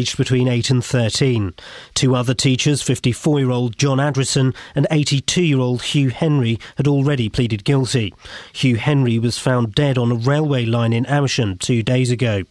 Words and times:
aged 0.00 0.16
between 0.16 0.46
8 0.46 0.70
and 0.70 0.84
13. 0.84 1.54
Two 1.92 2.14
other 2.14 2.32
teachers, 2.32 2.82
54 2.82 3.40
year 3.40 3.50
old 3.50 3.76
John 3.76 3.98
Adrison 3.98 4.54
and 4.76 4.86
82 4.92 5.42
year 5.42 5.58
old 5.58 5.82
Hugh 5.82 6.10
Henry, 6.10 6.60
had 6.76 6.86
already 6.86 7.28
pleaded 7.28 7.64
guilty. 7.64 8.14
Hugh 8.52 8.76
Henry 8.76 9.18
was 9.18 9.38
found 9.38 9.74
dead 9.74 9.98
on 9.98 10.12
a 10.12 10.14
railway 10.14 10.64
line 10.64 10.92
in 10.92 11.04
Amersham 11.06 11.58
two 11.58 11.82
days 11.82 12.12
ago. 12.12 12.44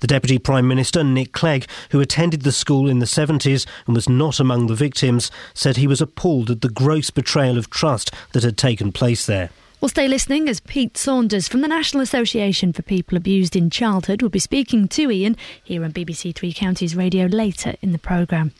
The 0.00 0.06
Deputy 0.06 0.38
Prime 0.38 0.68
Minister, 0.68 1.02
Nick 1.02 1.32
Clegg, 1.32 1.66
who 1.92 2.00
attended 2.00 2.42
the 2.42 2.52
school 2.52 2.90
in 2.90 2.98
the 2.98 3.06
70s 3.06 3.66
and 3.86 3.94
was 3.94 4.10
not 4.10 4.38
among 4.38 4.66
the 4.66 4.74
victims, 4.74 5.30
said 5.54 5.78
he 5.78 5.86
was 5.86 6.02
appalled 6.02 6.50
at 6.50 6.60
the 6.60 6.68
gross 6.68 7.08
betrayal 7.08 7.56
of 7.56 7.70
trust 7.70 8.12
that 8.32 8.42
had 8.42 8.58
taken 8.58 8.92
place 8.92 9.24
there. 9.24 9.48
We'll 9.82 9.88
stay 9.88 10.06
listening 10.06 10.48
as 10.48 10.60
Pete 10.60 10.96
Saunders 10.96 11.48
from 11.48 11.60
the 11.60 11.66
National 11.66 12.04
Association 12.04 12.72
for 12.72 12.82
People 12.82 13.18
Abused 13.18 13.56
in 13.56 13.68
Childhood 13.68 14.22
will 14.22 14.28
be 14.28 14.38
speaking 14.38 14.86
to 14.86 15.10
Iain 15.10 15.36
here 15.64 15.82
on 15.82 15.92
BBC 15.92 16.32
Three 16.36 16.52
Counties 16.52 16.94
Radio 16.94 17.26
later 17.26 17.74
in 17.82 17.90
the 17.90 17.98
programme. 17.98 18.52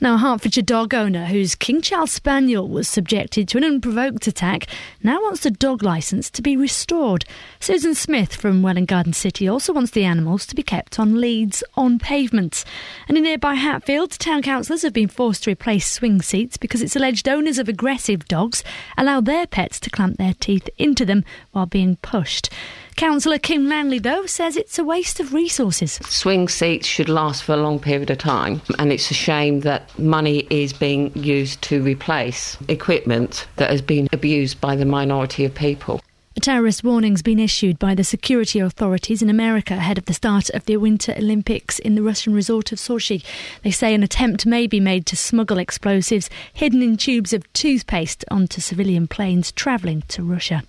Now, 0.00 0.14
a 0.14 0.18
Hertfordshire 0.18 0.62
dog 0.62 0.94
owner 0.94 1.26
whose 1.26 1.54
King 1.54 1.82
Charles 1.82 2.12
Spaniel 2.12 2.68
was 2.68 2.88
subjected 2.88 3.48
to 3.48 3.58
an 3.58 3.64
unprovoked 3.64 4.26
attack 4.26 4.66
now 5.02 5.20
wants 5.20 5.40
the 5.40 5.50
dog 5.50 5.82
licence 5.82 6.30
to 6.30 6.42
be 6.42 6.56
restored. 6.56 7.24
Susan 7.60 7.94
Smith 7.94 8.34
from 8.34 8.62
Welwyn 8.62 8.84
Garden 8.84 9.12
City 9.12 9.48
also 9.48 9.72
wants 9.72 9.90
the 9.90 10.04
animals 10.04 10.46
to 10.46 10.54
be 10.54 10.62
kept 10.62 10.98
on 10.98 11.20
leads 11.20 11.64
on 11.74 11.98
pavements. 11.98 12.64
And 13.08 13.16
in 13.16 13.24
nearby 13.24 13.54
Hatfield, 13.54 14.12
town 14.12 14.42
councillors 14.42 14.82
have 14.82 14.92
been 14.92 15.08
forced 15.08 15.44
to 15.44 15.50
replace 15.50 15.90
swing 15.90 16.22
seats 16.22 16.56
because 16.56 16.82
it's 16.82 16.96
alleged 16.96 17.28
owners 17.28 17.58
of 17.58 17.68
aggressive 17.68 18.26
dogs 18.26 18.62
allow 18.96 19.20
their 19.20 19.46
pets 19.46 19.80
to 19.80 19.90
clamp 19.90 20.18
their 20.18 20.34
teeth 20.34 20.68
into 20.78 21.04
them 21.04 21.24
while 21.52 21.66
being 21.66 21.96
pushed. 21.96 22.50
Councillor 22.98 23.38
Kim 23.38 23.68
Manley, 23.68 24.00
though, 24.00 24.26
says 24.26 24.56
it's 24.56 24.76
a 24.76 24.82
waste 24.82 25.20
of 25.20 25.32
resources. 25.32 26.00
Swing 26.08 26.48
seats 26.48 26.84
should 26.84 27.08
last 27.08 27.44
for 27.44 27.52
a 27.52 27.56
long 27.56 27.78
period 27.78 28.10
of 28.10 28.18
time, 28.18 28.60
and 28.76 28.90
it's 28.90 29.08
a 29.12 29.14
shame 29.14 29.60
that 29.60 29.96
money 29.96 30.48
is 30.50 30.72
being 30.72 31.16
used 31.16 31.62
to 31.62 31.80
replace 31.80 32.56
equipment 32.66 33.46
that 33.54 33.70
has 33.70 33.80
been 33.80 34.08
abused 34.12 34.60
by 34.60 34.74
the 34.74 34.84
minority 34.84 35.44
of 35.44 35.54
people. 35.54 36.00
A 36.36 36.40
terrorist 36.40 36.82
warning's 36.82 37.22
been 37.22 37.38
issued 37.38 37.78
by 37.78 37.94
the 37.94 38.02
security 38.02 38.58
authorities 38.58 39.22
in 39.22 39.30
America 39.30 39.74
ahead 39.74 39.98
of 39.98 40.06
the 40.06 40.12
start 40.12 40.50
of 40.50 40.64
the 40.64 40.76
Winter 40.76 41.14
Olympics 41.16 41.78
in 41.78 41.94
the 41.94 42.02
Russian 42.02 42.34
resort 42.34 42.72
of 42.72 42.80
Sochi. 42.80 43.22
They 43.62 43.70
say 43.70 43.94
an 43.94 44.02
attempt 44.02 44.44
may 44.44 44.66
be 44.66 44.80
made 44.80 45.06
to 45.06 45.16
smuggle 45.16 45.58
explosives 45.58 46.28
hidden 46.52 46.82
in 46.82 46.96
tubes 46.96 47.32
of 47.32 47.52
toothpaste 47.52 48.24
onto 48.28 48.60
civilian 48.60 49.06
planes 49.06 49.52
travelling 49.52 50.02
to 50.08 50.24
Russia. 50.24 50.64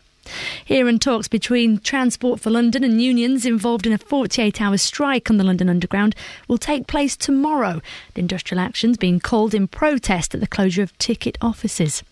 Here 0.63 0.88
in 0.88 0.99
talks 0.99 1.27
between 1.27 1.80
Transport 1.80 2.39
for 2.39 2.49
London 2.49 2.83
and 2.83 3.02
unions 3.02 3.45
involved 3.45 3.85
in 3.85 3.94
a 3.94 3.97
48 3.97 4.61
hour 4.61 4.77
strike 4.77 5.30
on 5.30 5.38
the 5.38 5.44
London 5.44 5.69
Underground 5.69 6.16
will 6.47 6.58
take 6.58 6.88
place 6.88 7.16
tomorrow. 7.16 7.81
The 8.13 8.21
industrial 8.21 8.61
action's 8.61 8.97
being 8.97 9.19
called 9.19 9.53
in 9.53 9.67
protest 9.67 10.33
at 10.33 10.41
the 10.41 10.47
closure 10.47 10.83
of 10.83 10.97
ticket 10.97 11.38
offices. 11.41 12.03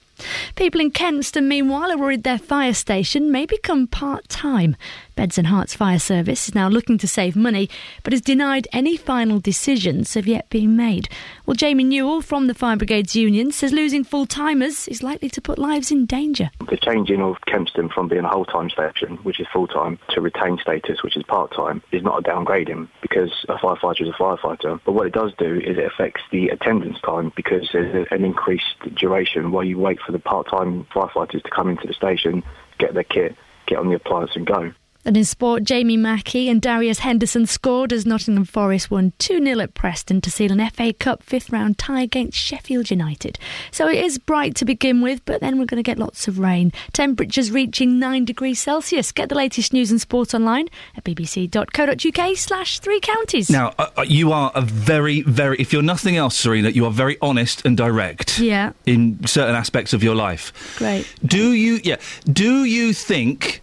People 0.55 0.81
in 0.81 0.91
Kempston, 0.91 1.47
meanwhile, 1.47 1.91
are 1.91 1.97
worried 1.97 2.23
their 2.23 2.39
fire 2.39 2.73
station 2.73 3.31
may 3.31 3.45
become 3.45 3.87
part 3.87 4.27
time. 4.29 4.75
Beds 5.17 5.39
and 5.39 5.47
Herts 5.47 5.75
Fire 5.75 5.97
Service 5.97 6.47
is 6.47 6.53
now 6.53 6.69
looking 6.69 6.99
to 6.99 7.07
save 7.07 7.35
money, 7.35 7.71
but 8.03 8.13
has 8.13 8.21
denied 8.21 8.67
any 8.71 8.95
final 8.95 9.39
decisions 9.39 10.13
have 10.13 10.27
yet 10.27 10.47
been 10.51 10.77
made. 10.77 11.09
Well, 11.47 11.55
Jamie 11.55 11.85
Newell 11.85 12.21
from 12.21 12.45
the 12.45 12.53
Fire 12.53 12.77
Brigades 12.77 13.15
Union 13.15 13.51
says 13.51 13.73
losing 13.73 14.03
full 14.03 14.27
timers 14.27 14.87
is 14.87 15.01
likely 15.01 15.27
to 15.31 15.41
put 15.41 15.57
lives 15.57 15.89
in 15.89 16.05
danger. 16.05 16.51
The 16.69 16.77
changing 16.77 17.23
of 17.23 17.41
Kempston 17.47 17.91
from 17.91 18.07
being 18.07 18.25
a 18.25 18.29
whole 18.29 18.45
time 18.45 18.69
station, 18.69 19.17
which 19.23 19.39
is 19.39 19.47
full 19.51 19.65
time, 19.65 19.97
to 20.09 20.21
retain 20.21 20.59
status, 20.59 21.01
which 21.01 21.17
is 21.17 21.23
part 21.23 21.52
time, 21.52 21.81
is 21.91 22.03
not 22.03 22.19
a 22.19 22.29
downgrading 22.29 22.87
because 23.02 23.31
a 23.49 23.55
firefighter 23.55 24.03
is 24.03 24.09
a 24.09 24.11
firefighter. 24.11 24.79
But 24.85 24.91
what 24.91 25.07
it 25.07 25.13
does 25.13 25.33
do 25.39 25.55
is 25.55 25.79
it 25.79 25.85
affects 25.85 26.21
the 26.31 26.49
attendance 26.49 27.02
time 27.02 27.33
because 27.35 27.67
there's 27.73 28.07
an 28.11 28.23
increased 28.23 28.93
duration 28.93 29.52
while 29.52 29.63
you 29.63 29.79
wait 29.79 29.99
for 29.99 30.11
the 30.11 30.19
part 30.19 30.47
time 30.47 30.85
firefighters 30.93 31.41
to 31.41 31.49
come 31.49 31.69
into 31.69 31.87
the 31.87 31.93
station, 31.93 32.43
get 32.77 32.93
their 32.93 33.03
kit, 33.03 33.36
get 33.65 33.80
on 33.80 33.89
the 33.89 33.95
appliance, 33.95 34.36
and 34.36 34.45
go. 34.45 34.71
And 35.07 35.15
in 35.15 35.23
sport, 35.23 35.63
Jamie 35.63 35.95
Mackie 35.95 36.49
and 36.49 36.61
Darius 36.61 36.99
Henderson 36.99 37.45
scored 37.45 37.93
as 37.93 38.05
Nottingham 38.05 38.43
Forest 38.43 38.91
won 38.91 39.13
2 39.19 39.41
0 39.41 39.61
at 39.61 39.73
Preston 39.73 40.19
to 40.19 40.29
seal 40.29 40.51
an 40.51 40.69
FA 40.69 40.91
Cup 40.91 41.23
fifth 41.23 41.49
round 41.49 41.77
tie 41.77 42.01
against 42.01 42.37
Sheffield 42.37 42.91
United. 42.91 43.39
So 43.71 43.87
it 43.87 44.03
is 44.03 44.17
bright 44.17 44.53
to 44.55 44.65
begin 44.65 44.99
with, 44.99 45.23
but 45.23 45.39
then 45.39 45.57
we're 45.57 45.65
going 45.65 45.81
to 45.81 45.89
get 45.89 45.97
lots 45.97 46.27
of 46.27 46.39
rain. 46.39 46.73
Temperatures 46.91 47.51
reaching 47.51 47.99
9 47.99 48.25
degrees 48.25 48.59
Celsius. 48.59 49.13
Get 49.13 49.29
the 49.29 49.35
latest 49.35 49.71
news 49.71 49.91
and 49.91 50.01
sport 50.01 50.33
online 50.33 50.67
at 50.97 51.05
bbc.co.uk 51.05 52.37
slash 52.37 52.79
three 52.79 52.99
counties. 52.99 53.49
Now, 53.49 53.75
uh, 53.79 53.87
uh, 53.95 54.01
you 54.05 54.33
are 54.33 54.51
a 54.55 54.61
very, 54.61 55.21
very, 55.21 55.55
if 55.57 55.71
you're 55.71 55.81
nothing 55.81 56.17
else, 56.17 56.35
Serena, 56.35 56.67
you 56.67 56.83
are 56.83 56.91
very 56.91 57.17
honest 57.21 57.65
and 57.65 57.77
direct. 57.77 58.39
Yeah. 58.39 58.73
In 58.85 59.25
certain 59.25 59.55
aspects 59.55 59.93
of 59.93 60.03
your 60.03 60.15
life. 60.15 60.75
Great. 60.77 61.09
Do 61.25 61.53
you, 61.53 61.79
yeah, 61.81 61.95
do 62.25 62.65
you 62.65 62.91
think 62.91 63.61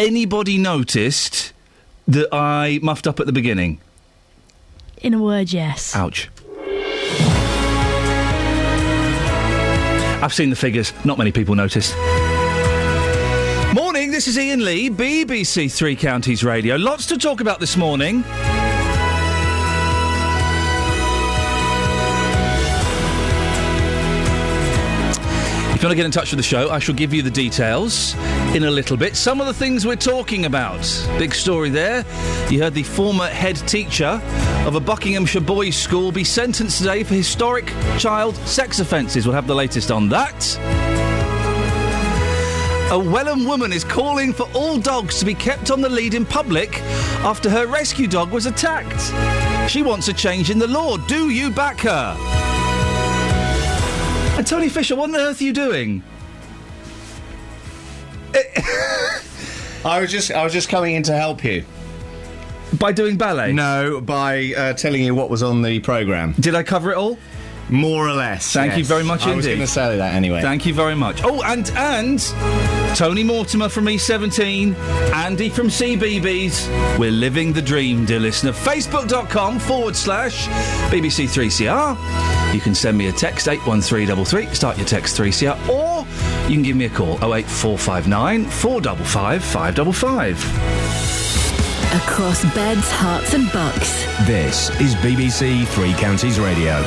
anybody 0.00 0.56
noticed 0.58 1.52
that 2.08 2.28
I 2.32 2.80
muffed 2.82 3.06
up 3.06 3.20
at 3.20 3.26
the 3.26 3.32
beginning? 3.32 3.80
In 5.02 5.14
a 5.14 5.22
word, 5.22 5.52
yes. 5.52 5.94
Ouch. 5.94 6.30
I've 10.22 10.34
seen 10.34 10.50
the 10.50 10.56
figures. 10.56 10.92
Not 11.04 11.18
many 11.18 11.32
people 11.32 11.54
noticed. 11.54 11.94
Morning, 13.74 14.10
this 14.10 14.26
is 14.26 14.36
Iain 14.36 14.64
Lee, 14.64 14.90
BBC 14.90 15.72
Three 15.72 15.96
Counties 15.96 16.42
Radio. 16.44 16.76
Lots 16.76 17.06
to 17.06 17.16
talk 17.16 17.40
about 17.40 17.60
this 17.60 17.76
morning. 17.76 18.24
If 25.80 25.84
you 25.84 25.88
want 25.88 25.92
to 25.92 25.96
get 25.96 26.04
in 26.04 26.12
touch 26.12 26.30
with 26.30 26.36
the 26.36 26.42
show, 26.42 26.68
I 26.68 26.78
shall 26.78 26.94
give 26.94 27.14
you 27.14 27.22
the 27.22 27.30
details 27.30 28.14
in 28.54 28.64
a 28.64 28.70
little 28.70 28.98
bit. 28.98 29.16
Some 29.16 29.40
of 29.40 29.46
the 29.46 29.54
things 29.54 29.86
we're 29.86 29.96
talking 29.96 30.44
about. 30.44 30.82
Big 31.18 31.34
story 31.34 31.70
there. 31.70 32.04
You 32.50 32.60
heard 32.60 32.74
the 32.74 32.82
former 32.82 33.26
head 33.26 33.56
teacher 33.66 34.20
of 34.66 34.74
a 34.74 34.80
Buckinghamshire 34.80 35.40
boys' 35.40 35.78
school 35.78 36.12
be 36.12 36.22
sentenced 36.22 36.76
today 36.76 37.02
for 37.02 37.14
historic 37.14 37.64
child 37.98 38.36
sex 38.46 38.78
offences. 38.78 39.24
We'll 39.24 39.34
have 39.34 39.46
the 39.46 39.54
latest 39.54 39.90
on 39.90 40.10
that. 40.10 40.58
A 42.92 42.98
Welwyn 42.98 43.46
woman 43.46 43.72
is 43.72 43.82
calling 43.82 44.34
for 44.34 44.46
all 44.52 44.76
dogs 44.76 45.18
to 45.20 45.24
be 45.24 45.32
kept 45.32 45.70
on 45.70 45.80
the 45.80 45.88
lead 45.88 46.12
in 46.12 46.26
public 46.26 46.78
after 47.22 47.48
her 47.48 47.66
rescue 47.66 48.06
dog 48.06 48.30
was 48.32 48.44
attacked. 48.44 49.00
She 49.70 49.82
wants 49.82 50.08
a 50.08 50.12
change 50.12 50.50
in 50.50 50.58
the 50.58 50.68
law. 50.68 50.98
Do 50.98 51.30
you 51.30 51.50
back 51.50 51.80
her? 51.80 52.79
And 54.40 54.46
Tony 54.46 54.70
Fisher, 54.70 54.96
what 54.96 55.10
on 55.10 55.16
earth 55.16 55.42
are 55.42 55.44
you 55.44 55.52
doing? 55.52 56.02
I 59.84 60.00
was 60.00 60.10
just 60.10 60.30
I 60.30 60.42
was 60.42 60.54
just 60.54 60.70
coming 60.70 60.94
in 60.94 61.02
to 61.02 61.12
help 61.12 61.44
you. 61.44 61.62
By 62.78 62.92
doing 62.92 63.18
ballet? 63.18 63.52
No, 63.52 64.00
by 64.00 64.54
uh, 64.56 64.72
telling 64.72 65.02
you 65.02 65.14
what 65.14 65.28
was 65.28 65.42
on 65.42 65.60
the 65.60 65.80
programme. 65.80 66.32
Did 66.40 66.54
I 66.54 66.62
cover 66.62 66.90
it 66.90 66.96
all? 66.96 67.18
More 67.68 68.08
or 68.08 68.14
less. 68.14 68.50
Thank 68.50 68.78
you 68.78 68.84
very 68.86 69.04
much 69.04 69.26
I 69.26 69.34
was 69.34 69.44
going 69.44 69.58
to 69.58 69.66
say 69.66 69.98
that 69.98 70.14
anyway. 70.14 70.40
Thank 70.40 70.64
you 70.64 70.72
very 70.72 70.94
much. 70.94 71.20
Oh, 71.22 71.42
and 71.42 71.70
and 71.76 72.79
Tony 72.94 73.22
Mortimer 73.24 73.68
from 73.68 73.86
E17, 73.86 74.74
Andy 75.14 75.48
from 75.48 75.68
CBeebies. 75.68 76.98
We're 76.98 77.10
living 77.10 77.52
the 77.52 77.62
dream, 77.62 78.04
dear 78.04 78.20
listener. 78.20 78.52
Facebook.com 78.52 79.58
forward 79.58 79.96
slash 79.96 80.48
BBC3CR. 80.90 82.54
You 82.54 82.60
can 82.60 82.74
send 82.74 82.98
me 82.98 83.08
a 83.08 83.12
text 83.12 83.48
81333, 83.48 84.54
start 84.54 84.76
your 84.76 84.86
text 84.86 85.16
3CR, 85.18 85.68
or 85.68 86.06
you 86.48 86.56
can 86.56 86.62
give 86.62 86.76
me 86.76 86.84
a 86.86 86.90
call 86.90 87.14
08459 87.22 88.44
455 88.44 89.44
555. 89.44 90.44
Across 92.02 92.54
beds, 92.54 92.90
herts, 92.92 93.34
and 93.34 93.50
bucks. 93.52 94.04
This 94.26 94.68
is 94.80 94.94
BBC 94.96 95.66
Three 95.68 95.92
Counties 95.94 96.38
Radio. 96.38 96.80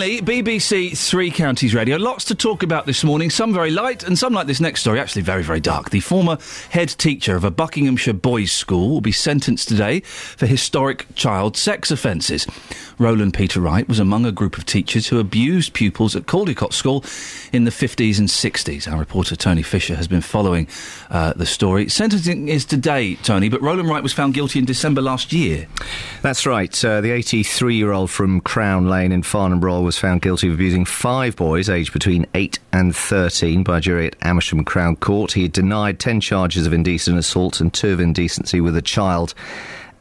Lee, 0.00 0.22
BBC 0.22 0.96
Three 0.96 1.30
Counties 1.30 1.74
Radio. 1.74 1.98
Lots 1.98 2.24
to 2.24 2.34
talk 2.34 2.62
about 2.62 2.86
this 2.86 3.04
morning. 3.04 3.28
Some 3.28 3.52
very 3.52 3.70
light, 3.70 4.02
and 4.02 4.18
some 4.18 4.32
like 4.32 4.46
this 4.46 4.58
next 4.58 4.80
story, 4.80 4.98
actually 4.98 5.20
very, 5.20 5.42
very 5.42 5.60
dark. 5.60 5.90
The 5.90 6.00
former 6.00 6.38
head 6.70 6.88
teacher 6.88 7.36
of 7.36 7.44
a 7.44 7.50
Buckinghamshire 7.50 8.14
boys' 8.14 8.50
school 8.50 8.88
will 8.88 9.02
be 9.02 9.12
sentenced 9.12 9.68
today 9.68 10.00
for 10.00 10.46
historic 10.46 11.06
child 11.16 11.54
sex 11.54 11.90
offences. 11.90 12.46
Roland 13.00 13.32
Peter 13.32 13.60
Wright 13.60 13.88
was 13.88 13.98
among 13.98 14.26
a 14.26 14.30
group 14.30 14.58
of 14.58 14.66
teachers 14.66 15.06
who 15.06 15.18
abused 15.18 15.72
pupils 15.72 16.14
at 16.14 16.26
Caldicott 16.26 16.74
School 16.74 17.02
in 17.50 17.64
the 17.64 17.70
50s 17.70 18.18
and 18.18 18.28
60s. 18.28 18.92
Our 18.92 18.98
reporter 18.98 19.34
Tony 19.36 19.62
Fisher 19.62 19.96
has 19.96 20.06
been 20.06 20.20
following 20.20 20.68
uh, 21.08 21.32
the 21.32 21.46
story. 21.46 21.88
Sentencing 21.88 22.48
is 22.48 22.66
today, 22.66 23.14
Tony, 23.16 23.48
but 23.48 23.62
Roland 23.62 23.88
Wright 23.88 24.02
was 24.02 24.12
found 24.12 24.34
guilty 24.34 24.58
in 24.58 24.66
December 24.66 25.00
last 25.00 25.32
year. 25.32 25.66
That's 26.20 26.44
right. 26.44 26.84
Uh, 26.84 27.00
the 27.00 27.10
83 27.10 27.74
year 27.74 27.92
old 27.92 28.10
from 28.10 28.42
Crown 28.42 28.90
Lane 28.90 29.12
in 29.12 29.22
Farnham 29.22 29.60
was 29.60 29.98
found 29.98 30.20
guilty 30.20 30.48
of 30.48 30.54
abusing 30.54 30.84
five 30.84 31.36
boys 31.36 31.70
aged 31.70 31.94
between 31.94 32.26
8 32.34 32.58
and 32.70 32.94
13 32.94 33.64
by 33.64 33.78
a 33.78 33.80
jury 33.80 34.08
at 34.08 34.16
Amersham 34.20 34.62
Crown 34.62 34.96
Court. 34.96 35.32
He 35.32 35.42
had 35.42 35.52
denied 35.52 35.98
10 35.98 36.20
charges 36.20 36.66
of 36.66 36.74
indecent 36.74 37.16
assault 37.16 37.62
and 37.62 37.72
two 37.72 37.94
of 37.94 38.00
indecency 38.00 38.60
with 38.60 38.76
a 38.76 38.82
child 38.82 39.32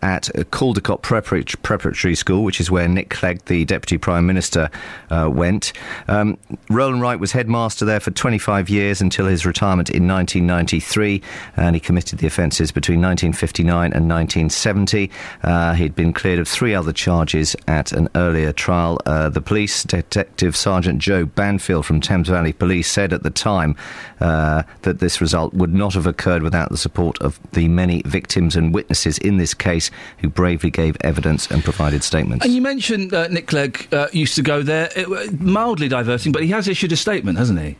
at 0.01 0.29
Caldicott 0.51 1.01
Preparatory, 1.01 2.15
School, 2.15 2.43
which 2.43 2.59
is 2.59 2.71
where 2.71 2.87
Nick 2.87 3.09
Clegg, 3.09 3.45
the 3.45 3.65
Deputy 3.65 3.97
Prime 3.97 4.25
Minister, 4.25 4.69
uh, 5.09 5.29
went. 5.31 5.73
Um, 6.07 6.37
Roland 6.69 7.01
Wright 7.01 7.19
was 7.19 7.31
headmaster 7.31 7.85
there 7.85 7.99
for 7.99 8.11
25 8.11 8.69
years 8.69 9.01
until 9.01 9.27
his 9.27 9.45
retirement 9.45 9.89
in 9.89 10.07
1993, 10.07 11.21
and 11.57 11.75
he 11.75 11.79
committed 11.79 12.19
the 12.19 12.27
offences 12.27 12.71
between 12.71 13.01
1959 13.01 13.93
and 13.93 14.09
1970. 14.09 15.11
Uh, 15.43 15.73
he'd 15.73 15.95
been 15.95 16.13
cleared 16.13 16.39
of 16.39 16.47
three 16.47 16.73
other 16.73 16.93
charges 16.93 17.55
at 17.67 17.91
an 17.91 18.07
earlier 18.15 18.53
trial. 18.53 18.99
Uh, 19.05 19.29
the 19.29 19.41
police 19.41 19.83
detective 19.83 20.55
Sergeant 20.55 20.99
Joe 20.99 21.25
Banfield 21.25 21.85
from 21.85 22.01
Thames 22.01 22.29
Valley 22.29 22.53
Police 22.53 22.89
said 22.89 23.13
at 23.13 23.23
the 23.23 23.29
time 23.29 23.75
uh, 24.21 24.63
that 24.83 24.99
this 24.99 25.21
result 25.21 25.53
would 25.53 25.73
not 25.73 25.93
have 25.93 26.07
occurred 26.07 26.43
without 26.43 26.69
the 26.69 26.77
support 26.77 27.17
of 27.21 27.39
the 27.51 27.67
many 27.67 28.01
victims 28.05 28.55
and 28.55 28.73
witnesses 28.73 29.17
in 29.19 29.37
this 29.37 29.53
case 29.53 29.88
who 30.19 30.29
bravely 30.29 30.69
gave 30.69 30.97
evidence 31.01 31.49
and 31.49 31.63
provided 31.63 32.03
statements. 32.03 32.45
And 32.45 32.53
you 32.53 32.61
mentioned 32.61 33.13
uh, 33.13 33.27
Nick 33.27 33.47
Clegg 33.47 33.87
uh, 33.93 34.07
used 34.11 34.35
to 34.35 34.41
go 34.41 34.61
there. 34.61 34.89
It, 34.95 35.39
mildly 35.39 35.87
diverting, 35.87 36.31
but 36.31 36.43
he 36.43 36.49
has 36.49 36.67
issued 36.67 36.91
a 36.91 36.97
statement, 36.97 37.37
hasn't 37.37 37.59
he? 37.59 37.77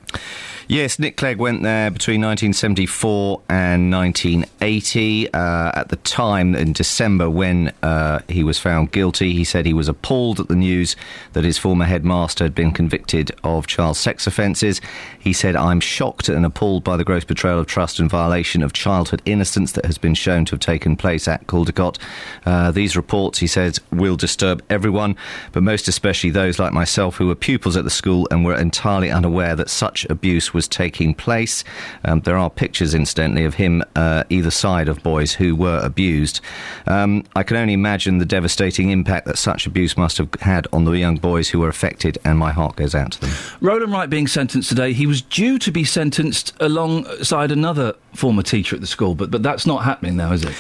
Yes, 0.70 1.00
Nick 1.00 1.18
Clegg 1.18 1.40
went 1.40 1.64
there 1.64 1.90
between 1.90 2.22
1974 2.22 3.42
and 3.50 3.92
1980. 3.92 5.34
Uh, 5.34 5.72
at 5.74 5.90
the 5.90 5.96
time, 5.96 6.54
in 6.54 6.74
December, 6.74 7.28
when 7.28 7.74
uh, 7.82 8.20
he 8.28 8.44
was 8.44 8.60
found 8.60 8.92
guilty, 8.92 9.34
he 9.34 9.44
said 9.44 9.66
he 9.66 9.74
was 9.74 9.88
appalled 9.88 10.40
at 10.40 10.48
the 10.48 10.56
news 10.56 10.96
that 11.34 11.44
his 11.44 11.58
former 11.58 11.86
headmaster 11.86 12.44
had 12.44 12.54
been 12.54 12.72
convicted 12.72 13.32
of 13.44 13.66
child 13.66 13.98
sex 13.98 14.28
offences. 14.28 14.80
He 15.20 15.34
said, 15.34 15.56
I'm 15.56 15.80
shocked 15.80 16.30
and 16.30 16.46
appalled 16.46 16.84
by 16.84 16.98
the 16.98 17.04
gross 17.04 17.26
betrayal 17.26 17.60
of 17.60 17.68
trust 17.68 18.00
and 18.00 18.10
violation 18.10 18.64
of 18.64 18.74
childhood 18.74 19.22
innocence 19.26 19.74
that 19.74 19.86
has 19.86 19.98
been 19.98 20.14
shown 20.14 20.46
to 20.46 20.52
have 20.52 20.60
taken 20.60 20.96
place 20.96 21.28
at 21.28 21.46
Caldicott. 21.48 21.98
Uh, 22.46 22.72
these 22.72 22.96
reports, 22.96 23.40
he 23.40 23.48
says, 23.48 23.80
will 23.92 24.16
disturb 24.16 24.64
everyone, 24.70 25.16
but 25.52 25.64
most 25.64 25.88
especially 25.88 26.30
those 26.30 26.60
like 26.60 26.74
myself 26.74 27.18
who 27.18 27.28
were 27.28 27.36
pupils 27.36 27.76
at 27.76 27.84
the 27.84 27.90
school 27.90 28.28
and 28.32 28.46
were 28.46 28.56
entirely 28.56 29.12
unaware 29.12 29.56
that 29.56 29.70
such 29.70 30.06
abuse 30.10 30.54
was 30.54 30.68
taking 30.68 31.14
place. 31.14 31.64
Um, 32.06 32.22
there 32.22 32.38
are 32.38 32.50
pictures, 32.50 32.94
incidentally, 32.94 33.46
of 33.46 33.56
him 33.56 33.84
uh, 33.96 34.24
either 34.30 34.52
side 34.52 34.88
of 34.88 35.04
boys 35.04 35.34
who 35.34 35.56
were 35.56 35.80
abused. 35.84 36.42
Um, 36.88 37.26
I 37.36 37.44
can 37.44 37.58
only 37.58 37.74
imagine 37.74 38.20
the 38.20 38.26
devastating 38.26 38.90
impact 38.90 39.26
that 39.28 39.38
such 39.38 39.66
abuse 39.66 39.98
must 39.98 40.18
have 40.18 40.30
had 40.42 40.68
on 40.72 40.86
the 40.86 40.92
young 40.92 41.18
boys 41.18 41.50
who 41.50 41.60
were 41.60 41.70
affected, 41.70 42.18
and 42.24 42.40
my 42.40 42.52
heart 42.52 42.76
goes 42.76 42.96
out 42.96 43.12
to 43.14 43.22
them. 43.22 43.32
Roland 43.62 43.92
Wright 43.92 44.10
being 44.10 44.28
sentenced 44.28 44.70
today, 44.70 44.94
he 44.94 45.06
was 45.10 45.22
due 45.24 45.58
to 45.60 45.72
be 45.72 45.84
sentenced 45.84 46.54
alongside 46.60 47.52
another 47.52 47.96
former 48.14 48.44
teacher 48.44 48.76
at 48.76 48.82
the 48.82 48.88
school, 48.88 49.16
but, 49.16 49.32
but 49.32 49.42
that's 49.42 49.66
not 49.66 49.84
happening 49.84 50.16
now, 50.16 50.32
is 50.32 50.44
it? 50.44 50.54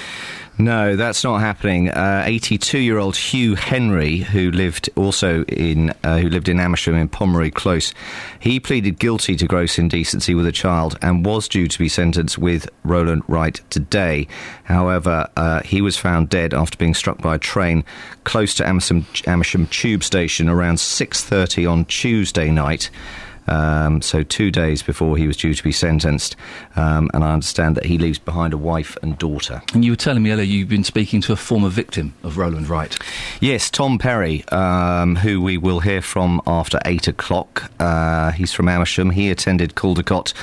No, 0.57 0.97
that's 0.97 1.23
not 1.23 1.39
happening. 1.39 1.87
82-year-old 1.87 3.13
uh, 3.13 3.17
Hugh 3.17 3.55
Henry, 3.55 4.17
who 4.17 4.51
lived 4.51 4.89
also 4.97 5.45
in 5.45 5.93
uh, 6.03 6.17
who 6.17 6.27
lived 6.29 6.49
in 6.49 6.59
Amersham 6.59 6.95
in 6.95 7.07
Pomeroy 7.07 7.49
Close, 7.49 7.93
he 8.41 8.59
pleaded 8.59 8.99
guilty 8.99 9.37
to 9.37 9.47
gross 9.47 9.79
indecency 9.79 10.35
with 10.35 10.45
a 10.45 10.51
child 10.51 10.97
and 11.01 11.25
was 11.25 11.47
due 11.47 11.67
to 11.69 11.79
be 11.79 11.87
sentenced 11.87 12.37
with 12.37 12.67
Roland 12.83 13.23
Wright 13.29 13.61
today. 13.69 14.27
However, 14.65 15.29
uh, 15.37 15.61
he 15.61 15.81
was 15.81 15.95
found 15.95 16.27
dead 16.27 16.53
after 16.53 16.77
being 16.77 16.93
struck 16.93 17.19
by 17.19 17.35
a 17.35 17.39
train 17.39 17.85
close 18.25 18.53
to 18.55 18.67
Amersham, 18.67 19.05
Amersham 19.27 19.67
Tube 19.67 20.03
Station 20.03 20.49
around 20.49 20.75
6:30 20.79 21.71
on 21.71 21.85
Tuesday 21.85 22.51
night. 22.51 22.89
Um, 23.49 24.01
so 24.01 24.23
two 24.23 24.51
days 24.51 24.83
before 24.83 25.17
he 25.17 25.27
was 25.27 25.35
due 25.35 25.53
to 25.53 25.63
be 25.63 25.71
sentenced, 25.71 26.35
um, 26.75 27.09
and 27.13 27.23
I 27.23 27.33
understand 27.33 27.75
that 27.75 27.85
he 27.85 27.97
leaves 27.97 28.19
behind 28.19 28.53
a 28.53 28.57
wife 28.57 28.97
and 29.01 29.17
daughter. 29.17 29.61
And 29.73 29.83
you 29.83 29.91
were 29.91 29.97
telling 29.97 30.23
me 30.23 30.31
earlier 30.31 30.45
you've 30.45 30.69
been 30.69 30.83
speaking 30.83 31.21
to 31.21 31.33
a 31.33 31.35
former 31.35 31.69
victim 31.69 32.13
of 32.23 32.37
Roland 32.37 32.69
Wright. 32.69 32.97
Yes, 33.41 33.69
Tom 33.69 33.97
Perry, 33.97 34.47
um, 34.49 35.15
who 35.17 35.41
we 35.41 35.57
will 35.57 35.79
hear 35.79 36.01
from 36.01 36.41
after 36.45 36.79
eight 36.85 37.07
o'clock. 37.07 37.71
Uh, 37.79 38.31
he's 38.31 38.53
from 38.53 38.69
Amersham. 38.69 39.09
He 39.09 39.29
attended 39.29 39.75
Caldicott 39.75 40.33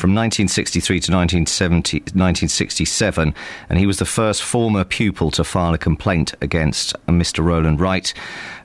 from 0.00 0.14
1963 0.14 1.00
to 1.00 1.12
1970, 1.12 1.98
1967, 1.98 3.34
and 3.68 3.78
he 3.78 3.84
was 3.84 3.98
the 3.98 4.06
first 4.06 4.42
former 4.42 4.82
pupil 4.82 5.30
to 5.30 5.44
file 5.44 5.74
a 5.74 5.78
complaint 5.78 6.32
against 6.40 6.94
Mr. 7.06 7.44
Roland 7.44 7.80
Wright. 7.80 8.14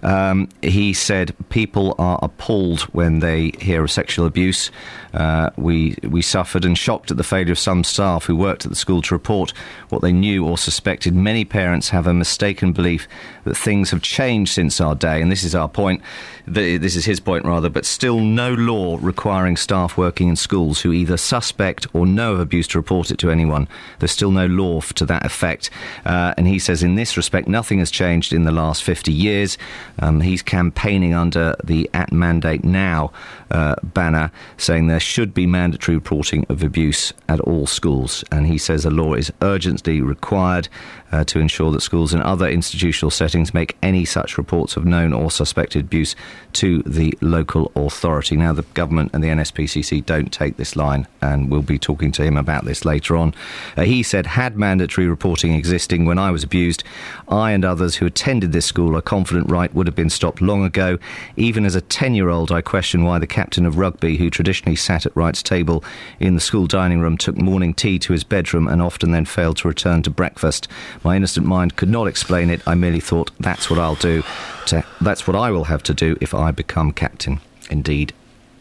Um, 0.01 0.48
he 0.62 0.94
said 0.94 1.36
people 1.50 1.96
are 1.98 2.20
appalled 2.22 2.82
when 2.94 3.20
they 3.20 3.51
hear 3.60 3.84
of 3.84 3.92
sexual 3.92 4.25
abuse. 4.25 4.72
Uh, 5.13 5.50
we 5.58 5.98
we 6.04 6.22
suffered 6.22 6.63
and 6.63 6.77
shocked 6.77 7.10
at 7.10 7.18
the 7.18 7.24
failure 7.24 7.54
of 7.54 7.60
some 7.60 7.84
staff 7.84 8.25
who 8.25 8.36
worked 8.36 8.65
at 8.65 8.70
the 8.70 8.75
school 8.75 9.01
to 9.01 9.15
report 9.15 9.51
what 9.89 10.01
they 10.01 10.12
knew 10.12 10.46
or 10.46 10.58
suspected. 10.58 11.15
Many 11.15 11.44
parents 11.44 11.89
have 11.89 12.06
a 12.06 12.13
mistaken 12.13 12.72
belief 12.72 13.08
that 13.46 13.58
things 13.58 13.89
have 13.92 14.01
changed 14.01 14.54
since 14.54 14.80
our 14.80 14.94
day, 14.94 15.22
and 15.22 15.32
this 15.32 15.44
is 15.44 15.56
our 15.56 15.70
point. 15.70 16.01
This 16.46 16.96
is 16.96 17.06
his 17.06 17.20
point, 17.20 17.44
rather. 17.44 17.70
But 17.70 17.86
still, 17.86 18.20
no 18.20 18.54
law 18.54 19.00
requiring 19.01 19.58
staff 19.58 19.98
working 19.98 20.30
in 20.30 20.36
schools 20.36 20.82
who 20.82 20.94
either 20.94 21.18
suspect 21.25 21.88
or 21.94 22.05
know 22.05 22.34
of 22.34 22.39
abuse 22.39 22.67
to 22.70 22.77
report 22.77 23.12
it 23.12 23.17
to 23.20 23.32
anyone. 23.32 23.67
There's 24.00 24.12
still 24.12 24.32
no 24.32 24.46
law 24.46 24.82
to 24.82 25.05
that 25.05 25.25
effect. 25.25 25.70
Uh, 26.05 26.34
and 26.38 26.48
he 26.48 26.60
says, 26.60 26.84
in 26.84 26.96
this 26.96 27.17
respect, 27.17 27.48
nothing 27.48 27.79
has 27.79 27.91
changed 27.91 28.34
in 28.34 28.44
the 28.44 28.51
last 28.51 28.84
50 28.84 29.12
years. 29.12 29.58
Um, 30.00 30.22
he's 30.22 30.41
campaigning 30.41 31.13
under 31.13 31.55
the 31.63 31.89
At 31.94 32.12
Mandate 32.12 32.63
Now 32.63 33.12
uh, 33.52 33.75
banner, 33.84 34.32
saying 34.58 34.88
there 34.88 35.00
should 35.00 35.34
be 35.34 35.46
mandatory 35.46 35.96
reporting 35.96 36.46
of 36.50 36.64
abuse 36.64 37.14
at 37.30 37.40
all 37.42 37.68
schools. 37.68 38.24
And 38.32 38.48
he 38.48 38.58
says 38.58 38.84
the 38.84 38.92
law 38.92 39.14
is 39.14 39.32
urgently 39.42 40.02
required 40.02 40.68
uh, 41.12 41.24
to 41.25 41.40
ensure 41.40 41.72
that 41.72 41.82
schools 41.82 42.14
and 42.14 42.22
other 42.24 42.48
institutional 42.48 43.12
settings 43.12 43.54
make 43.54 43.78
any 43.82 44.06
such 44.06 44.38
reports 44.38 44.75
of 44.75 44.86
known 44.86 45.14
or 45.14 45.32
suspected 45.32 45.86
abuse 45.86 46.16
to 46.54 46.82
the 46.84 47.18
local 47.22 47.72
authority. 47.75 48.36
Now, 48.36 48.54
the 48.54 48.64
government 48.74 49.12
and 49.14 49.24
the 49.24 49.28
NSPCC 49.28 50.06
don't 50.06 50.32
take 50.32 50.58
this 50.58 50.75
line, 50.75 51.08
and 51.22 51.50
we'll 51.50 51.62
be 51.62 51.80
talking 51.80 52.12
to 52.14 52.24
him 52.24 52.38
about 52.38 52.66
this 52.66 52.84
later 52.86 53.16
on. 53.16 53.34
Uh, 53.78 53.84
he 53.84 54.04
said, 54.04 54.25
had 54.25 54.58
mandatory 54.58 55.08
reporting 55.08 55.54
existing 55.54 56.06
when 56.06 56.18
I 56.18 56.32
was 56.32 56.44
abused, 56.44 56.84
I 57.28 57.52
and 57.52 57.64
others 57.64 57.96
who 57.96 58.06
attended 58.06 58.52
this 58.52 58.66
school 58.66 58.98
are 58.98 59.02
confident 59.02 59.50
right 59.50 59.74
would 59.74 59.88
have 59.88 59.96
been 59.96 60.10
stopped 60.10 60.42
long 60.42 60.64
ago. 60.64 60.98
Even 61.38 61.66
as 61.66 61.75
a 61.75 61.82
10 61.82 62.16
year 62.16 62.30
old, 62.30 62.52
I 62.52 62.62
question 62.62 63.04
why 63.04 63.20
the 63.20 63.28
captain 63.36 63.65
of 63.65 63.77
rugby, 63.77 64.15
who 64.15 64.30
traditionally 64.30 64.77
sat 64.77 65.06
at 65.06 65.13
Wright's 65.13 65.44
table 65.44 65.84
in 66.22 66.36
the 66.36 66.39
school 66.39 66.68
dining 66.68 67.01
room, 67.01 67.18
took 67.18 67.36
morning 67.36 67.74
tea 67.74 68.00
to 68.00 68.13
his 68.13 68.24
bedroom 68.24 68.65
and 68.65 68.82
often 68.82 69.12
then 69.12 69.25
failed 69.25 69.58
to 69.58 69.68
return 69.68 70.01
to 70.04 70.10
breakfast. 70.10 70.70
My 71.04 71.18
innocent 71.18 71.46
mind 71.46 71.75
could 71.75 71.89
not 71.89 72.08
explain 72.08 72.50
it. 72.50 72.62
I 72.65 72.75
merely 72.75 73.01
thought, 73.01 73.32
that's 73.42 73.70
what 73.70 73.77
I'll 73.77 73.96
do. 73.96 74.24
To, 74.68 74.86
that's 75.01 75.27
what 75.27 75.36
I 75.36 75.51
will 75.51 75.65
have 75.65 75.84
to 75.84 75.94
do 75.94 76.15
if 76.22 76.34
I 76.34 76.51
become 76.51 76.94
captain. 76.94 77.42
Indeed, 77.70 78.13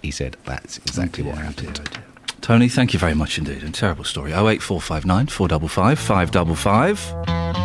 he 0.03 0.11
said, 0.11 0.37
that's 0.45 0.79
exactly 0.79 1.23
what 1.23 1.39
happened. 1.39 1.81
Tony, 2.41 2.69
thank 2.69 2.93
you 2.93 2.99
very 2.99 3.15
much 3.15 3.39
indeed. 3.39 3.63
A 3.63 3.71
terrible 3.71 4.03
story. 4.03 4.33
08459 4.33 5.29
455 5.29 5.99
555. 6.01 7.64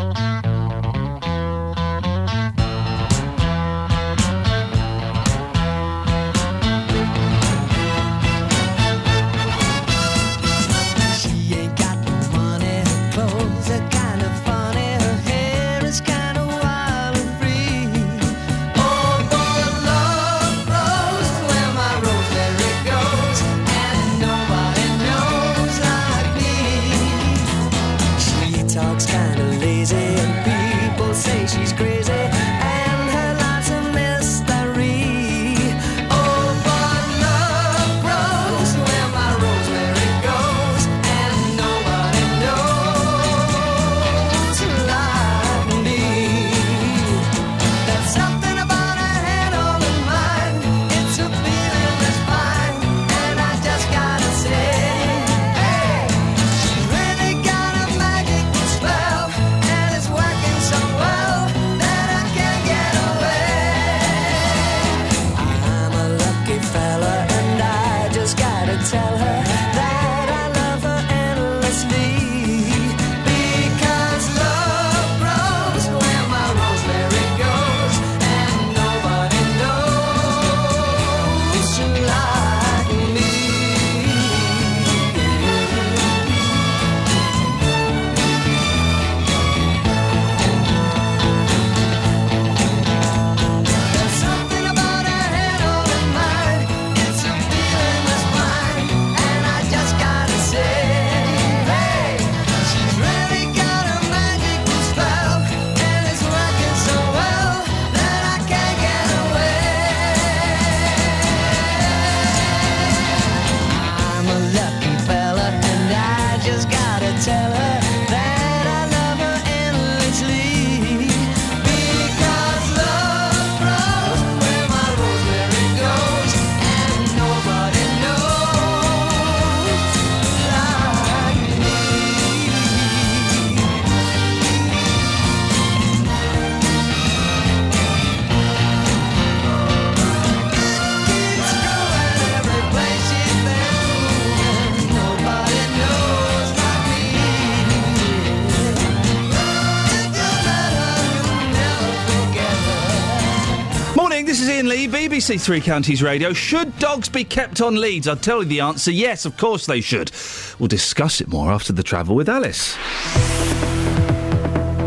Three 155.50 155.62
Counties 155.62 156.04
Radio. 156.04 156.32
Should 156.32 156.78
dogs 156.78 157.10
be 157.10 157.24
kept 157.24 157.60
on 157.60 157.74
leads? 157.74 158.08
I'll 158.08 158.16
tell 158.16 158.44
you 158.44 158.48
the 158.48 158.60
answer 158.60 158.92
yes, 158.92 159.26
of 159.26 159.36
course 159.36 159.66
they 159.66 159.82
should. 159.82 160.12
We'll 160.60 160.68
discuss 160.68 161.22
it 161.22 161.28
more 161.28 161.52
after 161.52 161.74
the 161.74 161.82
travel 161.82 162.16
with 162.16 162.30
Alice. 162.30 162.76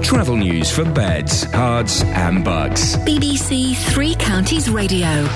Travel 0.06 0.36
news 0.36 0.70
for 0.70 0.84
beds, 0.84 1.46
cards, 1.46 2.02
and 2.04 2.44
bucks. 2.44 2.94
BBC 2.98 3.74
Three 3.92 4.14
Counties 4.14 4.70
Radio. 4.70 5.26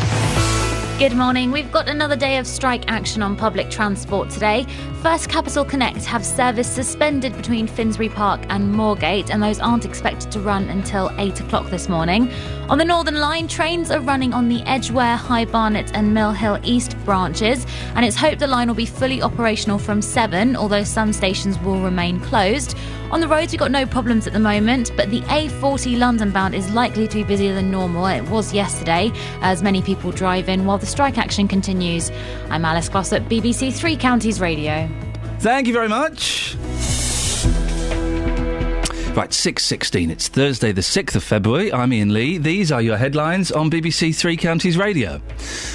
Good 1.00 1.14
morning. 1.14 1.50
We've 1.50 1.71
got 1.71 1.88
another 1.88 2.16
day 2.16 2.38
of 2.38 2.47
strike 2.47 2.85
action 2.88 3.21
on 3.21 3.37
public 3.37 3.68
transport 3.68 4.30
today. 4.30 4.64
First 5.02 5.28
Capital 5.28 5.62
Connect 5.62 6.04
have 6.06 6.25
service 6.25 6.66
suspended 6.66 7.37
between 7.37 7.66
Finsbury 7.66 8.09
Park 8.09 8.40
and 8.49 8.75
Moorgate, 8.75 9.30
and 9.30 9.42
those 9.42 9.61
aren't 9.61 9.85
expected 9.85 10.30
to 10.33 10.40
run 10.40 10.71
until 10.71 11.11
8 11.18 11.40
o'clock 11.40 11.68
this 11.68 11.88
morning. 11.88 12.30
On 12.68 12.78
the 12.78 12.85
Northern 12.85 13.20
Line, 13.20 13.46
trains 13.46 13.92
are 13.92 14.00
running 14.00 14.35
on 14.35 14.49
the 14.49 14.61
Edgware, 14.62 15.14
High 15.14 15.44
Barnet, 15.44 15.92
and 15.94 16.12
Mill 16.12 16.32
Hill 16.32 16.58
East 16.64 16.99
branches, 17.04 17.64
and 17.94 18.04
it's 18.04 18.16
hoped 18.16 18.40
the 18.40 18.49
line 18.49 18.66
will 18.66 18.75
be 18.75 18.85
fully 18.85 19.23
operational 19.23 19.78
from 19.78 20.02
7, 20.02 20.56
although 20.56 20.82
some 20.82 21.12
stations 21.12 21.56
will 21.61 21.80
remain 21.80 22.18
closed. 22.18 22.76
On 23.12 23.20
the 23.20 23.28
roads, 23.28 23.52
we've 23.52 23.61
got 23.61 23.70
no 23.70 23.87
problems 23.87 24.26
at 24.26 24.32
the 24.32 24.40
moment, 24.40 24.90
but 24.96 25.11
the 25.11 25.20
A40 25.20 25.96
London 25.96 26.32
bound 26.32 26.56
is 26.56 26.68
likely 26.73 27.06
to 27.06 27.14
be 27.14 27.23
busier 27.23 27.54
than 27.54 27.70
normal. 27.70 28.04
It 28.06 28.28
was 28.30 28.52
yesterday, 28.52 29.12
as 29.42 29.62
many 29.62 29.80
people 29.80 30.11
drive 30.11 30.49
in 30.49 30.66
while 30.66 30.78
the 30.78 30.87
strike 30.87 31.18
action 31.18 31.46
continues. 31.46 32.11
I'm 32.50 32.64
Alice 32.64 32.88
Glossop, 32.88 33.23
BBC 33.28 33.73
Three 33.75 33.96
Counties 33.96 34.40
Radio. 34.40 34.88
Thank 35.38 35.68
you 35.68 35.73
very 35.73 35.88
much. 35.88 36.46
Right, 39.16 39.30
6.16. 39.30 40.11
It's 40.11 40.28
Thursday, 40.28 40.73
the 40.73 40.82
6th 40.82 41.16
of 41.16 41.25
February. 41.25 41.73
I'm 41.73 41.90
Iain 41.90 42.12
Lee. 42.12 42.37
These 42.37 42.70
are 42.70 42.82
your 42.82 42.99
headlines 42.99 43.50
on 43.50 43.70
BBC 43.70 44.14
Three 44.14 44.37
Counties 44.37 44.76
Radio. 44.76 45.23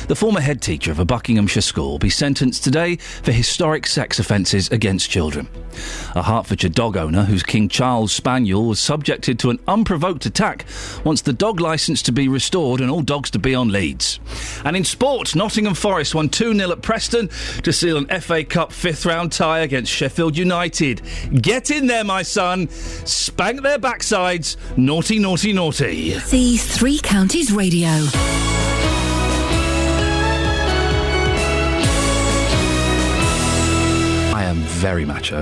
The 0.07 0.15
former 0.15 0.39
head 0.39 0.61
teacher 0.61 0.91
of 0.91 0.99
a 0.99 1.05
Buckinghamshire 1.05 1.63
school 1.63 1.89
will 1.89 1.97
be 1.97 2.11
sentenced 2.11 2.63
today 2.63 2.97
for 2.97 3.31
historic 3.31 3.87
sex 3.87 4.19
offences 4.19 4.69
against 4.69 5.09
children. 5.09 5.47
A 6.15 6.23
Hertfordshire 6.23 6.69
dog 6.69 6.97
owner 6.97 7.23
whose 7.23 7.43
King 7.43 7.69
Charles 7.69 8.11
Spaniel 8.11 8.67
was 8.67 8.79
subjected 8.79 9.39
to 9.39 9.49
an 9.49 9.59
unprovoked 9.67 10.25
attack 10.25 10.65
wants 11.03 11.21
the 11.21 11.33
dog 11.33 11.59
licence 11.59 12.01
to 12.03 12.11
be 12.11 12.27
restored 12.27 12.81
and 12.81 12.89
all 12.89 13.01
dogs 13.01 13.29
to 13.31 13.39
be 13.39 13.55
on 13.55 13.69
leads. 13.69 14.19
And 14.65 14.75
in 14.75 14.83
sport, 14.83 15.35
Nottingham 15.35 15.75
Forest 15.75 16.15
won 16.15 16.29
2 16.29 16.53
0 16.53 16.71
at 16.71 16.81
Preston 16.81 17.29
to 17.63 17.73
seal 17.73 17.97
an 17.97 18.21
FA 18.21 18.43
Cup 18.43 18.71
fifth 18.71 19.05
round 19.05 19.31
tie 19.31 19.59
against 19.59 19.91
Sheffield 19.91 20.37
United. 20.37 21.01
Get 21.41 21.71
in 21.71 21.87
there, 21.87 22.03
my 22.03 22.23
son. 22.23 22.69
Spank 22.69 23.61
their 23.61 23.79
backsides. 23.79 24.57
Naughty, 24.77 25.19
naughty, 25.19 25.53
naughty. 25.53 26.13
The 26.13 26.57
Three 26.57 26.99
Counties 26.99 27.51
Radio. 27.51 27.89
Very 34.81 35.05
macho. 35.05 35.39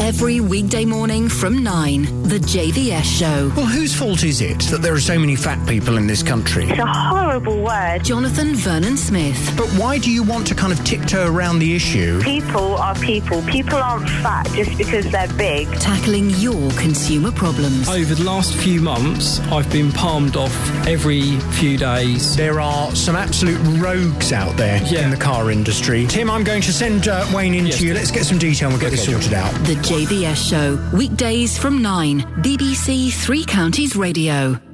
Every 0.00 0.40
weekday 0.40 0.86
morning 0.86 1.28
from 1.28 1.62
9, 1.62 2.22
The 2.22 2.38
JVS 2.38 3.04
Show. 3.04 3.52
Well, 3.54 3.66
whose 3.66 3.94
fault 3.94 4.24
is 4.24 4.40
it 4.40 4.60
that 4.70 4.80
there 4.80 4.94
are 4.94 5.00
so 5.00 5.18
many 5.18 5.36
fat 5.36 5.64
people 5.68 5.98
in 5.98 6.06
this 6.06 6.22
country? 6.22 6.64
It's 6.64 6.78
a 6.78 6.86
horrible 6.86 7.62
word. 7.62 8.02
Jonathan 8.02 8.54
Vernon 8.54 8.96
Smith. 8.96 9.54
But 9.58 9.68
why 9.72 9.98
do 9.98 10.10
you 10.10 10.22
want 10.22 10.46
to 10.46 10.54
kind 10.54 10.72
of 10.72 10.82
tiptoe 10.84 11.30
around 11.30 11.58
the 11.58 11.76
issue? 11.76 12.20
People 12.22 12.76
are 12.76 12.94
people. 12.96 13.42
People 13.42 13.76
aren't 13.76 14.08
fat 14.08 14.46
just 14.54 14.76
because 14.78 15.10
they're 15.10 15.32
big. 15.34 15.68
Tackling 15.78 16.30
your 16.30 16.70
consumer 16.72 17.30
problems. 17.32 17.88
Over 17.90 18.14
the 18.14 18.24
last 18.24 18.54
few 18.54 18.80
months, 18.80 19.38
I've 19.52 19.70
been 19.70 19.92
palmed 19.92 20.36
off 20.36 20.54
every 20.86 21.38
few 21.60 21.76
days. 21.76 22.34
There 22.36 22.58
are 22.58 22.94
some 22.96 23.16
absolute 23.16 23.60
rogues 23.82 24.32
out 24.32 24.56
there 24.56 24.80
Yeah. 24.86 25.04
in 25.04 25.10
the 25.10 25.16
car 25.18 25.50
industry. 25.50 26.06
Tim, 26.06 26.30
I'm 26.30 26.42
going 26.44 26.62
to 26.62 26.72
send 26.72 27.08
uh, 27.08 27.26
Wayne 27.34 27.52
into 27.54 27.70
Yes. 27.72 27.80
you. 27.82 27.92
Let's 27.94 28.10
get 28.10 28.24
some 28.24 28.38
detail 28.38 28.61
and 28.62 28.72
we'll 28.72 28.80
get 28.80 28.90
this 28.90 29.04
sorted 29.04 29.34
out. 29.34 29.52
The 29.66 29.74
JVS 29.76 30.50
Show. 30.50 30.96
Weekdays 30.96 31.58
from 31.58 31.82
9, 31.82 32.20
BBC 32.42 33.12
Three 33.12 33.44
Counties 33.44 33.96
Radio. 33.96 34.71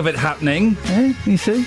Of 0.00 0.06
it 0.06 0.16
happening, 0.16 0.76
eh, 0.86 1.12
you 1.26 1.36
see? 1.36 1.66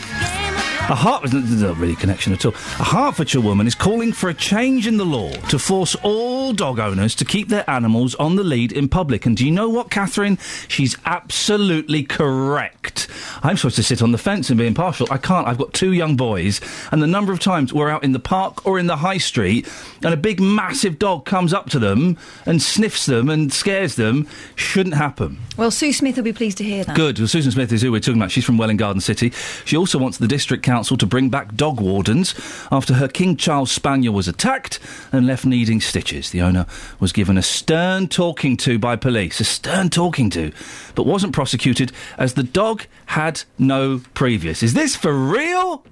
A 0.89 0.95
Hert- 0.97 1.31
there's 1.31 1.61
not 1.61 1.77
really 1.77 1.93
a 1.93 1.95
connection 1.95 2.33
at 2.33 2.43
all. 2.45 2.51
A 2.77 2.83
Hertfordshire 2.83 3.39
woman 3.39 3.67
is 3.67 3.75
calling 3.75 4.11
for 4.11 4.27
a 4.29 4.33
change 4.33 4.85
in 4.85 4.97
the 4.97 5.05
law 5.05 5.31
to 5.47 5.57
force 5.57 5.95
all 6.03 6.51
dog 6.51 6.77
owners 6.77 7.15
to 7.15 7.25
keep 7.25 7.47
their 7.47 7.67
animals 7.69 8.15
on 8.15 8.35
the 8.35 8.43
lead 8.43 8.73
in 8.73 8.89
public. 8.89 9.25
And 9.25 9.37
do 9.37 9.45
you 9.45 9.51
know 9.51 9.69
what, 9.69 9.89
Catherine? 9.89 10.37
She's 10.67 10.97
absolutely 11.05 12.03
correct. 12.03 13.07
I'm 13.43 13.55
supposed 13.55 13.77
to 13.77 13.83
sit 13.83 14.01
on 14.01 14.11
the 14.11 14.17
fence 14.17 14.49
and 14.49 14.57
be 14.57 14.67
impartial. 14.67 15.07
I 15.09 15.17
can't. 15.17 15.47
I've 15.47 15.57
got 15.57 15.73
two 15.73 15.93
young 15.93 16.17
boys, 16.17 16.59
and 16.93 17.01
the 17.01 17.07
number 17.07 17.33
of 17.33 17.39
times 17.39 17.73
we're 17.73 17.89
out 17.89 18.03
in 18.03 18.11
the 18.11 18.19
park 18.19 18.67
or 18.67 18.77
in 18.77 18.85
the 18.85 18.97
high 18.97 19.17
street, 19.17 19.67
and 20.03 20.13
a 20.13 20.17
big, 20.17 20.39
massive 20.39 20.99
dog 20.99 21.25
comes 21.25 21.51
up 21.51 21.67
to 21.71 21.79
them 21.79 22.15
and 22.45 22.61
sniffs 22.61 23.07
them 23.07 23.29
and 23.29 23.51
scares 23.51 23.95
them 23.95 24.27
shouldn't 24.53 24.93
happen. 24.93 25.39
Well, 25.57 25.71
Sue 25.71 25.91
Smith 25.91 26.17
will 26.17 26.23
be 26.23 26.33
pleased 26.33 26.59
to 26.59 26.63
hear 26.63 26.83
that. 26.83 26.95
Good. 26.95 27.17
Well, 27.17 27.27
Susan 27.27 27.51
Smith 27.51 27.73
is 27.73 27.81
who 27.81 27.91
we're 27.91 27.99
talking 27.99 28.21
about. 28.21 28.29
She's 28.29 28.45
from 28.45 28.59
Welwyn 28.59 28.77
Garden 28.77 29.01
City. 29.01 29.31
She 29.65 29.75
also 29.75 29.97
wants 29.97 30.19
the 30.19 30.27
district 30.27 30.63
Council 30.63 30.95
to 30.97 31.07
bring 31.07 31.29
back 31.29 31.55
dog 31.55 31.81
wardens 31.81 32.35
after 32.71 32.93
her 32.93 33.07
King 33.07 33.37
Charles 33.37 33.71
Spaniel 33.71 34.13
was 34.13 34.27
attacked 34.27 34.79
and 35.11 35.25
left 35.25 35.47
needing 35.47 35.81
stitches. 35.81 36.29
The 36.29 36.43
owner 36.43 36.67
was 36.99 37.11
given 37.11 37.39
a 37.39 37.43
stern 37.43 38.07
talking 38.07 38.55
to 38.57 38.77
by 38.77 38.97
police, 38.97 39.39
a 39.39 39.45
stern 39.45 39.89
talking 39.89 40.29
to, 40.29 40.51
but 40.93 41.07
wasn't 41.07 41.33
prosecuted 41.33 41.91
as 42.19 42.35
the 42.35 42.43
dog 42.43 42.85
had 43.07 43.41
no 43.57 44.01
previous. 44.13 44.61
Is 44.61 44.75
this 44.75 44.95
for 44.95 45.11
real? 45.11 45.83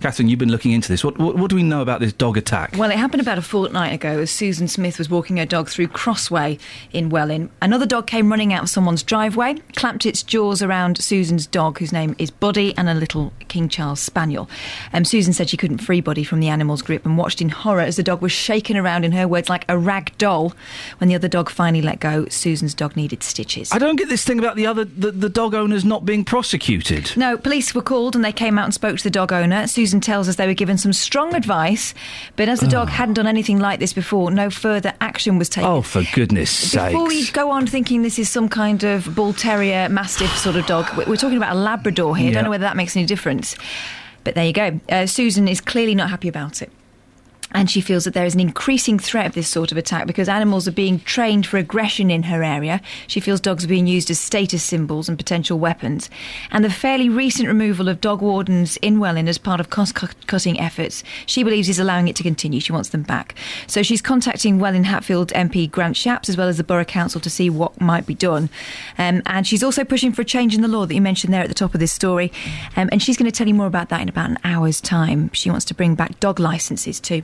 Catherine, 0.00 0.28
you've 0.28 0.38
been 0.38 0.50
looking 0.50 0.72
into 0.72 0.88
this. 0.88 1.04
What, 1.04 1.18
what, 1.18 1.36
what 1.36 1.50
do 1.50 1.56
we 1.56 1.62
know 1.62 1.80
about 1.80 2.00
this 2.00 2.12
dog 2.12 2.36
attack? 2.36 2.74
Well, 2.76 2.90
it 2.90 2.96
happened 2.96 3.22
about 3.22 3.38
a 3.38 3.42
fortnight 3.42 3.92
ago 3.94 4.20
as 4.20 4.30
Susan 4.30 4.68
Smith 4.68 4.98
was 4.98 5.08
walking 5.08 5.38
her 5.38 5.46
dog 5.46 5.68
through 5.68 5.88
Crossway 5.88 6.58
in 6.92 7.08
Welwyn. 7.08 7.50
Another 7.62 7.86
dog 7.86 8.06
came 8.06 8.30
running 8.30 8.52
out 8.52 8.64
of 8.64 8.70
someone's 8.70 9.02
driveway, 9.02 9.54
clamped 9.74 10.06
its 10.06 10.22
jaws 10.22 10.62
around 10.62 10.98
Susan's 10.98 11.46
dog, 11.46 11.78
whose 11.78 11.92
name 11.92 12.14
is 12.18 12.30
Buddy, 12.30 12.76
and 12.76 12.88
a 12.88 12.94
little 12.94 13.32
King 13.48 13.68
Charles 13.68 14.00
Spaniel. 14.00 14.48
Um, 14.92 15.04
Susan 15.04 15.32
said 15.32 15.48
she 15.48 15.56
couldn't 15.56 15.78
free 15.78 16.00
Buddy 16.00 16.24
from 16.24 16.40
the 16.40 16.48
animal's 16.48 16.82
grip 16.82 17.04
and 17.06 17.16
watched 17.16 17.40
in 17.40 17.48
horror 17.48 17.80
as 17.80 17.96
the 17.96 18.02
dog 18.02 18.20
was 18.20 18.32
shaken 18.32 18.76
around, 18.76 19.04
in 19.04 19.12
her 19.12 19.26
words, 19.26 19.48
like 19.48 19.64
a 19.68 19.78
rag 19.78 20.16
doll. 20.18 20.52
When 20.98 21.08
the 21.08 21.14
other 21.14 21.28
dog 21.28 21.50
finally 21.50 21.82
let 21.82 22.00
go, 22.00 22.26
Susan's 22.28 22.74
dog 22.74 22.96
needed 22.96 23.22
stitches. 23.22 23.72
I 23.72 23.78
don't 23.78 23.96
get 23.96 24.08
this 24.08 24.24
thing 24.24 24.38
about 24.38 24.56
the 24.56 24.66
other 24.66 24.84
the, 24.84 25.10
the 25.12 25.28
dog 25.28 25.54
owners 25.54 25.84
not 25.84 26.04
being 26.04 26.24
prosecuted. 26.24 27.12
No, 27.16 27.36
police 27.36 27.74
were 27.74 27.82
called 27.82 28.14
and 28.14 28.24
they 28.24 28.32
came 28.32 28.58
out 28.58 28.64
and 28.64 28.74
spoke 28.74 28.98
to 28.98 29.04
the 29.04 29.10
dog 29.10 29.32
owner. 29.32 29.66
Susan 29.66 29.85
tells 30.00 30.28
us 30.28 30.36
they 30.36 30.46
were 30.46 30.54
given 30.54 30.78
some 30.78 30.92
strong 30.92 31.34
advice, 31.34 31.94
but 32.36 32.48
as 32.48 32.60
the 32.60 32.66
dog 32.68 32.88
hadn't 32.88 33.14
done 33.14 33.26
anything 33.26 33.58
like 33.58 33.78
this 33.80 33.92
before, 33.92 34.30
no 34.30 34.50
further 34.50 34.92
action 35.00 35.38
was 35.38 35.48
taken. 35.48 35.70
Oh, 35.70 35.82
for 35.82 36.02
goodness 36.14 36.50
sakes. 36.50 36.92
Before 36.92 37.06
we 37.08 37.26
go 37.30 37.50
on 37.50 37.66
thinking 37.66 38.02
this 38.02 38.18
is 38.18 38.28
some 38.28 38.48
kind 38.48 38.82
of 38.84 39.14
bull 39.14 39.32
terrier, 39.32 39.88
mastiff 39.88 40.36
sort 40.36 40.56
of 40.56 40.66
dog, 40.66 40.86
we- 40.96 41.04
we're 41.04 41.16
talking 41.16 41.36
about 41.36 41.52
a 41.54 41.58
Labrador 41.58 42.16
here. 42.16 42.30
I 42.30 42.32
don't 42.34 42.44
know 42.44 42.50
whether 42.50 42.64
that 42.64 42.76
makes 42.76 42.96
any 42.96 43.06
difference. 43.06 43.56
But 44.24 44.34
there 44.34 44.44
you 44.44 44.52
go. 44.52 44.80
Uh, 44.88 45.06
Susan 45.06 45.46
is 45.46 45.60
clearly 45.60 45.94
not 45.94 46.10
happy 46.10 46.26
about 46.28 46.60
it. 46.62 46.70
And 47.56 47.70
she 47.70 47.80
feels 47.80 48.04
that 48.04 48.12
there 48.12 48.26
is 48.26 48.34
an 48.34 48.40
increasing 48.40 48.98
threat 48.98 49.24
of 49.24 49.32
this 49.32 49.48
sort 49.48 49.72
of 49.72 49.78
attack 49.78 50.06
because 50.06 50.28
animals 50.28 50.68
are 50.68 50.72
being 50.72 51.00
trained 51.00 51.46
for 51.46 51.56
aggression 51.56 52.10
in 52.10 52.24
her 52.24 52.42
area. 52.42 52.82
She 53.06 53.18
feels 53.18 53.40
dogs 53.40 53.64
are 53.64 53.68
being 53.68 53.86
used 53.86 54.10
as 54.10 54.20
status 54.20 54.62
symbols 54.62 55.08
and 55.08 55.16
potential 55.16 55.58
weapons. 55.58 56.10
And 56.50 56.62
the 56.62 56.68
fairly 56.68 57.08
recent 57.08 57.48
removal 57.48 57.88
of 57.88 58.02
dog 58.02 58.20
wardens 58.20 58.76
in 58.82 59.00
Welwyn 59.00 59.26
as 59.26 59.38
part 59.38 59.58
of 59.58 59.70
cost 59.70 59.94
cutting 59.94 60.60
efforts, 60.60 61.02
she 61.24 61.42
believes 61.42 61.70
is 61.70 61.78
allowing 61.78 62.08
it 62.08 62.16
to 62.16 62.22
continue. 62.22 62.60
She 62.60 62.72
wants 62.72 62.90
them 62.90 63.02
back. 63.02 63.34
So 63.66 63.82
she's 63.82 64.02
contacting 64.02 64.58
Welwyn 64.58 64.84
Hatfield 64.84 65.32
MP 65.32 65.70
Grant 65.70 65.96
Shapps 65.96 66.28
as 66.28 66.36
well 66.36 66.48
as 66.48 66.58
the 66.58 66.64
Borough 66.64 66.84
Council 66.84 67.22
to 67.22 67.30
see 67.30 67.48
what 67.48 67.80
might 67.80 68.04
be 68.04 68.14
done. 68.14 68.50
Um, 68.98 69.22
and 69.24 69.46
she's 69.46 69.62
also 69.62 69.82
pushing 69.82 70.12
for 70.12 70.20
a 70.20 70.26
change 70.26 70.54
in 70.54 70.60
the 70.60 70.68
law 70.68 70.84
that 70.84 70.94
you 70.94 71.00
mentioned 71.00 71.32
there 71.32 71.40
at 71.42 71.48
the 71.48 71.54
top 71.54 71.72
of 71.72 71.80
this 71.80 71.92
story. 71.92 72.30
Um, 72.76 72.90
and 72.92 73.02
she's 73.02 73.16
going 73.16 73.30
to 73.30 73.34
tell 73.34 73.48
you 73.48 73.54
more 73.54 73.66
about 73.66 73.88
that 73.88 74.02
in 74.02 74.10
about 74.10 74.28
an 74.28 74.38
hour's 74.44 74.82
time. 74.82 75.30
She 75.32 75.48
wants 75.48 75.64
to 75.64 75.74
bring 75.74 75.94
back 75.94 76.20
dog 76.20 76.38
licenses 76.38 77.00
too. 77.00 77.22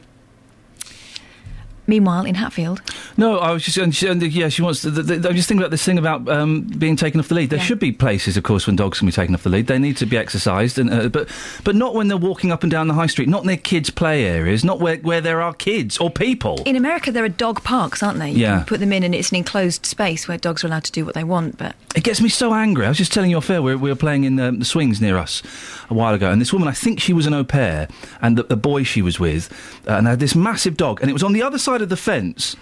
Meanwhile, 1.86 2.26
in 2.26 2.36
Hatfield, 2.36 2.80
No, 3.16 3.38
I 3.38 3.50
was 3.50 3.64
just, 3.64 3.76
and 3.76 3.94
she, 3.94 4.06
and 4.06 4.22
yeah, 4.22 4.48
she 4.48 4.62
wants. 4.62 4.82
To, 4.82 4.90
the, 4.90 5.02
the, 5.02 5.28
I'm 5.28 5.34
just 5.34 5.48
thinking 5.48 5.62
about 5.62 5.72
this 5.72 5.84
thing 5.84 5.98
about 5.98 6.28
um, 6.28 6.62
being 6.62 6.94
taken 6.96 7.18
off 7.18 7.28
the 7.28 7.34
lead. 7.34 7.50
There 7.50 7.58
Yeah. 7.58 7.64
should 7.64 7.80
be 7.80 7.90
places, 7.90 8.36
of 8.36 8.44
course, 8.44 8.66
when 8.68 8.76
dogs 8.76 8.98
can 9.00 9.06
be 9.06 9.12
taken 9.12 9.34
off 9.34 9.42
the 9.42 9.50
lead. 9.50 9.66
They 9.66 9.78
need 9.80 9.96
to 9.96 10.06
be 10.06 10.16
exercised, 10.16 10.78
and 10.78 10.88
uh, 10.92 11.08
but 11.08 11.28
but 11.64 11.74
not 11.74 11.94
when 11.94 12.06
they're 12.08 12.16
walking 12.16 12.52
up 12.52 12.62
and 12.62 12.70
down 12.70 12.86
the 12.86 12.94
high 12.94 13.08
street. 13.08 13.28
Not 13.28 13.44
near 13.44 13.56
kids' 13.56 13.90
play 13.90 14.24
areas. 14.24 14.64
Not 14.64 14.78
where 14.78 14.96
where 14.98 15.20
there 15.20 15.42
are 15.42 15.52
kids 15.54 15.98
or 15.98 16.08
people. 16.10 16.62
in 16.64 16.76
America, 16.76 17.10
there 17.10 17.24
are 17.24 17.28
dog 17.28 17.62
parks, 17.64 18.02
aren't 18.02 18.18
there? 18.20 18.28
You 18.28 18.38
Yeah. 18.38 18.56
can 18.58 18.66
put 18.66 18.80
them 18.80 18.92
in, 18.92 19.02
and 19.02 19.14
it's 19.14 19.30
an 19.30 19.36
enclosed 19.36 19.84
space 19.84 20.28
where 20.28 20.38
dogs 20.38 20.62
are 20.62 20.68
allowed 20.68 20.84
to 20.84 20.92
do 20.92 21.04
what 21.04 21.14
they 21.14 21.24
want. 21.24 21.58
But 21.58 21.74
It 21.96 22.04
gets 22.04 22.20
me 22.20 22.28
so 22.28 22.54
angry. 22.54 22.86
I 22.86 22.90
was 22.90 22.98
just 22.98 23.12
telling 23.12 23.30
you 23.30 23.38
off 23.38 23.50
air, 23.50 23.60
we, 23.60 23.74
we 23.74 23.90
were 23.90 23.96
playing 23.96 24.22
in 24.24 24.38
um, 24.38 24.60
the 24.60 24.64
swings 24.64 25.00
near 25.00 25.18
us 25.18 25.42
a 25.90 25.94
while 25.94 26.14
ago, 26.14 26.30
and 26.30 26.40
this 26.40 26.52
woman, 26.52 26.68
I 26.68 26.72
think 26.72 27.00
she 27.00 27.12
was 27.12 27.26
an 27.26 27.34
au 27.34 27.42
pair, 27.44 27.88
and 28.22 28.38
the, 28.38 28.44
the 28.44 28.56
boy 28.56 28.84
she 28.84 29.02
was 29.02 29.18
with, 29.18 29.50
uh, 29.88 29.94
and 29.94 30.06
had 30.06 30.20
this 30.20 30.34
massive 30.34 30.76
dog, 30.76 31.00
and 31.00 31.10
it 31.10 31.12
was 31.12 31.22
on 31.24 31.32
the 31.32 31.42
other 31.42 31.58
side 31.58 31.71
of 31.80 31.88
the 31.88 31.96
fence, 31.96 32.56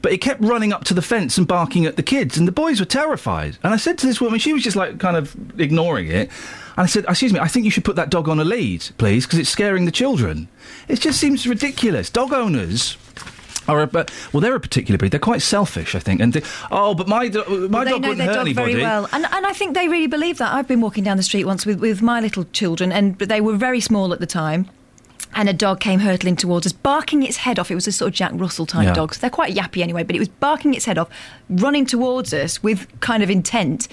but 0.00 0.12
it 0.12 0.18
kept 0.18 0.40
running 0.42 0.72
up 0.72 0.84
to 0.84 0.94
the 0.94 1.02
fence 1.02 1.36
and 1.36 1.46
barking 1.46 1.84
at 1.84 1.96
the 1.96 2.02
kids, 2.02 2.38
and 2.38 2.48
the 2.48 2.52
boys 2.52 2.80
were 2.80 2.86
terrified. 2.86 3.58
And 3.62 3.74
I 3.74 3.76
said 3.76 3.98
to 3.98 4.06
this 4.06 4.20
woman, 4.20 4.38
she 4.38 4.52
was 4.54 4.62
just 4.62 4.76
like 4.76 4.98
kind 4.98 5.16
of 5.16 5.34
ignoring 5.60 6.06
it, 6.08 6.30
and 6.76 6.84
I 6.84 6.86
said, 6.86 7.04
Excuse 7.08 7.32
me, 7.32 7.40
I 7.40 7.48
think 7.48 7.64
you 7.64 7.70
should 7.70 7.84
put 7.84 7.96
that 7.96 8.10
dog 8.10 8.28
on 8.28 8.40
a 8.40 8.44
lead, 8.44 8.86
please, 8.96 9.26
because 9.26 9.38
it's 9.38 9.50
scaring 9.50 9.84
the 9.84 9.92
children. 9.92 10.48
It 10.88 11.00
just 11.00 11.20
seems 11.20 11.46
ridiculous. 11.46 12.08
Dog 12.10 12.32
owners. 12.32 12.96
Are 13.66 13.80
a, 13.80 13.86
but- 13.86 14.10
well, 14.30 14.42
they're 14.42 14.54
a 14.54 14.60
particular 14.60 14.98
breed. 14.98 15.10
They're 15.12 15.18
quite 15.18 15.40
selfish, 15.40 15.94
I 15.94 15.98
think. 15.98 16.20
And 16.20 16.34
they, 16.34 16.42
oh, 16.70 16.94
but 16.94 17.08
my 17.08 17.28
do- 17.28 17.68
my 17.70 17.84
dog 17.84 18.02
wouldn't 18.04 18.20
hurt 18.20 18.34
dog 18.34 18.46
anybody. 18.46 18.72
very 18.74 18.82
well, 18.84 19.08
and 19.10 19.24
and 19.24 19.46
I 19.46 19.54
think 19.54 19.74
they 19.74 19.88
really 19.88 20.06
believe 20.06 20.36
that. 20.36 20.52
I've 20.52 20.68
been 20.68 20.82
walking 20.82 21.02
down 21.02 21.16
the 21.16 21.22
street 21.22 21.44
once 21.46 21.64
with 21.64 21.80
with 21.80 22.02
my 22.02 22.20
little 22.20 22.44
children, 22.52 22.92
and 22.92 23.16
but 23.16 23.30
they 23.30 23.40
were 23.40 23.54
very 23.56 23.80
small 23.80 24.12
at 24.12 24.20
the 24.20 24.26
time. 24.26 24.68
And 25.34 25.48
a 25.48 25.52
dog 25.52 25.80
came 25.80 26.00
hurtling 26.00 26.36
towards 26.36 26.64
us, 26.66 26.72
barking 26.72 27.22
its 27.24 27.38
head 27.38 27.58
off. 27.58 27.70
It 27.70 27.74
was 27.74 27.86
a 27.88 27.92
sort 27.92 28.08
of 28.10 28.14
Jack 28.14 28.30
Russell 28.34 28.66
type 28.66 28.84
Yeah. 28.86 28.92
dog. 28.94 29.14
So 29.14 29.20
they're 29.20 29.30
quite 29.30 29.54
yappy 29.54 29.82
anyway, 29.82 30.04
but 30.04 30.14
it 30.14 30.20
was 30.20 30.28
barking 30.28 30.74
its 30.74 30.84
head 30.84 30.96
off, 30.96 31.08
running 31.50 31.86
towards 31.86 32.32
us 32.32 32.62
with 32.62 32.86
kind 33.00 33.22
of 33.22 33.30
intent. 33.30 33.88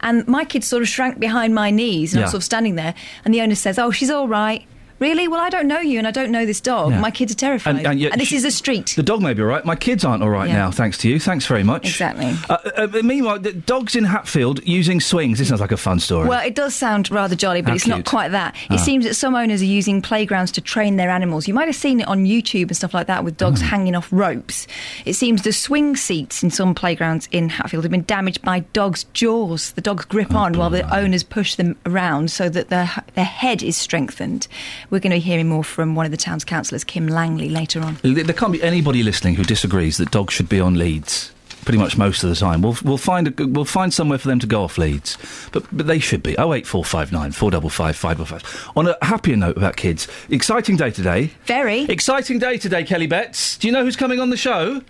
And 0.00 0.26
my 0.26 0.44
kid 0.44 0.64
sort 0.64 0.82
of 0.82 0.88
shrank 0.88 1.20
behind 1.20 1.54
my 1.54 1.70
knees, 1.70 2.12
and 2.12 2.20
I 2.20 2.24
was 2.24 2.30
sort 2.32 2.40
of 2.40 2.44
standing 2.44 2.74
there. 2.74 2.94
And 3.24 3.32
the 3.32 3.40
owner 3.40 3.54
says, 3.54 3.78
"Oh, 3.78 3.90
she's 3.90 4.10
all 4.10 4.26
right." 4.28 4.64
Really? 5.00 5.26
Well, 5.28 5.40
I 5.40 5.48
don't 5.48 5.66
know 5.66 5.80
you, 5.80 5.98
and 5.98 6.06
I 6.06 6.10
don't 6.10 6.30
know 6.30 6.46
this 6.46 6.60
dog. 6.60 6.92
My 6.92 7.10
kids 7.10 7.32
are 7.32 7.36
terrified. 7.36 7.76
And- 7.78 7.86
and 7.86 7.98
yet 8.00 8.16
this 8.18 8.32
is 8.32 8.44
a 8.44 8.50
street. 8.50 8.92
The 8.96 9.02
dog 9.02 9.20
may 9.22 9.32
be 9.34 9.42
all 9.42 9.48
right. 9.48 9.64
My 9.64 9.74
kids 9.74 10.04
aren't 10.04 10.22
all 10.22 10.28
right 10.30 10.48
Yeah. 10.48 10.56
now, 10.56 10.70
thanks 10.70 10.98
to 10.98 11.08
you. 11.08 11.18
Thanks 11.18 11.46
very 11.46 11.64
much. 11.64 11.86
Exactly. 11.86 12.36
Uh, 12.48 12.56
uh, 12.76 12.86
meanwhile, 13.02 13.38
the 13.38 13.52
dogs 13.52 13.96
in 13.96 14.04
Hatfield 14.04 14.60
using 14.66 15.00
swings. 15.00 15.38
This 15.38 15.48
sounds 15.48 15.60
like 15.60 15.72
a 15.72 15.76
fun 15.76 15.98
story. 16.00 16.28
Well, 16.28 16.44
it 16.46 16.54
does 16.54 16.74
sound 16.74 17.10
rather 17.10 17.34
jolly, 17.34 17.62
but 17.62 17.70
How 17.70 17.74
it's 17.76 17.86
not 17.86 18.04
quite 18.04 18.30
that. 18.32 18.54
Ah. 18.68 18.74
It 18.74 18.78
seems 18.80 19.04
that 19.06 19.14
some 19.14 19.34
owners 19.34 19.62
are 19.62 19.66
using 19.66 20.02
playgrounds 20.02 20.52
to 20.52 20.60
train 20.60 20.96
their 20.96 21.10
animals. 21.10 21.48
You 21.48 21.54
might 21.54 21.66
have 21.68 21.76
seen 21.76 22.00
it 22.00 22.06
on 22.08 22.26
YouTube 22.26 22.68
and 22.68 22.76
stuff 22.76 22.92
like 22.94 23.06
that 23.06 23.24
with 23.24 23.36
dogs 23.38 23.60
hanging 23.62 23.94
off 23.96 24.08
ropes. 24.12 24.66
It 25.06 25.14
seems 25.14 25.42
the 25.42 25.52
swing 25.52 25.96
seats 25.96 26.42
in 26.42 26.50
some 26.50 26.74
playgrounds 26.74 27.26
in 27.32 27.48
Hatfield 27.48 27.84
have 27.84 27.90
been 27.90 28.04
damaged 28.04 28.42
by 28.42 28.60
dogs' 28.74 29.04
jaws. 29.14 29.72
The 29.72 29.80
dogs 29.80 30.04
grip 30.04 30.34
on 30.34 30.52
while 30.58 30.70
the 30.70 30.84
owners 30.94 31.22
push 31.22 31.54
them 31.54 31.76
around 31.86 32.30
so 32.30 32.48
that 32.50 32.68
their, 32.68 32.90
their 33.14 33.24
head 33.24 33.62
is 33.62 33.76
strengthened. 33.78 34.46
We're 34.90 34.98
going 34.98 35.12
to 35.12 35.16
be 35.16 35.20
hearing 35.20 35.48
more 35.48 35.62
from 35.62 35.94
one 35.94 36.04
of 36.04 36.10
the 36.10 36.16
town's 36.18 36.44
councillors, 36.44 36.82
Kim 36.82 37.06
Langley, 37.06 37.48
later 37.48 37.80
on. 37.80 37.98
there 38.02 38.24
there 38.24 38.34
can't 38.34 38.52
be 38.52 38.62
anybody 38.62 39.02
listening 39.02 39.36
who 39.36 39.44
disagrees 39.44 39.96
that 39.98 40.10
dogs 40.10 40.34
should 40.34 40.48
be 40.48 40.60
on 40.60 40.74
leads. 40.74 41.32
Pretty 41.64 41.78
much 41.78 41.96
most 41.98 42.24
of 42.24 42.30
the 42.30 42.36
time, 42.36 42.62
we'll 42.62 42.76
we'll 42.82 42.96
find 42.96 43.28
a, 43.28 43.46
we'll 43.46 43.66
find 43.66 43.92
somewhere 43.92 44.18
for 44.18 44.28
them 44.28 44.38
to 44.40 44.46
go 44.46 44.64
off 44.64 44.78
leads, 44.78 45.18
but 45.52 45.64
but 45.70 45.86
they 45.86 45.98
should 45.98 46.22
be. 46.22 46.36
Oh 46.38 46.54
eight 46.54 46.66
four 46.66 46.84
five 46.84 47.12
nine 47.12 47.32
four 47.32 47.50
double 47.50 47.68
five 47.68 47.96
five 47.96 48.16
double 48.16 48.24
five. 48.26 48.70
On 48.74 48.88
a 48.88 48.96
happier 49.02 49.36
note 49.36 49.56
about 49.58 49.76
kids, 49.76 50.08
exciting 50.30 50.76
day 50.76 50.90
today. 50.90 51.32
Very 51.44 51.82
exciting 51.82 52.38
day 52.38 52.56
today, 52.56 52.82
Kelly 52.82 53.06
Betts. 53.06 53.58
Do 53.58 53.68
you 53.68 53.72
know 53.72 53.84
who's 53.84 53.96
coming 53.96 54.20
on 54.20 54.30
the 54.30 54.38
show? 54.38 54.80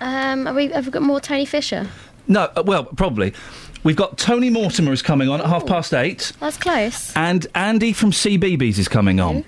Um, 0.00 0.46
have 0.46 0.54
we, 0.56 0.68
have 0.68 0.86
we 0.86 0.92
got 0.92 1.02
more 1.02 1.20
Tony 1.20 1.44
Fisher? 1.44 1.88
No, 2.28 2.42
uh, 2.56 2.62
well 2.64 2.84
probably. 2.84 3.34
We've 3.84 3.96
got 3.96 4.16
Tony 4.16 4.48
Mortimer 4.48 4.92
is 4.92 5.02
coming 5.02 5.28
on 5.28 5.40
at 5.40 5.46
half 5.46 5.66
past 5.66 5.92
eight. 5.92 6.32
That's 6.38 6.56
close. 6.56 7.12
And 7.16 7.46
Andy 7.54 7.92
from 7.92 8.12
CBeebies 8.12 8.78
is 8.78 8.88
coming 8.88 9.18
on. 9.18 9.44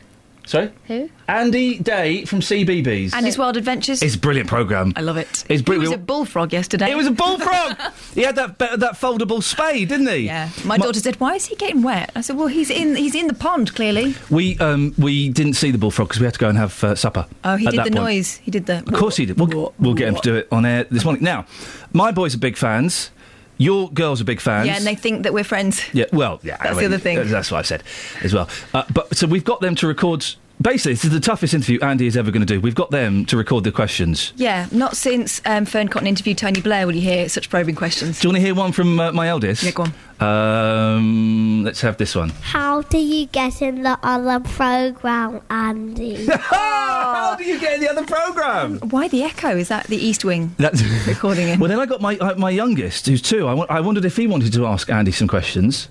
Sorry? 0.46 0.70
Who? 0.88 1.08
Andy 1.26 1.78
Day 1.78 2.26
from 2.26 2.40
CBeebies. 2.40 3.14
Andy's 3.14 3.38
Wild 3.38 3.56
Adventures. 3.56 4.02
It's 4.02 4.14
a 4.14 4.18
brilliant 4.18 4.48
programme. 4.48 4.92
I 4.94 5.00
love 5.00 5.16
it. 5.16 5.44
It's 5.48 5.62
He 5.66 5.78
was 5.78 5.90
a 5.90 5.96
bullfrog 5.96 6.52
yesterday. 6.52 6.90
It 6.90 6.96
was 6.96 7.06
a 7.06 7.12
bullfrog! 7.12 7.78
he 8.14 8.22
had 8.22 8.36
that 8.36 8.58
that 8.58 8.94
foldable 8.94 9.42
spade, 9.42 9.88
didn't 9.88 10.08
he? 10.08 10.26
Yeah. 10.26 10.50
My 10.64 10.76
daughter 10.76 11.00
said, 11.00 11.18
"Why 11.18 11.34
is 11.34 11.46
he 11.46 11.56
getting 11.56 11.82
wet?" 11.82 12.12
I 12.14 12.20
said, 12.20 12.36
"Well, 12.36 12.48
he's 12.48 12.68
in 12.68 12.94
he's 12.94 13.14
in 13.14 13.26
the 13.26 13.34
pond 13.34 13.74
clearly." 13.74 14.14
We 14.28 14.58
um, 14.58 14.94
we 14.98 15.30
didn't 15.30 15.54
see 15.54 15.70
the 15.70 15.78
bullfrog 15.78 16.08
because 16.08 16.20
we 16.20 16.26
had 16.26 16.34
to 16.34 16.40
go 16.40 16.48
and 16.50 16.58
have 16.58 16.84
uh, 16.84 16.94
supper. 16.94 17.26
Oh, 17.42 17.56
he 17.56 17.64
did 17.66 17.78
the 17.78 17.82
point. 17.84 17.94
noise. 17.94 18.36
He 18.36 18.50
did 18.50 18.66
the. 18.66 18.78
Of 18.80 18.92
course 18.92 19.16
he 19.16 19.24
did. 19.24 19.40
We'll, 19.40 19.72
we'll 19.78 19.94
get 19.94 20.08
him 20.08 20.16
to 20.16 20.20
do 20.22 20.36
it 20.36 20.48
on 20.52 20.66
air 20.66 20.84
this 20.84 21.04
morning. 21.04 21.22
Now, 21.22 21.46
my 21.94 22.12
boys 22.12 22.34
are 22.34 22.38
big 22.38 22.58
fans. 22.58 23.10
Your 23.56 23.90
girls 23.90 24.20
are 24.20 24.24
big 24.24 24.40
fans. 24.40 24.66
Yeah, 24.66 24.76
and 24.76 24.86
they 24.86 24.94
think 24.94 25.22
that 25.22 25.32
we're 25.32 25.44
friends. 25.44 25.82
Yeah, 25.92 26.06
well, 26.12 26.40
yeah. 26.42 26.56
That's 26.62 26.78
the 26.78 26.86
other 26.86 26.98
thing. 26.98 27.28
That's 27.28 27.50
what 27.50 27.58
I've 27.58 27.66
said 27.66 27.82
as 28.22 28.34
well. 28.34 28.48
Uh, 28.72 28.84
but 28.92 29.16
so 29.16 29.26
we've 29.26 29.44
got 29.44 29.60
them 29.60 29.74
to 29.76 29.86
record. 29.86 30.26
Basically, 30.62 30.92
this 30.92 31.04
is 31.04 31.10
the 31.10 31.20
toughest 31.20 31.52
interview 31.52 31.80
Andy 31.80 32.06
is 32.06 32.16
ever 32.16 32.30
going 32.30 32.40
to 32.40 32.46
do. 32.46 32.60
We've 32.60 32.76
got 32.76 32.90
them 32.90 33.24
to 33.26 33.36
record 33.36 33.64
the 33.64 33.72
questions. 33.72 34.32
Yeah, 34.36 34.66
not 34.70 34.96
since 34.96 35.42
um, 35.44 35.64
Fearne 35.66 35.88
Cotton 35.88 36.06
interviewed 36.06 36.38
Tony 36.38 36.60
Blair 36.60 36.86
will 36.86 36.94
you 36.94 37.00
hear 37.02 37.28
such 37.28 37.50
probing 37.50 37.74
questions. 37.74 38.20
Do 38.20 38.28
you 38.28 38.32
want 38.32 38.36
to 38.40 38.46
hear 38.46 38.54
one 38.54 38.70
from 38.72 39.00
uh, 39.00 39.10
my 39.12 39.28
eldest? 39.28 39.64
Yeah, 39.64 39.72
go 39.72 39.84
on. 40.20 40.96
Um, 40.96 41.64
let's 41.64 41.80
have 41.80 41.96
this 41.96 42.14
one. 42.14 42.30
How 42.40 42.82
do 42.82 42.98
you 42.98 43.26
get 43.26 43.62
in 43.62 43.82
the 43.82 43.98
other 44.02 44.40
program, 44.40 45.40
Andy? 45.50 46.26
How 46.30 47.34
do 47.36 47.44
you 47.44 47.58
get 47.58 47.74
in 47.74 47.80
the 47.80 47.90
other 47.90 48.04
program? 48.06 48.78
Why 48.78 49.08
the 49.08 49.24
echo? 49.24 49.56
Is 49.56 49.68
that 49.68 49.88
the 49.88 49.96
East 49.96 50.24
Wing 50.24 50.54
That's 50.58 50.82
recording 51.06 51.48
it? 51.48 51.58
well, 51.58 51.68
then 51.68 51.80
I 51.80 51.86
got 51.86 52.00
my 52.00 52.16
uh, 52.18 52.36
my 52.36 52.50
youngest, 52.50 53.06
who's 53.06 53.20
two. 53.20 53.48
I, 53.48 53.54
I 53.66 53.80
wondered 53.80 54.04
if 54.04 54.16
he 54.16 54.28
wanted 54.28 54.52
to 54.52 54.66
ask 54.66 54.88
Andy 54.88 55.10
some 55.12 55.26
questions. 55.28 55.88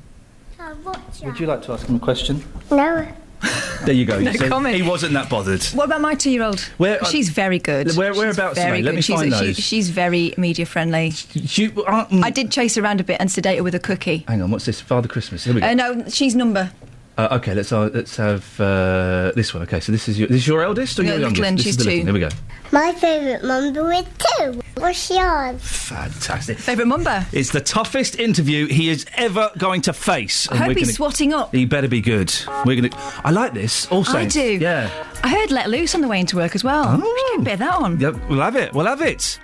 Would 1.24 1.40
you 1.40 1.48
like 1.48 1.62
to 1.64 1.74
ask 1.74 1.86
him 1.88 1.96
a 1.98 2.00
question? 2.00 2.44
No. 2.72 3.08
There 3.84 3.94
you 3.94 4.06
go. 4.06 4.18
No 4.20 4.32
So 4.32 4.48
comment. 4.48 4.76
He 4.78 4.82
wasn't 4.82 5.12
that 5.14 5.30
bothered. 5.30 5.62
What 5.66 5.86
about 5.86 6.00
my 6.00 6.16
two-year-old? 6.16 6.62
Where- 6.78 7.02
uh, 7.02 7.06
she's 7.06 7.28
very 7.30 7.60
good. 7.60 7.92
Where- 7.98 8.14
whereabouts, 8.14 8.58
Very 8.58 8.78
mate? 8.78 8.86
Let 8.86 8.96
me 8.96 9.02
she's, 9.02 9.16
find 9.20 9.34
she- 9.34 9.46
those. 9.48 9.58
she's 9.58 9.90
very 9.90 10.34
media 10.38 10.66
friendly. 10.66 11.12
You, 11.34 11.84
uh, 11.86 12.06
mm. 12.08 12.24
I 12.24 12.30
did 12.30 12.50
chase 12.50 12.78
around 12.78 13.02
a 13.02 13.04
bit 13.04 13.18
and 13.20 13.30
sedate 13.30 13.58
her 13.58 13.64
with 13.64 13.76
a 13.76 13.80
cookie. 13.80 14.24
Hang 14.28 14.42
on, 14.42 14.52
what's 14.52 14.64
this? 14.66 14.80
Father 14.80 15.10
Christmas. 15.10 15.44
Here 15.44 15.54
we 15.54 15.60
go. 15.60 15.68
Uh, 15.68 15.74
no, 15.74 16.06
she's 16.08 16.34
number. 16.34 16.72
Uh, 17.16 17.28
okay, 17.38 17.54
let's 17.54 17.72
uh, 17.72 17.92
let's 17.94 18.18
have 18.18 18.60
uh, 18.60 19.32
this 19.36 19.54
one. 19.54 19.62
Okay, 19.64 19.80
so 19.80 19.92
this 19.92 20.10
is 20.10 20.18
your 20.18 20.28
this 20.28 20.38
is 20.38 20.48
your 20.48 20.64
eldest 20.64 21.00
or 21.00 21.04
No, 21.04 21.12
your 21.12 21.22
youngest? 21.22 21.42
Lynn, 21.42 21.56
this 21.56 21.66
she's 21.66 21.78
is 21.78 21.86
the 21.86 21.92
little 21.92 22.00
two. 22.00 22.06
one. 22.12 22.16
Here 22.16 22.28
we 22.28 22.30
go. 22.32 22.36
My 22.72 22.92
favourite 22.94 23.44
mumber 23.44 23.92
is 23.94 24.06
two. 24.18 24.62
What's 24.82 25.10
yours? 25.12 25.62
Fantastic. 25.62 26.58
Favourite 26.58 26.88
mumber? 26.88 27.24
It's 27.32 27.52
the 27.52 27.62
toughest 27.62 28.18
interview 28.18 28.66
he 28.66 28.90
is 28.90 29.06
ever 29.16 29.52
going 29.60 29.82
to 29.84 29.94
face. 29.94 30.50
I 30.50 30.56
hope 30.56 30.76
he's 30.76 30.88
gonna- 30.88 30.94
swatting 30.94 31.34
up. 31.36 31.54
He 31.54 31.66
better 31.66 31.88
be 31.88 32.02
good. 32.02 32.34
We're 32.66 32.82
gonna. 32.82 32.90
I 33.24 33.30
like 33.30 33.54
this. 33.54 33.86
Also, 33.92 34.18
I 34.18 34.26
do. 34.26 34.58
Yeah. 34.60 34.90
I 35.24 35.28
heard 35.30 35.52
Let 35.52 35.70
Loose 35.70 35.94
on 35.94 36.02
the 36.02 36.08
way 36.08 36.20
into 36.20 36.36
work 36.38 36.56
as 36.56 36.64
well. 36.64 36.98
We 36.98 37.04
should 37.04 37.28
get 37.30 37.40
a 37.40 37.44
bit 37.44 37.54
of 37.54 37.60
that 37.60 37.76
on. 37.76 38.00
Yep. 38.00 38.16
We'll 38.28 38.42
have 38.42 38.56
it. 38.56 38.74
We'll 38.74 38.88
have 38.88 39.02
it. 39.04 39.38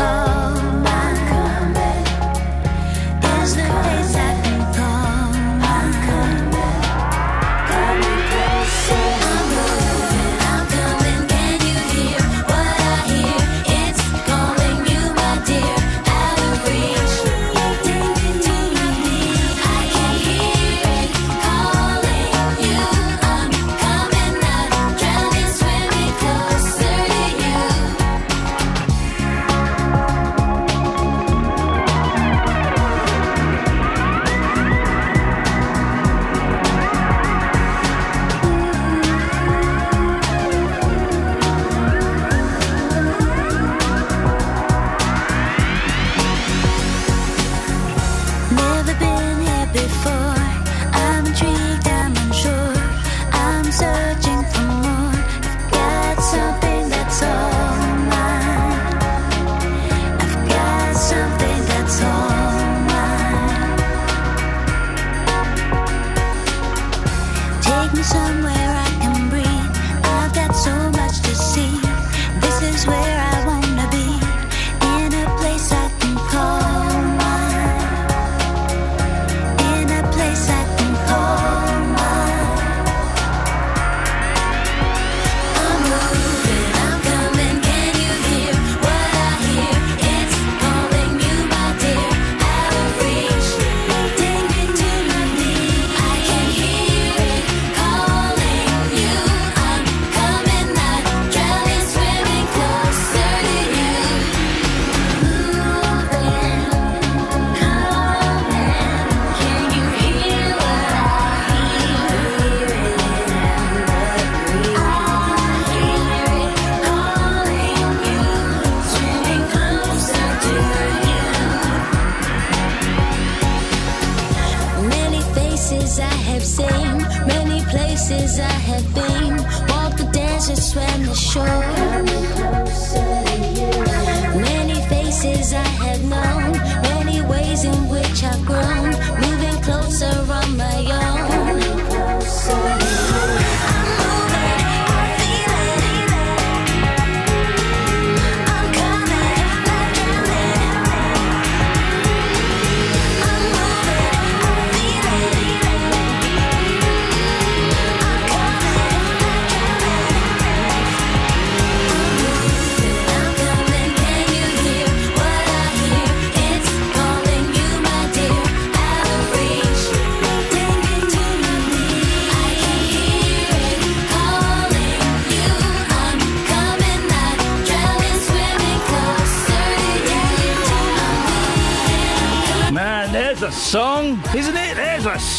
I 0.00 0.69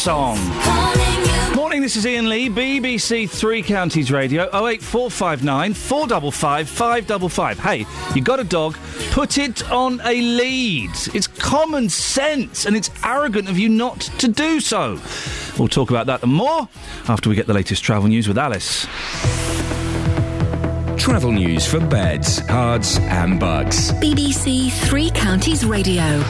song. 0.02 0.36
Morning, 1.56 1.80
this 1.84 1.96
is 1.96 2.08
Iain 2.08 2.28
Lee, 2.28 2.50
BBC 2.50 3.30
Three 3.30 3.62
Counties 3.62 4.12
Radio, 4.12 4.46
08459 4.46 5.76
455 5.76 6.68
555. 6.68 7.60
Hey, 7.60 7.86
you 8.16 8.24
got 8.24 8.40
a 8.40 8.44
dog, 8.44 8.76
put 9.12 9.38
it 9.38 9.70
on 9.70 10.02
a 10.04 10.20
lead. 10.20 10.90
It's 11.14 11.28
common 11.28 11.88
sense 11.88 12.66
and 12.66 12.76
it's 12.76 12.90
arrogant 13.04 13.48
of 13.48 13.60
you 13.60 13.70
not 13.70 14.02
to 14.18 14.28
do 14.28 14.60
so. 14.60 15.00
We'll 15.60 15.68
talk 15.68 15.92
about 15.92 16.08
that 16.08 16.24
and 16.24 16.34
more 16.34 16.68
after 17.08 17.30
we 17.30 17.36
get 17.36 17.46
the 17.46 17.54
latest 17.54 17.84
travel 17.84 18.10
news 18.10 18.28
with 18.28 18.40
Alice. 18.40 18.88
Travel 20.98 21.32
news 21.32 21.68
for 21.68 21.80
beds, 21.80 22.40
cards, 22.42 22.98
and 23.02 23.40
bucks. 23.40 23.92
BBC 23.92 24.72
Three 24.72 25.12
Counties 25.12 25.64
Radio. 25.64 26.24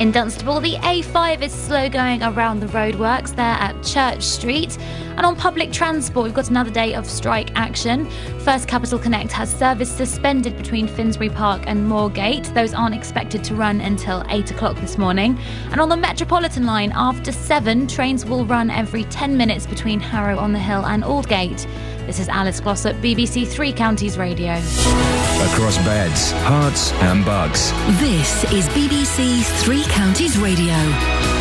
In 0.00 0.12
Dunstable, 0.12 0.60
the 0.60 0.76
A5 0.76 1.42
is 1.42 1.52
slow 1.52 1.90
going 1.90 2.22
around 2.22 2.60
the 2.60 2.68
roadworks 2.68 3.36
there 3.36 3.44
at 3.44 3.82
Church 3.82 4.22
Street. 4.22 4.78
And 5.18 5.26
on 5.26 5.36
public 5.36 5.72
transport, 5.72 6.24
we've 6.24 6.32
got 6.32 6.48
another 6.48 6.70
day 6.70 6.94
of 6.94 7.06
strike 7.06 7.50
action. 7.54 8.08
First 8.38 8.66
Capital 8.66 8.98
Connect 8.98 9.30
has 9.32 9.54
service 9.54 9.94
suspended 9.94 10.56
between 10.56 10.88
Finsbury 10.88 11.28
Park 11.28 11.64
and 11.66 11.86
Moorgate. 11.86 12.54
Those 12.54 12.72
aren't 12.72 12.94
expected 12.94 13.44
to 13.44 13.54
run 13.54 13.82
until 13.82 14.24
8 14.30 14.50
o'clock 14.52 14.76
this 14.76 14.96
morning. 14.96 15.38
And 15.70 15.82
on 15.82 15.90
the 15.90 15.98
Metropolitan 15.98 16.64
line, 16.64 16.92
after 16.94 17.30
7, 17.30 17.86
trains 17.86 18.24
will 18.24 18.46
run 18.46 18.70
every 18.70 19.04
10 19.04 19.36
minutes 19.36 19.66
between 19.66 20.00
Harrow 20.00 20.38
on 20.38 20.54
the 20.54 20.58
Hill 20.58 20.86
and 20.86 21.04
Aldgate. 21.04 21.66
This 22.10 22.18
is 22.18 22.28
Alice 22.28 22.58
Glossop, 22.58 22.96
BBC 22.96 23.46
Three 23.46 23.72
Counties 23.72 24.18
Radio. 24.18 24.54
Across 24.54 25.78
beds, 25.84 26.32
herts, 26.32 26.92
and 26.94 27.24
bucks. 27.24 27.70
This 28.00 28.42
is 28.52 28.68
BBC 28.70 29.44
Three 29.62 29.84
Counties 29.84 30.36
Radio. 30.36 31.39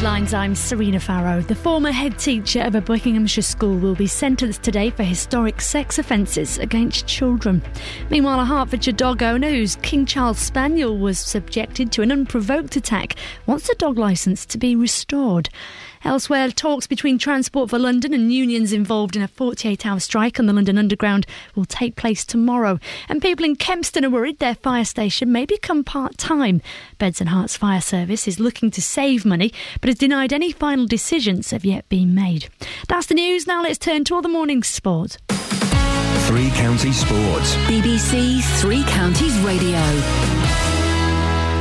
Headlines. 0.00 0.32
I'm 0.32 0.54
Serena 0.54 0.98
Farrow. 0.98 1.42
The 1.42 1.54
former 1.54 1.90
head 1.90 2.18
teacher 2.18 2.62
of 2.62 2.74
a 2.74 2.80
Buckinghamshire 2.80 3.42
school 3.42 3.76
will 3.76 3.94
be 3.94 4.06
sentenced 4.06 4.62
today 4.62 4.88
for 4.88 5.02
historic 5.02 5.60
sex 5.60 5.98
offences 5.98 6.56
against 6.56 7.06
children. 7.06 7.60
Meanwhile, 8.08 8.40
a 8.40 8.46
Hertfordshire 8.46 8.94
dog 8.94 9.22
owner 9.22 9.50
whose 9.50 9.76
King 9.82 10.06
Charles 10.06 10.38
Spaniel 10.38 10.96
was 10.96 11.18
subjected 11.18 11.92
to 11.92 12.00
an 12.00 12.10
unprovoked 12.10 12.76
attack 12.76 13.16
wants 13.44 13.68
the 13.68 13.74
dog 13.74 13.98
licence 13.98 14.46
to 14.46 14.56
be 14.56 14.74
restored. 14.74 15.50
Elsewhere, 16.02 16.50
talks 16.50 16.86
between 16.86 17.18
Transport 17.18 17.70
for 17.70 17.78
London 17.78 18.14
and 18.14 18.32
unions 18.32 18.72
involved 18.72 19.16
in 19.16 19.22
a 19.22 19.28
48 19.28 19.84
hour 19.84 20.00
strike 20.00 20.40
on 20.40 20.46
the 20.46 20.52
London 20.52 20.78
Underground 20.78 21.26
will 21.54 21.66
take 21.66 21.96
place 21.96 22.24
tomorrow. 22.24 22.78
And 23.08 23.20
people 23.20 23.44
in 23.44 23.56
Kempston 23.56 24.04
are 24.04 24.10
worried 24.10 24.38
their 24.38 24.54
fire 24.54 24.84
station 24.84 25.30
may 25.30 25.44
become 25.44 25.84
part 25.84 26.16
time. 26.16 26.62
Beds 26.98 27.20
and 27.20 27.30
Herts 27.30 27.56
Fire 27.56 27.80
Service 27.80 28.26
is 28.26 28.40
looking 28.40 28.70
to 28.72 28.82
save 28.82 29.24
money, 29.24 29.52
but 29.80 29.88
has 29.88 29.98
denied 29.98 30.32
any 30.32 30.52
final 30.52 30.86
decisions 30.86 31.50
have 31.50 31.64
yet 31.64 31.88
been 31.88 32.14
made. 32.14 32.48
That's 32.88 33.06
the 33.06 33.14
news. 33.14 33.46
Now 33.46 33.62
let's 33.62 33.78
turn 33.78 34.04
to 34.04 34.14
all 34.14 34.22
the 34.22 34.28
morning 34.28 34.62
sport. 34.62 35.18
Three 35.28 36.50
Counties 36.50 37.00
Sports. 37.00 37.56
BBC 37.66 38.42
Three 38.60 38.84
Counties 38.84 39.36
Radio. 39.40 40.39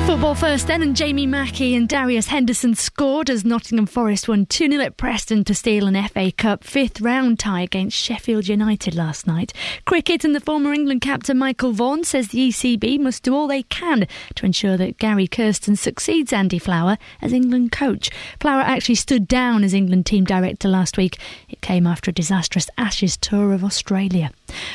Football 0.09 0.33
first 0.33 0.65
then, 0.65 0.81
and 0.81 0.95
Jamie 0.95 1.27
Mackie 1.27 1.75
and 1.75 1.87
Darius 1.87 2.25
Henderson 2.25 2.73
scored 2.73 3.29
as 3.29 3.45
Nottingham 3.45 3.85
Forest 3.85 4.27
won 4.27 4.47
2 4.47 4.67
0 4.67 4.83
at 4.83 4.97
Preston 4.97 5.43
to 5.43 5.53
steal 5.53 5.85
an 5.85 6.07
FA 6.07 6.31
Cup 6.31 6.63
fifth 6.63 6.99
round 6.99 7.37
tie 7.37 7.61
against 7.61 7.95
Sheffield 7.95 8.47
United 8.47 8.95
last 8.95 9.27
night. 9.27 9.53
Cricket 9.85 10.25
and 10.25 10.33
the 10.33 10.39
former 10.39 10.73
England 10.73 11.01
captain 11.01 11.37
Michael 11.37 11.73
Vaughan 11.73 12.03
says 12.03 12.29
the 12.29 12.49
ECB 12.49 12.99
must 12.99 13.21
do 13.21 13.35
all 13.35 13.47
they 13.47 13.61
can 13.61 14.07
to 14.33 14.47
ensure 14.47 14.77
that 14.77 14.97
Gary 14.97 15.27
Kirsten 15.27 15.75
succeeds 15.75 16.33
Andy 16.33 16.57
Flower 16.57 16.97
as 17.21 17.31
England 17.31 17.71
coach. 17.71 18.09
Flower 18.39 18.61
actually 18.61 18.95
stood 18.95 19.27
down 19.27 19.63
as 19.63 19.75
England 19.75 20.07
team 20.07 20.23
director 20.23 20.67
last 20.67 20.97
week. 20.97 21.19
It 21.49 21.61
came 21.61 21.85
after 21.85 22.09
a 22.09 22.15
disastrous 22.15 22.67
Ashes 22.79 23.15
tour 23.15 23.53
of 23.53 23.63
Australia. 23.63 24.31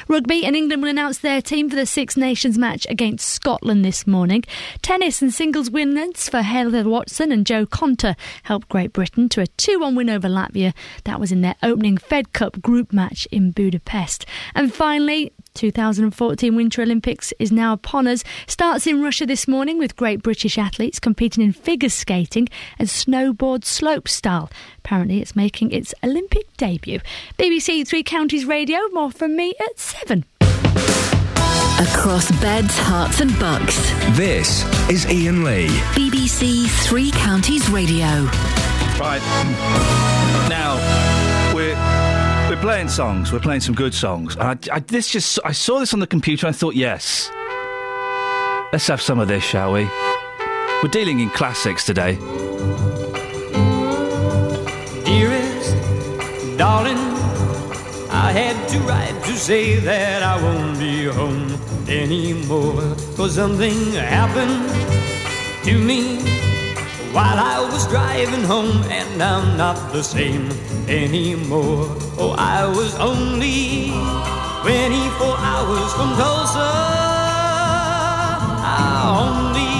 Rugby 0.08 0.44
and 0.44 0.56
England 0.56 0.82
will 0.82 0.90
announce 0.90 1.18
their 1.18 1.42
team 1.42 1.70
for 1.70 1.76
the 1.76 1.87
Six 1.87 2.16
Nations 2.16 2.58
match 2.58 2.87
against 2.88 3.28
Scotland 3.28 3.84
this 3.84 4.06
morning. 4.06 4.44
Tennis 4.82 5.22
and 5.22 5.32
singles 5.32 5.70
winners 5.70 6.28
for 6.28 6.42
Heather 6.42 6.88
Watson 6.88 7.32
and 7.32 7.46
Jo 7.46 7.66
Konta 7.66 8.16
helped 8.44 8.68
Great 8.68 8.92
Britain 8.92 9.28
to 9.30 9.40
a 9.40 9.46
2 9.46 9.78
1 9.78 9.94
win 9.94 10.10
over 10.10 10.28
Latvia. 10.28 10.74
That 11.04 11.20
was 11.20 11.32
in 11.32 11.40
their 11.40 11.56
opening 11.62 11.96
Fed 11.96 12.32
Cup 12.32 12.60
group 12.60 12.92
match 12.92 13.26
in 13.30 13.50
Budapest. 13.50 14.26
And 14.54 14.72
finally, 14.72 15.32
2014 15.54 16.56
Winter 16.56 16.82
Olympics 16.82 17.32
is 17.38 17.52
now 17.52 17.72
upon 17.72 18.06
us. 18.08 18.24
Starts 18.46 18.86
in 18.86 19.00
Russia 19.02 19.24
this 19.24 19.46
morning 19.46 19.78
with 19.78 19.94
great 19.96 20.22
British 20.22 20.58
athletes 20.58 20.98
competing 20.98 21.44
in 21.44 21.52
figure 21.52 21.88
skating 21.88 22.48
and 22.78 22.88
snowboard 22.88 23.64
slope 23.64 24.08
style. 24.08 24.50
Apparently, 24.78 25.20
it's 25.22 25.36
making 25.36 25.70
its 25.70 25.94
Olympic 26.02 26.54
debut. 26.56 27.00
BBC 27.38 27.86
Three 27.86 28.02
Counties 28.02 28.44
Radio, 28.44 28.78
more 28.92 29.12
from 29.12 29.36
me 29.36 29.54
at 29.60 29.78
7. 29.78 30.24
Across 31.80 32.30
beds, 32.40 32.76
herts, 32.78 33.20
and 33.20 33.36
bucks. 33.38 33.76
This 34.16 34.64
is 34.90 35.06
Iain 35.06 35.44
Lee. 35.44 35.68
BBC 35.94 36.68
Three 36.86 37.10
Counties 37.12 37.68
Radio. 37.70 38.06
Right. 38.98 40.23
Playing 42.64 42.88
songs. 42.88 43.31
We're 43.31 43.40
playing 43.40 43.61
some 43.61 43.74
good 43.74 43.92
songs. 43.92 44.38
I, 44.38 44.57
I, 44.72 44.81
this 44.81 45.11
just 45.11 45.38
I 45.44 45.53
saw 45.53 45.81
this 45.81 45.92
on 45.92 46.00
the 46.00 46.07
computer. 46.07 46.46
and 46.46 46.57
I 46.57 46.59
thought, 46.59 46.74
yes, 46.74 47.31
let's 48.72 48.87
have 48.87 49.03
some 49.03 49.18
of 49.18 49.29
this, 49.29 49.44
shall 49.44 49.74
we? 49.74 49.85
We're 50.83 50.88
dealing 50.90 51.20
in 51.20 51.29
classics 51.29 51.85
today. 51.85 52.14
Dearest, 55.05 55.77
darling, 56.57 56.96
I 58.09 58.33
had 58.33 58.68
to 58.70 58.79
write 58.79 59.22
to 59.24 59.33
say 59.33 59.79
that 59.81 60.22
I 60.22 60.42
won't 60.42 60.79
be 60.79 61.05
home 61.05 61.53
anymore. 61.87 62.81
Cause 63.14 63.35
something 63.35 63.92
happened 63.92 64.70
to 65.64 65.79
me 65.79 66.53
while 67.14 67.38
I 67.38 67.61
was 67.72 67.87
driving 67.87 68.42
home, 68.42 68.83
and 68.90 69.22
I'm 69.22 69.57
not 69.57 69.92
the 69.92 70.03
same 70.03 70.50
anymore. 70.88 71.87
Oh, 72.18 72.35
I 72.37 72.66
was 72.66 72.92
only 72.96 73.92
24 74.62 75.38
hours 75.38 75.92
from 75.94 76.11
Tulsa. 76.18 76.70
Only 79.22 79.74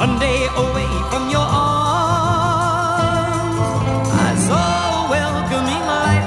one 0.00 0.18
day 0.18 0.48
away 0.64 0.90
from 1.10 1.28
your 1.28 1.44
arms. 1.44 2.48
I 4.28 4.32
saw 4.48 5.04
a 5.04 5.10
welcoming 5.10 5.84
light 5.94 6.26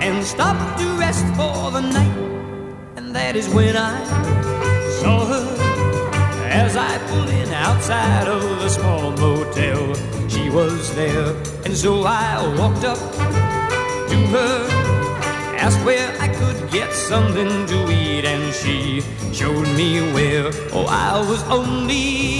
and 0.00 0.24
stopped 0.24 0.78
to 0.78 0.86
rest 0.96 1.26
for 1.34 1.72
the 1.72 1.80
night. 1.80 2.18
And 2.96 3.06
that 3.16 3.34
is 3.34 3.48
when 3.48 3.76
I 3.76 3.98
saw 5.00 5.26
her 5.26 5.53
as 6.54 6.76
I 6.76 6.98
pulled 7.08 7.30
in 7.30 7.52
outside 7.52 8.28
of 8.28 8.42
a 8.62 8.70
small 8.70 9.10
motel. 9.10 9.94
She 10.28 10.50
was 10.50 10.94
there, 10.94 11.34
and 11.64 11.76
so 11.76 12.04
I 12.04 12.46
walked 12.58 12.84
up 12.84 12.98
to 14.10 14.18
her, 14.34 14.54
asked 15.58 15.84
where 15.84 16.08
I 16.20 16.28
could 16.28 16.70
get 16.70 16.92
something 16.92 17.66
to 17.66 17.78
eat, 17.90 18.24
and 18.24 18.54
she 18.54 19.02
showed 19.32 19.68
me 19.80 20.00
where. 20.14 20.50
Oh, 20.72 20.86
I 20.86 21.18
was 21.28 21.42
only 21.58 22.38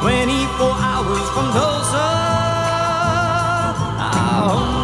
24 0.00 0.70
hours 0.90 1.26
from 1.34 1.46
Tulsa. 1.56 2.08
Ah, 4.06 4.81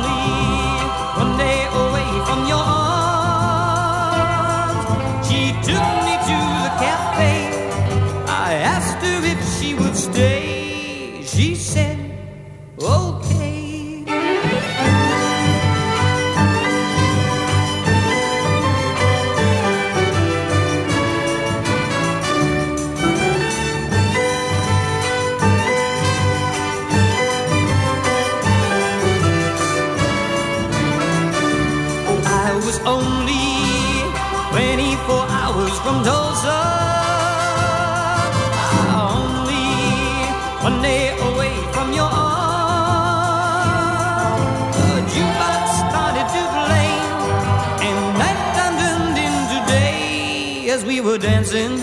dancing 51.39 51.79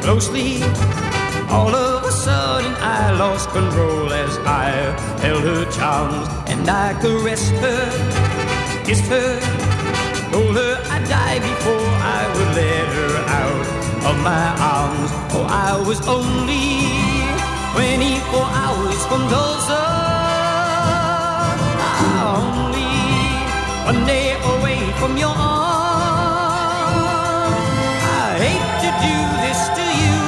closely. 0.00 0.62
All 1.50 1.74
of 1.74 2.04
a 2.04 2.10
sudden, 2.10 2.72
I 2.80 3.12
lost 3.18 3.50
control 3.50 4.10
as 4.10 4.38
I 4.38 4.68
held 5.20 5.42
her 5.44 5.64
charms 5.70 6.26
and 6.50 6.66
I 6.70 6.94
caressed 7.02 7.52
her, 7.66 7.84
kissed 8.86 9.08
her, 9.16 9.32
told 10.32 10.56
her 10.56 10.74
I'd 10.94 11.04
die 11.06 11.38
before 11.50 11.88
I 12.18 12.22
would 12.34 12.50
let 12.60 12.86
her 12.98 13.12
out 13.42 13.66
of 14.08 14.16
my 14.30 14.46
arms. 14.76 15.10
Oh, 15.36 15.46
I 15.68 15.72
was 15.86 16.00
only 16.08 16.68
24 17.76 18.40
hours 18.62 19.00
from 19.10 19.22
Tulsa. 19.32 19.82
Ah, 21.84 22.40
Only 22.40 22.92
one 23.90 24.00
day 24.06 24.28
away 24.54 24.80
from 24.98 25.18
your 25.18 25.34
arms. 25.36 26.11
To 28.82 28.88
do 28.88 29.16
this 29.44 29.60
to 29.78 29.84
you, 30.02 30.18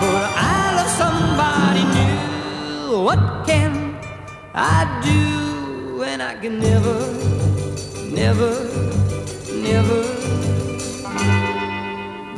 but 0.00 0.24
I 0.34 0.72
love 0.76 0.92
somebody 1.02 1.84
new. 1.98 3.04
What 3.04 3.20
can 3.46 3.72
I 4.54 4.78
do 5.04 5.98
when 5.98 6.22
I 6.22 6.34
can 6.40 6.58
never, 6.58 6.98
never, 8.10 8.52
never 9.52 10.02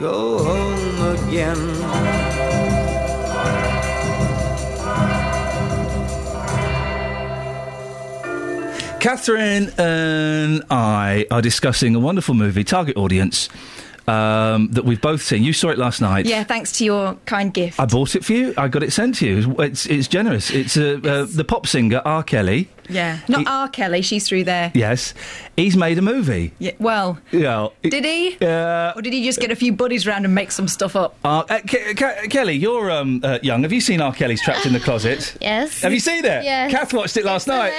go 0.01 0.43
home 0.43 0.99
again? 1.15 1.63
Catherine 8.99 9.71
and 9.79 10.65
I 10.69 11.27
are 11.31 11.41
discussing 11.41 11.95
a 11.95 12.01
wonderful 12.01 12.35
movie, 12.35 12.65
target 12.65 12.97
audience, 12.97 13.49
um, 14.09 14.69
that 14.73 14.85
we've 14.85 15.01
both 15.01 15.23
seen. 15.23 15.43
You 15.43 15.53
saw 15.53 15.69
it 15.69 15.79
last 15.79 16.01
night. 16.01 16.27
Yeah, 16.27 16.45
thanks 16.45 16.73
to 16.79 16.85
your 16.85 17.15
kind 17.27 17.53
gift. 17.53 17.79
I 17.79 17.87
bought 17.87 18.15
it 18.15 18.25
for 18.25 18.33
you. 18.33 18.55
I 18.57 18.69
got 18.69 18.83
it 18.83 18.93
sent 18.93 19.17
to 19.17 19.27
you. 19.27 19.55
It's 19.59 19.87
it's 19.87 20.09
generous. 20.09 20.51
It's 20.51 20.77
uh, 20.77 21.01
uh, 21.05 21.27
the 21.29 21.45
pop 21.45 21.67
singer 21.67 22.01
R. 22.05 22.23
Kelly. 22.23 22.69
Yeah, 22.89 23.19
not 23.29 23.41
He- 23.41 23.47
R. 23.47 23.69
Kelly. 23.69 24.03
She's 24.03 24.27
through 24.29 24.45
there. 24.45 24.71
Yes, 24.75 25.15
he's 25.57 25.77
made 25.77 25.99
a 25.99 26.03
movie. 26.03 26.53
Yeah, 26.59 26.73
well, 26.79 27.19
Yeah. 27.33 27.69
did 27.83 28.05
he? 28.05 28.37
Uh, 28.41 28.93
Or 28.97 29.03
did 29.03 29.13
he 29.13 29.25
just 29.25 29.41
get 29.41 29.51
a 29.51 29.57
few 29.57 29.73
buddies 29.73 30.07
round 30.07 30.25
and 30.25 30.35
make 30.35 30.51
some 30.53 30.69
stuff 30.69 30.97
up? 30.97 31.17
uh, 31.25 31.45
uh, 31.49 31.59
Ke- 31.61 31.97
Ke- 31.97 32.29
Kelly, 32.31 32.55
you're 32.55 32.91
um, 32.91 33.21
uh, 33.23 33.39
young. 33.43 33.63
Have 33.63 33.73
you 33.73 33.81
seen 33.81 34.01
R. 34.01 34.13
Kelly's 34.13 34.43
Trapped 34.43 34.67
in 34.67 34.73
the 34.73 34.81
Closet? 34.81 35.37
Yes. 35.41 35.83
Have 35.83 35.93
you 35.93 36.01
seen 36.01 36.25
it? 36.25 36.45
Yes. 36.45 36.71
Kath 36.71 36.93
watched 36.93 37.17
it 37.17 37.25
last 37.25 37.47
night. 37.47 37.73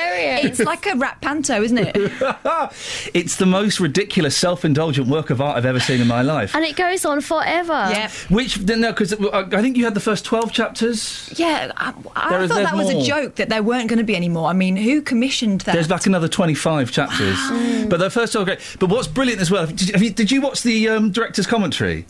It's 0.43 0.60
like 0.60 0.86
a 0.88 0.95
rap 0.95 1.22
panto, 1.22 1.62
isn't 1.62 1.78
it? 1.78 1.95
It's 3.14 3.36
the 3.38 3.45
most 3.45 3.80
ridiculous, 3.80 4.36
self-indulgent 4.38 5.07
work 5.07 5.30
of 5.30 5.41
art 5.41 5.57
I've 5.57 5.66
ever 5.66 5.80
seen 5.80 6.01
in 6.01 6.07
my 6.07 6.22
life. 6.22 6.55
And 6.55 6.64
it 6.66 6.76
goes 6.76 7.05
on 7.05 7.22
forever. 7.22 7.74
Yeah. 7.91 8.10
Which 8.30 8.60
no, 8.60 8.91
because 8.91 9.14
I 9.14 9.62
think 9.62 9.78
you 9.78 9.84
had 9.86 9.93
the 9.93 9.99
first 9.99 10.26
twelve 10.26 10.51
chapters. 10.51 11.32
Yeah, 11.36 11.72
I, 11.78 11.93
I 12.16 12.30
There 12.30 12.41
is- 12.41 12.49
thought 12.49 12.55
there's 12.57 12.70
that 12.70 12.78
was 12.78 12.89
a 12.89 13.01
joke 13.01 13.36
that 13.36 13.49
there 13.49 13.64
weren't 13.64 13.88
going 13.89 13.97
to 13.99 14.03
be 14.05 14.16
any 14.16 14.30
more. 14.30 14.47
I 14.49 14.53
mean, 14.53 14.76
who 14.76 14.98
commissioned 15.01 15.61
that? 15.61 15.73
There's 15.73 15.89
like 15.89 16.05
another 16.05 16.27
25 16.27 16.91
chapters. 16.91 17.37
But 17.87 17.99
the 17.99 18.09
first 18.09 18.33
two 18.33 18.39
are 18.39 18.45
great. 18.45 18.59
But 18.79 18.89
what's 18.89 19.07
brilliant 19.07 19.41
as 19.41 19.51
well, 19.51 19.67
did 19.67 19.87
you, 19.87 19.93
have 19.93 20.03
you, 20.03 20.09
did 20.11 20.31
you 20.31 20.41
watch 20.41 20.63
the 20.63 20.89
um, 20.89 21.11
director's 21.11 21.47
commentary? 21.47 22.05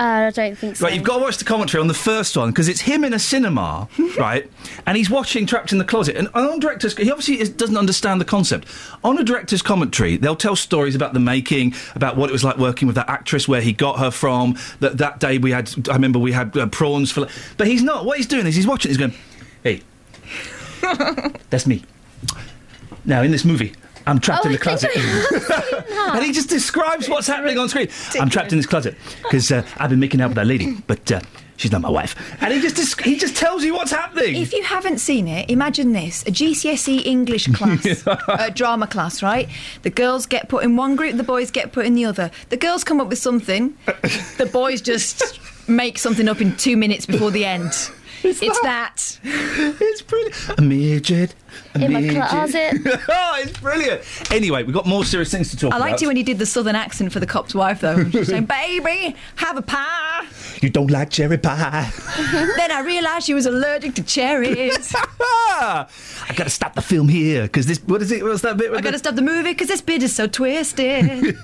Uh, 0.00 0.28
I 0.28 0.30
don't 0.30 0.56
think 0.56 0.76
so. 0.76 0.86
Right, 0.86 0.94
you've 0.94 1.04
got 1.04 1.18
to 1.18 1.22
watch 1.22 1.36
the 1.36 1.44
commentary 1.44 1.78
on 1.78 1.86
the 1.86 1.92
first 1.92 2.34
one 2.34 2.48
because 2.48 2.68
it's 2.68 2.80
him 2.80 3.04
in 3.04 3.12
a 3.12 3.18
cinema, 3.18 3.86
right? 4.18 4.50
And 4.86 4.96
he's 4.96 5.10
watching 5.10 5.44
Trapped 5.44 5.72
in 5.72 5.78
the 5.78 5.84
Closet. 5.84 6.16
And 6.16 6.28
on 6.32 6.58
director's, 6.58 6.96
he 6.96 7.10
obviously 7.10 7.38
is, 7.38 7.50
doesn't 7.50 7.76
understand 7.76 8.18
the 8.18 8.24
concept. 8.24 8.66
On 9.04 9.18
a 9.18 9.22
director's 9.22 9.60
commentary, 9.60 10.16
they'll 10.16 10.36
tell 10.36 10.56
stories 10.56 10.94
about 10.94 11.12
the 11.12 11.20
making, 11.20 11.74
about 11.94 12.16
what 12.16 12.30
it 12.30 12.32
was 12.32 12.42
like 12.42 12.56
working 12.56 12.86
with 12.86 12.96
that 12.96 13.10
actress, 13.10 13.46
where 13.46 13.60
he 13.60 13.74
got 13.74 13.98
her 13.98 14.10
from. 14.10 14.56
That 14.78 14.96
that 14.96 15.20
day 15.20 15.36
we 15.36 15.50
had, 15.50 15.70
I 15.90 15.92
remember 15.92 16.18
we 16.18 16.32
had 16.32 16.56
uh, 16.56 16.66
prawns 16.68 17.12
for. 17.12 17.28
But 17.58 17.66
he's 17.66 17.82
not. 17.82 18.06
What 18.06 18.16
he's 18.16 18.26
doing 18.26 18.46
is 18.46 18.56
he's 18.56 18.66
watching. 18.66 18.88
He's 18.88 18.96
going, 18.96 19.12
"Hey, 19.62 19.82
that's 21.50 21.66
me." 21.66 21.84
Now 23.04 23.22
in 23.22 23.30
this 23.30 23.44
movie. 23.44 23.72
I'm 24.06 24.18
trapped 24.18 24.44
Oh, 24.44 24.48
in 24.48 24.52
the 24.52 24.58
closet. 24.66 24.90
and 24.96 26.24
he 26.24 26.32
just 26.32 26.48
describes 26.48 27.08
what's 27.08 27.26
happening 27.26 27.58
on 27.58 27.68
screen. 27.68 27.88
I'm 28.18 28.30
trapped 28.30 28.50
in 28.52 28.58
this 28.58 28.66
closet 28.66 28.96
because 29.22 29.52
uh, 29.52 29.64
I've 29.76 29.90
been 29.90 30.00
making 30.00 30.20
out 30.20 30.28
with 30.30 30.36
that 30.36 30.46
lady, 30.46 30.74
but 30.86 31.12
uh, 31.12 31.20
she's 31.58 31.70
not 31.70 31.82
my 31.82 31.90
wife. 31.90 32.16
And 32.42 32.52
he 32.52 32.60
just 32.62 32.76
desc- 32.76 33.02
he 33.04 33.16
just 33.16 33.36
tells 33.36 33.62
you 33.62 33.74
what's 33.74 33.90
happening. 33.92 34.36
If 34.36 34.52
you 34.54 34.62
haven't 34.64 34.98
seen 34.98 35.28
it, 35.28 35.50
imagine 35.50 35.92
this: 35.92 36.22
a 36.22 36.30
GCSE 36.30 37.04
English 37.04 37.48
class, 37.48 38.04
a 38.28 38.50
drama 38.50 38.86
class, 38.86 39.22
right? 39.22 39.48
The 39.82 39.90
girls 39.90 40.24
get 40.26 40.48
put 40.48 40.64
in 40.64 40.76
one 40.76 40.96
group, 40.96 41.16
the 41.16 41.22
boys 41.22 41.50
get 41.50 41.72
put 41.72 41.84
in 41.84 41.94
the 41.94 42.06
other. 42.06 42.30
The 42.48 42.56
girls 42.56 42.82
come 42.84 43.00
up 43.02 43.08
with 43.08 43.18
something, 43.18 43.76
the 44.38 44.48
boys 44.50 44.80
just 44.80 45.38
make 45.68 45.98
something 45.98 46.26
up 46.26 46.40
in 46.40 46.56
two 46.56 46.76
minutes 46.76 47.04
before 47.04 47.30
the 47.30 47.44
end. 47.44 47.72
It's 48.22 48.60
that. 48.60 49.18
It's 49.82 50.02
brilliant. 50.02 50.58
A 50.58 50.62
midget. 50.62 51.34
A 51.74 51.84
In 51.84 51.92
my 51.92 52.00
midget. 52.00 52.22
closet. 52.28 52.74
oh, 53.08 53.38
it's 53.42 53.58
brilliant. 53.58 54.02
Anyway, 54.30 54.62
we've 54.62 54.74
got 54.74 54.86
more 54.86 55.04
serious 55.04 55.30
things 55.30 55.50
to 55.50 55.56
talk 55.56 55.72
I 55.72 55.76
about. 55.76 55.86
I 55.86 55.90
liked 55.90 56.02
it 56.02 56.06
when 56.06 56.16
he 56.16 56.22
did 56.22 56.38
the 56.38 56.46
southern 56.46 56.76
accent 56.76 57.12
for 57.12 57.20
the 57.20 57.26
cop's 57.26 57.54
wife, 57.54 57.80
though. 57.80 58.08
She's 58.10 58.28
saying, 58.28 58.44
"Baby, 58.46 59.16
have 59.36 59.56
a 59.56 59.62
pie." 59.62 60.26
You 60.62 60.70
don't 60.70 60.90
like 60.90 61.10
cherry 61.10 61.38
pie. 61.38 61.90
then 62.56 62.70
I 62.72 62.82
realised 62.84 63.26
she 63.26 63.34
was 63.34 63.46
allergic 63.46 63.94
to 63.96 64.02
cherries. 64.02 64.94
I 64.96 65.86
got 66.36 66.44
to 66.44 66.50
stop 66.50 66.74
the 66.74 66.82
film 66.82 67.08
here 67.08 67.42
because 67.44 67.66
this. 67.66 67.78
What 67.78 68.02
is 68.02 68.10
it? 68.12 68.22
What's 68.24 68.42
that 68.42 68.56
bit? 68.56 68.68
I 68.70 68.72
with 68.76 68.84
got 68.84 68.92
to 68.92 68.98
stop 68.98 69.14
the 69.14 69.22
movie 69.22 69.52
because 69.52 69.68
this 69.68 69.80
bit 69.82 70.02
is 70.02 70.14
so 70.14 70.26
twisted. 70.26 71.36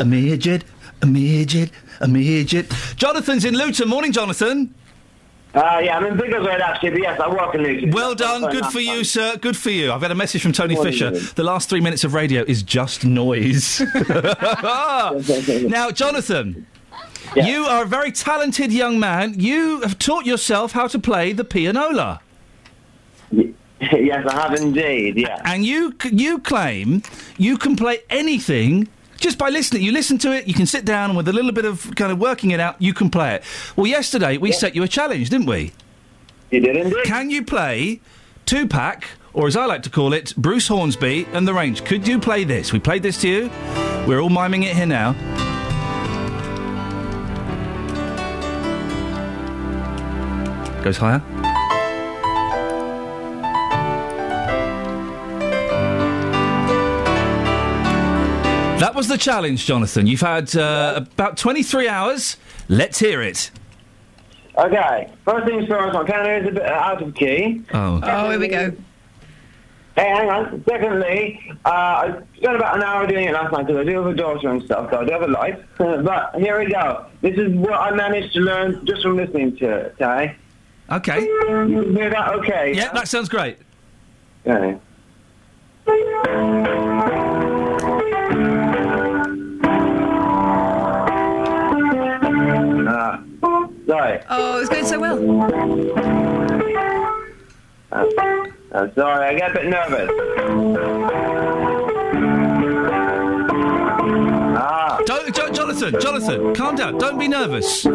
a 0.00 0.04
midget. 0.04 0.64
A 1.02 1.06
midget. 1.06 1.70
A 2.00 2.08
midget. 2.08 2.70
Jonathan's 2.96 3.44
in 3.44 3.54
Luton. 3.54 3.88
Morning, 3.88 4.12
Jonathan. 4.12 4.74
Uh, 5.56 5.80
yeah, 5.82 5.96
I'm 5.96 6.04
in 6.04 6.18
Biggleswade 6.18 6.60
actually, 6.60 6.90
but 6.90 7.00
yes, 7.00 7.18
I 7.18 7.28
work 7.30 7.54
in 7.54 7.62
Luton. 7.62 7.90
Well 7.90 8.14
done. 8.14 8.42
Good 8.52 8.66
for 8.66 8.80
you, 8.80 9.04
sir. 9.04 9.38
Good 9.38 9.56
for 9.56 9.70
you. 9.70 9.90
I've 9.90 10.02
had 10.02 10.10
a 10.10 10.14
message 10.14 10.42
from 10.42 10.52
Tony 10.52 10.74
Morning, 10.74 10.92
Fisher. 10.92 11.10
The 11.10 11.44
last 11.44 11.70
three 11.70 11.80
minutes 11.80 12.04
of 12.04 12.12
radio 12.12 12.42
is 12.42 12.62
just 12.62 13.06
noise. 13.06 13.80
now, 14.10 15.90
Jonathan. 15.90 16.66
You 17.34 17.64
are 17.64 17.84
a 17.84 17.86
very 17.86 18.12
talented 18.12 18.70
young 18.70 19.00
man. 19.00 19.40
You 19.40 19.80
have 19.80 19.98
taught 19.98 20.26
yourself 20.26 20.72
how 20.72 20.88
to 20.88 20.98
play 20.98 21.32
the 21.32 21.44
pianola. 21.44 22.20
yes, 23.30 24.26
I 24.26 24.32
have 24.34 24.54
indeed, 24.54 25.16
yeah. 25.16 25.40
And 25.44 25.64
you 25.64 25.94
you 26.12 26.38
claim 26.38 27.02
you 27.38 27.56
can 27.56 27.76
play 27.76 28.00
anything 28.10 28.88
just 29.16 29.38
by 29.38 29.48
listening. 29.48 29.82
You 29.82 29.92
listen 29.92 30.18
to 30.18 30.32
it, 30.32 30.46
you 30.46 30.54
can 30.54 30.66
sit 30.66 30.84
down, 30.84 31.10
and 31.10 31.16
with 31.16 31.28
a 31.28 31.32
little 31.32 31.52
bit 31.52 31.64
of 31.64 31.94
kind 31.96 32.12
of 32.12 32.18
working 32.18 32.50
it 32.50 32.60
out, 32.60 32.80
you 32.80 32.94
can 32.94 33.10
play 33.10 33.34
it. 33.34 33.44
Well, 33.76 33.86
yesterday 33.86 34.36
we 34.36 34.52
set 34.52 34.74
you 34.74 34.82
a 34.82 34.88
challenge, 34.88 35.30
didn't 35.30 35.46
we? 35.46 35.72
You 36.50 36.60
did 36.60 36.76
indeed. 36.76 37.04
Can 37.04 37.30
you 37.30 37.44
play 37.44 38.00
Tupac, 38.44 39.04
or 39.32 39.46
as 39.46 39.56
I 39.56 39.66
like 39.66 39.82
to 39.82 39.90
call 39.90 40.12
it, 40.12 40.34
Bruce 40.36 40.68
Hornsby 40.68 41.26
and 41.32 41.46
the 41.46 41.54
Range? 41.54 41.84
Could 41.84 42.06
you 42.06 42.18
play 42.18 42.44
this? 42.44 42.72
We 42.72 42.78
played 42.78 43.02
this 43.02 43.20
to 43.22 43.28
you. 43.28 43.50
We're 44.06 44.20
all 44.20 44.30
miming 44.30 44.62
it 44.62 44.76
here 44.76 44.86
now. 44.86 45.14
Goes 50.82 50.98
higher. 50.98 51.20
That 58.78 58.94
was 58.94 59.08
the 59.08 59.16
challenge, 59.16 59.64
Jonathan. 59.64 60.06
You've 60.06 60.20
had 60.20 60.54
uh, 60.54 60.94
about 60.96 61.38
23 61.38 61.88
hours. 61.88 62.36
Let's 62.68 62.98
hear 62.98 63.22
it. 63.22 63.50
Okay, 64.58 65.10
first 65.24 65.46
things 65.46 65.66
first, 65.66 65.94
my 65.94 66.04
piano 66.04 66.40
is 66.40 66.48
a 66.48 66.52
bit 66.52 66.62
out 66.62 67.02
of 67.02 67.14
key. 67.14 67.62
Oh. 67.72 68.00
oh, 68.02 68.30
here 68.30 68.38
we 68.38 68.48
go. 68.48 68.72
Hey, 69.96 70.08
hang 70.08 70.28
on. 70.28 70.62
Secondly, 70.68 71.52
uh, 71.64 71.68
I 71.68 72.22
spent 72.36 72.56
about 72.56 72.76
an 72.76 72.82
hour 72.82 73.06
doing 73.06 73.28
it 73.28 73.32
last 73.32 73.50
night 73.52 73.66
because 73.66 73.80
I 73.80 73.84
do 73.84 73.96
have 73.96 74.06
a 74.06 74.14
daughter 74.14 74.48
and 74.48 74.62
stuff, 74.62 74.90
so 74.90 74.98
I 74.98 75.04
do 75.06 75.12
have 75.12 75.22
a 75.22 75.28
life. 75.28 75.58
but 75.78 76.34
here 76.36 76.58
we 76.58 76.70
go. 76.70 77.06
This 77.22 77.38
is 77.38 77.54
what 77.54 77.72
I 77.74 77.92
managed 77.92 78.34
to 78.34 78.40
learn 78.40 78.84
just 78.84 79.00
from 79.02 79.16
listening 79.16 79.56
to 79.56 79.70
it, 79.70 79.94
okay? 79.94 80.36
Okay. 80.90 81.22
You 81.22 81.92
hear 81.94 82.10
that 82.10 82.34
okay? 82.34 82.74
Yeah, 82.74 82.92
that 82.92 83.08
sounds 83.08 83.30
great. 83.30 83.58
Okay. 84.46 84.78
Sorry. 93.86 94.20
Oh, 94.28 94.60
it's 94.60 94.68
going 94.68 94.84
so 94.84 94.98
well. 94.98 95.16
Uh, 97.92 98.04
I'm 98.72 98.92
sorry, 98.94 99.26
I 99.26 99.34
get 99.38 99.50
a 99.52 99.54
bit 99.54 99.66
nervous. 99.68 100.10
Ah. 104.58 105.00
Don't, 105.06 105.34
Jo- 105.34 105.52
Jonathan, 105.52 106.00
Jonathan, 106.00 106.54
calm 106.54 106.74
down. 106.74 106.98
Don't 106.98 107.18
be 107.18 107.28
nervous. 107.28 107.86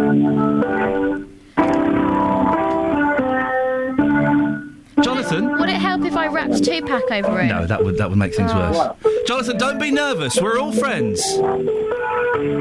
Jonathan. 5.03 5.51
Would 5.59 5.69
it 5.69 5.75
help 5.77 6.03
if 6.05 6.15
I 6.15 6.27
wrapped 6.27 6.63
Tupac 6.63 7.09
over 7.11 7.39
it? 7.41 7.47
No, 7.47 7.65
that 7.65 7.83
would 7.83 7.97
that 7.97 8.09
would 8.09 8.19
make 8.19 8.35
things 8.35 8.53
worse. 8.53 8.77
Jonathan, 9.25 9.57
don't 9.57 9.79
be 9.79 9.91
nervous. 9.91 10.39
We're 10.39 10.59
all 10.59 10.71
friends. 10.71 11.21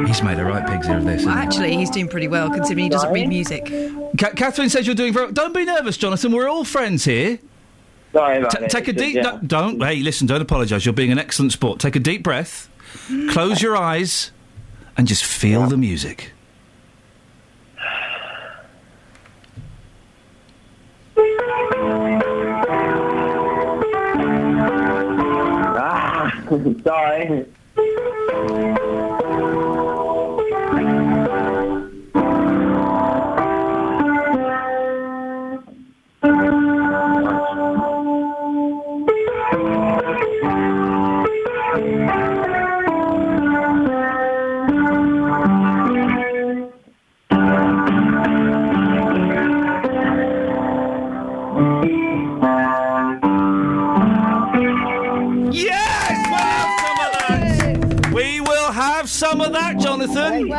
He's 0.06 0.22
made 0.22 0.38
a 0.38 0.44
right 0.44 0.66
pigs 0.66 0.88
ear 0.88 0.98
of 0.98 1.04
this. 1.04 1.24
Well, 1.24 1.34
actually, 1.34 1.76
he's 1.76 1.90
doing 1.90 2.08
pretty 2.08 2.28
well 2.28 2.50
considering 2.50 2.84
he 2.84 2.88
doesn't 2.90 3.12
read 3.12 3.28
music. 3.28 3.68
he? 3.68 3.88
Ca- 4.18 4.32
Catherine 4.34 4.68
says 4.68 4.86
you're 4.86 4.96
doing 4.96 5.12
very. 5.12 5.32
Don't 5.32 5.54
be 5.54 5.64
nervous, 5.64 5.96
Jonathan. 5.96 6.32
We're 6.32 6.48
all 6.48 6.64
friends 6.64 7.04
here. 7.04 7.38
Sorry 8.12 8.38
about 8.38 8.50
Ta- 8.50 8.64
it. 8.64 8.70
take 8.70 8.88
a 8.88 8.92
deep. 8.92 9.14
yeah. 9.16 9.22
no, 9.22 9.38
don't. 9.38 9.80
Hey, 9.82 9.96
listen. 10.00 10.26
Don't 10.26 10.40
apologise. 10.42 10.84
You're 10.84 10.92
being 10.94 11.12
an 11.12 11.18
excellent 11.18 11.52
sport. 11.52 11.78
Take 11.78 11.94
a 11.96 12.00
deep 12.00 12.22
breath. 12.24 12.68
Close 13.30 13.62
your 13.62 13.76
eyes, 13.76 14.32
and 14.96 15.06
just 15.06 15.24
feel 15.24 15.66
the 15.68 15.76
music. 15.76 16.32
Ah, 25.82 26.30
sorry. 26.84 27.46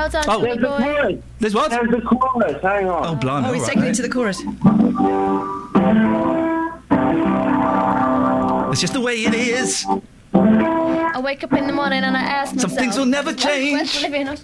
Well 0.02 0.10
done, 0.10 0.26
Oh. 0.28 0.42
Jimmy 0.42 0.58
boy. 0.58 1.22
There's 1.40 1.54
what? 1.54 1.70
There's 1.70 1.90
the 1.92 2.02
chorus. 2.02 2.60
Hang 2.64 2.90
on. 2.90 3.06
Oh, 3.08 3.16
blimey. 3.16 3.48
Oh, 3.50 3.54
he's 3.54 3.62
all 3.62 3.68
taking 3.68 3.84
right, 3.84 3.92
it 3.92 3.96
to 3.96 4.02
the 4.02 4.10
chorus. 4.10 4.40
It's 8.72 8.82
just 8.82 8.94
the 8.94 9.02
way 9.02 9.16
it 9.18 9.36
is. 9.36 9.86
I 10.34 11.20
wake 11.24 11.44
up 11.44 11.54
in 11.54 11.68
the 11.68 11.74
morning 11.74 12.04
and 12.04 12.18
I 12.18 12.22
ask 12.22 12.56
myself. 12.56 12.72
Some 12.72 12.80
things 12.80 12.98
will 12.98 13.06
never 13.06 13.32
"Where's- 13.32 13.44
where's 13.46 13.92
change." 13.92 14.40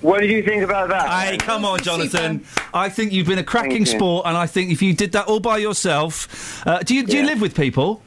What 0.00 0.20
did 0.20 0.30
you 0.30 0.42
think 0.42 0.62
about 0.62 0.88
that? 0.88 1.08
Hey, 1.10 1.36
come 1.36 1.64
on, 1.66 1.80
Jonathan. 1.80 2.44
I 2.72 2.88
think 2.88 3.12
you've 3.12 3.26
been 3.26 3.38
a 3.38 3.44
cracking 3.44 3.80
you. 3.80 3.86
sport, 3.86 4.26
and 4.26 4.36
I 4.36 4.46
think 4.46 4.70
if 4.72 4.80
you 4.82 4.94
did 4.94 5.12
that 5.12 5.26
all 5.26 5.40
by 5.40 5.58
yourself, 5.58 6.66
uh, 6.66 6.78
do 6.80 6.94
you 6.94 7.04
do 7.04 7.18
you 7.18 7.24
live 7.26 7.40
with 7.42 7.54
people? 7.54 8.00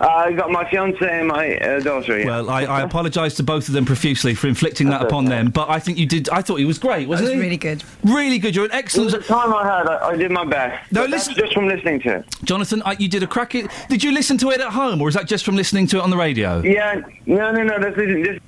Uh, 0.00 0.06
I 0.08 0.32
got 0.32 0.50
my 0.50 0.68
fiance 0.68 0.98
and 1.08 1.28
my 1.28 1.56
uh, 1.58 1.80
daughter. 1.80 2.18
Yeah. 2.18 2.26
Well, 2.26 2.50
I, 2.50 2.64
I 2.64 2.80
apologise 2.90 3.34
to 3.36 3.42
both 3.44 3.68
of 3.68 3.74
them 3.74 3.84
profusely 3.84 4.34
for 4.34 4.48
inflicting 4.48 4.88
that 4.90 5.02
upon 5.02 5.26
them, 5.26 5.50
but 5.50 5.70
I 5.70 5.78
think 5.78 5.98
you 5.98 6.06
did. 6.06 6.28
I 6.30 6.42
thought 6.42 6.56
he 6.56 6.64
was 6.64 6.78
great, 6.78 7.08
wasn't 7.08 7.28
was 7.28 7.34
he? 7.36 7.40
really 7.40 7.56
good. 7.56 7.84
Really 8.02 8.38
good. 8.40 8.56
You're 8.56 8.64
an 8.64 8.72
It 8.72 8.74
was 8.74 8.84
excellent. 8.84 9.12
the 9.12 9.18
time 9.22 9.54
I 9.54 9.64
had. 9.64 9.86
I, 9.86 10.08
I 10.08 10.16
did 10.16 10.30
my 10.32 10.44
best. 10.44 10.90
No, 10.92 11.02
But 11.02 11.10
that's 11.10 11.28
listen- 11.28 11.42
just 11.44 11.54
from 11.54 11.68
listening 11.68 12.00
to 12.00 12.16
it. 12.16 12.26
Jonathan, 12.42 12.82
I, 12.84 12.92
you 12.98 13.08
did 13.08 13.22
a 13.22 13.26
cracking. 13.28 13.68
Did 13.88 14.02
you 14.02 14.10
listen 14.12 14.36
to 14.38 14.50
it 14.50 14.60
at 14.60 14.70
home, 14.72 15.00
or 15.00 15.08
is 15.08 15.14
that 15.14 15.26
just 15.28 15.44
from 15.44 15.54
listening 15.54 15.86
to 15.88 15.98
it 15.98 16.02
on 16.02 16.10
the 16.10 16.16
radio? 16.16 16.60
Yeah, 16.62 17.00
no, 17.26 17.52
no, 17.52 17.62
no. 17.62 17.78
This 17.78 17.96
isn't 17.96 18.24
just. 18.24 18.40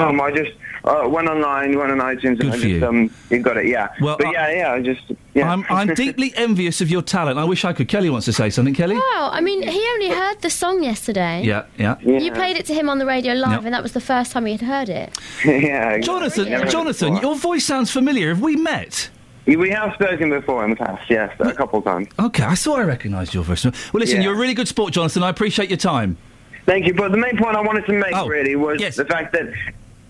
Um, 0.00 0.20
I 0.20 0.30
just 0.32 0.50
uh, 0.88 1.08
went 1.08 1.28
online, 1.28 1.76
one 1.78 1.90
on 1.90 1.98
iTunes, 1.98 2.38
Good 2.38 2.46
and 2.46 2.50
for 2.54 2.56
just 2.56 2.64
you. 2.66 2.86
um, 2.86 3.10
you 3.30 3.38
got 3.40 3.56
it. 3.58 3.66
Yeah. 3.66 3.88
Well, 4.00 4.16
but 4.18 4.28
I- 4.28 4.32
yeah, 4.32 4.50
yeah. 4.52 4.72
I 4.72 4.80
just. 4.82 5.02
Yeah. 5.34 5.52
I'm, 5.52 5.64
I'm 5.70 5.94
deeply 5.94 6.32
envious 6.36 6.80
of 6.80 6.90
your 6.90 7.02
talent. 7.02 7.38
I 7.38 7.44
wish 7.44 7.64
I 7.64 7.72
could. 7.72 7.86
Kelly 7.88 8.10
wants 8.10 8.24
to 8.26 8.32
say 8.32 8.50
something. 8.50 8.74
Kelly. 8.74 8.96
Wow, 8.96 9.30
I 9.32 9.40
mean, 9.40 9.62
he 9.62 9.78
only 9.94 10.08
heard 10.08 10.40
the 10.40 10.50
song 10.50 10.82
yesterday. 10.82 11.42
Yeah, 11.44 11.66
yeah. 11.78 11.98
You 12.00 12.32
played 12.32 12.56
it 12.56 12.66
to 12.66 12.74
him 12.74 12.88
on 12.88 12.98
the 12.98 13.06
radio 13.06 13.34
live, 13.34 13.52
Yep. 13.52 13.64
and 13.66 13.74
that 13.74 13.82
was 13.82 13.92
the 13.92 14.00
first 14.00 14.32
time 14.32 14.46
he 14.46 14.52
had 14.56 14.62
heard 14.62 14.88
it. 14.88 15.16
yeah. 15.44 15.98
Jonathan, 15.98 16.48
Never 16.50 16.66
Jonathan, 16.66 17.16
your 17.18 17.36
voice 17.36 17.64
sounds 17.64 17.90
familiar. 17.90 18.30
Have 18.30 18.40
we 18.40 18.56
met? 18.56 19.10
We 19.46 19.70
have 19.70 19.94
spoken 19.94 20.28
before 20.30 20.64
in 20.64 20.70
the 20.70 20.76
past, 20.76 21.08
yes, 21.08 21.34
a 21.38 21.54
couple 21.54 21.78
of 21.78 21.84
times. 21.84 22.08
Okay, 22.18 22.42
I 22.44 22.54
thought 22.54 22.80
I 22.80 22.82
recognised 22.82 23.32
your 23.32 23.44
voice. 23.44 23.64
Well, 23.64 23.72
listen, 23.94 24.16
Yeah. 24.16 24.24
you're 24.24 24.34
a 24.34 24.38
really 24.38 24.52
good 24.54 24.68
sport, 24.68 24.92
Jonathan. 24.92 25.22
I 25.22 25.28
appreciate 25.30 25.70
your 25.70 25.78
time. 25.78 26.18
Thank 26.66 26.86
you. 26.86 26.92
But 26.94 27.12
the 27.12 27.16
main 27.16 27.38
point 27.38 27.56
I 27.56 27.62
wanted 27.62 27.86
to 27.86 27.92
make 27.92 28.12
Oh, 28.14 28.26
really 28.26 28.56
was 28.56 28.78
yes. 28.80 28.96
the 28.96 29.06
fact 29.06 29.32
that 29.32 29.46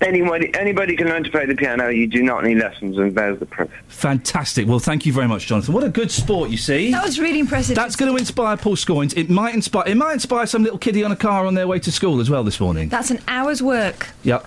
anybody 0.01 0.55
anybody 0.55 0.96
can 0.96 1.09
learn 1.09 1.24
to 1.24 1.30
play 1.30 1.46
the 1.46 1.55
piano. 1.55 1.88
You 1.88 2.07
do 2.07 2.22
not 2.22 2.44
need 2.44 2.59
lessons, 2.59 2.99
and 2.99 3.14
there's 3.14 3.38
the 3.38 3.46
proof. 3.46 3.70
Fantastic. 3.88 4.66
Well, 4.66 4.78
thank 4.78 5.07
you 5.07 5.12
very 5.12 5.28
much, 5.28 5.46
Jonathan. 5.46 5.74
What 5.74 5.84
a 5.84 5.88
good 5.88 6.11
sport, 6.11 6.51
you 6.51 6.57
see. 6.57 6.90
That 6.90 7.05
was 7.05 7.18
really 7.18 7.40
impressive. 7.40 7.76
That's 7.76 7.96
going 7.96 8.12
to 8.12 8.18
inspire 8.18 8.57
Paul 8.57 8.76
Scoins. 8.76 9.16
It 9.16 9.30
might 9.30 9.55
inspire. 9.55 9.84
It 9.86 9.96
might 9.96 10.14
inspire 10.14 10.46
some 10.46 10.62
little 10.62 10.78
kiddie 10.78 11.05
on 11.05 11.12
a 11.12 11.16
car 11.16 11.46
on 11.46 11.55
their 11.55 11.66
way 11.66 11.78
to 11.80 11.92
school 11.92 12.20
as 12.20 12.30
well 12.30 12.44
this 12.44 12.61
morning. 12.61 12.88
That's 12.88 13.11
an 13.11 13.20
hour's 13.28 13.62
work. 13.62 14.09
Yep. 14.22 14.46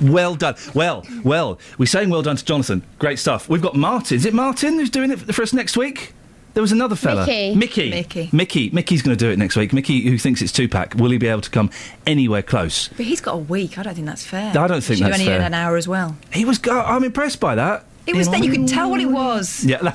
Well 0.00 0.34
done. 0.34 0.54
Well, 0.74 1.04
well, 1.22 1.58
we're 1.78 1.86
saying 1.86 2.08
well 2.08 2.22
done 2.22 2.36
to 2.36 2.44
Jonathan. 2.44 2.82
Great 2.98 3.18
stuff. 3.18 3.48
We've 3.48 3.60
got 3.60 3.74
Martin. 3.74 4.16
Is 4.16 4.24
it 4.24 4.32
Martin 4.32 4.74
who's 4.74 4.90
doing 4.90 5.10
it 5.10 5.18
for 5.34 5.42
us 5.42 5.52
next 5.52 5.76
week? 5.76 6.14
There 6.54 6.60
was 6.62 6.72
another 6.72 6.96
fella. 6.96 7.26
Mickey. 7.26 7.54
Mickey. 7.54 7.90
Mickey. 7.90 8.28
Mickey. 8.32 8.70
Mickey's 8.70 9.00
going 9.02 9.16
to 9.16 9.24
do 9.24 9.30
it 9.30 9.38
next 9.38 9.56
week. 9.56 9.72
Mickey, 9.72 10.02
who 10.02 10.18
thinks 10.18 10.42
it's 10.42 10.52
Tupac, 10.52 10.94
will 10.96 11.10
he 11.10 11.16
be 11.18 11.28
able 11.28 11.40
to 11.40 11.50
come 11.50 11.70
anywhere 12.06 12.42
close? 12.42 12.88
But 12.88 13.06
he's 13.06 13.20
got 13.22 13.34
a 13.34 13.38
week. 13.38 13.78
I 13.78 13.82
don't 13.82 13.94
think 13.94 14.06
that's 14.06 14.24
fair. 14.24 14.50
I 14.50 14.66
don't 14.66 14.82
think 14.82 14.98
Should 14.98 15.06
that's 15.06 15.14
only 15.20 15.26
fair. 15.32 15.40
an 15.40 15.54
hour 15.54 15.76
as 15.76 15.88
well. 15.88 16.16
He 16.32 16.44
was. 16.44 16.58
go- 16.58 16.80
I'm 16.80 17.04
impressed 17.04 17.40
by 17.40 17.54
that. 17.54 17.86
It 18.06 18.16
was 18.16 18.26
You 18.26 18.32
then 18.32 18.42
you 18.42 18.50
could 18.50 18.66
tell 18.68 18.90
what 18.90 19.00
it 19.00 19.06
was. 19.06 19.64
Yeah. 19.72 19.78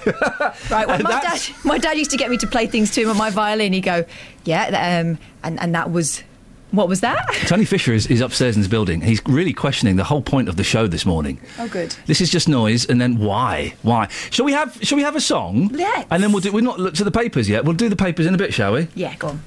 Right, 0.72 0.88
when 0.88 0.95
And 0.95 1.03
my 1.03 1.22
dad, 1.22 1.41
my 1.64 1.78
dad 1.78 1.97
used 1.97 2.12
to 2.12 2.18
get 2.18 2.30
me 2.30 2.38
to 2.38 2.47
play 2.47 2.66
things 2.68 2.89
to 2.91 3.01
him 3.01 3.10
on 3.10 3.18
my 3.18 3.30
violin. 3.30 3.74
He'd 3.74 3.82
go, 3.82 4.05
"Yeah," 4.45 4.64
um, 5.03 5.20
and 5.43 5.60
and 5.60 5.76
that 5.76 5.91
was, 5.91 6.24
what 6.72 6.88
was 6.88 7.01
that? 7.01 7.26
Tony 7.47 7.65
Fisher 7.65 7.93
is, 7.93 8.07
is 8.07 8.22
upstairs 8.22 8.55
in 8.55 8.61
his 8.61 8.68
building. 8.68 9.01
He's 9.01 9.22
really 9.26 9.53
questioning 9.53 9.95
the 9.95 10.03
whole 10.03 10.22
point 10.22 10.49
of 10.49 10.57
the 10.57 10.63
show 10.63 10.88
this 10.88 11.05
morning. 11.05 11.39
Oh, 11.59 11.68
good. 11.68 11.95
This 12.05 12.22
is 12.22 12.30
just 12.30 12.49
noise, 12.49 12.86
and 12.86 12.99
then 12.99 13.18
why? 13.18 13.76
Why? 13.84 14.07
Shall 14.30 14.45
we 14.45 14.51
have? 14.51 14.78
Shall 14.82 14.97
we 14.97 15.03
have 15.03 15.15
a 15.15 15.22
song? 15.22 15.70
Let's. 15.70 16.07
And 16.11 16.22
then 16.22 16.32
we'll 16.32 16.41
do. 16.41 16.51
We've 16.51 16.63
not 16.63 16.80
looked 16.80 16.99
at 16.99 17.05
the 17.05 17.11
papers 17.11 17.49
yet. 17.49 17.63
We'll 17.63 17.76
do 17.76 17.89
the 17.89 17.95
papers 17.95 18.26
in 18.26 18.34
a 18.34 18.38
bit, 18.38 18.53
shall 18.53 18.74
we? 18.74 18.88
Yeah, 18.95 19.15
go 19.15 19.30
on. 19.30 19.41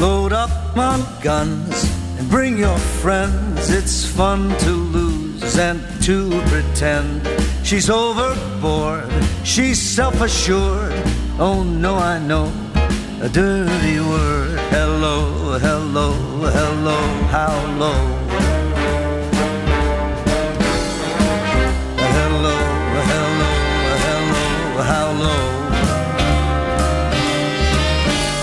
Load 0.00 0.32
up 0.32 0.76
on 0.76 1.22
guns 1.22 1.84
and 1.84 1.95
bring 2.28 2.58
your 2.58 2.78
friends. 2.78 3.70
It's 3.70 4.06
fun 4.06 4.50
to 4.58 4.70
lose 4.70 5.58
and 5.58 5.80
to 6.02 6.30
pretend. 6.46 7.22
She's 7.64 7.90
overboard, 7.90 9.10
she's 9.44 9.80
self 9.80 10.20
assured. 10.20 10.92
Oh 11.38 11.62
no, 11.64 11.96
I 11.96 12.18
know 12.18 12.52
a 13.20 13.28
dirty 13.28 14.00
word. 14.00 14.58
Hello, 14.70 15.58
hello, 15.58 16.12
hello, 16.58 16.98
how 17.34 17.54
low? 17.82 18.00
Hello, 22.16 22.56
hello, 23.10 23.50
hello, 24.02 24.82
how 24.90 25.06
low? 25.22 25.46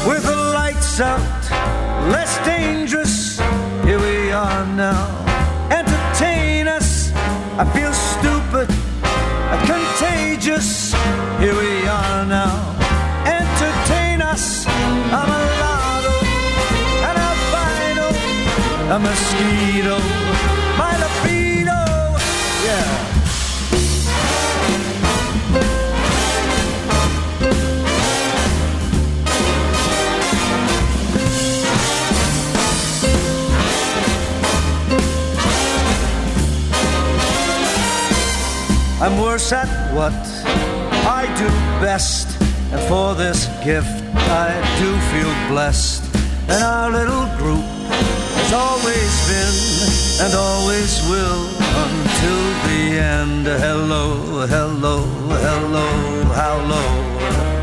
with 0.07 0.23
the 0.25 0.35
lights 0.35 0.99
out, 0.99 1.21
less 2.11 2.37
dangerous. 2.45 3.12
Now. 4.75 5.07
Entertain 5.69 6.67
us. 6.67 7.11
I 7.59 7.65
feel 7.75 7.93
stupid, 7.93 8.67
contagious. 9.69 10.93
Here 11.39 11.53
we 11.53 11.87
are 11.87 12.25
now. 12.25 12.75
Entertain 13.23 14.23
us. 14.23 14.65
I'm 14.67 15.29
a 15.29 15.41
lotto, 15.61 16.17
an 17.09 17.17
albino, 17.29 18.07
a 18.95 18.99
mosquito, 18.99 19.99
my 20.75 20.97
libido. 20.97 21.79
Yeah. 22.65 23.02
I'm 39.03 39.19
worse 39.19 39.51
at 39.51 39.67
what 39.93 40.13
I 41.05 41.25
do 41.37 41.49
best. 41.83 42.41
And 42.71 42.79
for 42.87 43.13
this 43.15 43.47
gift, 43.61 44.01
I 44.15 44.49
do 44.79 44.89
feel 45.11 45.33
blessed. 45.51 46.03
And 46.47 46.63
our 46.63 46.89
little 46.89 47.27
group 47.35 47.65
has 48.39 48.53
always 48.53 49.13
been 49.27 50.23
and 50.23 50.33
always 50.33 51.01
will 51.09 51.43
until 51.83 52.43
the 52.63 52.97
end. 52.97 53.45
Hello, 53.45 54.47
hello, 54.47 55.03
hello, 55.47 55.87
how 56.31 56.55
low? 56.65 57.62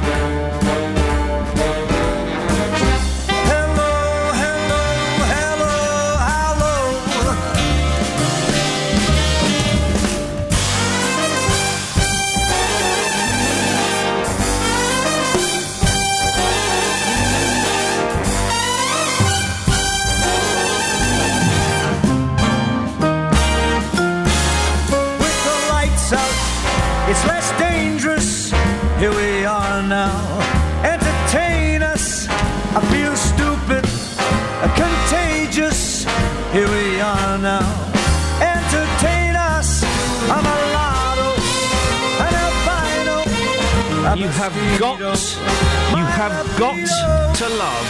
You 44.17 44.27
have 44.27 44.53
got. 44.81 44.99
You 44.99 46.05
have 46.05 46.59
got 46.59 47.37
to 47.37 47.49
love. 47.49 47.87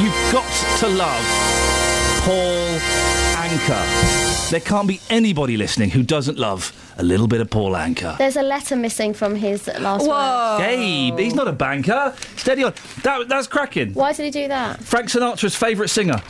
You've 0.00 0.32
got 0.32 0.78
to 0.80 0.88
love 0.88 1.24
Paul 2.24 2.78
Anka. 3.36 4.50
There 4.50 4.60
can't 4.60 4.88
be 4.88 5.00
anybody 5.08 5.56
listening 5.56 5.90
who 5.90 6.02
doesn't 6.02 6.36
love 6.38 6.72
a 6.98 7.02
little 7.04 7.28
bit 7.28 7.40
of 7.40 7.48
Paul 7.48 7.72
Anka. 7.72 8.18
There's 8.18 8.36
a 8.36 8.42
letter 8.42 8.74
missing 8.74 9.14
from 9.14 9.36
his 9.36 9.68
last 9.78 10.06
word. 10.06 10.58
Gabe, 10.58 11.18
he's 11.18 11.34
not 11.34 11.46
a 11.46 11.52
banker. 11.52 12.12
Steady 12.36 12.64
on. 12.64 12.74
That, 13.04 13.28
that's 13.28 13.46
cracking. 13.46 13.94
Why 13.94 14.12
did 14.12 14.24
he 14.24 14.30
do 14.30 14.48
that? 14.48 14.82
Frank 14.82 15.10
Sinatra's 15.10 15.54
favourite 15.54 15.90
singer. 15.90 16.20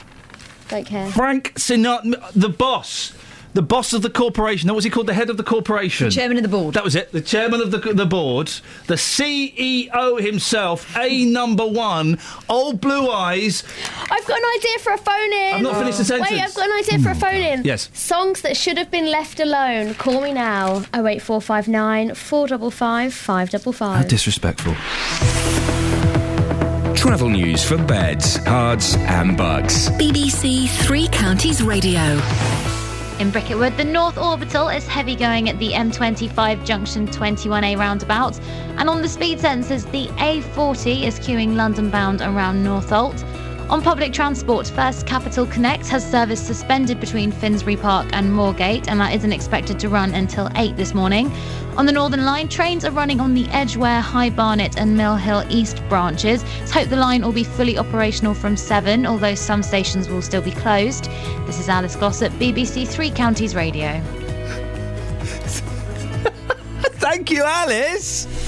Don't 0.69 0.85
care. 0.87 1.11
Frank 1.11 1.55
Sinatra, 1.55 2.33
the 2.33 2.51
boss. 2.51 3.15
The 3.55 3.63
boss 3.63 3.93
of 3.93 4.03
the 4.03 4.11
corporation. 4.11 4.67
That 4.67 4.75
was 4.75 4.85
he 4.85 4.91
called 4.91 5.07
the 5.07 5.15
head 5.15 5.31
of 5.31 5.37
the 5.37 5.43
corporation. 5.43 6.11
Chairman 6.11 6.37
of 6.37 6.43
the 6.43 6.49
board. 6.49 6.75
That 6.75 6.85
was 6.85 6.95
it. 6.95 7.13
The 7.13 7.21
chairman 7.21 7.61
of 7.61 7.71
the 7.71 7.79
the 7.79 8.07
board, 8.07 8.49
the 8.87 8.95
CEO 8.95 10.21
himself, 10.21 10.97
a 10.97 11.25
number 11.25 11.67
one, 11.67 12.19
old 12.49 12.81
blue 12.81 13.11
eyes. 13.11 13.65
I've 14.11 14.27
got 14.27 14.39
an 14.39 14.45
idea 14.57 14.79
for 14.81 14.93
a 14.93 14.99
phone 14.99 15.33
in. 15.33 15.55
I've 15.55 15.63
not 15.63 15.77
finished 15.77 15.99
the 15.99 16.05
sentence. 16.05 16.31
Wait, 16.31 16.41
I've 16.41 16.55
got 16.55 16.67
an 16.69 16.77
idea 16.79 16.99
for 16.99 17.11
a 17.11 17.15
hmm. 17.15 17.21
phone 17.21 17.35
in. 17.35 17.65
Yes. 17.65 17.91
Songs 17.95 18.43
that 18.43 18.57
should 18.57 18.79
have 18.79 18.91
been 18.91 19.11
left 19.11 19.41
alone. 19.41 19.95
Call 19.95 20.21
me 20.21 20.33
now. 20.33 20.85
08459 20.95 22.15
455 22.15 23.13
How 23.13 23.47
555. 23.47 24.09
disrespectful. 24.09 24.75
Travel 26.95 27.31
news 27.31 27.65
for 27.65 27.79
beds, 27.79 28.39
cards, 28.39 28.97
and 28.97 29.37
bugs. 29.37 29.89
BBC 29.91 30.69
Three 30.69 31.09
Counties 31.09 31.63
Radio. 31.63 32.21
In 33.19 33.33
Bricketwood, 33.33 33.77
the 33.77 33.83
North 33.85 34.17
Orbital 34.17 34.69
is 34.69 34.87
heavy 34.87 35.17
going 35.17 35.49
at 35.49 35.59
the 35.59 35.73
M25 35.73 36.65
junction 36.65 37.09
21A 37.09 37.77
roundabout, 37.77 38.39
and 38.77 38.89
on 38.89 39.03
the 39.03 39.09
speed 39.09 39.41
sensors, 39.41 39.91
the 39.91 40.07
A40 40.23 41.03
is 41.03 41.19
queuing 41.19 41.57
London 41.57 41.91
bound 41.91 42.21
around 42.21 42.63
Northolt. 42.63 43.21
On 43.71 43.83
public 43.83 44.15
transport, 44.15 44.67
First 44.69 45.07
Capital 45.07 45.45
Connect 45.45 45.87
has 45.89 46.11
service 46.11 46.41
suspended 46.41 46.99
between 46.99 47.31
Finsbury 47.31 47.77
Park 47.77 48.09
and 48.15 48.27
Moorgate, 48.33 48.89
and 48.89 48.99
that 48.99 49.15
isn't 49.15 49.31
expected 49.31 49.79
to 49.81 49.91
run 49.91 50.15
until 50.15 50.49
8 50.55 50.75
this 50.75 50.95
morning. 50.95 51.31
On 51.77 51.85
the 51.85 51.93
Northern 51.93 52.25
Line, 52.25 52.49
trains 52.49 52.87
are 52.87 52.91
running 52.91 53.21
on 53.21 53.35
the 53.35 53.47
Edgware, 53.49 54.01
High 54.01 54.31
Barnet, 54.31 54.79
and 54.79 54.97
Mill 54.97 55.17
Hill 55.17 55.45
East 55.51 55.83
branches. 55.91 56.43
Let's 56.61 56.73
hope 56.73 56.89
the 56.89 56.97
line 56.97 57.21
will 57.21 57.33
be 57.33 57.45
fully 57.45 57.77
operational 57.77 58.33
from 58.33 58.57
7, 58.57 59.05
although 59.05 59.35
some 59.35 59.63
stations 59.63 60.09
will 60.09 60.23
still 60.23 60.41
be 60.41 60.53
closed. 60.53 61.05
This 61.47 61.61
is 61.61 61.69
Alice 61.69 61.95
Glossop, 61.95 62.33
BBC 62.35 62.89
Three 62.89 63.11
Counties 63.11 63.55
Radio. 63.55 64.01
Thank 66.97 67.31
you, 67.31 67.43
Alice. 67.45 68.48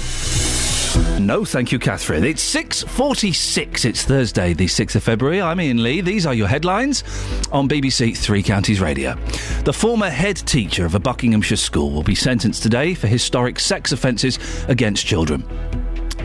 No, 1.26 1.44
thank 1.44 1.70
you, 1.70 1.78
Catherine. 1.78 2.24
It's 2.24 2.42
6.46. 2.54 3.84
It's 3.84 4.04
Thursday, 4.04 4.54
the 4.54 4.66
6th 4.66 4.96
of 4.96 5.02
February. 5.02 5.42
I'm 5.42 5.60
Iain 5.60 5.82
Lee. 5.82 6.00
These 6.00 6.24
are 6.24 6.32
your 6.32 6.48
headlines 6.48 7.04
on 7.52 7.68
BBC 7.68 8.16
Three 8.16 8.42
Counties 8.42 8.80
Radio. 8.80 9.16
The 9.64 9.72
former 9.72 10.08
head 10.08 10.36
teacher 10.36 10.86
of 10.86 10.94
a 10.94 10.98
Buckinghamshire 10.98 11.58
school 11.58 11.90
will 11.90 12.02
be 12.02 12.14
sentenced 12.14 12.62
today 12.62 12.94
for 12.94 13.06
historic 13.06 13.60
sex 13.60 13.92
offences 13.92 14.38
against 14.68 15.06
children. 15.06 15.44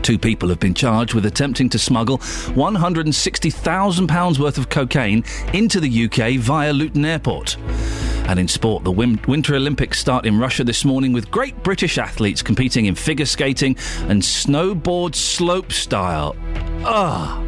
Two 0.01 0.17
people 0.17 0.47
have 0.49 0.59
been 0.59 0.73
charged 0.73 1.13
with 1.13 1.25
attempting 1.25 1.67
to 1.69 1.79
smuggle 1.79 2.19
£160,000 2.19 4.39
worth 4.39 4.57
of 4.57 4.69
cocaine 4.69 5.23
into 5.53 5.79
the 5.79 6.05
UK 6.05 6.39
via 6.39 6.71
Luton 6.71 7.03
Airport. 7.03 7.57
And 8.27 8.39
in 8.39 8.47
sport, 8.47 8.83
the 8.83 8.91
Wim- 8.91 9.25
Winter 9.27 9.55
Olympics 9.55 9.99
start 9.99 10.25
in 10.25 10.39
Russia 10.39 10.63
this 10.63 10.83
morning 10.83 11.13
with 11.13 11.29
great 11.29 11.61
British 11.63 11.97
athletes 11.99 12.41
competing 12.41 12.85
in 12.87 12.95
figure 12.95 13.25
skating 13.25 13.77
and 14.09 14.21
snowboard 14.21 15.13
slope 15.13 15.71
style. 15.71 16.35
Ah. 16.83 17.39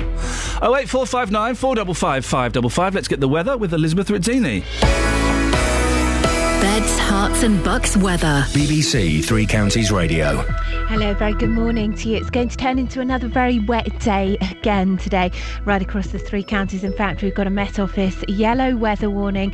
08459 0.62 1.56
455 1.56 2.26
555. 2.26 2.96
Let's 2.96 3.08
get 3.08 3.20
the 3.20 3.28
weather 3.28 3.58
with 3.58 3.74
Elizabeth 3.74 4.10
Rizzini. 4.10 4.64
Beds, 6.62 6.98
Herts 7.00 7.44
and 7.44 7.64
Bucks 7.64 7.98
weather. 7.98 8.44
BBC 8.50 9.24
Three 9.26 9.46
Counties 9.48 9.92
Radio. 9.92 10.38
Hello, 10.88 11.14
very 11.16 11.34
good 11.34 11.50
morning 11.50 11.94
to 11.96 12.10
you. 12.10 12.18
It's 12.18 12.30
going 12.30 12.50
to 12.50 12.58
turn 12.58 12.78
into 12.80 13.02
another 13.02 13.28
very 13.28 13.60
wet 13.60 14.00
day 14.00 14.38
again 14.52 14.98
today, 14.98 15.32
right 15.66 15.82
across 15.82 16.08
the 16.08 16.20
three 16.20 16.44
counties. 16.44 16.84
In 16.84 16.94
fact, 16.94 17.22
we've 17.24 17.36
got 17.36 17.46
a 17.48 17.52
Met 17.52 17.80
Office 17.80 18.24
yellow 18.28 18.76
weather 18.76 19.10
warning. 19.10 19.54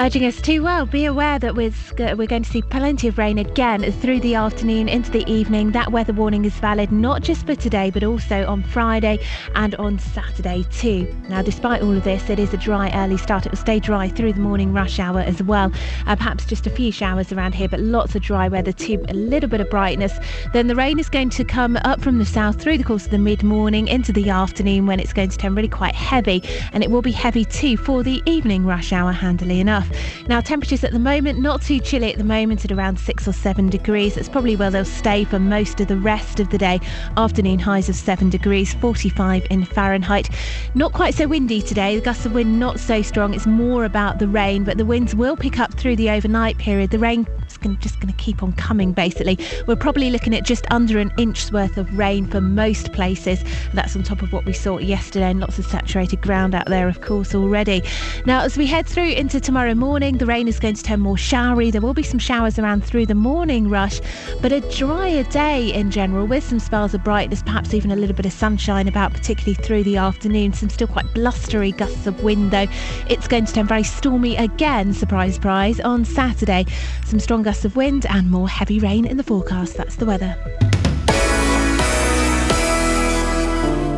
Urging 0.00 0.24
us 0.24 0.40
to, 0.40 0.60
well, 0.60 0.86
be 0.86 1.04
aware 1.04 1.38
that 1.38 1.54
we're, 1.54 1.70
going 1.94 2.42
to 2.42 2.50
see 2.50 2.62
plenty 2.62 3.06
of 3.06 3.18
rain 3.18 3.36
again 3.36 3.92
through 4.00 4.18
the 4.20 4.34
afternoon 4.34 4.88
into 4.88 5.10
the 5.10 5.30
evening. 5.30 5.72
That 5.72 5.92
weather 5.92 6.14
warning 6.14 6.46
is 6.46 6.54
valid 6.54 6.90
not 6.90 7.20
just 7.20 7.44
for 7.44 7.54
today, 7.54 7.90
but 7.90 8.02
also 8.02 8.46
on 8.46 8.62
Friday 8.62 9.18
and 9.56 9.74
on 9.74 9.98
Saturday 9.98 10.64
too. 10.70 11.14
Now, 11.28 11.42
despite 11.42 11.82
all 11.82 11.94
of 11.94 12.02
this, 12.02 12.30
it 12.30 12.38
is 12.38 12.54
a 12.54 12.56
dry 12.56 12.90
early 12.94 13.18
start. 13.18 13.44
It 13.44 13.52
will 13.52 13.58
stay 13.58 13.78
dry 13.78 14.08
through 14.08 14.32
the 14.32 14.40
morning 14.40 14.72
rush 14.72 14.98
hour 14.98 15.20
as 15.20 15.42
well. 15.42 15.70
Uh, 16.06 16.16
perhaps 16.16 16.46
just 16.46 16.66
a 16.66 16.70
few 16.70 16.90
showers 16.90 17.30
around 17.30 17.54
here, 17.54 17.68
but 17.68 17.80
lots 17.80 18.14
of 18.14 18.22
dry 18.22 18.48
weather 18.48 18.72
too. 18.72 19.04
A 19.10 19.14
little 19.14 19.50
bit 19.50 19.60
of 19.60 19.68
brightness. 19.68 20.18
Then 20.54 20.68
the 20.68 20.76
rain 20.76 20.98
is 20.98 21.10
going 21.10 21.28
to 21.28 21.44
come 21.44 21.76
up 21.84 22.00
from 22.00 22.16
the 22.16 22.24
south 22.24 22.58
through 22.58 22.78
the 22.78 22.84
course 22.84 23.04
of 23.04 23.10
the 23.10 23.18
mid 23.18 23.42
morning 23.42 23.86
into 23.86 24.14
the 24.14 24.30
afternoon 24.30 24.86
when 24.86 24.98
it's 24.98 25.12
going 25.12 25.28
to 25.28 25.36
turn 25.36 25.54
really 25.54 25.68
quite 25.68 25.94
heavy. 25.94 26.42
And 26.72 26.82
it 26.82 26.90
will 26.90 27.02
be 27.02 27.12
heavy 27.12 27.44
too 27.44 27.76
for 27.76 28.02
the 28.02 28.22
evening 28.24 28.64
rush 28.64 28.94
hour, 28.94 29.12
handily 29.12 29.60
enough. 29.60 29.89
Now, 30.28 30.40
temperatures 30.40 30.84
at 30.84 30.92
the 30.92 30.98
moment, 30.98 31.38
not 31.38 31.62
too 31.62 31.80
chilly 31.80 32.12
at 32.12 32.18
the 32.18 32.24
moment 32.24 32.64
at 32.64 32.72
around 32.72 32.98
six 32.98 33.26
or 33.26 33.32
seven 33.32 33.68
degrees. 33.68 34.14
That's 34.14 34.28
probably 34.28 34.56
where 34.56 34.70
they'll 34.70 34.84
stay 34.84 35.24
for 35.24 35.38
most 35.38 35.80
of 35.80 35.88
the 35.88 35.96
rest 35.96 36.40
of 36.40 36.50
the 36.50 36.58
day. 36.58 36.80
Afternoon 37.16 37.58
highs 37.58 37.88
of 37.88 37.96
seven 37.96 38.30
degrees, 38.30 38.74
45 38.74 39.46
in 39.50 39.64
Fahrenheit. 39.64 40.30
Not 40.74 40.92
quite 40.92 41.14
so 41.14 41.26
windy 41.26 41.62
today. 41.62 41.96
The 41.96 42.02
gusts 42.02 42.26
of 42.26 42.32
wind 42.32 42.58
not 42.58 42.78
so 42.80 43.02
strong. 43.02 43.34
It's 43.34 43.46
more 43.46 43.84
about 43.84 44.18
the 44.18 44.28
rain, 44.28 44.64
but 44.64 44.78
the 44.78 44.84
winds 44.84 45.14
will 45.14 45.36
pick 45.36 45.58
up 45.58 45.74
through 45.74 45.96
the 45.96 46.10
overnight 46.10 46.58
period. 46.58 46.90
The 46.90 46.98
rain 46.98 47.26
gonna, 47.60 47.76
just 47.76 48.00
going 48.00 48.12
to 48.12 48.18
keep 48.18 48.42
on 48.42 48.52
coming, 48.52 48.92
basically. 48.92 49.38
We're 49.66 49.76
probably 49.76 50.10
looking 50.10 50.34
at 50.34 50.44
just 50.44 50.66
under 50.70 50.98
an 50.98 51.12
inch's 51.18 51.52
worth 51.52 51.76
of 51.76 51.96
rain 51.96 52.26
for 52.26 52.40
most 52.40 52.92
places. 52.92 53.42
That's 53.72 53.94
on 53.96 54.02
top 54.02 54.22
of 54.22 54.32
what 54.32 54.44
we 54.44 54.52
saw 54.52 54.78
yesterday 54.78 55.30
and 55.30 55.40
lots 55.40 55.58
of 55.58 55.66
saturated 55.66 56.20
ground 56.22 56.54
out 56.54 56.66
there, 56.66 56.88
of 56.88 57.00
course, 57.00 57.34
already. 57.34 57.82
Now, 58.26 58.42
as 58.42 58.56
we 58.56 58.66
head 58.66 58.86
through 58.86 59.10
into 59.10 59.40
tomorrow 59.40 59.74
morning, 59.74 60.18
the 60.18 60.26
rain 60.26 60.48
is 60.48 60.58
going 60.58 60.74
to 60.74 60.82
turn 60.82 61.00
more 61.00 61.16
showery. 61.16 61.70
There 61.70 61.80
will 61.80 61.94
be 61.94 62.02
some 62.02 62.18
showers 62.18 62.58
around 62.58 62.84
through 62.84 63.06
the 63.06 63.14
morning 63.14 63.68
rush, 63.68 64.00
but 64.40 64.52
a 64.52 64.60
drier 64.76 65.24
day 65.24 65.72
in 65.72 65.90
general 65.90 66.26
with 66.26 66.44
some 66.44 66.58
spells 66.58 66.94
of 66.94 67.04
brightness, 67.04 67.42
perhaps 67.42 67.74
even 67.74 67.90
a 67.90 67.96
little 67.96 68.16
bit 68.16 68.26
of 68.26 68.32
sunshine 68.32 68.88
about, 68.88 69.12
particularly 69.12 69.54
through 69.54 69.84
the 69.84 69.96
afternoon. 69.96 70.52
Some 70.52 70.70
still 70.70 70.86
quite 70.86 71.12
blustery 71.14 71.72
gusts 71.72 72.06
of 72.06 72.22
wind, 72.22 72.50
though. 72.50 72.66
It's 73.08 73.28
going 73.28 73.44
to 73.46 73.52
turn 73.52 73.66
very 73.66 73.82
stormy 73.82 74.36
again, 74.36 74.92
surprise, 74.92 75.34
surprise, 75.34 75.80
on 75.80 76.04
Saturday. 76.04 76.66
Some 77.04 77.20
strong 77.20 77.42
gusts 77.50 77.64
of 77.64 77.74
wind 77.74 78.06
and 78.06 78.30
more 78.30 78.48
heavy 78.48 78.78
rain 78.78 79.04
in 79.04 79.16
the 79.16 79.24
forecast. 79.24 79.76
That's 79.76 79.96
the 79.96 80.06
weather. 80.06 80.36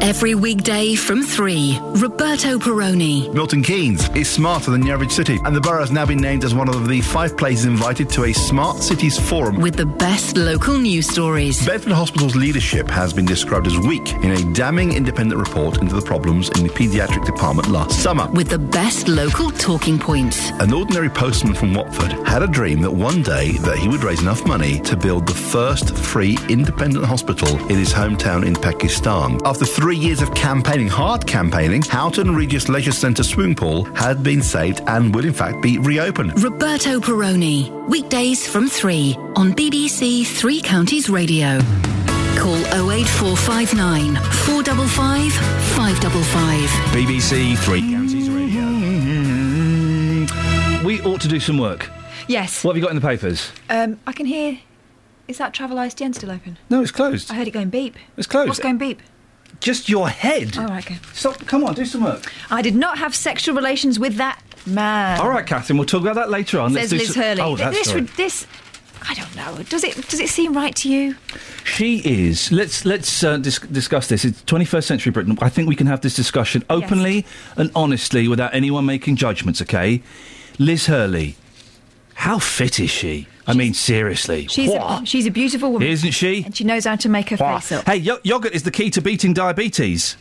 Every 0.03 0.35
weekday 0.35 0.97
from 0.97 1.23
3, 1.23 1.79
Roberto 1.95 2.59
Perrone. 2.59 3.33
Milton 3.33 3.63
Keynes 3.63 4.09
is 4.17 4.29
smarter 4.29 4.73
than 4.73 4.81
the 4.81 4.91
average 4.91 5.13
city, 5.13 5.39
and 5.45 5.55
the 5.55 5.61
borough 5.61 5.79
has 5.79 5.93
now 5.93 6.05
been 6.05 6.19
named 6.19 6.43
as 6.43 6.53
one 6.53 6.69
of 6.69 6.89
the 6.89 7.01
five 7.01 7.37
places 7.37 7.67
invited 7.67 8.11
to 8.11 8.25
a 8.25 8.33
Smart 8.33 8.79
Cities 8.79 9.17
Forum. 9.17 9.61
With 9.61 9.77
the 9.77 9.87
best 9.87 10.37
local 10.37 10.77
news 10.77 11.09
stories. 11.09 11.65
Bedford 11.65 11.93
Hospital's 11.93 12.35
leadership 12.35 12.89
has 12.91 13.13
been 13.13 13.25
described 13.25 13.69
as 13.69 13.79
weak 13.79 14.13
in 14.25 14.33
a 14.33 14.53
damning 14.53 14.93
independent 14.93 15.41
report 15.41 15.81
into 15.81 15.95
the 15.95 16.03
problems 16.03 16.49
in 16.59 16.67
the 16.67 16.73
paediatric 16.73 17.25
department 17.25 17.69
last 17.69 18.03
summer. 18.03 18.29
With 18.33 18.49
the 18.49 18.59
best 18.59 19.07
local 19.07 19.53
talking 19.53 20.01
points. 20.01 20.51
An 20.59 20.73
ordinary 20.73 21.11
postman 21.11 21.55
from 21.55 21.75
Watford 21.75 22.11
had 22.27 22.43
a 22.43 22.49
dream 22.49 22.81
that 22.81 22.91
one 22.91 23.23
day 23.23 23.53
that 23.59 23.79
he 23.79 23.87
would 23.87 24.03
raise 24.03 24.21
enough 24.21 24.45
money 24.49 24.81
to 24.81 24.97
build 24.97 25.29
the 25.29 25.35
first 25.35 25.97
free 25.97 26.37
independent 26.49 27.05
hospital 27.05 27.57
in 27.71 27.79
his 27.79 27.93
hometown 27.93 28.45
in 28.45 28.57
Pakistan. 28.57 29.39
After 29.45 29.65
three 29.65 29.92
years 29.97 30.23
of 30.23 30.35
campaigning, 30.35 30.89
hard 30.89 31.27
campaigning, 31.27 31.83
Houghton 31.83 32.35
Regis 32.35 32.69
Leisure 32.69 32.93
Centre 32.93 33.23
swimming 33.23 33.55
pool 33.55 33.85
had 33.95 34.23
been 34.23 34.43
saved 34.43 34.81
and 34.87 35.15
will 35.15 35.25
in 35.25 35.33
fact 35.33 35.63
be 35.63 35.79
reopened. 35.79 36.43
Roberto 36.43 37.01
Perrone. 37.01 37.89
Weekdays 37.89 38.47
from 38.47 38.69
3 38.69 39.15
on 39.37 39.53
BBC 39.53 40.27
Three 40.27 40.61
Counties 40.61 41.09
Radio. 41.11 41.59
Call 42.37 42.57
08459 42.91 44.17
455 44.17 45.33
555. 45.33 46.71
BBC 46.93 47.57
Three 47.59 47.81
Counties 47.93 48.29
Radio. 48.31 48.63
We 50.85 51.01
ought 51.03 51.21
to 51.21 51.29
do 51.29 51.39
some 51.39 51.59
work. 51.59 51.89
Yes. 52.29 52.65
What 52.65 52.73
have 52.73 52.77
you 52.77 52.83
got 52.83 52.91
in 52.91 52.97
the 53.01 53.07
papers? 53.07 53.53
Um, 53.69 54.01
I 54.07 54.13
can 54.13 54.27
hear. 54.27 54.59
Is 55.29 55.39
that 55.39 55.55
Travel 55.55 55.77
ISDN 55.77 56.15
still 56.15 56.31
open? 56.31 56.59
No, 56.69 56.83
it's 56.83 56.91
closed. 56.91 57.31
I 57.31 57.35
heard 57.35 57.47
it 57.47 57.53
going 57.53 57.71
beep. 57.71 57.97
It's 58.17 58.27
closed. 58.27 58.49
What's 58.49 58.61
going 58.61 58.79
beep? 58.79 59.01
Just 59.63 59.89
your 59.89 60.09
head. 60.09 60.59
All 60.59 60.67
right, 60.67 60.85
okay. 60.85 60.99
Stop. 61.13 61.39
Come 61.47 61.63
on, 61.63 61.75
do 61.75 61.85
some 61.85 62.03
work. 62.03 62.31
I 62.51 62.63
did 62.63 62.75
not 62.75 62.99
have 62.99 63.15
sexual 63.15 63.55
relations 63.55 63.97
with 63.97 64.17
that 64.17 64.43
man. 64.67 65.21
All 65.21 65.31
right, 65.31 65.47
Catherine, 65.47 65.79
we'll 65.79 65.87
talk 65.87 66.03
about 66.03 66.17
that 66.17 66.31
later 66.31 66.59
on. 66.59 66.73
Says 66.73 66.93
Liz 66.93 67.15
some- 67.15 67.23
Hurley. 67.23 67.41
Oh, 67.41 67.57
that's 67.57 67.79
this, 67.79 67.95
right. 67.95 68.17
this, 68.17 68.47
I 69.09 69.15
don't 69.15 69.35
know. 69.37 69.63
Does 69.69 69.85
it 69.85 69.95
does 70.09 70.19
it 70.19 70.29
seem 70.29 70.53
right 70.53 70.75
to 70.75 70.89
you? 70.89 71.15
She 71.63 71.99
is. 71.99 72.51
Let's 72.51 72.85
let's 72.85 73.23
uh, 73.23 73.37
dis- 73.37 73.61
discuss 73.61 74.09
this. 74.09 74.25
It's 74.25 74.43
21st 74.43 74.85
century 74.85 75.13
Britain. 75.13 75.39
I 75.41 75.49
think 75.49 75.69
we 75.69 75.77
can 75.77 75.87
have 75.87 76.01
this 76.01 76.17
discussion 76.17 76.65
openly 76.69 77.25
and 77.57 77.71
honestly 77.77 78.27
without 78.27 78.53
anyone 78.53 78.85
making 78.85 79.15
judgments. 79.15 79.63
Okay, 79.63 80.03
Liz 80.59 80.87
Hurley. 80.87 81.37
How 82.15 82.39
fit 82.39 82.79
is 82.81 82.91
she? 82.91 83.27
I 83.47 83.55
mean, 83.55 83.75
seriously. 83.75 84.47
She's 84.49 84.73
a, 84.73 85.03
she's 85.05 85.27
a 85.27 85.31
beautiful 85.31 85.73
woman, 85.73 85.89
Isn't 85.89 86.13
she? 86.13 86.45
and 86.45 86.57
she 86.57 86.63
knows 86.65 86.85
how 86.85 86.97
to 86.97 87.09
make 87.09 87.31
her 87.31 87.37
face 87.37 87.73
up. 87.73 87.85
Hey, 87.87 87.97
yo- 87.97 88.19
yogurt 88.23 88.53
is 88.53 88.63
the 88.63 88.71
key 88.71 88.91
to 88.91 89.01
beating 89.03 89.33
diabetes. 89.33 90.17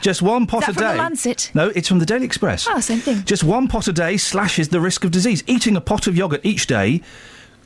Just 0.00 0.22
one 0.22 0.46
pot 0.46 0.60
that 0.60 0.70
a 0.70 0.72
from 0.74 0.82
the 0.84 0.92
day. 0.92 0.98
Lancet? 0.98 1.50
No, 1.54 1.68
it's 1.68 1.88
from 1.88 1.98
the 1.98 2.06
Daily 2.06 2.24
Express. 2.26 2.66
Oh, 2.68 2.80
same 2.80 2.98
thing. 2.98 3.22
Just 3.24 3.44
one 3.44 3.68
pot 3.68 3.88
a 3.88 3.92
day 3.92 4.16
slashes 4.16 4.68
the 4.68 4.80
risk 4.80 5.04
of 5.04 5.10
disease. 5.10 5.42
Eating 5.46 5.76
a 5.76 5.80
pot 5.80 6.06
of 6.06 6.16
yogurt 6.16 6.40
each 6.44 6.66
day 6.66 7.00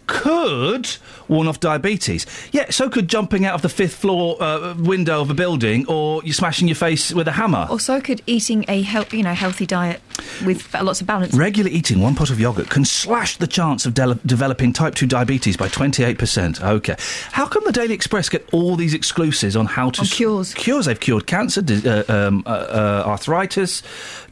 could 0.08 0.96
warn 1.28 1.46
off 1.46 1.60
diabetes. 1.60 2.26
Yeah, 2.50 2.70
so 2.70 2.88
could 2.88 3.08
jumping 3.08 3.44
out 3.44 3.54
of 3.54 3.62
the 3.62 3.68
fifth 3.68 3.94
floor 3.94 4.42
uh, 4.42 4.74
window 4.76 5.20
of 5.20 5.30
a 5.30 5.34
building, 5.34 5.86
or 5.86 6.24
you 6.24 6.32
smashing 6.32 6.66
your 6.66 6.74
face 6.74 7.12
with 7.12 7.28
a 7.28 7.32
hammer. 7.32 7.68
Or 7.70 7.78
so 7.78 8.00
could 8.00 8.22
eating 8.26 8.64
a 8.66 8.82
health, 8.82 9.12
you 9.14 9.22
know, 9.22 9.34
healthy 9.34 9.66
diet 9.66 10.00
with 10.44 10.74
lots 10.74 11.00
of 11.00 11.06
balance. 11.06 11.34
Regular 11.34 11.70
eating 11.70 12.00
one 12.00 12.14
pot 12.14 12.30
of 12.30 12.40
yogurt 12.40 12.70
can 12.70 12.84
slash 12.84 13.36
the 13.36 13.46
chance 13.46 13.86
of 13.86 13.94
de- 13.94 14.18
developing 14.26 14.72
type 14.72 14.94
2 14.94 15.06
diabetes 15.06 15.56
by 15.56 15.68
28%. 15.68 16.60
Okay. 16.60 16.96
How 17.32 17.46
come 17.46 17.64
the 17.64 17.72
Daily 17.72 17.94
Express 17.94 18.28
get 18.28 18.48
all 18.52 18.74
these 18.74 18.94
exclusives 18.94 19.54
on 19.54 19.66
how 19.66 19.90
to. 19.90 20.00
On 20.00 20.06
cures. 20.06 20.54
Cures. 20.54 20.86
They've 20.86 20.98
cured 20.98 21.26
cancer, 21.26 21.62
di- 21.62 21.86
uh, 21.86 22.04
um, 22.12 22.42
uh, 22.46 22.50
uh, 22.50 23.02
arthritis, 23.06 23.82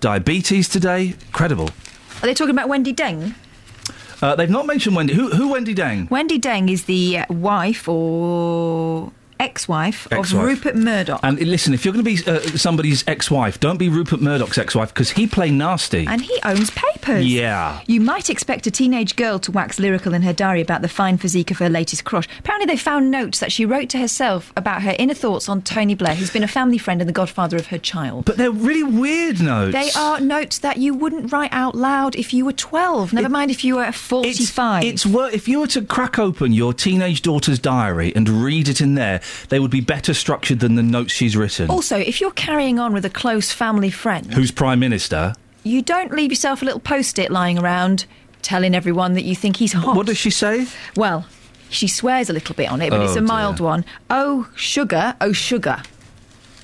diabetes 0.00 0.68
today. 0.68 1.14
Incredible. 1.26 1.68
Are 2.22 2.26
they 2.26 2.34
talking 2.34 2.54
about 2.54 2.68
Wendi 2.70 2.94
Deng? 2.94 3.34
Uh, 4.22 4.34
they've 4.34 4.50
not 4.50 4.66
mentioned 4.66 4.96
Wendi. 4.96 5.10
Who, 5.10 5.30
who 5.30 5.52
Wendi 5.54 5.74
Deng? 5.74 6.08
Wendi 6.08 6.40
Deng 6.40 6.70
is 6.70 6.84
the 6.84 7.20
wife 7.28 7.88
or 7.88 9.12
ex-wife, 9.40 10.08
Ex-wife. 10.10 10.32
of 10.32 10.46
Rupert 10.48 10.76
Murdoch. 10.76 11.20
And 11.22 11.38
listen, 11.40 11.74
if 11.74 11.84
you're 11.84 11.92
going 11.94 12.04
to 12.04 12.24
be 12.24 12.30
uh, 12.30 12.40
somebody's 12.56 13.06
ex-wife, 13.06 13.60
don't 13.60 13.78
be 13.78 13.88
Rupert 13.88 14.20
Murdoch's 14.20 14.58
ex-wife 14.58 14.92
because 14.92 15.10
he 15.10 15.26
play 15.26 15.50
nasty. 15.50 16.06
And 16.06 16.22
he 16.22 16.38
owns 16.44 16.70
papers. 16.70 17.26
Yeah. 17.26 17.80
You 17.86 18.00
might 18.00 18.30
expect 18.30 18.66
a 18.66 18.70
teenage 18.70 19.16
girl 19.16 19.38
to 19.40 19.52
wax 19.52 19.78
lyrical 19.78 20.14
in 20.14 20.22
her 20.22 20.32
diary 20.32 20.60
about 20.60 20.82
the 20.82 20.88
fine 20.88 21.16
physique 21.18 21.50
of 21.50 21.58
her 21.58 21.68
latest 21.68 22.04
crush. 22.04 22.28
Apparently, 22.38 22.66
they 22.66 22.76
found 22.78 23.10
notes 23.10 23.40
that 23.40 23.52
she 23.52 23.64
wrote 23.64 23.88
to 23.90 23.98
herself 23.98 24.52
about 24.56 24.82
her 24.82 24.94
inner 24.98 25.14
thoughts 25.14 25.48
on 25.48 25.62
Tony 25.62 25.94
Blair, 25.94 26.14
who's 26.14 26.30
been 26.30 26.42
a 26.44 26.48
family 26.48 26.78
friend 26.78 27.00
and 27.00 27.08
the 27.08 27.12
godfather 27.12 27.56
of 27.56 27.66
her 27.68 27.78
child. 27.78 28.24
But 28.24 28.36
they're 28.36 28.50
really 28.50 28.82
weird 28.84 29.40
notes. 29.40 29.72
They 29.72 29.90
are 29.98 30.20
notes 30.20 30.58
that 30.58 30.76
you 30.78 30.94
wouldn't 30.94 31.32
write 31.32 31.52
out 31.52 31.74
loud 31.74 32.16
if 32.16 32.32
you 32.34 32.44
were 32.44 32.52
12. 32.52 33.12
Never 33.12 33.28
mind 33.28 33.50
if 33.50 33.64
you 33.64 33.76
were 33.76 33.92
45. 33.92 34.84
It's 34.84 35.04
wor- 35.06 35.30
if 35.30 35.48
you 35.48 35.60
were 35.60 35.66
to 35.68 35.82
crack 35.82 36.18
open 36.18 36.52
your 36.52 36.72
teenage 36.72 37.22
daughter's 37.22 37.58
diary 37.58 38.12
and 38.14 38.28
read 38.28 38.68
it 38.68 38.80
in 38.80 38.94
there, 38.94 39.20
they 39.48 39.58
would 39.60 39.70
be 39.70 39.80
better 39.80 40.14
structured 40.14 40.60
than 40.60 40.74
the 40.74 40.82
notes 40.82 41.12
she's 41.12 41.36
written. 41.36 41.70
also, 41.70 41.96
if 41.96 42.20
you're 42.20 42.30
carrying 42.32 42.78
on 42.78 42.92
with 42.92 43.04
a 43.04 43.10
close 43.10 43.52
family 43.52 43.90
friend, 43.90 44.32
Who's 44.34 44.50
prime 44.50 44.78
minister? 44.80 45.34
you 45.62 45.82
don't 45.82 46.12
leave 46.12 46.30
yourself 46.30 46.62
a 46.62 46.64
little 46.64 46.80
post 46.80 47.18
it 47.18 47.30
lying 47.30 47.58
around 47.58 48.06
telling 48.42 48.74
everyone 48.74 49.14
that 49.14 49.24
you 49.24 49.34
think 49.34 49.56
he's 49.56 49.72
hot. 49.72 49.96
What 49.96 50.06
does 50.06 50.16
she 50.18 50.30
say? 50.30 50.66
Well, 50.96 51.26
she 51.70 51.88
swears 51.88 52.30
a 52.30 52.32
little 52.32 52.54
bit 52.54 52.70
on 52.70 52.80
it, 52.80 52.90
but 52.90 53.00
Oh, 53.00 53.04
it's 53.04 53.16
a 53.16 53.20
mild 53.20 53.56
dear. 53.56 53.66
one. 53.66 53.84
Oh, 54.08 54.48
sugar, 54.54 55.16
oh, 55.20 55.32
sugar. 55.32 55.82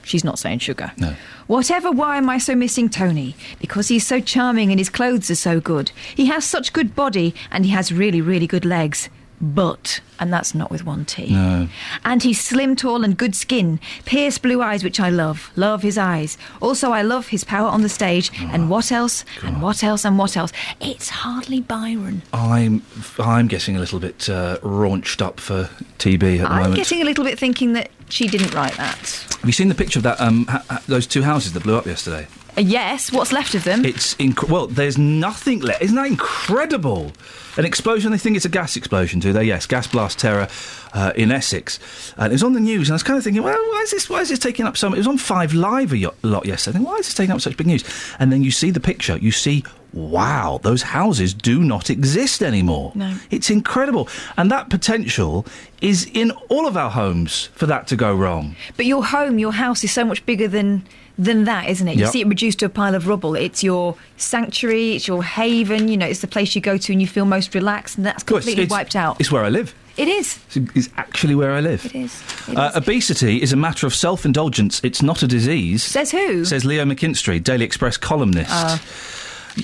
She's 0.05 0.23
not 0.25 0.39
saying 0.39 0.61
sugar. 0.61 0.93
No. 0.97 1.15
Whatever, 1.49 1.91
why 1.91 2.17
am 2.19 2.29
I 2.29 2.39
so 2.39 2.55
missing 2.55 2.89
Tony? 2.89 3.35
Because 3.61 3.89
he's 3.89 4.07
so 4.07 4.21
charming 4.21 4.71
and 4.71 4.79
his 4.79 4.89
clothes 4.89 5.31
are 5.31 5.35
so 5.37 5.61
good. 5.61 5.91
He 6.15 6.27
has 6.27 6.45
such 6.45 6.73
good 6.73 6.95
body 6.95 7.35
and 7.51 7.65
he 7.65 7.71
has 7.73 7.93
really, 7.93 8.21
really 8.21 8.47
good 8.47 8.65
legs. 8.65 9.09
But, 9.45 10.01
and 10.21 10.33
that's 10.33 10.55
not 10.55 10.71
with 10.71 10.87
one 10.87 11.05
T. 11.05 11.33
No. 11.33 11.69
And 12.05 12.23
he's 12.23 12.41
slim, 12.41 12.77
tall, 12.77 13.03
and 13.03 13.17
good 13.17 13.35
skin. 13.35 13.81
Pierced 14.05 14.41
blue 14.41 14.63
eyes, 14.63 14.85
which 14.85 15.01
I 15.01 15.09
love. 15.11 15.51
Love 15.57 15.83
his 15.83 15.99
eyes. 15.99 16.39
Also, 16.61 16.93
I 16.93 17.03
love 17.03 17.29
his 17.29 17.43
power 17.43 17.67
on 17.67 17.83
the 17.83 17.89
stage. 17.89 18.31
Oh, 18.41 18.51
and 18.53 18.71
what 18.71 18.93
else? 18.93 19.25
And 19.43 19.61
what 19.61 19.83
else? 19.83 20.05
And 20.05 20.17
what 20.17 20.37
else? 20.37 20.53
It's 20.81 21.09
hardly 21.09 21.61
Byron. 21.61 22.23
I'm 22.33 22.83
I'm 23.19 23.49
getting 23.49 23.77
a 23.77 23.81
little 23.81 23.99
bit 23.99 24.29
uh, 24.29 24.59
raunched 24.63 25.21
up 25.21 25.41
for 25.41 25.69
TB 25.99 26.15
at 26.15 26.21
the 26.21 26.49
moment. 26.49 26.67
I'm 26.67 26.75
getting 26.75 27.03
a 27.03 27.05
little 27.05 27.25
bit 27.25 27.37
thinking 27.37 27.73
that 27.73 27.91
she 28.09 28.29
didn't 28.29 28.55
write 28.55 28.77
that. 28.77 29.27
Have 29.41 29.47
you 29.47 29.53
seen 29.53 29.69
the 29.69 29.75
picture 29.75 29.99
of 29.99 30.05
that? 30.05 30.21
Um, 30.21 30.47
ha- 30.47 30.65
ha- 30.71 30.83
those 30.87 31.07
two 31.09 31.23
houses 31.23 31.53
that 31.55 31.65
blew 31.65 31.77
up 31.77 31.87
yesterday. 31.87 32.29
Uh, 32.57 32.61
yes, 32.61 33.11
what's 33.11 33.33
left 33.33 33.55
of 33.55 33.65
them? 33.65 33.85
It's 33.85 34.15
inc- 34.17 34.49
well. 34.49 34.67
There's 34.67 34.99
nothing 34.99 35.61
left. 35.61 35.83
Isn't 35.83 35.97
that 35.97 36.07
incredible? 36.07 37.13
An 37.57 37.65
explosion. 37.65 38.13
They 38.13 38.19
think 38.19 38.37
it's 38.37 38.45
a 38.45 38.51
gas 38.51 38.77
explosion, 38.77 39.21
do 39.21 39.33
they? 39.33 39.45
Yes, 39.45 39.67
gas 39.67 39.87
blast 39.87 40.19
terror 40.19 40.49
uh, 40.95 41.13
in 41.17 41.31
Essex. 41.31 41.79
And 42.17 42.33
it 42.33 42.35
was 42.35 42.43
on 42.43 42.53
the 42.55 42.61
news, 42.61 42.89
and 42.89 42.95
I 42.95 42.97
was 42.97 43.03
kind 43.03 43.19
of 43.19 43.25
thinking, 43.25 43.43
well, 43.43 43.59
why 43.59 43.81
is 43.83 43.91
this? 43.91 44.09
Why 44.09 44.21
is 44.21 44.29
this 44.29 44.39
taking 44.39 44.67
up 44.67 44.77
so 44.77 44.89
much? 44.89 44.97
It 44.97 45.01
was 45.01 45.07
on 45.07 45.19
Five 45.19 45.53
Live 45.53 45.93
a 45.93 46.11
lot 46.23 46.47
yesterday. 46.47 46.79
Why 46.79 46.97
is 46.97 47.07
this 47.07 47.15
taking 47.15 47.35
up 47.35 47.41
such 47.41 47.57
big 47.57 47.67
news? 47.67 47.85
And 48.19 48.33
then 48.33 48.43
you 48.43 48.51
see 48.51 48.71
the 48.71 48.81
picture. 48.81 49.19
You 49.19 49.33
see, 49.33 49.65
wow, 49.93 50.61
those 50.63 50.83
houses 50.83 51.35
do 51.35 51.63
not 51.63 51.91
exist 51.91 52.43
anymore. 52.43 52.93
No. 52.95 53.17
It's 53.31 53.51
incredible, 53.51 54.09
and 54.37 54.51
that 54.51 54.71
potential 54.71 55.47
is 55.81 56.11
in 56.13 56.31
all 56.49 56.67
of 56.67 56.77
our 56.77 56.91
homes 56.91 57.51
for 57.55 57.67
that 57.67 57.87
to 57.89 57.97
go 57.97 58.15
wrong. 58.15 58.57
But 58.77 58.87
your 58.87 59.05
home, 59.05 59.39
your 59.39 59.53
house 59.53 59.85
is 59.85 59.93
so 59.93 60.05
much 60.05 60.25
bigger 60.25 60.49
than 60.49 60.87
than 61.19 61.45
that, 61.45 61.69
isn't 61.69 61.87
it? 61.89 61.97
You 61.97 62.03
Yep. 62.05 62.13
see 62.13 62.21
it 62.23 62.27
reduced 62.27 62.59
to 62.61 62.67
a 62.67 62.69
pile 62.69 62.95
of 62.95 63.07
rubble. 63.07 63.35
It's 63.35 63.63
your 63.63 63.97
sanctuary, 64.17 64.97
it's 64.97 65.07
your 65.07 65.23
haven, 65.23 65.89
you 65.89 65.97
know, 65.97 66.07
it's 66.07 66.21
the 66.21 66.27
place 66.27 66.55
you 66.55 66.61
go 66.63 66.77
to 66.79 66.93
and 66.93 67.01
you 67.01 67.07
feel 67.09 67.25
most 67.25 67.55
relaxed 67.55 67.97
and 67.99 68.07
that's 68.07 68.25
Well, 68.25 68.39
it's- 68.39 68.45
completely 68.45 68.65
it's- 68.65 68.71
wiped 68.71 68.97
out. 68.97 69.17
It's 69.21 69.31
where 69.31 69.45
I 69.45 69.49
live. 69.51 69.75
It 69.99 70.09
is. 70.09 70.39
It's, 70.55 70.71
it's 70.75 70.89
actually 70.97 71.35
where 71.35 71.53
I 71.53 71.61
live. 71.61 71.85
It 71.85 71.95
is. 71.95 72.23
It 72.49 72.57
Uh, 72.57 72.71
is. 72.71 72.77
obesity 72.77 73.43
is 73.43 73.53
a 73.53 73.57
matter 73.57 73.87
of 73.87 73.95
self 73.95 74.25
indulgence. 74.25 74.81
It's 74.83 75.03
not 75.03 75.23
a 75.23 75.27
disease. 75.27 75.83
Says 75.83 76.11
who? 76.13 76.47
Says 76.47 76.65
Leo 76.65 76.85
McKinstry, 76.87 77.45
Daily 77.45 77.67
Express 77.67 77.99
columnist. 77.99 78.51
Uh. 78.51 78.79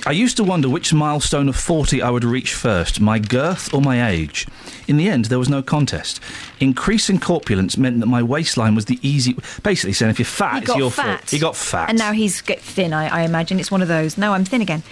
I 0.05 0.11
used 0.11 0.37
to 0.37 0.43
wonder 0.43 0.69
which 0.69 0.93
milestone 0.93 1.49
of 1.49 1.55
40 1.55 2.01
I 2.01 2.09
would 2.09 2.23
reach 2.23 2.53
first, 2.53 2.99
my 2.99 3.17
girth 3.17 3.73
or 3.73 3.81
my 3.81 4.09
age. 4.09 4.47
In 4.87 4.97
the 4.97 5.09
end, 5.09 5.25
there 5.25 5.39
was 5.39 5.49
no 5.49 5.61
contest. 5.61 6.19
Increasing 6.59 7.19
corpulence 7.19 7.77
meant 7.77 7.99
that 7.99 8.05
my 8.05 8.21
waistline 8.21 8.75
was 8.75 8.85
the 8.85 8.99
easy. 9.01 9.35
Basically, 9.63 9.93
saying 9.93 10.11
if 10.11 10.19
you're 10.19 10.25
fat, 10.25 10.59
it's 10.59 10.67
got 10.67 10.77
your 10.77 10.91
fat. 10.91 11.19
fault. 11.19 11.29
He 11.29 11.39
got 11.39 11.55
fat. 11.55 11.89
And 11.89 11.97
now 11.97 12.11
he's 12.11 12.41
get 12.41 12.59
thin, 12.59 12.93
I, 12.93 13.07
I 13.07 13.21
imagine. 13.21 13.59
It's 13.59 13.71
one 13.71 13.81
of 13.81 13.87
those. 13.87 14.17
No, 14.17 14.33
I'm 14.33 14.45
thin 14.45 14.61
again. 14.61 14.83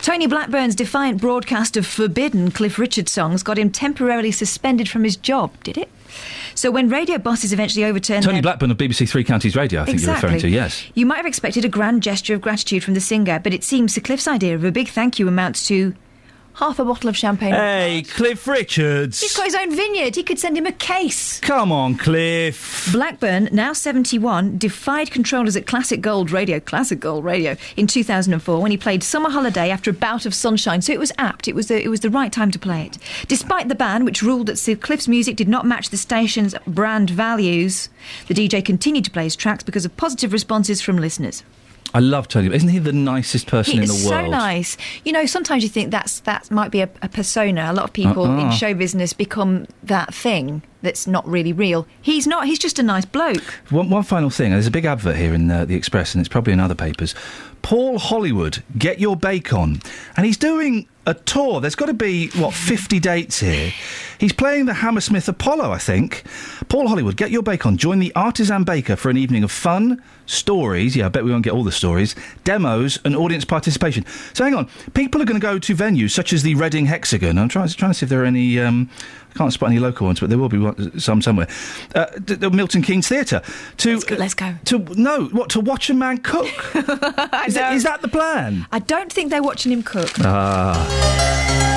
Tony 0.00 0.26
Blackburn's 0.26 0.74
defiant 0.74 1.20
broadcast 1.20 1.76
of 1.76 1.86
forbidden 1.86 2.50
Cliff 2.50 2.78
Richard 2.78 3.08
songs 3.08 3.42
got 3.42 3.58
him 3.58 3.70
temporarily 3.70 4.32
suspended 4.32 4.88
from 4.88 5.04
his 5.04 5.16
job, 5.16 5.52
did 5.64 5.76
it? 5.76 5.90
So 6.56 6.70
when 6.70 6.88
radio 6.88 7.18
bosses 7.18 7.52
eventually 7.52 7.84
overturned 7.84 8.24
Tony 8.24 8.40
Blackburn 8.40 8.70
of 8.70 8.78
BBC 8.78 9.06
Three 9.08 9.24
Counties 9.24 9.54
Radio, 9.54 9.82
I 9.82 9.84
think 9.84 10.00
you're 10.00 10.14
referring 10.14 10.40
to, 10.40 10.48
yes. 10.48 10.84
You 10.94 11.04
might 11.04 11.18
have 11.18 11.26
expected 11.26 11.66
a 11.66 11.68
grand 11.68 12.02
gesture 12.02 12.34
of 12.34 12.40
gratitude 12.40 12.82
from 12.82 12.94
the 12.94 13.00
singer, 13.00 13.38
but 13.38 13.52
it 13.52 13.62
seems 13.62 13.94
Sir 13.94 14.00
Cliff's 14.00 14.26
idea 14.26 14.54
of 14.54 14.64
a 14.64 14.72
big 14.72 14.88
thank 14.88 15.18
you 15.18 15.28
amounts 15.28 15.68
to 15.68 15.94
half 16.56 16.78
a 16.78 16.84
bottle 16.84 17.08
of 17.08 17.16
champagne. 17.16 17.52
Hey, 17.52 18.02
Cliff 18.02 18.46
Richards. 18.46 19.20
He's 19.20 19.36
got 19.36 19.44
his 19.44 19.54
own 19.54 19.74
vineyard. 19.74 20.16
He 20.16 20.22
could 20.22 20.38
send 20.38 20.56
him 20.56 20.64
a 20.64 20.72
case. 20.72 21.38
Come 21.40 21.70
on, 21.70 21.96
Cliff. 21.96 22.88
Blackburn, 22.92 23.50
now 23.52 23.74
71, 23.74 24.56
defied 24.56 25.10
controllers 25.10 25.54
at 25.54 25.66
Classic 25.66 26.00
Gold 26.00 26.30
Radio, 26.30 26.58
Classic 26.58 26.98
Gold 26.98 27.24
Radio, 27.24 27.56
in 27.76 27.86
2004 27.86 28.62
when 28.62 28.70
he 28.70 28.76
played 28.78 29.02
Summer 29.02 29.28
Holiday 29.28 29.70
after 29.70 29.90
a 29.90 29.94
bout 29.94 30.24
of 30.24 30.34
sunshine. 30.34 30.80
So 30.80 30.92
it 30.92 30.98
was 30.98 31.12
apt. 31.18 31.46
It 31.46 31.54
was 31.54 31.68
the, 31.68 31.82
it 31.82 31.88
was 31.88 32.00
the 32.00 32.10
right 32.10 32.32
time 32.32 32.50
to 32.50 32.58
play 32.58 32.86
it. 32.86 32.98
Despite 33.28 33.68
the 33.68 33.74
ban, 33.74 34.06
which 34.06 34.22
ruled 34.22 34.46
that 34.46 34.58
Sir 34.58 34.76
Cliff's 34.76 35.08
music 35.08 35.36
did 35.36 35.48
not 35.48 35.66
match 35.66 35.90
the 35.90 35.98
station's 35.98 36.54
brand 36.66 37.10
values, 37.10 37.90
the 38.28 38.34
DJ 38.34 38.64
continued 38.64 39.04
to 39.04 39.10
play 39.10 39.24
his 39.24 39.36
tracks 39.36 39.62
because 39.62 39.84
of 39.84 39.96
positive 39.98 40.32
responses 40.32 40.80
from 40.80 40.96
listeners. 40.96 41.42
I 41.96 42.00
love 42.00 42.28
Tony. 42.28 42.54
Isn't 42.54 42.68
he 42.68 42.78
the 42.78 42.92
nicest 42.92 43.46
person 43.46 43.72
He 43.76 43.78
in 43.80 43.86
the 43.86 43.92
world? 43.94 44.02
He's 44.02 44.08
so 44.10 44.26
nice. 44.26 44.76
You 45.06 45.12
know, 45.12 45.24
sometimes 45.24 45.62
you 45.62 45.70
think 45.70 45.90
that's 45.90 46.20
that 46.20 46.50
might 46.50 46.70
be 46.70 46.82
a, 46.82 46.90
a 47.00 47.08
persona. 47.08 47.68
A 47.70 47.72
lot 47.72 47.84
of 47.84 47.94
people 47.94 48.26
Uh-uh. 48.26 48.38
in 48.38 48.50
show 48.50 48.74
business 48.74 49.14
become 49.14 49.66
that 49.82 50.12
thing 50.12 50.60
that's 50.82 51.06
not 51.06 51.26
really 51.26 51.54
real. 51.54 51.86
He's 52.02 52.26
not. 52.26 52.46
He's 52.46 52.58
just 52.58 52.78
a 52.78 52.82
nice 52.82 53.06
bloke. 53.06 53.42
One, 53.70 53.88
one 53.88 54.02
final 54.02 54.28
thing. 54.28 54.50
There's 54.50 54.66
a 54.66 54.70
big 54.70 54.84
advert 54.84 55.16
here 55.16 55.32
in 55.32 55.50
uh, 55.50 55.64
the 55.64 55.74
Express, 55.74 56.14
and 56.14 56.20
it's 56.20 56.28
probably 56.28 56.52
in 56.52 56.60
other 56.60 56.74
papers. 56.74 57.14
Paul 57.62 57.98
Hollywood, 57.98 58.62
get 58.76 59.00
your 59.00 59.16
bacon, 59.16 59.80
and 60.18 60.26
he's 60.26 60.36
doing 60.36 60.86
a 61.06 61.14
tour. 61.14 61.62
There's 61.62 61.74
got 61.76 61.86
to 61.86 61.94
be 61.94 62.28
what 62.30 62.52
50 62.52 63.00
dates 63.00 63.40
here. 63.40 63.72
He's 64.18 64.32
playing 64.32 64.66
the 64.66 64.74
Hammersmith 64.74 65.28
Apollo, 65.28 65.72
I 65.72 65.78
think. 65.78 66.24
Paul 66.68 66.88
Hollywood, 66.88 67.16
get 67.16 67.30
your 67.30 67.42
bacon. 67.42 67.76
Join 67.76 67.98
the 67.98 68.14
artisan 68.14 68.64
baker 68.64 68.96
for 68.96 69.10
an 69.10 69.16
evening 69.16 69.44
of 69.44 69.50
fun, 69.50 70.02
stories. 70.26 70.96
Yeah, 70.96 71.06
I 71.06 71.08
bet 71.08 71.24
we 71.24 71.30
won't 71.30 71.44
get 71.44 71.52
all 71.52 71.64
the 71.64 71.72
stories. 71.72 72.14
Demos 72.44 72.98
and 73.04 73.16
audience 73.16 73.44
participation. 73.44 74.04
So 74.34 74.44
hang 74.44 74.54
on, 74.54 74.68
people 74.94 75.22
are 75.22 75.24
going 75.24 75.40
to 75.40 75.44
go 75.44 75.58
to 75.58 75.74
venues 75.74 76.10
such 76.10 76.32
as 76.32 76.42
the 76.42 76.54
Reading 76.54 76.86
Hexagon. 76.86 77.38
I'm 77.38 77.48
trying, 77.48 77.68
trying 77.68 77.90
to 77.90 77.94
see 77.94 78.04
if 78.04 78.10
there 78.10 78.22
are 78.22 78.26
any. 78.26 78.58
Um, 78.60 78.90
I 79.34 79.38
can't 79.38 79.52
spot 79.52 79.70
any 79.70 79.78
local 79.78 80.06
ones, 80.06 80.20
but 80.20 80.30
there 80.30 80.38
will 80.38 80.48
be 80.48 80.58
one, 80.58 80.98
some 80.98 81.20
somewhere. 81.20 81.46
Uh, 81.94 82.06
the 82.16 82.50
Milton 82.50 82.80
Keynes 82.80 83.06
Theatre 83.06 83.42
to 83.78 83.92
let's 83.92 84.04
go, 84.04 84.16
let's 84.16 84.34
go. 84.34 84.54
to 84.64 84.78
no 84.94 85.26
what 85.26 85.50
to 85.50 85.60
watch 85.60 85.90
a 85.90 85.94
man 85.94 86.18
cook. 86.18 86.46
is, 86.74 87.54
that, 87.54 87.72
is 87.74 87.82
that 87.82 88.00
the 88.00 88.08
plan? 88.08 88.66
I 88.72 88.78
don't 88.78 89.12
think 89.12 89.30
they're 89.30 89.42
watching 89.42 89.72
him 89.72 89.82
cook. 89.82 90.10
Ah. 90.20 91.75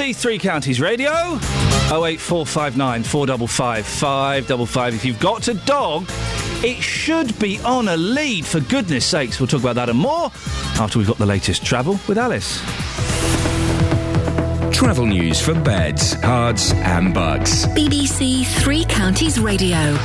BBC 0.00 0.16
Three 0.16 0.38
Counties 0.38 0.80
Radio. 0.80 1.10
08459 1.92 3.02
455 3.02 3.86
555. 3.86 4.94
If 4.94 5.04
you've 5.04 5.20
got 5.20 5.46
a 5.48 5.52
dog, 5.52 6.06
it 6.64 6.82
should 6.82 7.38
be 7.38 7.58
on 7.60 7.86
a 7.86 7.98
lead, 7.98 8.46
for 8.46 8.60
goodness 8.60 9.04
sakes. 9.04 9.38
We'll 9.38 9.46
talk 9.46 9.60
about 9.60 9.74
that 9.74 9.90
and 9.90 9.98
more 9.98 10.30
after 10.80 10.98
we've 10.98 11.06
got 11.06 11.18
the 11.18 11.26
latest 11.26 11.66
travel 11.66 12.00
with 12.08 12.16
Alice. 12.16 12.62
Travel 14.74 15.04
news 15.04 15.38
for 15.38 15.52
beds, 15.52 16.14
cards, 16.14 16.72
and 16.76 17.12
bugs. 17.12 17.66
BBC 17.66 18.46
Three 18.46 18.86
Counties 18.86 19.38
Radio. 19.38 19.98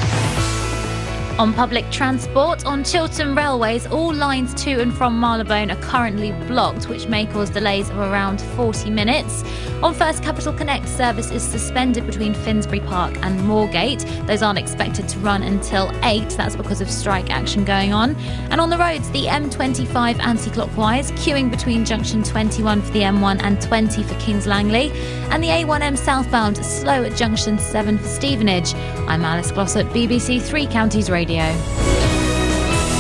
On 1.38 1.52
public 1.52 1.90
transport, 1.92 2.66
on 2.66 2.86
Chiltern 2.86 3.36
Railways, 3.36 3.86
all 3.88 4.14
lines 4.14 4.54
to 4.64 4.80
and 4.80 4.94
from 4.94 5.20
Marylebone 5.20 5.70
are 5.70 5.82
currently 5.82 6.32
blocked, 6.48 6.88
which 6.88 7.10
may 7.10 7.26
cause 7.26 7.50
delays 7.50 7.90
of 7.90 7.98
around 7.98 8.40
40 8.40 8.90
minutes. 8.90 9.44
On 9.86 9.94
First 9.94 10.24
Capital 10.24 10.52
Connect, 10.52 10.90
service 10.90 11.30
is 11.30 11.44
suspended 11.44 12.08
between 12.08 12.34
Finsbury 12.34 12.80
Park 12.80 13.16
and 13.22 13.40
Moorgate. 13.42 14.04
Those 14.26 14.42
aren't 14.42 14.58
expected 14.58 15.08
to 15.10 15.20
run 15.20 15.44
until 15.44 15.92
8, 16.04 16.28
that's 16.32 16.56
because 16.56 16.82
of 16.82 16.90
strike 16.90 17.30
action 17.30 17.64
going 17.64 17.94
on. 17.94 18.16
And 18.50 18.60
on 18.60 18.72
the 18.72 18.80
roads, 18.80 19.08
the 19.12 19.26
M25 19.26 20.20
anti 20.22 20.50
clockwise, 20.50 21.12
queuing 21.12 21.52
between 21.52 21.86
junction 21.86 22.24
21 22.24 22.82
for 22.82 22.92
the 22.94 23.02
M1 23.02 23.44
and 23.44 23.62
20 23.62 24.02
for 24.02 24.16
Kings 24.16 24.48
Langley, 24.48 24.92
and 25.30 25.44
the 25.44 25.50
A1M 25.50 26.00
southbound 26.00 26.58
slow 26.66 27.04
at 27.04 27.16
junction 27.16 27.60
7 27.60 28.00
for 28.00 28.08
Stevenage. 28.08 28.74
I'm 29.08 29.24
Alice 29.24 29.52
Glossop, 29.52 29.88
BBC 29.90 30.42
Three 30.42 30.66
Counties 30.66 31.12
Radio. 31.12 31.44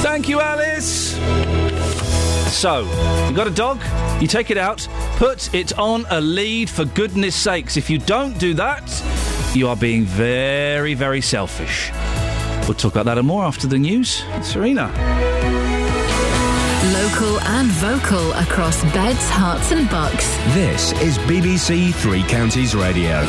Thank 0.03 0.29
you, 0.29 0.39
Alice. 0.39 1.15
So, 2.55 2.81
you 3.27 3.35
got 3.35 3.47
a 3.47 3.51
dog, 3.51 3.81
you 4.21 4.27
take 4.27 4.51
it 4.51 4.57
out, 4.59 4.87
put 5.15 5.53
it 5.53 5.77
on 5.79 6.05
a 6.09 6.19
lead 6.19 6.69
for 6.69 6.85
goodness 6.85 7.35
sakes. 7.35 7.77
If 7.77 7.89
you 7.89 7.97
don't 7.97 8.37
do 8.37 8.53
that, 8.55 8.83
you 9.55 9.67
are 9.69 9.75
being 9.75 10.03
very, 10.03 10.93
very 10.93 11.21
selfish. 11.21 11.91
We'll 12.67 12.73
talk 12.73 12.93
about 12.93 13.05
that 13.05 13.17
and 13.17 13.27
more 13.27 13.43
after 13.43 13.67
the 13.67 13.77
news. 13.77 14.23
Serena. 14.41 14.87
Local 16.93 17.39
and 17.41 17.69
vocal 17.71 18.33
across 18.33 18.83
beds, 18.93 19.29
herts, 19.29 19.71
and 19.71 19.89
bucks. 19.89 20.35
This 20.53 20.91
is 21.01 21.17
BBC 21.19 21.93
Three 21.95 22.23
Counties 22.23 22.75
Radio. 22.75 23.21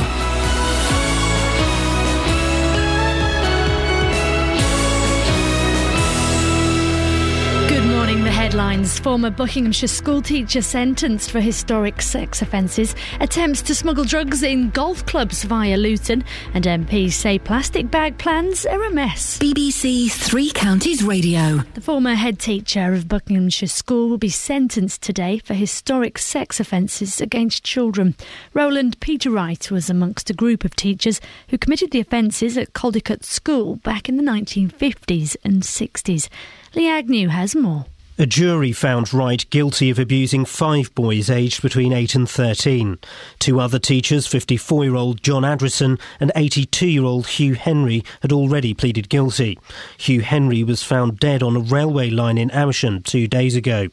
Former 8.76 9.30
Buckinghamshire 9.30 9.88
schoolteacher 9.88 10.60
sentenced 10.60 11.30
for 11.30 11.40
historic 11.40 12.02
sex 12.02 12.42
offences, 12.42 12.94
attempts 13.20 13.62
to 13.62 13.74
smuggle 13.74 14.04
drugs 14.04 14.42
in 14.42 14.68
golf 14.70 15.06
clubs 15.06 15.44
via 15.44 15.78
Luton, 15.78 16.22
and 16.52 16.64
MPs 16.64 17.12
say 17.12 17.38
plastic 17.38 17.90
bag 17.90 18.18
plans 18.18 18.66
are 18.66 18.82
a 18.82 18.90
mess. 18.90 19.38
BBC 19.38 20.10
Three 20.10 20.50
Counties 20.50 21.02
Radio. 21.02 21.62
The 21.72 21.80
former 21.80 22.14
head 22.14 22.38
teacher 22.38 22.92
of 22.92 23.08
Buckinghamshire 23.08 23.68
School 23.68 24.10
will 24.10 24.18
be 24.18 24.28
sentenced 24.28 25.00
today 25.00 25.38
for 25.38 25.54
historic 25.54 26.18
sex 26.18 26.60
offences 26.60 27.20
against 27.20 27.64
children. 27.64 28.14
Roland 28.52 29.00
Peter 29.00 29.30
Wright 29.30 29.70
was 29.70 29.88
amongst 29.88 30.28
a 30.28 30.34
group 30.34 30.64
of 30.64 30.76
teachers 30.76 31.20
who 31.48 31.56
committed 31.56 31.92
the 31.92 32.00
offences 32.00 32.58
at 32.58 32.74
Caldicott 32.74 33.24
School 33.24 33.76
back 33.76 34.08
in 34.08 34.18
the 34.18 34.22
1950s 34.22 35.34
and 35.42 35.62
60s. 35.62 36.28
Lee 36.74 36.88
Agnew 36.88 37.28
has 37.28 37.56
more. 37.56 37.86
A 38.18 38.24
jury 38.24 38.72
found 38.72 39.12
Wright 39.12 39.44
guilty 39.50 39.90
of 39.90 39.98
abusing 39.98 40.46
five 40.46 40.94
boys 40.94 41.28
aged 41.28 41.60
between 41.60 41.92
8 41.92 42.14
and 42.14 42.30
13. 42.30 42.98
Two 43.38 43.60
other 43.60 43.78
teachers, 43.78 44.26
54 44.26 44.84
year 44.84 44.94
old 44.94 45.22
John 45.22 45.42
Adrison 45.42 46.00
and 46.18 46.32
82 46.34 46.86
year 46.88 47.04
old 47.04 47.26
Hugh 47.26 47.56
Henry, 47.56 48.02
had 48.22 48.32
already 48.32 48.72
pleaded 48.72 49.10
guilty. 49.10 49.58
Hugh 49.98 50.22
Henry 50.22 50.64
was 50.64 50.82
found 50.82 51.20
dead 51.20 51.42
on 51.42 51.56
a 51.56 51.60
railway 51.60 52.08
line 52.08 52.38
in 52.38 52.50
Amersham 52.52 53.02
two 53.02 53.28
days 53.28 53.54
ago. 53.54 53.88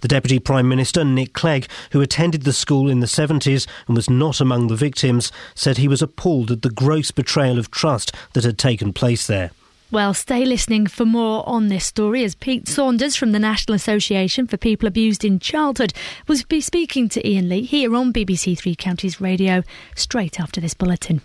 The 0.00 0.06
Deputy 0.08 0.38
Prime 0.38 0.68
Minister, 0.68 1.02
Nick 1.04 1.32
Clegg, 1.32 1.66
who 1.90 2.00
attended 2.00 2.42
the 2.42 2.52
school 2.52 2.88
in 2.88 3.00
the 3.00 3.06
70s 3.06 3.66
and 3.88 3.96
was 3.96 4.08
not 4.08 4.40
among 4.40 4.68
the 4.68 4.76
victims, 4.76 5.32
said 5.56 5.78
he 5.78 5.88
was 5.88 6.02
appalled 6.02 6.52
at 6.52 6.62
the 6.62 6.70
gross 6.70 7.10
betrayal 7.10 7.58
of 7.58 7.72
trust 7.72 8.14
that 8.34 8.44
had 8.44 8.58
taken 8.58 8.92
place 8.92 9.26
there. 9.26 9.50
Well, 9.88 10.14
stay 10.14 10.44
listening 10.44 10.88
for 10.88 11.04
more 11.04 11.48
on 11.48 11.68
this 11.68 11.86
story 11.86 12.24
as 12.24 12.34
Pete 12.34 12.66
Saunders 12.66 13.14
from 13.14 13.30
the 13.30 13.38
National 13.38 13.76
Association 13.76 14.48
for 14.48 14.56
People 14.56 14.88
Abused 14.88 15.24
in 15.24 15.38
Childhood 15.38 15.92
will 16.26 16.38
be 16.48 16.60
speaking 16.60 17.08
to 17.10 17.24
Iain 17.24 17.48
Lee 17.48 17.62
here 17.62 17.94
on 17.94 18.12
BBC 18.12 18.58
Three 18.58 18.74
Counties 18.74 19.20
Radio 19.20 19.62
straight 19.94 20.40
after 20.40 20.60
this 20.60 20.74
bulletin. 20.74 21.20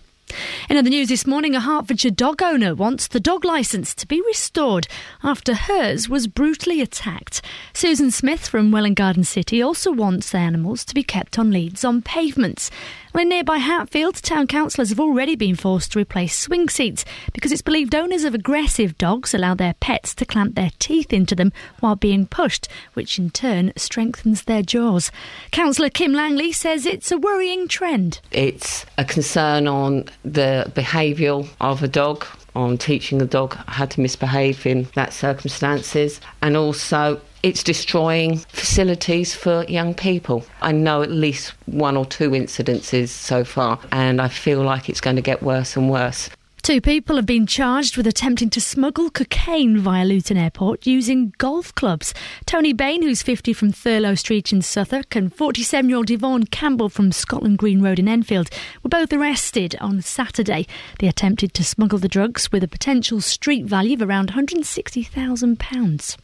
In 0.70 0.76
other 0.76 0.90
news 0.90 1.08
this 1.08 1.26
morning, 1.26 1.56
a 1.56 1.60
Hertfordshire 1.60 2.12
dog 2.12 2.40
owner 2.40 2.72
wants 2.72 3.08
the 3.08 3.20
dog 3.20 3.44
licence 3.44 3.94
to 3.96 4.06
be 4.06 4.22
restored 4.22 4.86
after 5.24 5.54
hers 5.54 6.08
was 6.08 6.28
brutally 6.28 6.80
attacked. 6.80 7.42
Susan 7.74 8.12
Smith 8.12 8.46
from 8.46 8.70
Welwyn 8.70 8.94
Garden 8.94 9.24
City 9.24 9.60
also 9.60 9.90
wants 9.90 10.30
the 10.30 10.38
animals 10.38 10.84
to 10.84 10.94
be 10.94 11.02
kept 11.02 11.36
on 11.38 11.50
leads 11.50 11.84
on 11.84 12.00
pavements. 12.00 12.70
In 13.14 13.28
nearby 13.28 13.58
Hatfield, 13.58 14.16
town 14.16 14.48
councillors 14.48 14.88
have 14.88 14.98
already 14.98 15.36
been 15.36 15.54
forced 15.54 15.92
to 15.92 16.00
replace 16.00 16.36
swing 16.36 16.68
seats 16.68 17.04
because 17.32 17.52
it's 17.52 17.62
believed 17.62 17.94
owners 17.94 18.24
of 18.24 18.34
aggressive 18.34 18.98
dogs 18.98 19.32
allow 19.32 19.54
their 19.54 19.74
pets 19.74 20.12
to 20.16 20.24
clamp 20.24 20.56
their 20.56 20.72
teeth 20.80 21.12
into 21.12 21.36
them 21.36 21.52
while 21.78 21.94
being 21.94 22.26
pushed, 22.26 22.66
which 22.94 23.20
in 23.20 23.30
turn 23.30 23.72
strengthens 23.76 24.42
their 24.42 24.62
jaws. 24.62 25.12
Councillor 25.52 25.88
Kim 25.88 26.12
Langley 26.12 26.50
says 26.50 26.84
it's 26.84 27.12
a 27.12 27.16
worrying 27.16 27.68
trend. 27.68 28.20
It's 28.32 28.86
a 28.98 29.04
concern 29.04 29.68
on 29.68 30.06
the 30.24 30.72
behavioural 30.74 31.48
of 31.60 31.80
a 31.84 31.88
dog, 31.88 32.26
on 32.56 32.76
teaching 32.76 33.18
the 33.18 33.26
dog 33.26 33.54
how 33.68 33.86
to 33.86 34.00
misbehave 34.00 34.66
in 34.66 34.88
that 34.96 35.12
circumstances, 35.12 36.20
and 36.42 36.56
also 36.56 37.20
it's 37.42 37.62
destroying 37.62 38.38
facilities 38.38 39.34
for 39.34 39.64
young 39.64 39.94
people. 39.94 40.44
I 40.60 40.72
know 40.72 41.02
at 41.02 41.10
least 41.10 41.54
one 41.66 41.96
or 41.96 42.06
two 42.06 42.30
incidences 42.30 43.08
so 43.08 43.44
far, 43.44 43.78
and 43.90 44.20
I 44.20 44.28
feel 44.28 44.62
like 44.62 44.88
it's 44.88 45.00
going 45.00 45.16
to 45.16 45.22
get 45.22 45.42
worse 45.42 45.76
and 45.76 45.90
worse. 45.90 46.30
Two 46.62 46.80
people 46.80 47.16
have 47.16 47.26
been 47.26 47.44
charged 47.44 47.96
with 47.96 48.06
attempting 48.06 48.48
to 48.50 48.60
smuggle 48.60 49.10
cocaine 49.10 49.78
via 49.78 50.04
Luton 50.04 50.36
Airport 50.36 50.86
using 50.86 51.34
golf 51.38 51.74
clubs. 51.74 52.14
Tony 52.46 52.72
Bain, 52.72 53.02
who's 53.02 53.20
50 53.20 53.52
from 53.52 53.72
Thurlow 53.72 54.14
Street 54.14 54.52
in 54.52 54.62
Southwark, 54.62 55.16
and 55.16 55.34
47 55.34 55.88
year 55.88 55.96
old 55.96 56.08
Yvonne 56.08 56.44
Campbell 56.44 56.88
from 56.88 57.10
Scotland 57.10 57.58
Green 57.58 57.82
Road 57.82 57.98
in 57.98 58.06
Enfield 58.06 58.48
were 58.84 58.90
both 58.90 59.12
arrested 59.12 59.74
on 59.80 60.02
Saturday. 60.02 60.68
They 61.00 61.08
attempted 61.08 61.52
to 61.54 61.64
smuggle 61.64 61.98
the 61.98 62.06
drugs 62.06 62.52
with 62.52 62.62
a 62.62 62.68
potential 62.68 63.20
street 63.20 63.66
value 63.66 63.94
of 63.94 64.02
around 64.02 64.30
£160,000. 64.30 66.16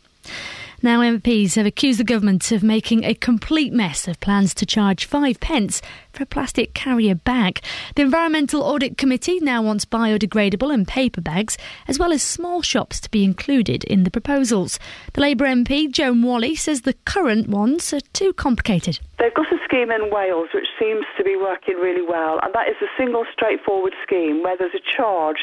Now, 0.80 1.00
MPs 1.00 1.56
have 1.56 1.66
accused 1.66 1.98
the 1.98 2.04
government 2.04 2.52
of 2.52 2.62
making 2.62 3.02
a 3.02 3.12
complete 3.12 3.72
mess 3.72 4.06
of 4.06 4.20
plans 4.20 4.54
to 4.54 4.64
charge 4.64 5.06
five 5.06 5.40
pence 5.40 5.82
for 6.12 6.22
a 6.22 6.26
plastic 6.26 6.72
carrier 6.72 7.16
bag. 7.16 7.60
The 7.96 8.02
Environmental 8.02 8.62
Audit 8.62 8.96
Committee 8.96 9.40
now 9.40 9.60
wants 9.60 9.84
biodegradable 9.84 10.72
and 10.72 10.86
paper 10.86 11.20
bags, 11.20 11.58
as 11.88 11.98
well 11.98 12.12
as 12.12 12.22
small 12.22 12.62
shops 12.62 13.00
to 13.00 13.10
be 13.10 13.24
included 13.24 13.82
in 13.84 14.04
the 14.04 14.10
proposals. 14.10 14.78
The 15.14 15.20
Labour 15.20 15.46
MP, 15.46 15.90
Joan 15.90 16.22
Walley, 16.22 16.54
says 16.54 16.82
the 16.82 16.94
current 17.04 17.48
ones 17.48 17.92
are 17.92 18.00
too 18.12 18.32
complicated. 18.34 19.00
They've 19.18 19.34
got 19.34 19.50
a 19.52 19.58
scheme 19.64 19.90
in 19.90 20.12
Wales 20.12 20.50
which 20.54 20.68
seems 20.78 21.04
to 21.16 21.24
be 21.24 21.34
working 21.34 21.74
really 21.74 22.06
well, 22.06 22.38
and 22.44 22.54
that 22.54 22.68
is 22.68 22.76
a 22.80 22.86
single 22.96 23.24
straightforward 23.32 23.94
scheme 24.06 24.44
where 24.44 24.56
there's 24.56 24.74
a 24.76 24.96
charge 24.96 25.38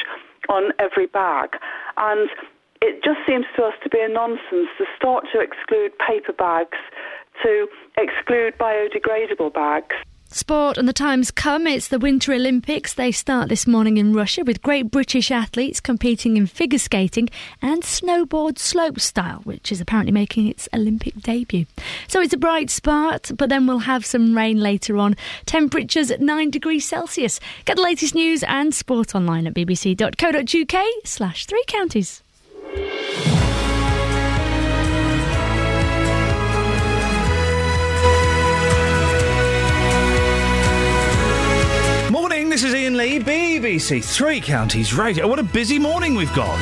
on 0.48 0.72
every 0.78 1.06
bag. 1.06 1.50
And 1.98 2.30
it 2.86 3.02
just 3.02 3.18
seems 3.26 3.44
to 3.56 3.64
us 3.64 3.74
to 3.82 3.88
be 3.88 3.98
a 4.00 4.08
nonsense 4.08 4.70
to 4.78 4.84
start 4.96 5.24
to 5.32 5.40
exclude 5.40 5.92
paper 5.98 6.32
bags, 6.32 6.78
to 7.42 7.66
exclude 7.98 8.54
biodegradable 8.58 9.52
bags. 9.52 9.94
Sport 10.28 10.76
and 10.76 10.88
the 10.88 10.92
times 10.92 11.30
come. 11.30 11.66
It's 11.66 11.88
the 11.88 12.00
Winter 12.00 12.32
Olympics. 12.32 12.94
They 12.94 13.10
start 13.12 13.48
this 13.48 13.66
morning 13.66 13.96
in 13.96 14.12
Russia 14.12 14.42
with 14.44 14.62
great 14.62 14.90
British 14.90 15.30
athletes 15.30 15.80
competing 15.80 16.36
in 16.36 16.46
figure 16.46 16.80
skating 16.80 17.28
and 17.62 17.82
snowboard 17.82 18.54
slopestyle, 18.54 19.44
which 19.46 19.70
is 19.70 19.80
apparently 19.80 20.12
making 20.12 20.48
its 20.48 20.68
Olympic 20.74 21.14
debut. 21.22 21.66
So 22.08 22.20
it's 22.20 22.34
a 22.34 22.38
bright 22.38 22.70
start, 22.70 23.30
but 23.36 23.48
then 23.48 23.66
we'll 23.66 23.78
have 23.80 24.04
some 24.04 24.36
rain 24.36 24.60
later 24.60 24.98
on. 24.98 25.16
Temperatures 25.46 26.10
at 26.10 26.20
9 26.20 26.50
degrees 26.50 26.86
Celsius. 26.86 27.40
Get 27.64 27.76
the 27.76 27.82
latest 27.82 28.14
news 28.14 28.42
and 28.44 28.74
sport 28.74 29.14
online 29.14 29.46
at 29.46 29.54
bbc.co.uk 29.54 30.86
slash 31.04 31.46
three 31.46 31.64
counties. 31.66 32.22
Morning, 42.10 42.48
this 42.48 42.64
is 42.64 42.74
Iain 42.74 42.96
Lee, 42.96 43.20
BBC 43.20 44.04
Three 44.04 44.40
Counties 44.40 44.92
Radio. 44.92 45.28
What 45.28 45.38
a 45.38 45.44
busy 45.44 45.78
morning 45.78 46.16
we've 46.16 46.34
got. 46.34 46.58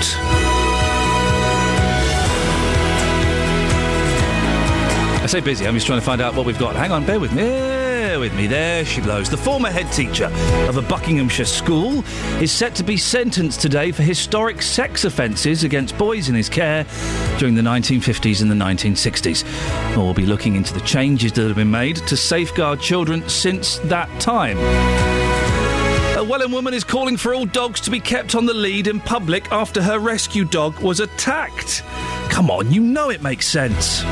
I 5.22 5.26
say 5.26 5.40
busy, 5.40 5.66
I'm 5.66 5.72
just 5.72 5.86
trying 5.86 6.00
to 6.00 6.04
find 6.04 6.20
out 6.20 6.34
what 6.34 6.44
we've 6.44 6.58
got. 6.58 6.76
Hang 6.76 6.92
on, 6.92 7.06
bear 7.06 7.18
with 7.18 7.32
me. 7.32 7.73
With 8.24 8.36
me. 8.36 8.46
There 8.46 8.86
she 8.86 9.02
blows. 9.02 9.28
The 9.28 9.36
former 9.36 9.70
head 9.70 9.92
teacher 9.92 10.30
of 10.66 10.78
a 10.78 10.80
Buckinghamshire 10.80 11.44
school 11.44 12.02
is 12.40 12.50
set 12.50 12.74
to 12.76 12.82
be 12.82 12.96
sentenced 12.96 13.60
today 13.60 13.92
for 13.92 14.02
historic 14.02 14.62
sex 14.62 15.04
offences 15.04 15.62
against 15.62 15.98
boys 15.98 16.30
in 16.30 16.34
his 16.34 16.48
care 16.48 16.86
during 17.38 17.54
the 17.54 17.60
1950s 17.60 18.40
and 18.40 18.50
the 18.50 18.54
1960s. 18.54 19.44
We'll 19.94 20.14
be 20.14 20.24
looking 20.24 20.56
into 20.56 20.72
the 20.72 20.80
changes 20.80 21.32
that 21.32 21.46
have 21.46 21.56
been 21.56 21.70
made 21.70 21.96
to 21.96 22.16
safeguard 22.16 22.80
children 22.80 23.28
since 23.28 23.76
that 23.80 24.08
time. 24.22 24.56
A 26.16 26.24
Welwyn 26.24 26.50
woman 26.50 26.72
is 26.72 26.82
calling 26.82 27.18
for 27.18 27.34
all 27.34 27.44
dogs 27.44 27.78
to 27.82 27.90
be 27.90 28.00
kept 28.00 28.34
on 28.34 28.46
the 28.46 28.54
lead 28.54 28.86
in 28.86 29.00
public 29.00 29.52
after 29.52 29.82
her 29.82 29.98
rescue 29.98 30.46
dog 30.46 30.78
was 30.78 31.00
attacked. 31.00 31.82
Come 32.30 32.50
on, 32.50 32.72
you 32.72 32.80
know 32.80 33.10
it 33.10 33.20
makes 33.20 33.46
sense. 33.46 34.02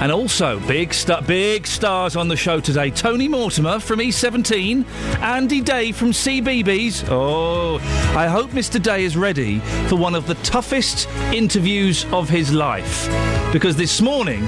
And 0.00 0.12
also, 0.12 0.60
big, 0.60 0.94
sta- 0.94 1.22
big 1.22 1.66
stars 1.66 2.14
on 2.14 2.28
the 2.28 2.36
show 2.36 2.60
today. 2.60 2.90
Tony 2.90 3.26
Mortimer 3.26 3.80
from 3.80 3.98
E17, 3.98 4.86
Andy 5.20 5.60
Day 5.60 5.90
from 5.90 6.12
CBeebies. 6.12 7.04
Oh, 7.10 7.78
I 8.16 8.28
hope 8.28 8.50
Mr. 8.50 8.80
Day 8.80 9.02
is 9.04 9.16
ready 9.16 9.58
for 9.88 9.96
one 9.96 10.14
of 10.14 10.28
the 10.28 10.34
toughest 10.36 11.08
interviews 11.34 12.06
of 12.12 12.28
his 12.28 12.52
life. 12.52 13.08
Because 13.52 13.74
this 13.76 14.00
morning, 14.00 14.44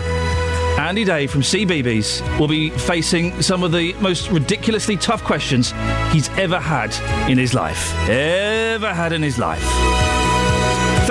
Andy 0.79 1.05
Day 1.05 1.27
from 1.27 1.41
CBeebies 1.41 2.39
will 2.39 2.49
be 2.49 2.71
facing 2.71 3.43
some 3.43 3.65
of 3.65 3.73
the 3.73 3.93
most 3.95 4.31
ridiculously 4.31 4.97
tough 4.97 5.25
questions 5.25 5.75
he's 6.13 6.29
ever 6.39 6.61
had 6.61 6.95
in 7.29 7.39
his 7.39 7.55
life. 7.55 7.93
Ever 8.09 8.95
had 8.95 9.13
in 9.13 9.21
his 9.23 9.37
life. 9.37 10.20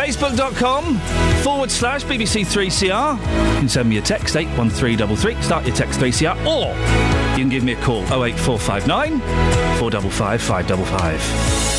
Facebook.com 0.09 0.97
forward 1.43 1.69
slash 1.69 2.03
BBC3CR. 2.03 3.17
You 3.19 3.59
can 3.59 3.69
send 3.69 3.87
me 3.89 3.97
a 3.97 4.01
text 4.01 4.35
81333, 4.35 5.41
start 5.43 5.67
your 5.67 5.75
text 5.75 5.99
3CR, 5.99 6.35
or 6.47 6.69
you 7.37 7.43
can 7.43 7.49
give 7.49 7.63
me 7.63 7.73
a 7.73 7.81
call 7.81 8.01
08459 8.05 9.19
455 9.77 10.41
555. 10.41 11.69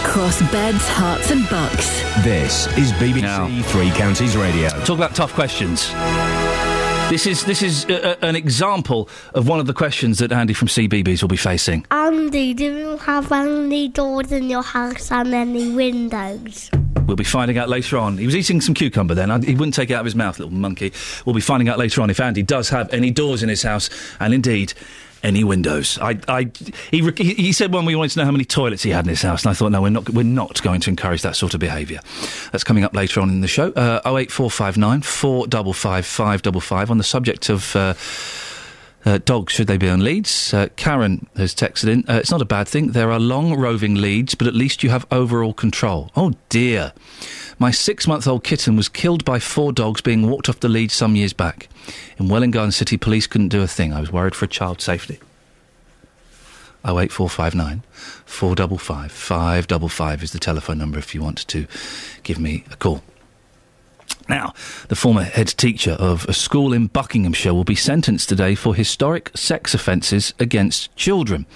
Across 0.00 0.40
beds, 0.50 0.88
herts, 0.88 1.30
and 1.30 1.48
bucks. 1.48 2.02
This 2.24 2.66
is 2.76 2.92
BBC 2.94 3.62
Three 3.66 3.90
Counties 3.90 4.36
Radio. 4.36 4.70
Talk 4.84 4.96
about 4.96 5.14
tough 5.14 5.32
questions. 5.34 5.90
This 7.14 7.28
is 7.28 7.44
this 7.44 7.62
is 7.62 7.84
uh, 7.84 8.16
uh, 8.20 8.26
an 8.26 8.34
example 8.34 9.08
of 9.34 9.46
one 9.46 9.60
of 9.60 9.66
the 9.66 9.72
questions 9.72 10.18
that 10.18 10.32
Andy 10.32 10.52
from 10.52 10.66
CBeebies 10.66 11.22
will 11.22 11.28
be 11.28 11.36
facing. 11.36 11.86
Andy, 11.92 12.54
do 12.54 12.64
you 12.64 12.96
have 12.96 13.30
any 13.30 13.86
doors 13.86 14.32
in 14.32 14.50
your 14.50 14.64
house 14.64 15.12
and 15.12 15.32
any 15.32 15.70
windows? 15.70 16.72
We'll 17.06 17.14
be 17.14 17.22
finding 17.22 17.56
out 17.56 17.68
later 17.68 17.98
on. 17.98 18.18
He 18.18 18.26
was 18.26 18.34
eating 18.34 18.60
some 18.60 18.74
cucumber 18.74 19.14
then. 19.14 19.44
He 19.44 19.54
wouldn't 19.54 19.74
take 19.74 19.90
it 19.90 19.94
out 19.94 20.00
of 20.00 20.06
his 20.06 20.16
mouth, 20.16 20.40
little 20.40 20.52
monkey. 20.52 20.92
We'll 21.24 21.36
be 21.36 21.40
finding 21.40 21.68
out 21.68 21.78
later 21.78 22.02
on 22.02 22.10
if 22.10 22.18
Andy 22.18 22.42
does 22.42 22.68
have 22.70 22.92
any 22.92 23.12
doors 23.12 23.44
in 23.44 23.48
his 23.48 23.62
house 23.62 23.90
and 24.18 24.34
indeed 24.34 24.74
any 25.24 25.42
windows. 25.42 25.98
I, 26.00 26.18
I, 26.28 26.50
he, 26.90 27.10
he 27.16 27.52
said 27.52 27.72
when 27.72 27.84
we 27.84 27.96
wanted 27.96 28.12
to 28.12 28.18
know 28.20 28.24
how 28.26 28.30
many 28.30 28.44
toilets 28.44 28.82
he 28.82 28.90
had 28.90 29.04
in 29.06 29.08
his 29.08 29.22
house, 29.22 29.44
and 29.44 29.50
I 29.50 29.54
thought, 29.54 29.72
no, 29.72 29.82
we're 29.82 29.88
not, 29.88 30.08
we're 30.10 30.22
not 30.22 30.62
going 30.62 30.80
to 30.82 30.90
encourage 30.90 31.22
that 31.22 31.34
sort 31.34 31.54
of 31.54 31.60
behaviour. 31.60 32.00
That's 32.52 32.64
coming 32.64 32.84
up 32.84 32.94
later 32.94 33.20
on 33.20 33.30
in 33.30 33.40
the 33.40 33.48
show. 33.48 33.72
Uh, 33.72 34.00
08459 34.04 35.00
455 35.02 36.06
555 36.06 36.90
on 36.90 36.98
the 36.98 37.04
subject 37.04 37.48
of. 37.48 37.74
Uh, 37.74 37.94
uh, 39.06 39.18
dogs, 39.18 39.52
should 39.52 39.66
they 39.66 39.76
be 39.76 39.86
on 39.86 40.02
leads? 40.02 40.54
Uh, 40.54 40.66
Karen 40.76 41.26
has 41.36 41.54
texted 41.54 41.88
in. 41.88 42.04
Uh, 42.08 42.14
it's 42.14 42.30
not 42.30 42.40
a 42.40 42.46
bad 42.46 42.66
thing. 42.66 42.92
There 42.92 43.12
are 43.12 43.20
long 43.20 43.54
roving 43.54 43.96
leads, 43.96 44.34
but 44.34 44.46
at 44.46 44.54
least 44.54 44.82
you 44.82 44.88
have 44.88 45.06
overall 45.10 45.52
control. 45.52 46.10
Oh 46.16 46.32
dear. 46.48 46.94
My 47.58 47.70
six 47.70 48.06
month 48.06 48.26
old 48.26 48.44
kitten 48.44 48.76
was 48.76 48.88
killed 48.88 49.24
by 49.24 49.38
four 49.38 49.72
dogs 49.72 50.00
being 50.00 50.28
walked 50.28 50.48
off 50.48 50.60
the 50.60 50.68
lead 50.68 50.90
some 50.90 51.16
years 51.16 51.32
back. 51.32 51.68
In 52.18 52.28
Welwyn 52.28 52.50
Garden 52.50 52.72
City, 52.72 52.96
police 52.96 53.26
couldn't 53.26 53.48
do 53.48 53.62
a 53.62 53.66
thing. 53.66 53.92
I 53.92 54.00
was 54.00 54.12
worried 54.12 54.34
for 54.34 54.44
a 54.44 54.48
child's 54.48 54.84
safety. 54.84 55.18
08459 56.84 57.82
455 58.26 59.10
555 59.10 60.22
is 60.22 60.32
the 60.32 60.38
telephone 60.38 60.78
number 60.78 60.98
if 60.98 61.14
you 61.14 61.22
want 61.22 61.46
to 61.48 61.66
give 62.22 62.38
me 62.38 62.64
a 62.70 62.76
call. 62.76 63.02
Now, 64.28 64.54
the 64.88 64.96
former 64.96 65.22
head 65.22 65.48
teacher 65.48 65.92
of 65.92 66.26
a 66.26 66.32
school 66.32 66.72
in 66.72 66.86
Buckinghamshire 66.86 67.54
will 67.54 67.64
be 67.64 67.74
sentenced 67.74 68.28
today 68.28 68.54
for 68.54 68.74
historic 68.74 69.30
sex 69.34 69.74
offences 69.74 70.34
against 70.38 70.94
children. 70.96 71.46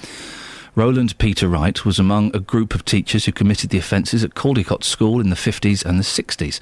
Roland 0.78 1.18
Peter 1.18 1.48
Wright 1.48 1.84
was 1.84 1.98
among 1.98 2.30
a 2.36 2.38
group 2.38 2.72
of 2.72 2.84
teachers 2.84 3.24
who 3.24 3.32
committed 3.32 3.70
the 3.70 3.78
offences 3.78 4.22
at 4.22 4.36
Caldicott 4.36 4.84
School 4.84 5.18
in 5.18 5.28
the 5.28 5.34
50s 5.34 5.84
and 5.84 5.98
the 5.98 6.04
60s. 6.04 6.60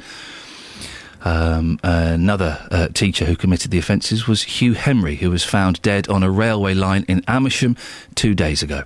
Um, 1.26 1.80
another 1.82 2.64
uh, 2.70 2.86
teacher 2.94 3.24
who 3.24 3.34
committed 3.34 3.72
the 3.72 3.78
offences 3.78 4.28
was 4.28 4.44
Hugh 4.44 4.74
Henry, 4.74 5.16
who 5.16 5.28
was 5.28 5.42
found 5.42 5.82
dead 5.82 6.08
on 6.08 6.22
a 6.22 6.30
railway 6.30 6.72
line 6.72 7.04
in 7.08 7.24
Amersham 7.26 7.76
two 8.14 8.32
days 8.32 8.62
ago. 8.62 8.84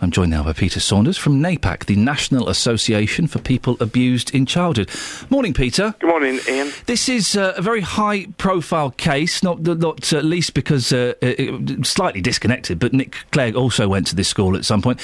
I'm 0.00 0.12
joined 0.12 0.30
now 0.30 0.44
by 0.44 0.52
Peter 0.52 0.78
Saunders 0.78 1.18
from 1.18 1.42
NAPAC, 1.42 1.86
the 1.86 1.96
National 1.96 2.48
Association 2.48 3.26
for 3.26 3.40
People 3.40 3.76
Abused 3.80 4.32
in 4.32 4.46
Childhood. 4.46 4.88
Morning, 5.30 5.52
Peter. 5.52 5.96
Good 5.98 6.06
morning, 6.08 6.38
Iain. 6.48 6.70
This 6.86 7.08
is 7.08 7.34
uh, 7.36 7.54
a 7.56 7.62
very 7.62 7.80
high 7.80 8.26
profile 8.38 8.92
case, 8.92 9.42
not, 9.42 9.60
not 9.60 10.12
uh, 10.12 10.20
least 10.20 10.54
because 10.54 10.92
uh, 10.92 11.14
it, 11.20 11.84
slightly 11.84 12.20
disconnected, 12.20 12.78
but 12.78 12.92
Nick 12.92 13.16
Clegg 13.32 13.56
also 13.56 13.88
went 13.88 14.06
to 14.06 14.14
this 14.14 14.28
school 14.28 14.56
at 14.56 14.64
some 14.64 14.80
point. 14.80 15.00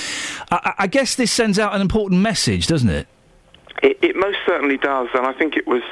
I, 0.52 0.60
I- 0.62 0.74
I 0.84 0.86
guess 0.86 1.16
this 1.16 1.32
sends 1.32 1.58
out 1.58 1.74
an 1.74 1.80
important 1.80 2.20
message, 2.20 2.68
doesn't 2.68 2.90
it? 2.90 3.08
It, 3.82 3.98
it 4.02 4.14
most 4.14 4.38
certainly 4.46 4.76
does, 4.78 5.08
and 5.14 5.26
I 5.26 5.32
think 5.32 5.56
it 5.56 5.66
was 5.66 5.82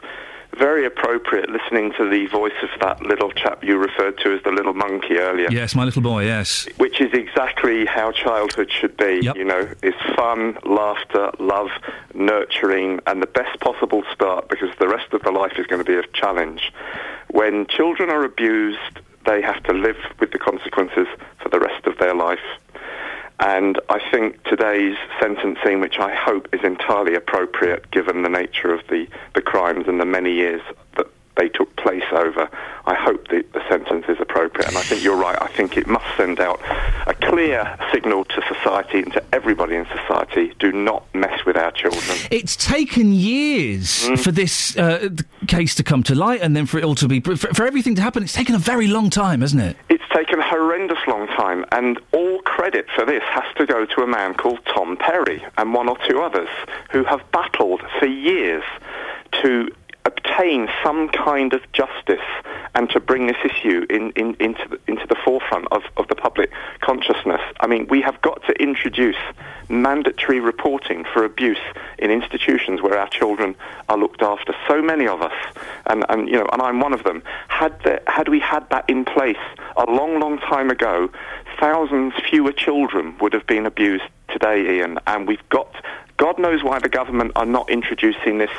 very 0.55 0.87
appropriate 0.87 1.51
listening 1.51 1.93
to 1.93 2.09
the 2.09 2.27
voice 2.27 2.53
of 2.63 2.69
that 2.81 3.03
little 3.03 3.31
chap 3.33 3.63
you 3.65 3.77
referred 3.77 4.19
to 4.19 4.35
as 4.35 4.43
the 4.43 4.51
little 4.51 4.75
monkey 4.75 5.19
earlier. 5.19 5.49
Yes, 5.51 5.75
my 5.75 5.85
little 5.85 6.03
boy, 6.03 6.25
yes. 6.25 6.67
Which 6.77 7.01
is 7.01 7.13
exactly 7.13 7.87
how 7.87 8.13
childhood 8.13 8.71
should 8.71 8.97
be. 8.97 9.21
You 9.35 9.45
know, 9.45 9.69
it's 9.83 10.01
fun, 10.17 10.59
laughter, 10.65 11.31
love, 11.39 11.71
nurturing, 12.15 13.01
and 13.07 13.23
the 13.23 13.27
best 13.27 13.59
possible 13.61 14.03
start 14.13 14.49
because 14.49 14.71
the 14.79 14.89
rest 14.89 15.13
of 15.13 15.23
the 15.23 15.31
life 15.31 15.59
is 15.59 15.67
going 15.67 15.85
to 15.85 15.91
be 15.91 15.97
a 15.97 16.07
challenge. 16.13 16.73
When 17.31 17.67
children 17.67 18.11
are 18.11 18.25
abused, 18.25 19.01
they 19.27 19.43
have 19.43 19.63
to 19.65 19.73
live 19.73 19.97
with 20.21 20.33
the 20.33 20.39
consequences 20.39 21.07
for 21.41 21.49
the 21.49 21.59
rest 21.59 21.87
of 21.87 21.99
their 21.99 22.15
life. 22.15 22.39
And 23.45 23.79
I 23.91 24.01
think 24.11 24.43
today's 24.45 24.97
sentencing, 25.21 25.81
which 25.81 25.99
I 25.99 26.15
hope 26.15 26.49
is 26.55 26.65
entirely 26.65 27.15
appropriate 27.15 27.91
given 27.91 28.23
the 28.23 28.31
nature 28.31 28.73
of 28.73 28.81
the, 28.89 29.07
the 29.35 29.43
crimes 29.43 29.85
and 29.87 30.01
the 30.01 30.07
many 30.07 30.33
years 30.33 30.63
that 30.97 31.09
they 31.37 31.49
took 31.49 31.75
place 31.77 32.05
over, 32.13 32.49
I 32.87 32.95
hope 32.95 33.29
the, 33.29 33.45
the 33.53 33.67
sentence 33.69 34.07
is 34.09 34.19
appropriate. 34.21 34.69
And 34.69 34.77
I 34.77 34.83
think 34.83 35.03
you're 35.03 35.17
right. 35.17 35.41
I 35.41 35.49
think 35.49 35.77
it 35.77 35.87
must 35.87 36.07
send 36.17 36.41
out 36.41 36.61
a 37.07 37.15
clear 37.15 37.77
signal 37.93 38.25
to 38.27 38.43
society 38.47 39.01
and 39.01 39.13
to 39.13 39.23
everybody 39.33 39.75
in 39.75 39.87
society 39.87 40.53
do 40.59 40.73
not 40.73 41.13
mess 41.15 41.45
with 41.45 41.57
our 41.57 41.73
children. 41.73 42.19
It's 42.31 42.57
taken 42.57 43.13
years 43.13 44.09
for 44.23 44.31
this 44.31 44.77
uh, 44.77 45.11
case 45.49 45.75
to 45.77 45.83
come 45.83 46.03
to 46.05 46.15
light 46.15 46.41
and 46.41 46.55
then 46.55 46.67
for 46.67 46.79
it 46.79 46.85
all 46.85 46.95
to 46.97 47.09
be. 47.09 47.21
For, 47.21 47.37
for 47.37 47.67
everything 47.67 47.95
to 47.97 48.03
happen, 48.03 48.23
it's 48.23 48.33
taken 48.33 48.55
a 48.55 48.59
very 48.59 48.87
long 48.87 49.11
time, 49.11 49.41
hasn't 49.41 49.63
it? 49.63 49.77
It's 49.89 50.05
taken 50.15 50.39
a 50.39 50.49
horrendous 50.49 50.99
long 51.09 51.27
time, 51.29 51.65
and 51.73 51.99
all 52.13 52.41
credit 52.43 52.87
for 52.95 53.05
this 53.05 53.23
has 53.25 53.45
to 53.57 53.67
go 53.67 53.85
to 53.85 54.03
a 54.03 54.07
man 54.07 54.35
called 54.35 54.61
Tom 54.67 54.97
Perry 54.97 55.45
and 55.59 55.75
one 55.75 55.89
or 55.89 55.99
two 56.09 56.21
others 56.21 56.49
who 56.91 57.05
have 57.05 57.21
battled 57.33 57.83
for 57.99 58.07
years 58.07 58.63
to 59.43 59.69
obtain 60.25 60.69
some 60.83 61.09
kind 61.09 61.53
of 61.53 61.61
justice 61.73 62.25
and 62.75 62.91
to 62.91 63.01
bring 63.01 63.27
this 63.27 63.37
issue 63.45 63.87
in, 63.91 64.11
in, 64.13 64.35
into, 64.41 64.67
the, 64.69 64.79
into 64.89 65.07
the 65.07 65.17
forefront 65.25 65.67
of, 65.71 65.83
of 65.97 66.09
the 66.09 66.15
public 66.15 66.51
consciousness. 66.81 67.41
I 67.61 67.67
mean, 67.67 67.87
we 67.89 68.01
have 68.03 68.21
got 68.21 68.43
to 68.47 68.53
introduce 68.61 69.17
mandatory 69.69 70.41
reporting 70.41 71.05
for 71.13 71.25
abuse 71.25 71.61
in 71.99 72.11
institutions 72.11 72.83
where 72.83 72.99
our 72.99 73.09
children 73.09 73.55
are 73.89 73.97
looked 73.97 74.23
after. 74.23 74.55
So 74.67 74.83
many 74.83 75.07
of 75.07 75.23
us, 75.23 75.33
and, 75.87 76.05
and 76.09 76.29
you 76.29 76.37
know, 76.37 76.49
and 76.53 76.61
I'm 76.61 76.81
one 76.81 76.93
of 76.93 77.05
them. 77.05 77.23
Had 77.49 77.79
the, 77.83 78.03
had 78.07 78.29
we 78.29 78.41
had 78.41 78.69
that 78.71 78.89
in 78.89 79.05
place 79.05 79.37
a 79.77 79.85
long, 79.85 80.21
long 80.21 80.39
time 80.39 80.71
ago, 80.71 81.11
thousands 81.61 82.15
fewer 82.29 82.53
children 82.53 83.17
would 83.21 83.33
have 83.33 83.47
been 83.47 83.67
abused 83.67 84.05
today, 84.29 84.81
Iain. 84.81 84.99
And 85.07 85.27
we've 85.27 85.49
got. 85.49 85.73
God 86.17 86.39
knows 86.39 86.63
why 86.63 86.79
the 86.79 86.89
government 86.89 87.33
are 87.35 87.47
not 87.47 87.71
introducing 87.71 88.39
this. 88.39 88.51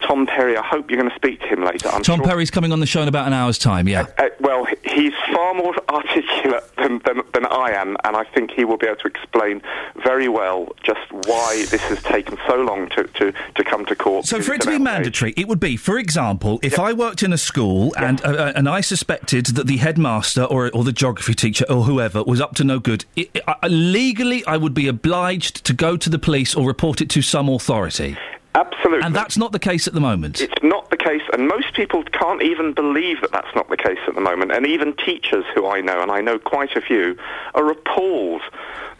Tom 0.00 0.26
Perry, 0.26 0.56
I 0.56 0.62
hope 0.62 0.90
you're 0.90 1.00
going 1.00 1.10
to 1.10 1.16
speak 1.16 1.40
to 1.40 1.46
him 1.46 1.64
later. 1.64 1.88
I'm 1.88 2.02
Tom 2.02 2.18
sure 2.18 2.26
Perry's 2.26 2.50
coming 2.50 2.72
on 2.72 2.80
the 2.80 2.86
show 2.86 3.02
in 3.02 3.08
about 3.08 3.26
an 3.26 3.32
hour's 3.32 3.58
time, 3.58 3.88
yeah. 3.88 4.06
uh, 4.18 4.28
well, 4.40 4.66
he's 4.84 5.12
far 5.32 5.54
more 5.54 5.74
articulate 5.88 6.64
than, 6.76 7.00
than, 7.04 7.22
than 7.32 7.46
I 7.46 7.70
am, 7.72 7.96
and 8.04 8.16
I 8.16 8.24
think 8.24 8.50
he 8.50 8.64
will 8.64 8.76
be 8.76 8.86
able 8.86 8.96
to 8.96 9.08
explain 9.08 9.62
very 10.02 10.28
well 10.28 10.68
just 10.82 11.00
why 11.10 11.64
this 11.70 11.82
has 11.82 12.02
taken 12.02 12.38
so 12.46 12.56
long 12.56 12.88
to, 12.90 13.04
to, 13.04 13.32
to 13.32 13.64
come 13.64 13.84
to 13.86 13.96
court. 13.96 14.26
So, 14.26 14.40
for 14.40 14.54
it 14.54 14.60
to 14.62 14.70
be 14.70 14.78
mandatory, 14.78 15.34
it 15.36 15.48
would 15.48 15.60
be, 15.60 15.76
for 15.76 15.98
example, 15.98 16.58
if 16.62 16.78
I 16.78 16.92
worked 16.92 17.22
in 17.22 17.32
a 17.32 17.38
school 17.38 17.94
and 17.96 18.24
uh, 18.24 18.28
uh, 18.28 18.52
and 18.54 18.68
I 18.68 18.80
suspected 18.80 19.46
that 19.46 19.66
the 19.66 19.78
headmaster 19.78 20.44
or 20.44 20.70
or 20.70 20.84
the 20.84 20.92
geography 20.92 21.34
teacher 21.34 21.64
or 21.68 21.84
whoever 21.84 22.22
was 22.22 22.40
up 22.40 22.54
to 22.56 22.64
no 22.64 22.78
good, 22.78 23.04
it, 23.16 23.30
it, 23.34 23.42
uh, 23.48 23.54
legally 23.68 24.44
I 24.46 24.56
would 24.56 24.74
be 24.74 24.88
obliged 24.88 25.64
to 25.64 25.72
go 25.72 25.96
to 25.96 26.10
the 26.10 26.18
police 26.18 26.54
or 26.54 26.66
report 26.66 27.00
it 27.00 27.10
to 27.10 27.22
some 27.22 27.48
authority. 27.48 28.16
Absolutely. 28.56 29.04
And 29.04 29.14
that's 29.14 29.36
not 29.36 29.52
the 29.52 29.58
case 29.58 29.86
at 29.86 29.92
the 29.92 30.00
moment. 30.00 30.40
It's 30.40 30.62
not 30.62 30.88
the 30.88 30.96
case, 30.96 31.20
and 31.32 31.46
most 31.46 31.74
people 31.74 32.02
can't 32.04 32.42
even 32.42 32.72
believe 32.72 33.20
that 33.20 33.30
that's 33.30 33.54
not 33.54 33.68
the 33.68 33.76
case 33.76 33.98
at 34.08 34.14
the 34.14 34.20
moment. 34.22 34.50
And 34.50 34.66
even 34.66 34.96
teachers 34.96 35.44
who 35.54 35.66
I 35.66 35.82
know, 35.82 36.00
and 36.00 36.10
I 36.10 36.22
know 36.22 36.38
quite 36.38 36.74
a 36.74 36.80
few, 36.80 37.18
are 37.54 37.70
appalled 37.70 38.40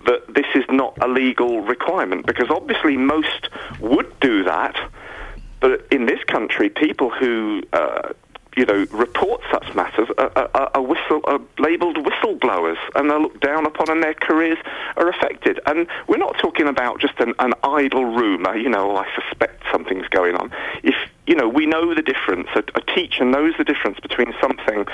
that 0.05 0.35
this 0.35 0.47
is 0.55 0.65
not 0.69 0.97
a 1.03 1.09
legal 1.09 1.63
requirement 1.63 2.27
because 2.27 2.51
obviously 2.51 2.99
most 2.99 3.49
would 3.81 4.21
do 4.21 4.45
that. 4.45 4.77
But 5.61 5.87
in 5.91 6.05
this 6.05 6.23
country, 6.25 6.69
people 6.69 7.09
who 7.09 7.63
uh, 7.73 8.13
you 8.57 8.65
know, 8.65 8.87
report 8.91 9.43
such 9.53 9.75
matters 9.75 10.09
are, 10.17 10.33
are, 10.35 10.71
are, 10.75 10.83
whistle, 10.83 11.21
are 11.25 11.41
labelled 11.59 11.99
whistleblowers 11.99 12.79
and 12.95 13.11
they're 13.11 13.21
looked 13.21 13.41
down 13.41 13.67
upon 13.67 13.91
and 13.91 14.03
their 14.03 14.15
careers 14.15 14.59
are 14.97 15.09
affected. 15.09 15.61
And 15.67 15.87
we're 16.09 16.17
not 16.17 16.39
talking 16.39 16.67
about 16.67 16.99
just 17.01 17.21
an, 17.21 17.35
an 17.39 17.53
idle 17.63 18.07
rumour, 18.07 18.57
you 18.57 18.71
know, 18.71 18.93
"Oh, 18.93 18.97
I 18.97 19.07
suspect 19.15 19.63
something's 19.71 20.09
going 20.09 20.37
on. 20.37 20.51
If, 20.83 20.95
you 21.27 21.35
know, 21.35 21.49
we 21.49 21.67
know 21.67 21.95
the 21.95 22.03
difference. 22.03 22.49
A, 22.55 22.63
a 22.75 22.81
teacher 22.95 23.25
knows 23.25 23.55
the 23.59 23.65
difference 23.65 23.99
between 24.01 24.33
something 24.41 24.87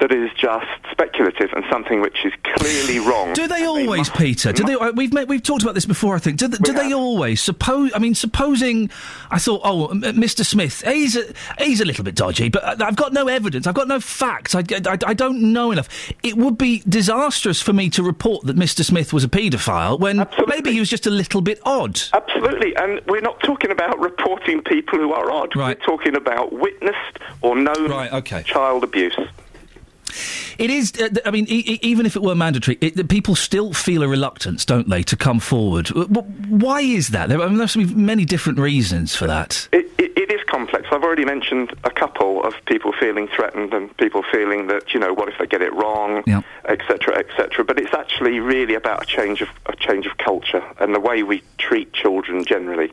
that 0.00 0.12
is 0.12 0.30
just 0.36 0.66
speculative 0.90 1.50
and 1.54 1.64
something 1.70 2.00
which 2.00 2.24
is 2.24 2.32
clearly 2.42 2.98
wrong. 3.08 3.32
Do 3.32 3.46
they 3.46 3.64
always, 3.64 4.08
Peter? 4.10 4.52
Do 4.52 4.64
they? 4.64 4.74
uh, 4.74 4.92
We've 4.92 5.12
we've 5.28 5.42
talked 5.42 5.62
about 5.62 5.74
this 5.74 5.86
before. 5.86 6.14
I 6.14 6.18
think. 6.18 6.38
Do, 6.38 6.48
do 6.48 6.72
they 6.72 6.92
always? 6.92 7.40
Suppose. 7.40 7.92
I 7.94 7.98
mean, 7.98 8.14
supposing. 8.14 8.90
I 9.30 9.38
thought, 9.38 9.62
oh, 9.64 9.88
Mr. 9.88 10.44
Smith, 10.44 10.82
he's 10.86 11.16
a, 11.16 11.24
he's 11.58 11.80
a 11.80 11.84
little 11.84 12.04
bit 12.04 12.14
dodgy, 12.14 12.48
but 12.48 12.62
uh, 12.64 12.84
I've 12.84 12.96
got 12.96 13.12
no 13.12 13.28
evidence. 13.28 13.66
I've 13.66 13.74
got 13.74 13.88
no 13.88 14.00
facts. 14.00 14.54
I, 14.54 14.60
I, 14.86 14.98
I 15.06 15.14
don't 15.14 15.52
know 15.52 15.70
enough. 15.70 15.88
It 16.22 16.36
would 16.36 16.58
be 16.58 16.82
disastrous 16.88 17.60
for 17.62 17.72
me 17.72 17.90
to 17.90 18.02
report 18.02 18.46
that 18.46 18.56
Mr. 18.56 18.84
Smith 18.84 19.12
was 19.12 19.24
a 19.24 19.28
paedophile 19.28 19.98
when 19.98 20.26
maybe 20.46 20.72
he 20.72 20.80
was 20.80 20.88
just 20.90 21.06
a 21.06 21.10
little 21.10 21.40
bit 21.40 21.60
odd. 21.64 22.00
Absolutely, 22.12 22.74
and 22.76 23.00
we're 23.06 23.20
not 23.20 23.40
talking 23.40 23.70
about 23.70 23.98
reporting 23.98 24.62
people 24.62 24.98
who 24.98 25.12
are 25.12 25.30
odd. 25.30 25.54
We're 25.54 25.77
talking 25.78 26.16
about 26.16 26.52
witnessed 26.52 27.18
or 27.42 27.56
known 27.56 27.88
child 28.44 28.84
abuse. 28.84 29.18
It 30.58 30.70
is. 30.70 30.92
Uh, 31.00 31.08
I 31.24 31.30
mean, 31.30 31.46
e- 31.48 31.78
even 31.82 32.04
if 32.04 32.16
it 32.16 32.22
were 32.22 32.34
mandatory, 32.34 32.78
it, 32.80 33.08
people 33.08 33.36
still 33.36 33.72
feel 33.72 34.02
a 34.02 34.08
reluctance, 34.08 34.64
don't 34.64 34.88
they, 34.88 35.02
to 35.04 35.16
come 35.16 35.38
forward? 35.38 35.88
Why 35.88 36.80
is 36.80 37.08
that? 37.08 37.28
There, 37.28 37.40
I 37.40 37.46
mean, 37.48 37.58
there's 37.58 37.76
many 37.76 38.24
different 38.24 38.58
reasons 38.58 39.14
for 39.14 39.26
that. 39.28 39.68
It, 39.72 39.86
it, 39.98 40.18
it 40.18 40.32
is 40.32 40.40
complex. 40.48 40.88
I've 40.90 41.04
already 41.04 41.24
mentioned 41.24 41.74
a 41.84 41.90
couple 41.90 42.42
of 42.42 42.54
people 42.66 42.92
feeling 42.98 43.28
threatened 43.28 43.72
and 43.72 43.96
people 43.98 44.24
feeling 44.32 44.66
that 44.66 44.92
you 44.92 45.00
know 45.00 45.14
what 45.14 45.28
if 45.28 45.38
they 45.38 45.46
get 45.46 45.62
it 45.62 45.72
wrong, 45.74 46.24
etc., 46.66 47.18
etc. 47.18 47.64
But 47.64 47.78
it's 47.78 47.94
actually 47.94 48.40
really 48.40 48.74
about 48.74 49.02
a 49.02 49.06
change 49.06 49.40
of 49.40 49.48
a 49.66 49.76
change 49.76 50.06
of 50.06 50.18
culture 50.18 50.62
and 50.80 50.94
the 50.94 51.00
way 51.00 51.22
we 51.22 51.42
treat 51.58 51.92
children 51.92 52.44
generally. 52.44 52.92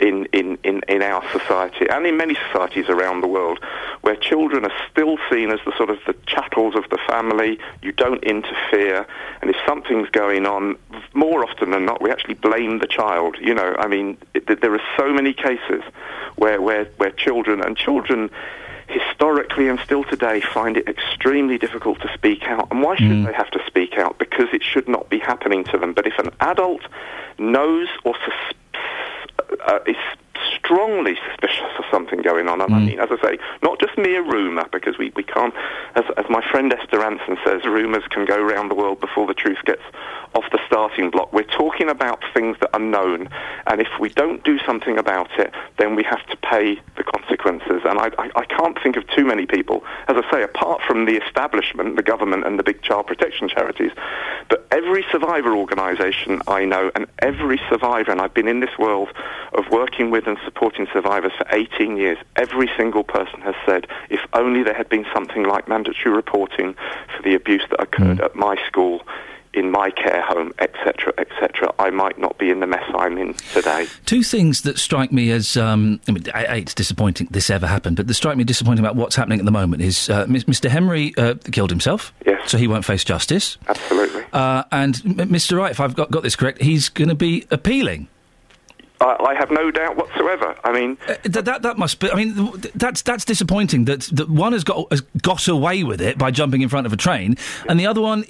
In, 0.00 0.26
in, 0.32 0.58
in, 0.64 0.82
in 0.88 1.02
our 1.02 1.22
society 1.30 1.86
and 1.88 2.04
in 2.04 2.16
many 2.16 2.34
societies 2.34 2.88
around 2.88 3.20
the 3.20 3.28
world 3.28 3.60
where 4.00 4.16
children 4.16 4.64
are 4.64 4.72
still 4.90 5.18
seen 5.30 5.50
as 5.50 5.60
the 5.64 5.72
sort 5.76 5.88
of 5.88 5.98
the 6.04 6.14
chattels 6.26 6.74
of 6.74 6.84
the 6.90 6.98
family, 7.06 7.60
you 7.80 7.92
don't 7.92 8.22
interfere, 8.24 9.06
and 9.40 9.50
if 9.50 9.56
something's 9.64 10.10
going 10.10 10.46
on, 10.46 10.76
more 11.14 11.48
often 11.48 11.70
than 11.70 11.86
not, 11.86 12.02
we 12.02 12.10
actually 12.10 12.34
blame 12.34 12.80
the 12.80 12.88
child. 12.88 13.36
You 13.40 13.54
know, 13.54 13.76
I 13.78 13.86
mean, 13.86 14.18
it, 14.34 14.60
there 14.60 14.74
are 14.74 14.82
so 14.96 15.12
many 15.12 15.32
cases 15.32 15.82
where, 16.34 16.60
where, 16.60 16.86
where 16.96 17.12
children, 17.12 17.62
and 17.62 17.76
children 17.76 18.30
historically 18.88 19.68
and 19.68 19.78
still 19.80 20.04
today 20.04 20.40
find 20.40 20.76
it 20.76 20.88
extremely 20.88 21.56
difficult 21.56 22.00
to 22.02 22.12
speak 22.12 22.42
out. 22.44 22.68
And 22.70 22.82
why 22.82 22.96
should 22.96 23.06
mm. 23.06 23.26
they 23.26 23.32
have 23.32 23.50
to 23.52 23.60
speak 23.66 23.94
out? 23.94 24.18
Because 24.18 24.48
it 24.52 24.62
should 24.62 24.88
not 24.88 25.08
be 25.08 25.18
happening 25.18 25.64
to 25.64 25.78
them. 25.78 25.94
But 25.94 26.06
if 26.06 26.18
an 26.18 26.30
adult 26.40 26.82
knows 27.38 27.88
or 28.04 28.14
sus- 28.24 28.54
uh, 29.66 29.78
is 29.86 29.96
strongly 30.56 31.16
suspicious 31.28 31.72
of 31.78 31.84
something 31.90 32.22
going 32.22 32.48
on, 32.48 32.60
and 32.60 32.74
I 32.74 32.78
mean, 32.78 32.98
as 32.98 33.08
I 33.10 33.20
say, 33.22 33.38
not 33.62 33.78
just 33.78 33.96
mere 33.98 34.22
rumour, 34.22 34.66
because 34.72 34.98
we, 34.98 35.12
we 35.14 35.22
can't, 35.22 35.54
as, 35.94 36.04
as 36.16 36.24
my 36.28 36.42
friend 36.50 36.72
Esther 36.72 36.98
Rantzen 36.98 37.36
says, 37.44 37.64
rumours 37.64 38.04
can 38.10 38.24
go 38.24 38.40
around 38.40 38.68
the 38.68 38.74
world 38.74 39.00
before 39.00 39.26
the 39.26 39.34
truth 39.34 39.58
gets 39.64 39.82
off 40.34 40.44
the 40.50 40.58
starting 40.66 41.10
block. 41.10 41.32
We're 41.32 41.42
talking 41.44 41.88
about 41.88 42.22
things 42.32 42.56
that 42.60 42.70
are 42.72 42.80
known, 42.80 43.28
and 43.66 43.80
if 43.80 43.88
we 44.00 44.08
don't 44.08 44.42
do 44.44 44.58
something 44.60 44.98
about 44.98 45.30
it, 45.38 45.52
then 45.78 45.94
we 45.94 46.02
have 46.04 46.24
to 46.26 46.36
pay 46.36 46.80
the 46.96 47.04
consequences. 47.04 47.82
And 47.84 47.98
I, 47.98 48.10
I, 48.18 48.30
I 48.36 48.44
can't 48.46 48.80
think 48.82 48.96
of 48.96 49.06
too 49.08 49.24
many 49.24 49.46
people, 49.46 49.84
as 50.08 50.16
I 50.16 50.30
say, 50.30 50.42
apart 50.42 50.82
from 50.86 51.04
the 51.04 51.16
establishment, 51.16 51.96
the 51.96 52.02
government, 52.02 52.46
and 52.46 52.58
the 52.58 52.62
big 52.62 52.82
child 52.82 53.06
protection 53.06 53.48
charities, 53.48 53.92
but 54.48 54.66
every 54.70 55.04
survivor 55.10 55.54
organisation 55.54 56.42
I 56.46 56.64
know, 56.64 56.90
and 56.94 57.06
every 57.20 57.60
survivor, 57.68 58.10
and 58.10 58.20
I've 58.20 58.34
been 58.34 58.48
in 58.48 58.60
this 58.60 58.76
world 58.78 59.08
of 59.52 59.64
working 59.70 60.10
with 60.10 60.26
and 60.26 60.36
supporting 60.44 60.86
survivors 60.92 61.32
for 61.38 61.46
18 61.50 61.96
years, 61.96 62.18
every 62.36 62.70
single 62.76 63.04
person 63.04 63.40
has 63.42 63.54
said, 63.64 63.86
if 64.10 64.20
only 64.32 64.62
there 64.62 64.74
had 64.74 64.88
been 64.88 65.06
something 65.14 65.44
like 65.44 65.68
mandatory 65.68 66.14
reporting 66.14 66.74
for 67.16 67.22
the 67.22 67.34
abuse 67.34 67.64
that 67.70 67.80
occurred 67.80 68.18
hmm. 68.18 68.24
at 68.24 68.34
my 68.34 68.56
school, 68.66 69.02
in 69.54 69.70
my 69.70 69.90
care 69.90 70.22
home, 70.22 70.52
etc., 70.58 71.12
etc., 71.18 71.72
I 71.78 71.90
might 71.90 72.18
not 72.18 72.38
be 72.38 72.50
in 72.50 72.60
the 72.60 72.66
mess 72.66 72.84
I'm 72.94 73.18
in 73.18 73.34
today. 73.52 73.86
Two 74.06 74.22
things 74.22 74.62
that 74.62 74.78
strike 74.78 75.12
me 75.12 75.30
as 75.30 75.56
um, 75.56 76.00
I 76.08 76.12
mean, 76.12 76.24
A, 76.34 76.44
A, 76.52 76.56
it's 76.58 76.74
disappointing 76.74 77.28
this 77.30 77.50
ever 77.50 77.66
happened, 77.66 77.96
but 77.96 78.06
that 78.06 78.14
strike 78.14 78.36
me 78.36 78.44
disappointing 78.44 78.84
about 78.84 78.96
what's 78.96 79.16
happening 79.16 79.38
at 79.38 79.44
the 79.44 79.50
moment 79.52 79.82
is 79.82 80.10
uh, 80.10 80.26
Mr. 80.26 80.68
Henry 80.68 81.14
uh, 81.16 81.34
killed 81.52 81.70
himself, 81.70 82.12
yes. 82.26 82.50
so 82.50 82.58
he 82.58 82.66
won't 82.68 82.84
face 82.84 83.04
justice. 83.04 83.56
Absolutely. 83.68 84.24
Uh, 84.32 84.64
and 84.72 84.94
Mr. 84.96 85.56
Wright, 85.58 85.70
if 85.70 85.80
I've 85.80 85.94
got, 85.94 86.10
got 86.10 86.22
this 86.22 86.36
correct, 86.36 86.60
he's 86.60 86.88
going 86.88 87.08
to 87.08 87.14
be 87.14 87.46
appealing. 87.50 88.08
I, 89.00 89.16
I 89.28 89.34
have 89.34 89.50
no 89.50 89.70
doubt 89.70 89.96
whatsoever. 89.96 90.54
I 90.64 90.72
mean, 90.72 90.96
Uh, 91.08 91.14
th- 91.24 91.44
that 91.44 91.62
that 91.62 91.78
must 91.78 91.98
be. 92.00 92.10
I 92.10 92.14
mean, 92.14 92.34
th- 92.60 92.74
that's 92.74 93.02
that's 93.02 93.24
disappointing. 93.24 93.84
That 93.86 94.02
that 94.12 94.30
one 94.30 94.52
has 94.52 94.64
got 94.64 94.86
has 94.90 95.00
got 95.20 95.46
away 95.48 95.82
with 95.82 96.00
it 96.00 96.16
by 96.16 96.30
jumping 96.30 96.62
in 96.62 96.68
front 96.68 96.86
of 96.86 96.92
a 96.92 96.96
train, 96.96 97.36
and 97.68 97.78
the 97.78 97.86
other 97.86 98.00
one 98.00 98.24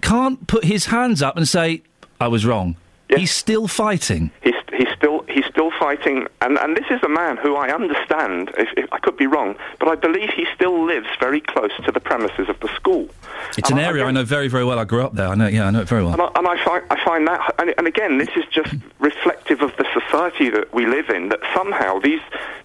can't 0.00 0.46
put 0.46 0.64
his 0.64 0.86
hands 0.86 1.22
up 1.22 1.36
and 1.36 1.46
say, 1.48 1.82
"I 2.20 2.28
was 2.28 2.44
wrong." 2.46 2.76
He's 3.08 3.30
still 3.30 3.68
fighting. 3.68 4.32
He's, 4.42 4.54
he's 4.76 4.88
still 4.96 5.24
he's 5.28 5.44
still 5.46 5.70
fighting, 5.78 6.26
and, 6.40 6.58
and 6.58 6.76
this 6.76 6.86
is 6.90 7.02
a 7.02 7.08
man 7.08 7.36
who 7.36 7.54
I 7.56 7.72
understand. 7.72 8.50
If, 8.58 8.68
if 8.76 8.92
I 8.92 8.98
could 8.98 9.16
be 9.16 9.26
wrong, 9.26 9.54
but 9.78 9.88
I 9.88 9.94
believe 9.94 10.30
he 10.30 10.46
still 10.54 10.84
lives 10.84 11.08
very 11.20 11.40
close 11.40 11.70
to 11.84 11.92
the 11.92 12.00
premises 12.00 12.48
of 12.48 12.58
the 12.60 12.68
school. 12.74 13.08
It's 13.56 13.70
an 13.70 13.78
area 13.78 14.04
I 14.04 14.10
know 14.10 14.24
very 14.24 14.48
very 14.48 14.64
well. 14.64 14.78
I 14.78 14.84
grew 14.84 15.02
up 15.02 15.14
there. 15.14 15.28
I 15.28 15.34
know. 15.34 15.46
Yeah, 15.46 15.66
I 15.66 15.70
know 15.70 15.80
it 15.80 15.88
very 15.88 16.02
well. 16.02 16.12
And 16.12 16.22
I, 16.22 16.30
and 16.36 16.46
I 16.46 16.64
find 16.64 16.84
I 16.90 17.04
find 17.04 17.26
that, 17.28 17.54
and, 17.58 17.74
and 17.78 17.86
again, 17.86 18.18
this 18.18 18.30
is 18.36 18.44
just 18.50 18.74
reflective 18.98 19.62
of 19.62 19.72
the 19.76 19.86
society 19.92 20.50
that 20.50 20.72
we 20.72 20.86
live 20.86 21.08
in. 21.10 21.28
That 21.28 21.40
somehow 21.54 21.98
these, 21.98 22.20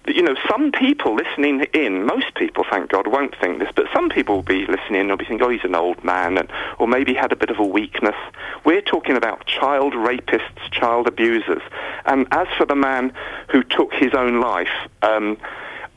you 0.06 0.22
know, 0.22 0.36
some 0.48 0.72
people 0.72 1.14
listening 1.14 1.62
in, 1.72 2.04
most 2.04 2.34
people, 2.34 2.64
thank 2.68 2.90
God, 2.90 3.06
won't 3.06 3.34
think 3.36 3.58
this, 3.58 3.70
but 3.74 3.86
some 3.92 4.08
people 4.08 4.36
will 4.36 4.42
be 4.42 4.66
listening 4.66 5.02
and 5.02 5.10
will 5.10 5.16
be 5.16 5.24
thinking, 5.24 5.46
oh, 5.46 5.50
he's 5.50 5.64
an 5.64 5.74
old 5.74 6.02
man, 6.04 6.38
and, 6.38 6.48
or 6.78 6.88
maybe 6.88 7.14
had 7.14 7.32
a 7.32 7.36
bit 7.36 7.50
of 7.50 7.58
a 7.58 7.64
weakness. 7.64 8.16
We're 8.64 8.82
talking 8.82 9.16
about 9.16 9.46
child 9.46 9.94
rapists, 9.94 10.70
child 10.70 11.06
abusers, 11.06 11.62
and 12.04 12.26
as 12.30 12.48
for 12.56 12.66
the 12.66 12.76
man 12.76 13.12
who 13.48 13.62
took 13.62 13.92
his 13.94 14.14
own 14.14 14.40
life, 14.40 14.72
um, 15.02 15.38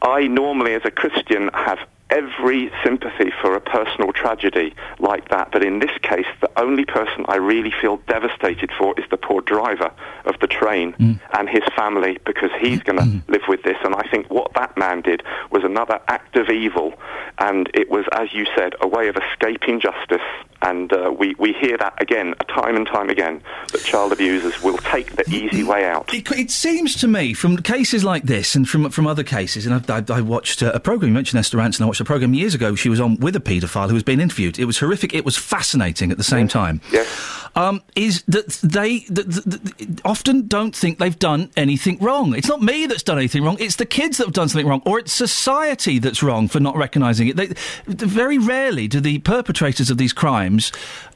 I 0.01 0.27
normally, 0.27 0.73
as 0.73 0.83
a 0.85 0.91
Christian, 0.91 1.49
have 1.53 1.79
every 2.09 2.71
sympathy 2.83 3.31
for 3.41 3.55
a 3.55 3.61
personal 3.61 4.13
tragedy 4.13 4.75
like 4.99 5.29
that. 5.29 5.51
But 5.51 5.63
in 5.63 5.79
this 5.79 5.91
case, 6.01 6.27
the 6.41 6.51
only 6.59 6.85
person 6.85 7.25
I 7.27 7.37
really 7.37 7.73
feel 7.81 7.97
devastated 8.07 8.71
for 8.77 8.93
is 8.99 9.05
the 9.09 9.17
poor 9.17 9.41
driver 9.41 9.91
of 10.25 10.39
the 10.39 10.47
train 10.47 10.93
mm. 10.93 11.19
and 11.37 11.49
his 11.49 11.63
family 11.75 12.19
because 12.25 12.51
he's 12.59 12.81
going 12.83 12.99
to 12.99 13.05
mm. 13.05 13.21
live 13.27 13.41
with 13.47 13.63
this. 13.63 13.77
And 13.83 13.95
I 13.95 14.03
think 14.09 14.29
what 14.29 14.53
that 14.53 14.77
man 14.77 15.01
did 15.01 15.23
was 15.51 15.63
another 15.63 15.99
act 16.07 16.35
of 16.35 16.49
evil. 16.49 16.93
And 17.39 17.69
it 17.73 17.89
was, 17.89 18.05
as 18.11 18.33
you 18.33 18.45
said, 18.55 18.73
a 18.81 18.87
way 18.87 19.07
of 19.07 19.17
escaping 19.17 19.79
justice. 19.79 20.21
And 20.65 20.91
uh, 20.91 21.13
we, 21.15 21.35
we 21.37 21.53
hear 21.53 21.77
that 21.77 22.01
again, 22.01 22.33
time 22.47 22.75
and 22.75 22.87
time 22.87 23.11
again, 23.11 23.39
that 23.71 23.83
child 23.83 24.11
abusers 24.11 24.63
will 24.63 24.77
take 24.79 25.15
the 25.15 25.23
easy 25.29 25.63
way 25.63 25.85
out. 25.85 26.11
It, 26.11 26.29
it 26.31 26.49
seems 26.49 26.95
to 26.95 27.07
me, 27.07 27.35
from 27.35 27.57
cases 27.57 28.03
like 28.03 28.23
this 28.23 28.55
and 28.55 28.67
from 28.67 28.89
from 28.89 29.05
other 29.05 29.23
cases, 29.23 29.67
and 29.67 29.75
I, 29.75 29.97
I, 29.97 30.17
I 30.17 30.21
watched 30.21 30.63
uh, 30.63 30.71
a 30.73 30.79
program. 30.79 31.09
You 31.09 31.13
mentioned 31.13 31.39
Esther 31.39 31.59
Rantzen. 31.59 31.81
I 31.81 31.85
watched 31.85 32.01
a 32.01 32.05
program 32.05 32.33
years 32.33 32.55
ago. 32.55 32.73
She 32.73 32.89
was 32.89 32.99
on 32.99 33.17
with 33.17 33.35
a 33.35 33.39
paedophile 33.39 33.89
who 33.89 33.93
was 33.93 34.01
being 34.01 34.19
interviewed. 34.19 34.57
It 34.57 34.65
was 34.65 34.79
horrific. 34.79 35.13
It 35.13 35.23
was 35.23 35.37
fascinating 35.37 36.11
at 36.11 36.17
the 36.17 36.23
same 36.23 36.47
time. 36.47 36.81
Yes. 36.91 37.07
Um, 37.55 37.83
is 37.95 38.23
that 38.23 38.47
they 38.63 38.99
that, 39.09 39.31
that, 39.31 39.51
that 39.51 40.01
often 40.03 40.47
don't 40.47 40.75
think 40.75 40.97
they've 40.97 41.17
done 41.17 41.51
anything 41.55 41.99
wrong. 41.99 42.33
It's 42.35 42.49
not 42.49 42.61
me 42.61 42.87
that's 42.87 43.03
done 43.03 43.19
anything 43.19 43.43
wrong. 43.43 43.57
It's 43.59 43.75
the 43.75 43.85
kids 43.85 44.17
that 44.17 44.25
have 44.25 44.33
done 44.33 44.49
something 44.49 44.67
wrong, 44.67 44.81
or 44.85 44.97
it's 44.97 45.13
society 45.13 45.99
that's 45.99 46.23
wrong 46.23 46.47
for 46.47 46.59
not 46.59 46.75
recognising 46.75 47.27
it. 47.27 47.37
They, 47.37 47.49
very 47.85 48.39
rarely 48.39 48.87
do 48.87 48.99
the 48.99 49.19
perpetrators 49.19 49.89
of 49.89 49.97
these 49.97 50.11
crimes 50.11 50.54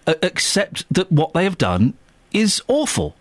uh, 0.08 0.16
accept 0.22 0.86
that 0.94 1.12
what 1.12 1.34
they 1.34 1.44
have 1.44 1.58
done 1.58 1.94
is 2.32 2.62
awful. 2.68 3.16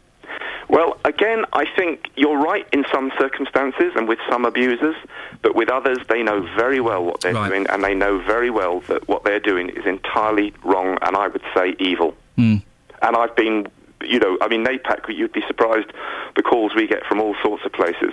Well, 0.68 0.98
again, 1.04 1.46
I 1.54 1.64
think 1.64 2.10
you're 2.14 2.38
right 2.38 2.66
in 2.72 2.84
some 2.92 3.10
circumstances 3.18 3.92
and 3.96 4.06
with 4.06 4.18
some 4.28 4.44
abusers, 4.44 4.96
but 5.40 5.54
with 5.54 5.70
others, 5.70 5.98
they 6.08 6.22
know 6.22 6.42
very 6.56 6.80
well 6.80 7.04
what 7.04 7.22
they're 7.22 7.32
doing, 7.32 7.66
and 7.68 7.82
they 7.82 7.94
know 7.94 8.18
very 8.18 8.50
well 8.50 8.80
that 8.80 9.08
what 9.08 9.24
they're 9.24 9.40
doing 9.40 9.70
is 9.70 9.86
entirely 9.86 10.52
wrong, 10.62 10.98
and 11.00 11.16
I 11.16 11.28
would 11.28 11.42
say 11.54 11.74
evil. 11.78 12.14
Mm. 12.36 12.62
And 13.00 13.16
I've 13.16 13.34
been, 13.34 13.68
you 14.02 14.18
know, 14.18 14.36
I 14.42 14.48
mean, 14.48 14.62
NAPAC, 14.62 15.08
you'd 15.16 15.32
be 15.32 15.42
surprised 15.46 15.90
the 16.36 16.42
calls 16.42 16.74
we 16.74 16.86
get 16.86 17.02
from 17.06 17.18
all 17.18 17.34
sorts 17.42 17.64
of 17.64 17.72
places. 17.72 18.12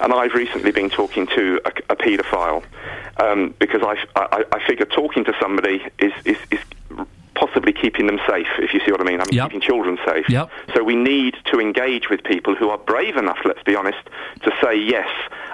And 0.00 0.12
I've 0.12 0.34
recently 0.34 0.70
been 0.70 0.90
talking 0.90 1.26
to 1.28 1.60
a, 1.64 1.92
a 1.92 1.96
paedophile 1.96 2.62
um, 3.16 3.54
because 3.58 3.82
I, 3.82 3.96
I, 4.14 4.44
I 4.52 4.66
figure 4.66 4.86
talking 4.86 5.24
to 5.24 5.34
somebody 5.40 5.82
is, 5.98 6.12
is, 6.24 6.36
is 6.52 6.60
possibly 7.38 7.72
keeping 7.72 8.06
them 8.06 8.18
safe, 8.28 8.48
if 8.58 8.74
you 8.74 8.80
see 8.84 8.90
what 8.90 9.00
I 9.00 9.04
mean. 9.04 9.20
I 9.20 9.24
mean, 9.30 9.40
keeping 9.48 9.60
children 9.60 9.98
safe. 10.04 10.28
Yep. 10.28 10.50
So 10.74 10.82
we 10.82 10.96
need 10.96 11.36
to 11.46 11.60
engage 11.60 12.08
with 12.10 12.22
people 12.24 12.54
who 12.54 12.68
are 12.70 12.78
brave 12.78 13.16
enough, 13.16 13.38
let's 13.44 13.62
be 13.62 13.76
honest, 13.76 13.98
to 14.42 14.50
say, 14.62 14.76
yes, 14.76 15.08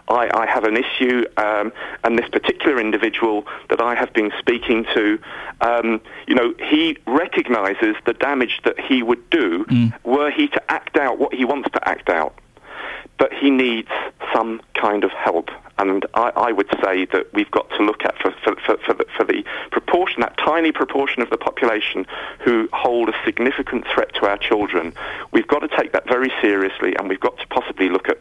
I, 0.08 0.30
I 0.34 0.46
have 0.46 0.64
an 0.64 0.76
issue, 0.76 1.24
um, 1.36 1.72
and 2.02 2.18
this 2.18 2.28
particular 2.28 2.80
individual 2.80 3.46
that 3.70 3.80
I 3.80 3.94
have 3.94 4.12
been 4.12 4.32
speaking 4.38 4.84
to, 4.94 5.18
um, 5.60 6.00
you 6.26 6.34
know, 6.34 6.54
he 6.58 6.98
recognises 7.06 7.96
the 8.06 8.12
damage 8.14 8.60
that 8.64 8.78
he 8.78 9.02
would 9.02 9.28
do 9.30 9.64
were 10.04 10.30
he 10.30 10.48
to 10.48 10.72
act 10.72 10.96
out 10.96 11.18
what 11.18 11.34
he 11.34 11.44
wants 11.44 11.70
to 11.72 11.88
act 11.88 12.08
out. 12.08 12.34
But 13.16 13.32
he 13.32 13.50
needs 13.50 13.88
some 14.34 14.60
kind 14.74 15.04
of 15.04 15.12
help. 15.12 15.50
And 15.78 16.06
I, 16.14 16.32
I 16.36 16.52
would 16.52 16.68
say 16.82 17.06
that 17.06 17.32
we've 17.32 17.50
got 17.50 17.68
to 17.70 17.82
look 17.82 18.04
at 18.04 18.16
for, 18.18 18.32
for, 18.44 18.56
for, 18.64 18.76
for, 18.78 18.94
the, 18.94 19.06
for 19.16 19.24
the 19.24 19.44
proportion, 19.70 20.20
that 20.20 20.36
tiny 20.38 20.72
proportion 20.72 21.22
of 21.22 21.30
the 21.30 21.36
population 21.36 22.06
who 22.40 22.68
hold 22.72 23.08
a 23.08 23.14
significant 23.24 23.84
threat 23.92 24.14
to 24.14 24.26
our 24.26 24.38
children. 24.38 24.92
We've 25.32 25.48
got 25.48 25.60
to 25.60 25.68
take 25.68 25.92
that 25.92 26.06
very 26.06 26.32
seriously 26.40 26.94
and 26.96 27.08
we've 27.08 27.20
got 27.20 27.38
to 27.38 27.46
possibly 27.48 27.88
look 27.88 28.08
at 28.08 28.18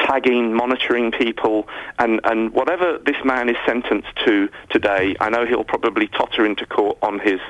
tagging, 0.00 0.54
monitoring 0.54 1.10
people, 1.10 1.68
and, 1.98 2.20
and 2.24 2.52
whatever 2.52 2.98
this 2.98 3.16
man 3.24 3.48
is 3.48 3.56
sentenced 3.66 4.08
to 4.24 4.48
today, 4.70 5.16
I 5.20 5.30
know 5.30 5.46
he'll 5.46 5.64
probably 5.64 6.08
totter 6.08 6.44
into 6.44 6.66
court 6.66 6.98
on 7.02 7.18
his, 7.18 7.40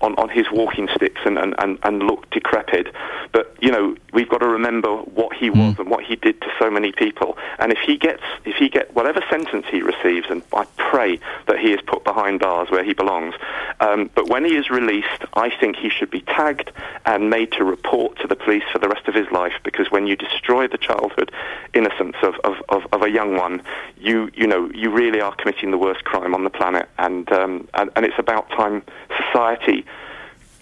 on, 0.00 0.14
on 0.16 0.28
his 0.28 0.46
walking 0.50 0.88
sticks 0.94 1.20
and, 1.24 1.38
and, 1.38 1.54
and, 1.58 1.78
and 1.82 2.02
look 2.02 2.28
decrepit. 2.30 2.88
But, 3.32 3.56
you 3.60 3.70
know, 3.70 3.96
we've 4.12 4.28
got 4.28 4.38
to 4.38 4.48
remember 4.48 4.96
what 4.96 5.34
he 5.34 5.48
hmm. 5.48 5.58
was 5.58 5.78
and 5.78 5.90
what 5.90 6.04
he 6.04 6.16
did 6.16 6.40
to 6.42 6.48
so 6.58 6.70
many 6.70 6.92
people. 6.92 7.36
And 7.58 7.72
if 7.72 7.78
he 7.78 7.96
gets, 7.96 8.22
if 8.44 8.56
he 8.56 8.68
get 8.68 8.94
whatever 9.02 9.24
sentence 9.28 9.66
he 9.68 9.82
receives, 9.82 10.28
and 10.30 10.44
I 10.54 10.64
pray 10.76 11.18
that 11.48 11.58
he 11.58 11.72
is 11.72 11.80
put 11.88 12.04
behind 12.04 12.38
bars 12.38 12.70
where 12.70 12.84
he 12.84 12.94
belongs, 12.94 13.34
um, 13.80 14.08
but 14.14 14.28
when 14.28 14.44
he 14.44 14.54
is 14.54 14.70
released, 14.70 15.24
I 15.34 15.50
think 15.50 15.74
he 15.74 15.90
should 15.90 16.08
be 16.08 16.20
tagged 16.20 16.70
and 17.04 17.28
made 17.28 17.50
to 17.52 17.64
report 17.64 18.16
to 18.20 18.28
the 18.28 18.36
police 18.36 18.62
for 18.72 18.78
the 18.78 18.88
rest 18.88 19.08
of 19.08 19.14
his 19.16 19.28
life, 19.32 19.54
because 19.64 19.90
when 19.90 20.06
you 20.06 20.14
destroy 20.14 20.68
the 20.68 20.78
childhood 20.78 21.32
innocence 21.74 22.14
of, 22.22 22.36
of, 22.44 22.54
of, 22.68 22.82
of 22.92 23.02
a 23.02 23.10
young 23.10 23.36
one, 23.36 23.64
you, 23.98 24.30
you 24.34 24.46
know, 24.46 24.70
you 24.72 24.88
really 24.88 25.20
are 25.20 25.34
committing 25.34 25.72
the 25.72 25.78
worst 25.78 26.04
crime 26.04 26.32
on 26.32 26.44
the 26.44 26.50
planet, 26.50 26.88
and, 26.98 27.32
um, 27.32 27.66
and, 27.74 27.90
and 27.96 28.06
it's 28.06 28.20
about 28.20 28.48
time 28.50 28.84
society 29.26 29.84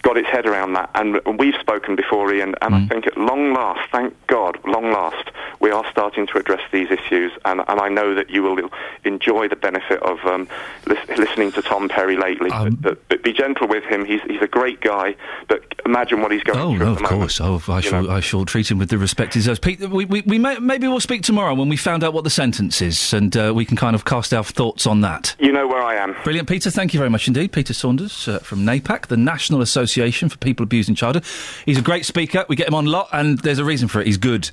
got 0.01 0.17
its 0.17 0.27
head 0.27 0.45
around 0.45 0.73
that. 0.73 0.89
And 0.95 1.19
we've 1.37 1.55
spoken 1.59 1.95
before, 1.95 2.31
Iain, 2.33 2.55
and 2.61 2.75
I 2.75 2.85
think 2.87 3.07
at 3.07 3.17
long 3.17 3.53
last, 3.53 3.89
thank 3.91 4.15
God, 4.27 4.57
long 4.65 4.91
last, 4.91 5.29
we 5.59 5.71
are 5.71 5.85
starting 5.91 6.27
to 6.27 6.37
address 6.37 6.61
these 6.71 6.89
issues. 6.89 7.31
And, 7.45 7.61
and 7.67 7.79
I 7.79 7.89
know 7.89 8.15
that 8.15 8.29
you 8.29 8.43
will 8.43 8.69
enjoy 9.03 9.47
the 9.47 9.55
benefit 9.55 10.01
of 10.01 10.19
um, 10.25 10.47
lis- 10.87 11.17
listening 11.17 11.51
to 11.53 11.61
Tom 11.61 11.87
Perry 11.87 12.17
lately. 12.17 12.49
but, 12.49 12.81
but, 12.81 13.09
but 13.09 13.23
be 13.23 13.33
gentle 13.33 13.67
with 13.67 13.83
him. 13.83 14.05
He's, 14.05 14.21
he's 14.23 14.41
a 14.41 14.47
great 14.47 14.81
guy, 14.81 15.15
but 15.47 15.63
imagine 15.85 16.21
what 16.21 16.31
he's 16.31 16.43
going 16.43 16.59
Oh 16.59 16.75
through 16.75 16.85
no, 16.85 16.91
of 16.93 17.03
course. 17.03 17.39
Oh, 17.39 17.61
I 17.67 17.81
shall, 17.81 18.09
I 18.09 18.21
shall 18.21 18.45
treat 18.45 18.71
him 18.71 18.79
with 18.79 18.89
the 18.89 18.97
respect 18.97 19.35
he 19.35 19.39
deserves. 19.39 19.59
Pete, 19.59 19.79
we, 19.81 20.05
we, 20.05 20.21
we 20.21 20.39
may, 20.39 20.57
maybe 20.57 20.87
we'll 20.87 20.99
speak 20.99 21.21
tomorrow 21.21 21.53
when 21.53 21.69
we 21.69 21.77
found 21.77 22.03
out 22.03 22.13
what 22.13 22.23
the 22.23 22.29
sentence 22.31 22.81
is, 22.81 23.13
and 23.13 23.37
uh, 23.37 23.53
we 23.55 23.65
can 23.65 23.77
kind 23.77 23.95
of 23.95 24.03
cast 24.03 24.33
our 24.33 24.43
thoughts 24.43 24.87
on 24.87 25.01
that. 25.01 25.35
You 25.39 25.51
know 25.51 25.67
where 25.67 25.83
I 25.83 25.95
am. 25.95 26.15
Brilliant, 26.23 26.49
Peter. 26.49 26.71
Thank 26.71 26.93
you 26.93 26.97
very 26.97 27.09
much 27.11 27.27
indeed. 27.27 27.51
Peter 27.51 27.73
Saunders 27.73 28.27
uh, 28.27 28.39
from 28.39 28.65
NAPAC, 28.65 29.07
the 29.07 29.17
National 29.17 29.61
Association 29.61 29.90
for 29.95 30.37
People 30.37 30.63
Abusing 30.63 30.95
Childhood. 30.95 31.25
He's 31.65 31.77
a 31.77 31.81
great 31.81 32.05
speaker. 32.05 32.45
We 32.47 32.55
get 32.55 32.67
him 32.67 32.73
on 32.73 32.87
a 32.87 32.89
lot, 32.89 33.09
and 33.11 33.39
there's 33.39 33.59
a 33.59 33.65
reason 33.65 33.87
for 33.87 34.01
it. 34.01 34.07
He's 34.07 34.17
good. 34.17 34.49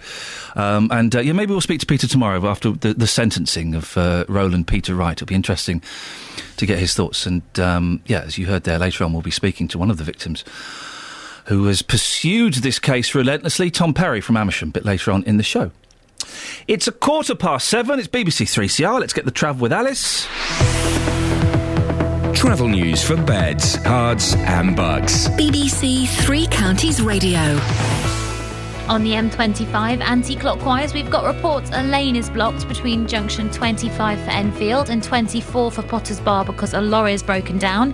Um, 0.55 0.89
and 0.91 1.15
uh, 1.15 1.21
yeah, 1.21 1.33
maybe 1.33 1.53
we'll 1.53 1.61
speak 1.61 1.81
to 1.81 1.87
Peter 1.87 2.07
tomorrow 2.07 2.47
after 2.49 2.73
the, 2.73 2.95
the 2.95 3.07
sentencing 3.07 3.75
of 3.75 3.97
uh, 3.97 4.25
Roland 4.29 4.67
Peter 4.67 4.95
Wright. 4.95 5.17
It'll 5.17 5.27
be 5.27 5.35
interesting 5.35 5.83
to 6.57 6.67
get 6.67 6.79
his 6.79 6.95
thoughts. 6.95 7.27
And 7.27 7.43
um, 7.59 8.03
yeah, 8.07 8.21
as 8.21 8.39
you 8.39 8.47
heard 8.47 8.65
there 8.65 8.79
later 8.79 9.05
on, 9.05 9.13
we'll 9.13 9.23
be 9.23 9.31
speaking 9.31 9.69
to 9.69 9.79
one 9.79 9.91
of 9.91 9.97
the 9.97 10.05
victims 10.05 10.45
who 11.47 11.65
has 11.67 11.81
pursued 11.81 12.55
this 12.55 12.79
case 12.79 13.15
relentlessly, 13.15 13.71
Tom 13.71 13.95
Perry 13.95 14.21
from 14.21 14.37
Amersham, 14.37 14.69
a 14.69 14.73
bit 14.73 14.85
later 14.85 15.11
on 15.11 15.25
in 15.25 15.39
the 15.39 15.43
show. 15.43 15.71
It's 16.67 16.87
a 16.87 16.93
quarter 16.93 17.35
past 17.35 17.69
seven. 17.69 17.99
It's 17.99 18.09
BBC 18.09 18.45
3CR. 18.45 19.01
Let's 19.01 19.15
get 19.15 19.25
the 19.25 19.31
travel 19.31 19.63
with 19.63 19.73
Alice. 19.73 20.27
Travel 22.35 22.69
news 22.69 23.03
for 23.03 23.17
beds, 23.17 23.77
cards, 23.79 24.35
and 24.35 24.77
bugs. 24.77 25.29
BBC 25.31 26.07
Three 26.25 26.47
Counties 26.47 27.01
Radio. 27.03 27.41
On 28.89 29.03
the 29.03 29.13
M25 29.13 30.01
anti-clockwise, 30.01 30.95
we've 30.95 31.11
got 31.11 31.25
reports 31.25 31.71
a 31.73 31.83
lane 31.83 32.17
is 32.17 32.31
blocked 32.31 32.67
between 32.69 33.07
junction 33.07 33.51
25 33.51 34.21
for 34.21 34.31
Enfield 34.31 34.89
and 34.89 35.03
24 35.03 35.71
for 35.71 35.83
Potters 35.83 36.21
Bar 36.21 36.45
because 36.45 36.75
a 36.75 36.81
lorry 36.81 37.13
is 37.13 37.23
broken 37.23 37.59
down. 37.59 37.93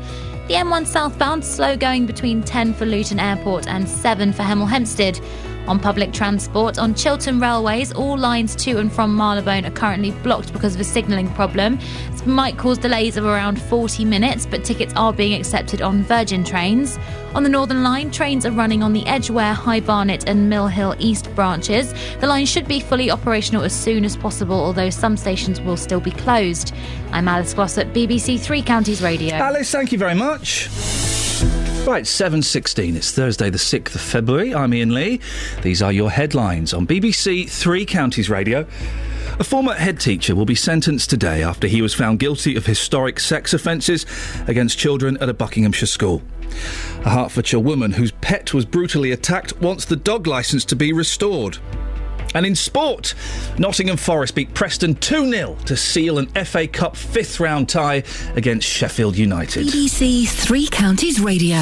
The 0.49 0.55
M1 0.55 0.87
southbound 0.87 1.45
slow 1.45 1.77
going 1.77 2.05
between 2.05 2.43
10 2.43 2.75
for 2.75 2.85
Luton 2.85 3.19
Airport 3.19 3.67
and 3.67 3.89
7 3.89 4.33
for 4.33 4.43
Hemel 4.43 4.69
Hempstead. 4.69 5.19
On 5.67 5.79
public 5.79 6.13
transport, 6.13 6.79
on 6.79 6.95
Chiltern 6.95 7.41
Railways, 7.41 7.91
all 7.91 8.19
lines 8.19 8.55
to 8.57 8.79
and 8.79 8.93
from 8.93 9.17
Marylebone 9.17 9.65
are 9.65 9.71
currently 9.71 10.11
blocked 10.11 10.53
because 10.53 10.75
of 10.75 10.81
a 10.83 10.85
signalling 10.85 11.31
problem. 11.31 11.79
This 12.11 12.27
might 12.27 12.59
cause 12.59 12.77
delays 12.77 13.17
of 13.17 13.25
around 13.25 13.61
40 13.61 14.05
minutes, 14.05 14.45
but 14.45 14.63
tickets 14.63 14.93
are 14.95 15.13
being 15.13 15.33
accepted 15.33 15.81
on 15.81 16.03
Virgin 16.03 16.45
trains. 16.45 16.99
On 17.35 17.45
the 17.45 17.49
Northern 17.49 17.83
Line, 17.83 18.11
trains 18.11 18.45
are 18.45 18.51
running 18.51 18.83
on 18.83 18.93
the 18.93 19.07
Edgware, 19.07 19.55
High 19.55 19.81
Barnet, 19.81 20.29
and 20.29 20.51
Mill 20.51 20.67
Hill 20.67 20.95
East 20.99 21.35
branches. 21.35 21.95
The 22.21 22.27
line 22.27 22.45
should 22.45 22.69
be 22.69 22.79
fully 22.79 23.11
operational 23.11 23.63
as 23.63 23.73
soon 23.73 24.05
as 24.05 24.19
possible, 24.19 24.57
although 24.57 24.91
some 24.91 25.17
stations 25.17 25.63
will 25.63 25.79
still 25.79 26.01
be 26.01 26.11
closed. 26.11 26.75
I'm 27.11 27.27
Alice 27.27 27.55
Gloss 27.55 27.79
at 27.79 27.95
BBC 27.95 28.39
Three 28.39 28.61
Counties 28.61 29.01
Radio. 29.01 29.37
Alice, 29.37 29.71
thank 29.71 29.93
you 29.93 29.99
very 29.99 30.15
much. 30.15 30.69
Right, 31.87 32.05
7.16. 32.05 32.97
It's 32.97 33.13
Thursday, 33.13 33.51
the 33.51 33.59
6th 33.59 33.95
of 33.95 34.01
February. 34.01 34.55
I'm 34.55 34.73
Iain 34.73 34.95
Lee. 34.95 35.21
These 35.63 35.83
are 35.83 35.93
your 35.93 36.11
headlines 36.11 36.73
on 36.73 36.87
BBC 36.87 37.49
Three 37.51 37.85
Counties 37.85 38.31
Radio. 38.31 38.67
A 39.39 39.45
former 39.45 39.75
head 39.75 40.01
teacher 40.01 40.35
will 40.35 40.47
be 40.47 40.55
sentenced 40.55 41.11
today 41.11 41.43
after 41.43 41.67
he 41.67 41.83
was 41.83 41.93
found 41.93 42.21
guilty 42.21 42.57
of 42.57 42.65
historic 42.65 43.21
sex 43.21 43.53
offences 43.53 44.07
against 44.47 44.79
children 44.79 45.19
at 45.19 45.29
a 45.29 45.35
Buckinghamshire 45.35 45.87
school. 45.87 46.23
A 47.05 47.11
Hertfordshire 47.11 47.61
woman 47.61 47.93
whose 47.93 48.13
pet 48.13 48.55
was 48.55 48.65
brutally 48.65 49.11
attacked 49.11 49.61
wants 49.61 49.85
the 49.85 49.97
dog 49.97 50.27
licence 50.27 50.65
to 50.67 50.77
be 50.77 50.93
restored. 50.93 51.59
And 52.35 52.45
in 52.45 52.55
sport, 52.55 53.15
Nottingham 53.59 53.97
Forest 53.97 54.35
beat 54.35 54.53
Preston 54.55 54.97
2 54.97 55.31
0 55.31 55.57
to 55.67 55.77
seal 55.77 56.19
an 56.19 56.27
FA 56.45 56.67
Cup 56.67 56.97
fifth 56.97 57.41
round 57.41 57.69
tie 57.69 58.03
against 58.35 58.69
Sheffield 58.69 59.17
United. 59.17 59.67
BBC 59.69 60.29
Three 60.29 60.69
Counties 60.69 61.21
Radio. 61.21 61.57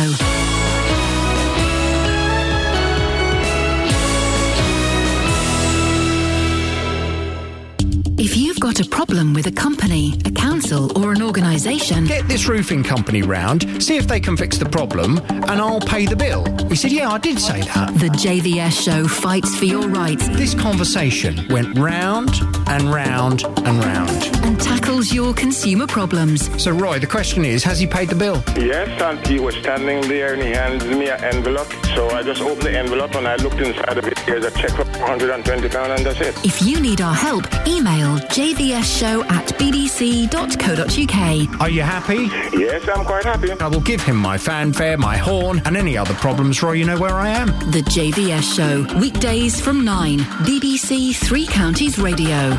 Got 8.62 8.78
a 8.78 8.88
problem 8.88 9.34
with 9.34 9.48
a 9.48 9.50
company, 9.50 10.14
a 10.24 10.30
council, 10.30 10.96
or 10.96 11.10
an 11.10 11.20
organisation, 11.20 12.04
Get 12.04 12.28
this 12.28 12.46
roofing 12.46 12.84
company 12.84 13.20
round, 13.22 13.82
see 13.82 13.96
if 13.96 14.06
they 14.06 14.20
can 14.20 14.36
fix 14.36 14.56
the 14.56 14.68
problem, 14.68 15.18
and 15.30 15.50
I'll 15.60 15.80
pay 15.80 16.06
the 16.06 16.14
bill. 16.14 16.44
He 16.68 16.76
said, 16.76 16.92
Yeah, 16.92 17.10
I 17.10 17.18
did 17.18 17.40
say 17.40 17.62
that. 17.62 17.92
the 17.94 18.06
JVS 18.06 18.84
show 18.84 19.08
fights 19.08 19.58
for 19.58 19.64
your 19.64 19.88
rights 19.88 20.28
This 20.28 20.54
conversation 20.54 21.44
went 21.48 21.76
round 21.76 22.30
and 22.68 22.84
round 22.84 23.42
and 23.42 23.84
round. 23.84 24.30
and 24.46 24.60
tackles 24.60 25.12
your 25.12 25.34
consumer 25.34 25.88
problems. 25.88 26.48
So, 26.62 26.70
Roy, 26.70 27.00
the 27.00 27.06
question 27.08 27.44
is 27.44 27.64
Has 27.64 27.80
he 27.80 27.86
paid 27.88 28.10
the 28.10 28.14
bill? 28.14 28.44
Yes, 28.56 28.88
and 29.02 29.26
he 29.26 29.40
was 29.40 29.56
standing 29.56 30.02
there 30.02 30.34
and 30.34 30.42
he 30.42 30.50
handed 30.50 30.96
me 30.96 31.08
an 31.08 31.20
envelope. 31.24 31.66
So 31.96 32.08
I 32.10 32.22
just 32.22 32.40
opened 32.40 32.62
the 32.62 32.78
envelope 32.78 33.16
and 33.16 33.26
I 33.26 33.34
looked 33.36 33.58
inside 33.60 33.98
of 33.98 34.06
it. 34.06 34.16
There's 34.24 34.44
a 34.44 34.52
check 34.52 34.70
for 34.70 34.84
£120 34.84 35.96
and 35.96 36.06
that's 36.06 36.20
it. 36.20 36.44
If 36.44 36.62
you 36.62 36.80
need 36.80 37.00
our 37.00 37.14
help, 37.14 37.44
email 37.66 38.18
jvsshow 38.56 39.24
at 39.30 39.46
bbc.co.uk. 39.58 41.60
Are 41.60 41.70
you 41.70 41.82
happy? 41.82 42.24
Yes, 42.56 42.88
I'm 42.88 43.04
quite 43.04 43.24
happy. 43.24 43.50
I 43.52 43.68
will 43.68 43.80
give 43.80 44.02
him 44.02 44.16
my 44.16 44.38
fanfare, 44.38 44.96
my 44.98 45.16
horn, 45.16 45.62
and 45.64 45.76
any 45.76 45.96
other 45.96 46.14
problems, 46.14 46.62
Roy. 46.62 46.72
You 46.72 46.84
know 46.84 46.98
where 46.98 47.14
I 47.14 47.28
am. 47.30 47.48
The 47.70 47.82
JVS 47.82 48.54
Show, 48.56 48.98
weekdays 48.98 49.60
from 49.60 49.84
9, 49.84 50.18
BBC 50.18 51.14
Three 51.16 51.46
Counties 51.46 51.98
Radio. 51.98 52.52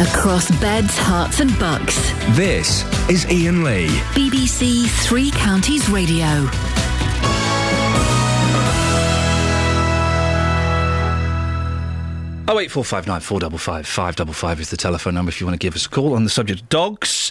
Across 0.00 0.50
beds, 0.60 0.96
herts, 0.96 1.40
and 1.40 1.56
bucks. 1.58 1.96
This 2.36 2.84
is 3.10 3.26
Iain 3.26 3.64
Lee. 3.64 3.88
BBC 4.14 4.86
Three 5.04 5.30
Counties 5.32 5.88
Radio. 5.90 6.46
Oh 12.50 12.58
eight 12.58 12.70
four 12.70 12.82
five 12.82 13.06
nine 13.06 13.20
four 13.20 13.38
double 13.40 13.58
five 13.58 13.86
five 13.86 14.16
double 14.16 14.32
five 14.32 14.58
is 14.58 14.70
the 14.70 14.76
telephone 14.78 15.12
number 15.12 15.28
if 15.28 15.38
you 15.38 15.46
want 15.46 15.60
to 15.60 15.62
give 15.62 15.76
us 15.76 15.84
a 15.84 15.88
call 15.90 16.14
on 16.14 16.24
the 16.24 16.30
subject 16.30 16.62
of 16.62 16.68
dogs 16.70 17.30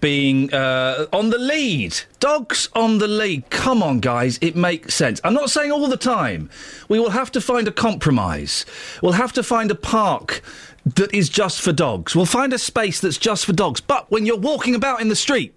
being 0.00 0.54
uh, 0.54 1.06
on 1.12 1.30
the 1.30 1.38
lead. 1.38 1.98
Dogs 2.20 2.68
on 2.72 2.98
the 2.98 3.08
lead. 3.08 3.50
Come 3.50 3.82
on, 3.82 3.98
guys, 3.98 4.38
it 4.40 4.54
makes 4.54 4.94
sense. 4.94 5.20
I'm 5.24 5.34
not 5.34 5.50
saying 5.50 5.72
all 5.72 5.88
the 5.88 5.96
time. 5.96 6.48
We 6.88 7.00
will 7.00 7.10
have 7.10 7.32
to 7.32 7.40
find 7.40 7.66
a 7.66 7.72
compromise. 7.72 8.64
We'll 9.02 9.14
have 9.14 9.32
to 9.32 9.42
find 9.42 9.68
a 9.72 9.74
park 9.74 10.42
that 10.86 11.12
is 11.12 11.28
just 11.28 11.60
for 11.60 11.72
dogs. 11.72 12.14
We'll 12.14 12.24
find 12.24 12.52
a 12.52 12.58
space 12.58 13.00
that's 13.00 13.18
just 13.18 13.44
for 13.44 13.52
dogs. 13.52 13.80
But 13.80 14.08
when 14.12 14.26
you're 14.26 14.38
walking 14.38 14.76
about 14.76 15.00
in 15.00 15.08
the 15.08 15.16
street, 15.16 15.52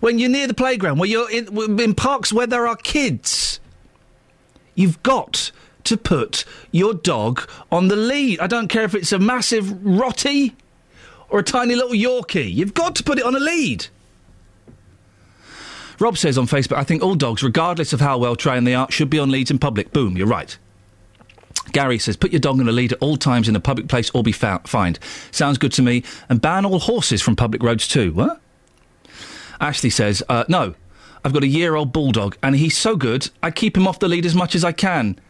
when 0.00 0.18
you're 0.18 0.30
near 0.30 0.46
the 0.46 0.54
playground, 0.54 0.98
where 0.98 1.10
you're 1.10 1.30
in, 1.30 1.78
in 1.78 1.94
parks 1.94 2.32
where 2.32 2.46
there 2.46 2.66
are 2.66 2.76
kids, 2.76 3.60
you've 4.74 5.02
got 5.02 5.52
to 5.84 5.96
put 5.96 6.44
your 6.70 6.94
dog 6.94 7.48
on 7.70 7.88
the 7.88 7.96
lead. 7.96 8.40
I 8.40 8.46
don't 8.46 8.68
care 8.68 8.84
if 8.84 8.94
it's 8.94 9.12
a 9.12 9.18
massive 9.18 9.84
rotty 9.84 10.54
or 11.28 11.40
a 11.40 11.42
tiny 11.42 11.74
little 11.74 11.92
Yorkie. 11.92 12.52
You've 12.52 12.74
got 12.74 12.96
to 12.96 13.02
put 13.02 13.18
it 13.18 13.24
on 13.24 13.34
a 13.34 13.40
lead. 13.40 13.86
Rob 15.98 16.16
says 16.16 16.38
on 16.38 16.46
Facebook, 16.46 16.76
I 16.76 16.84
think 16.84 17.02
all 17.02 17.14
dogs, 17.14 17.42
regardless 17.42 17.92
of 17.92 18.00
how 18.00 18.18
well 18.18 18.34
trained 18.34 18.66
they 18.66 18.74
are, 18.74 18.90
should 18.90 19.10
be 19.10 19.18
on 19.18 19.30
leads 19.30 19.50
in 19.50 19.58
public. 19.58 19.92
Boom, 19.92 20.16
you're 20.16 20.26
right. 20.26 20.56
Gary 21.72 21.98
says, 21.98 22.16
put 22.16 22.32
your 22.32 22.40
dog 22.40 22.58
on 22.58 22.68
a 22.68 22.72
lead 22.72 22.92
at 22.92 22.98
all 23.02 23.16
times 23.16 23.48
in 23.48 23.54
a 23.54 23.60
public 23.60 23.86
place 23.86 24.10
or 24.14 24.22
be 24.22 24.32
fa- 24.32 24.62
fined. 24.64 24.98
Sounds 25.30 25.58
good 25.58 25.72
to 25.72 25.82
me. 25.82 26.02
And 26.28 26.40
ban 26.40 26.64
all 26.64 26.78
horses 26.78 27.20
from 27.20 27.36
public 27.36 27.62
roads 27.62 27.86
too. 27.86 28.12
What? 28.12 28.40
Ashley 29.60 29.90
says, 29.90 30.22
uh, 30.28 30.44
no, 30.48 30.74
I've 31.22 31.34
got 31.34 31.44
a 31.44 31.48
year 31.48 31.74
old 31.74 31.92
bulldog 31.92 32.36
and 32.42 32.56
he's 32.56 32.78
so 32.78 32.96
good, 32.96 33.30
I 33.42 33.50
keep 33.50 33.76
him 33.76 33.86
off 33.86 33.98
the 33.98 34.08
lead 34.08 34.24
as 34.24 34.34
much 34.34 34.54
as 34.54 34.64
I 34.64 34.72
can 34.72 35.20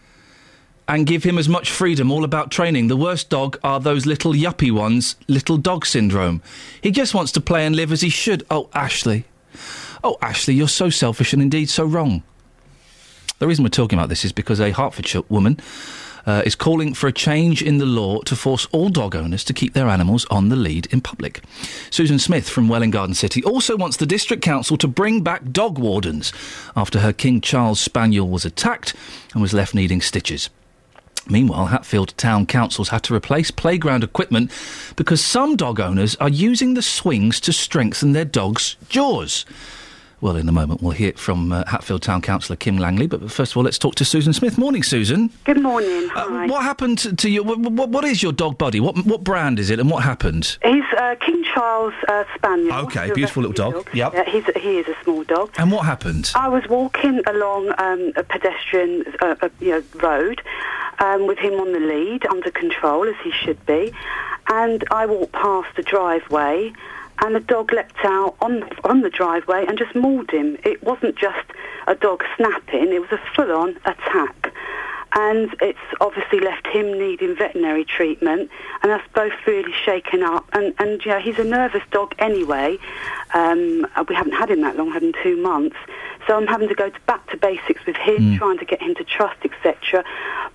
and 0.91 1.07
give 1.07 1.23
him 1.23 1.39
as 1.39 1.49
much 1.49 1.71
freedom, 1.71 2.11
all 2.11 2.25
about 2.25 2.51
training. 2.51 2.89
The 2.89 2.97
worst 2.97 3.31
dog 3.31 3.57
are 3.62 3.79
those 3.79 4.07
little 4.07 4.33
yuppie 4.33 4.73
ones, 4.73 5.15
little 5.29 5.57
dog 5.57 5.87
syndrome. 5.87 6.43
He 6.83 6.91
just 6.91 7.15
wants 7.15 7.31
to 7.33 7.41
play 7.41 7.65
and 7.65 7.77
live 7.77 7.93
as 7.93 8.01
he 8.01 8.09
should. 8.11 8.45
Oh, 8.51 8.69
Ashley. 8.75 9.25
Oh, 10.03 10.19
Ashley, 10.21 10.55
you're 10.55 10.67
so 10.67 10.91
selfish 10.91 11.33
and 11.33 11.41
indeed 11.41 11.71
so 11.71 11.85
wrong. 11.85 12.25
The 13.39 13.47
reason 13.47 13.62
we're 13.62 13.69
talking 13.69 14.01
about 14.01 14.09
this 14.09 14.25
is 14.25 14.33
because 14.33 14.59
a 14.59 14.73
Hertfordshire 14.73 15.23
woman 15.29 15.61
uh, 16.27 16.43
is 16.45 16.57
calling 16.57 16.93
for 16.93 17.07
a 17.07 17.12
change 17.12 17.62
in 17.62 17.79
the 17.79 17.87
law 17.87 18.21
to 18.23 18.35
force 18.35 18.67
all 18.73 18.89
dog 18.89 19.15
owners 19.15 19.45
to 19.45 19.53
keep 19.53 19.75
their 19.75 19.87
animals 19.87 20.27
on 20.29 20.49
the 20.49 20.57
lead 20.57 20.87
in 20.87 21.01
public. 21.01 21.41
Susan 21.91 22.19
Smith 22.19 22.49
from 22.49 22.69
Welwyn 22.69 22.91
Garden 22.91 23.15
City 23.15 23.45
also 23.45 23.77
wants 23.77 23.97
the 23.97 24.07
District 24.07 24.43
Council 24.43 24.77
to 24.79 24.89
bring 24.89 25.23
back 25.23 25.53
dog 25.53 25.79
wardens 25.79 26.33
after 26.75 26.99
her 26.99 27.12
King 27.12 27.41
Charles 27.41 27.79
Spaniel 27.79 28.29
was 28.29 28.45
attacked 28.45 28.97
and 29.35 29.41
was 29.41 29.55
left 29.55 29.73
needing 29.73 30.01
stitches. 30.01 30.51
Meanwhile, 31.29 31.67
Hatfield 31.67 32.15
Town 32.17 32.47
Councils 32.47 32.89
had 32.89 33.03
to 33.05 33.15
replace 33.15 33.51
playground 33.51 34.03
equipment 34.03 34.51
because 34.97 35.25
some 35.25 35.57
dog 35.57 35.79
owners 35.79 36.17
are 36.17 36.29
using 36.29 36.75
the 36.75 36.83
swings 36.83 37.41
to 37.41 37.53
strengthen 37.53 38.13
their 38.13 38.25
dog's 38.25 38.77
jaws. 38.89 39.45
Well, 40.21 40.37
in 40.37 40.49
a 40.49 40.53
moment, 40.53 40.83
we'll 40.83 40.93
hear 40.93 41.13
from 41.13 41.51
uh, 41.51 41.65
Hatfield 41.67 42.03
Town 42.03 42.21
Councillor 42.21 42.57
Kim 42.57 42.77
Langley. 42.77 43.07
But 43.07 43.31
first 43.31 43.53
of 43.53 43.57
all, 43.57 43.63
let's 43.63 43.79
talk 43.79 43.95
to 43.97 44.05
Susan 44.05 44.35
Smith. 44.35 44.59
Morning, 44.59 44.83
Susan. 44.83 45.31
Good 45.45 45.63
morning. 45.63 46.11
Uh, 46.15 46.29
Hi. 46.29 46.47
what 46.47 46.63
happened 46.63 46.99
to, 47.19 47.31
you? 47.31 47.43
What, 47.43 47.59
what, 47.59 47.89
what 47.89 48.05
is 48.05 48.23
your 48.23 48.33
dog 48.33 48.59
buddy? 48.59 48.81
What, 48.81 49.07
what 49.07 49.25
brand 49.25 49.59
is 49.59 49.71
it 49.71 49.81
and 49.81 49.91
what 49.91 50.03
happened? 50.05 50.59
He's 50.63 50.85
uh, 50.99 51.15
King 51.25 51.43
Charles 51.55 51.95
uh, 52.07 52.25
Spaniel. 52.35 52.75
Okay, 52.85 53.11
beautiful 53.15 53.45
little 53.45 53.73
rescue 53.73 53.83
dog. 53.83 53.95
Yep. 53.95 54.15
Yeah, 54.15 54.31
he's 54.31 54.63
he 54.63 54.79
is 54.79 54.89
a 54.89 54.97
small 55.03 55.25
dog. 55.25 55.53
And 55.57 55.73
what 55.73 55.87
happened? 55.87 56.31
I 56.35 56.49
was 56.49 56.69
walking 56.69 57.23
along 57.27 57.73
um, 57.79 58.13
a 58.17 58.23
pedestrian 58.23 59.05
uh, 59.23 59.37
uh, 59.41 59.49
you 59.59 59.71
know, 59.71 59.83
road 60.03 60.43
um, 60.99 61.27
with 61.27 61.39
him 61.39 61.55
on 61.55 61.73
the 61.73 61.81
lead, 61.81 62.27
under 62.27 62.51
control 62.51 63.09
as 63.09 63.17
he 63.25 63.33
should 63.33 63.65
be, 63.65 63.93
and 64.49 64.85
I 64.91 65.07
walked 65.07 65.33
past 65.33 65.69
the 65.77 65.83
driveway, 65.83 66.73
and 67.23 67.35
the 67.35 67.41
dog 67.41 67.73
leapt 67.73 68.05
out 68.05 68.37
on 68.41 68.63
on 68.85 69.03
the 69.03 69.11
driveway 69.11 69.65
and 69.67 69.79
just 69.79 69.95
mauled 69.95 70.31
him. 70.31 70.57
It 70.65 70.83
wasn't 70.83 71.17
just 71.17 71.47
a 71.87 71.95
dog 71.95 72.25
snapping; 72.37 72.93
it 72.93 73.01
was 73.01 73.13
a 73.13 73.21
full-on 73.35 73.77
attack. 73.85 74.53
And 75.13 75.57
it's 75.61 75.79
obviously 76.01 76.39
left 76.39 76.69
him 76.69 76.97
needing 76.97 77.35
veterinary 77.35 77.85
treatment, 77.85 78.49
and 78.83 78.93
us 78.93 79.03
both 79.13 79.33
really 79.45 79.73
shaken 79.73 80.23
up. 80.23 80.49
And, 80.53 80.73
and 80.79 81.05
yeah, 81.05 81.19
he's 81.19 81.39
a 81.39 81.45
nervous 81.45 81.83
dog 81.91 82.15
anyway. 82.21 82.79
Um, 83.35 83.87
we 84.09 84.15
haven't 84.15 84.35
had 84.35 84.51
him 84.51 84.61
that 84.61 84.77
long, 84.77 84.93
had 84.93 85.03
him 85.03 85.13
two 85.21 85.37
months. 85.37 85.77
So 86.27 86.37
I'm 86.37 86.47
having 86.47 86.69
to 86.69 86.75
go 86.75 86.89
to 86.91 87.01
back 87.07 87.29
to 87.31 87.37
basics 87.37 87.85
with 87.87 87.97
him, 87.97 88.17
trying 88.39 88.59
to 88.59 88.65
get 88.65 88.81
him 88.83 88.95
to 88.97 89.05
trust, 89.05 89.39
etc. 89.45 90.05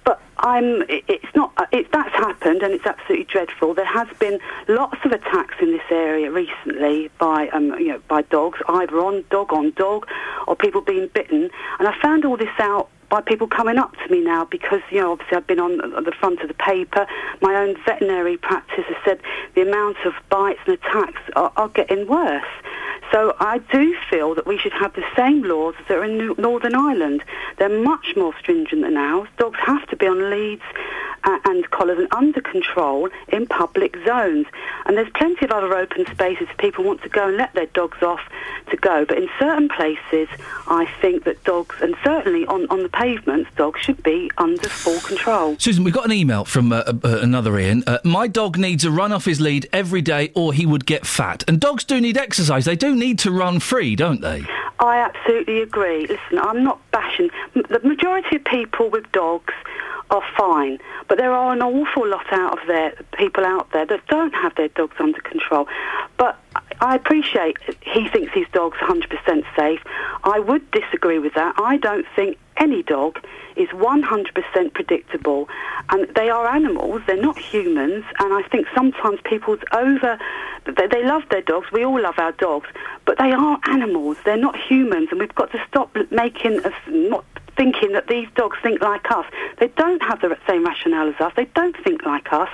But 0.04 0.22
I'm, 0.38 0.84
it's 0.88 1.26
not. 1.36 1.52
uh, 1.58 1.66
It, 1.72 1.92
that's 1.92 2.14
happened, 2.14 2.62
and 2.62 2.74
it's 2.74 2.86
absolutely 2.86 3.26
dreadful. 3.26 3.74
There 3.74 3.86
has 3.86 4.08
been 4.20 4.40
lots 4.68 4.98
of 5.04 5.12
attacks 5.12 5.56
in 5.62 5.72
this 5.72 5.82
area 5.90 6.32
recently 6.32 7.10
by, 7.18 7.50
um, 7.50 7.72
you 7.80 7.88
know, 7.88 8.02
by 8.08 8.22
dogs, 8.24 8.60
either 8.68 9.00
on 9.00 9.24
dog 9.30 9.52
on 9.54 9.72
dog, 9.72 10.08
or 10.48 10.56
people 10.56 10.82
being 10.82 11.08
bitten. 11.14 11.50
And 11.80 11.88
I 11.88 12.00
found 12.02 12.26
all 12.26 12.38
this 12.38 12.50
out 12.60 12.90
by 13.10 13.22
people 13.22 13.48
coming 13.48 13.78
up 13.78 13.94
to 13.96 14.12
me 14.12 14.22
now 14.22 14.46
because, 14.46 14.82
you 14.92 15.02
know, 15.02 15.14
obviously 15.14 15.38
I've 15.38 15.48
been 15.48 15.60
on 15.60 15.78
the 15.78 16.14
front 16.20 16.42
of 16.42 16.48
the 16.48 16.54
paper. 16.54 17.08
My 17.42 17.56
own 17.56 17.76
veterinary 17.86 18.38
practice 18.38 18.86
has 18.88 18.98
said 19.06 19.20
the 19.56 19.62
amount 19.62 19.98
of 20.06 20.14
bites 20.30 20.60
and 20.66 20.76
attacks 20.76 21.22
are, 21.36 21.52
are 21.56 21.70
getting 21.70 22.08
worse. 22.08 22.44
So 23.12 23.36
I 23.40 23.60
do 23.60 23.96
feel 24.10 24.36
that 24.36 24.48
we 24.48 24.58
should 24.58 24.74
have 24.74 24.94
the 24.94 25.06
same 25.16 25.44
laws 25.44 25.76
that 25.88 25.98
are 25.98 26.04
in 26.04 26.34
Northern 26.38 26.76
Ireland. 26.76 27.24
They're 27.58 27.70
much 27.70 28.16
more 28.16 28.34
stringent 28.40 28.82
than 28.82 28.98
ours. 28.98 29.30
Dogs 29.38 29.60
have 29.66 29.88
to 29.90 29.96
be 29.96 30.08
on 30.08 30.30
leads 30.30 30.64
uh, 31.26 31.40
and 31.46 31.70
collars 31.72 32.00
and 32.00 32.08
under 32.12 32.42
control 32.42 33.10
in 33.30 33.48
public 33.48 33.96
zones. 34.06 34.48
And 34.86 34.98
there's 34.98 35.10
plenty 35.16 35.46
of 35.46 35.52
other 35.52 35.76
open 35.76 36.06
spaces 36.08 36.48
people 36.58 36.84
want 36.84 37.04
to 37.04 37.10
go 37.10 37.28
and 37.28 37.38
let 37.38 37.54
their 37.54 37.68
dogs 37.68 38.02
off 38.02 38.22
to 38.70 38.78
go. 38.78 39.06
But 39.06 39.18
in 39.18 39.30
certain 39.40 39.70
places, 39.70 40.28
I 40.68 40.88
think 41.02 41.24
that 41.26 41.44
dogs, 41.44 41.76
and 41.82 41.96
certainly 42.04 42.46
on, 42.46 42.68
on 42.70 42.84
the 42.84 42.90
pavements, 43.06 43.50
dogs 43.56 43.80
should 43.82 44.02
be 44.02 44.32
under 44.38 44.68
full 44.68 45.00
control. 45.02 45.56
Susan, 45.60 45.84
we've 45.84 45.94
got 45.94 46.06
an 46.06 46.12
email 46.12 46.44
from 46.44 46.72
uh, 46.72 46.78
uh, 46.88 46.94
another 47.22 47.58
Ian. 47.60 47.84
Uh, 47.86 48.00
my 48.04 48.28
dog 48.28 48.58
needs 48.58 48.84
a 48.84 48.90
run 48.90 49.12
off 49.12 49.26
his 49.26 49.40
lead 49.40 49.70
every 49.72 50.02
day 50.02 50.32
or 50.36 50.54
he 50.54 50.66
would 50.66 50.86
get 50.88 51.06
fat. 51.06 51.44
And 51.48 51.60
dogs 51.60 51.84
do 51.84 52.02
need 52.02 52.18
exercise. 52.18 52.66
They 52.66 52.76
do 52.76 52.96
need 52.96 53.20
to 53.20 53.32
run 53.32 53.60
free, 53.60 53.96
don't 53.96 54.22
they? 54.22 54.44
I 54.80 54.98
absolutely 54.98 55.62
agree. 55.62 56.08
Listen, 56.08 56.40
I'm 56.40 56.64
not 56.64 56.80
bashing. 56.92 57.30
M- 57.56 57.64
The 57.70 57.80
majority 57.88 58.38
of 58.38 58.44
people 58.46 58.90
with 58.90 59.10
dogs 59.12 59.54
are 60.10 60.24
fine, 60.38 60.80
but 61.08 61.18
there 61.18 61.32
are 61.32 61.54
an 61.54 61.62
awful 61.62 62.08
lot 62.08 62.32
out 62.32 62.60
of 62.60 62.68
there, 62.68 62.94
people 63.18 63.46
out 63.46 63.72
there 63.72 63.86
that 63.86 64.06
don't 64.08 64.34
have 64.34 64.56
their 64.56 64.68
dogs 64.70 64.96
under 65.00 65.20
control. 65.22 65.68
But 66.18 66.40
I 66.82 66.96
appreciate 66.96 67.58
he 67.82 68.08
thinks 68.10 68.34
his 68.34 68.48
dog's 68.54 68.78
100% 68.78 69.44
safe. 69.58 69.80
I 70.24 70.40
would 70.40 70.70
disagree 70.72 71.20
with 71.20 71.34
that. 71.34 71.56
I 71.58 71.78
don't 71.78 72.06
think 72.16 72.38
any 72.58 72.84
dog 72.84 73.20
is 73.56 73.70
100% 73.70 74.74
predictable. 74.74 75.48
And 75.90 76.08
they 76.16 76.30
are 76.30 76.48
animals, 76.48 77.02
they're 77.08 77.22
not 77.22 77.38
humans. 77.38 78.04
And 78.20 78.34
I 78.34 78.44
think 78.50 78.68
sometimes 78.76 79.20
people's 79.24 79.60
over, 79.72 80.18
they, 80.66 80.88
they 80.88 81.04
love 81.04 81.24
their 81.30 81.42
dogs, 81.42 81.68
we 81.72 81.86
all 81.86 82.02
love 82.02 82.16
our 82.18 82.32
dogs, 82.34 82.68
but 83.06 83.18
they 83.18 83.32
are 83.32 83.60
animals, 83.68 84.18
they're 84.26 84.38
not 84.38 84.56
humans. 84.58 85.10
And 85.12 85.20
we've 85.20 85.36
got 85.36 85.52
to 85.52 85.60
stop 85.68 85.96
making 86.12 86.60
us 86.66 86.74
not 86.88 87.26
thinking 87.58 87.94
that 87.94 88.08
these 88.08 88.28
dogs 88.36 88.58
think 88.62 88.82
like 88.82 89.10
us. 89.12 89.26
They 89.60 89.68
don't 89.70 90.02
have 90.04 90.22
the 90.22 90.38
same 90.48 90.66
rationale 90.66 91.10
as 91.10 91.20
us, 91.20 91.34
they 91.36 91.46
don't 91.56 91.76
think 91.84 92.06
like 92.06 92.32
us, 92.32 92.50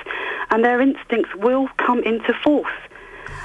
and 0.50 0.64
their 0.64 0.82
instincts 0.82 1.34
will 1.36 1.68
come 1.78 2.04
into 2.04 2.34
force. 2.44 2.72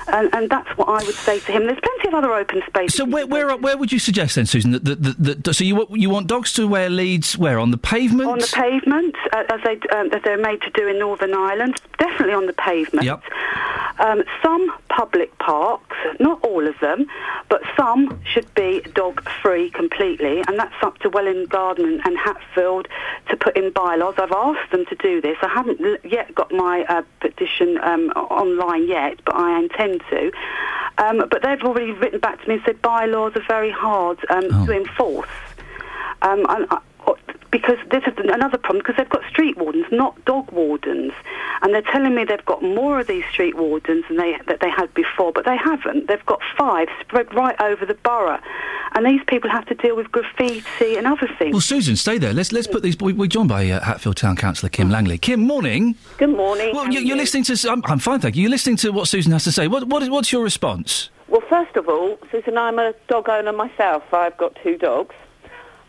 And, 0.08 0.32
and 0.34 0.48
that's 0.48 0.68
what 0.76 0.88
I 0.88 1.04
would 1.04 1.14
say 1.14 1.40
to 1.40 1.52
him. 1.52 1.66
There's 1.66 1.80
plenty 1.80 2.08
of 2.08 2.14
other 2.14 2.32
open 2.32 2.62
spaces. 2.66 2.96
So 2.96 3.04
where, 3.04 3.26
where, 3.26 3.56
where 3.56 3.76
would 3.76 3.92
you 3.92 3.98
suggest 3.98 4.36
then, 4.36 4.46
Susan? 4.46 4.72
That, 4.72 4.84
that, 4.84 5.02
that, 5.02 5.44
that, 5.44 5.54
so 5.54 5.64
you, 5.64 5.86
you 5.90 6.10
want 6.10 6.28
dogs 6.28 6.52
to 6.54 6.68
wear 6.68 6.88
leads 6.88 7.36
where? 7.36 7.58
On 7.58 7.70
the 7.70 7.78
pavement? 7.78 8.28
On 8.28 8.38
the 8.38 8.52
pavement, 8.54 9.16
uh, 9.32 9.44
as, 9.48 9.60
they, 9.64 9.80
um, 9.96 10.12
as 10.12 10.22
they're 10.22 10.38
made 10.38 10.62
to 10.62 10.70
do 10.70 10.86
in 10.86 10.98
Northern 10.98 11.34
Ireland, 11.34 11.80
definitely 11.98 12.34
on 12.34 12.46
the 12.46 12.52
pavement. 12.52 13.04
Yep. 13.04 13.22
Um, 13.98 14.22
some 14.42 14.72
public 14.90 15.36
parks, 15.38 15.96
not 16.20 16.44
all 16.44 16.66
of 16.66 16.78
them, 16.80 17.06
but 17.48 17.62
some 17.76 18.20
should 18.24 18.52
be 18.54 18.80
dog 18.94 19.26
free 19.42 19.70
completely, 19.70 20.42
and 20.46 20.58
that's 20.58 20.74
up 20.82 20.98
to 20.98 21.08
Welwyn 21.08 21.46
Garden 21.46 22.02
and 22.04 22.18
Hatfield 22.18 22.88
to 23.30 23.36
put 23.36 23.56
in 23.56 23.72
bylaws. 23.72 24.14
I've 24.18 24.32
asked 24.32 24.70
them 24.70 24.84
to 24.86 24.94
do 24.96 25.20
this. 25.20 25.38
I 25.40 25.48
haven't 25.48 25.80
yet 26.04 26.34
got 26.34 26.52
my 26.52 26.84
uh, 26.88 27.02
petition 27.20 27.78
um, 27.82 28.10
online 28.10 28.86
yet, 28.86 29.20
but 29.24 29.34
I 29.34 29.58
intend 29.58 29.95
to. 30.10 30.32
Um, 30.98 31.24
but 31.30 31.42
they've 31.42 31.60
already 31.62 31.92
written 31.92 32.20
back 32.20 32.42
to 32.42 32.48
me 32.48 32.54
and 32.54 32.62
said 32.64 32.80
bylaws 32.80 33.32
are 33.36 33.44
very 33.46 33.70
hard 33.70 34.18
um, 34.30 34.48
to 34.66 34.72
enforce. 34.72 35.28
Um, 36.22 36.46
and, 36.48 36.66
because 37.52 37.78
this 37.90 38.02
is 38.06 38.12
another 38.18 38.58
problem 38.58 38.78
because 38.78 38.96
they've 38.96 39.08
got 39.08 39.22
street 39.30 39.56
wardens, 39.56 39.86
not 39.90 40.22
dog 40.24 40.50
wardens, 40.52 41.12
and 41.62 41.72
they're 41.72 41.80
telling 41.82 42.14
me 42.14 42.24
they've 42.24 42.44
got 42.44 42.62
more 42.62 43.00
of 43.00 43.06
these 43.06 43.24
street 43.30 43.56
wardens 43.56 44.04
than 44.08 44.16
they 44.18 44.36
that 44.46 44.60
they 44.60 44.68
had 44.68 44.92
before, 44.94 45.32
but 45.32 45.44
they 45.44 45.56
haven't. 45.56 46.08
They've 46.08 46.26
got 46.26 46.40
five 46.58 46.88
spread 47.00 47.32
right 47.34 47.58
over 47.60 47.86
the 47.86 47.94
borough, 47.94 48.38
and 48.94 49.06
these 49.06 49.20
people 49.26 49.48
have 49.50 49.64
to 49.66 49.74
deal 49.74 49.96
with 49.96 50.10
graffiti 50.12 50.96
and 50.96 51.06
other 51.06 51.28
things. 51.38 51.52
Well, 51.52 51.60
Susan, 51.60 51.96
stay 51.96 52.18
there. 52.18 52.34
Let's 52.34 52.52
let's 52.52 52.66
put 52.66 52.82
these. 52.82 52.98
we- 52.98 53.12
We're 53.12 53.26
joined 53.28 53.48
by 53.48 53.70
uh, 53.70 53.80
Hatfield 53.82 54.16
Town 54.16 54.36
Councillor 54.36 54.68
Kim 54.68 54.90
Langley. 54.90 55.16
Kim, 55.16 55.40
morning. 55.40 55.94
Good 56.18 56.30
morning. 56.36 56.74
Well, 56.74 56.84
you, 56.92 56.98
are 56.98 57.02
you're 57.02 57.02
you? 57.02 57.16
listening 57.16 57.44
to. 57.44 57.70
I'm, 57.70 57.82
I'm 57.86 57.98
fine, 58.00 58.20
thank 58.20 58.36
you. 58.36 58.42
You're 58.42 58.50
listening 58.50 58.76
to 58.78 58.90
what 58.90 59.08
Susan 59.08 59.32
has 59.32 59.44
to 59.44 59.52
say. 59.52 59.68
What, 59.68 59.84
what 59.84 60.02
is, 60.02 60.10
what's 60.10 60.32
your 60.32 60.42
response? 60.42 61.10
Well, 61.28 61.42
first 61.48 61.74
of 61.76 61.88
all, 61.88 62.18
Susan, 62.30 62.56
I'm 62.58 62.78
a 62.78 62.92
dog 63.08 63.28
owner 63.28 63.52
myself. 63.52 64.02
I've 64.12 64.36
got 64.36 64.56
two 64.62 64.76
dogs. 64.76 65.14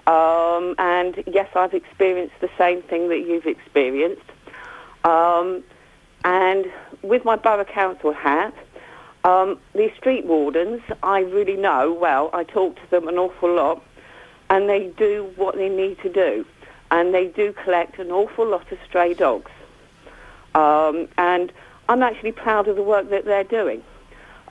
Um, 0.08 0.74
and 0.80 1.22
yes, 1.28 1.50
I've 1.54 1.74
experienced 1.74 2.36
the 2.40 2.50
same 2.58 2.82
thing 2.82 3.10
that 3.10 3.20
you've 3.20 3.46
experienced. 3.46 4.22
Um, 5.04 5.64
and 6.24 6.66
with 7.04 7.26
my 7.26 7.36
borough 7.36 7.66
council 7.66 8.14
hat, 8.14 8.54
um, 9.26 9.60
these 9.76 9.92
street 9.98 10.26
wardens, 10.26 10.82
I 11.04 11.20
really 11.20 11.58
know 11.58 11.92
well. 11.92 12.30
I 12.34 12.46
talk 12.46 12.78
to 12.78 12.90
them 12.90 13.10
an 13.10 13.18
awful 13.18 13.54
lot, 13.54 13.84
and 14.50 14.70
they 14.70 14.88
do 14.98 15.32
what 15.36 15.56
they 15.56 15.68
need 15.68 16.00
to 16.04 16.10
do. 16.10 16.46
And 16.90 17.14
they 17.14 17.28
do 17.28 17.54
collect 17.64 18.00
an 18.00 18.12
awful 18.12 18.48
lot 18.48 18.72
of 18.72 18.78
stray 18.88 19.14
dogs. 19.14 19.52
Um, 20.56 21.10
and 21.18 21.52
I'm 21.90 22.02
actually 22.02 22.32
proud 22.32 22.70
of 22.70 22.78
the 22.78 22.84
work 22.84 23.10
that 23.10 23.26
they're 23.26 23.44
doing. 23.44 23.84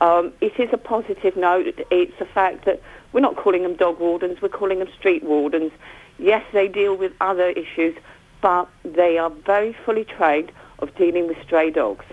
Um, 0.03 0.35
it 0.43 0.61
is 0.61 0.69
a 0.73 0.77
positive 0.77 1.37
note. 1.37 1.67
It's 1.91 2.19
the 2.19 2.27
fact 2.27 2.67
that 2.67 2.83
we're 3.17 3.23
not 3.23 3.35
calling 3.35 3.63
them 3.63 3.75
dog 3.75 3.99
wardens, 3.99 4.43
we're 4.43 4.51
calling 4.51 4.79
them 4.79 4.89
street 4.99 5.25
wardens. 5.25 5.73
Yes, 6.19 6.45
they 6.53 6.69
deal 6.69 6.95
with 6.95 7.15
other 7.23 7.49
issues, 7.49 7.97
but 8.43 8.69
they 8.85 9.17
are 9.17 9.31
very 9.31 9.73
fully 9.87 10.05
trained 10.05 10.53
of 10.81 10.95
dealing 10.97 11.27
with 11.27 11.39
stray 11.43 11.71
dogs. 11.71 12.05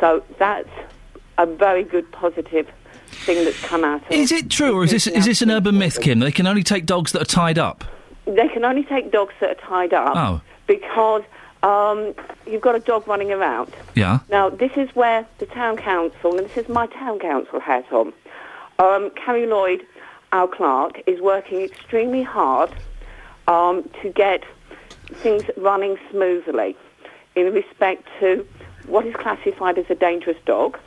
So 0.00 0.24
that's 0.40 0.68
a 1.38 1.46
very 1.46 1.84
good 1.84 2.10
positive 2.10 2.68
thing 3.06 3.44
that's 3.44 3.62
come 3.62 3.84
out 3.84 4.04
of 4.04 4.10
Is 4.10 4.32
it 4.32 4.50
true, 4.50 4.74
or 4.76 4.82
is 4.82 4.90
this 4.90 5.06
is 5.06 5.26
this 5.26 5.42
an 5.42 5.50
urban 5.52 5.78
myth, 5.78 6.00
Kim? 6.00 6.18
They 6.18 6.32
can 6.32 6.48
only 6.48 6.64
take 6.64 6.86
dogs 6.86 7.12
that 7.12 7.22
are 7.22 7.32
tied 7.42 7.56
up. 7.56 7.84
They 8.24 8.48
can 8.48 8.64
only 8.64 8.82
take 8.82 9.12
dogs 9.12 9.34
that 9.38 9.50
are 9.50 9.60
tied 9.68 9.94
up 9.94 10.16
Oh. 10.16 10.40
because 10.66 11.22
um, 11.62 12.14
you've 12.48 12.62
got 12.62 12.74
a 12.74 12.80
dog 12.80 13.06
running 13.06 13.30
around. 13.30 13.72
Yeah. 13.94 14.18
Now, 14.28 14.50
this 14.50 14.72
is 14.76 14.88
where 14.96 15.24
the 15.38 15.46
town 15.46 15.76
council, 15.76 16.36
and 16.36 16.48
this 16.48 16.56
is 16.56 16.68
my 16.68 16.88
town 16.88 17.20
council 17.20 17.60
hat 17.60 17.84
on, 17.92 18.12
um, 18.80 19.10
Carrie 19.10 19.46
Lloyd, 19.46 19.86
our 20.32 20.48
clerk, 20.48 21.02
is 21.06 21.20
working 21.20 21.60
extremely 21.62 22.22
hard 22.22 22.70
um, 23.48 23.88
to 24.02 24.10
get 24.10 24.44
things 25.06 25.44
running 25.56 25.96
smoothly 26.10 26.76
in 27.34 27.52
respect 27.52 28.06
to 28.20 28.46
what 28.86 29.06
is 29.06 29.14
classified 29.16 29.78
as 29.78 29.86
a 29.90 29.94
dangerous 29.94 30.38
dog, 30.46 30.78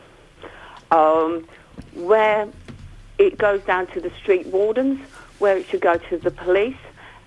um, 0.91 1.48
where 1.94 2.48
it 3.18 3.38
goes 3.38 3.61
down 3.64 3.88
to 3.88 3.99
the 4.02 4.10
street 4.22 4.48
wardens, 4.48 4.99
where 5.40 5.57
it 5.57 5.68
should 5.68 5.82
go 5.82 5.98
to 5.98 6.18
the 6.18 6.32
police, 6.32 6.78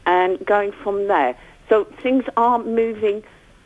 and 0.07 0.45
going 0.45 0.73
from 0.73 1.07
there. 1.09 1.37
So 1.69 1.85
things 2.03 2.25
are 2.37 2.59
moving 2.59 3.23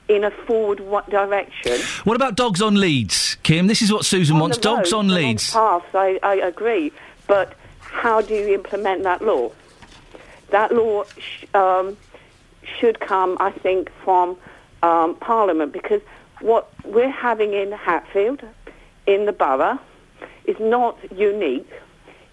in 0.09 0.23
a 0.23 0.31
forward 0.31 0.81
wa- 0.81 1.01
direction. 1.03 1.81
What 2.05 2.15
about 2.15 2.37
dogs 2.37 2.63
on 2.63 2.79
leads, 2.81 3.37
Kim? 3.43 3.67
This 3.67 3.83
is 3.83 3.93
what 3.93 4.05
Susan 4.05 4.39
wants. 4.39 4.57
the 4.59 4.63
Dogs 4.63 4.93
on 4.93 5.09
leads. 5.09 5.53
paths, 5.53 5.87
I, 5.95 6.21
I 6.23 6.35
agree. 6.37 6.93
But 7.27 7.55
how 8.03 8.21
do 8.21 8.35
you 8.35 8.55
implement 8.55 9.03
that 9.05 9.23
law? 9.23 9.51
That 10.53 10.73
law 10.73 11.05
sh- 11.17 11.47
um, 11.55 11.97
should 12.79 13.01
come, 13.01 13.37
I 13.41 13.51
think, 13.51 13.91
from 14.05 14.37
um, 14.83 15.17
Parliament 15.17 15.73
because 15.73 16.01
what 16.41 16.71
we're 16.85 17.11
having 17.11 17.55
in 17.55 17.73
Hatfield, 17.73 18.43
in 19.07 19.25
the 19.25 19.33
borough, 19.33 19.79
is 20.45 20.57
not 20.61 20.97
unique. 21.11 21.71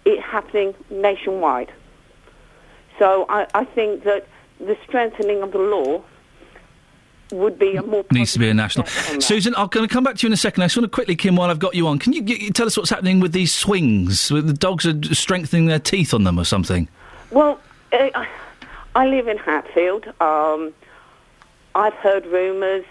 It's 0.04 0.22
happening 0.22 0.74
nationwide. 0.90 1.72
So 2.98 3.26
I, 3.28 3.46
I 3.54 3.64
think 3.64 4.04
that 4.04 4.28
the 4.60 4.76
strengthening 4.86 5.42
of 5.42 5.52
the 5.52 5.58
law 5.58 6.04
would 7.34 7.58
be 7.58 7.76
a 7.76 7.82
more 7.82 8.04
Needs 8.12 8.32
to 8.34 8.38
be 8.38 8.48
a 8.48 8.54
national. 8.54 8.86
step 8.86 9.08
on 9.10 9.14
that. 9.16 9.22
Susan, 9.22 9.54
I'm 9.56 9.68
going 9.68 9.86
to 9.86 9.92
come 9.92 10.04
back 10.04 10.16
to 10.16 10.22
you 10.22 10.28
in 10.28 10.32
a 10.32 10.36
second. 10.36 10.62
I 10.62 10.66
just 10.66 10.76
want 10.76 10.84
to 10.90 10.94
quickly, 10.94 11.16
Kim, 11.16 11.36
while 11.36 11.50
I've 11.50 11.58
got 11.58 11.74
you 11.74 11.86
on, 11.88 11.98
can 11.98 12.12
you, 12.12 12.22
g 12.22 12.50
tell 12.50 12.66
us 12.66 12.76
what's 12.76 12.90
happening 12.90 13.20
with 13.20 13.32
these 13.32 13.52
swings? 13.52 14.28
The 14.28 14.40
dogs 14.52 14.86
are 14.86 15.14
strengthening 15.14 15.66
their 15.66 15.78
teeth 15.78 16.14
on 16.14 16.24
them 16.24 16.38
or 16.38 16.44
something? 16.44 16.88
Well, 17.30 17.60
uh, 17.92 18.10
I- 18.14 18.28
I 18.96 19.06
live 19.06 19.26
in 19.28 19.38
Hatfield. 19.38 20.06
Um, 20.20 20.72
I've 21.74 21.94
heard 21.94 22.26
rumours 22.26 22.84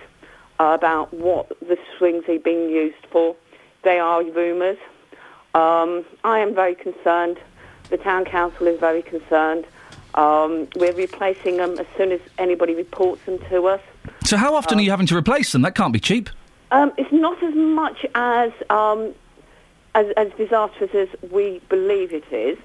about 0.59 1.13
what 1.13 1.47
the 1.61 1.77
swings 1.97 2.25
are 2.27 2.39
being 2.39 2.69
used 2.69 3.05
for. 3.09 3.35
They 3.83 3.99
are 3.99 4.21
rumours. 4.23 4.77
Um, 5.55 6.03
I 6.23 6.39
am 6.39 6.53
very 6.53 6.75
concerned. 6.75 7.37
The 7.89 7.97
town 7.97 8.25
council 8.25 8.67
is 8.67 8.79
very 8.79 9.01
concerned. 9.01 9.65
Um, 10.15 10.67
we're 10.75 10.93
replacing 10.93 11.57
them 11.57 11.77
as 11.79 11.85
soon 11.97 12.11
as 12.11 12.19
anybody 12.37 12.75
reports 12.75 13.23
them 13.25 13.39
to 13.49 13.67
us. 13.67 13.81
So 14.25 14.37
how 14.37 14.55
often 14.55 14.79
are 14.79 14.81
you 14.81 14.89
having 14.89 15.07
to 15.07 15.17
replace 15.17 15.51
them? 15.51 15.63
That 15.63 15.75
can't 15.75 15.93
be 15.93 15.99
cheap. 15.99 16.29
Um, 16.71 16.91
it's 16.97 17.11
not 17.11 17.41
as 17.43 17.53
much 17.53 18.05
as, 18.15 18.51
um, 18.69 19.13
as 19.95 20.07
as 20.17 20.31
disastrous 20.37 20.95
as 20.95 21.09
we 21.29 21.61
believe 21.69 22.13
it 22.13 22.23
is, 22.31 22.57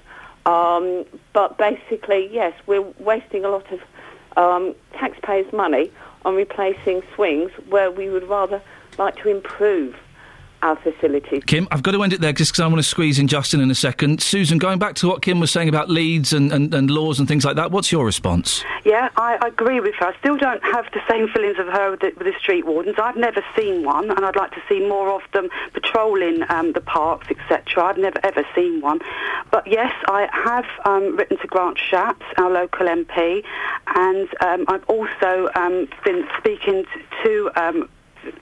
um, 0.45 1.05
but 1.33 1.57
basically, 1.57 2.29
yes, 2.31 2.53
we're 2.65 2.81
wasting 2.99 3.45
a 3.45 3.49
lot 3.49 3.65
of 3.71 3.81
um, 4.37 4.73
taxpayers' 4.93 5.51
money 5.53 5.91
on 6.25 6.35
replacing 6.35 7.03
swings 7.13 7.51
where 7.69 7.91
we 7.91 8.09
would 8.09 8.27
rather 8.27 8.61
like 8.97 9.15
to 9.17 9.29
improve 9.29 9.95
our 10.61 10.75
facilities. 10.77 11.43
Kim, 11.45 11.67
I've 11.71 11.83
got 11.83 11.91
to 11.91 12.03
end 12.03 12.13
it 12.13 12.21
there 12.21 12.33
just 12.33 12.51
because 12.51 12.61
I 12.61 12.67
want 12.67 12.77
to 12.77 12.83
squeeze 12.83 13.19
in 13.19 13.27
Justin 13.27 13.61
in 13.61 13.71
a 13.71 13.75
second. 13.75 14.21
Susan, 14.21 14.57
going 14.57 14.79
back 14.79 14.95
to 14.95 15.07
what 15.07 15.21
Kim 15.21 15.39
was 15.39 15.51
saying 15.51 15.69
about 15.69 15.89
leads 15.89 16.33
and, 16.33 16.51
and, 16.51 16.73
and 16.73 16.91
laws 16.91 17.19
and 17.19 17.27
things 17.27 17.45
like 17.45 17.55
that, 17.55 17.71
what's 17.71 17.91
your 17.91 18.05
response? 18.05 18.63
Yeah, 18.83 19.09
I, 19.17 19.37
I 19.41 19.47
agree 19.47 19.79
with 19.79 19.95
her. 19.95 20.07
I 20.07 20.17
still 20.19 20.37
don't 20.37 20.63
have 20.63 20.85
the 20.93 21.01
same 21.09 21.27
feelings 21.29 21.57
of 21.59 21.67
her 21.67 21.91
with 21.91 22.01
the, 22.01 22.13
with 22.17 22.27
the 22.27 22.39
street 22.39 22.65
wardens. 22.65 22.95
I've 22.97 23.15
never 23.15 23.43
seen 23.55 23.83
one, 23.83 24.09
and 24.09 24.25
I'd 24.25 24.35
like 24.35 24.51
to 24.51 24.61
see 24.67 24.79
more 24.79 25.09
of 25.09 25.21
them 25.33 25.49
patrolling 25.73 26.43
um, 26.49 26.73
the 26.73 26.81
parks, 26.81 27.27
etc. 27.29 27.83
I've 27.83 27.97
never 27.97 28.19
ever 28.23 28.45
seen 28.55 28.81
one. 28.81 28.99
But 29.51 29.67
yes, 29.67 29.93
I 30.07 30.27
have 30.31 30.65
um, 30.85 31.15
written 31.15 31.37
to 31.37 31.47
Grant 31.47 31.77
Shapps, 31.77 32.25
our 32.37 32.49
local 32.49 32.87
MP, 32.87 33.43
and 33.95 34.27
um, 34.41 34.65
I've 34.67 34.85
also 34.85 35.49
um, 35.55 35.87
been 36.03 36.27
speaking 36.37 36.85
to. 37.23 37.87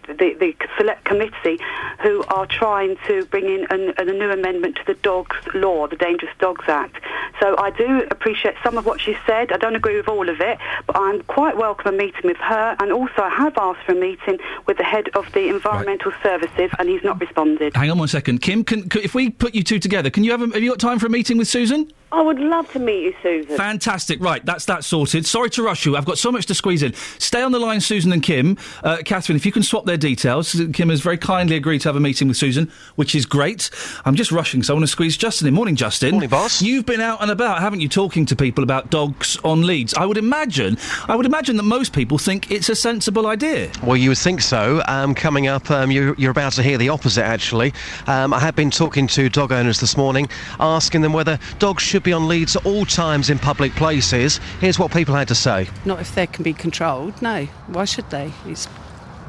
The, 0.07 0.33
the 0.39 0.55
select 0.77 1.03
committee 1.05 1.59
who 2.01 2.23
are 2.29 2.45
trying 2.45 2.97
to 3.07 3.25
bring 3.25 3.45
in 3.45 3.67
an, 3.69 3.93
a 3.97 4.05
new 4.05 4.31
amendment 4.31 4.77
to 4.77 4.85
the 4.85 4.95
dogs 4.95 5.35
law, 5.53 5.87
the 5.87 5.95
Dangerous 5.95 6.31
Dogs 6.39 6.65
Act. 6.67 6.95
So 7.39 7.55
I 7.57 7.69
do 7.71 8.03
appreciate 8.09 8.55
some 8.63 8.77
of 8.77 8.85
what 8.85 8.99
she 8.99 9.15
said. 9.25 9.51
I 9.51 9.57
don't 9.57 9.75
agree 9.75 9.95
with 9.95 10.07
all 10.07 10.27
of 10.29 10.41
it, 10.41 10.57
but 10.87 10.97
I'm 10.97 11.21
quite 11.23 11.57
welcome 11.57 11.93
a 11.93 11.97
meeting 11.97 12.21
with 12.23 12.37
her. 12.37 12.75
And 12.79 12.91
also, 12.91 13.21
I 13.21 13.29
have 13.29 13.57
asked 13.57 13.83
for 13.85 13.91
a 13.91 13.95
meeting 13.95 14.39
with 14.65 14.77
the 14.77 14.83
head 14.83 15.09
of 15.15 15.31
the 15.33 15.47
Environmental 15.49 16.11
Services, 16.23 16.71
and 16.79 16.89
he's 16.89 17.03
not 17.03 17.19
responded. 17.19 17.75
Hang 17.75 17.91
on 17.91 17.99
one 17.99 18.07
second. 18.07 18.41
Kim, 18.41 18.63
can, 18.63 18.89
c 18.89 18.99
if 18.99 19.13
we 19.13 19.29
put 19.29 19.55
you 19.55 19.63
two 19.63 19.79
together, 19.79 20.09
can 20.09 20.23
you 20.23 20.31
have, 20.31 20.41
a, 20.41 20.47
have 20.47 20.63
you 20.63 20.69
got 20.69 20.79
time 20.79 20.99
for 20.99 21.05
a 21.05 21.09
meeting 21.09 21.37
with 21.37 21.47
Susan? 21.47 21.91
I 22.09 22.21
would 22.21 22.39
love 22.39 22.71
to 22.71 22.79
meet 22.79 23.03
you, 23.03 23.13
Susan. 23.21 23.57
Fantastic. 23.57 24.21
Right, 24.21 24.45
that's 24.45 24.63
that 24.65 24.85
sorted. 24.85 25.25
Sorry 25.25 25.49
to 25.51 25.63
rush 25.63 25.85
you. 25.85 25.97
I've 25.97 26.05
got 26.05 26.17
so 26.17 26.31
much 26.31 26.45
to 26.45 26.55
squeeze 26.55 26.81
in. 26.81 26.93
Stay 27.19 27.41
on 27.41 27.51
the 27.51 27.59
line, 27.59 27.81
Susan 27.81 28.13
and 28.13 28.23
Kim. 28.23 28.57
Uh, 28.81 28.99
Catherine, 29.03 29.35
if 29.35 29.45
you 29.45 29.51
can 29.51 29.61
swap 29.61 29.85
their 29.85 29.97
details. 29.97 30.55
Kim 30.73 30.87
has 30.87 31.01
very 31.01 31.17
kindly 31.17 31.57
agreed 31.57 31.81
to 31.81 31.89
have 31.89 31.97
a 31.97 31.99
meeting 31.99 32.29
with 32.29 32.37
Susan, 32.37 32.71
which 32.95 33.13
is 33.13 33.25
great. 33.25 33.69
I'm 34.05 34.15
just 34.15 34.31
rushing, 34.31 34.63
so 34.63 34.73
I 34.73 34.75
want 34.75 34.83
to 34.83 34.87
squeeze 34.87 35.17
Justin 35.17 35.49
in. 35.49 35.53
Morning, 35.53 35.75
Justin. 35.75 36.11
Morning, 36.11 36.29
boss. 36.29 36.61
You've 36.61 36.85
been 36.85 37.01
out 37.01 37.21
and 37.21 37.29
about, 37.29 37.59
haven't 37.59 37.81
you, 37.81 37.89
talking 37.89 38.25
to 38.27 38.37
people 38.37 38.63
about 38.63 38.89
dogs 38.89 39.37
on 39.43 39.63
leads? 39.63 39.93
I 39.93 40.05
would 40.05 40.17
imagine, 40.17 40.77
I 41.09 41.15
would 41.15 41.25
imagine 41.25 41.57
that 41.57 41.63
most 41.63 41.91
people 41.91 42.17
think 42.17 42.49
it's 42.51 42.69
a 42.69 42.75
sensible 42.75 43.27
idea. 43.27 43.69
Well, 43.83 43.97
you 43.97 44.11
would 44.11 44.17
think 44.17 44.39
so. 44.39 44.81
Um, 44.87 45.13
coming 45.13 45.47
up, 45.47 45.69
um, 45.69 45.91
you're, 45.91 46.15
you're 46.15 46.31
about 46.31 46.53
to 46.53 46.63
hear 46.63 46.77
the 46.77 46.87
opposite, 46.87 47.25
actually. 47.25 47.73
Um, 48.07 48.33
I 48.33 48.39
have 48.39 48.55
been 48.55 48.71
talking 48.71 49.07
to 49.07 49.27
dog 49.27 49.51
owners 49.51 49.81
this 49.81 49.97
morning, 49.97 50.29
asking 50.57 51.01
them 51.01 51.11
whether 51.11 51.37
dogs 51.59 51.83
should 51.83 51.96
be 52.03 52.13
on 52.13 52.27
leads 52.27 52.55
at 52.55 52.65
all 52.65 52.85
times 52.85 53.29
in 53.29 53.39
public 53.39 53.73
places. 53.73 54.39
Here's 54.59 54.79
what 54.79 54.91
people 54.91 55.15
had 55.15 55.27
to 55.29 55.35
say. 55.35 55.67
Not 55.85 55.99
if 55.99 56.13
they 56.15 56.27
can 56.27 56.43
be 56.43 56.53
controlled. 56.53 57.21
No, 57.21 57.45
why 57.67 57.85
should 57.85 58.09
they? 58.09 58.31
It's 58.45 58.67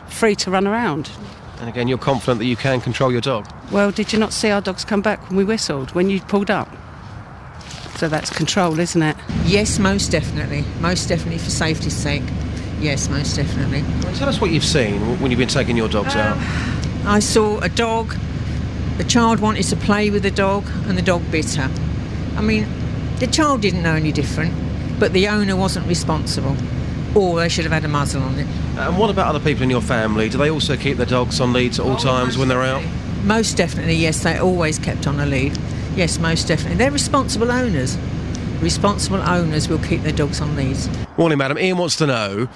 free 0.09 0.35
to 0.37 0.51
run 0.51 0.67
around. 0.67 1.11
And 1.61 1.69
again, 1.69 1.89
you're 1.89 1.99
confident 1.99 2.39
that 2.39 2.47
you 2.47 2.57
can 2.57 2.81
control 2.81 3.11
your 3.11 3.21
dog. 3.21 3.47
Well, 3.73 3.91
did 3.91 4.13
you 4.13 4.19
not 4.19 4.33
see 4.33 4.51
our 4.51 4.61
dogs 4.61 4.85
come 4.85 5.03
back 5.03 5.29
when 5.29 5.37
we 5.37 5.45
whistled, 5.45 5.91
when 5.93 6.09
you 6.09 6.21
pulled 6.21 6.51
up? 6.51 6.69
So 7.97 8.09
that's 8.09 8.31
control, 8.31 8.79
isn't 8.79 9.03
it? 9.03 9.17
Yes, 9.45 9.81
most 9.81 10.13
definitely. 10.13 10.65
Most 10.81 11.09
definitely 11.09 11.39
for 11.39 11.51
safety's 11.51 11.97
sake. 11.97 12.23
Yes, 12.81 13.09
most 13.09 13.35
definitely. 13.35 13.83
Well, 14.05 14.15
tell 14.15 14.29
us 14.29 14.41
what 14.41 14.53
you've 14.53 14.65
seen 14.65 15.01
when 15.21 15.33
you've 15.33 15.39
been 15.39 15.49
taking 15.49 15.77
your 15.77 15.89
dogs 15.89 16.15
um, 16.15 16.21
out. 16.21 17.07
I 17.07 17.19
saw 17.19 17.59
a 17.59 17.69
dog, 17.69 18.15
the 18.99 19.05
child 19.05 19.41
wanted 19.41 19.65
to 19.65 19.77
play 19.77 20.11
with 20.11 20.23
the 20.23 20.31
dog, 20.31 20.65
and 20.87 20.97
the 20.97 21.03
dog 21.03 21.29
bit 21.33 21.55
her. 21.55 21.69
I 22.39 22.41
mean, 22.41 22.69
the 23.19 23.27
child 23.27 23.63
didn't 23.63 23.83
know 23.83 23.95
any 23.95 24.13
different, 24.13 24.55
but 25.01 25.13
the 25.13 25.27
owner 25.27 25.57
wasn't 25.57 25.89
responsible. 25.89 26.57
or 27.15 27.41
they 27.41 27.49
should 27.49 27.65
have 27.65 27.73
had 27.73 27.85
a 27.85 27.89
muzzle 27.89 28.23
on 28.23 28.39
it. 28.39 28.47
And 28.77 28.97
what 28.97 29.11
about 29.11 29.27
other 29.27 29.41
people 29.41 29.65
in 29.65 29.71
your 29.71 29.81
family? 29.81 30.29
Do 30.29 30.39
they 30.39 30.51
also 30.51 30.77
keep 30.77 30.99
their 30.99 31.07
dogs 31.07 31.41
on 31.41 31.53
leads 31.53 31.81
at 31.81 31.87
all 31.87 31.95
oh, 31.95 31.99
times 31.99 32.39
when 32.39 32.49
they're 32.49 32.63
out? 32.63 32.83
Most 33.25 33.57
definitely, 33.57 33.97
yes, 33.97 34.23
they 34.23 34.39
always 34.39 34.79
kept 34.79 35.07
on 35.07 35.19
a 35.19 35.27
lead. 35.27 35.59
Yes, 35.97 36.21
most 36.21 36.47
definitely. 36.47 36.77
They're 36.77 36.93
responsible 36.93 37.51
owners. 37.51 37.97
Responsible 38.61 39.21
owners 39.23 39.69
will 39.69 39.79
keep 39.81 40.03
their 40.03 40.13
dogs 40.13 40.41
on 40.41 40.55
leads. 40.55 40.89
Morning, 41.17 41.39
madam. 41.39 41.59
Iain 41.59 41.77
wants 41.77 41.97
to 41.97 42.07
know 42.07 42.49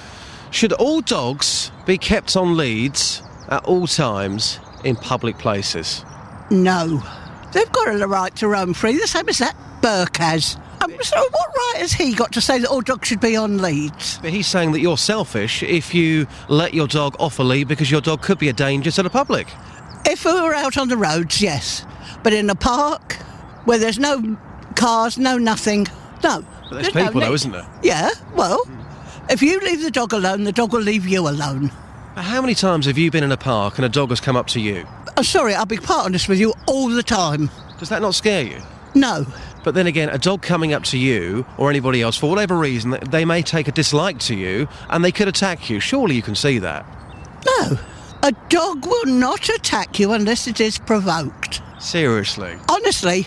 should 0.53 0.73
all 0.75 1.01
dogs 1.01 1.73
be 1.87 1.99
kept 1.99 2.37
on 2.37 2.57
leads 2.57 3.23
at 3.49 3.65
all 3.65 3.87
times 3.87 4.61
in 4.85 4.95
public 4.97 5.39
places? 5.39 6.05
No. 6.51 7.03
They've 7.53 7.71
got 7.73 8.01
a 8.01 8.07
right 8.07 8.35
to 8.37 8.49
roam 8.49 8.75
free, 8.75 8.97
the 8.99 9.07
same 9.07 9.29
as 9.29 9.39
that 9.39 9.57
Burke 9.83 10.17
has. 10.19 10.57
Um, 10.81 10.93
so 11.03 11.17
what 11.17 11.49
right 11.55 11.75
has 11.79 11.93
he 11.93 12.15
got 12.15 12.33
to 12.33 12.41
say 12.41 12.59
that 12.59 12.69
all 12.69 12.81
dogs 12.81 13.09
should 13.09 13.21
be 13.21 13.37
on 13.37 13.59
leads? 13.59 14.19
But 14.19 14.31
he's 14.31 14.47
saying 14.47 14.73
that 14.73 14.81
you're 14.81 14.97
selfish 14.97 15.63
if 15.63 15.95
you 15.95 16.27
let 16.49 16.75
your 16.75 16.89
dog 16.89 17.15
off 17.21 17.39
a 17.39 17.43
lead 17.43 17.69
because 17.69 17.91
your 17.91 18.01
dog 18.01 18.23
could 18.23 18.39
be 18.39 18.49
a 18.49 18.53
danger 18.53 18.91
to 18.91 19.03
the 19.03 19.11
public. 19.11 19.49
If 20.07 20.25
we 20.25 20.33
were 20.33 20.55
out 20.55 20.77
on 20.77 20.89
the 20.89 20.97
roads, 20.97 21.41
yes. 21.41 21.85
But 22.23 22.33
in 22.33 22.51
a 22.51 22.55
park, 22.55 23.15
where 23.65 23.79
there's 23.79 23.99
no 23.99 24.37
cars, 24.75 25.19
no 25.19 25.39
nothing, 25.39 25.87
no. 26.25 26.45
But 26.71 26.83
there's 26.83 26.95
no 26.95 27.05
people, 27.05 27.21
though, 27.21 27.35
isn't 27.35 27.53
there? 27.53 27.67
Yeah, 27.83 28.11
well, 28.35 28.67
if 29.29 29.43
you 29.43 29.61
leave 29.61 29.83
the 29.83 29.91
dog 29.91 30.13
alone, 30.13 30.45
the 30.45 30.53
dog 30.53 30.73
will 30.73 30.81
leave 30.81 31.07
you 31.07 31.29
alone. 31.29 31.71
How 32.17 32.43
many 32.43 32.55
times 32.55 32.85
have 32.87 32.99
you 32.99 33.11
been 33.11 33.25
in 33.25 33.33
a 33.33 33.39
park 33.39 33.79
and 33.79 33.87
a 33.87 33.89
dog 33.89 34.11
has 34.11 34.21
come 34.21 34.37
up 34.37 34.47
to 34.49 34.61
you? 34.61 34.87
I'm 35.17 35.25
sorry, 35.25 35.55
I'll 35.55 35.65
be 35.65 35.79
quite 35.79 36.05
honest 36.05 36.29
with 36.29 36.39
you 36.39 36.53
all 36.67 36.89
the 36.89 37.03
time. 37.03 37.51
Does 37.79 37.89
that 37.89 38.03
not 38.03 38.15
scare 38.15 38.43
you? 38.43 38.61
No. 38.95 39.27
But 39.65 39.75
then 39.75 39.87
again, 39.87 40.11
a 40.11 40.19
dog 40.19 40.43
coming 40.43 40.75
up 40.75 40.85
to 40.85 40.99
you 40.99 41.47
or 41.57 41.71
anybody 41.71 42.03
else 42.03 42.19
for 42.19 42.29
whatever 42.29 42.59
reason, 42.59 42.99
they 43.09 43.25
may 43.25 43.41
take 43.41 43.67
a 43.67 43.73
dislike 43.73 44.19
to 44.21 44.35
you 44.35 44.69
and 44.91 45.03
they 45.03 45.11
could 45.11 45.27
attack 45.27 45.71
you. 45.71 45.81
Surely 45.81 46.15
you 46.15 46.23
can 46.23 46.35
see 46.35 46.59
that. 46.59 46.85
No. 47.47 47.79
A 48.23 48.33
dog 48.51 48.85
will 48.85 49.07
not 49.07 49.49
attack 49.49 49.99
you 49.99 50.13
unless 50.13 50.47
it 50.47 50.61
is 50.61 50.79
provoked. 50.79 51.63
Seriously. 51.81 52.55
Honestly, 52.69 53.27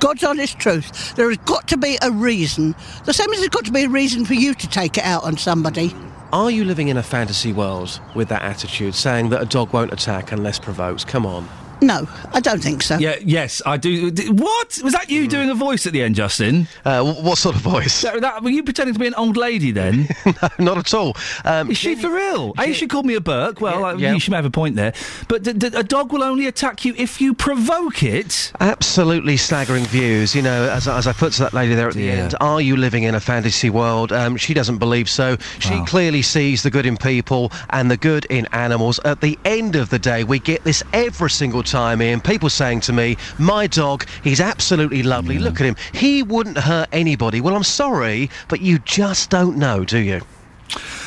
God's 0.00 0.24
honest 0.24 0.58
truth. 0.58 1.14
There 1.14 1.28
has 1.28 1.38
got 1.38 1.68
to 1.68 1.76
be 1.76 1.98
a 2.02 2.10
reason. 2.10 2.74
The 3.04 3.14
same 3.14 3.32
as 3.32 3.38
there's 3.38 3.48
got 3.48 3.64
to 3.66 3.72
be 3.72 3.84
a 3.84 3.88
reason 3.88 4.24
for 4.24 4.34
you 4.34 4.54
to 4.54 4.68
take 4.68 4.98
it 4.98 5.04
out 5.04 5.22
on 5.22 5.38
somebody. 5.38 5.94
Are 6.34 6.50
you 6.50 6.64
living 6.64 6.88
in 6.88 6.96
a 6.96 7.02
fantasy 7.04 7.52
world 7.52 8.00
with 8.16 8.28
that 8.30 8.42
attitude, 8.42 8.96
saying 8.96 9.28
that 9.28 9.40
a 9.40 9.44
dog 9.44 9.72
won't 9.72 9.92
attack 9.92 10.32
unless 10.32 10.58
provoked? 10.58 11.06
Come 11.06 11.26
on. 11.26 11.48
No, 11.80 12.08
I 12.32 12.40
don't 12.40 12.62
think 12.62 12.82
so. 12.82 12.96
Yeah, 12.98 13.16
yes, 13.24 13.60
I 13.66 13.76
do. 13.76 14.10
What 14.32 14.78
was 14.82 14.92
that? 14.94 15.10
You 15.10 15.28
doing 15.28 15.50
a 15.50 15.54
voice 15.54 15.86
at 15.86 15.92
the 15.92 16.02
end, 16.02 16.14
Justin? 16.14 16.66
Uh, 16.84 17.12
what 17.14 17.36
sort 17.38 17.56
of 17.56 17.62
voice? 17.62 18.02
That, 18.02 18.20
that- 18.20 18.42
were 18.42 18.50
you 18.50 18.62
pretending 18.62 18.94
to 18.94 19.00
be 19.00 19.06
an 19.06 19.14
old 19.14 19.36
lady 19.36 19.70
then? 19.70 20.08
no, 20.26 20.48
not 20.58 20.78
at 20.78 20.94
all. 20.94 21.16
Um, 21.44 21.70
Is 21.70 21.78
she 21.78 21.94
for 21.94 22.10
real? 22.10 22.54
A, 22.58 22.72
she 22.72 22.86
called 22.86 23.06
me 23.06 23.14
a 23.14 23.20
Burke. 23.20 23.60
Well, 23.60 23.84
uh, 23.84 23.94
yeah. 23.96 24.12
you 24.14 24.20
should 24.20 24.32
have 24.34 24.44
a 24.44 24.50
point 24.50 24.76
there. 24.76 24.94
But 25.28 25.42
d- 25.42 25.52
d- 25.52 25.66
a 25.74 25.82
dog 25.82 26.12
will 26.12 26.22
only 26.22 26.46
attack 26.46 26.84
you 26.84 26.94
if 26.96 27.20
you 27.20 27.34
provoke 27.34 28.02
it. 28.02 28.52
Absolutely 28.60 29.36
staggering 29.36 29.84
views. 29.84 30.34
You 30.34 30.42
know, 30.42 30.68
as, 30.70 30.86
as 30.88 31.06
I 31.06 31.12
put 31.12 31.32
to 31.34 31.40
that 31.44 31.52
lady 31.54 31.74
there 31.74 31.88
at 31.88 31.94
the 31.94 32.04
Yeah. 32.04 32.12
end, 32.12 32.34
are 32.40 32.60
you 32.60 32.76
living 32.76 33.02
in 33.02 33.14
a 33.14 33.20
fantasy 33.20 33.68
world? 33.70 34.12
Um, 34.12 34.36
she 34.36 34.54
doesn't 34.54 34.78
believe 34.78 35.08
so. 35.10 35.36
She 35.58 35.84
clearly 35.86 36.22
sees 36.22 36.62
the 36.62 36.70
good 36.70 36.86
in 36.86 36.96
people 36.96 37.50
and 37.70 37.90
the 37.90 37.96
good 37.96 38.24
in 38.26 38.46
animals. 38.52 39.00
At 39.04 39.20
the 39.20 39.38
end 39.44 39.74
of 39.76 39.90
the 39.90 39.98
day, 39.98 40.24
we 40.24 40.38
get 40.38 40.62
this 40.64 40.82
every 40.92 41.30
single 41.30 41.62
time 41.64 42.00
in. 42.00 42.20
People 42.20 42.50
saying 42.50 42.80
to 42.82 42.92
me, 42.92 43.16
my 43.38 43.66
dog, 43.66 44.06
he's 44.22 44.40
absolutely 44.40 45.02
lovely. 45.02 45.38
Look 45.38 45.60
at 45.60 45.66
him. 45.66 45.76
He 45.92 46.22
wouldn't 46.22 46.58
hurt 46.58 46.88
anybody. 46.92 47.40
Well, 47.40 47.56
I'm 47.56 47.64
sorry, 47.64 48.30
but 48.48 48.60
you 48.60 48.78
just 48.80 49.30
don't 49.30 49.56
know, 49.56 49.84
do 49.84 49.98
you? 49.98 50.20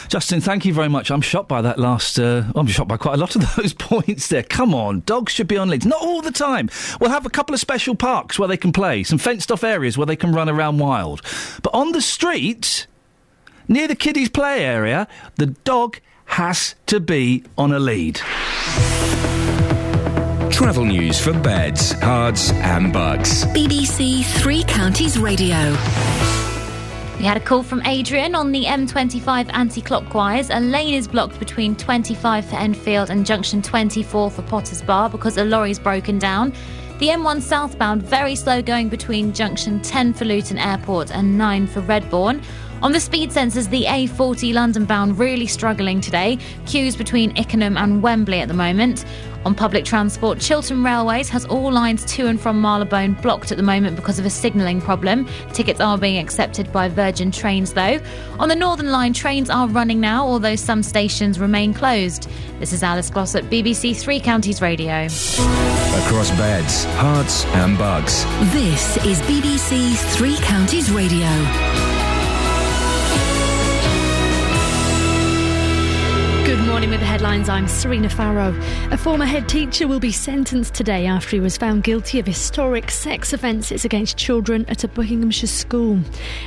Justin, 0.07 0.39
thank 0.39 0.63
you 0.65 0.73
very 0.73 0.87
much. 0.87 1.11
I'm 1.11 1.21
shocked 1.21 1.49
by 1.49 1.61
that 1.61 1.77
last. 1.77 2.17
Uh, 2.17 2.43
I'm 2.55 2.67
shocked 2.67 2.87
by 2.87 2.97
quite 2.97 3.15
a 3.15 3.17
lot 3.17 3.35
of 3.35 3.43
those 3.55 3.73
points 3.73 4.27
there. 4.29 4.43
Come 4.43 4.73
on, 4.73 5.01
dogs 5.05 5.33
should 5.33 5.47
be 5.47 5.57
on 5.57 5.69
leads. 5.69 5.85
Not 5.85 6.01
all 6.01 6.21
the 6.21 6.31
time. 6.31 6.69
We'll 6.99 7.09
have 7.09 7.25
a 7.25 7.29
couple 7.29 7.53
of 7.53 7.59
special 7.59 7.95
parks 7.95 8.39
where 8.39 8.47
they 8.47 8.57
can 8.57 8.71
play, 8.71 9.03
some 9.03 9.17
fenced 9.17 9.51
off 9.51 9.63
areas 9.63 9.97
where 9.97 10.05
they 10.05 10.15
can 10.15 10.31
run 10.31 10.49
around 10.49 10.77
wild. 10.77 11.21
But 11.61 11.73
on 11.73 11.91
the 11.91 12.01
street, 12.01 12.87
near 13.67 13.87
the 13.87 13.95
kiddies' 13.95 14.29
play 14.29 14.63
area, 14.63 15.07
the 15.35 15.47
dog 15.47 15.99
has 16.25 16.75
to 16.87 16.99
be 16.99 17.43
on 17.57 17.73
a 17.73 17.79
lead. 17.79 18.21
Travel 20.51 20.85
news 20.85 21.19
for 21.19 21.33
beds, 21.33 21.93
cards, 21.95 22.51
and 22.51 22.91
bugs. 22.91 23.45
BBC 23.45 24.23
Three 24.41 24.63
Counties 24.63 25.17
Radio. 25.19 25.71
We 27.17 27.25
had 27.25 27.37
a 27.37 27.39
call 27.39 27.63
from 27.63 27.81
Adrian 27.85 28.33
on 28.33 28.51
the 28.51 28.65
M25 28.65 29.49
anti 29.53 29.81
clockwise. 29.81 30.49
A 30.49 30.59
lane 30.59 30.93
is 30.93 31.07
blocked 31.07 31.37
between 31.39 31.75
25 31.75 32.45
for 32.45 32.55
Enfield 32.55 33.09
and 33.09 33.25
junction 33.25 33.61
24 33.61 34.31
for 34.31 34.41
Potters 34.43 34.81
Bar 34.81 35.09
because 35.09 35.37
a 35.37 35.43
lorry's 35.43 35.79
broken 35.79 36.17
down. 36.17 36.53
The 36.99 37.09
M1 37.09 37.41
southbound 37.41 38.01
very 38.01 38.35
slow 38.35 38.61
going 38.61 38.89
between 38.89 39.33
junction 39.33 39.79
10 39.81 40.13
for 40.13 40.25
Luton 40.25 40.57
Airport 40.57 41.11
and 41.11 41.37
9 41.37 41.67
for 41.67 41.81
Redbourn. 41.81 42.43
On 42.83 42.91
the 42.91 42.99
speed 42.99 43.31
sensors, 43.31 43.67
the 43.71 43.85
A40 43.85 44.53
London 44.53 44.85
bound 44.85 45.17
really 45.17 45.47
struggling 45.47 45.99
today. 45.99 46.37
Queues 46.67 46.95
between 46.95 47.35
Ickenham 47.35 47.75
and 47.75 48.03
Wembley 48.03 48.39
at 48.39 48.47
the 48.47 48.53
moment. 48.53 49.03
On 49.45 49.55
public 49.55 49.85
transport, 49.85 50.39
Chiltern 50.39 50.83
Railways 50.83 51.29
has 51.29 51.45
all 51.45 51.71
lines 51.71 52.03
to 52.15 52.27
and 52.27 52.39
from 52.39 52.61
Marylebone 52.61 53.13
blocked 53.13 53.51
at 53.51 53.57
the 53.57 53.63
moment 53.63 53.95
because 53.95 54.19
of 54.19 54.25
a 54.25 54.29
signalling 54.29 54.81
problem. 54.81 55.27
Tickets 55.53 55.79
are 55.79 55.97
being 55.97 56.17
accepted 56.17 56.71
by 56.73 56.89
Virgin 56.89 57.31
Trains 57.31 57.73
though. 57.73 57.99
On 58.39 58.49
the 58.49 58.55
Northern 58.55 58.91
Line, 58.91 59.13
trains 59.13 59.49
are 59.49 59.67
running 59.67 60.01
now, 60.01 60.25
although 60.27 60.55
some 60.55 60.83
stations 60.83 61.39
remain 61.39 61.73
closed. 61.73 62.29
This 62.59 62.73
is 62.73 62.83
Alice 62.83 63.09
Glossop, 63.09 63.45
BBC 63.45 63.95
Three 63.95 64.19
Counties 64.19 64.61
Radio. 64.61 65.05
Across 65.05 66.31
beds, 66.31 66.85
herts, 66.85 67.45
and 67.55 67.77
bugs. 67.77 68.25
This 68.51 68.97
is 69.05 69.21
BBC 69.21 69.95
Three 70.15 70.35
Counties 70.37 70.91
Radio. 70.91 71.96
Headlines. 77.27 77.49
I'm 77.49 77.67
Serena 77.67 78.09
Farrow. 78.09 78.57
A 78.89 78.97
former 78.97 79.25
head 79.25 79.49
teacher 79.49 79.85
will 79.85 79.99
be 79.99 80.13
sentenced 80.13 80.73
today 80.73 81.05
after 81.07 81.31
he 81.31 81.41
was 81.41 81.57
found 81.57 81.83
guilty 81.83 82.19
of 82.19 82.25
historic 82.25 82.89
sex 82.89 83.33
offences 83.33 83.83
against 83.83 84.15
children 84.15 84.65
at 84.69 84.85
a 84.85 84.87
Buckinghamshire 84.87 85.49
school. 85.49 85.99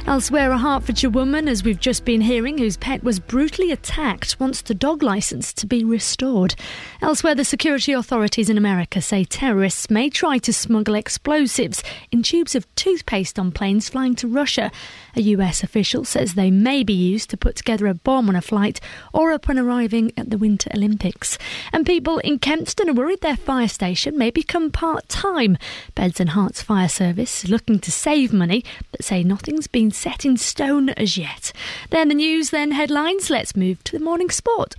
Elsewhere, 0.06 0.50
a 0.50 0.56
Hertfordshire 0.56 1.10
woman, 1.10 1.48
as 1.48 1.62
we've 1.62 1.78
just 1.78 2.06
been 2.06 2.22
hearing, 2.22 2.56
whose 2.56 2.78
pet 2.78 3.04
was 3.04 3.20
brutally 3.20 3.70
attacked, 3.70 4.40
wants 4.40 4.62
the 4.62 4.74
dog 4.74 5.02
licence 5.02 5.52
to 5.52 5.66
be 5.66 5.84
restored. 5.84 6.54
Elsewhere, 7.02 7.34
the 7.34 7.44
security 7.44 7.92
authorities 7.92 8.48
in 8.48 8.56
America 8.56 9.02
say 9.02 9.24
terrorists 9.24 9.90
may 9.90 10.08
try 10.08 10.38
to 10.38 10.52
smuggle 10.52 10.94
explosives 10.94 11.82
in 12.10 12.22
tubes 12.22 12.54
of 12.54 12.74
toothpaste 12.74 13.38
on 13.38 13.52
planes 13.52 13.90
flying 13.90 14.14
to 14.14 14.26
Russia. 14.26 14.72
A 15.16 15.20
US 15.20 15.62
official 15.62 16.04
says 16.04 16.34
they 16.34 16.50
may 16.50 16.82
be 16.82 16.92
used 16.92 17.30
to 17.30 17.36
put 17.36 17.56
together 17.56 17.86
a 17.86 17.94
bomb 17.94 18.28
on 18.28 18.36
a 18.36 18.40
flight 18.40 18.80
or 19.12 19.32
upon 19.32 19.58
arriving 19.58 20.12
at 20.16 20.30
the 20.30 20.38
Winter 20.38 20.70
Olympics. 20.74 21.38
And 21.72 21.86
people 21.86 22.18
in 22.18 22.38
Kempston 22.38 22.88
are 22.88 22.94
worried 22.94 23.20
their 23.20 23.36
fire 23.36 23.68
station 23.68 24.16
may 24.16 24.30
become 24.30 24.70
part 24.70 25.08
time. 25.08 25.58
Beds 25.94 26.20
and 26.20 26.30
Herts 26.30 26.62
Fire 26.62 26.88
Service 26.88 27.44
is 27.44 27.50
looking 27.50 27.78
to 27.80 27.90
save 27.90 28.32
money, 28.32 28.64
but 28.90 29.04
say 29.04 29.22
nothing's 29.22 29.66
been 29.66 29.90
set 29.90 30.24
in 30.24 30.36
stone 30.36 30.90
as 30.90 31.16
yet. 31.16 31.52
Then 31.90 32.08
the 32.08 32.14
news, 32.14 32.50
then 32.50 32.72
headlines. 32.72 33.30
Let's 33.30 33.56
move 33.56 33.82
to 33.84 33.98
the 33.98 34.04
morning 34.04 34.30
sport. 34.30 34.76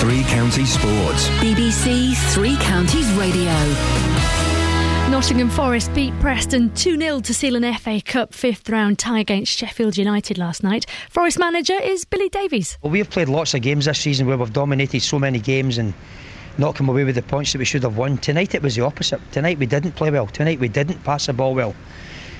Three 0.00 0.22
Counties 0.24 0.72
Sports. 0.72 1.28
BBC 1.40 2.16
Three 2.32 2.56
Counties 2.56 3.10
Radio. 3.12 4.49
Nottingham 5.10 5.50
Forest 5.50 5.92
beat 5.92 6.16
Preston 6.20 6.72
2 6.76 6.96
0 6.96 7.18
to 7.18 7.34
seal 7.34 7.56
an 7.56 7.74
FA 7.74 8.00
Cup 8.00 8.32
fifth 8.32 8.68
round 8.70 9.00
tie 9.00 9.18
against 9.18 9.58
Sheffield 9.58 9.96
United 9.96 10.38
last 10.38 10.62
night. 10.62 10.86
Forest 11.10 11.36
manager 11.36 11.74
is 11.74 12.04
Billy 12.04 12.28
Davies. 12.28 12.78
Well, 12.80 12.92
we've 12.92 13.10
played 13.10 13.28
lots 13.28 13.52
of 13.52 13.60
games 13.60 13.86
this 13.86 13.98
season 13.98 14.28
where 14.28 14.38
we've 14.38 14.52
dominated 14.52 15.02
so 15.02 15.18
many 15.18 15.40
games 15.40 15.78
and 15.78 15.94
not 16.58 16.76
come 16.76 16.88
away 16.88 17.02
with 17.02 17.16
the 17.16 17.22
points 17.22 17.50
that 17.52 17.58
we 17.58 17.64
should 17.64 17.82
have 17.82 17.96
won. 17.96 18.18
Tonight 18.18 18.54
it 18.54 18.62
was 18.62 18.76
the 18.76 18.82
opposite. 18.82 19.20
Tonight 19.32 19.58
we 19.58 19.66
didn't 19.66 19.96
play 19.96 20.12
well. 20.12 20.28
Tonight 20.28 20.60
we 20.60 20.68
didn't 20.68 21.02
pass 21.02 21.26
the 21.26 21.32
ball 21.32 21.56
well. 21.56 21.74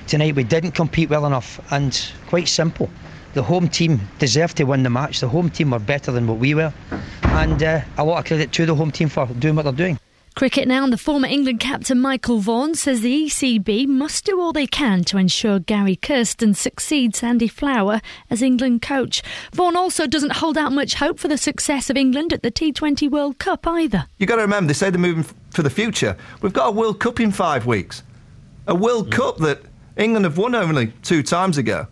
Tonight 0.07 0.35
we 0.35 0.45
didn't 0.45 0.71
compete 0.71 1.09
well 1.09 1.25
enough. 1.25 1.59
And 1.73 2.01
quite 2.27 2.47
simple. 2.47 2.89
The 3.33 3.43
home 3.43 3.67
team 3.67 3.99
deserved 4.17 4.55
to 4.57 4.63
win 4.63 4.83
the 4.83 4.89
match. 4.89 5.19
The 5.19 5.27
home 5.27 5.49
team 5.49 5.71
were 5.71 5.79
better 5.79 6.13
than 6.13 6.25
what 6.25 6.37
we 6.37 6.55
were. 6.55 6.73
And 7.23 7.61
uh, 7.61 7.81
a 7.97 8.05
lot 8.05 8.19
of 8.19 8.25
credit 8.25 8.53
to 8.53 8.65
the 8.65 8.75
home 8.75 8.91
team 8.91 9.09
for 9.09 9.25
doing 9.25 9.57
what 9.57 9.63
they're 9.63 9.73
doing. 9.73 9.99
Cricket 10.35 10.67
now, 10.67 10.83
and 10.83 10.93
the 10.93 10.97
former 10.97 11.27
England 11.27 11.59
captain 11.59 11.99
Michael 11.99 12.39
Vaughan 12.39 12.73
says 12.73 13.01
the 13.01 13.25
ECB 13.25 13.85
must 13.85 14.25
do 14.25 14.39
all 14.39 14.53
they 14.53 14.65
can 14.65 15.03
to 15.03 15.17
ensure 15.17 15.59
Gary 15.59 15.95
Kirsten 15.95 16.53
succeeds 16.53 17.21
Andy 17.21 17.49
Flower 17.49 18.01
as 18.29 18.41
England 18.41 18.81
coach. 18.81 19.21
Vaughan 19.53 19.75
also 19.75 20.07
doesn't 20.07 20.37
hold 20.37 20.57
out 20.57 20.71
much 20.71 20.95
hope 20.95 21.19
for 21.19 21.27
the 21.27 21.37
success 21.37 21.89
of 21.89 21.97
England 21.97 22.31
at 22.31 22.43
the 22.43 22.51
T20 22.51 23.11
World 23.11 23.39
Cup 23.39 23.67
either. 23.67 24.07
You've 24.17 24.29
got 24.29 24.37
to 24.37 24.41
remember, 24.43 24.69
they 24.69 24.73
say 24.73 24.89
they're 24.89 24.99
moving 24.99 25.25
f- 25.25 25.33
for 25.51 25.63
the 25.63 25.69
future. 25.69 26.15
We've 26.41 26.53
got 26.53 26.69
a 26.69 26.71
World 26.71 26.99
Cup 26.99 27.19
in 27.19 27.31
five 27.31 27.65
weeks. 27.67 28.01
A 28.67 28.73
World 28.73 29.11
Cup 29.11 29.37
that 29.39 29.61
England 29.97 30.23
have 30.25 30.37
won 30.37 30.55
only 30.55 30.93
two 31.03 31.23
times 31.23 31.57
ago. 31.57 31.87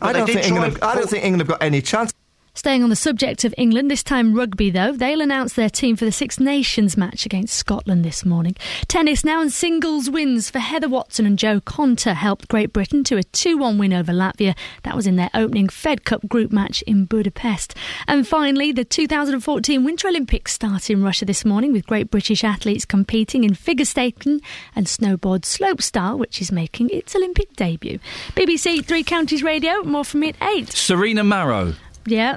I 0.00 0.06
But 0.06 0.12
they 0.12 0.18
don't, 0.18 0.26
think 0.26 0.46
England 0.46 0.72
have, 0.74 0.82
I 0.82 0.94
don't 0.94 1.08
think 1.08 1.24
England 1.24 1.40
have 1.40 1.58
got 1.58 1.62
any 1.62 1.80
chance. 1.80 2.12
Staying 2.54 2.82
on 2.82 2.90
the 2.90 2.96
subject 2.96 3.46
of 3.46 3.54
England, 3.56 3.90
this 3.90 4.02
time 4.02 4.34
rugby 4.34 4.68
though, 4.68 4.92
they'll 4.92 5.22
announce 5.22 5.54
their 5.54 5.70
team 5.70 5.96
for 5.96 6.04
the 6.04 6.12
Six 6.12 6.38
Nations 6.38 6.98
match 6.98 7.24
against 7.24 7.56
Scotland 7.56 8.04
this 8.04 8.26
morning. 8.26 8.54
Tennis 8.88 9.24
now 9.24 9.40
and 9.40 9.50
singles 9.50 10.10
wins 10.10 10.50
for 10.50 10.58
Heather 10.58 10.88
Watson 10.88 11.24
and 11.24 11.38
Jo 11.38 11.60
Konta 11.60 12.14
helped 12.14 12.48
Great 12.48 12.70
Britain 12.70 13.04
to 13.04 13.16
a 13.16 13.22
2 13.22 13.56
1 13.56 13.78
win 13.78 13.94
over 13.94 14.12
Latvia. 14.12 14.54
That 14.82 14.94
was 14.94 15.06
in 15.06 15.16
their 15.16 15.30
opening 15.32 15.70
Fed 15.70 16.04
Cup 16.04 16.28
group 16.28 16.52
match 16.52 16.82
in 16.82 17.06
Budapest. 17.06 17.74
And 18.06 18.28
finally, 18.28 18.70
the 18.70 18.84
2014 18.84 19.82
Winter 19.82 20.08
Olympics 20.08 20.52
start 20.52 20.90
in 20.90 21.02
Russia 21.02 21.24
this 21.24 21.46
morning 21.46 21.72
with 21.72 21.86
great 21.86 22.10
British 22.10 22.44
athletes 22.44 22.84
competing 22.84 23.44
in 23.44 23.54
figure 23.54 23.86
skating 23.86 24.42
and 24.76 24.86
snowboard 24.86 25.40
slopestyle, 25.40 26.18
which 26.18 26.42
is 26.42 26.52
making 26.52 26.90
its 26.90 27.16
Olympic 27.16 27.56
debut. 27.56 27.98
BBC 28.34 28.84
Three 28.84 29.02
Counties 29.02 29.42
Radio, 29.42 29.82
more 29.84 30.04
from 30.04 30.20
me 30.20 30.28
at 30.28 30.36
8. 30.42 30.70
Serena 30.70 31.24
Marrow. 31.24 31.72
Yeah. 32.06 32.36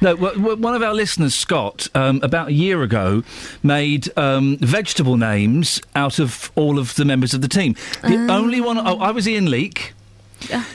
No, 0.00 0.16
one 0.16 0.74
of 0.74 0.82
our 0.82 0.94
listeners, 0.94 1.34
Scott, 1.34 1.88
um, 1.94 2.20
about 2.22 2.48
a 2.48 2.52
year 2.52 2.82
ago, 2.82 3.22
made 3.62 4.08
um, 4.18 4.56
vegetable 4.58 5.16
names 5.18 5.82
out 5.94 6.18
of 6.18 6.50
all 6.54 6.78
of 6.78 6.94
the 6.94 7.04
members 7.04 7.34
of 7.34 7.42
the 7.42 7.48
team. 7.48 7.74
The 8.02 8.14
Um. 8.16 8.30
only 8.30 8.60
one, 8.60 8.78
oh, 8.78 8.98
I 8.98 9.10
was 9.10 9.28
Ian 9.28 9.50
Leake. 9.50 9.92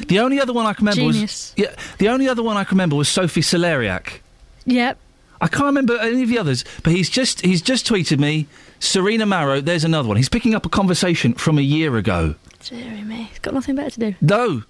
The 0.08 0.20
only 0.20 0.40
other 0.40 0.54
one 0.54 0.66
I 0.66 0.74
can 0.74 0.86
remember 0.86 1.14
Genius. 1.14 1.54
was 1.56 1.64
yeah. 1.66 1.76
The 1.98 2.10
only 2.10 2.28
other 2.28 2.44
one 2.44 2.58
I 2.58 2.64
can 2.64 2.76
remember 2.76 2.96
was 2.96 3.08
Sophie 3.10 3.42
Solariak. 3.42 4.20
Yep. 4.66 4.98
I 5.40 5.48
can't 5.48 5.66
remember 5.66 5.98
any 5.98 6.24
of 6.24 6.30
the 6.30 6.38
others, 6.38 6.64
but 6.84 6.94
he's 6.94 7.10
just 7.10 7.42
he's 7.42 7.62
just 7.62 7.88
tweeted 7.88 8.20
me 8.20 8.48
Serena 8.80 9.26
Marrow. 9.26 9.62
There's 9.62 9.84
another 9.84 10.08
one. 10.08 10.18
He's 10.18 10.30
picking 10.30 10.54
up 10.56 10.66
a 10.66 10.70
conversation 10.70 11.34
from 11.34 11.58
a 11.58 11.62
year 11.62 11.96
ago. 11.98 12.36
Deary 12.68 13.02
me. 13.04 13.24
He's 13.30 13.40
got 13.40 13.54
nothing 13.56 13.76
better 13.76 13.90
to 13.92 14.00
do. 14.00 14.16
No. 14.22 14.64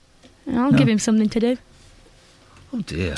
I'll 0.48 0.72
No. 0.72 0.78
give 0.78 0.88
him 0.88 1.00
something 1.00 1.30
to 1.30 1.40
do. 1.40 1.58
Oh 2.74 2.82
dear. 2.82 3.14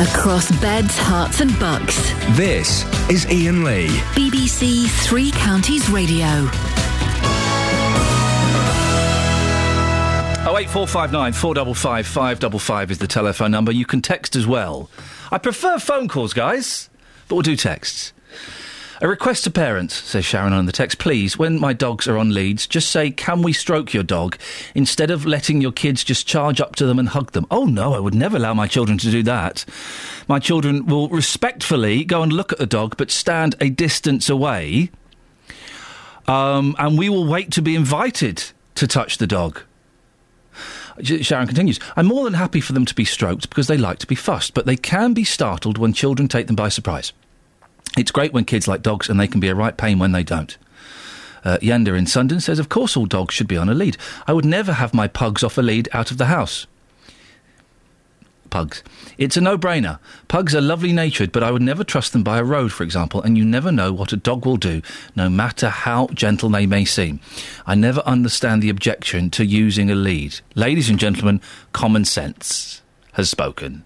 Across 0.00 0.50
beds, 0.60 0.96
herts, 0.98 1.40
and 1.40 1.56
bucks. 1.60 1.96
This 2.36 2.84
is 3.08 3.26
Iain 3.26 3.62
Lee. 3.64 3.86
BBC 4.16 4.88
Three 5.06 5.30
Counties 5.30 5.88
Radio. 5.90 6.26
Oh 10.42 10.56
eight 10.58 10.70
four 10.70 10.88
five 10.88 11.12
nine 11.12 11.32
four 11.32 11.54
double 11.54 11.74
five 11.74 12.06
five 12.06 12.40
double 12.40 12.58
five 12.58 12.90
is 12.90 12.98
the 12.98 13.06
telephone 13.06 13.52
number. 13.52 13.70
You 13.70 13.84
can 13.86 14.02
text 14.02 14.34
as 14.34 14.46
well. 14.46 14.90
I 15.30 15.38
prefer 15.38 15.78
phone 15.78 16.08
calls, 16.08 16.32
guys, 16.32 16.90
but 17.28 17.36
we'll 17.36 17.42
do 17.42 17.54
texts. 17.56 18.12
A 19.02 19.08
request 19.08 19.44
to 19.44 19.50
parents, 19.50 19.94
says 19.94 20.26
Sharon 20.26 20.52
on 20.52 20.66
the 20.66 20.72
text. 20.72 20.98
Please, 20.98 21.38
when 21.38 21.58
my 21.58 21.72
dogs 21.72 22.06
are 22.06 22.18
on 22.18 22.34
leads, 22.34 22.66
just 22.66 22.90
say, 22.90 23.10
"Can 23.10 23.40
we 23.40 23.54
stroke 23.54 23.94
your 23.94 24.02
dog?" 24.02 24.36
instead 24.74 25.10
of 25.10 25.24
letting 25.24 25.62
your 25.62 25.72
kids 25.72 26.04
just 26.04 26.26
charge 26.26 26.60
up 26.60 26.76
to 26.76 26.84
them 26.84 26.98
and 26.98 27.08
hug 27.08 27.32
them. 27.32 27.46
Oh 27.50 27.64
no, 27.64 27.94
I 27.94 27.98
would 27.98 28.14
never 28.14 28.36
allow 28.36 28.52
my 28.52 28.66
children 28.66 28.98
to 28.98 29.10
do 29.10 29.22
that. 29.22 29.64
My 30.28 30.38
children 30.38 30.84
will 30.84 31.08
respectfully 31.08 32.04
go 32.04 32.22
and 32.22 32.30
look 32.30 32.52
at 32.52 32.58
the 32.58 32.66
dog, 32.66 32.98
but 32.98 33.10
stand 33.10 33.54
a 33.58 33.70
distance 33.70 34.28
away. 34.28 34.90
Um, 36.28 36.76
and 36.78 36.98
we 36.98 37.08
will 37.08 37.26
wait 37.26 37.50
to 37.52 37.62
be 37.62 37.74
invited 37.74 38.52
to 38.74 38.86
touch 38.86 39.16
the 39.16 39.26
dog. 39.26 39.62
Sharon 41.02 41.46
continues, 41.46 41.80
I'm 41.96 42.04
more 42.04 42.24
than 42.24 42.34
happy 42.34 42.60
for 42.60 42.74
them 42.74 42.84
to 42.84 42.94
be 42.94 43.06
stroked 43.06 43.48
because 43.48 43.66
they 43.66 43.78
like 43.78 43.98
to 44.00 44.06
be 44.06 44.14
fussed, 44.14 44.52
but 44.52 44.66
they 44.66 44.76
can 44.76 45.14
be 45.14 45.24
startled 45.24 45.78
when 45.78 45.94
children 45.94 46.28
take 46.28 46.48
them 46.48 46.56
by 46.56 46.68
surprise. 46.68 47.14
It's 47.98 48.10
great 48.10 48.32
when 48.32 48.44
kids 48.44 48.68
like 48.68 48.82
dogs 48.82 49.08
and 49.08 49.18
they 49.18 49.26
can 49.26 49.40
be 49.40 49.48
a 49.48 49.54
right 49.54 49.76
pain 49.76 49.98
when 49.98 50.12
they 50.12 50.22
don't. 50.22 50.56
Uh, 51.44 51.58
Yanda 51.58 51.96
in 51.96 52.04
Sundon 52.04 52.40
says, 52.40 52.58
Of 52.58 52.68
course, 52.68 52.96
all 52.96 53.06
dogs 53.06 53.34
should 53.34 53.48
be 53.48 53.56
on 53.56 53.68
a 53.68 53.74
lead. 53.74 53.96
I 54.26 54.32
would 54.32 54.44
never 54.44 54.74
have 54.74 54.94
my 54.94 55.08
pugs 55.08 55.42
off 55.42 55.58
a 55.58 55.62
lead 55.62 55.88
out 55.92 56.10
of 56.10 56.18
the 56.18 56.26
house. 56.26 56.66
Pugs. 58.50 58.82
It's 59.16 59.36
a 59.36 59.40
no 59.40 59.56
brainer. 59.56 60.00
Pugs 60.26 60.54
are 60.56 60.60
lovely 60.60 60.92
natured, 60.92 61.30
but 61.30 61.44
I 61.44 61.52
would 61.52 61.62
never 61.62 61.84
trust 61.84 62.12
them 62.12 62.24
by 62.24 62.38
a 62.38 62.44
road, 62.44 62.72
for 62.72 62.82
example, 62.82 63.22
and 63.22 63.38
you 63.38 63.44
never 63.44 63.70
know 63.70 63.92
what 63.92 64.12
a 64.12 64.16
dog 64.16 64.44
will 64.44 64.56
do, 64.56 64.82
no 65.14 65.28
matter 65.30 65.68
how 65.68 66.08
gentle 66.08 66.48
they 66.48 66.66
may 66.66 66.84
seem. 66.84 67.20
I 67.64 67.76
never 67.76 68.00
understand 68.00 68.60
the 68.60 68.68
objection 68.68 69.30
to 69.30 69.46
using 69.46 69.88
a 69.88 69.94
lead. 69.94 70.40
Ladies 70.56 70.90
and 70.90 70.98
gentlemen, 70.98 71.40
common 71.72 72.04
sense 72.04 72.82
has 73.12 73.30
spoken. 73.30 73.84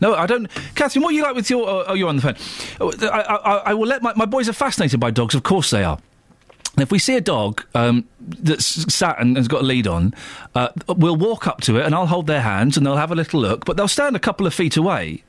No, 0.00 0.14
I 0.14 0.26
don't. 0.26 0.48
Catherine, 0.74 1.02
what 1.02 1.10
are 1.10 1.16
you 1.16 1.22
like 1.22 1.34
with 1.34 1.50
your. 1.50 1.68
Oh, 1.68 1.84
oh, 1.88 1.94
you're 1.94 2.08
on 2.08 2.16
the 2.16 2.22
phone. 2.22 2.36
Oh, 2.80 2.92
I, 3.08 3.20
I, 3.20 3.56
I 3.70 3.74
will 3.74 3.86
let 3.86 4.02
my. 4.02 4.12
My 4.14 4.26
boys 4.26 4.48
are 4.48 4.52
fascinated 4.52 5.00
by 5.00 5.10
dogs, 5.10 5.34
of 5.34 5.42
course 5.42 5.70
they 5.70 5.84
are. 5.84 5.98
If 6.76 6.90
we 6.90 6.98
see 6.98 7.16
a 7.16 7.20
dog 7.20 7.64
um, 7.74 8.04
that's 8.20 8.92
sat 8.92 9.20
and 9.20 9.36
has 9.36 9.46
got 9.46 9.60
a 9.60 9.64
lead 9.64 9.86
on, 9.86 10.12
uh, 10.56 10.68
we'll 10.88 11.16
walk 11.16 11.46
up 11.46 11.60
to 11.62 11.76
it 11.76 11.86
and 11.86 11.94
I'll 11.94 12.06
hold 12.06 12.26
their 12.26 12.40
hands 12.40 12.76
and 12.76 12.84
they'll 12.84 12.96
have 12.96 13.12
a 13.12 13.14
little 13.14 13.40
look, 13.40 13.64
but 13.64 13.76
they'll 13.76 13.86
stand 13.86 14.16
a 14.16 14.18
couple 14.18 14.44
of 14.46 14.52
feet 14.52 14.76
away. 14.76 15.22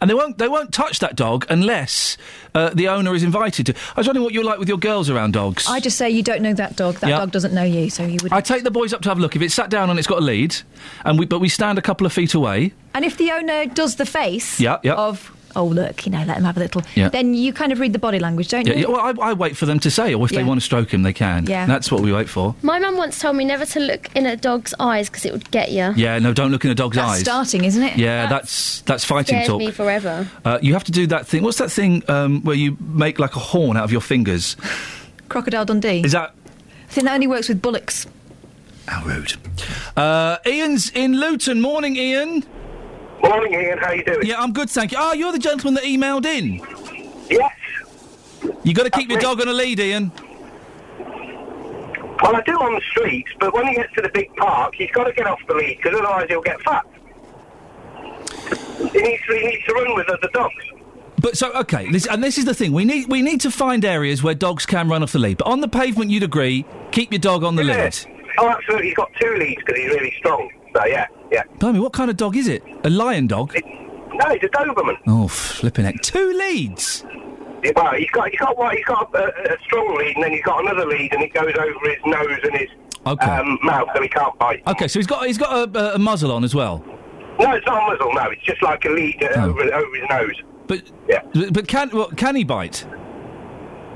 And 0.00 0.08
they 0.10 0.14
won't, 0.14 0.38
they 0.38 0.48
won't 0.48 0.72
touch 0.72 0.98
that 1.00 1.16
dog 1.16 1.46
unless 1.48 2.16
uh, 2.54 2.70
the 2.74 2.88
owner 2.88 3.14
is 3.14 3.22
invited 3.22 3.66
to. 3.66 3.74
I 3.96 4.00
was 4.00 4.06
wondering 4.06 4.24
what 4.24 4.34
you're 4.34 4.44
like 4.44 4.58
with 4.58 4.68
your 4.68 4.78
girls 4.78 5.08
around 5.10 5.32
dogs. 5.32 5.66
I 5.68 5.80
just 5.80 5.96
say 5.96 6.10
you 6.10 6.22
don't 6.22 6.42
know 6.42 6.54
that 6.54 6.76
dog. 6.76 6.96
That 6.96 7.10
Yeah. 7.10 7.18
dog 7.18 7.30
doesn't 7.32 7.52
know 7.54 7.62
you, 7.64 7.90
so 7.90 8.04
you 8.04 8.18
would. 8.22 8.32
I 8.32 8.40
take 8.40 8.64
the 8.64 8.70
boys 8.70 8.92
up 8.92 9.02
to 9.02 9.08
have 9.08 9.18
a 9.18 9.20
look. 9.20 9.36
If 9.36 9.42
it's 9.42 9.54
sat 9.54 9.70
down 9.70 9.90
and 9.90 9.98
it's 9.98 10.08
got 10.08 10.18
a 10.18 10.24
lead, 10.24 10.56
and 11.04 11.18
we, 11.18 11.26
but 11.26 11.38
we 11.40 11.48
stand 11.48 11.78
a 11.78 11.82
couple 11.82 12.06
of 12.06 12.12
feet 12.12 12.34
away. 12.34 12.72
And 12.94 13.04
if 13.04 13.16
the 13.16 13.30
owner 13.32 13.66
does 13.66 13.96
the 13.96 14.06
face 14.06 14.60
Yeah, 14.60 14.78
yeah. 14.82 14.94
of 14.94 15.32
oh 15.56 15.64
look, 15.66 16.06
you 16.06 16.12
know, 16.12 16.18
let 16.18 16.34
them 16.36 16.44
have 16.44 16.56
a 16.56 16.60
little, 16.60 16.82
Yeah. 16.94 17.08
then 17.08 17.34
you 17.34 17.52
kind 17.52 17.72
of 17.72 17.80
read 17.80 17.92
the 17.92 17.98
body 17.98 18.18
language, 18.18 18.48
don't 18.48 18.66
Yeah, 18.66 18.74
you? 18.74 18.80
yeah, 18.82 18.86
well, 18.88 19.00
I, 19.20 19.30
I 19.30 19.32
wait 19.32 19.56
for 19.56 19.66
them 19.66 19.78
to 19.80 19.90
say, 19.90 20.14
or 20.14 20.24
if 20.24 20.30
they 20.32 20.44
want 20.44 20.60
to 20.60 20.64
stroke 20.64 20.92
him, 20.92 21.02
they 21.02 21.12
can. 21.12 21.46
Yeah. 21.46 21.66
That's 21.66 21.90
what 21.90 22.00
we 22.02 22.12
wait 22.12 22.28
for. 22.28 22.54
My 22.62 22.78
mum 22.78 22.96
once 22.96 23.18
told 23.18 23.36
me 23.36 23.44
never 23.44 23.64
to 23.66 23.80
look 23.80 24.08
in 24.14 24.26
a 24.26 24.36
dog's 24.36 24.72
eyes 24.78 25.08
because 25.08 25.24
it 25.24 25.32
would 25.32 25.50
get 25.50 25.70
you. 25.72 25.92
Yeah, 25.96 26.18
no, 26.18 26.32
don't 26.32 26.50
look 26.50 26.64
in 26.64 26.70
a 26.70 26.74
dog's 26.74 26.96
That's 26.96 27.10
eyes. 27.12 27.20
starting, 27.20 27.64
isn't 27.64 27.82
it? 27.82 27.96
Yeah, 27.96 28.26
that's 28.28 28.80
that's 28.82 29.04
fighting 29.04 29.44
talk. 29.44 29.58
me 29.58 29.70
forever. 29.70 30.28
Uh, 30.44 30.58
you 30.62 30.72
have 30.74 30.84
to 30.84 30.92
do 30.92 31.06
that 31.08 31.26
thing. 31.26 31.42
What's 31.42 31.58
that 31.58 31.70
thing 31.70 32.02
um, 32.08 32.42
where 32.42 32.56
you 32.56 32.76
make 32.80 33.18
like 33.18 33.36
a 33.36 33.40
horn 33.40 33.76
out 33.76 33.84
of 33.84 33.92
your 33.92 34.00
fingers? 34.00 34.56
Crocodile 35.28 35.64
Dundee. 35.64 36.02
Is 36.04 36.12
that 36.12 36.34
I 36.88 36.92
think 36.92 37.06
that 37.06 37.14
only 37.14 37.26
works 37.28 37.48
with 37.48 37.62
bullocks. 37.62 38.06
how 38.88 39.04
rude? 39.04 39.34
Uh, 39.96 40.38
Ian's 40.46 40.90
in 40.90 41.20
Luton. 41.20 41.60
Morning, 41.60 41.96
Ian. 41.96 42.44
Morning, 43.30 43.54
Ian. 43.54 43.78
How 43.78 43.92
you 43.92 44.02
doing? 44.02 44.26
Yeah, 44.26 44.40
I'm 44.40 44.52
good, 44.52 44.68
thank 44.68 44.90
you. 44.90 44.98
Oh, 45.00 45.12
you're 45.12 45.30
the 45.30 45.38
gentleman 45.38 45.74
that 45.74 45.84
emailed 45.84 46.26
in. 46.26 46.56
Yes. 47.30 47.52
You 48.64 48.74
got 48.74 48.82
to 48.82 48.90
keep 48.90 49.08
your 49.08 49.20
dog 49.20 49.40
on 49.40 49.46
a 49.46 49.52
lead, 49.52 49.78
Ian. 49.78 50.10
Well, 50.98 52.34
I 52.34 52.42
do 52.44 52.54
on 52.54 52.74
the 52.74 52.80
streets, 52.90 53.30
but 53.38 53.54
when 53.54 53.68
he 53.68 53.76
gets 53.76 53.94
to 53.94 54.02
the 54.02 54.08
big 54.08 54.34
park, 54.34 54.74
he's 54.74 54.90
got 54.90 55.04
to 55.04 55.12
get 55.12 55.28
off 55.28 55.38
the 55.46 55.54
lead 55.54 55.76
because 55.76 55.96
otherwise 55.96 56.26
he'll 56.28 56.42
get 56.42 56.60
fat. 56.62 56.84
He 58.92 59.00
needs 59.00 59.22
to, 59.26 59.34
he 59.38 59.46
needs 59.46 59.64
to 59.66 59.74
run 59.74 59.94
with 59.94 60.08
other 60.08 60.28
dogs. 60.34 60.64
But 61.20 61.36
so 61.36 61.52
okay, 61.52 61.88
this, 61.92 62.06
and 62.06 62.24
this 62.24 62.36
is 62.36 62.46
the 62.46 62.54
thing. 62.54 62.72
We 62.72 62.84
need 62.84 63.08
we 63.08 63.22
need 63.22 63.42
to 63.42 63.50
find 63.52 63.84
areas 63.84 64.24
where 64.24 64.34
dogs 64.34 64.66
can 64.66 64.88
run 64.88 65.04
off 65.04 65.12
the 65.12 65.18
lead. 65.20 65.38
But 65.38 65.46
on 65.46 65.60
the 65.60 65.68
pavement, 65.68 66.10
you'd 66.10 66.24
agree, 66.24 66.64
keep 66.90 67.12
your 67.12 67.20
dog 67.20 67.44
on 67.44 67.54
the 67.54 67.64
Yeah. 67.64 67.84
lead. 67.84 67.96
Oh, 68.38 68.48
absolutely. 68.48 68.88
He's 68.88 68.96
got 68.96 69.10
two 69.20 69.36
leads 69.36 69.62
because 69.64 69.80
he's 69.80 69.90
really 69.90 70.14
strong. 70.18 70.50
So 70.74 70.84
yeah, 70.86 71.06
yeah. 71.30 71.42
Blimey, 71.58 71.80
what 71.80 71.92
kind 71.92 72.10
of 72.10 72.16
dog 72.16 72.36
is 72.36 72.48
it? 72.48 72.62
A 72.84 72.90
lion 72.90 73.26
dog? 73.26 73.54
No, 73.54 74.26
it's 74.30 74.44
a 74.44 74.48
Doberman. 74.48 74.96
Oh, 75.06 75.28
flipping 75.28 75.84
heck! 75.84 76.00
Two 76.02 76.32
leads. 76.32 77.04
Yeah, 77.62 77.72
Well, 77.76 77.92
he's 77.94 78.10
got 78.10 78.28
he's 78.30 78.38
got 78.38 78.56
what 78.56 78.74
he's 78.74 78.84
got 78.84 79.14
a, 79.14 79.54
a 79.54 79.58
strong 79.64 79.96
lead, 79.98 80.14
and 80.16 80.24
then 80.24 80.32
he's 80.32 80.42
got 80.44 80.60
another 80.60 80.86
lead, 80.86 81.12
and 81.12 81.22
it 81.22 81.32
goes 81.32 81.52
over 81.54 81.88
his 81.88 81.98
nose 82.06 82.38
and 82.42 82.56
his 82.58 82.68
Okay. 83.06 83.26
um, 83.26 83.58
mouth, 83.62 83.88
so 83.94 84.02
he 84.02 84.08
can't 84.08 84.38
bite. 84.38 84.62
Okay, 84.66 84.86
so 84.88 84.98
he's 84.98 85.06
got 85.06 85.26
he's 85.26 85.38
got 85.38 85.74
a, 85.76 85.94
a 85.94 85.98
muzzle 85.98 86.32
on 86.32 86.44
as 86.44 86.54
well. 86.54 86.84
No, 87.38 87.52
it's 87.52 87.66
not 87.66 87.82
a 87.82 87.92
muzzle. 87.92 88.12
No, 88.12 88.30
it's 88.30 88.42
just 88.42 88.62
like 88.62 88.84
a 88.84 88.90
lead 88.90 89.22
uh, 89.22 89.46
over, 89.46 89.62
over 89.74 89.96
his 89.96 90.04
nose. 90.10 90.42
But 90.66 90.82
but, 91.32 91.52
but 91.54 91.68
can 91.68 91.88
what, 91.90 92.16
can 92.16 92.36
he 92.36 92.44
bite? 92.44 92.84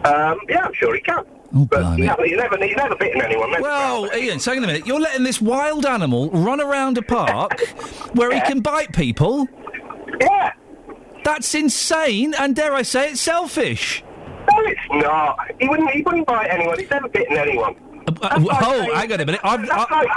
Um, 0.04 0.38
yeah, 0.48 0.64
I'm 0.64 0.72
sure 0.74 0.94
he 0.94 1.00
can. 1.00 1.24
Oh, 1.56 1.64
but 1.66 1.80
blimey. 1.80 2.06
no, 2.06 2.16
he's 2.24 2.36
never 2.36 2.56
he's 2.64 2.76
never 2.76 2.96
bitten 2.96 3.22
anyone. 3.22 3.50
Well, 3.60 4.14
Ian, 4.14 4.40
hang 4.40 4.58
on 4.58 4.64
a 4.64 4.66
minute. 4.66 4.86
You're 4.86 5.00
letting 5.00 5.22
this 5.22 5.40
wild 5.40 5.86
animal 5.86 6.30
run 6.30 6.60
around 6.60 6.98
a 6.98 7.02
park 7.02 7.60
where 8.14 8.32
he 8.34 8.40
can 8.40 8.60
bite 8.60 8.92
people. 8.92 9.46
Yeah. 10.20 10.52
That's 11.24 11.54
insane, 11.54 12.34
and 12.34 12.54
dare 12.54 12.74
I 12.74 12.82
say, 12.82 13.12
it's 13.12 13.20
selfish. 13.20 14.02
No, 14.50 14.62
it's 14.64 14.80
not. 14.90 15.38
He 15.58 15.68
wouldn't. 15.68 15.90
He 15.90 16.02
wouldn't 16.02 16.26
bite 16.26 16.48
anyone. 16.50 16.78
He's 16.78 16.90
never 16.90 17.08
bitten 17.08 17.36
anyone. 17.36 17.76
Uh, 18.20 18.44
oh, 18.62 18.94
hang 18.94 19.10
on 19.12 19.20
a 19.20 19.24
minute. 19.24 19.40
I've, 19.42 19.66
That's 19.66 19.90
like 19.90 20.08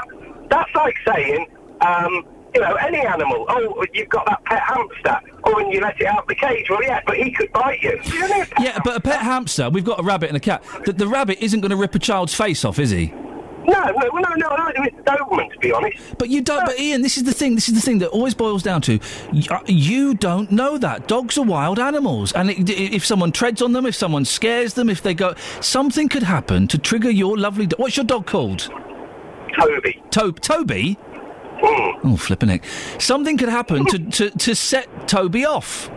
that's 0.50 0.76
like 0.76 0.96
saying, 1.08 1.48
um, 1.82 2.26
you 2.54 2.62
know, 2.62 2.74
any 2.76 3.00
animal. 3.00 3.46
Oh, 3.50 3.86
you've 3.94 4.10
got 4.10 4.26
that 4.26 4.44
pet 4.46 4.62
hamster. 4.62 5.20
Oh, 5.44 5.58
and 5.60 5.72
you 5.74 5.80
let 5.82 6.00
it 6.02 6.08
out 6.08 6.20
of 6.24 6.28
the 6.28 6.36
cage. 6.36 6.70
Well, 6.70 6.82
yeah, 6.84 7.02
but 7.06 7.18
he 7.18 7.32
could 7.32 7.52
bite 7.52 7.82
you. 7.82 8.00
You 8.06 8.28
know, 8.28 8.46
Yeah, 8.60 8.80
but 8.84 8.96
a 8.98 9.00
pet 9.00 9.22
hamster, 9.22 9.70
we've 9.70 9.86
got 9.86 10.00
a 10.00 10.04
rabbit 10.04 10.30
and 10.30 10.38
a 10.38 10.40
cat. 10.40 10.64
The, 10.86 10.94
the 10.94 11.08
rabbit 11.08 11.38
isn't 11.42 11.60
going 11.62 11.72
to 11.72 11.78
rip 11.78 11.94
a 11.96 12.00
child's 12.00 12.34
face 12.34 12.66
off, 12.66 12.80
is 12.80 12.90
he? 12.90 13.14
No, 13.66 13.84
no, 13.84 14.08
no, 14.18 14.30
no, 14.38 14.56
no. 14.56 14.72
It's 14.78 14.96
Doberman, 15.00 15.52
to 15.52 15.60
be 15.60 15.74
honest. 15.74 15.98
But 16.18 16.30
you 16.30 16.40
don't. 16.42 16.66
But 16.66 16.80
Ian, 16.80 17.02
this 17.02 17.18
is 17.18 17.24
the 17.26 17.34
thing. 17.34 17.54
This 17.56 17.68
is 17.68 17.76
the 17.76 17.82
thing 17.82 18.00
that 18.00 18.08
always 18.10 18.34
boils 18.34 18.64
down 18.64 18.82
to 18.84 18.98
uh, 19.52 19.60
you 19.68 20.14
don't 20.14 20.50
know 20.54 20.78
that 20.78 21.10
dogs 21.10 21.38
are 21.38 21.44
wild 21.44 21.78
animals, 21.78 22.32
and 22.32 22.50
it, 22.50 22.70
if 22.70 23.06
someone 23.06 23.34
treads 23.34 23.62
on 23.62 23.74
them, 23.74 23.86
if 23.86 23.94
someone 23.94 24.24
scares 24.24 24.76
them, 24.76 24.90
if 24.90 25.02
they 25.04 25.14
go, 25.14 25.36
something 25.60 26.08
could 26.08 26.24
happen 26.24 26.70
to 26.70 26.78
trigger 26.78 27.10
your 27.12 27.38
lovely. 27.38 27.66
Do- 27.68 27.76
What's 27.78 27.98
your 27.98 28.06
dog 28.06 28.26
called? 28.26 28.70
Toby. 29.60 30.02
To- 30.12 30.32
Toby. 30.32 30.98
Oh, 31.64 32.18
flipping 32.18 32.50
it. 32.50 32.64
Something 33.00 33.38
could 33.38 33.50
happen 33.50 33.86
to, 33.88 34.00
to, 34.00 34.30
to 34.30 34.56
set 34.56 35.08
Toby 35.08 35.46
off. 35.46 35.90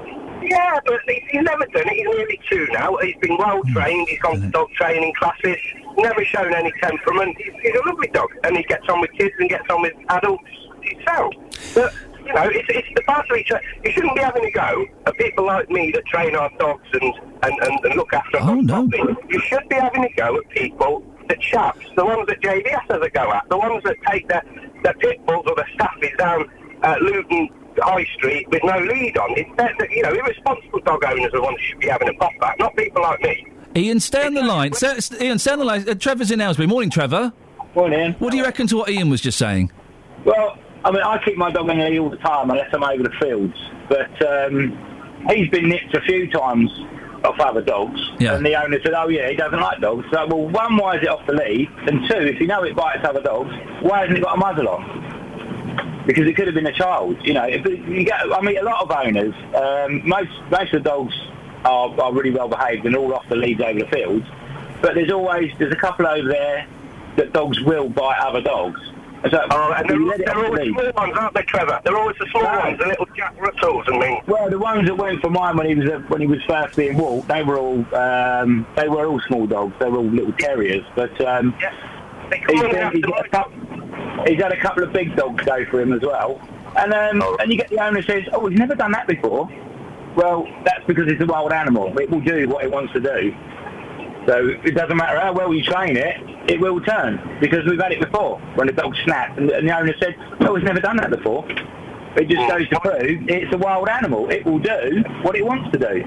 Yeah, 0.42 0.80
but 0.84 1.00
he's, 1.06 1.22
he's 1.30 1.42
never 1.42 1.64
done 1.66 1.86
it. 1.86 1.92
He's 1.92 2.06
nearly 2.06 2.40
two 2.50 2.66
now. 2.72 2.96
He's 2.96 3.16
been 3.20 3.36
well 3.36 3.62
hmm. 3.62 3.72
trained. 3.72 4.08
He's 4.08 4.20
gone 4.20 4.40
to 4.40 4.48
dog 4.48 4.70
training 4.72 5.12
classes. 5.18 5.56
Never 5.96 6.24
shown 6.24 6.54
any 6.54 6.72
temperament. 6.82 7.36
He's, 7.38 7.52
he's 7.62 7.74
a 7.74 7.88
lovely 7.88 8.08
dog, 8.08 8.30
and 8.44 8.56
he 8.56 8.62
gets 8.64 8.88
on 8.88 9.00
with 9.00 9.12
kids 9.12 9.34
and 9.38 9.48
gets 9.48 9.68
on 9.70 9.82
with 9.82 9.94
adults. 10.08 10.44
He's. 10.82 10.96
But 11.74 11.92
you 12.24 12.32
know, 12.34 12.48
it's, 12.48 12.68
it's 12.68 12.88
the 12.94 13.02
battery. 13.06 13.44
Tra- 13.44 13.60
you 13.84 13.92
shouldn't 13.92 14.14
be 14.14 14.20
having 14.20 14.44
a 14.44 14.50
go 14.50 14.86
at 15.06 15.16
people 15.16 15.46
like 15.46 15.68
me 15.70 15.90
that 15.92 16.04
train 16.06 16.36
our 16.36 16.50
dogs 16.58 16.86
and 16.92 17.14
and, 17.42 17.54
and, 17.62 17.84
and 17.84 17.94
look 17.96 18.12
after 18.12 18.38
oh, 18.40 18.46
them 18.46 18.66
properly. 18.66 19.16
You 19.28 19.40
should 19.40 19.68
be 19.68 19.76
having 19.76 20.04
a 20.04 20.12
go 20.14 20.36
at 20.36 20.48
people. 20.50 21.02
The 21.30 21.36
chaps, 21.36 21.86
the 21.94 22.04
ones 22.04 22.26
that 22.26 22.40
JBS 22.40 22.90
has 22.90 23.00
a 23.00 23.08
go 23.08 23.32
at, 23.32 23.48
the 23.48 23.56
ones 23.56 23.84
that 23.84 23.94
take 24.10 24.26
the, 24.26 24.42
their 24.82 24.94
pit 24.94 25.24
bulls 25.26 25.46
or 25.46 25.54
their 25.54 25.68
staffies 25.78 26.18
down 26.18 26.50
uh, 26.82 26.96
Luton 27.00 27.48
High 27.78 28.04
Street 28.16 28.48
with 28.50 28.64
no 28.64 28.76
lead 28.80 29.16
on. 29.16 29.38
It's 29.38 29.56
that, 29.56 29.74
that, 29.78 29.92
you 29.92 30.02
know, 30.02 30.10
irresponsible 30.12 30.80
dog 30.80 31.04
owners 31.04 31.26
are 31.26 31.30
the 31.30 31.40
ones 31.40 31.56
who 31.60 31.66
should 31.66 31.78
be 31.78 31.86
having 31.86 32.08
a 32.08 32.14
pop 32.14 32.32
at, 32.42 32.58
not 32.58 32.74
people 32.74 33.02
like 33.02 33.20
me. 33.22 33.46
Ian, 33.76 34.00
stay 34.00 34.26
on 34.26 34.34
the 34.34 34.42
line. 34.42 34.72
Stay, 34.72 34.98
Ian, 35.24 35.38
stay 35.38 35.52
on 35.52 35.60
the 35.60 35.64
line. 35.64 35.88
Uh, 35.88 35.94
Trevor's 35.94 36.32
in 36.32 36.40
Aylesbury. 36.40 36.66
Morning, 36.66 36.90
Trevor. 36.90 37.32
Morning. 37.76 38.16
What 38.18 38.32
do 38.32 38.36
you 38.36 38.42
reckon 38.42 38.66
to 38.66 38.78
what 38.78 38.90
Ian 38.90 39.08
was 39.08 39.20
just 39.20 39.38
saying? 39.38 39.70
Well, 40.24 40.58
I 40.84 40.90
mean, 40.90 41.02
I 41.02 41.22
keep 41.24 41.36
my 41.36 41.52
dog 41.52 41.70
in 41.70 41.78
the 41.78 41.84
lead 41.84 41.98
all 42.00 42.10
the 42.10 42.16
time 42.16 42.50
unless 42.50 42.74
I'm 42.74 42.82
over 42.82 43.04
the 43.04 43.14
fields. 43.20 43.54
But 43.88 44.26
um, 44.26 45.24
he's 45.28 45.48
been 45.50 45.68
nipped 45.68 45.94
a 45.94 46.00
few 46.00 46.28
times 46.28 46.72
off 47.24 47.38
other 47.40 47.60
dogs. 47.60 48.00
Yeah. 48.18 48.34
And 48.34 48.44
the 48.44 48.54
owner 48.62 48.80
said, 48.82 48.94
oh, 48.94 49.08
yeah, 49.08 49.28
he 49.28 49.36
doesn't 49.36 49.60
like 49.60 49.80
dogs. 49.80 50.06
So, 50.12 50.26
well, 50.26 50.48
one, 50.48 50.76
why 50.76 50.96
is 50.96 51.02
it 51.02 51.08
off 51.08 51.26
the 51.26 51.34
lead? 51.34 51.68
And 51.86 52.08
two, 52.08 52.16
if 52.16 52.40
you 52.40 52.46
know 52.46 52.62
it 52.62 52.74
bites 52.74 53.04
other 53.04 53.22
dogs, 53.22 53.52
why 53.82 54.00
hasn't 54.00 54.18
it 54.18 54.22
got 54.22 54.36
a 54.36 54.38
muzzle 54.38 54.68
on? 54.68 56.04
Because 56.06 56.26
it 56.26 56.34
could 56.34 56.46
have 56.46 56.54
been 56.54 56.66
a 56.66 56.72
child. 56.72 57.18
You 57.24 57.34
know, 57.34 57.44
if 57.44 57.64
you 57.66 58.04
get, 58.04 58.20
I 58.32 58.40
mean, 58.40 58.56
a 58.56 58.62
lot 58.62 58.82
of 58.82 58.90
owners, 58.90 59.34
um, 59.54 60.08
most, 60.08 60.30
most 60.50 60.72
of 60.72 60.82
the 60.82 60.88
dogs 60.88 61.14
are, 61.64 62.00
are 62.00 62.12
really 62.12 62.30
well 62.30 62.48
behaved 62.48 62.86
and 62.86 62.96
all 62.96 63.14
off 63.14 63.28
the 63.28 63.36
leads 63.36 63.60
over 63.60 63.78
the 63.78 63.86
fields. 63.86 64.26
But 64.80 64.94
there's 64.94 65.12
always, 65.12 65.52
there's 65.58 65.72
a 65.72 65.76
couple 65.76 66.06
over 66.06 66.28
there 66.28 66.66
that 67.16 67.32
dogs 67.32 67.60
will 67.60 67.88
bite 67.88 68.18
other 68.18 68.40
dogs. 68.40 68.80
So, 69.28 69.38
Oh, 69.50 69.72
and 69.76 69.88
they're, 69.88 70.16
they're 70.16 70.26
the 70.26 70.46
always 70.46 70.70
small 70.70 70.92
ones, 70.92 71.18
aren't 71.18 71.34
they, 71.34 71.42
Trevor? 71.42 71.80
They're 71.84 71.96
always 71.96 72.16
the 72.18 72.26
small 72.30 72.42
ones, 72.42 72.78
the 72.78 72.86
little 72.86 73.06
Jack 73.14 73.38
Russells 73.38 73.84
and 73.86 74.00
things. 74.00 74.26
Well, 74.26 74.48
the 74.48 74.58
ones 74.58 74.86
that 74.88 74.96
went 74.96 75.20
for 75.20 75.28
mine 75.28 75.58
when 75.58 75.66
he 75.66 75.74
was 75.74 75.90
uh, 75.90 75.98
when 76.08 76.22
he 76.22 76.26
was 76.26 76.42
first 76.44 76.74
being 76.76 76.96
walked, 76.96 77.28
they 77.28 77.42
were 77.42 77.58
all 77.58 77.84
um, 77.94 78.66
they 78.76 78.88
were 78.88 79.06
all 79.06 79.20
small 79.28 79.46
dogs. 79.46 79.74
They 79.78 79.90
were 79.90 79.98
all 79.98 80.10
little 80.10 80.32
terriers. 80.32 80.84
But 80.94 81.20
um, 81.20 81.52
he's, 82.48 82.62
been, 82.62 82.92
he's, 82.92 83.04
got 83.04 83.26
a 83.26 83.28
couple, 83.28 84.24
he's 84.26 84.42
had 84.42 84.52
a 84.52 84.60
couple 84.60 84.84
of 84.84 84.92
big 84.92 85.14
dogs 85.16 85.44
go 85.44 85.66
for 85.66 85.82
him 85.82 85.92
as 85.92 86.00
well. 86.00 86.40
And 86.78 86.94
um, 86.94 87.36
and 87.40 87.50
you 87.50 87.58
get 87.58 87.68
the 87.68 87.84
owner 87.84 88.02
says, 88.02 88.24
"Oh, 88.32 88.38
we've 88.38 88.56
never 88.56 88.74
done 88.74 88.92
that 88.92 89.06
before." 89.06 89.50
Well, 90.16 90.46
that's 90.64 90.84
because 90.86 91.08
it's 91.08 91.20
a 91.20 91.26
wild 91.26 91.52
animal. 91.52 91.96
It 91.98 92.10
will 92.10 92.20
do 92.20 92.48
what 92.48 92.64
it 92.64 92.70
wants 92.70 92.92
to 92.94 93.00
do. 93.00 93.34
So 94.30 94.46
it 94.64 94.76
doesn't 94.76 94.96
matter 94.96 95.18
how 95.18 95.32
well 95.32 95.52
you 95.52 95.60
train 95.64 95.96
it, 95.96 96.14
it 96.48 96.60
will 96.60 96.80
turn 96.80 97.38
because 97.40 97.66
we've 97.66 97.80
had 97.80 97.90
it 97.90 98.00
before 98.00 98.38
when 98.54 98.68
the 98.68 98.72
dog 98.72 98.94
snapped 99.02 99.36
and, 99.40 99.50
and 99.50 99.68
the 99.68 99.76
owner 99.76 99.92
said, 99.98 100.14
"Oh, 100.42 100.52
we've 100.52 100.62
never 100.62 100.78
done 100.78 100.98
that 100.98 101.10
before." 101.10 101.44
It 102.14 102.28
just 102.28 102.48
goes 102.48 102.68
to 102.68 102.78
prove 102.78 103.28
it's 103.28 103.52
a 103.52 103.58
wild 103.58 103.88
animal. 103.88 104.30
It 104.30 104.46
will 104.46 104.60
do 104.60 105.02
what 105.22 105.34
it 105.34 105.44
wants 105.44 105.72
to 105.72 105.78
do. 105.80 106.04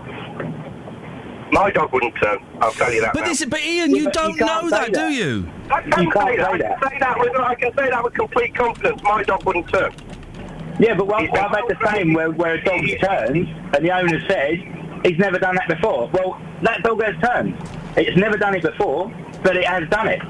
My 1.52 1.70
dog 1.70 1.92
wouldn't 1.92 2.16
turn. 2.16 2.40
I'll 2.62 2.72
tell 2.72 2.94
you 2.94 3.02
that. 3.02 3.14
But 3.14 3.22
now. 3.22 3.28
this, 3.28 3.44
but 3.44 3.62
Ian, 3.62 3.94
you 3.94 4.06
but 4.06 4.14
don't 4.14 4.40
you 4.40 4.46
know 4.46 4.70
say 4.70 4.70
that, 4.70 4.94
do 4.94 5.10
you? 5.10 5.50
I 5.70 5.82
can't 5.82 6.14
say 6.14 6.38
that. 6.38 6.48
I 6.48 6.58
can 6.58 6.90
say 6.90 7.00
that. 7.00 7.20
With, 7.20 7.36
I 7.36 7.56
can 7.56 7.74
say 7.76 7.90
that 7.90 8.04
with 8.06 8.14
complete 8.14 8.56
confidence. 8.56 9.04
My 9.04 9.24
dog 9.24 9.44
wouldn't 9.44 9.68
turn. 9.68 9.94
Yeah, 10.80 10.96
but 10.96 11.08
one, 11.08 11.30
I've 11.30 11.52
had 11.52 11.66
the 11.68 11.92
same 11.92 12.14
where, 12.14 12.32
where 12.32 12.54
a 12.54 12.64
dog 12.64 12.86
turns 13.02 13.50
and 13.76 13.86
the 13.86 13.92
owner 13.92 14.26
says 14.30 14.60
he's 15.04 15.20
never 15.20 15.40
done 15.40 15.56
that 15.56 15.68
before. 15.68 16.10
Well, 16.14 16.42
that 16.62 16.84
dog 16.84 17.04
has 17.04 17.16
turned. 17.22 17.58
It's 17.96 18.18
never 18.18 18.38
done 18.38 18.56
it 18.56 18.64
before, 18.64 19.12
but 19.44 19.56
it 19.56 19.66
has 19.66 19.88
done 19.90 20.08
it. 20.08 20.22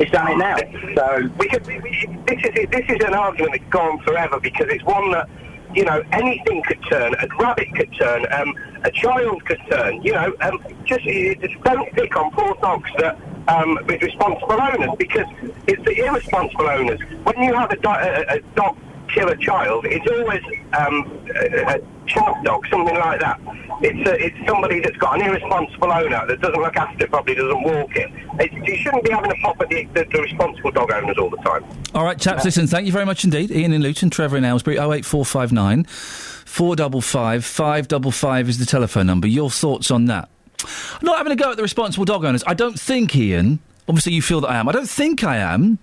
It's 0.00 0.10
done 0.10 0.32
it 0.32 0.36
now. 0.38 0.56
So 0.94 1.28
we 1.38 1.48
could, 1.48 1.66
we, 1.66 1.78
we, 1.80 2.06
this 2.26 2.38
is 2.44 2.68
this 2.70 2.84
is 2.88 3.04
an 3.04 3.14
argument 3.14 3.52
that's 3.52 3.70
gone 3.70 3.98
forever 4.00 4.38
because 4.40 4.66
it's 4.68 4.84
one 4.84 5.10
that 5.12 5.28
you 5.74 5.84
know 5.84 6.02
anything 6.12 6.62
could 6.64 6.82
turn. 6.88 7.14
A 7.14 7.28
rabbit 7.38 7.68
could 7.74 7.92
turn. 7.94 8.26
Um, 8.32 8.54
a 8.84 8.90
child 8.90 9.44
could 9.44 9.60
turn. 9.70 10.02
You 10.02 10.12
know, 10.12 10.34
um, 10.40 10.60
just 10.84 11.04
just 11.04 11.62
don't 11.64 11.92
pick 11.92 12.16
on 12.16 12.30
poor 12.32 12.54
dogs 12.60 12.90
that. 12.98 13.18
Um, 13.48 13.78
with 13.86 14.02
responsible 14.02 14.60
owners, 14.60 14.90
because 14.98 15.24
it's 15.66 15.82
the 15.86 16.04
irresponsible 16.04 16.68
owners. 16.68 17.00
When 17.22 17.42
you 17.42 17.54
have 17.54 17.70
a, 17.70 17.76
di- 17.76 18.02
a, 18.28 18.36
a 18.36 18.40
dog 18.54 18.76
kill 19.08 19.28
a 19.28 19.36
child, 19.36 19.84
it's 19.86 20.06
always 20.10 20.42
um, 20.72 21.20
a, 21.34 21.76
a 21.76 22.44
dog, 22.44 22.66
something 22.68 22.96
like 22.96 23.20
that. 23.20 23.40
It's 23.80 24.08
a, 24.08 24.24
it's 24.24 24.48
somebody 24.48 24.80
that's 24.80 24.96
got 24.96 25.20
an 25.20 25.26
irresponsible 25.26 25.92
owner 25.92 26.26
that 26.26 26.40
doesn't 26.40 26.60
look 26.60 26.76
after 26.76 27.04
it, 27.04 27.10
probably 27.10 27.34
doesn't 27.34 27.62
walk 27.62 27.96
it. 27.96 28.10
it 28.40 28.52
you 28.52 28.76
shouldn't 28.76 29.04
be 29.04 29.10
having 29.10 29.30
a 29.30 29.34
pop 29.36 29.60
at 29.60 29.68
the, 29.68 29.84
the, 29.94 30.06
the 30.12 30.22
responsible 30.22 30.70
dog 30.70 30.90
owners 30.90 31.16
all 31.18 31.30
the 31.30 31.36
time. 31.38 31.64
All 31.94 32.04
right, 32.04 32.18
chaps, 32.18 32.44
listen, 32.44 32.66
thank 32.66 32.86
you 32.86 32.92
very 32.92 33.06
much 33.06 33.24
indeed. 33.24 33.50
Ian 33.50 33.72
in 33.72 33.82
Luton, 33.82 34.10
Trevor 34.10 34.36
in 34.36 34.44
Aylesbury, 34.44 34.76
08459 34.76 35.84
455 35.84 37.44
555 37.44 38.48
is 38.48 38.58
the 38.58 38.66
telephone 38.66 39.06
number. 39.06 39.26
Your 39.26 39.50
thoughts 39.50 39.90
on 39.90 40.06
that? 40.06 40.28
I'm 40.64 41.04
not 41.04 41.18
having 41.18 41.32
a 41.32 41.36
go 41.36 41.50
at 41.50 41.56
the 41.56 41.62
responsible 41.62 42.04
dog 42.04 42.24
owners. 42.24 42.42
I 42.46 42.54
don't 42.54 42.78
think, 42.78 43.14
Ian, 43.14 43.60
obviously 43.88 44.12
you 44.12 44.22
feel 44.22 44.40
that 44.40 44.48
I 44.48 44.56
am. 44.56 44.68
I 44.68 44.72
don't 44.72 44.88
think 44.88 45.24
I 45.24 45.36
am. 45.36 45.78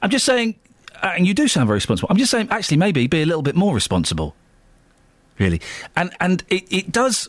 I'm 0.00 0.10
just 0.10 0.24
saying, 0.24 0.54
uh, 0.54 0.61
and 1.02 1.26
you 1.26 1.34
do 1.34 1.48
sound 1.48 1.66
very 1.66 1.76
responsible. 1.76 2.08
I'm 2.10 2.16
just 2.16 2.30
saying, 2.30 2.48
actually, 2.50 2.76
maybe 2.76 3.06
be 3.06 3.22
a 3.22 3.26
little 3.26 3.42
bit 3.42 3.56
more 3.56 3.74
responsible. 3.74 4.34
Really. 5.38 5.60
And, 5.96 6.14
and 6.20 6.44
it, 6.48 6.72
it 6.72 6.92
does 6.92 7.28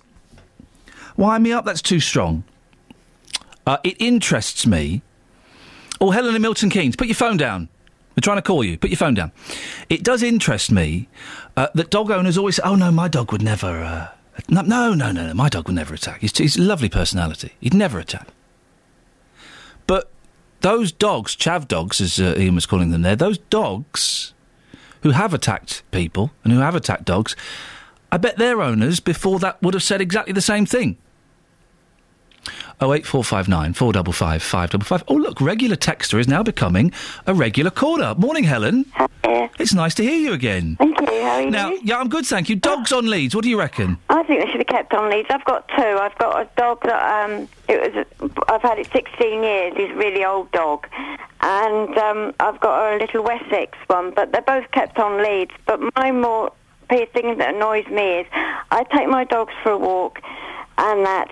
wind 1.17 1.43
me 1.43 1.51
up. 1.51 1.65
That's 1.65 1.81
too 1.81 1.99
strong. 1.99 2.43
Uh, 3.65 3.77
it 3.83 3.95
interests 3.99 4.67
me. 4.67 5.01
Oh, 5.99 6.11
Helen 6.11 6.35
and 6.35 6.41
Milton 6.41 6.69
Keynes, 6.69 6.95
put 6.95 7.07
your 7.07 7.15
phone 7.15 7.37
down. 7.37 7.69
We're 8.15 8.21
trying 8.21 8.37
to 8.37 8.41
call 8.41 8.63
you. 8.63 8.77
Put 8.77 8.89
your 8.89 8.97
phone 8.97 9.13
down. 9.13 9.31
It 9.89 10.03
does 10.03 10.21
interest 10.21 10.71
me 10.71 11.07
uh, 11.57 11.67
that 11.73 11.89
dog 11.89 12.11
owners 12.11 12.37
always 12.37 12.57
say, 12.57 12.63
oh, 12.63 12.75
no, 12.75 12.91
my 12.91 13.07
dog 13.07 13.31
would 13.31 13.41
never. 13.41 13.83
Uh, 13.83 14.09
no, 14.49 14.61
no, 14.61 14.93
no, 14.93 15.11
no, 15.11 15.27
no, 15.27 15.33
my 15.33 15.49
dog 15.49 15.67
would 15.67 15.75
never 15.75 15.93
attack. 15.93 16.21
He's, 16.21 16.37
he's 16.37 16.57
a 16.57 16.61
lovely 16.61 16.89
personality. 16.89 17.53
He'd 17.59 17.73
never 17.73 17.99
attack. 17.99 18.27
Those 20.63 20.93
dogs, 20.93 21.35
chav 21.35 21.67
dogs, 21.67 21.99
as 21.99 22.21
uh, 22.21 22.35
Ian 22.37 22.55
was 22.55 22.65
calling 22.65 22.89
them 22.89 23.01
there, 23.01 23.17
those 23.17 23.37
dogs 23.37 24.33
who 25.01 25.09
have 25.11 25.33
attacked 25.33 25.83
people 25.91 26.31
and 26.41 26.53
who 26.53 26.59
have 26.59 26.73
attacked 26.73 27.03
dogs, 27.03 27.35
I 28.13 28.17
bet 28.17 28.37
their 28.37 28.61
owners 28.61 29.01
before 29.01 29.39
that 29.39 29.61
would 29.61 29.73
have 29.73 29.83
said 29.83 29.99
exactly 29.99 30.31
the 30.31 30.39
same 30.39 30.65
thing. 30.65 30.95
08459 32.81 33.73
455 33.73 34.43
555. 34.43 35.03
Oh, 35.07 35.15
look, 35.15 35.39
regular 35.41 35.75
texter 35.75 36.19
is 36.19 36.27
now 36.27 36.43
becoming 36.43 36.91
a 37.25 37.33
regular 37.33 37.71
caller. 37.71 38.15
Morning, 38.15 38.43
Helen. 38.43 38.85
Hi. 38.93 39.07
It's 39.59 39.73
nice 39.73 39.93
to 39.95 40.03
hear 40.03 40.17
you 40.17 40.33
again. 40.33 40.75
Thank 40.77 40.99
you. 40.99 41.07
How 41.07 41.35
are 41.35 41.41
you? 41.41 41.51
Now, 41.51 41.71
yeah, 41.83 41.99
I'm 41.99 42.09
good, 42.09 42.25
thank 42.25 42.49
you. 42.49 42.55
Dogs 42.55 42.91
on 42.91 43.09
leads, 43.09 43.35
what 43.35 43.43
do 43.43 43.49
you 43.49 43.59
reckon? 43.59 43.97
I 44.09 44.23
think 44.23 44.43
they 44.43 44.51
should 44.51 44.57
be 44.57 44.65
kept 44.65 44.93
on 44.93 45.09
leads. 45.09 45.27
I've 45.29 45.45
got 45.45 45.67
two. 45.69 45.81
I've 45.83 46.17
got 46.17 46.41
a 46.41 46.49
dog 46.57 46.81
that 46.83 47.25
um, 47.25 47.47
it 47.67 47.95
was. 48.19 48.31
I've 48.47 48.61
had 48.61 48.79
it 48.79 48.87
16 48.91 49.43
years. 49.43 49.73
He's 49.77 49.91
a 49.91 49.95
really 49.95 50.25
old 50.25 50.51
dog, 50.51 50.87
and 51.41 51.97
um, 51.97 52.33
I've 52.39 52.59
got 52.59 52.93
a 52.93 52.97
little 52.97 53.23
Wessex 53.23 53.77
one. 53.87 54.11
But 54.11 54.31
they're 54.31 54.41
both 54.41 54.69
kept 54.71 54.97
on 54.97 55.21
leads. 55.23 55.51
But 55.65 55.79
my 55.95 56.11
more 56.11 56.51
thing 56.89 57.37
that 57.37 57.55
annoys 57.55 57.87
me 57.87 58.19
is 58.19 58.27
I 58.33 58.83
take 58.91 59.07
my 59.07 59.23
dogs 59.23 59.53
for 59.63 59.71
a 59.71 59.77
walk, 59.77 60.19
and 60.77 61.05
that 61.05 61.31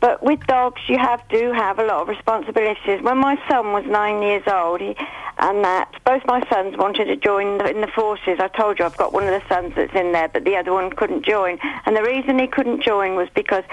but 0.00 0.22
with 0.22 0.46
dogs, 0.46 0.80
you 0.88 0.96
have 0.98 1.22
do 1.28 1.52
have 1.52 1.78
a 1.78 1.84
lot 1.84 2.02
of 2.02 2.08
responsibilities. 2.08 3.02
When 3.02 3.18
my 3.18 3.36
son 3.48 3.72
was 3.72 3.84
nine 3.86 4.22
years 4.22 4.44
old, 4.46 4.80
he, 4.80 4.94
and 5.38 5.64
that 5.64 5.92
both 6.04 6.24
my 6.26 6.46
sons 6.48 6.76
wanted 6.76 7.06
to 7.06 7.16
join 7.16 7.58
the, 7.58 7.68
in 7.70 7.80
the 7.80 7.88
forces. 7.88 8.38
I 8.38 8.48
told 8.48 8.78
you 8.78 8.84
I've 8.84 8.96
got 8.96 9.12
one 9.12 9.24
of 9.24 9.30
the 9.30 9.42
sons 9.48 9.72
that's 9.74 9.94
in 9.94 10.12
there, 10.12 10.28
but 10.28 10.44
the 10.44 10.56
other 10.56 10.72
one 10.72 10.90
couldn't 10.90 11.24
join. 11.24 11.58
And 11.84 11.96
the 11.96 12.02
reason 12.02 12.38
he 12.38 12.46
couldn't 12.46 12.82
join 12.82 13.16
was 13.16 13.28
because 13.34 13.64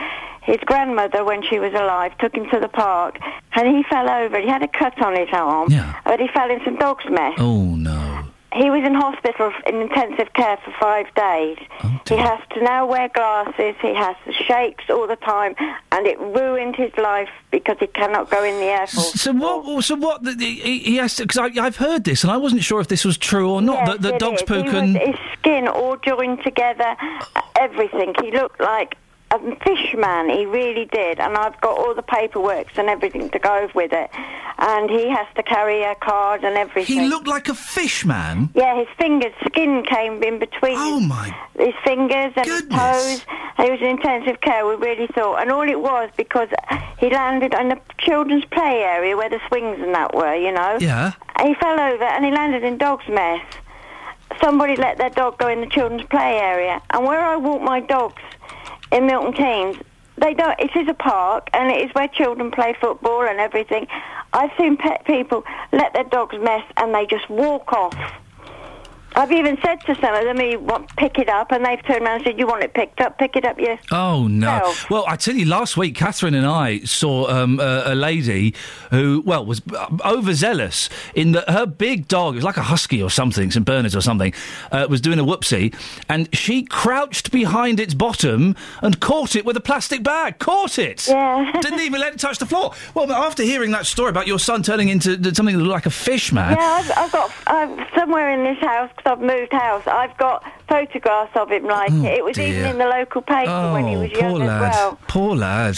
his 0.42 0.58
grandmother, 0.66 1.24
when 1.24 1.44
she 1.44 1.60
was 1.60 1.74
alive, 1.74 2.18
took 2.18 2.36
him 2.36 2.50
to 2.50 2.60
the 2.60 2.70
park, 2.70 3.20
and 3.54 3.68
he 3.76 3.84
fell 3.84 4.10
over. 4.10 4.40
He 4.40 4.48
had 4.48 4.64
a 4.64 4.68
cut 4.68 5.00
on 5.02 5.16
his 5.16 5.30
arm, 5.32 5.70
but 6.06 6.20
he 6.20 6.28
fell 6.28 6.50
in 6.50 6.64
some 6.64 6.78
dog's 6.78 7.06
mess. 7.10 7.34
Oh 7.38 7.76
no. 7.76 8.24
He 8.56 8.70
was 8.70 8.84
in 8.86 8.94
hospital 8.94 9.52
in 9.68 9.76
intensive 9.82 10.32
care 10.34 10.58
for 10.64 10.74
five 10.80 11.14
days. 11.14 11.58
Oh, 11.84 12.00
he 12.08 12.16
has 12.16 12.40
to 12.54 12.64
now 12.64 12.86
wear 12.86 13.10
glasses. 13.10 13.76
He 13.82 13.94
has 13.94 14.16
the 14.26 14.32
shakes 14.32 14.86
all 14.90 15.08
the 15.08 15.18
time, 15.18 15.56
and 15.92 16.08
it 16.08 16.18
ruined 16.20 16.76
his 16.78 16.92
life 16.98 17.28
because 17.52 17.76
he 17.82 17.88
cannot 17.88 18.30
go 18.30 18.44
in 18.44 18.56
the 18.60 18.66
air 18.68 18.88
force. 18.88 19.12
So 19.20 19.34
what? 19.34 19.84
So 19.84 19.96
what? 19.96 20.24
The, 20.24 20.36
the, 20.36 20.46
he, 20.46 20.80
he 20.80 20.96
has 20.98 21.16
to 21.18 21.24
because 21.28 21.58
I've 21.58 21.76
heard 21.76 22.06
this 22.06 22.24
and 22.24 22.32
I 22.32 22.38
wasn't 22.38 22.64
sure 22.64 22.80
if 22.80 22.88
this 22.88 23.04
was 23.04 23.18
true 23.18 23.50
or 23.52 23.62
not. 23.62 23.76
Yes, 23.76 23.88
that 23.90 24.02
that 24.04 24.14
it 24.16 24.20
dogs 24.20 24.42
is. 24.42 24.48
poo 24.48 24.64
He 24.64 24.70
can. 24.70 24.94
was- 24.94 25.02
his 25.08 25.16
skin 25.40 25.68
all 25.68 25.98
joined 25.98 26.42
together, 26.44 26.96
everything. 27.60 28.14
He 28.22 28.32
looked 28.32 28.62
like 28.62 28.96
a 29.42 29.56
fishman. 29.64 30.30
He 30.30 30.46
really 30.46 30.86
did, 30.86 31.20
and 31.20 31.38
I've 31.38 31.60
got 31.62 31.78
all 31.78 31.94
the 31.94 32.04
paperwork 32.04 32.68
and 32.78 32.90
everything 32.90 33.30
to 33.30 33.40
go 33.40 33.70
with 33.74 33.94
it. 33.94 34.10
And 34.58 34.90
he 34.90 35.10
has 35.10 35.28
to 35.36 35.44
carry 35.44 35.84
a 35.84 35.96
card 35.96 36.44
and 36.44 36.56
everything. 36.56 37.02
He 37.02 37.08
looked 37.08 37.28
like 37.28 37.50
a 37.50 37.56
fish 37.56 38.06
man. 38.06 38.50
Yeah, 38.56 38.78
his 38.78 38.88
fingers, 38.98 39.34
skin 39.46 39.84
came 39.84 40.24
in 40.24 40.40
between. 40.40 40.76
Oh 40.78 41.00
my! 41.00 41.36
His 41.58 41.74
fingers 41.84 42.34
and 42.36 42.46
his 42.46 42.62
toes. 42.70 43.26
He 43.58 43.70
was 43.72 43.80
in 43.82 43.88
intensive 43.88 44.42
care. 44.42 44.66
We 44.66 44.76
really 44.76 45.08
thought, 45.08 45.42
and 45.42 45.52
all 45.52 45.68
it 45.68 45.80
was 45.80 46.10
because 46.18 46.50
he 47.00 47.10
landed 47.10 47.54
in 47.54 47.70
the 47.70 47.80
children's 47.98 48.46
play 48.46 48.84
area 48.84 49.16
where 49.18 49.30
the 49.30 49.40
swings 49.48 49.80
and 49.82 49.94
that 49.94 50.14
were. 50.14 50.36
You 50.36 50.52
know. 50.52 50.78
Yeah. 50.80 51.14
He 51.42 51.54
fell 51.56 51.80
over 51.80 52.04
and 52.04 52.24
he 52.24 52.32
landed 52.32 52.64
in 52.64 52.78
dog's 52.78 53.08
mess. 53.10 53.42
Somebody 54.42 54.76
let 54.76 54.98
their 54.98 55.10
dog 55.10 55.38
go 55.38 55.48
in 55.48 55.62
the 55.62 55.68
children's 55.68 56.08
play 56.08 56.38
area, 56.38 56.82
and 56.92 57.06
where 57.06 57.22
I 57.22 57.36
walk 57.36 57.62
my 57.62 57.80
dogs 57.80 58.22
in 58.96 59.06
Milton 59.06 59.34
Keynes, 59.34 59.78
they 60.18 60.34
don't. 60.34 60.58
It 60.58 60.74
is 60.76 60.88
a 60.88 60.94
park, 60.94 61.50
and 61.54 61.70
it 61.70 61.86
is 61.86 61.94
where 61.94 62.08
children 62.08 62.50
play 62.50 62.74
football 62.80 63.24
and 63.24 63.40
everything. 63.40 63.88
I've 64.32 64.52
seen 64.58 64.78
pet 64.78 65.06
people 65.06 65.44
let 65.74 65.94
their 65.94 66.06
dogs 66.06 66.38
mess, 66.40 66.64
and 66.78 66.96
they 66.96 67.06
just 67.06 67.30
walk 67.30 67.74
off. 67.74 67.94
I've 69.16 69.32
even 69.32 69.58
said 69.64 69.82
to 69.82 69.96
some 69.96 70.14
of 70.14 70.24
them, 70.26 70.40
"You 70.42 70.60
want 70.60 70.96
pick 70.98 71.18
it 71.18 71.30
up," 71.30 71.52
and 71.52 71.66
they've 71.66 71.84
turned 71.86 72.04
around 72.04 72.16
and 72.16 72.24
said, 72.26 72.40
"You 72.40 72.48
want 72.48 72.64
it 72.64 72.74
picked 72.74 73.02
up? 73.02 73.18
Pick 73.18 73.36
it 73.36 73.46
up, 73.46 73.60
yes." 73.60 73.82
Oh 73.92 74.28
no! 74.28 74.48
Self. 74.48 74.90
Well, 74.90 75.06
I 75.08 75.16
tell 75.16 75.36
you, 75.36 75.46
last 75.46 75.78
week 75.78 75.96
Catherine 75.96 76.36
and 76.36 76.46
I 76.46 76.80
saw 76.80 77.30
um, 77.30 77.60
a, 77.60 77.84
a 77.88 77.96
lady 77.96 78.54
who, 78.92 79.24
well, 79.26 79.46
was 79.46 79.62
uh, 79.74 79.88
overzealous 80.06 80.90
in 81.14 81.32
that 81.34 81.50
her 81.50 81.66
big 81.66 82.08
dog, 82.08 82.36
it 82.36 82.38
was 82.38 82.44
like 82.44 82.58
a 82.58 82.64
husky 82.64 83.02
or 83.02 83.10
something, 83.10 83.52
St 83.52 83.66
Bernard's 83.66 83.96
or 83.96 84.02
something, 84.02 84.34
uh, 84.72 84.88
was 84.90 85.02
doing 85.02 85.20
a 85.20 85.24
whoopsie, 85.24 85.74
and 86.10 86.34
she 86.36 86.64
crouched 86.64 87.32
behind 87.32 87.80
its 87.80 87.94
bottom 87.94 88.56
and 88.82 89.00
caught 89.00 89.36
it 89.36 89.46
with 89.46 89.56
a 89.58 89.62
plastic 89.62 90.04
bag. 90.04 90.40
Caught 90.40 90.80
it. 90.80 91.08
Yeah. 91.08 91.52
Didn't 91.62 91.80
even 91.80 92.02
let 92.02 92.14
it 92.14 92.20
touch 92.20 92.40
the 92.40 92.46
floor. 92.46 92.74
Well, 92.94 93.12
after 93.12 93.44
hearing 93.44 93.72
that 93.72 93.86
story 93.86 94.10
about 94.10 94.28
your 94.28 94.40
son 94.40 94.64
turning 94.64 94.90
into 94.90 95.16
something 95.34 95.58
that 95.58 95.64
looked 95.64 95.74
like 95.74 95.86
a 95.86 95.92
fish 95.92 96.32
man. 96.32 96.58
Yeah, 96.58 96.82
I've, 96.82 96.92
I've 96.98 97.12
got 97.12 97.32
I've, 97.48 97.88
somewhere 97.96 98.30
in 98.30 98.44
this 98.44 98.64
house 98.64 98.92
I've 99.06 99.22
moved 99.22 99.52
house. 99.54 99.86
I've 99.88 100.18
got 100.18 100.44
photographs 100.68 101.36
of 101.36 101.52
him 101.52 101.66
like 101.66 101.92
Oh, 101.92 102.06
it. 102.06 102.14
It 102.20 102.24
was 102.26 102.38
even 102.40 102.66
in 102.72 102.78
the 102.78 102.88
local 102.88 103.22
paper 103.22 103.72
when 103.74 103.88
he 103.88 103.96
Oh, 103.96 104.02
was 104.02 104.12
poor 104.12 104.22
young 104.22 104.40
lad. 104.40 104.64
as 104.64 104.76
well. 104.76 105.00
Poor 105.08 105.36
lad. 105.36 105.78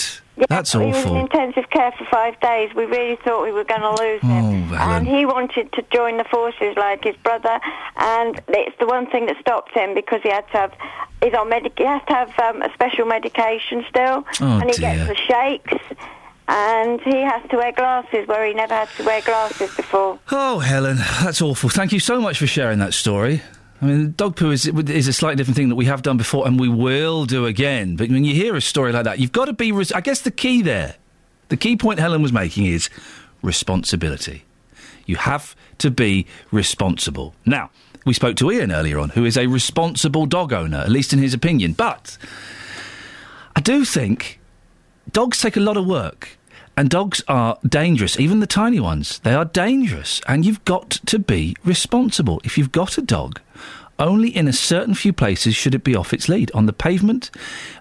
That's 0.50 0.72
he 0.74 0.78
was 0.78 0.96
in 0.98 1.02
awful. 1.04 1.20
intensive 1.20 1.68
care 1.72 1.92
for 1.98 2.06
five 2.12 2.40
days. 2.42 2.70
We 2.76 2.86
really 2.86 3.16
thought 3.24 3.44
we 3.44 3.52
were 3.52 3.64
going 3.64 3.82
to 3.82 3.90
lose 4.04 4.22
him. 4.22 4.72
Oh, 4.72 4.76
Helen. 4.76 4.96
and 4.98 5.08
he 5.08 5.26
wanted 5.26 5.72
to 5.74 5.82
join 5.92 6.18
the 6.18 6.26
forces 6.26 6.76
like 6.78 7.04
his 7.04 7.16
brother, 7.18 7.60
and 7.98 8.40
it's 8.50 8.78
the 8.80 8.86
one 8.86 9.08
thing 9.10 9.26
that 9.26 9.38
stopped 9.42 9.74
him 9.74 9.96
because 9.96 10.22
he 10.22 10.30
had 10.30 10.46
to 10.52 10.58
have. 10.58 10.74
He's 11.24 11.34
on 11.34 11.50
medic. 11.50 11.74
He 11.76 11.86
has 11.86 12.04
to 12.10 12.14
have 12.14 12.40
um, 12.40 12.62
a 12.62 12.72
special 12.76 13.06
medication 13.08 13.84
still, 13.90 14.24
Oh, 14.40 14.60
and 14.60 14.70
he 14.70 14.78
dear. 14.78 14.94
gets 14.96 15.08
the 15.10 15.16
shakes. 15.16 15.74
And 16.48 17.02
he 17.02 17.22
has 17.22 17.42
to 17.50 17.58
wear 17.58 17.74
glasses 17.74 18.28
where 18.28 18.46
he 18.46 18.54
never 18.54 18.74
had 18.74 18.90
to 18.98 19.04
wear 19.04 19.22
glasses 19.22 19.76
before. 19.76 20.18
Oh, 20.32 20.60
Helen, 20.60 20.98
that's 21.22 21.42
awful. 21.42 21.70
Thank 21.70 21.92
you 21.92 22.00
so 22.00 22.22
much 22.22 22.40
for 22.40 22.48
sharing 22.48 22.80
that 22.80 22.94
story. 22.94 23.42
I 23.82 23.86
mean, 23.86 24.14
dog 24.18 24.38
poo 24.38 24.52
is, 24.52 24.66
is 24.66 25.08
a 25.08 25.14
slightly 25.14 25.36
different 25.36 25.58
thing 25.58 25.70
that 25.70 25.76
we 25.76 25.86
have 25.86 26.02
done 26.02 26.18
before 26.18 26.48
and 26.48 26.60
we 26.60 26.70
will 26.70 27.26
do 27.26 27.46
again. 27.46 27.96
But 27.96 28.10
when 28.10 28.24
you 28.24 28.34
hear 28.34 28.56
a 28.56 28.62
story 28.62 28.92
like 28.92 29.04
that, 29.04 29.20
you've 29.20 29.34
got 29.34 29.46
to 29.46 29.54
be. 29.54 29.72
Res- 29.72 29.92
I 29.92 30.02
guess 30.02 30.22
the 30.22 30.32
key 30.32 30.62
there, 30.62 30.96
the 31.50 31.58
key 31.58 31.76
point 31.76 32.00
Helen 32.00 32.22
was 32.22 32.32
making 32.32 32.66
is 32.66 32.90
responsibility. 33.42 34.46
You 35.06 35.18
have 35.18 35.56
to 35.78 35.92
be 35.92 36.26
responsible. 36.52 37.36
Now, 37.46 37.70
we 38.06 38.14
spoke 38.14 38.36
to 38.38 38.52
Ian 38.52 38.72
earlier 38.72 39.00
on, 39.00 39.10
who 39.10 39.26
is 39.26 39.38
a 39.38 39.48
responsible 39.48 40.26
dog 40.26 40.54
owner, 40.54 40.78
at 40.78 40.90
least 40.90 41.14
in 41.14 41.20
his 41.20 41.34
opinion. 41.34 41.74
But 41.74 42.18
I 43.56 43.60
do 43.60 43.86
think 43.86 44.40
dogs 45.12 45.40
take 45.40 45.58
a 45.58 45.60
lot 45.60 45.78
of 45.78 45.86
work. 45.86 46.37
And 46.78 46.92
dogs 46.92 47.24
are 47.28 47.58
dangerous, 47.68 48.20
even 48.20 48.40
the 48.40 48.46
tiny 48.46 48.80
ones. 48.80 49.18
They 49.20 49.34
are 49.34 49.46
dangerous. 49.46 50.22
And 50.28 50.46
you've 50.46 50.64
got 50.64 50.92
to 51.08 51.18
be 51.18 51.58
responsible. 51.66 52.40
If 52.44 52.56
you've 52.56 52.72
got 52.72 53.00
a 53.00 53.02
dog, 53.02 53.42
only 53.98 54.30
in 54.30 54.48
a 54.48 54.54
certain 54.54 54.94
few 54.94 55.12
places 55.12 55.56
should 55.56 55.74
it 55.74 55.84
be 55.84 55.96
off 55.96 56.14
its 56.14 56.30
lead. 56.30 56.52
On 56.54 56.68
the 56.68 56.74
pavement, 56.74 57.32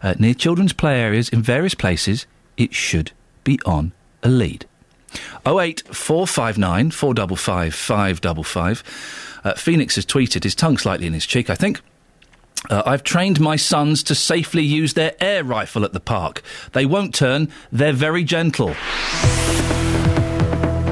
uh, 0.03 0.15
near 0.19 0.33
children's 0.33 0.73
play 0.73 0.99
areas, 0.99 1.29
in 1.29 1.43
various 1.43 1.75
places, 1.75 2.27
it 2.57 2.73
should 2.73 3.13
be 3.45 3.61
on 3.67 3.93
a 4.23 4.31
lead. 4.31 4.65
08459 5.45 6.91
455 6.91 7.75
555. 7.75 8.83
Uh, 9.45 9.55
Phoenix 9.55 9.97
has 9.97 10.07
tweeted, 10.07 10.43
his 10.43 10.55
tongue 10.55 10.79
slightly 10.79 11.07
in 11.07 11.13
his 11.13 11.27
cheek, 11.27 11.51
I 11.51 11.55
think. 11.55 11.83
Uh, 12.71 12.83
I've 12.85 13.03
trained 13.03 13.41
my 13.41 13.57
sons 13.57 14.03
to 14.05 14.15
safely 14.15 14.63
use 14.63 14.95
their 14.95 15.15
air 15.21 15.45
rifle 15.45 15.85
at 15.85 15.93
the 15.93 16.01
park. 16.01 16.43
They 16.73 16.87
won't 16.87 17.15
turn, 17.15 17.49
they're 17.71 17.93
very 17.93 18.25
gentle. 18.25 18.75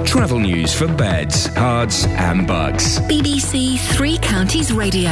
Travel 0.05 0.39
news 0.39 0.73
for 0.73 0.87
beds, 0.87 1.49
cards, 1.49 2.07
and 2.07 2.47
bugs. 2.47 3.01
BBC 3.01 3.79
Three 3.97 4.19
Counties 4.19 4.73
Radio. 4.73 5.11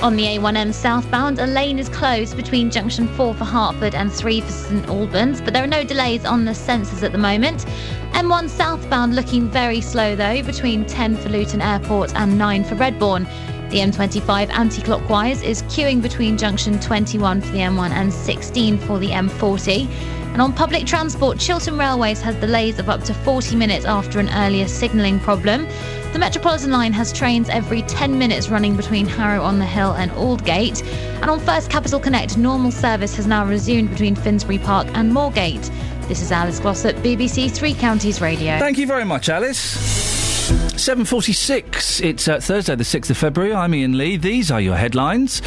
On 0.00 0.14
the 0.14 0.24
A1M 0.24 0.72
southbound, 0.72 1.40
a 1.40 1.46
lane 1.46 1.78
is 1.78 1.88
closed 1.88 2.36
between 2.36 2.70
junction 2.70 3.08
4 3.08 3.34
for 3.34 3.44
Hertford 3.44 3.96
and 3.96 4.12
3 4.12 4.40
for 4.40 4.52
St 4.52 4.86
Albans, 4.86 5.40
but 5.40 5.52
there 5.52 5.64
are 5.64 5.66
no 5.68 5.82
delays 5.82 6.24
on 6.24 6.44
the 6.44 6.52
sensors 6.52 7.02
at 7.02 7.10
the 7.10 7.18
moment. 7.18 7.66
M1 8.12 8.48
southbound 8.48 9.16
looking 9.16 9.50
very 9.50 9.80
slow 9.80 10.14
though, 10.14 10.40
between 10.44 10.86
10 10.86 11.16
for 11.16 11.28
Luton 11.28 11.60
Airport 11.60 12.14
and 12.14 12.38
9 12.38 12.64
for 12.64 12.76
Redbourn. 12.76 13.28
The 13.70 13.80
M25 13.80 14.48
anti 14.48 14.80
clockwise 14.80 15.42
is 15.42 15.62
queuing 15.64 16.00
between 16.00 16.38
junction 16.38 16.80
21 16.80 17.42
for 17.42 17.52
the 17.52 17.58
M1 17.58 17.90
and 17.90 18.10
16 18.10 18.78
for 18.78 18.98
the 18.98 19.08
M40. 19.08 19.86
And 20.32 20.40
on 20.40 20.54
public 20.54 20.86
transport, 20.86 21.38
Chiltern 21.38 21.76
Railways 21.76 22.22
has 22.22 22.34
delays 22.36 22.78
of 22.78 22.88
up 22.88 23.02
to 23.04 23.12
40 23.12 23.56
minutes 23.56 23.84
after 23.84 24.20
an 24.20 24.30
earlier 24.30 24.66
signalling 24.68 25.20
problem. 25.20 25.66
The 26.14 26.18
Metropolitan 26.18 26.70
line 26.70 26.94
has 26.94 27.12
trains 27.12 27.50
every 27.50 27.82
10 27.82 28.18
minutes 28.18 28.48
running 28.48 28.74
between 28.74 29.06
Harrow 29.06 29.42
on 29.42 29.58
the 29.58 29.66
Hill 29.66 29.92
and 29.92 30.10
Aldgate. 30.12 30.82
And 31.20 31.28
on 31.28 31.38
First 31.38 31.68
Capital 31.70 32.00
Connect, 32.00 32.38
normal 32.38 32.70
service 32.70 33.16
has 33.16 33.26
now 33.26 33.44
resumed 33.44 33.90
between 33.90 34.14
Finsbury 34.14 34.58
Park 34.58 34.86
and 34.94 35.12
Moorgate. 35.12 35.70
This 36.08 36.22
is 36.22 36.32
Alice 36.32 36.58
Glossop, 36.58 36.96
BBC 36.96 37.50
Three 37.50 37.74
Counties 37.74 38.22
Radio. 38.22 38.58
Thank 38.58 38.78
you 38.78 38.86
very 38.86 39.04
much, 39.04 39.28
Alice. 39.28 40.27
7.46. 40.48 42.02
It's 42.02 42.26
uh, 42.26 42.40
Thursday, 42.40 42.74
the 42.74 42.82
6th 42.82 43.10
of 43.10 43.18
February. 43.18 43.52
I'm 43.52 43.74
Iain 43.74 43.98
Lee. 43.98 44.16
These 44.16 44.50
are 44.50 44.62
your 44.62 44.76
headlines 44.76 45.42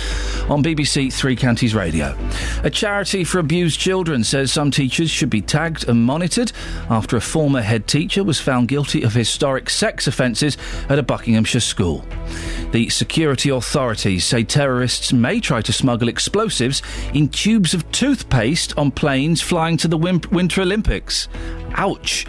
on 0.48 0.64
BBC 0.64 1.12
Three 1.12 1.36
Counties 1.36 1.74
Radio. 1.74 2.16
A 2.64 2.70
charity 2.70 3.24
for 3.24 3.40
abused 3.40 3.80
children 3.80 4.24
says 4.24 4.54
some 4.54 4.70
teachers 4.70 5.10
should 5.10 5.32
be 5.32 5.42
tagged 5.42 5.90
and 5.90 6.06
monitored 6.06 6.52
after 6.92 7.18
a 7.18 7.22
former 7.22 7.62
head 7.62 7.88
teacher 7.88 8.24
was 8.24 8.40
found 8.40 8.68
guilty 8.68 9.02
of 9.02 9.14
historic 9.14 9.72
sex 9.72 10.06
offences 10.06 10.56
at 10.88 11.00
a 11.00 11.04
Buckinghamshire 11.04 11.62
school. 11.62 12.06
The 12.72 12.90
security 12.90 13.50
authorities 13.50 14.24
say 14.24 14.44
terrorists 14.44 15.12
may 15.12 15.40
try 15.40 15.62
to 15.64 15.74
smuggle 15.74 16.10
explosives 16.10 16.84
in 17.14 17.28
tubes 17.30 17.74
of 17.74 17.92
toothpaste 17.92 18.78
on 18.78 18.92
planes 18.92 19.42
flying 19.42 19.78
to 19.78 19.88
the 19.88 19.98
Winter 19.98 20.62
Olympics. 20.62 21.28
Ouch. 21.74 22.28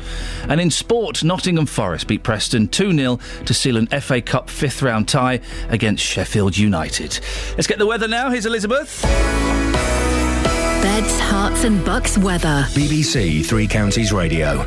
And 0.48 0.60
in 0.60 0.70
sport, 0.70 1.22
Nottingham 1.22 1.66
Forest 1.66 2.06
beat 2.06 2.22
Preston 2.22 2.61
2 2.68 2.92
0 2.92 3.18
to 3.44 3.54
seal 3.54 3.76
an 3.76 3.86
FA 3.88 4.20
Cup 4.20 4.48
fifth 4.50 4.82
round 4.82 5.08
tie 5.08 5.40
against 5.68 6.04
Sheffield 6.04 6.56
United. 6.56 7.18
Let's 7.56 7.66
get 7.66 7.78
the 7.78 7.86
weather 7.86 8.08
now. 8.08 8.30
Here's 8.30 8.46
Elizabeth. 8.46 9.02
Beds, 10.82 11.20
herts, 11.20 11.64
and 11.64 11.84
bucks 11.84 12.18
weather. 12.18 12.66
BBC 12.70 13.44
Three 13.44 13.66
Counties 13.66 14.12
Radio. 14.12 14.66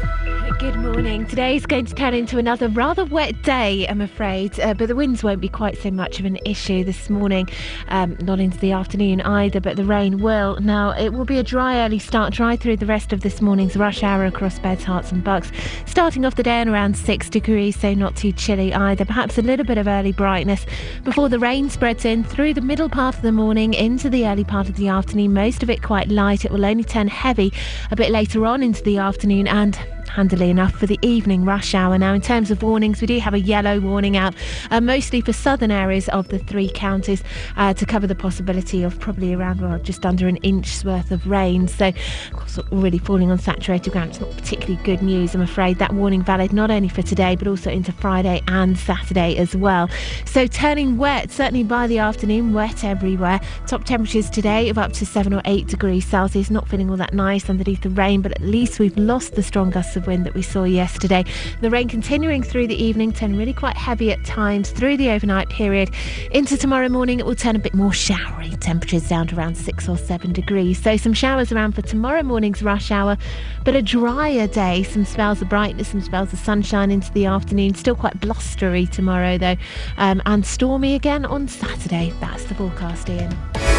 Good 0.66 0.78
morning. 0.78 1.28
Today's 1.28 1.64
going 1.68 1.86
to 1.86 1.94
turn 1.94 2.16
into 2.16 2.40
another 2.40 2.70
rather 2.70 3.06
wet 3.06 3.40
day, 3.44 3.88
I'm 3.88 4.02
afraid, 4.02 4.60
uh, 4.60 4.74
but 4.74 4.88
the 4.88 4.96
winds 4.96 5.24
won't 5.24 5.40
be 5.40 5.48
quite 5.48 5.78
so 5.78 5.92
much 5.92 6.20
of 6.20 6.26
an 6.26 6.40
issue 6.44 6.84
this 6.84 7.08
morning, 7.08 7.48
um, 7.90 8.18
not 8.22 8.40
into 8.40 8.58
the 8.58 8.72
afternoon 8.72 9.22
either, 9.22 9.62
but 9.62 9.78
the 9.78 9.86
rain 9.86 10.24
will. 10.24 10.60
Now, 10.60 10.90
it 10.90 11.14
will 11.14 11.24
be 11.24 11.38
a 11.38 11.44
dry 11.44 11.86
early 11.86 12.00
start, 12.00 12.34
dry 12.34 12.56
through 12.56 12.78
the 12.78 12.88
rest 12.88 13.14
of 13.14 13.22
this 13.22 13.42
morning's 13.42 13.78
rush 13.78 14.02
hour 14.02 14.26
across 14.26 14.58
Beds, 14.58 14.84
Herts 14.84 15.12
and 15.12 15.24
Bucks, 15.24 15.52
starting 15.86 16.26
off 16.26 16.34
the 16.34 16.42
day 16.42 16.62
at 16.62 16.68
around 16.68 16.98
6 16.98 17.30
degrees, 17.30 17.80
so 17.80 17.94
not 17.94 18.16
too 18.16 18.32
chilly 18.32 18.74
either. 18.74 19.06
Perhaps 19.06 19.38
a 19.38 19.44
little 19.44 19.68
bit 19.68 19.78
of 19.78 19.88
early 19.88 20.14
brightness 20.14 20.66
before 21.04 21.30
the 21.30 21.38
rain 21.38 21.70
spreads 21.70 22.06
in 22.06 22.24
through 22.24 22.56
the 22.56 22.62
middle 22.62 22.90
part 22.90 23.16
of 23.16 23.22
the 23.22 23.32
morning 23.32 23.76
into 23.76 24.10
the 24.10 24.26
early 24.26 24.44
part 24.44 24.68
of 24.68 24.78
the 24.78 24.88
afternoon, 24.88 25.32
most 25.32 25.62
of 25.62 25.70
it 25.70 25.84
quite 25.84 26.10
light. 26.10 26.44
It 26.44 26.52
will 26.52 26.66
only 26.66 26.84
turn 26.84 27.08
heavy 27.08 27.54
a 27.92 27.96
bit 27.96 28.10
later 28.10 28.48
on 28.48 28.64
into 28.64 28.82
the 28.82 28.98
afternoon 28.98 29.48
and 29.48 29.78
handily 30.16 30.50
enough 30.50 30.72
for 30.72 30.86
the 30.86 30.98
evening 31.02 31.44
rush 31.44 31.76
hour. 31.76 31.98
Now, 31.98 32.14
in 32.14 32.22
terms 32.22 32.50
of 32.50 32.64
warnings, 32.64 33.02
we 33.02 33.08
do 33.08 33.20
have 33.20 33.34
a 33.34 33.40
yellow 33.40 33.82
warning 33.82 34.16
out, 34.16 34.34
uh, 34.72 34.80
mostly 34.80 35.20
for 35.20 35.34
southern 35.34 35.72
areas 35.72 36.08
of 36.10 36.30
the 36.30 36.40
three 36.40 36.70
counties, 36.70 37.22
uh, 37.58 37.74
to 37.74 37.86
cover 37.86 38.08
the 38.08 38.16
possibility 38.16 38.82
of 38.82 38.98
probably 38.98 39.34
around 39.34 39.60
well, 39.60 39.78
just 39.80 40.06
under 40.06 40.30
an 40.30 40.38
inch's 40.38 40.86
worth 40.86 41.12
of 41.12 41.28
rain. 41.28 41.68
So, 41.68 41.90
of 41.90 42.34
course, 42.34 42.58
already 42.72 42.98
falling 42.98 43.30
on 43.30 43.40
saturated 43.40 43.92
ground. 43.92 44.12
It's 44.12 44.22
not 44.22 44.32
particularly 44.32 44.82
good 44.86 45.02
news, 45.02 45.36
I'm 45.36 45.42
afraid. 45.42 45.80
That 45.80 45.94
warning 45.94 46.24
valid 46.24 46.54
not 46.54 46.72
only 46.72 46.88
for 46.88 47.02
today, 47.02 47.36
but 47.36 47.50
also 47.50 47.70
into 47.70 47.92
Friday 47.92 48.42
and 48.48 48.78
Saturday 48.78 49.36
as 49.36 49.54
well. 49.54 49.90
So, 50.24 50.48
turning 50.48 50.98
wet, 50.98 51.30
certainly 51.30 51.64
by 51.64 51.88
the 51.88 51.98
afternoon, 51.98 52.54
wet 52.54 52.86
everywhere. 52.86 53.42
Top 53.68 53.84
temperatures 53.84 54.30
today 54.30 54.70
of 54.70 54.78
up 54.78 54.94
to 54.94 55.06
7 55.06 55.34
or 55.34 55.42
8 55.44 55.68
degrees 55.68 56.06
Celsius. 56.06 56.50
Not 56.50 56.70
feeling 56.70 56.90
all 56.90 56.98
that 56.98 57.14
nice 57.14 57.50
underneath 57.50 57.82
the 57.82 57.90
rain, 57.90 58.22
but 58.22 58.32
at 58.32 58.42
least 58.42 58.80
we've 58.80 58.98
lost 58.98 59.36
the 59.36 59.44
strong 59.44 59.72
gusts 59.72 59.98
of 59.98 60.05
wind 60.06 60.26
that 60.26 60.34
we 60.34 60.42
saw 60.42 60.64
yesterday. 60.64 61.26
The 61.62 61.70
rain 61.70 61.88
continuing 61.88 62.44
through 62.44 62.68
the 62.68 62.82
evening, 62.82 63.12
turning 63.12 63.38
really 63.38 63.54
quite 63.54 63.78
heavy 63.78 64.12
at 64.12 64.24
times 64.26 64.72
through 64.72 64.98
the 64.98 65.10
overnight 65.10 65.50
period. 65.50 65.92
Into 66.32 66.58
tomorrow 66.58 66.90
morning, 66.90 67.20
it 67.20 67.26
will 67.26 67.36
turn 67.36 67.56
a 67.56 67.60
bit 67.60 67.74
more 67.74 67.94
showery. 67.94 68.52
Temperatures 68.60 69.08
down 69.08 69.28
to 69.28 69.38
around 69.38 69.56
6 69.56 69.90
or 69.90 69.98
7 69.98 70.34
degrees. 70.34 70.82
So, 70.82 70.98
some 70.98 71.14
showers 71.14 71.52
around 71.52 71.74
for 71.74 71.82
tomorrow 71.82 72.24
morning's 72.24 72.64
rush 72.64 72.92
hour, 72.92 73.18
but 73.64 73.76
a 73.76 73.82
drier 73.82 74.48
day. 74.48 74.84
Some 74.84 75.06
spells 75.06 75.42
of 75.42 75.50
brightness, 75.50 75.90
some 75.90 76.02
spells 76.02 76.34
of 76.34 76.40
sunshine 76.40 76.92
into 76.92 77.12
the 77.14 77.26
afternoon. 77.26 77.76
Still 77.76 77.96
quite 77.96 78.20
blustery 78.20 78.86
tomorrow, 78.86 79.38
though, 79.38 79.56
um, 79.98 80.22
and 80.26 80.46
stormy 80.46 80.96
again 80.96 81.26
on 81.26 81.48
Saturday. 81.48 82.14
That's 82.20 82.46
the 82.46 82.56
forecast, 82.56 83.10
Iain. 83.10 83.75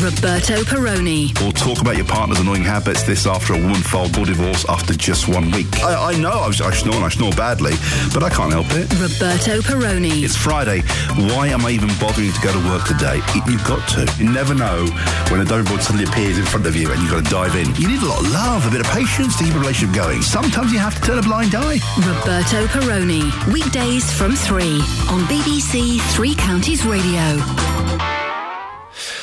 Roberto 0.00 0.64
Perrone. 0.64 1.28
We'll 1.40 1.52
talk 1.52 1.82
about 1.82 1.96
your 1.96 2.06
partner's 2.06 2.40
annoying 2.40 2.64
habits. 2.64 3.02
This 3.02 3.26
after 3.26 3.52
a 3.52 3.58
woman 3.58 3.82
filed 3.82 4.14
for 4.14 4.24
divorce 4.24 4.64
after 4.68 4.94
just 4.94 5.28
one 5.28 5.50
week. 5.50 5.68
I, 5.82 6.12
I 6.12 6.18
know 6.18 6.30
I, 6.30 6.46
was, 6.48 6.60
I 6.62 6.72
snore 6.72 6.96
and 6.96 7.04
I 7.04 7.10
snore 7.10 7.32
badly, 7.32 7.72
but 8.14 8.22
I 8.22 8.30
can't 8.30 8.52
help 8.52 8.66
it. 8.70 8.88
Roberto 8.96 9.60
Perrone. 9.60 10.24
It's 10.24 10.34
Friday. 10.34 10.80
Why 11.28 11.48
am 11.48 11.66
I 11.66 11.70
even 11.70 11.90
bothering 12.00 12.32
to 12.32 12.40
go 12.40 12.52
to 12.52 12.68
work 12.70 12.86
today? 12.86 13.20
It, 13.36 13.44
you've 13.46 13.64
got 13.64 13.86
to. 13.90 14.08
You 14.16 14.32
never 14.32 14.54
know 14.54 14.86
when 15.28 15.40
a 15.40 15.44
diving 15.44 15.66
board 15.66 15.82
suddenly 15.82 16.04
appears 16.04 16.38
in 16.38 16.46
front 16.46 16.66
of 16.66 16.74
you 16.74 16.90
and 16.90 17.00
you've 17.02 17.10
got 17.10 17.24
to 17.24 17.30
dive 17.30 17.54
in. 17.56 17.68
You 17.76 17.88
need 17.88 18.02
a 18.02 18.06
lot 18.08 18.24
of 18.24 18.32
love, 18.32 18.66
a 18.66 18.70
bit 18.70 18.80
of 18.80 18.90
patience 18.92 19.36
to 19.38 19.44
keep 19.44 19.54
a 19.54 19.58
relationship 19.58 19.94
going. 19.94 20.22
Sometimes 20.22 20.72
you 20.72 20.78
have 20.78 20.94
to 20.96 21.02
turn 21.02 21.18
a 21.18 21.22
blind 21.22 21.54
eye. 21.54 21.78
Roberto 22.00 22.66
Perrone. 22.72 23.28
Weekdays 23.52 24.10
from 24.10 24.32
3 24.32 24.64
on 25.12 25.20
BBC 25.28 26.00
Three 26.16 26.34
Counties 26.34 26.86
Radio. 26.86 27.36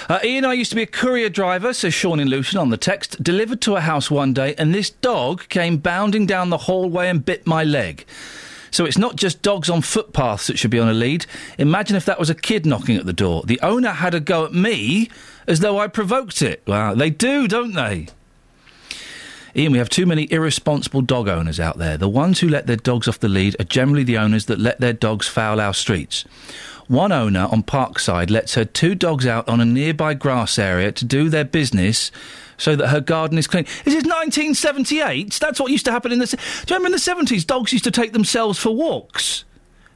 Uh, 0.08 0.20
Iain, 0.24 0.46
I 0.46 0.54
used 0.54 0.72
to 0.72 0.76
be 0.76 0.84
a 0.84 0.88
courier 0.88 1.30
driver, 1.30 1.74
says 1.74 1.94
Sean 1.94 2.20
in 2.20 2.28
Luton 2.28 2.60
on 2.60 2.70
the 2.70 2.78
text. 2.78 3.22
Delivered 3.24 3.62
to 3.62 3.76
a 3.76 3.82
house 3.82 4.10
one 4.10 4.34
day, 4.34 4.56
and 4.58 4.74
this 4.74 4.90
dog 4.90 5.48
came 5.50 5.78
bounding 5.78 6.26
down 6.26 6.50
the 6.50 6.58
hallway 6.58 7.10
and 7.10 7.24
bit 7.24 7.46
my 7.46 7.64
leg. 7.64 8.06
So 8.72 8.86
it's 8.86 8.98
not 8.98 9.16
just 9.16 9.42
dogs 9.42 9.70
on 9.70 9.82
footpaths 9.82 10.48
that 10.48 10.60
should 10.60 10.72
be 10.72 10.80
on 10.80 10.90
a 10.90 10.94
lead. 10.94 11.26
Imagine 11.58 11.96
if 11.96 12.06
that 12.06 12.20
was 12.20 12.30
a 12.30 12.36
kid 12.36 12.66
knocking 12.66 12.98
at 12.98 13.06
the 13.06 13.14
door. 13.14 13.44
The 13.46 13.60
owner 13.62 13.92
had 13.92 14.14
a 14.14 14.20
go 14.20 14.46
at 14.46 14.54
me 14.54 15.10
as 15.48 15.60
though 15.60 15.80
I 15.80 15.88
provoked 15.88 16.42
it. 16.42 16.62
Wow, 16.68 16.94
they 16.94 17.10
do, 17.10 17.48
don't 17.48 17.74
they? 17.74 18.08
Ian, 19.56 19.72
we 19.72 19.80
have 19.80 19.90
too 19.90 20.06
many 20.06 20.32
irresponsible 20.32 21.02
dog 21.02 21.28
owners 21.28 21.60
out 21.60 21.80
there. 21.80 21.98
The 21.98 22.08
ones 22.08 22.40
who 22.40 22.48
let 22.48 22.68
their 22.68 22.76
dogs 22.76 23.08
off 23.08 23.20
the 23.20 23.28
lead 23.28 23.56
are 23.60 23.66
generally 23.66 24.04
the 24.04 24.18
owners 24.18 24.46
that 24.46 24.60
let 24.60 24.80
their 24.80 24.94
dogs 24.94 25.28
foul 25.28 25.60
our 25.60 25.74
streets. 25.74 26.24
One 26.90 27.12
owner 27.12 27.48
on 27.52 27.62
Parkside 27.62 28.32
lets 28.32 28.56
her 28.56 28.66
two 28.66 28.96
dogs 28.96 29.28
out 29.28 29.48
on 29.48 29.62
a 29.62 29.66
nearby 29.66 30.16
grass 30.16 30.58
area 30.58 30.92
to 30.94 31.06
do 31.06 31.30
their 31.30 31.46
business 31.46 32.12
so 32.58 32.76
that 32.76 32.88
her 32.88 33.00
garden 33.00 33.38
is 33.38 33.46
clean. 33.46 33.66
This 33.86 33.94
is 33.94 34.06
1978. 34.06 35.34
That's 35.40 35.60
what 35.60 35.72
used 35.72 35.86
to 35.86 35.92
happen 35.92 36.12
in 36.12 36.18
the. 36.18 36.26
Do 36.26 36.36
you 36.36 36.76
remember 36.76 36.88
in 36.88 36.92
the 36.94 36.98
70s, 36.98 37.46
dogs 37.46 37.72
used 37.72 37.84
to 37.84 37.92
take 37.92 38.14
themselves 38.14 38.58
for 38.58 38.76
walks? 38.76 39.46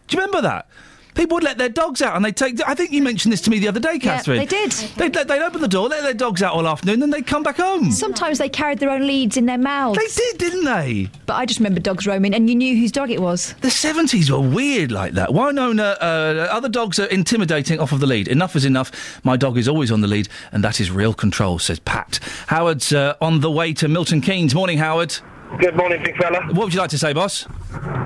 Do 0.07 0.15
you 0.15 0.21
remember 0.21 0.41
that? 0.43 0.67
People 1.15 1.35
would 1.35 1.43
let 1.43 1.57
their 1.57 1.69
dogs 1.69 2.01
out 2.01 2.15
and 2.15 2.23
they'd 2.25 2.35
take. 2.35 2.59
I 2.67 2.73
think 2.75 2.91
you 2.91 3.01
mentioned 3.01 3.31
this 3.31 3.41
to 3.41 3.49
me 3.49 3.59
the 3.59 3.67
other 3.67 3.79
day, 3.79 3.99
Catherine. 3.99 4.39
they 4.39 4.45
did. 4.45 4.71
They'd, 4.71 5.15
let- 5.15 5.27
they'd 5.27 5.41
open 5.41 5.61
the 5.61 5.67
door, 5.67 5.87
let 5.89 6.03
their 6.03 6.13
dogs 6.13 6.41
out 6.41 6.53
all 6.53 6.67
afternoon, 6.67 6.99
then 6.99 7.09
they'd 7.09 7.27
come 7.27 7.43
back 7.43 7.57
home. 7.57 7.91
Sometimes 7.91 8.37
they 8.37 8.49
carried 8.49 8.79
their 8.79 8.89
own 8.89 9.05
leads 9.05 9.37
in 9.37 9.45
their 9.45 9.57
mouths. 9.57 9.97
They 9.97 10.07
did, 10.23 10.37
didn't 10.37 10.65
they? 10.65 11.09
But 11.25 11.33
I 11.35 11.45
just 11.45 11.59
remember 11.59 11.79
dogs 11.79 12.07
roaming, 12.07 12.33
and 12.33 12.49
you 12.49 12.55
knew 12.55 12.77
whose 12.77 12.91
dog 12.91 13.11
it 13.11 13.21
was. 13.21 13.53
The 13.61 13.67
70s 13.67 14.29
were 14.29 14.39
weird 14.39 14.91
like 14.91 15.13
that. 15.13 15.33
Why 15.33 15.49
uh, 15.49 16.47
other 16.51 16.69
dogs 16.69 16.99
are 16.99 17.05
intimidating 17.05 17.79
off 17.79 17.91
of 17.91 17.99
the 17.99 18.07
lead? 18.07 18.27
Enough 18.27 18.55
is 18.55 18.65
enough. 18.65 19.23
My 19.23 19.37
dog 19.37 19.57
is 19.57 19.67
always 19.67 19.91
on 19.91 20.01
the 20.01 20.07
lead, 20.07 20.27
and 20.51 20.63
that 20.63 20.79
is 20.79 20.91
real 20.91 21.13
control, 21.13 21.59
says 21.59 21.79
Pat. 21.79 22.19
Howard's 22.47 22.93
uh, 22.93 23.15
on 23.21 23.41
the 23.41 23.51
way 23.51 23.73
to 23.73 23.87
Milton 23.87 24.21
Keynes. 24.21 24.53
Morning, 24.55 24.77
Howard. 24.77 25.17
Good 25.59 25.75
morning, 25.77 26.01
big 26.03 26.17
fella. 26.17 26.41
What 26.47 26.65
would 26.65 26.73
you 26.73 26.79
like 26.79 26.89
to 26.89 26.97
say, 26.97 27.13
boss? 27.13 27.45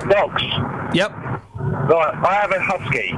Dogs. 0.09 0.43
Yep. 0.93 1.11
Right, 1.11 2.13
I 2.15 2.33
have 2.41 2.51
a 2.51 2.59
husky. 2.61 3.11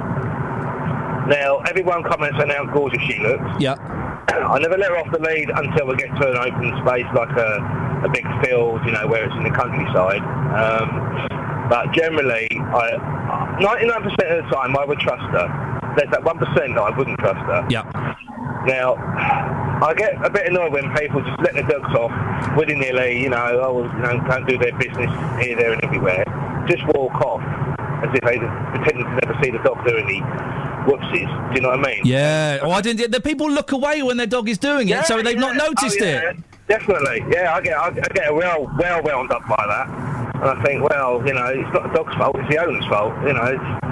Now, 1.29 1.59
everyone 1.67 2.03
comments 2.03 2.37
on 2.39 2.49
how 2.49 2.65
gorgeous 2.65 3.01
she 3.03 3.19
looks. 3.19 3.43
Yeah. 3.59 3.75
I 4.29 4.59
never 4.59 4.77
let 4.77 4.89
her 4.91 4.97
off 4.97 5.11
the 5.11 5.19
lead 5.19 5.49
until 5.49 5.87
we 5.87 5.95
get 5.95 6.09
to 6.21 6.31
an 6.31 6.37
open 6.37 6.73
space 6.85 7.05
like 7.15 7.35
a, 7.37 8.05
a 8.05 8.09
big 8.09 8.25
field, 8.43 8.81
you 8.85 8.91
know, 8.91 9.07
where 9.07 9.25
it's 9.25 9.33
in 9.35 9.43
the 9.43 9.51
countryside. 9.51 10.21
Um, 10.53 11.67
but 11.69 11.91
generally, 11.93 12.47
I, 12.51 13.57
99% 13.59 14.05
of 14.05 14.45
the 14.45 14.49
time, 14.51 14.77
I 14.77 14.85
would 14.85 14.99
trust 14.99 15.21
her. 15.31 15.78
There's 15.97 16.11
that 16.11 16.21
1% 16.21 16.75
that 16.75 16.81
I 16.81 16.97
wouldn't 16.97 17.19
trust 17.19 17.39
her. 17.39 17.65
Yeah. 17.69 17.83
Now, 18.65 18.95
I 19.81 19.93
get 19.95 20.23
a 20.25 20.29
bit 20.29 20.47
annoyed 20.47 20.73
when 20.73 20.93
people 20.95 21.21
just 21.21 21.39
let 21.41 21.53
their 21.53 21.63
dogs 21.63 21.93
off 21.95 22.11
willy-nilly, 22.57 23.21
you 23.21 23.29
know, 23.29 23.59
oh, 23.63 23.83
you 23.83 23.99
know, 23.99 24.19
can't 24.27 24.47
do 24.47 24.57
their 24.57 24.77
business 24.77 25.09
here, 25.41 25.55
there 25.55 25.73
and 25.73 25.83
everywhere. 25.83 26.23
Just 26.67 26.85
walk 26.87 27.15
off 27.21 27.41
as 28.03 28.09
if 28.13 28.21
they 28.21 28.37
pretend 28.37 28.97
to 29.03 29.19
never 29.25 29.37
see 29.43 29.51
the 29.51 29.59
dog 29.59 29.85
do 29.87 29.97
any 29.97 30.21
whoopsies. 30.85 31.49
Do 31.49 31.55
you 31.55 31.61
know 31.61 31.69
what 31.69 31.85
I 31.85 31.95
mean? 31.95 32.01
Yeah. 32.05 32.59
Oh, 32.61 32.71
I 32.71 32.81
didn't. 32.81 33.11
The 33.11 33.21
people 33.21 33.49
look 33.49 33.71
away 33.71 34.03
when 34.03 34.17
their 34.17 34.27
dog 34.27 34.49
is 34.49 34.57
doing 34.57 34.87
it, 34.89 34.91
Yeah, 34.91 35.03
so 35.03 35.21
they've 35.21 35.37
not 35.37 35.55
noticed 35.55 35.97
Oh, 36.01 36.05
yeah, 36.05 36.29
it. 36.31 36.37
Definitely. 36.67 37.25
Yeah, 37.31 37.53
I 37.55 37.61
get 37.61 37.77
I, 37.77 37.87
I 37.87 37.91
get 38.13 38.33
well 38.33 38.71
well 38.77 39.01
wound 39.01 39.31
up 39.31 39.47
by 39.47 39.65
that, 39.67 39.87
and 40.35 40.59
I 40.59 40.63
think, 40.63 40.87
well, 40.87 41.25
you 41.25 41.33
know, 41.33 41.47
it's 41.47 41.73
not 41.73 41.83
the 41.83 41.93
dog's 41.97 42.13
fault; 42.15 42.35
it's 42.37 42.49
the 42.49 42.61
owner's 42.63 42.85
fault. 42.85 43.13
You 43.25 43.33
know, 43.33 43.45
it's, 43.45 43.85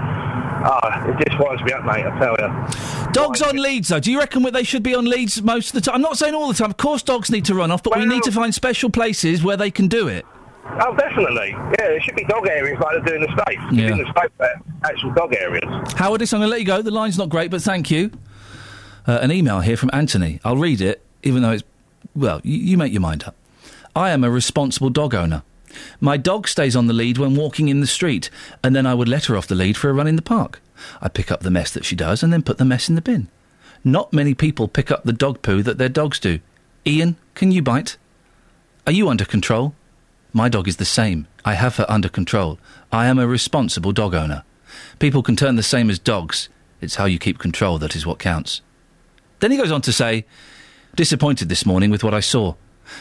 ah, 0.64 1.08
it 1.08 1.28
just 1.28 1.40
winds 1.40 1.64
me 1.64 1.72
up, 1.72 1.86
mate. 1.86 2.06
I 2.06 2.20
tell 2.20 2.36
you. 2.40 3.12
Dogs 3.12 3.42
on 3.42 3.58
leads, 3.58 3.90
though. 3.90 4.00
Do 4.00 4.12
you 4.12 4.20
reckon 4.20 4.44
they 4.44 4.64
should 4.64 4.84
be 4.84 4.96
on 4.96 5.06
leads 5.06 5.42
most 5.42 5.70
of 5.70 5.74
the 5.74 5.82
time? 5.82 5.96
I'm 5.96 6.02
not 6.02 6.18
saying 6.18 6.34
all 6.34 6.48
the 6.48 6.54
time. 6.54 6.70
Of 6.70 6.78
course, 6.78 7.04
dogs 7.04 7.30
need 7.30 7.46
to 7.46 7.56
run 7.56 7.72
off, 7.72 7.84
but 7.84 7.98
we 7.98 8.06
need 8.06 8.24
to 8.24 8.32
find 8.32 8.54
special 8.54 8.90
places 8.90 9.44
where 9.44 9.58
they 9.58 9.72
can 9.72 9.88
do 9.88 10.08
it. 10.08 10.26
Oh, 10.82 10.96
definitely. 10.96 11.52
Yeah, 11.52 11.76
there 11.78 12.02
should 12.02 12.16
be 12.16 12.26
dog 12.26 12.48
areas 12.48 12.80
like 12.80 13.04
they 13.04 13.12
do 13.12 13.16
in 13.16 13.22
the 13.22 13.42
states. 13.42 13.62
Yeah. 13.72 13.92
In 13.92 13.98
the 13.98 14.12
states, 14.12 14.34
there, 14.38 14.62
actual 14.84 15.12
dog 15.14 15.34
areas. 15.34 15.94
Howard, 15.94 16.22
I'm 16.22 16.28
going 16.28 16.42
to 16.42 16.48
let 16.48 16.60
you 16.60 16.66
go. 16.66 16.82
The 16.82 16.92
line's 16.92 17.18
not 17.18 17.30
great, 17.30 17.50
but 17.50 17.62
thank 17.62 17.90
you. 17.90 18.12
Uh, 19.08 19.20
an 19.22 19.32
email 19.32 19.62
here 19.62 19.78
from 19.78 19.90
Anthony. 19.94 20.40
I'll 20.44 20.58
read 20.58 20.82
it, 20.82 21.04
even 21.24 21.42
though 21.42 21.52
it's. 21.52 21.64
Well, 22.16 22.42
you, 22.44 22.58
you 22.58 22.78
make 22.78 22.92
your 22.92 23.02
mind 23.02 23.24
up. 23.24 23.36
I 23.96 24.12
am 24.12 24.24
a 24.24 24.30
responsible 24.30 24.90
dog 24.90 25.16
owner. 25.16 25.44
My 25.99 26.18
dog 26.18 26.48
stays 26.48 26.76
on 26.76 26.88
the 26.88 26.94
lead 26.94 27.18
when 27.18 27.36
walking 27.36 27.68
in 27.70 27.82
the 27.82 27.88
street, 27.88 28.30
and 28.64 28.76
then 28.76 28.86
I 28.86 28.94
would 28.94 29.08
let 29.08 29.26
her 29.26 29.38
off 29.38 29.48
the 29.48 29.56
lead 29.56 29.78
for 29.78 29.90
a 29.90 29.94
run 29.94 30.08
in 30.08 30.16
the 30.16 30.22
park. 30.22 30.62
I 31.02 31.10
pick 31.10 31.32
up 31.32 31.41
the 31.41 31.52
mess 31.52 31.72
that 31.72 31.86
she 31.86 31.95
does 31.95 32.24
and 32.24 32.32
then 32.32 32.44
put 32.44 32.58
the 32.58 32.66
mess 32.66 32.90
in 32.90 32.95
the 32.95 33.02
bin. 33.02 33.30
Not 33.84 34.14
many 34.14 34.34
people 34.34 34.68
pick 34.68 34.91
up 34.91 35.04
the 35.04 35.14
dog 35.14 35.41
poo 35.41 35.64
that 35.64 35.78
their 35.78 35.90
dogs 35.90 36.20
do. 36.20 36.40
Iain, 36.86 37.16
can 37.36 37.52
you 37.52 37.62
bite? 37.62 37.98
Are 38.86 38.91
you 38.91 39.10
under 39.10 39.26
control? 39.26 39.74
My 40.34 40.49
dog 40.49 40.68
is 40.68 40.78
the 40.78 40.86
same. 40.86 41.28
I 41.44 41.54
have 41.54 41.78
her 41.78 41.86
under 41.90 42.10
control. 42.10 42.60
I 42.91 43.08
am 43.08 43.20
a 43.20 43.28
responsible 43.28 43.91
dog 43.91 44.14
owner. 44.14 44.44
People 44.99 45.24
can 45.24 45.36
turn 45.36 45.56
the 45.56 45.64
same 45.64 45.90
as 45.90 45.99
dogs. 45.99 46.49
It's 46.82 46.95
how 46.95 47.06
you 47.06 47.18
keep 47.18 47.40
control 47.40 47.78
that 47.80 47.95
is 47.95 48.06
what 48.06 48.20
counts. 48.20 48.62
Then 49.40 49.52
he 49.52 49.58
goes 49.58 49.72
on 49.72 49.82
to 49.82 49.94
say, 49.94 50.26
disappointed 50.95 51.49
this 51.49 51.66
morning 51.66 51.90
with 51.90 52.04
what 52.04 52.14
I 52.14 52.20
saw. 52.20 52.56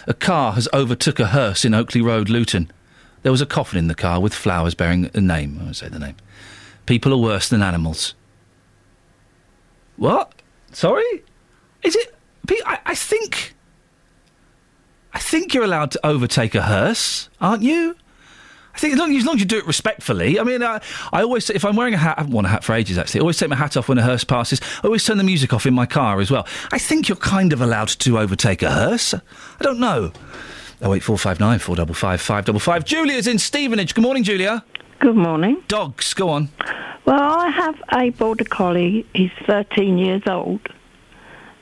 A 0.06 0.14
car 0.14 0.52
has 0.52 0.68
overtook 0.72 1.20
a 1.20 1.26
hearse 1.26 1.64
in 1.64 1.74
Oakley 1.74 2.00
Road, 2.00 2.28
Luton. 2.28 2.70
There 3.22 3.32
was 3.32 3.40
a 3.40 3.46
coffin 3.46 3.78
in 3.78 3.88
the 3.88 3.94
car 3.94 4.20
with 4.20 4.34
flowers 4.34 4.74
bearing 4.74 5.10
a 5.14 5.20
name. 5.20 5.58
I 5.60 5.64
won't 5.64 5.76
say 5.76 5.88
the 5.88 5.98
name. 5.98 6.16
People 6.86 7.12
are 7.12 7.18
worse 7.18 7.48
than 7.48 7.62
animals. 7.62 8.14
What? 9.96 10.32
Sorry? 10.72 11.24
Is 11.82 11.96
it? 11.96 12.14
I, 12.64 12.78
I 12.86 12.94
think. 12.94 13.54
I 15.12 15.18
think 15.18 15.54
you're 15.54 15.64
allowed 15.64 15.90
to 15.92 16.06
overtake 16.06 16.54
a 16.54 16.62
hearse, 16.62 17.28
aren't 17.40 17.62
you? 17.62 17.96
I 18.76 18.78
think 18.78 18.92
as 18.92 18.98
long 18.98 19.16
as, 19.16 19.24
long 19.24 19.36
as 19.36 19.40
you 19.40 19.46
do 19.46 19.56
it 19.56 19.66
respectfully. 19.66 20.38
I 20.38 20.42
mean, 20.44 20.62
I, 20.62 20.82
I 21.10 21.22
always 21.22 21.46
say, 21.46 21.54
if 21.54 21.64
I'm 21.64 21.76
wearing 21.76 21.94
a 21.94 21.96
hat, 21.96 22.18
I 22.18 22.20
haven't 22.20 22.34
worn 22.34 22.44
a 22.44 22.48
hat 22.48 22.62
for 22.62 22.74
ages 22.74 22.98
actually. 22.98 23.20
I 23.20 23.22
always 23.22 23.38
take 23.38 23.48
my 23.48 23.56
hat 23.56 23.74
off 23.74 23.88
when 23.88 23.96
a 23.96 24.02
hearse 24.02 24.22
passes. 24.22 24.60
I 24.84 24.86
always 24.86 25.02
turn 25.02 25.16
the 25.16 25.24
music 25.24 25.54
off 25.54 25.64
in 25.64 25.72
my 25.72 25.86
car 25.86 26.20
as 26.20 26.30
well. 26.30 26.46
I 26.72 26.78
think 26.78 27.08
you're 27.08 27.16
kind 27.16 27.54
of 27.54 27.62
allowed 27.62 27.88
to 27.88 28.18
overtake 28.18 28.62
a 28.62 28.70
hearse. 28.70 29.14
I 29.14 29.62
don't 29.62 29.80
know. 29.80 30.12
Oh 30.82 30.90
wait, 30.90 31.02
four 31.02 31.16
five 31.16 31.40
nine 31.40 31.58
four 31.58 31.74
double 31.74 31.94
five 31.94 32.20
five 32.20 32.44
double 32.44 32.60
five. 32.60 32.84
Julia's 32.84 33.26
in 33.26 33.38
Stevenage. 33.38 33.94
Good 33.94 34.02
morning, 34.02 34.24
Julia. 34.24 34.62
Good 34.98 35.16
morning. 35.16 35.62
Dogs, 35.68 36.12
go 36.12 36.28
on. 36.28 36.50
Well, 37.06 37.38
I 37.38 37.48
have 37.48 37.80
a 37.92 38.10
border 38.10 38.44
collie. 38.44 39.06
He's 39.14 39.30
13 39.46 39.96
years 39.96 40.22
old. 40.26 40.60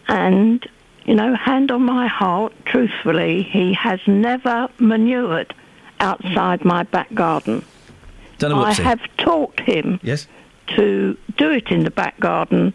And, 0.08 0.66
you 1.04 1.14
know, 1.14 1.36
hand 1.36 1.70
on 1.70 1.82
my 1.82 2.08
heart, 2.08 2.54
truthfully, 2.64 3.42
he 3.42 3.72
has 3.74 4.00
never 4.06 4.68
manured 4.80 5.54
outside 6.00 6.64
my 6.64 6.82
back 6.84 7.12
garden. 7.14 7.64
I 8.42 8.72
have 8.74 9.00
taught 9.16 9.58
him 9.60 10.00
Yes. 10.02 10.26
to 10.76 11.16
do 11.36 11.50
it 11.50 11.70
in 11.70 11.84
the 11.84 11.90
back 11.90 12.18
garden. 12.20 12.74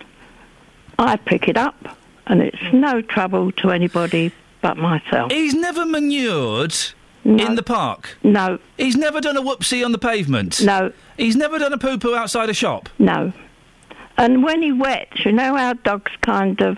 I 0.98 1.16
pick 1.16 1.48
it 1.48 1.58
up, 1.58 1.98
and 2.28 2.42
it's 2.42 2.58
no 2.74 3.02
trouble 3.02 3.52
to 3.54 3.72
anybody 3.72 4.32
but 4.62 4.78
myself. 4.78 5.32
He's 5.32 5.54
never 5.54 5.86
manured 5.86 6.76
in 7.24 7.56
the 7.56 7.64
park. 7.64 8.18
No. 8.24 8.58
He's 8.78 8.96
never 8.96 9.22
done 9.22 9.38
a 9.38 9.42
whoopsie 9.42 9.86
on 9.86 9.92
the 9.92 9.98
pavement. 10.00 10.62
No. 10.64 10.92
He's 11.18 11.36
never 11.36 11.60
done 11.60 11.74
a 11.74 11.78
poo 11.78 11.98
poo 11.98 12.16
outside 12.16 12.50
a 12.50 12.54
shop. 12.54 12.90
No. 12.98 13.32
And 14.18 14.44
when 14.44 14.62
he 14.62 14.72
wets, 14.72 15.24
you 15.26 15.32
know 15.32 15.56
how 15.56 15.74
dogs 15.74 16.12
kind 16.22 16.60
of 16.62 16.78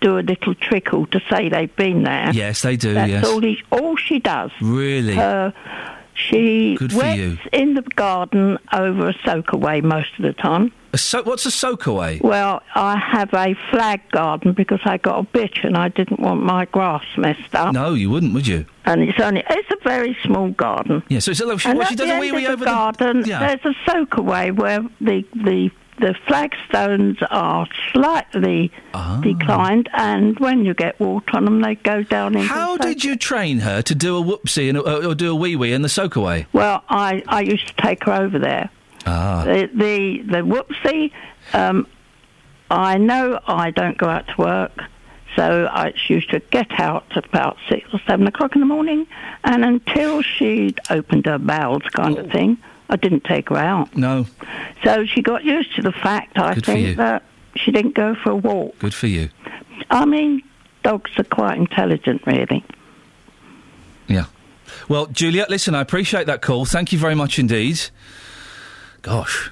do 0.00 0.18
a 0.18 0.20
little 0.20 0.54
trickle 0.54 1.06
to 1.06 1.20
say 1.30 1.48
they've 1.48 1.74
been 1.76 2.04
there. 2.04 2.30
Yes, 2.32 2.62
they 2.62 2.76
do. 2.76 2.94
That's 2.94 3.10
yes. 3.10 3.26
all 3.26 3.40
he, 3.40 3.62
all 3.70 3.96
she 3.96 4.18
does. 4.20 4.50
Really? 4.60 5.18
Uh, 5.18 5.50
she 6.14 6.74
Good 6.76 6.92
wets 6.92 7.40
in 7.52 7.74
the 7.74 7.82
garden 7.82 8.58
over 8.72 9.08
a 9.08 9.14
soak 9.24 9.52
away 9.52 9.80
most 9.80 10.10
of 10.18 10.24
the 10.24 10.32
time. 10.32 10.72
A 10.92 10.98
so- 10.98 11.22
what's 11.22 11.46
a 11.46 11.50
soak 11.50 11.86
away? 11.86 12.20
Well, 12.22 12.62
I 12.74 12.96
have 12.96 13.32
a 13.34 13.54
flag 13.70 14.00
garden 14.10 14.52
because 14.52 14.80
I 14.84 14.96
got 14.96 15.20
a 15.20 15.22
bitch 15.22 15.64
and 15.64 15.76
I 15.76 15.88
didn't 15.88 16.18
want 16.18 16.42
my 16.42 16.64
grass 16.64 17.04
messed 17.16 17.54
up. 17.54 17.72
No, 17.74 17.94
you 17.94 18.10
wouldn't, 18.10 18.34
would 18.34 18.46
you? 18.46 18.66
And 18.84 19.02
it's 19.02 19.20
only 19.20 19.44
it's 19.48 19.70
a 19.70 19.76
very 19.84 20.16
small 20.24 20.50
garden. 20.50 21.02
Yeah. 21.08 21.18
So, 21.20 21.34
so 21.34 21.56
she, 21.58 21.68
and 21.68 21.78
well, 21.78 21.86
at 21.86 21.90
she 21.90 21.96
does 21.96 22.10
a 22.10 22.18
wee 22.18 22.32
wee 22.32 22.46
the 22.46 22.56
garden, 22.56 23.22
the. 23.22 23.28
Yeah. 23.28 23.56
there's 23.56 23.76
a 23.76 23.90
soak 23.90 24.16
away 24.16 24.50
where 24.50 24.80
the 25.00 25.24
the 25.34 25.70
the 26.00 26.14
flagstones 26.26 27.18
are 27.30 27.66
slightly 27.92 28.70
Ah. 28.94 29.20
declined, 29.22 29.88
and 29.92 30.38
when 30.38 30.64
you 30.64 30.74
get 30.74 30.98
water 31.00 31.36
on 31.36 31.44
them, 31.44 31.60
they 31.60 31.74
go 31.76 32.02
down 32.02 32.34
into. 32.36 32.46
How 32.48 32.76
did 32.76 33.04
you 33.04 33.16
train 33.16 33.60
her 33.60 33.82
to 33.82 33.94
do 33.94 34.16
a 34.16 34.22
whoopsie 34.22 34.68
and, 34.68 34.78
uh, 34.78 35.08
or 35.08 35.14
do 35.14 35.30
a 35.30 35.34
wee 35.34 35.56
wee 35.56 35.72
in 35.72 35.82
the 35.82 35.88
soak 35.88 36.16
away? 36.16 36.46
Well, 36.52 36.82
I 36.88 37.22
I 37.28 37.40
used 37.42 37.66
to 37.68 37.74
take 37.82 38.04
her 38.04 38.12
over 38.12 38.38
there. 38.38 38.70
Ah. 39.06 39.44
The 39.44 39.70
the 39.74 40.22
the 40.22 40.38
whoopsie. 40.42 41.10
Um, 41.52 41.86
I 42.70 42.98
know 42.98 43.40
I 43.46 43.70
don't 43.70 43.96
go 43.96 44.08
out 44.08 44.26
to 44.28 44.34
work, 44.36 44.82
so 45.36 45.66
I 45.72 45.94
used 46.08 46.30
to 46.30 46.40
get 46.40 46.78
out 46.78 47.04
at 47.16 47.24
about 47.24 47.56
six 47.68 47.88
or 47.94 48.00
seven 48.06 48.26
o'clock 48.26 48.54
in 48.54 48.60
the 48.60 48.66
morning, 48.66 49.06
and 49.44 49.64
until 49.64 50.20
she'd 50.20 50.78
opened 50.90 51.24
her 51.26 51.38
bowels, 51.38 51.82
kind 51.94 52.18
of 52.18 52.30
thing, 52.30 52.58
I 52.88 52.96
didn't 52.96 53.24
take 53.24 53.50
her 53.50 53.56
out. 53.56 53.96
No. 53.96 54.26
So 54.82 55.04
she 55.04 55.22
got 55.22 55.44
used 55.44 55.74
to 55.76 55.82
the 55.82 55.92
fact, 55.92 56.38
I 56.38 56.54
Good 56.54 56.66
think, 56.66 56.96
that 56.96 57.22
she 57.56 57.70
didn't 57.70 57.94
go 57.94 58.14
for 58.14 58.30
a 58.30 58.36
walk. 58.36 58.78
Good 58.78 58.94
for 58.94 59.06
you. 59.06 59.28
I 59.90 60.04
mean, 60.04 60.42
dogs 60.82 61.10
are 61.18 61.24
quite 61.24 61.56
intelligent, 61.58 62.22
really. 62.26 62.64
Yeah. 64.06 64.26
Well, 64.88 65.06
Julia, 65.06 65.46
listen, 65.48 65.74
I 65.74 65.80
appreciate 65.80 66.26
that 66.26 66.42
call. 66.42 66.64
Thank 66.64 66.92
you 66.92 66.98
very 66.98 67.14
much 67.14 67.38
indeed. 67.38 67.80
Gosh. 69.02 69.50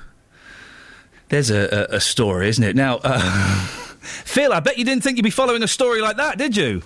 There's 1.28 1.50
a, 1.50 1.88
a, 1.92 1.96
a 1.96 2.00
story, 2.00 2.48
isn't 2.48 2.62
it? 2.62 2.76
Now, 2.76 3.00
uh, 3.02 3.20
Phil, 4.00 4.52
I 4.52 4.60
bet 4.60 4.78
you 4.78 4.84
didn't 4.84 5.02
think 5.02 5.16
you'd 5.16 5.24
be 5.24 5.30
following 5.30 5.62
a 5.62 5.68
story 5.68 6.00
like 6.00 6.16
that, 6.16 6.38
did 6.38 6.56
you? 6.56 6.82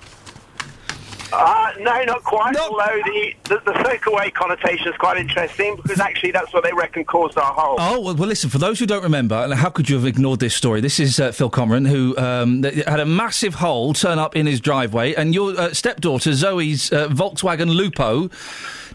Uh, 1.32 1.73
no, 1.81 2.02
not 2.05 2.24
quite. 2.24 2.57
Although 2.57 3.01
the, 3.05 3.35
the, 3.44 3.61
the 3.65 4.32
connotation 4.35 4.89
is 4.89 4.97
quite 4.97 5.16
interesting 5.16 5.77
because 5.77 6.01
actually 6.01 6.31
that's 6.31 6.52
what 6.52 6.65
they 6.65 6.73
reckon 6.73 7.05
caused 7.05 7.39
our 7.39 7.52
hole. 7.52 7.77
Oh, 7.78 8.01
well, 8.01 8.15
well, 8.15 8.28
listen, 8.28 8.51
for 8.51 8.59
those 8.59 8.78
who 8.78 8.86
don't 8.86 9.02
remember, 9.02 9.35
and 9.35 9.52
how 9.55 9.70
could 9.70 9.89
you 9.89 9.97
have 9.97 10.07
ignored 10.07 10.40
this 10.40 10.55
story? 10.55 10.81
This 10.81 10.98
is 10.98 11.20
uh, 11.20 11.32
Phil 11.32 11.51
Comeron, 11.51 11.86
who 11.86 12.16
um, 12.16 12.62
th- 12.62 12.85
had 12.86 13.01
a 13.01 13.07
massive 13.07 13.55
hole 13.55 13.93
turn 13.93 14.19
up 14.19 14.35
in 14.36 14.47
his 14.47 14.61
driveway, 14.61 15.15
and 15.15 15.35
your 15.35 15.59
uh, 15.59 15.73
stepdaughter, 15.73 16.32
Zoe's 16.32 16.93
uh, 16.93 17.09
Volkswagen 17.09 17.74
Lupo, 17.74 18.31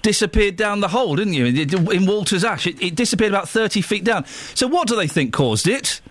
disappeared 0.02 0.56
down 0.56 0.82
the 0.82 0.90
hole, 0.90 1.16
didn't 1.16 1.34
you? 1.34 1.46
In 1.46 2.06
Walters 2.06 2.44
Ash. 2.44 2.68
It, 2.68 2.82
it 2.82 2.96
disappeared 2.96 3.32
about 3.32 3.50
30 3.50 3.82
feet 3.82 4.04
down. 4.04 4.26
So, 4.54 4.68
what 4.68 4.88
do 4.88 4.96
they 4.96 5.08
think 5.08 5.34
caused 5.34 5.68
it? 5.68 6.02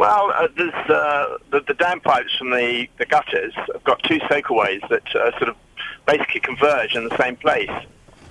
Well, 0.00 0.32
uh, 0.34 0.48
there's 0.56 0.72
uh, 0.88 1.36
the, 1.50 1.60
the 1.60 1.74
dam 1.74 2.00
pipes 2.00 2.34
from 2.38 2.48
the, 2.52 2.88
the 2.96 3.04
gutters 3.04 3.52
have 3.54 3.84
got 3.84 4.02
two 4.02 4.18
soakaways 4.20 4.80
that 4.88 5.14
uh, 5.14 5.30
sort 5.32 5.50
of 5.50 5.56
basically 6.06 6.40
converge 6.40 6.96
in 6.96 7.06
the 7.06 7.14
same 7.18 7.36
place. 7.36 7.68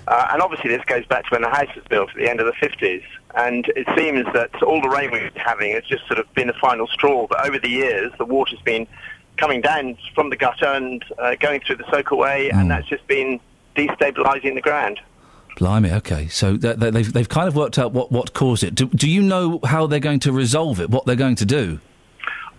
Uh, 0.08 0.30
and 0.32 0.42
obviously 0.42 0.72
this 0.72 0.84
goes 0.86 1.06
back 1.06 1.26
to 1.26 1.30
when 1.30 1.44
the 1.44 1.50
house 1.50 1.68
was 1.76 1.86
built 1.88 2.10
at 2.10 2.16
the 2.16 2.28
end 2.28 2.40
of 2.40 2.48
the 2.48 2.54
50s. 2.54 3.04
And 3.36 3.68
it 3.76 3.88
seems 3.96 4.26
that 4.34 4.64
all 4.64 4.82
the 4.82 4.90
rain 4.90 5.12
we've 5.12 5.32
been 5.32 5.44
having 5.44 5.74
has 5.74 5.84
just 5.84 6.08
sort 6.08 6.18
of 6.18 6.34
been 6.34 6.48
the 6.48 6.54
final 6.54 6.88
straw. 6.88 7.28
But 7.28 7.46
over 7.46 7.60
the 7.60 7.70
years, 7.70 8.12
the 8.18 8.26
water's 8.26 8.62
been 8.62 8.88
coming 9.38 9.62
down 9.62 9.96
from 10.16 10.32
the 10.32 10.38
gutter 10.38 10.66
and 10.66 11.06
uh, 11.20 11.36
going 11.36 11.62
through 11.62 11.76
the 11.76 11.84
soakaway, 11.84 12.52
and 12.52 12.72
that's 12.72 12.88
just 12.88 13.06
been 13.06 13.40
destabilising 13.76 14.56
the 14.56 14.62
ground. 14.62 15.00
Blimey, 15.60 15.92
okay. 15.92 16.28
So 16.30 16.56
th- 16.56 16.80
th- 16.80 16.94
they've, 16.94 17.14
they've 17.14 17.30
kind 17.30 17.48
of 17.48 17.56
worked 17.56 17.78
out 17.78 17.92
what, 17.92 18.12
what 18.12 18.34
caused 18.34 18.64
it. 18.64 18.74
Do, 18.76 18.88
do 18.88 19.10
you 19.10 19.22
know 19.22 19.60
how 19.66 19.88
they're 19.88 20.00
going 20.00 20.22
to 20.22 20.32
resolve 20.32 20.80
it, 20.80 20.90
what 20.90 21.06
they're 21.06 21.18
going 21.18 21.36
to 21.36 21.46
do? 21.46 21.80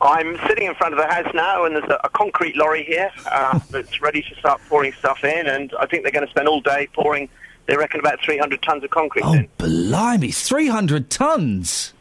I'm 0.03 0.39
sitting 0.47 0.67
in 0.67 0.75
front 0.75 0.95
of 0.95 1.01
the 1.01 1.07
house 1.07 1.33
now, 1.35 1.65
and 1.65 1.75
there's 1.75 1.91
a, 1.91 1.99
a 2.05 2.09
concrete 2.11 2.57
lorry 2.57 2.85
here 2.85 3.11
uh, 3.31 3.59
that's 3.71 4.01
ready 4.03 4.23
to 4.23 4.35
start 4.37 4.61
pouring 4.69 4.93
stuff 4.93 5.25
in, 5.25 5.47
and 5.47 5.73
I 5.81 5.87
think 5.87 6.03
they're 6.03 6.13
going 6.13 6.27
to 6.27 6.31
spend 6.31 6.47
all 6.47 6.61
day 6.61 6.89
pouring. 6.93 7.29
They 7.67 7.77
reckon 7.77 8.01
about 8.01 8.21
300 8.23 8.63
tons 8.63 8.85
of 8.85 8.91
concrete 8.91 9.25
in. 9.25 9.49
Blimey, 9.59 10.31
300 10.31 11.09
tons! 11.09 11.95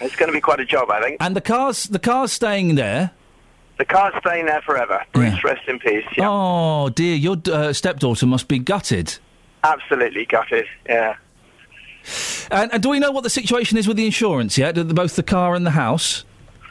It's 0.00 0.16
going 0.16 0.28
to 0.28 0.32
be 0.32 0.40
quite 0.40 0.60
a 0.60 0.64
job, 0.64 0.90
I 0.90 1.00
think. 1.00 1.16
And 1.20 1.34
the 1.34 1.40
car's, 1.40 1.84
the 1.84 1.98
car's 1.98 2.32
staying 2.32 2.74
there? 2.74 3.12
The 3.78 3.84
car's 3.86 4.14
staying 4.20 4.46
there 4.46 4.60
forever. 4.62 5.02
Bruce, 5.12 5.42
rest 5.44 5.66
in 5.66 5.78
peace. 5.78 6.04
Yeah. 6.16 6.28
Oh, 6.28 6.90
dear, 6.90 7.14
your 7.16 7.36
uh, 7.50 7.72
stepdaughter 7.72 8.26
must 8.26 8.48
be 8.48 8.58
gutted. 8.58 9.18
Absolutely 9.64 10.24
gutted. 10.26 10.66
Yeah. 10.88 11.16
And, 12.50 12.72
and 12.72 12.82
do 12.82 12.88
we 12.88 12.98
know 12.98 13.12
what 13.12 13.22
the 13.22 13.30
situation 13.30 13.78
is 13.78 13.86
with 13.86 13.96
the 13.96 14.06
insurance 14.06 14.58
yet? 14.58 14.74
The- 14.74 14.84
Both 14.84 15.16
the 15.16 15.22
car 15.22 15.54
and 15.54 15.64
the 15.64 15.70
house? 15.70 16.24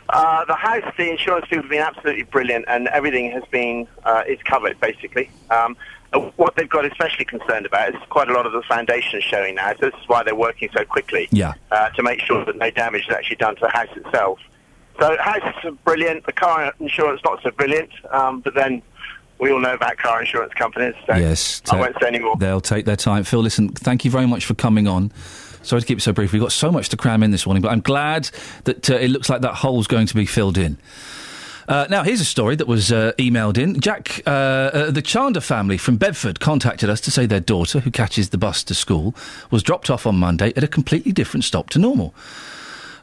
Uh, 0.09 0.43
the 0.45 0.55
house, 0.55 0.83
the 0.97 1.09
insurance 1.09 1.45
people 1.45 1.61
have 1.63 1.69
been 1.69 1.81
absolutely 1.81 2.23
brilliant, 2.23 2.65
and 2.67 2.89
everything 2.89 3.31
has 3.31 3.43
been 3.49 3.87
uh, 4.03 4.23
is 4.27 4.39
covered 4.43 4.77
basically. 4.81 5.29
Um, 5.49 5.77
uh, 6.11 6.19
what 6.35 6.57
they've 6.57 6.67
got 6.67 6.83
especially 6.83 7.23
concerned 7.23 7.65
about 7.65 7.95
is 7.95 8.01
quite 8.09 8.27
a 8.27 8.33
lot 8.33 8.45
of 8.45 8.51
the 8.51 8.61
foundations 8.63 9.23
showing 9.23 9.55
now. 9.55 9.71
So 9.79 9.89
this 9.89 9.93
is 10.01 10.09
why 10.09 10.23
they're 10.23 10.35
working 10.35 10.67
so 10.75 10.83
quickly 10.83 11.29
Yeah. 11.31 11.53
uh, 11.71 11.89
to 11.91 12.03
make 12.03 12.19
sure 12.19 12.43
that 12.43 12.57
no 12.57 12.69
damage 12.71 13.03
is 13.07 13.15
actually 13.15 13.37
done 13.37 13.55
to 13.55 13.61
the 13.61 13.69
house 13.69 13.87
itself. 13.95 14.39
So 14.99 15.15
houses 15.21 15.55
are 15.63 15.71
brilliant. 15.85 16.25
The 16.25 16.33
car 16.33 16.73
insurance 16.81 17.21
not 17.23 17.41
so 17.41 17.51
brilliant, 17.51 17.91
um, 18.11 18.41
but 18.41 18.53
then 18.53 18.81
we 19.41 19.51
all 19.51 19.59
know 19.59 19.73
about 19.73 19.97
car 19.97 20.21
insurance 20.21 20.53
companies. 20.53 20.93
So 21.07 21.15
Yes. 21.15 21.61
I 21.71 21.79
won't 21.79 21.95
say 21.99 22.07
any 22.07 22.19
more. 22.19 22.37
They'll 22.37 22.61
take 22.61 22.85
their 22.85 22.95
time. 22.95 23.23
Phil, 23.23 23.41
listen, 23.41 23.69
thank 23.69 24.05
you 24.05 24.11
very 24.11 24.27
much 24.27 24.45
for 24.45 24.53
coming 24.53 24.87
on. 24.87 25.11
Sorry 25.63 25.81
to 25.81 25.87
keep 25.87 25.97
it 25.97 26.01
so 26.01 26.13
brief. 26.13 26.31
We've 26.31 26.41
got 26.41 26.51
so 26.51 26.71
much 26.71 26.89
to 26.89 26.97
cram 26.97 27.23
in 27.23 27.31
this 27.31 27.45
morning, 27.45 27.61
but 27.61 27.71
I'm 27.71 27.81
glad 27.81 28.29
that 28.63 28.89
uh, 28.89 28.95
it 28.95 29.09
looks 29.09 29.29
like 29.29 29.41
that 29.41 29.55
hole's 29.55 29.87
going 29.87 30.07
to 30.07 30.15
be 30.15 30.25
filled 30.25 30.57
in. 30.57 30.77
Uh, 31.67 31.87
now, 31.89 32.03
here's 32.03 32.21
a 32.21 32.25
story 32.25 32.55
that 32.55 32.67
was 32.67 32.91
uh, 32.91 33.13
emailed 33.17 33.57
in. 33.57 33.79
Jack, 33.79 34.21
uh, 34.25 34.29
uh, 34.29 34.91
the 34.91 35.01
Chander 35.01 35.41
family 35.41 35.77
from 35.77 35.97
Bedford 35.97 36.39
contacted 36.39 36.89
us 36.89 36.99
to 37.01 37.11
say 37.11 37.25
their 37.25 37.39
daughter, 37.39 37.79
who 37.79 37.91
catches 37.91 38.29
the 38.29 38.37
bus 38.37 38.63
to 38.65 38.73
school, 38.73 39.15
was 39.51 39.63
dropped 39.63 39.89
off 39.89 40.05
on 40.05 40.15
Monday 40.17 40.51
at 40.55 40.63
a 40.63 40.67
completely 40.67 41.11
different 41.11 41.43
stop 41.43 41.69
to 41.69 41.79
normal. 41.79 42.13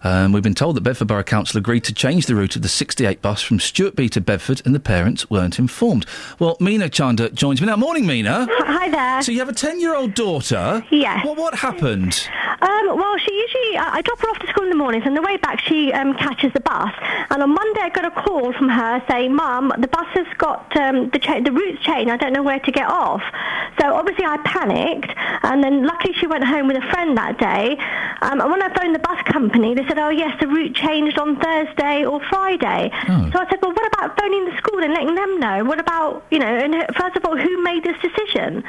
Um, 0.05 0.33
we've 0.33 0.43
been 0.43 0.55
told 0.55 0.77
that 0.77 0.83
Bedford 0.83 1.09
Borough 1.09 1.23
Council 1.23 1.59
agreed 1.59 1.85
to 1.85 1.95
change 1.95 2.27
the 2.27 2.35
route 2.35 2.57
of 2.57 2.63
the 2.63 2.69
68 2.69 3.21
bus 3.23 3.43
from 3.43 3.59
Stewartby 3.59 4.11
to 4.11 4.21
Bedford, 4.21 4.63
and 4.65 4.75
the 4.75 4.81
parents 4.81 5.29
weren't 5.31 5.59
informed. 5.59 6.07
Well, 6.39 6.57
Mina 6.61 6.89
Chander 6.89 7.33
joins 7.33 7.61
me 7.61 7.67
now. 7.67 7.77
Morning, 7.77 8.07
Mina. 8.07 8.47
Hi 8.51 8.89
there. 8.89 9.23
So 9.23 9.33
you 9.33 9.39
have 9.41 9.49
a 9.49 9.55
10 9.55 9.81
year 9.81 9.95
old 9.95 10.15
daughter? 10.15 10.85
Yes. 10.91 11.25
Well, 11.25 11.35
what 11.35 11.55
happened? 11.55 12.29
Um, 12.61 12.97
well, 12.97 13.17
she 13.19 13.33
usually, 13.33 13.77
I, 13.79 13.97
I 13.99 14.03
drop 14.03 14.19
her 14.21 14.29
off 14.31 14.39
to 14.41 14.47
school 14.49 14.65
in 14.65 14.71
the 14.71 14.77
mornings, 14.77 15.05
and 15.07 15.17
the 15.17 15.23
way 15.23 15.37
back 15.37 15.61
she 15.61 15.93
um, 15.93 16.15
catches 16.15 16.53
the 16.53 16.61
bus. 16.61 16.93
And 17.31 17.43
on 17.43 17.51
Monday, 17.55 17.81
I 17.81 17.89
got 17.91 18.05
a 18.05 18.11
call 18.11 18.53
from 18.53 18.69
her 18.69 19.03
saying, 19.09 19.35
"Mum, 19.35 19.73
the 19.79 19.87
bus 19.89 20.07
has 20.15 20.27
got 20.39 20.77
um, 20.77 21.11
the 21.11 21.19
cha- 21.19 21.41
the 21.41 21.53
route's 21.53 21.81
changed. 21.83 22.11
I 22.11 22.17
don't 22.17 22.33
know 22.33 22.43
where 22.43 22.59
to 22.59 22.73
get 22.73 22.89
off." 22.89 23.23
So 23.81 23.95
obviously, 23.95 24.25
I 24.25 24.39
panicked, 24.39 25.13
and 25.43 25.63
then 25.63 25.87
luckily 25.87 26.15
she 26.15 26.27
went 26.27 26.43
home 26.45 26.67
with 26.67 26.77
a 26.77 26.87
friend 26.91 27.17
that 27.17 27.39
day. 27.39 27.77
Um, 28.23 28.41
and 28.41 28.51
when 28.51 28.61
I 28.63 28.75
phoned 28.75 28.95
the 28.95 28.99
bus 28.99 29.23
company, 29.27 29.75
they 29.75 29.85
said, 29.89 29.99
"Oh 29.99 30.11
yes, 30.11 30.37
the 30.41 30.47
route 30.47 30.75
changed 30.75 31.19
on 31.19 31.37
Thursday 31.41 32.05
or 32.05 32.21
Friday." 32.29 32.91
So 33.33 33.39
I 33.41 33.47
said, 33.51 33.59
"Well, 33.63 33.73
what 33.73 33.87
about 33.95 34.19
phoning 34.21 34.45
the 34.45 34.57
school 34.59 34.83
and 34.83 34.93
letting 34.93 35.15
them 35.15 35.41
know? 35.41 35.65
What 35.65 35.81
about 35.81 36.25
you 36.31 36.39
know? 36.39 36.47
And 36.47 36.75
first 36.97 37.17
of 37.17 37.25
all, 37.25 37.37
who 37.37 37.63
made 37.63 37.83
this 37.85 37.97
decision?" 38.03 38.63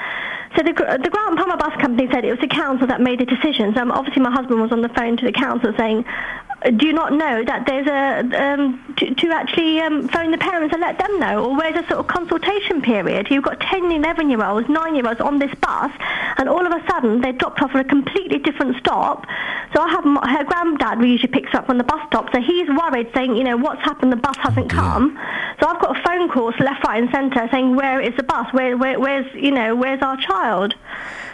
So 0.57 0.63
the, 0.63 0.73
the 0.73 1.09
Grant 1.11 1.37
Palmer 1.37 1.57
Bus 1.57 1.79
Company 1.79 2.09
said 2.11 2.25
it 2.25 2.31
was 2.31 2.39
the 2.39 2.47
council 2.47 2.87
that 2.87 2.99
made 3.01 3.19
the 3.19 3.25
decision. 3.25 3.73
So 3.75 3.81
um, 3.81 3.91
obviously 3.91 4.23
my 4.23 4.31
husband 4.31 4.59
was 4.61 4.71
on 4.71 4.81
the 4.81 4.89
phone 4.89 5.15
to 5.17 5.25
the 5.25 5.31
council 5.31 5.73
saying, 5.77 6.05
"Uh, 6.05 6.48
do 6.77 6.85
you 6.85 6.93
not 6.93 7.13
know 7.13 7.43
that 7.43 7.65
there's 7.65 7.87
a, 7.87 8.43
um, 8.43 8.93
to, 8.97 9.15
to 9.15 9.27
actually 9.29 9.79
um, 9.79 10.07
phone 10.09 10.31
the 10.31 10.37
parents 10.37 10.73
and 10.73 10.81
let 10.81 10.97
them 10.99 11.19
know? 11.19 11.45
Or 11.45 11.55
where's 11.55 11.75
a 11.75 11.87
sort 11.87 11.99
of 11.99 12.07
consultation 12.07 12.81
period? 12.81 13.27
You've 13.29 13.43
got 13.43 13.59
10, 13.61 13.91
11 13.91 14.29
year 14.29 14.43
olds, 14.43 14.67
9 14.67 14.95
year 14.95 15.07
olds 15.07 15.21
on 15.21 15.39
this 15.39 15.53
bus 15.61 15.91
and 16.37 16.49
all 16.49 16.65
of 16.65 16.71
a 16.71 16.85
sudden 16.87 17.21
they're 17.21 17.33
dropped 17.33 17.61
off 17.61 17.71
at 17.75 17.85
a 17.85 17.89
completely 17.89 18.39
different 18.39 18.77
stop. 18.77 19.25
So 19.73 19.81
I 19.81 19.89
have 19.89 20.05
my, 20.05 20.27
her 20.27 20.43
granddad 20.43 20.97
who 20.97 21.05
usually 21.05 21.31
picks 21.31 21.51
her 21.51 21.59
up 21.59 21.67
from 21.67 21.77
the 21.77 21.83
bus 21.83 22.01
stop, 22.07 22.29
so 22.33 22.41
he's 22.41 22.67
worried, 22.69 23.09
saying, 23.13 23.35
you 23.35 23.43
know, 23.43 23.57
what's 23.57 23.81
happened? 23.81 24.11
The 24.11 24.17
bus 24.17 24.37
hasn't 24.37 24.69
come. 24.69 25.17
So 25.61 25.67
I've 25.67 25.81
got 25.81 25.97
a 25.97 26.03
phone 26.03 26.29
calls 26.29 26.55
left, 26.59 26.85
right, 26.85 27.01
and 27.01 27.11
centre 27.11 27.47
saying, 27.51 27.75
where 27.75 28.01
is 28.01 28.15
the 28.17 28.23
bus? 28.23 28.51
Where, 28.51 28.77
where, 28.77 28.99
where's, 28.99 29.33
you 29.33 29.51
know, 29.51 29.75
where's 29.75 30.01
our 30.01 30.17
child? 30.17 30.75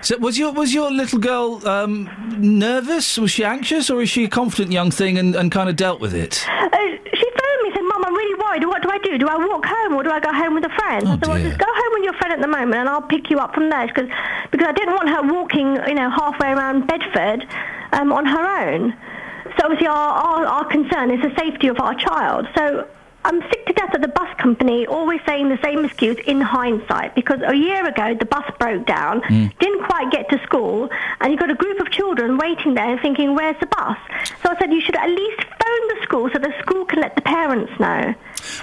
So 0.06 0.16
was 0.18 0.38
your 0.38 0.54
was 0.54 0.72
your 0.72 0.92
little 0.92 1.18
girl 1.18 1.68
um, 1.68 2.08
nervous? 2.38 3.18
Was 3.18 3.32
she 3.32 3.44
anxious, 3.44 3.90
or 3.90 4.04
is 4.04 4.10
she 4.10 4.26
a 4.26 4.28
confident 4.30 4.72
young 4.72 4.92
thing 4.92 5.18
and, 5.18 5.36
and 5.36 5.52
kind 5.52 5.68
of 5.68 5.76
dealt 5.76 6.00
with 6.00 6.14
it? 6.14 6.46
Uh, 6.48 6.78
she 7.12 7.26
phoned 7.40 7.62
me 7.64 7.66
and 7.66 7.74
said, 7.74 7.82
Mum, 7.82 8.06
I'm 8.06 8.14
really 8.14 8.40
worried. 8.40 8.68
What 8.68 8.84
do 8.84 8.90
I 8.92 9.00
do? 9.00 9.18
Do 9.18 9.28
I 9.28 9.36
walk 9.36 9.66
home 9.66 9.94
or 9.96 10.04
do 10.04 10.12
I 10.12 10.20
go 10.20 10.32
home 10.32 10.54
with 10.54 10.64
a 10.64 10.70
friend? 10.70 11.08
I 11.08 11.12
said, 11.18 11.28
well, 11.28 11.42
just 11.42 11.58
go 11.58 11.66
home 11.68 11.94
with 11.94 12.04
your 12.04 12.14
friend 12.14 12.34
at 12.34 12.40
the 12.40 12.48
moment 12.48 12.76
and 12.76 12.88
I'll 12.88 13.02
pick 13.02 13.32
you 13.32 13.40
up 13.40 13.56
from 13.56 13.72
there. 13.72 13.88
Because 13.88 14.08
because 14.52 14.68
I 14.68 14.74
didn't 14.74 14.94
want 14.94 15.10
her 15.10 15.24
walking, 15.24 15.76
you 15.88 15.96
know, 15.96 16.12
halfway 16.12 16.52
around 16.52 16.86
Bedford 16.86 17.48
um, 17.94 18.14
on 18.14 18.28
her 18.28 18.46
own. 18.62 18.94
So 19.58 19.66
obviously 19.66 19.88
our, 19.88 19.96
our, 19.96 20.46
our 20.46 20.66
concern 20.66 21.10
is 21.10 21.22
the 21.24 21.34
safety 21.36 21.68
of 21.68 21.80
our 21.80 21.96
child. 21.96 22.48
So 22.56 22.88
I'm 23.26 23.42
sick 23.42 23.66
to 23.66 23.74
death 23.74 23.96
of 23.96 24.02
the 24.04 24.08
bus 24.08 24.30
company 24.38 24.86
always 24.86 25.20
saying 25.26 25.50
the 25.50 25.58
same 25.64 25.84
excuse 25.84 26.18
in 26.28 26.40
hindsight 26.42 27.16
because 27.16 27.42
a 27.42 27.56
year 27.56 27.84
ago 27.88 28.14
the 28.14 28.26
bus 28.26 28.46
broke 28.60 28.86
down, 28.86 29.24
hmm. 29.24 29.48
didn't 29.60 29.84
quite 29.84 30.12
get 30.12 30.30
to 30.30 30.38
school, 30.44 30.92
and 31.20 31.32
you've 31.32 31.40
got 31.40 31.50
a 31.50 31.56
group 31.56 31.80
of 31.80 31.90
children 31.90 32.38
waiting 32.38 32.76
there 32.76 33.00
thinking, 33.00 33.34
where's 33.34 33.60
the 33.60 33.66
bus? 33.66 33.98
So 34.44 34.52
I 34.52 34.60
said 34.60 34.72
you 34.72 34.80
should 34.80 34.96
at 34.96 35.10
least 35.10 35.42
phone 35.42 35.88
the 35.88 36.00
school 36.04 36.30
so 36.32 36.38
the 36.38 36.54
school 36.62 36.86
can 36.86 37.02
let 37.02 37.16
the 37.16 37.24
parents 37.24 37.72
know. 37.80 38.14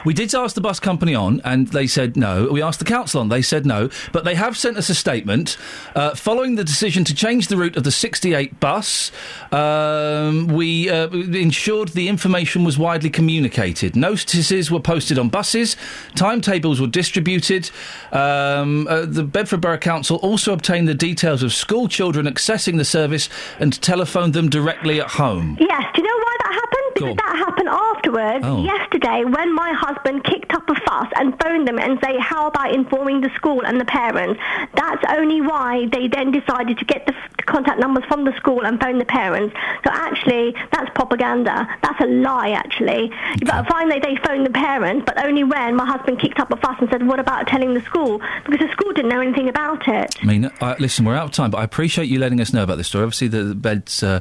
We 0.05 0.15
did 0.15 0.35
ask 0.35 0.55
the 0.55 0.61
bus 0.61 0.81
company 0.81 1.15
on, 1.15 1.41
and 1.45 1.69
they 1.69 1.87
said 1.87 2.17
no. 2.17 2.49
We 2.51 2.63
asked 2.63 2.79
the 2.79 2.85
council 2.85 3.21
on, 3.21 3.29
they 3.29 3.43
said 3.43 3.67
no. 3.67 3.91
But 4.13 4.25
they 4.25 4.35
have 4.35 4.57
sent 4.57 4.77
us 4.77 4.89
a 4.89 4.95
statement 4.95 5.57
uh, 5.95 6.15
following 6.15 6.55
the 6.55 6.65
decision 6.65 7.05
to 7.05 7.15
change 7.15 7.49
the 7.49 7.57
route 7.57 7.77
of 7.77 7.85
the 7.85 7.91
68 7.91 8.59
bus. 8.61 9.13
Um, 9.51 10.47
we 10.49 10.89
uh, 10.89 11.09
ensured 11.11 11.89
the 11.89 12.09
information 12.09 12.65
was 12.65 12.79
widely 12.79 13.11
communicated. 13.11 13.95
Notices 13.97 14.71
were 14.71 14.81
posted 14.81 15.19
on 15.19 15.29
buses. 15.29 15.77
Timetables 16.15 16.81
were 16.81 16.87
distributed. 16.87 17.71
Um, 18.13 18.87
uh, 18.89 19.05
the 19.07 19.23
Bedford 19.25 19.61
Borough 19.61 19.79
Council 19.79 20.17
also 20.19 20.53
obtained 20.53 20.89
the 20.89 20.95
details 20.95 21.43
of 21.43 21.53
school 21.53 21.89
children 21.89 22.27
accessing 22.27 22.79
the 22.79 22.85
service 22.85 23.29
and 23.61 23.81
telephoned 23.83 24.33
them 24.35 24.49
directly 24.49 25.01
at 25.01 25.09
home. 25.09 25.57
Yes, 25.61 25.85
do 25.95 26.03
you 26.03 26.09
know 26.09 26.17
why 26.17 26.37
that 26.45 26.53
happened? 26.53 26.69
Because 26.95 27.17
that 27.17 27.37
happened 27.37 27.69
afterwards, 27.69 28.45
Oh. 28.47 28.63
yesterday, 28.65 29.25
when 29.25 29.55
my 29.55 29.72
husband 29.75 30.25
kicked 30.25 30.53
up 30.53 30.69
a 30.69 30.75
fuss 30.75 31.09
and 31.17 31.39
phoned 31.41 31.67
them 31.67 31.79
and 31.79 31.99
say, 32.03 32.19
how 32.19 32.49
about 32.49 32.75
informing 32.75 33.21
the 33.21 33.31
school 33.35 33.65
and 33.65 33.81
the 33.81 33.85
parents? 33.85 34.41
That's 34.75 35.03
only 35.09 35.41
why 35.41 35.87
they 35.93 36.09
then 36.09 36.31
decided 36.31 36.79
to 36.79 36.85
get 36.85 37.07
the 37.07 37.15
contact 37.45 37.79
numbers 37.79 38.05
from 38.07 38.25
the 38.25 38.35
school 38.37 38.65
and 38.65 38.81
phone 38.81 38.99
the 38.99 39.05
parents. 39.05 39.55
So 39.85 39.91
actually, 39.93 40.55
that's 40.73 40.91
propaganda. 40.95 41.69
That's 41.83 42.01
a 42.01 42.07
lie, 42.07 42.51
actually. 42.51 43.13
But 43.45 43.67
finally, 43.69 44.01
they 44.01 44.17
phoned 44.25 44.47
the 44.47 44.51
parents, 44.51 45.05
but 45.07 45.23
only 45.25 45.45
when 45.45 45.77
my 45.77 45.87
husband 45.87 46.21
kicked 46.21 46.39
up 46.39 46.51
a 46.53 46.57
fuss 46.57 46.77
and 46.81 46.89
said, 46.91 47.07
what 47.07 47.19
about 47.19 47.47
telling 47.47 47.75
the 47.75 47.83
school? 47.83 48.21
Because 48.45 48.67
the 48.67 48.73
school 48.73 48.93
didn't 48.93 49.11
know 49.11 49.21
anything 49.21 49.49
about 49.49 49.87
it. 49.89 50.17
I 50.23 50.27
mean, 50.27 50.45
uh, 50.61 50.77
listen, 50.79 51.05
we're 51.05 51.17
out 51.17 51.27
of 51.27 51.33
time, 51.33 51.51
but 51.51 51.59
I 51.59 51.65
appreciate 51.65 52.09
you 52.09 52.19
letting 52.19 52.41
us 52.41 52.53
know 52.53 52.63
about 52.63 52.77
this 52.77 52.89
story. 52.89 53.05
Obviously, 53.05 53.29
the, 53.29 53.45
the 53.45 53.55
Beds 53.55 54.03
uh, 54.03 54.21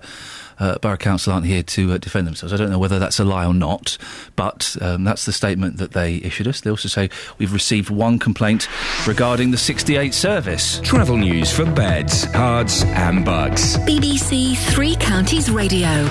uh, 0.62 0.78
Borough 0.78 0.96
Council 0.96 1.34
aren't 1.34 1.48
here 1.48 1.64
to 1.64 1.94
uh, 1.94 1.98
defend 1.98 2.28
themselves. 2.28 2.54
I 2.54 2.58
don't 2.58 2.70
know 2.70 2.80
whether 2.80 3.00
that's 3.00 3.20
a 3.20 3.26
lie 3.26 3.46
or 3.46 3.54
not, 3.54 3.98
but 4.36 4.78
um, 4.80 5.04
that's 5.04 5.26
the 5.26 5.34
statement 5.34 5.78
that 5.78 5.92
they 5.92 6.16
issued 6.18 6.48
us. 6.48 6.62
They 6.62 6.70
also 6.70 6.88
say 6.88 7.10
we've 7.40 7.52
received 7.52 7.90
one 7.90 8.20
complaint 8.20 8.68
regarding 9.08 9.52
the 9.52 9.58
68 9.58 10.14
service. 10.14 10.80
Travel 10.82 11.18
news 11.18 11.52
for 11.52 11.66
beds, 11.66 12.26
cards, 12.28 12.84
and 12.84 13.26
bugs. 13.26 13.78
BBC 13.80 14.56
Three 14.56 14.96
Counties 14.96 15.50
Radio. 15.50 16.08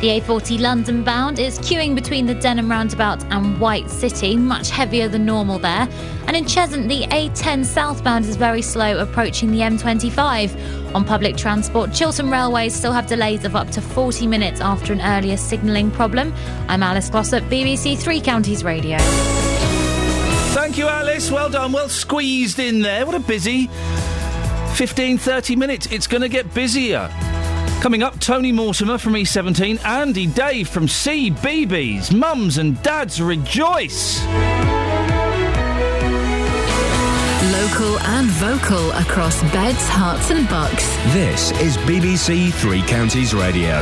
The 0.00 0.18
A40 0.18 0.58
London 0.58 1.04
bound 1.04 1.38
is 1.38 1.58
queuing 1.58 1.94
between 1.94 2.24
the 2.24 2.34
Denham 2.34 2.70
roundabout 2.70 3.22
and 3.24 3.60
White 3.60 3.90
City, 3.90 4.34
much 4.34 4.70
heavier 4.70 5.08
than 5.08 5.26
normal 5.26 5.58
there. 5.58 5.86
And 6.26 6.34
in 6.34 6.44
Cheshunt, 6.44 6.88
the 6.88 7.02
A10 7.08 7.66
southbound 7.66 8.24
is 8.24 8.36
very 8.36 8.62
slow 8.62 8.98
approaching 8.98 9.52
the 9.52 9.58
M25. 9.58 10.94
On 10.94 11.04
public 11.04 11.36
transport, 11.36 11.92
Chiltern 11.92 12.30
Railways 12.30 12.74
still 12.74 12.92
have 12.92 13.08
delays 13.08 13.44
of 13.44 13.54
up 13.54 13.68
to 13.72 13.82
40 13.82 14.26
minutes 14.26 14.62
after 14.62 14.94
an 14.94 15.02
earlier 15.02 15.36
signalling 15.36 15.90
problem. 15.90 16.32
I'm 16.68 16.82
Alice 16.82 17.10
Glossop, 17.10 17.44
BBC 17.44 17.98
Three 17.98 18.22
Counties 18.22 18.64
Radio. 18.64 18.96
Thank 20.54 20.78
you, 20.78 20.88
Alice. 20.88 21.30
Well 21.30 21.50
done. 21.50 21.72
Well 21.72 21.90
squeezed 21.90 22.58
in 22.58 22.80
there. 22.80 23.04
What 23.04 23.16
a 23.16 23.20
busy 23.20 23.66
15, 24.76 25.18
30 25.18 25.56
minutes. 25.56 25.92
It's 25.92 26.06
going 26.06 26.22
to 26.22 26.30
get 26.30 26.54
busier. 26.54 27.10
Coming 27.80 28.02
up, 28.02 28.20
Tony 28.20 28.52
Mortimer 28.52 28.98
from 28.98 29.14
E17, 29.14 29.82
Andy 29.86 30.26
Day 30.26 30.64
from 30.64 30.86
CBeebies. 30.86 32.14
Mums 32.14 32.58
and 32.58 32.80
dads 32.82 33.22
rejoice. 33.22 34.22
Local 37.52 37.98
and 38.00 38.26
vocal 38.32 38.90
across 38.92 39.40
beds, 39.54 39.88
herts, 39.88 40.30
and 40.30 40.46
bucks. 40.50 40.94
This 41.14 41.52
is 41.52 41.78
BBC 41.78 42.52
Three 42.52 42.82
Counties 42.82 43.32
Radio. 43.32 43.80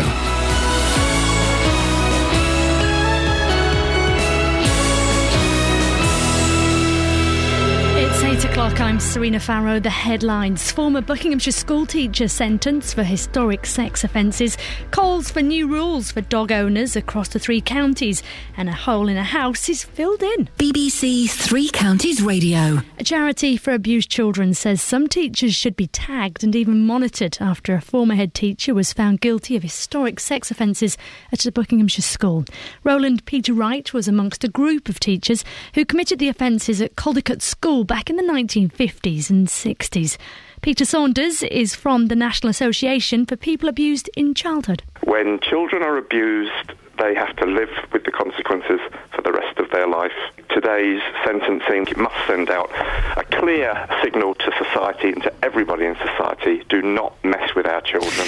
O'clock. 8.58 8.80
I'm 8.80 8.98
Serena 8.98 9.38
Farrow. 9.38 9.78
The 9.78 9.90
headlines. 9.90 10.72
Former 10.72 11.00
Buckinghamshire 11.00 11.52
schoolteacher 11.52 12.26
sentenced 12.26 12.94
for 12.94 13.04
historic 13.04 13.66
sex 13.66 14.02
offences. 14.02 14.58
Calls 14.90 15.30
for 15.30 15.42
new 15.42 15.68
rules 15.68 16.10
for 16.10 16.22
dog 16.22 16.50
owners 16.50 16.96
across 16.96 17.28
the 17.28 17.38
three 17.38 17.60
counties. 17.60 18.20
And 18.56 18.68
a 18.68 18.72
hole 18.72 19.08
in 19.08 19.16
a 19.16 19.22
house 19.22 19.68
is 19.68 19.84
filled 19.84 20.22
in. 20.22 20.48
BBC 20.58 21.30
Three 21.30 21.68
Counties 21.68 22.20
Radio. 22.20 22.82
A 22.98 23.04
charity 23.04 23.56
for 23.56 23.72
abused 23.72 24.10
children 24.10 24.54
says 24.54 24.82
some 24.82 25.06
teachers 25.06 25.54
should 25.54 25.76
be 25.76 25.86
tagged 25.86 26.42
and 26.42 26.56
even 26.56 26.84
monitored 26.84 27.38
after 27.40 27.74
a 27.74 27.80
former 27.80 28.16
head 28.16 28.34
teacher 28.34 28.74
was 28.74 28.92
found 28.92 29.20
guilty 29.20 29.54
of 29.54 29.62
historic 29.62 30.18
sex 30.18 30.50
offences 30.50 30.96
at 31.30 31.46
a 31.46 31.52
Buckinghamshire 31.52 32.02
school. 32.02 32.44
Roland 32.82 33.24
Peter 33.24 33.52
Wright 33.52 33.92
was 33.92 34.08
amongst 34.08 34.42
a 34.42 34.48
group 34.48 34.88
of 34.88 34.98
teachers 34.98 35.44
who 35.74 35.84
committed 35.84 36.18
the 36.18 36.28
offences 36.28 36.80
at 36.80 36.96
Caldicott 36.96 37.42
School 37.42 37.84
back 37.84 38.10
in 38.10 38.16
the 38.16 38.22
1950s 38.48 39.30
and 39.30 39.46
60s. 39.46 40.16
Peter 40.62 40.84
Saunders 40.84 41.42
is 41.44 41.74
from 41.74 42.06
the 42.06 42.16
National 42.16 42.50
Association 42.50 43.26
for 43.26 43.36
People 43.36 43.68
Abused 43.68 44.10
in 44.16 44.34
Childhood. 44.34 44.82
When 45.04 45.38
children 45.40 45.82
are 45.82 45.96
abused, 45.96 46.72
they 46.98 47.14
have 47.14 47.36
to 47.36 47.46
live 47.46 47.70
with 47.92 48.04
the 48.04 48.10
consequences 48.10 48.80
for 49.14 49.22
the 49.22 49.32
rest 49.32 49.58
of 49.58 49.70
their 49.70 49.86
life. 49.86 50.12
Today's 50.48 51.02
sentencing 51.24 51.86
must 51.96 52.16
send 52.26 52.50
out 52.50 52.70
a 53.16 53.24
clear 53.30 53.86
signal 54.02 54.34
to 54.34 54.52
society 54.64 55.10
and 55.10 55.22
to 55.22 55.32
everybody 55.44 55.84
in 55.84 55.94
society 55.96 56.64
do 56.68 56.82
not 56.82 57.12
mess 57.22 57.54
with 57.54 57.66
our 57.66 57.82
children. 57.82 58.26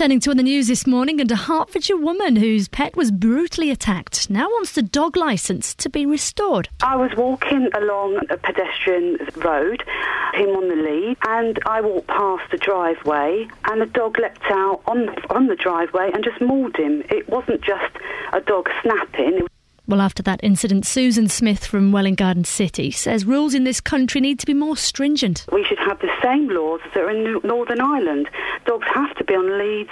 Turning 0.00 0.18
to 0.20 0.34
the 0.34 0.42
news 0.42 0.68
this 0.68 0.86
morning, 0.86 1.20
and 1.20 1.30
a 1.30 1.36
Hertfordshire 1.36 1.94
woman 1.94 2.36
whose 2.36 2.68
pet 2.68 2.96
was 2.96 3.10
brutally 3.10 3.70
attacked 3.70 4.30
now 4.30 4.46
wants 4.46 4.72
the 4.72 4.80
dog 4.80 5.14
licence 5.14 5.74
to 5.74 5.90
be 5.90 6.06
restored. 6.06 6.70
I 6.80 6.96
was 6.96 7.10
walking 7.18 7.68
along 7.76 8.18
a 8.30 8.38
pedestrian 8.38 9.18
road, 9.36 9.84
him 10.32 10.48
on 10.56 10.68
the 10.70 10.76
lead, 10.76 11.18
and 11.28 11.58
I 11.66 11.82
walked 11.82 12.06
past 12.06 12.50
the 12.50 12.56
driveway, 12.56 13.46
and 13.66 13.82
the 13.82 13.84
dog 13.84 14.18
leapt 14.18 14.40
out 14.50 14.80
on 14.86 15.10
on 15.28 15.48
the 15.48 15.54
driveway 15.54 16.10
and 16.14 16.24
just 16.24 16.40
mauled 16.40 16.76
him. 16.78 17.02
It 17.10 17.28
wasn't 17.28 17.60
just 17.60 17.94
a 18.32 18.40
dog 18.40 18.70
snapping. 18.80 19.40
It 19.40 19.50
Well, 19.90 20.00
after 20.00 20.22
that 20.22 20.38
incident, 20.44 20.86
Susan 20.86 21.28
Smith 21.28 21.66
from 21.66 21.90
Welwyn 21.90 22.14
Garden 22.14 22.44
City 22.44 22.92
says 22.92 23.24
rules 23.24 23.54
in 23.54 23.64
this 23.64 23.80
country 23.80 24.20
need 24.20 24.38
to 24.38 24.46
be 24.46 24.54
more 24.54 24.76
stringent. 24.76 25.44
we 25.50 25.64
should 25.64 25.80
have 25.80 25.98
the 25.98 26.08
same 26.22 26.48
laws 26.48 26.78
that 26.94 27.02
are 27.02 27.10
in 27.10 27.40
Northern 27.42 27.80
Ireland. 27.80 28.30
Dogs 28.66 28.86
have 28.94 29.12
to 29.16 29.24
be 29.24 29.34
on 29.34 29.58
leads 29.58 29.90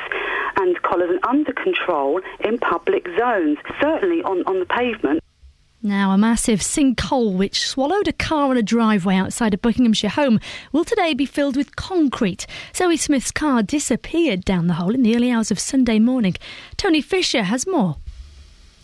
and 0.56 0.80
collars 0.82 1.10
and 1.10 1.18
under 1.24 1.52
control 1.52 2.20
in 2.44 2.58
public 2.58 3.08
zones, 3.18 3.58
certainly 3.80 4.22
on, 4.22 4.44
on 4.44 4.60
the 4.60 4.66
pavement. 4.66 5.20
Now, 5.82 6.12
a 6.12 6.18
massive 6.18 6.60
sinkhole 6.60 7.36
which 7.36 7.66
swallowed 7.66 8.06
a 8.06 8.12
car 8.12 8.50
on 8.50 8.56
a 8.56 8.62
driveway 8.62 9.16
outside 9.16 9.52
a 9.52 9.58
Buckinghamshire 9.58 10.10
home 10.10 10.38
will 10.70 10.84
today 10.84 11.12
be 11.12 11.26
filled 11.26 11.56
with 11.56 11.74
concrete. 11.74 12.46
Zoe 12.72 12.96
Smith's 12.96 13.32
car 13.32 13.64
disappeared 13.64 14.44
down 14.44 14.68
the 14.68 14.74
hole 14.74 14.94
in 14.94 15.02
the 15.02 15.16
early 15.16 15.32
hours 15.32 15.50
of 15.50 15.58
Sunday 15.58 15.98
morning. 15.98 16.36
Tony 16.76 17.00
Fisher 17.00 17.42
has 17.42 17.66
more. 17.66 17.96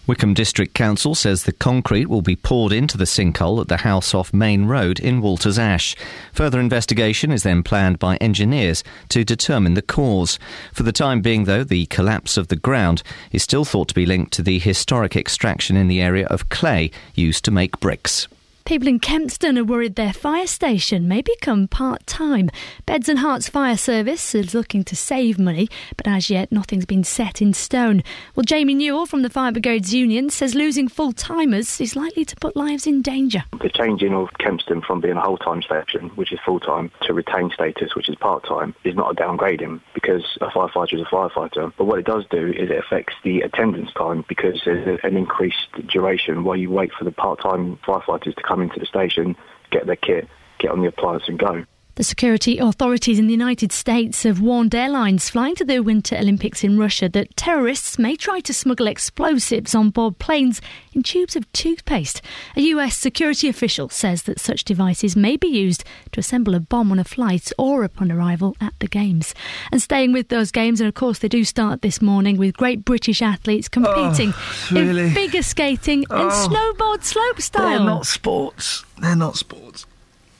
Wycombe 0.06 0.34
District 0.34 0.74
Council 0.74 1.14
says 1.14 1.44
the 1.44 1.52
concrete 1.52 2.08
will 2.10 2.20
be 2.20 2.36
poured 2.36 2.72
into 2.72 2.98
the 2.98 3.06
sinkhole 3.06 3.62
at 3.62 3.68
the 3.68 3.78
house 3.78 4.12
off 4.12 4.34
Main 4.34 4.66
Road 4.66 5.00
in 5.00 5.22
Walters 5.22 5.58
Ash. 5.58 5.96
Further 6.34 6.60
investigation 6.60 7.32
is 7.32 7.42
then 7.42 7.62
planned 7.62 7.98
by 7.98 8.16
engineers 8.16 8.84
to 9.08 9.24
determine 9.24 9.72
the 9.72 9.80
cause. 9.80 10.38
For 10.74 10.82
the 10.82 10.92
time 10.92 11.22
being, 11.22 11.44
though, 11.44 11.64
the 11.64 11.86
collapse 11.86 12.36
of 12.36 12.48
the 12.48 12.56
ground 12.56 13.02
is 13.32 13.42
still 13.42 13.64
thought 13.64 13.88
to 13.88 13.94
be 13.94 14.04
linked 14.04 14.34
to 14.34 14.42
the 14.42 14.58
historic 14.58 15.16
extraction 15.16 15.74
in 15.74 15.88
the 15.88 16.02
area 16.02 16.26
of 16.26 16.50
clay 16.50 16.90
used 17.14 17.42
to 17.46 17.50
make 17.50 17.80
bricks. 17.80 18.28
People 18.66 18.88
in 18.88 18.98
Kempston 18.98 19.58
are 19.58 19.64
worried 19.64 19.94
their 19.94 20.14
fire 20.14 20.46
station 20.46 21.06
may 21.06 21.20
become 21.20 21.68
part 21.68 22.06
time. 22.06 22.48
Beds 22.86 23.10
and 23.10 23.18
Herts 23.18 23.50
Fire 23.50 23.76
Service 23.76 24.34
is 24.34 24.54
looking 24.54 24.82
to 24.84 24.96
save 24.96 25.38
money, 25.38 25.68
but 25.98 26.08
as 26.08 26.30
yet 26.30 26.50
nothing's 26.50 26.86
been 26.86 27.04
set 27.04 27.42
in 27.42 27.52
stone. 27.52 28.02
Well, 28.34 28.44
Jamie 28.44 28.72
Newell 28.72 29.04
from 29.04 29.20
the 29.20 29.28
Fire 29.28 29.52
Brigades 29.52 29.92
Union 29.92 30.30
says 30.30 30.54
losing 30.54 30.88
full 30.88 31.12
timers 31.12 31.78
is 31.78 31.94
likely 31.94 32.24
to 32.24 32.36
put 32.36 32.56
lives 32.56 32.86
in 32.86 33.02
danger. 33.02 33.44
The 33.60 33.68
changing 33.68 34.14
of 34.14 34.30
Kempston 34.40 34.82
from 34.82 35.02
being 35.02 35.18
a 35.18 35.20
whole 35.20 35.36
time 35.36 35.60
station, 35.60 36.08
which 36.14 36.32
is 36.32 36.38
full 36.42 36.58
time, 36.58 36.90
to 37.02 37.12
retain 37.12 37.50
status, 37.50 37.94
which 37.94 38.08
is 38.08 38.16
part 38.16 38.46
time, 38.48 38.74
is 38.82 38.94
not 38.94 39.12
a 39.12 39.14
downgrading 39.14 39.82
because 39.92 40.24
a 40.40 40.46
firefighter 40.46 40.94
is 40.94 41.02
a 41.02 41.14
firefighter. 41.14 41.70
But 41.76 41.84
what 41.84 41.98
it 41.98 42.06
does 42.06 42.24
do 42.30 42.46
is 42.46 42.70
it 42.70 42.78
affects 42.78 43.12
the 43.24 43.42
attendance 43.42 43.92
time 43.92 44.24
because 44.26 44.62
there's 44.64 45.00
an 45.02 45.18
increased 45.18 45.68
duration 45.86 46.44
while 46.44 46.56
you 46.56 46.70
wait 46.70 46.92
for 46.98 47.04
the 47.04 47.12
part 47.12 47.42
time 47.42 47.78
firefighters 47.86 48.34
to 48.36 48.42
come 48.42 48.53
into 48.62 48.78
the 48.78 48.86
station, 48.86 49.36
get 49.70 49.86
their 49.86 49.96
kit, 49.96 50.28
get 50.58 50.70
on 50.70 50.80
the 50.80 50.88
appliance 50.88 51.24
and 51.28 51.38
go. 51.38 51.64
The 51.96 52.02
security 52.02 52.58
authorities 52.58 53.20
in 53.20 53.28
the 53.28 53.32
United 53.32 53.70
States 53.70 54.24
have 54.24 54.40
warned 54.40 54.74
airlines 54.74 55.30
flying 55.30 55.54
to 55.54 55.64
the 55.64 55.78
Winter 55.78 56.16
Olympics 56.16 56.64
in 56.64 56.76
Russia 56.76 57.08
that 57.10 57.36
terrorists 57.36 58.00
may 58.00 58.16
try 58.16 58.40
to 58.40 58.52
smuggle 58.52 58.88
explosives 58.88 59.76
on 59.76 59.90
board 59.90 60.18
planes 60.18 60.60
in 60.92 61.04
tubes 61.04 61.36
of 61.36 61.50
toothpaste. 61.52 62.20
A 62.56 62.62
US 62.62 62.96
security 62.96 63.48
official 63.48 63.88
says 63.90 64.24
that 64.24 64.40
such 64.40 64.64
devices 64.64 65.14
may 65.14 65.36
be 65.36 65.46
used 65.46 65.84
to 66.10 66.18
assemble 66.18 66.56
a 66.56 66.60
bomb 66.60 66.90
on 66.90 66.98
a 66.98 67.04
flight 67.04 67.52
or 67.58 67.84
upon 67.84 68.10
arrival 68.10 68.56
at 68.60 68.74
the 68.80 68.88
Games. 68.88 69.32
And 69.70 69.80
staying 69.80 70.12
with 70.12 70.30
those 70.30 70.50
Games, 70.50 70.80
and 70.80 70.88
of 70.88 70.94
course 70.94 71.20
they 71.20 71.28
do 71.28 71.44
start 71.44 71.82
this 71.82 72.02
morning 72.02 72.36
with 72.38 72.56
great 72.56 72.84
British 72.84 73.22
athletes 73.22 73.68
competing 73.68 74.32
Oh, 74.34 74.66
really? 74.72 75.02
in 75.04 75.10
figure 75.14 75.42
skating 75.42 76.06
and 76.10 76.28
Oh. 76.32 76.48
snowboard 76.48 77.02
slopestyle. 77.04 77.68
They're 77.70 77.78
not 77.86 78.06
sports. 78.06 78.84
They're 78.98 79.14
not 79.14 79.36
sports. 79.36 79.86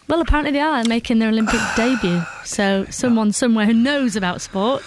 Well, 0.09 0.21
apparently 0.21 0.53
they 0.53 0.61
are 0.61 0.85
making 0.85 1.19
their 1.19 1.29
Olympic 1.31 1.61
debut. 1.77 2.23
So 2.45 2.87
someone 2.91 3.33
somewhere 3.33 3.67
who 3.67 3.75
knows 3.75 4.17
about 4.17 4.41
sport. 4.41 4.83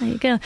There 0.00 0.08
you 0.08 0.18
go. 0.18 0.38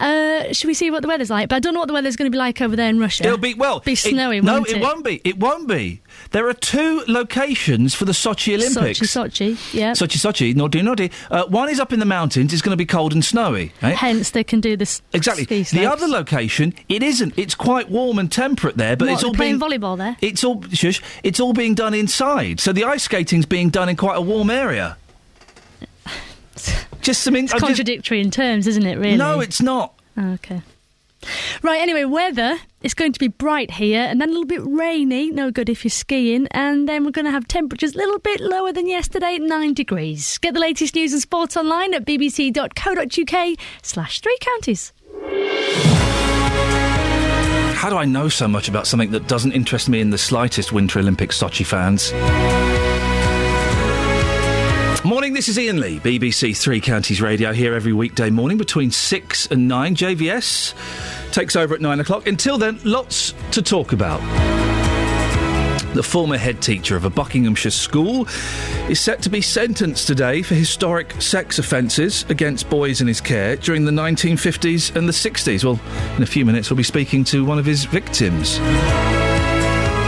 Uh, 0.00 0.52
should 0.52 0.68
we 0.68 0.74
see 0.74 0.90
what 0.92 1.02
the 1.02 1.08
weather's 1.08 1.28
like? 1.30 1.48
But 1.48 1.56
I 1.56 1.58
don't 1.58 1.74
know 1.74 1.80
what 1.80 1.88
the 1.88 1.92
weather's 1.94 2.14
going 2.14 2.30
to 2.30 2.34
be 2.34 2.38
like 2.38 2.60
over 2.60 2.76
there 2.76 2.88
in 2.88 3.00
Russia. 3.00 3.24
It'll 3.24 3.36
be 3.36 3.54
well. 3.54 3.80
Be 3.80 3.92
it- 3.92 3.98
snowy. 3.98 4.40
no, 4.40 4.54
won't 4.54 4.68
it, 4.68 4.76
it 4.76 4.80
won't 4.82 5.04
be. 5.04 5.20
It 5.24 5.38
won't 5.38 5.66
be. 5.68 6.00
There 6.30 6.48
are 6.48 6.54
two 6.54 7.02
locations 7.08 7.94
for 7.94 8.04
the 8.04 8.12
Sochi 8.12 8.54
Olympics. 8.54 9.00
Sochi, 9.00 9.54
Sochi, 9.56 9.74
yeah. 9.74 9.92
Sochi, 9.92 10.16
Sochi, 10.18 10.54
noddy, 10.54 10.82
noddy. 10.82 11.10
Uh, 11.30 11.46
one 11.46 11.68
is 11.68 11.80
up 11.80 11.92
in 11.92 11.98
the 11.98 12.06
mountains. 12.06 12.52
It's 12.52 12.62
going 12.62 12.72
to 12.72 12.76
be 12.76 12.86
cold 12.86 13.12
and 13.12 13.24
snowy. 13.24 13.72
eh? 13.82 13.90
Hence, 13.90 14.30
they 14.30 14.44
can 14.44 14.60
do 14.60 14.76
this. 14.76 15.02
Exactly. 15.12 15.64
ski 15.64 15.78
The 15.78 15.86
other 15.86 16.06
location, 16.06 16.74
it 16.88 17.02
isn't. 17.02 17.34
It's 17.36 17.54
quite 17.56 17.88
warm 17.90 18.18
and 18.18 18.30
temperate 18.30 18.76
there, 18.76 18.96
but 18.96 19.08
What, 19.08 19.14
it's 19.14 19.24
all 19.24 19.34
playing 19.34 19.58
being 19.58 19.70
volleyball 19.80 19.96
there. 19.98 20.16
it's 20.20 20.44
all 20.44 20.62
shush. 20.72 21.02
It's 21.24 21.40
all 21.40 21.52
being 21.52 21.74
done 21.74 21.94
inside. 21.94 22.60
So 22.60 22.72
the 22.72 22.84
ice 22.84 23.02
skating's 23.02 23.46
being 23.46 23.70
done 23.70 23.88
in 23.88 23.96
quite 23.96 24.16
a 24.16 24.20
warm 24.22 24.50
area. 24.50 24.96
Just 27.02 27.22
some. 27.22 27.36
In- 27.36 27.44
It's 27.44 27.52
I 27.52 27.56
just- 27.56 27.66
contradictory 27.66 28.20
in 28.20 28.30
terms, 28.30 28.66
isn't 28.66 28.84
it? 28.86 28.96
Really? 28.98 29.16
No, 29.16 29.40
it's 29.40 29.60
not. 29.62 29.94
Oh, 30.16 30.32
okay. 30.34 30.62
Right, 31.62 31.80
anyway, 31.80 32.04
weather. 32.04 32.58
It's 32.82 32.94
going 32.94 33.12
to 33.12 33.18
be 33.18 33.26
bright 33.26 33.72
here 33.72 34.02
and 34.02 34.20
then 34.20 34.28
a 34.28 34.32
little 34.32 34.46
bit 34.46 34.60
rainy, 34.64 35.30
no 35.32 35.50
good 35.50 35.68
if 35.68 35.82
you're 35.84 35.90
skiing. 35.90 36.46
And 36.52 36.88
then 36.88 37.04
we're 37.04 37.10
going 37.10 37.24
to 37.24 37.32
have 37.32 37.48
temperatures 37.48 37.94
a 37.94 37.98
little 37.98 38.20
bit 38.20 38.40
lower 38.40 38.72
than 38.72 38.86
yesterday 38.86 39.34
at 39.34 39.40
9 39.42 39.74
degrees. 39.74 40.38
Get 40.38 40.54
the 40.54 40.60
latest 40.60 40.94
news 40.94 41.12
and 41.12 41.20
sports 41.20 41.56
online 41.56 41.92
at 41.92 42.04
bbc.co.uk 42.04 43.58
slash 43.82 44.20
three 44.20 44.38
counties. 44.40 44.92
How 47.74 47.90
do 47.90 47.96
I 47.96 48.04
know 48.04 48.28
so 48.28 48.46
much 48.46 48.68
about 48.68 48.86
something 48.86 49.10
that 49.10 49.26
doesn't 49.26 49.52
interest 49.52 49.88
me 49.88 50.00
in 50.00 50.10
the 50.10 50.18
slightest, 50.18 50.72
Winter 50.72 51.00
Olympic 51.00 51.30
Sochi 51.30 51.66
fans? 51.66 52.12
Morning, 55.04 55.32
this 55.32 55.48
is 55.48 55.56
Iain 55.56 55.80
Lee, 55.80 56.00
BBC 56.00 56.56
Three 56.56 56.80
Counties 56.80 57.22
Radio, 57.22 57.52
here 57.52 57.72
every 57.74 57.92
weekday 57.92 58.30
morning 58.30 58.58
between 58.58 58.90
6 58.90 59.46
and 59.46 59.68
9. 59.68 59.94
JVS 59.94 60.74
takes 61.32 61.54
over 61.54 61.72
at 61.74 61.80
9 61.80 62.00
o'clock. 62.00 62.26
Until 62.26 62.58
then, 62.58 62.80
lots 62.82 63.32
to 63.52 63.62
talk 63.62 63.92
about. 63.92 64.20
The 65.94 66.02
former 66.02 66.36
head 66.36 66.60
teacher 66.60 66.96
of 66.96 67.04
a 67.04 67.10
Buckinghamshire 67.10 67.70
school 67.70 68.26
is 68.88 68.98
set 69.00 69.22
to 69.22 69.30
be 69.30 69.40
sentenced 69.40 70.08
today 70.08 70.42
for 70.42 70.56
historic 70.56 71.12
sex 71.22 71.60
offences 71.60 72.26
against 72.28 72.68
boys 72.68 73.00
in 73.00 73.06
his 73.06 73.20
care 73.20 73.54
during 73.54 73.84
the 73.84 73.92
1950s 73.92 74.96
and 74.96 75.08
the 75.08 75.12
60s. 75.12 75.64
Well, 75.64 75.80
in 76.16 76.24
a 76.24 76.26
few 76.26 76.44
minutes, 76.44 76.70
we'll 76.70 76.76
be 76.76 76.82
speaking 76.82 77.22
to 77.24 77.44
one 77.44 77.60
of 77.60 77.64
his 77.64 77.84
victims. 77.84 78.58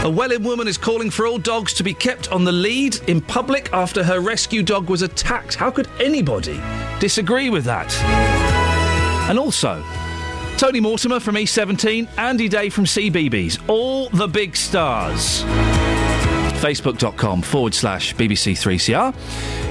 A 0.03 0.09
Welwyn 0.09 0.43
woman 0.43 0.67
is 0.67 0.79
calling 0.79 1.11
for 1.11 1.27
all 1.27 1.37
dogs 1.37 1.73
to 1.73 1.83
be 1.83 1.93
kept 1.93 2.31
on 2.31 2.43
the 2.43 2.51
lead 2.51 2.95
in 3.07 3.21
public 3.21 3.71
after 3.71 4.03
her 4.03 4.19
rescue 4.19 4.63
dog 4.63 4.89
was 4.89 5.03
attacked. 5.03 5.53
How 5.53 5.69
could 5.69 5.87
anybody 5.99 6.59
disagree 6.99 7.51
with 7.51 7.65
that? 7.65 7.93
And 9.29 9.37
also, 9.37 9.83
Tony 10.57 10.79
Mortimer 10.79 11.19
from 11.19 11.35
E17, 11.35 12.07
Andy 12.17 12.49
Day 12.49 12.69
from 12.69 12.85
CBeebies, 12.85 13.61
all 13.69 14.09
the 14.09 14.27
big 14.27 14.55
stars. 14.55 15.43
Facebook.com 16.63 17.43
forward 17.43 17.75
slash 17.75 18.15
BBC3CR. 18.15 19.13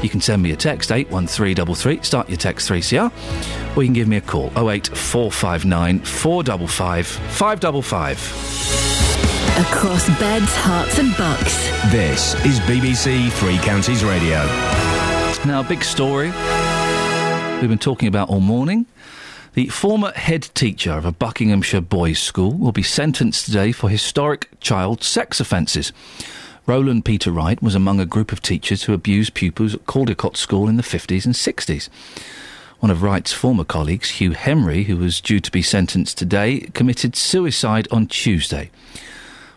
You 0.05 0.09
can 0.09 0.21
send 0.21 0.43
me 0.43 0.53
a 0.53 0.57
text 0.57 0.93
81333, 0.93 2.05
start 2.05 2.29
your 2.29 2.39
text 2.39 2.71
3CR, 2.71 3.77
or 3.77 3.83
you 3.83 3.89
can 3.89 3.95
give 3.95 4.07
me 4.07 4.19
a 4.19 4.21
call 4.21 4.47
08459 4.51 5.99
455 5.99 7.07
555. 7.09 9.10
Across 9.59 10.09
beds, 10.19 10.55
herts, 10.55 10.99
and 10.99 11.15
bucks. 11.19 11.69
This 11.93 12.35
is 12.47 12.61
BBC 12.61 13.31
Three 13.33 13.59
Counties 13.59 14.03
Radio. 14.03 14.39
Now, 15.45 15.63
big 15.63 15.85
story 15.85 16.29
we've 17.61 17.69
been 17.69 17.79
talking 17.79 18.09
about 18.09 18.31
all 18.31 18.41
morning. 18.41 18.87
The 19.53 19.69
former 19.69 20.13
head 20.13 20.49
teacher 20.55 20.93
of 20.93 21.05
a 21.05 21.13
Buckinghamshire 21.13 21.83
boys' 21.83 22.19
school 22.19 22.53
will 22.53 22.73
be 22.73 22.83
sentenced 22.83 23.45
today 23.45 23.73
for 23.73 23.91
historic 23.91 24.49
child 24.61 25.03
sex 25.03 25.41
offences. 25.41 25.93
Roland 26.67 27.05
Peter 27.05 27.31
Wright 27.31 27.61
was 27.63 27.75
among 27.75 28.01
a 28.01 28.07
group 28.07 28.33
of 28.33 28.41
teachers 28.41 28.85
who 28.85 28.95
abused 28.95 29.35
pupils 29.35 29.75
at 29.75 29.85
Caldicott 29.85 30.39
School 30.39 30.69
in 30.69 30.77
the 30.79 30.83
50s 30.83 31.27
and 31.27 31.35
60s. 31.35 31.91
One 32.79 32.91
of 32.91 33.03
Wright's 33.03 33.33
former 33.35 33.65
colleagues, 33.65 34.11
Hugh 34.13 34.33
Henry, 34.33 34.85
who 34.85 34.97
was 34.97 35.21
due 35.21 35.41
to 35.41 35.51
be 35.51 35.61
sentenced 35.61 36.17
today, 36.17 36.61
committed 36.73 37.15
suicide 37.15 37.87
on 37.91 38.07
Tuesday. 38.07 38.71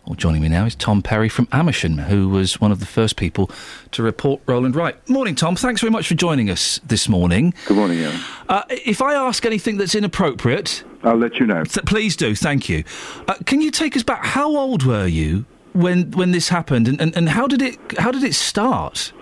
Well, 0.06 0.16
joining 0.16 0.42
me 0.42 0.50
now 0.50 0.66
is 0.66 0.76
Tom 0.76 1.02
Perry 1.02 1.30
from 1.30 1.48
Amersham, 1.54 1.98
who 1.98 2.28
was 2.28 2.60
one 2.60 2.74
of 2.74 2.82
the 2.82 2.86
first 2.86 3.16
people 3.16 3.50
to 3.92 4.04
report 4.04 4.42
Roland 4.46 4.76
Wright. 4.76 4.98
Morning, 5.10 5.34
Tom. 5.34 5.56
Thanks 5.56 5.80
very 5.80 5.92
much 5.92 6.10
for 6.10 6.14
joining 6.14 6.50
us 6.50 6.82
this 6.86 7.08
morning. 7.08 7.54
Good 7.68 7.78
morning, 7.78 8.00
Iain. 8.04 8.20
Uh, 8.50 8.64
if 8.70 9.02
I 9.02 9.14
ask 9.14 9.46
anything 9.46 9.78
that's 9.78 9.96
inappropriate, 9.96 10.84
I'll 11.04 11.16
let 11.16 11.36
you 11.40 11.46
know. 11.46 11.64
th- 11.64 11.86
please 11.86 12.18
do. 12.18 12.36
Thank 12.36 12.68
you. 12.68 12.84
Uh, 13.30 13.36
can 13.46 13.62
you 13.62 13.72
take 13.72 13.96
us 13.96 14.04
back? 14.04 14.26
How 14.26 14.50
old 14.58 14.84
were 14.84 15.08
you 15.08 15.46
when 15.72 16.12
when 16.12 16.32
this 16.32 16.50
happened, 16.50 16.90
and, 16.90 17.00
and, 17.00 17.16
and 17.16 17.30
how 17.30 17.48
did 17.48 17.62
it 17.62 17.80
how 17.98 18.12
did 18.12 18.24
it 18.26 18.36
start? 18.36 19.14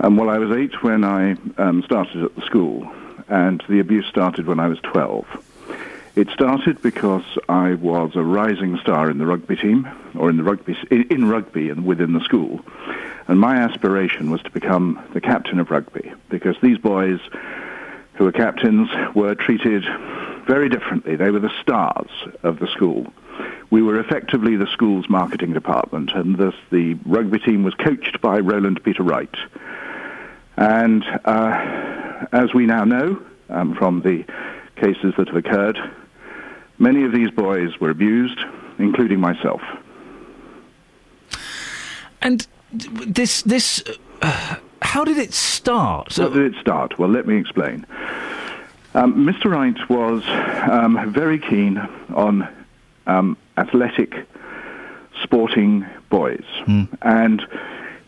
Um, 0.00 0.16
well, 0.16 0.30
I 0.30 0.38
was 0.38 0.50
eight 0.56 0.82
when 0.82 1.04
I 1.04 1.32
um, 1.58 1.82
started 1.82 2.24
at 2.24 2.34
the 2.36 2.40
school, 2.40 2.90
and 3.28 3.62
the 3.68 3.80
abuse 3.80 4.06
started 4.06 4.46
when 4.46 4.58
I 4.58 4.66
was 4.66 4.78
12. 4.80 5.26
It 6.16 6.28
started 6.30 6.82
because 6.82 7.24
I 7.48 7.74
was 7.74 8.16
a 8.16 8.22
rising 8.22 8.78
star 8.78 9.10
in 9.10 9.18
the 9.18 9.26
rugby 9.26 9.56
team, 9.56 9.88
or 10.16 10.28
in 10.28 10.36
the 10.36 10.42
rugby 10.42 10.76
in, 10.90 11.28
rugby 11.28 11.70
and 11.70 11.86
within 11.86 12.12
the 12.12 12.24
school, 12.24 12.60
and 13.28 13.38
my 13.38 13.56
aspiration 13.56 14.30
was 14.30 14.42
to 14.42 14.50
become 14.50 15.00
the 15.12 15.20
captain 15.20 15.60
of 15.60 15.70
rugby 15.70 16.12
because 16.28 16.56
these 16.60 16.78
boys, 16.78 17.20
who 18.14 18.24
were 18.24 18.32
captains, 18.32 18.88
were 19.14 19.36
treated 19.36 19.84
very 20.46 20.68
differently. 20.68 21.14
They 21.14 21.30
were 21.30 21.38
the 21.38 21.52
stars 21.62 22.10
of 22.42 22.58
the 22.58 22.66
school. 22.66 23.12
We 23.70 23.80
were 23.80 24.00
effectively 24.00 24.56
the 24.56 24.66
school's 24.66 25.08
marketing 25.08 25.52
department, 25.52 26.10
and 26.12 26.36
the, 26.36 26.52
the 26.72 26.94
rugby 27.06 27.38
team 27.38 27.62
was 27.62 27.74
coached 27.74 28.20
by 28.20 28.40
Roland 28.40 28.82
Peter 28.82 29.04
Wright. 29.04 29.34
And 30.56 31.04
uh, 31.24 32.26
as 32.32 32.52
we 32.52 32.66
now 32.66 32.82
know 32.84 33.22
um, 33.48 33.76
from 33.76 34.02
the 34.02 34.24
cases 34.80 35.14
that 35.16 35.28
have 35.28 35.36
occurred, 35.36 35.78
many 36.78 37.04
of 37.04 37.12
these 37.12 37.30
boys 37.30 37.78
were 37.80 37.90
abused, 37.90 38.40
including 38.78 39.20
myself. 39.20 39.62
And 42.22 42.46
this 42.72 43.42
this 43.42 43.82
uh, 44.22 44.56
how 44.82 45.04
did 45.04 45.18
it 45.18 45.32
start? 45.32 46.16
How 46.16 46.28
did 46.28 46.54
it 46.54 46.60
start? 46.60 46.98
Well, 46.98 47.08
let 47.08 47.26
me 47.26 47.36
explain. 47.36 47.86
Um, 48.94 49.24
Mr. 49.24 49.50
Wright 49.52 49.88
was 49.88 50.24
um, 50.68 51.12
very 51.12 51.38
keen 51.38 51.78
on 52.14 52.48
um, 53.06 53.36
athletic, 53.56 54.26
sporting 55.22 55.86
boys, 56.08 56.44
and 57.02 57.46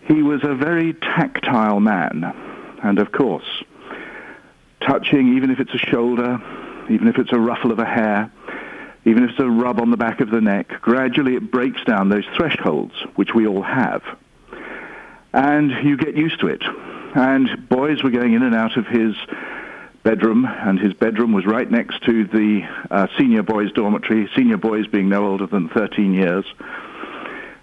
he 0.07 0.23
was 0.23 0.43
a 0.43 0.55
very 0.55 0.94
tactile 0.94 1.81
man. 1.81 2.35
And 2.82 2.99
of 2.99 3.12
course, 3.12 3.62
touching, 4.86 5.36
even 5.36 5.50
if 5.50 5.60
it's 5.60 5.74
a 5.74 5.78
shoulder, 5.78 6.40
even 6.90 7.09
if 7.09 7.18
it's 7.18 7.32
a 7.32 7.38
ruffle 7.38 7.72
of 7.72 7.78
a 7.78 7.84
hair, 7.84 8.30
even 9.04 9.24
if 9.24 9.30
it's 9.30 9.40
a 9.40 9.48
rub 9.48 9.80
on 9.80 9.90
the 9.90 9.96
back 9.96 10.20
of 10.20 10.30
the 10.30 10.40
neck, 10.40 10.68
gradually 10.80 11.34
it 11.34 11.50
breaks 11.50 11.82
down 11.84 12.09
those 12.09 12.24
thresholds, 12.36 12.94
which 13.16 13.34
we 13.34 13.46
all 13.46 13.62
have. 13.62 14.02
And 15.32 15.70
you 15.84 15.96
get 15.96 16.16
used 16.16 16.40
to 16.40 16.48
it. 16.48 16.62
And 17.14 17.68
boys 17.68 18.02
were 18.02 18.10
going 18.10 18.34
in 18.34 18.42
and 18.42 18.54
out 18.54 18.76
of 18.76 18.86
his 18.86 19.14
bedroom, 20.02 20.44
and 20.44 20.78
his 20.78 20.92
bedroom 20.94 21.32
was 21.32 21.46
right 21.46 21.70
next 21.70 22.02
to 22.04 22.24
the 22.24 22.62
uh, 22.90 23.06
senior 23.18 23.42
boys' 23.42 23.72
dormitory, 23.72 24.28
senior 24.36 24.56
boys 24.56 24.86
being 24.86 25.09
no 25.09 25.26
older 25.26 25.46
than 25.46 25.68
13 25.68 26.14
years. 26.14 26.44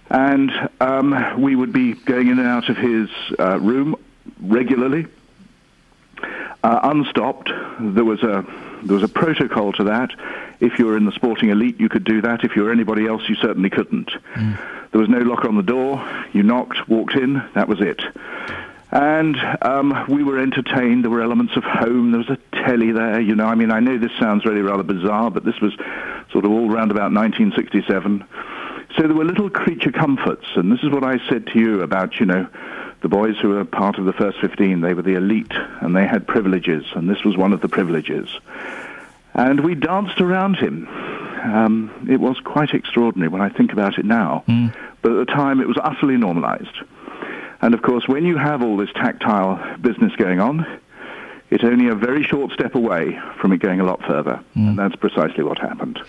And 0.09 0.51
um, 0.81 1.41
we 1.41 1.55
would 1.55 1.71
be 1.71 1.93
going 1.93 2.27
in 2.27 2.39
and 2.39 2.47
out 2.47 2.69
of 2.69 2.77
his 2.77 3.09
uh, 3.37 3.59
room 3.59 3.95
regularly, 4.41 5.05
uh, 6.63 6.79
unstopped. 6.83 7.51
There 7.79 8.05
was 8.05 8.21
a 8.23 8.45
there 8.83 8.95
was 8.95 9.03
a 9.03 9.07
protocol 9.07 9.73
to 9.73 9.83
that. 9.85 10.11
If 10.59 10.79
you 10.79 10.85
were 10.85 10.97
in 10.97 11.05
the 11.05 11.11
sporting 11.11 11.49
elite, 11.49 11.79
you 11.79 11.89
could 11.89 12.03
do 12.03 12.21
that. 12.21 12.43
If 12.43 12.55
you 12.55 12.63
were 12.63 12.71
anybody 12.71 13.07
else, 13.07 13.27
you 13.27 13.35
certainly 13.35 13.69
couldn't. 13.69 14.11
There 14.91 14.99
was 14.99 15.09
no 15.09 15.19
lock 15.19 15.45
on 15.45 15.55
the 15.55 15.63
door. 15.63 16.05
You 16.33 16.43
knocked, 16.43 16.87
walked 16.89 17.15
in. 17.15 17.41
That 17.53 17.67
was 17.67 17.79
it. 17.81 18.01
And 18.91 19.37
um, 19.61 20.05
we 20.09 20.23
were 20.23 20.39
entertained. 20.39 21.03
There 21.03 21.11
were 21.11 21.21
elements 21.21 21.55
of 21.55 21.63
home. 21.63 22.11
There 22.11 22.19
was 22.19 22.29
a 22.29 22.37
telly 22.63 22.91
there. 22.91 23.21
You 23.21 23.35
know, 23.35 23.45
I 23.45 23.55
mean, 23.55 23.71
I 23.71 23.79
know 23.79 23.97
this 23.97 24.11
sounds 24.19 24.45
really 24.45 24.61
rather 24.61 24.83
bizarre, 24.83 25.29
but 25.29 25.45
this 25.45 25.59
was 25.61 25.73
sort 26.31 26.45
of 26.45 26.51
all 26.51 26.67
round 26.69 26.89
about 26.89 27.13
1967. 27.13 28.25
So 28.97 29.03
there 29.03 29.13
were 29.13 29.25
little 29.25 29.49
creature 29.49 29.91
comforts, 29.91 30.47
and 30.55 30.71
this 30.71 30.79
is 30.81 30.89
what 30.89 31.03
I 31.03 31.19
said 31.29 31.45
to 31.47 31.59
you 31.59 31.81
about, 31.81 32.19
you 32.19 32.25
know, 32.25 32.47
the 33.01 33.09
boys 33.09 33.35
who 33.41 33.49
were 33.49 33.65
part 33.65 33.97
of 33.97 34.05
the 34.05 34.13
first 34.13 34.39
15. 34.39 34.81
They 34.81 34.93
were 34.93 35.01
the 35.01 35.15
elite, 35.15 35.53
and 35.81 35.95
they 35.95 36.05
had 36.05 36.27
privileges, 36.27 36.85
and 36.95 37.09
this 37.09 37.23
was 37.23 37.37
one 37.37 37.53
of 37.53 37.61
the 37.61 37.69
privileges. 37.69 38.29
And 39.33 39.61
we 39.61 39.75
danced 39.75 40.19
around 40.19 40.57
him. 40.57 40.87
Um, 40.87 42.07
it 42.09 42.19
was 42.19 42.39
quite 42.41 42.73
extraordinary 42.73 43.29
when 43.29 43.41
I 43.41 43.49
think 43.49 43.71
about 43.71 43.97
it 43.97 44.05
now, 44.05 44.43
but 45.01 45.11
at 45.13 45.27
the 45.27 45.33
time 45.33 45.61
it 45.61 45.67
was 45.67 45.77
utterly 45.81 46.17
normalized. 46.17 46.75
And 47.61 47.73
of 47.73 47.81
course, 47.81 48.07
when 48.07 48.25
you 48.25 48.37
have 48.37 48.61
all 48.61 48.77
this 48.77 48.91
tactile 48.93 49.77
business 49.77 50.13
going 50.17 50.39
on, 50.39 50.65
it's 51.49 51.63
only 51.63 51.87
a 51.87 51.95
very 51.95 52.23
short 52.23 52.51
step 52.51 52.75
away 52.75 53.19
from 53.39 53.51
it 53.53 53.57
going 53.57 53.79
a 53.79 53.83
lot 53.83 54.01
further. 54.03 54.43
And 54.69 54.77
that's 54.77 54.95
precisely 54.95 55.43
what 55.43 55.57
happened. 55.57 55.99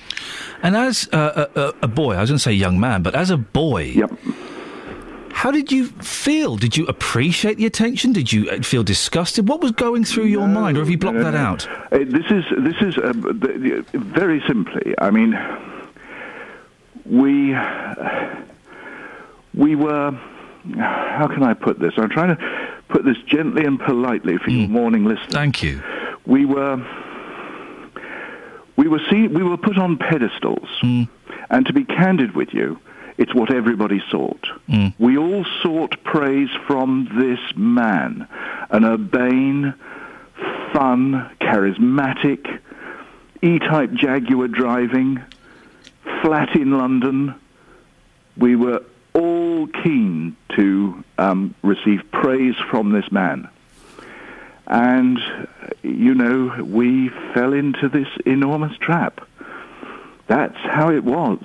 And 0.62 0.76
as 0.76 1.08
uh, 1.12 1.46
a, 1.54 1.60
a, 1.60 1.74
a 1.82 1.88
boy, 1.88 2.14
I 2.14 2.20
was 2.20 2.30
going 2.30 2.38
to 2.38 2.42
say 2.42 2.52
young 2.52 2.78
man, 2.78 3.02
but 3.02 3.14
as 3.14 3.30
a 3.30 3.36
boy, 3.36 3.92
how 5.32 5.50
did 5.50 5.72
you 5.72 5.86
feel? 5.86 6.56
Did 6.56 6.76
you 6.76 6.86
appreciate 6.86 7.56
the 7.56 7.66
attention? 7.66 8.12
Did 8.12 8.32
you 8.32 8.50
uh, 8.50 8.62
feel 8.62 8.82
disgusted? 8.82 9.48
What 9.48 9.60
was 9.60 9.72
going 9.72 10.04
through 10.04 10.26
your 10.26 10.48
mind, 10.48 10.76
or 10.76 10.80
have 10.80 10.90
you 10.90 10.98
blocked 10.98 11.18
no, 11.18 11.24
that 11.24 11.34
out? 11.34 11.66
Uh, 11.92 11.98
this 12.06 12.26
is 12.30 12.44
this 12.58 12.76
is 12.80 12.98
uh, 12.98 13.12
the, 13.12 13.84
the, 13.92 13.98
very 13.98 14.42
simply. 14.46 14.94
I 14.98 15.10
mean, 15.10 15.38
we 17.04 17.56
we 19.54 19.74
were. 19.74 20.18
How 20.76 21.26
can 21.26 21.42
I 21.42 21.54
put 21.54 21.78
this? 21.78 21.94
I'm 21.96 22.10
trying 22.10 22.36
to 22.36 22.78
put 22.90 23.04
this 23.04 23.16
gently 23.26 23.64
and 23.64 23.80
politely 23.80 24.36
for 24.36 24.50
your 24.50 24.68
morning 24.68 25.04
listeners. 25.06 25.32
Thank 25.32 25.62
you. 25.62 25.82
We 26.26 26.44
were 26.44 26.76
we 28.76 28.88
were 28.88 29.00
seen, 29.10 29.34
we 29.34 29.42
were 29.42 29.58
put 29.58 29.76
on 29.76 29.98
pedestals, 29.98 30.68
and 30.82 31.66
to 31.66 31.72
be 31.72 31.84
candid 31.84 32.34
with 32.34 32.54
you, 32.54 32.78
it's 33.20 33.34
what 33.34 33.52
everybody 33.52 34.02
sought. 34.10 34.48
We 34.98 35.18
all 35.18 35.44
sought 35.62 36.02
praise 36.04 36.48
from 36.66 37.06
this 37.20 37.38
man, 37.54 38.26
an 38.70 38.84
urbane, 38.84 39.74
fun, 40.72 41.30
charismatic, 41.38 42.60
E-type 43.42 43.92
Jaguar 43.92 44.48
driving, 44.48 45.22
flat 46.22 46.56
in 46.56 46.78
London. 46.78 47.34
We 48.38 48.56
were 48.56 48.82
all 49.12 49.66
keen 49.66 50.34
to 50.56 51.04
um, 51.18 51.54
receive 51.62 52.10
praise 52.10 52.54
from 52.70 52.92
this 52.92 53.12
man. 53.12 53.50
And, 54.66 55.18
you 55.82 56.14
know, 56.14 56.64
we 56.64 57.10
fell 57.34 57.52
into 57.52 57.90
this 57.90 58.08
enormous 58.24 58.76
trap. 58.78 59.26
That's 60.26 60.56
how 60.56 60.90
it 60.90 61.04
was. 61.04 61.40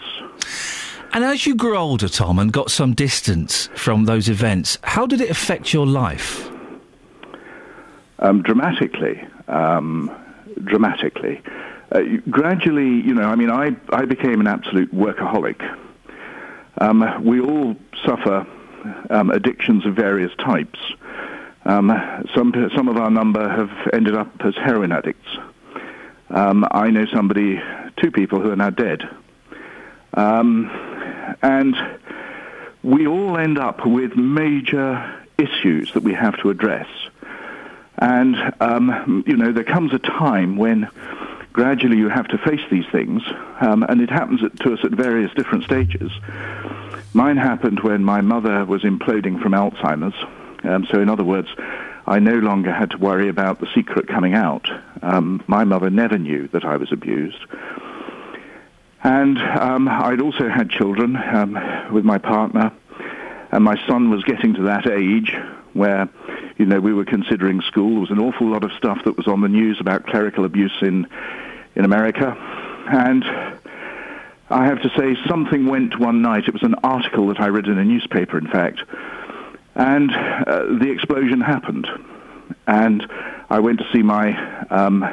And 1.15 1.23
as 1.23 1.47
you 1.47 1.55
grew 1.55 1.77
older, 1.77 2.09
Tom, 2.09 2.37
and 2.37 2.51
got 2.51 2.69
some 2.69 2.93
distance 2.93 3.67
from 3.73 4.05
those 4.05 4.29
events, 4.29 4.77
how 4.83 5.07
did 5.07 5.21
it 5.21 5.29
affect 5.31 5.73
your 5.73 5.87
life? 5.87 6.51
um, 8.19 8.41
dramatically, 8.41 9.25
um, 9.47 10.11
dramatically. 10.63 11.41
Uh, 11.91 12.01
gradually, 12.29 13.01
you 13.01 13.13
know, 13.13 13.23
I 13.23 13.35
mean, 13.35 13.51
I, 13.51 13.75
I 13.89 14.05
became 14.05 14.39
an 14.41 14.47
absolute 14.47 14.93
workaholic. 14.93 15.61
Um, 16.79 17.23
we 17.23 17.39
all 17.39 17.75
suffer 18.05 18.45
um, 19.09 19.29
addictions 19.29 19.85
of 19.85 19.95
various 19.95 20.31
types. 20.37 20.79
Um, 21.65 21.89
some, 22.33 22.53
some 22.75 22.87
of 22.87 22.97
our 22.97 23.09
number 23.09 23.47
have 23.47 23.71
ended 23.93 24.15
up 24.15 24.29
as 24.41 24.55
heroin 24.55 24.91
addicts. 24.91 25.27
Um, 26.29 26.65
I 26.71 26.89
know 26.89 27.05
somebody, 27.13 27.61
two 27.97 28.11
people 28.11 28.39
who 28.39 28.51
are 28.51 28.55
now 28.55 28.69
dead. 28.69 29.03
Um, 30.13 30.69
and 31.41 31.75
we 32.83 33.07
all 33.07 33.37
end 33.37 33.57
up 33.57 33.85
with 33.85 34.15
major 34.15 35.21
issues 35.37 35.91
that 35.93 36.03
we 36.03 36.13
have 36.13 36.37
to 36.41 36.49
address. 36.49 36.87
And, 37.97 38.35
um, 38.59 39.23
you 39.25 39.37
know, 39.37 39.51
there 39.51 39.63
comes 39.63 39.93
a 39.93 39.99
time 39.99 40.57
when 40.57 40.89
gradually 41.53 41.97
you 41.97 42.09
have 42.09 42.27
to 42.27 42.37
face 42.37 42.61
these 42.69 42.85
things, 42.91 43.21
um, 43.61 43.83
and 43.83 44.01
it 44.01 44.09
happens 44.09 44.41
to 44.41 44.73
us 44.73 44.79
at 44.83 44.91
various 44.91 45.33
different 45.33 45.63
stages. 45.63 46.11
Mine 47.13 47.37
happened 47.37 47.79
when 47.79 48.03
my 48.03 48.19
mother 48.19 48.65
was 48.65 48.83
imploding 48.83 49.41
from 49.41 49.53
Alzheimer's. 49.53 50.15
Um, 50.63 50.85
so, 50.91 50.99
in 50.99 51.09
other 51.09 51.23
words, 51.23 51.47
I 52.05 52.19
no 52.19 52.35
longer 52.35 52.73
had 52.73 52.91
to 52.91 52.97
worry 52.97 53.29
about 53.29 53.59
the 53.59 53.67
secret 53.73 54.07
coming 54.07 54.33
out. 54.33 54.67
Um, 55.01 55.43
my 55.47 55.63
mother 55.63 55.89
never 55.89 56.17
knew 56.17 56.49
that 56.49 56.65
I 56.65 56.77
was 56.77 56.91
abused. 56.91 57.39
And 59.05 59.37
um, 59.37 59.87
I'd 59.87 60.19
also 60.19 60.49
had 60.49 60.71
children 60.71 61.15
um, 61.15 61.93
with 61.93 62.03
my 62.03 62.17
partner, 62.17 62.71
and 63.51 63.63
my 63.63 63.75
son 63.87 64.09
was 64.09 64.23
getting 64.23 64.55
to 64.55 64.63
that 64.63 64.87
age 64.87 65.31
where, 65.73 66.09
you 66.57 66.65
know, 66.65 66.79
we 66.79 66.91
were 66.91 67.05
considering 67.05 67.61
school. 67.61 67.91
There 67.91 67.99
was 67.99 68.09
an 68.09 68.17
awful 68.19 68.47
lot 68.47 68.63
of 68.63 68.71
stuff 68.79 68.97
that 69.05 69.15
was 69.15 69.27
on 69.27 69.41
the 69.41 69.47
news 69.47 69.79
about 69.79 70.07
clerical 70.07 70.43
abuse 70.43 70.73
in 70.81 71.05
in 71.75 71.85
America, 71.85 72.35
and 72.87 73.23
I 74.49 74.65
have 74.65 74.81
to 74.81 74.89
say 74.97 75.15
something 75.29 75.67
went 75.67 75.99
one 75.99 76.23
night. 76.23 76.47
It 76.47 76.53
was 76.53 76.63
an 76.63 76.73
article 76.83 77.27
that 77.27 77.39
I 77.39 77.49
read 77.49 77.67
in 77.67 77.77
a 77.77 77.85
newspaper, 77.85 78.39
in 78.39 78.47
fact, 78.47 78.81
and 79.75 80.09
uh, 80.11 80.79
the 80.79 80.89
explosion 80.89 81.41
happened, 81.41 81.87
and 82.65 83.05
I 83.51 83.59
went 83.59 83.77
to 83.81 83.85
see 83.93 84.01
my 84.01 84.35
um, 84.71 85.05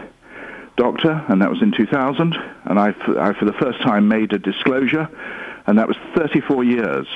doctor, 0.76 1.24
and 1.28 1.42
that 1.42 1.50
was 1.50 1.62
in 1.62 1.72
2000, 1.72 2.34
and 2.64 2.78
I, 2.78 2.92
for 2.92 3.44
the 3.44 3.52
first 3.58 3.80
time, 3.82 4.08
made 4.08 4.32
a 4.32 4.38
disclosure, 4.38 5.08
and 5.66 5.78
that 5.78 5.88
was 5.88 5.96
34 6.16 6.64
years 6.64 7.06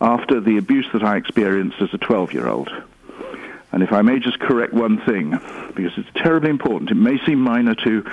after 0.00 0.40
the 0.40 0.58
abuse 0.58 0.86
that 0.92 1.02
I 1.02 1.16
experienced 1.16 1.80
as 1.80 1.92
a 1.94 1.98
12-year-old. 1.98 2.70
And 3.70 3.82
if 3.82 3.92
I 3.92 4.02
may 4.02 4.18
just 4.18 4.38
correct 4.38 4.74
one 4.74 5.00
thing, 5.00 5.30
because 5.74 5.92
it's 5.96 6.08
terribly 6.16 6.50
important, 6.50 6.90
it 6.90 6.96
may 6.96 7.24
seem 7.24 7.40
minor 7.40 7.74
to 7.76 8.04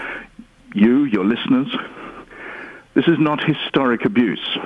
you, 0.74 1.04
your 1.06 1.26
listeners, 1.26 1.68
this 2.94 3.08
is 3.08 3.18
not 3.20 3.44
historic 3.44 4.06
abuse. 4.06 4.58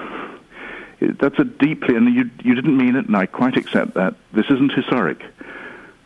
It- 1.00 1.18
That's 1.18 1.40
a 1.40 1.46
deeply, 1.46 1.96
and 1.96 2.14
you, 2.14 2.30
you 2.44 2.54
didn't 2.56 2.78
mean 2.78 2.96
it, 2.96 3.08
and 3.08 3.16
I 3.16 3.26
quite 3.26 3.58
accept 3.58 3.94
that. 3.96 4.16
This 4.34 4.46
isn't 4.50 4.74
historic. 4.74 5.24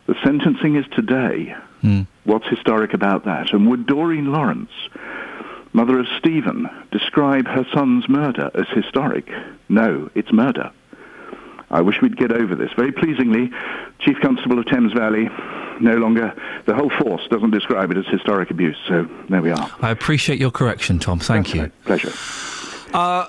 The 0.07 0.15
sentencing 0.23 0.75
is 0.75 0.85
today. 0.93 1.55
What's 2.23 2.47
historic 2.47 2.93
about 2.93 3.25
that? 3.25 3.53
And 3.53 3.69
would 3.69 3.85
Doreen 3.85 4.31
Lawrence, 4.31 4.71
mother 5.73 5.99
of 5.99 6.07
Stephen, 6.17 6.69
describe 6.91 7.47
her 7.47 7.65
son's 7.73 8.09
murder 8.09 8.49
as 8.53 8.67
historic? 8.73 9.29
No, 9.69 10.09
it's 10.15 10.31
murder. 10.33 10.71
I 11.69 11.81
wish 11.81 12.01
we'd 12.01 12.17
get 12.17 12.31
over 12.31 12.55
this. 12.55 12.71
Very 12.75 12.91
pleasingly, 12.91 13.51
Chief 13.99 14.17
Constable 14.21 14.59
of 14.59 14.65
Thames 14.65 14.93
Valley 14.93 15.29
no 15.79 15.95
longer, 15.95 16.33
the 16.65 16.73
whole 16.73 16.89
force 16.89 17.21
doesn't 17.29 17.51
describe 17.51 17.91
it 17.91 17.97
as 17.97 18.05
historic 18.07 18.49
abuse, 18.51 18.77
so 18.87 19.07
there 19.29 19.41
we 19.41 19.51
are. 19.51 19.69
I 19.81 19.91
appreciate 19.91 20.39
your 20.39 20.51
correction, 20.51 20.99
Tom. 20.99 21.19
Thank 21.19 21.53
you. 21.53 21.71
Pleasure. 21.85 22.11
Uh, 22.93 23.27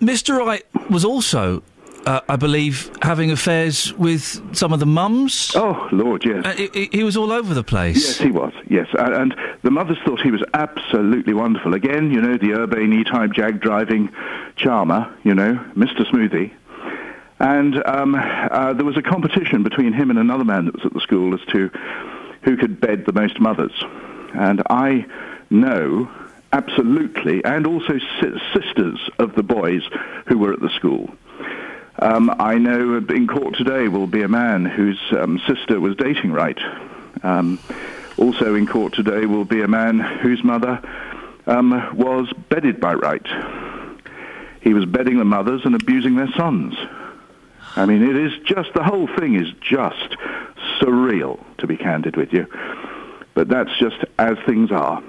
Mr. 0.00 0.38
Wright 0.38 0.64
was 0.90 1.04
also, 1.04 1.62
uh, 2.06 2.20
I 2.28 2.36
believe, 2.36 2.90
having 3.02 3.30
affairs 3.30 3.92
with 3.94 4.22
some 4.56 4.72
of 4.72 4.80
the 4.80 4.86
mums. 4.86 5.52
Oh, 5.54 5.88
Lord, 5.92 6.24
yes. 6.24 6.44
Uh, 6.44 6.52
he- 6.72 6.88
he, 6.92 7.04
was 7.04 7.16
all 7.16 7.32
over 7.32 7.54
the 7.54 7.62
place. 7.64 7.96
Yes, 7.96 8.18
he 8.18 8.30
was. 8.30 8.52
Yes, 8.68 8.86
and, 8.98 9.14
and 9.14 9.34
the 9.62 9.70
mothers 9.70 9.98
thought 10.04 10.20
he 10.20 10.30
was 10.30 10.42
absolutely 10.54 11.34
wonderful. 11.34 11.74
Again, 11.74 12.10
you 12.10 12.20
know, 12.20 12.36
the 12.36 12.52
urbane 12.54 12.92
E-type 12.92 13.32
jag 13.32 13.60
driving 13.60 14.10
charmer. 14.56 15.12
You 15.24 15.34
know, 15.34 15.54
Mr. 15.76 16.04
Smoothie. 16.10 16.52
And 17.38 17.82
um, 17.86 18.14
uh, 18.14 18.72
there 18.72 18.84
was 18.84 18.96
a 18.96 19.02
competition 19.02 19.62
between 19.64 19.92
him 19.92 20.10
and 20.10 20.18
another 20.18 20.44
man 20.44 20.66
that 20.66 20.74
was 20.74 20.84
at 20.86 20.92
the 20.92 21.00
school 21.00 21.34
as 21.34 21.40
to 21.50 21.70
who 22.42 22.56
could 22.56 22.80
bed 22.80 23.04
the 23.04 23.12
most 23.12 23.40
mothers. 23.40 23.72
And 24.34 24.62
I 24.70 25.06
know 25.50 26.08
absolutely, 26.52 27.44
and 27.44 27.66
also 27.66 27.98
si- 28.20 28.40
sisters 28.54 29.00
of 29.18 29.34
the 29.34 29.42
boys 29.42 29.82
who 30.26 30.38
were 30.38 30.52
at 30.52 30.60
the 30.60 30.70
school. 30.70 31.10
Um, 31.98 32.34
I 32.38 32.56
know 32.56 32.96
in 32.96 33.26
court 33.26 33.54
today 33.56 33.88
will 33.88 34.06
be 34.06 34.22
a 34.22 34.28
man 34.28 34.64
whose 34.64 35.00
um, 35.12 35.40
sister 35.46 35.78
was 35.78 35.94
dating 35.96 36.32
Wright. 36.32 36.58
Um, 37.22 37.58
also 38.16 38.54
in 38.54 38.66
court 38.66 38.94
today 38.94 39.26
will 39.26 39.44
be 39.44 39.60
a 39.60 39.68
man 39.68 39.98
whose 39.98 40.42
mother 40.42 40.80
um, 41.46 41.96
was 41.96 42.32
bedded 42.48 42.80
by 42.80 42.94
Wright. 42.94 43.26
He 44.62 44.72
was 44.72 44.86
bedding 44.86 45.18
the 45.18 45.24
mothers 45.24 45.62
and 45.64 45.74
abusing 45.74 46.16
their 46.16 46.32
sons. 46.32 46.74
I 47.76 47.84
mean, 47.84 48.02
it 48.02 48.16
is 48.16 48.32
just, 48.44 48.72
the 48.74 48.82
whole 48.82 49.08
thing 49.18 49.34
is 49.34 49.48
just 49.60 50.16
surreal, 50.80 51.40
to 51.58 51.66
be 51.66 51.76
candid 51.76 52.16
with 52.16 52.32
you. 52.32 52.46
But 53.34 53.48
that's 53.48 53.76
just 53.78 53.96
as 54.18 54.38
things 54.46 54.70
are. 54.70 55.02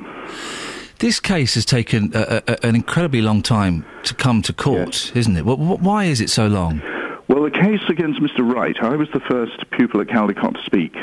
This 1.03 1.19
case 1.19 1.55
has 1.55 1.65
taken 1.65 2.11
a, 2.13 2.41
a, 2.47 2.65
an 2.65 2.75
incredibly 2.75 3.21
long 3.21 3.41
time 3.41 3.85
to 4.03 4.13
come 4.13 4.41
to 4.43 4.53
court, 4.53 5.11
isn't 5.13 5.35
it? 5.35 5.41
Wh- 5.41 5.59
wh- 5.59 5.84
why 5.84 6.05
is 6.05 6.21
it 6.21 6.30
so 6.30 6.47
long? 6.47 6.81
Well, 7.27 7.43
the 7.43 7.51
case 7.51 7.81
against 7.89 8.21
Mr. 8.21 8.39
Wright, 8.39 8.77
I 8.81 8.95
was 8.95 9.09
the 9.13 9.19
first 9.19 9.69
pupil 9.71 9.99
at 9.99 10.07
Caldicott 10.07 10.53
to 10.53 10.63
speak, 10.65 10.95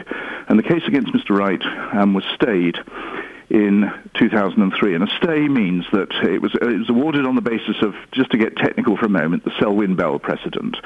and 0.48 0.58
the 0.58 0.62
case 0.62 0.84
against 0.88 1.12
Mr. 1.12 1.36
Wright 1.36 1.60
um, 1.92 2.14
was 2.14 2.24
stayed 2.34 2.78
in 3.50 3.92
2003. 4.14 4.94
And 4.94 5.04
a 5.04 5.16
stay 5.18 5.48
means 5.48 5.84
that 5.92 6.08
it 6.22 6.40
was, 6.40 6.54
it 6.54 6.78
was 6.78 6.88
awarded 6.88 7.26
on 7.26 7.34
the 7.34 7.42
basis 7.42 7.82
of, 7.82 7.94
just 8.12 8.30
to 8.30 8.38
get 8.38 8.56
technical 8.56 8.96
for 8.96 9.04
a 9.04 9.10
moment, 9.10 9.44
the 9.44 9.52
Selwyn-Bell 9.60 10.20
precedent, 10.20 10.78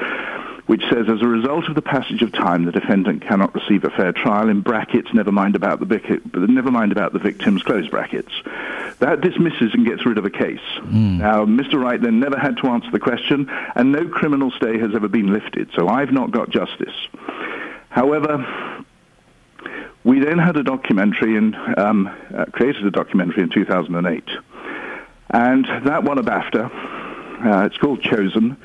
which 0.67 0.83
says 0.91 1.07
as 1.09 1.21
a 1.21 1.27
result 1.27 1.69
of 1.69 1.75
the 1.75 1.83
passage 1.83 2.23
of 2.23 2.33
time, 2.33 2.65
the 2.65 2.73
defendant 2.73 3.23
cannot 3.23 3.55
receive 3.55 3.85
a 3.85 3.91
fair 3.91 4.13
trial. 4.13 4.49
In 4.49 4.63
brackets, 4.63 5.13
never 5.13 5.31
mind 5.31 5.57
about 5.57 5.79
the 5.79 6.21
never 6.35 6.71
mind 6.71 6.91
about 6.91 7.13
the 7.13 7.19
victims. 7.19 7.63
Close 7.63 7.87
brackets. 7.89 8.33
That 9.01 9.21
dismisses 9.21 9.75
and 9.75 9.85
gets 9.85 10.07
rid 10.07 10.17
of 10.17 10.25
a 10.25 10.31
case. 10.31 10.61
Now, 11.19 11.45
Mr. 11.45 11.81
Wright 11.81 12.01
then 12.01 12.19
never 12.19 12.39
had 12.39 12.57
to 12.59 12.69
answer 12.69 12.91
the 12.91 12.99
question, 12.99 13.51
and 13.75 13.93
no 13.93 14.09
criminal 14.09 14.51
stay 14.53 14.79
has 14.79 14.95
ever 14.95 15.09
been 15.09 15.33
lifted. 15.33 15.71
So 15.75 15.89
I've 15.89 16.13
not 16.13 16.31
got 16.31 16.49
justice. 16.49 16.95
However, 17.91 18.85
we 20.03 20.21
then 20.21 20.39
had 20.39 20.57
a 20.57 20.63
documentary 20.63 21.37
and 21.37 21.55
um, 21.79 22.07
uh, 22.35 22.47
created 22.47 22.87
a 22.87 22.91
documentary 22.91 23.43
in 23.43 23.51
2008, 23.51 24.25
and 25.31 25.67
that 25.85 26.05
won 26.05 26.19
a 26.19 26.23
BAFTA. 26.23 26.71
Uh, 27.45 27.67
it's 27.67 27.77
called 27.77 28.01
Chosen. 28.01 28.57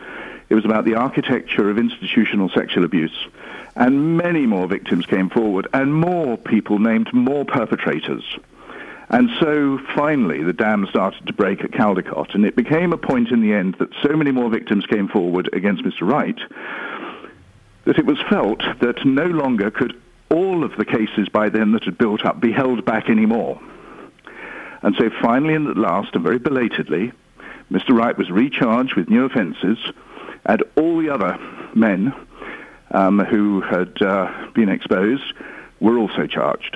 It 0.49 0.55
was 0.55 0.65
about 0.65 0.85
the 0.85 0.95
architecture 0.95 1.69
of 1.69 1.77
institutional 1.77 2.49
sexual 2.49 2.83
abuse, 2.83 3.27
and 3.75 4.17
many 4.17 4.45
more 4.45 4.67
victims 4.67 5.05
came 5.05 5.29
forward, 5.29 5.67
and 5.73 5.93
more 5.93 6.37
people 6.37 6.79
named 6.79 7.13
more 7.13 7.45
perpetrators. 7.45 8.23
And 9.09 9.29
so 9.39 9.79
finally, 9.95 10.43
the 10.43 10.53
dam 10.53 10.85
started 10.87 11.25
to 11.27 11.33
break 11.33 11.63
at 11.63 11.71
Caldicott, 11.71 12.35
and 12.35 12.45
it 12.45 12.55
became 12.55 12.93
a 12.93 12.97
point 12.97 13.29
in 13.29 13.41
the 13.41 13.53
end 13.53 13.75
that 13.79 13.89
so 14.03 14.15
many 14.15 14.31
more 14.31 14.49
victims 14.49 14.85
came 14.85 15.07
forward 15.07 15.49
against 15.53 15.83
Mr. 15.83 16.01
Wright 16.01 16.37
that 17.85 17.97
it 17.97 18.05
was 18.05 18.19
felt 18.29 18.61
that 18.81 19.03
no 19.05 19.25
longer 19.25 19.71
could 19.71 19.99
all 20.29 20.63
of 20.63 20.75
the 20.77 20.85
cases 20.85 21.27
by 21.29 21.49
then 21.49 21.71
that 21.71 21.85
had 21.85 21.97
built 21.97 22.23
up 22.23 22.39
be 22.39 22.51
held 22.51 22.85
back 22.85 23.09
anymore. 23.09 23.59
And 24.83 24.95
so 24.95 25.09
finally 25.21 25.55
and 25.55 25.67
at 25.67 25.77
last, 25.77 26.13
and 26.13 26.23
very 26.23 26.37
belatedly, 26.37 27.11
Mr. 27.71 27.97
Wright 27.97 28.17
was 28.17 28.29
recharged 28.29 28.95
with 28.95 29.09
new 29.09 29.25
offences, 29.25 29.77
and 30.45 30.63
all 30.75 30.97
the 30.97 31.09
other 31.09 31.37
men 31.75 32.13
um, 32.91 33.19
who 33.19 33.61
had 33.61 34.01
uh, 34.01 34.31
been 34.53 34.69
exposed 34.69 35.33
were 35.79 35.97
also 35.97 36.27
charged. 36.27 36.75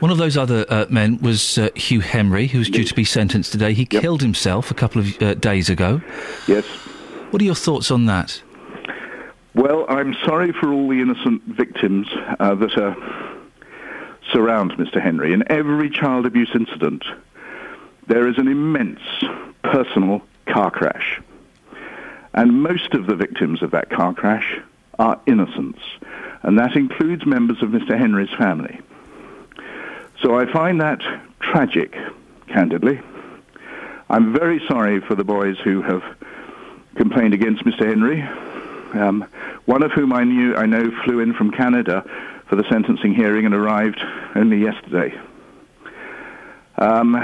One 0.00 0.12
of 0.12 0.18
those 0.18 0.36
other 0.36 0.64
uh, 0.68 0.86
men 0.88 1.18
was 1.18 1.58
uh, 1.58 1.70
Hugh 1.74 2.00
Henry, 2.00 2.46
who 2.46 2.58
was 2.58 2.70
due 2.70 2.84
to 2.84 2.94
be 2.94 3.04
sentenced 3.04 3.50
today. 3.50 3.74
He 3.74 3.84
killed 3.84 4.22
himself 4.22 4.70
a 4.70 4.74
couple 4.74 5.00
of 5.00 5.20
uh, 5.20 5.34
days 5.34 5.68
ago. 5.68 6.00
Yes. 6.46 6.64
What 7.30 7.42
are 7.42 7.44
your 7.44 7.56
thoughts 7.56 7.90
on 7.90 8.06
that? 8.06 8.40
Well, 9.54 9.86
I'm 9.88 10.14
sorry 10.24 10.52
for 10.52 10.72
all 10.72 10.88
the 10.88 11.00
innocent 11.00 11.42
victims 11.42 12.06
uh, 12.38 12.54
that 12.54 12.78
uh, 12.78 12.94
surround 14.32 14.72
Mr. 14.72 15.02
Henry. 15.02 15.32
In 15.32 15.42
every 15.50 15.90
child 15.90 16.26
abuse 16.26 16.50
incident, 16.54 17.04
there 18.06 18.28
is 18.28 18.38
an 18.38 18.46
immense 18.46 19.00
personal 19.64 20.22
car 20.46 20.70
crash. 20.70 21.20
And 22.34 22.62
most 22.62 22.94
of 22.94 23.06
the 23.06 23.16
victims 23.16 23.62
of 23.62 23.70
that 23.72 23.90
car 23.90 24.14
crash 24.14 24.60
are 24.98 25.20
innocents. 25.26 25.80
And 26.42 26.58
that 26.58 26.76
includes 26.76 27.26
members 27.26 27.62
of 27.62 27.70
Mr. 27.70 27.98
Henry's 27.98 28.32
family. 28.36 28.80
So 30.22 30.38
I 30.38 30.50
find 30.52 30.80
that 30.80 31.00
tragic, 31.40 31.96
candidly. 32.48 33.00
I'm 34.10 34.32
very 34.32 34.60
sorry 34.66 35.00
for 35.00 35.14
the 35.14 35.24
boys 35.24 35.58
who 35.58 35.82
have 35.82 36.02
complained 36.96 37.34
against 37.34 37.64
Mr. 37.64 37.86
Henry. 37.86 38.22
Um, 38.92 39.26
one 39.66 39.82
of 39.82 39.92
whom 39.92 40.12
I 40.12 40.24
knew, 40.24 40.56
I 40.56 40.66
know, 40.66 40.90
flew 41.04 41.20
in 41.20 41.34
from 41.34 41.50
Canada 41.50 42.04
for 42.48 42.56
the 42.56 42.64
sentencing 42.70 43.14
hearing 43.14 43.44
and 43.44 43.54
arrived 43.54 44.00
only 44.34 44.58
yesterday. 44.58 45.18
Um, 46.78 47.14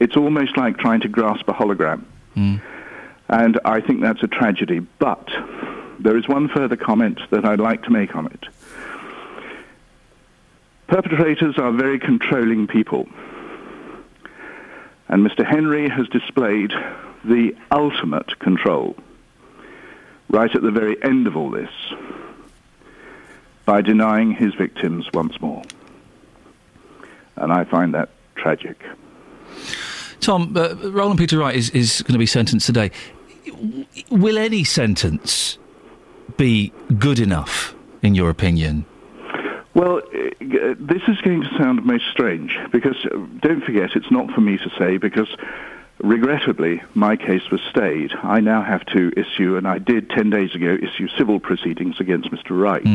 it's 0.00 0.16
almost 0.16 0.56
like 0.56 0.78
trying 0.78 1.00
to 1.02 1.08
grasp 1.08 1.48
a 1.48 1.52
hologram. 1.52 2.04
And 3.28 3.60
I 3.64 3.80
think 3.80 4.00
that's 4.00 4.22
a 4.22 4.28
tragedy. 4.28 4.78
But 4.78 5.28
there 5.98 6.16
is 6.16 6.26
one 6.28 6.48
further 6.48 6.76
comment 6.76 7.20
that 7.30 7.44
I'd 7.44 7.60
like 7.60 7.82
to 7.84 7.90
make 7.90 8.16
on 8.16 8.26
it. 8.26 8.46
Perpetrators 10.86 11.58
are 11.58 11.70
very 11.70 11.98
controlling 11.98 12.66
people. 12.66 13.06
And 15.08 15.26
Mr. 15.26 15.44
Henry 15.44 15.88
has 15.88 16.08
displayed 16.08 16.72
the 17.24 17.54
ultimate 17.70 18.38
control 18.38 18.96
right 20.30 20.54
at 20.54 20.62
the 20.62 20.70
very 20.70 21.02
end 21.02 21.26
of 21.26 21.36
all 21.36 21.50
this 21.50 21.70
by 23.64 23.82
denying 23.82 24.32
his 24.32 24.54
victims 24.54 25.06
once 25.12 25.38
more. 25.40 25.62
And 27.36 27.52
I 27.52 27.64
find 27.64 27.94
that 27.94 28.10
tragic. 28.34 28.82
Tom, 30.20 30.56
uh, 30.56 30.74
Roland 30.74 31.18
Peter 31.18 31.38
Wright 31.38 31.54
is, 31.54 31.70
is 31.70 32.02
going 32.02 32.14
to 32.14 32.18
be 32.18 32.26
sentenced 32.26 32.66
today. 32.66 32.90
Will 34.10 34.38
any 34.38 34.64
sentence 34.64 35.58
be 36.36 36.72
good 36.98 37.18
enough, 37.18 37.74
in 38.02 38.14
your 38.14 38.30
opinion? 38.30 38.84
Well, 39.74 39.98
uh, 39.98 40.74
this 40.78 41.02
is 41.08 41.20
going 41.22 41.42
to 41.42 41.50
sound 41.56 41.84
most 41.84 42.04
strange 42.10 42.56
because 42.72 42.96
uh, 43.06 43.18
don't 43.40 43.62
forget, 43.64 43.90
it's 43.94 44.10
not 44.10 44.30
for 44.32 44.40
me 44.40 44.58
to 44.58 44.70
say 44.78 44.96
because 44.96 45.28
regrettably 46.02 46.82
my 46.94 47.16
case 47.16 47.50
was 47.50 47.60
stayed. 47.70 48.12
I 48.22 48.40
now 48.40 48.62
have 48.62 48.84
to 48.86 49.12
issue, 49.16 49.56
and 49.56 49.66
I 49.66 49.78
did 49.78 50.10
10 50.10 50.30
days 50.30 50.54
ago, 50.54 50.76
issue 50.80 51.08
civil 51.16 51.40
proceedings 51.40 52.00
against 52.00 52.30
Mr. 52.30 52.60
Wright. 52.60 52.86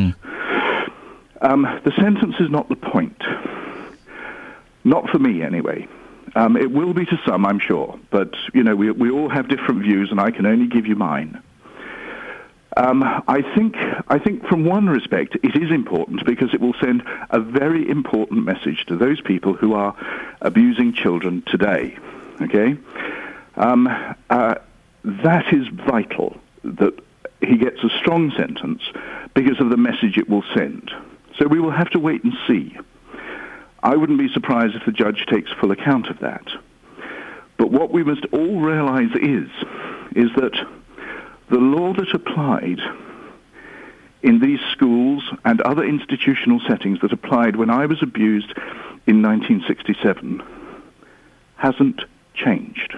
Um, 1.42 1.64
the 1.84 1.92
sentence 1.98 2.36
is 2.40 2.50
not 2.50 2.70
the 2.70 2.76
point. 2.76 3.22
Not 4.84 5.10
for 5.10 5.20
me, 5.20 5.42
anyway. 5.42 5.88
Um, 6.36 6.58
it 6.58 6.72
will 6.72 6.94
be 6.94 7.06
to 7.06 7.20
some, 7.26 7.46
I'm 7.46 7.60
sure, 7.60 8.00
but 8.10 8.34
you 8.54 8.64
know 8.64 8.76
we 8.76 8.90
we 8.92 9.12
all 9.12 9.30
have 9.30 9.48
different 9.48 9.84
views, 9.84 10.10
and 10.12 10.20
I 10.20 10.32
can 10.32 10.46
only 10.46 10.68
give 10.68 10.88
you 10.88 10.96
mine. 10.96 11.42
Um, 12.76 13.04
I 13.04 13.44
think 13.56 13.76
I 14.08 14.18
think 14.18 14.48
from 14.48 14.66
one 14.66 14.88
respect 14.88 15.38
it 15.44 15.56
is 15.56 15.70
important 15.70 16.26
because 16.26 16.54
it 16.54 16.60
will 16.60 16.74
send 16.82 17.04
a 17.30 17.40
very 17.40 17.88
important 17.88 18.46
message 18.46 18.86
to 18.88 18.98
those 18.98 19.22
people 19.22 19.54
who 19.54 19.74
are 19.74 19.96
abusing 20.42 20.94
children 20.94 21.44
today. 21.46 21.98
Okay, 22.42 22.78
um, 23.56 23.88
uh, 24.30 24.56
that 25.04 25.54
is 25.54 25.68
vital 25.68 26.36
that 26.64 27.00
he 27.42 27.58
gets 27.58 27.84
a 27.84 27.90
strong 27.90 28.32
sentence 28.32 28.82
because 29.36 29.60
of 29.60 29.70
the 29.70 29.78
message 29.78 30.18
it 30.18 30.28
will 30.30 30.46
send. 30.56 30.90
So 31.38 31.48
we 31.48 31.60
will 31.60 31.72
have 31.72 31.90
to 31.92 32.00
wait 32.00 32.24
and 32.24 32.34
see. 32.48 32.76
I 33.84 33.98
wouldn't 33.98 34.18
be 34.18 34.32
surprised 34.32 34.76
if 34.76 34.86
the 34.86 34.94
judge 34.94 35.26
takes 35.26 35.52
full 35.52 35.72
account 35.72 36.08
of 36.08 36.20
that. 36.20 36.48
But 37.58 37.70
what 37.70 37.92
we 37.92 38.04
must 38.04 38.26
all 38.32 38.62
realize 38.62 39.12
is, 39.14 39.50
is 40.16 40.34
that 40.38 40.54
the 41.50 41.58
law 41.58 41.94
that 41.94 42.14
applied 42.14 42.80
in 44.22 44.40
these 44.40 44.62
schools 44.72 45.30
and 45.44 45.62
other 45.62 45.84
institutional 45.84 46.62
settings 46.66 47.02
that 47.02 47.12
applied 47.12 47.58
when 47.58 47.70
I 47.70 47.86
was 47.86 48.02
abused 48.02 48.54
in 49.06 49.22
1967 49.22 50.42
hasn't 51.58 52.02
changed. 52.34 52.96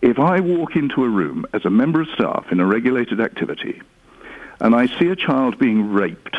If 0.00 0.20
I 0.20 0.38
walk 0.40 0.76
into 0.76 1.02
a 1.02 1.08
room 1.08 1.44
as 1.52 1.64
a 1.64 1.70
member 1.70 2.02
of 2.02 2.08
staff 2.14 2.46
in 2.52 2.60
a 2.60 2.66
regulated 2.66 3.20
activity 3.20 3.82
and 4.60 4.76
I 4.76 4.86
see 4.98 5.08
a 5.08 5.16
child 5.16 5.58
being 5.58 5.92
raped, 5.92 6.36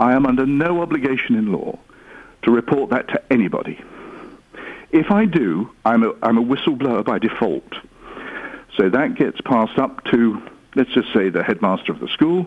I 0.00 0.14
am 0.14 0.24
under 0.24 0.46
no 0.46 0.80
obligation 0.80 1.36
in 1.36 1.52
law 1.52 1.78
to 2.42 2.50
report 2.50 2.88
that 2.90 3.06
to 3.08 3.22
anybody. 3.30 3.78
If 4.92 5.10
I 5.10 5.26
do, 5.26 5.70
I'm 5.84 6.02
a, 6.02 6.14
I'm 6.22 6.38
a 6.38 6.42
whistleblower 6.42 7.04
by 7.04 7.18
default. 7.18 7.74
So 8.78 8.88
that 8.88 9.14
gets 9.14 9.42
passed 9.42 9.78
up 9.78 10.02
to, 10.04 10.42
let's 10.74 10.90
just 10.92 11.12
say, 11.12 11.28
the 11.28 11.42
headmaster 11.42 11.92
of 11.92 12.00
the 12.00 12.08
school, 12.08 12.44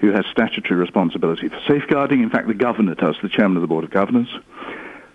who 0.00 0.12
has 0.12 0.26
statutory 0.30 0.78
responsibility 0.78 1.48
for 1.48 1.58
safeguarding. 1.66 2.22
In 2.22 2.28
fact, 2.28 2.48
the 2.48 2.54
governor 2.54 2.94
does, 2.94 3.16
the 3.22 3.30
chairman 3.30 3.56
of 3.56 3.62
the 3.62 3.66
Board 3.66 3.84
of 3.84 3.90
Governors. 3.90 4.28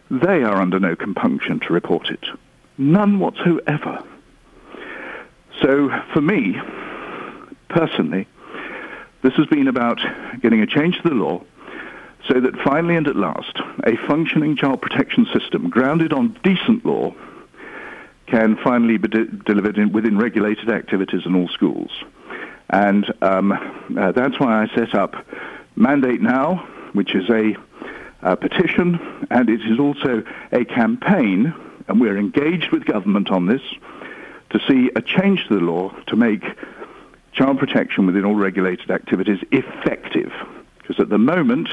they 0.10 0.42
are 0.42 0.60
under 0.60 0.80
no 0.80 0.96
compunction 0.96 1.60
to 1.62 1.74
report 1.74 2.10
it. 2.10 2.26
None 2.80 3.20
whatsoever. 3.20 4.04
So 5.62 5.92
for 6.14 6.22
me, 6.22 6.60
personally, 7.70 8.28
this 9.22 9.34
has 9.34 9.46
been 9.48 9.68
about 9.68 10.00
getting 10.42 10.62
a 10.62 10.68
change 10.68 11.00
to 11.02 11.10
the 11.10 11.16
law 11.16 11.44
so 12.28 12.40
that 12.40 12.56
finally 12.64 12.96
and 12.96 13.08
at 13.08 13.16
last, 13.16 13.60
a 13.86 13.96
functioning 14.08 14.56
child 14.56 14.82
protection 14.82 15.28
system 15.34 15.70
grounded 15.70 16.12
on 16.14 16.38
decent 16.44 16.86
law 16.86 17.14
can 18.28 18.58
finally 18.64 18.98
be 18.98 19.08
de- 19.08 19.26
delivered 19.26 19.78
in, 19.78 19.92
within 19.92 20.18
regulated 20.18 20.70
activities 20.70 21.22
in 21.26 21.36
all 21.36 21.48
schools. 21.50 21.92
And 22.70 23.06
um, 23.22 23.52
uh, 23.98 24.12
that's 24.12 24.40
why 24.40 24.64
I 24.64 24.76
set 24.76 24.96
up 24.96 25.16
Mandate 25.76 26.22
Now, 26.22 26.68
which 26.94 27.14
is 27.14 27.30
a, 27.30 27.56
a 28.24 28.36
petition, 28.36 29.28
and 29.30 29.50
it 29.50 29.62
is 29.62 29.80
also 29.80 30.24
a 30.52 30.66
campaign, 30.66 31.54
and 31.88 32.02
we're 32.02 32.18
engaged 32.18 32.72
with 32.72 32.86
government 32.86 33.30
on 33.30 33.46
this, 33.46 33.62
to 34.50 34.60
see 34.68 34.90
a 34.96 35.02
change 35.02 35.48
to 35.48 35.60
the 35.60 35.64
law 35.64 35.90
to 36.08 36.16
make 36.16 36.44
child 37.34 37.60
protection 37.60 38.08
within 38.08 38.26
all 38.26 38.36
regulated 38.36 38.90
activities 38.90 39.40
effective. 39.52 40.32
Because 40.80 41.00
at 41.00 41.10
the 41.10 41.18
moment, 41.18 41.70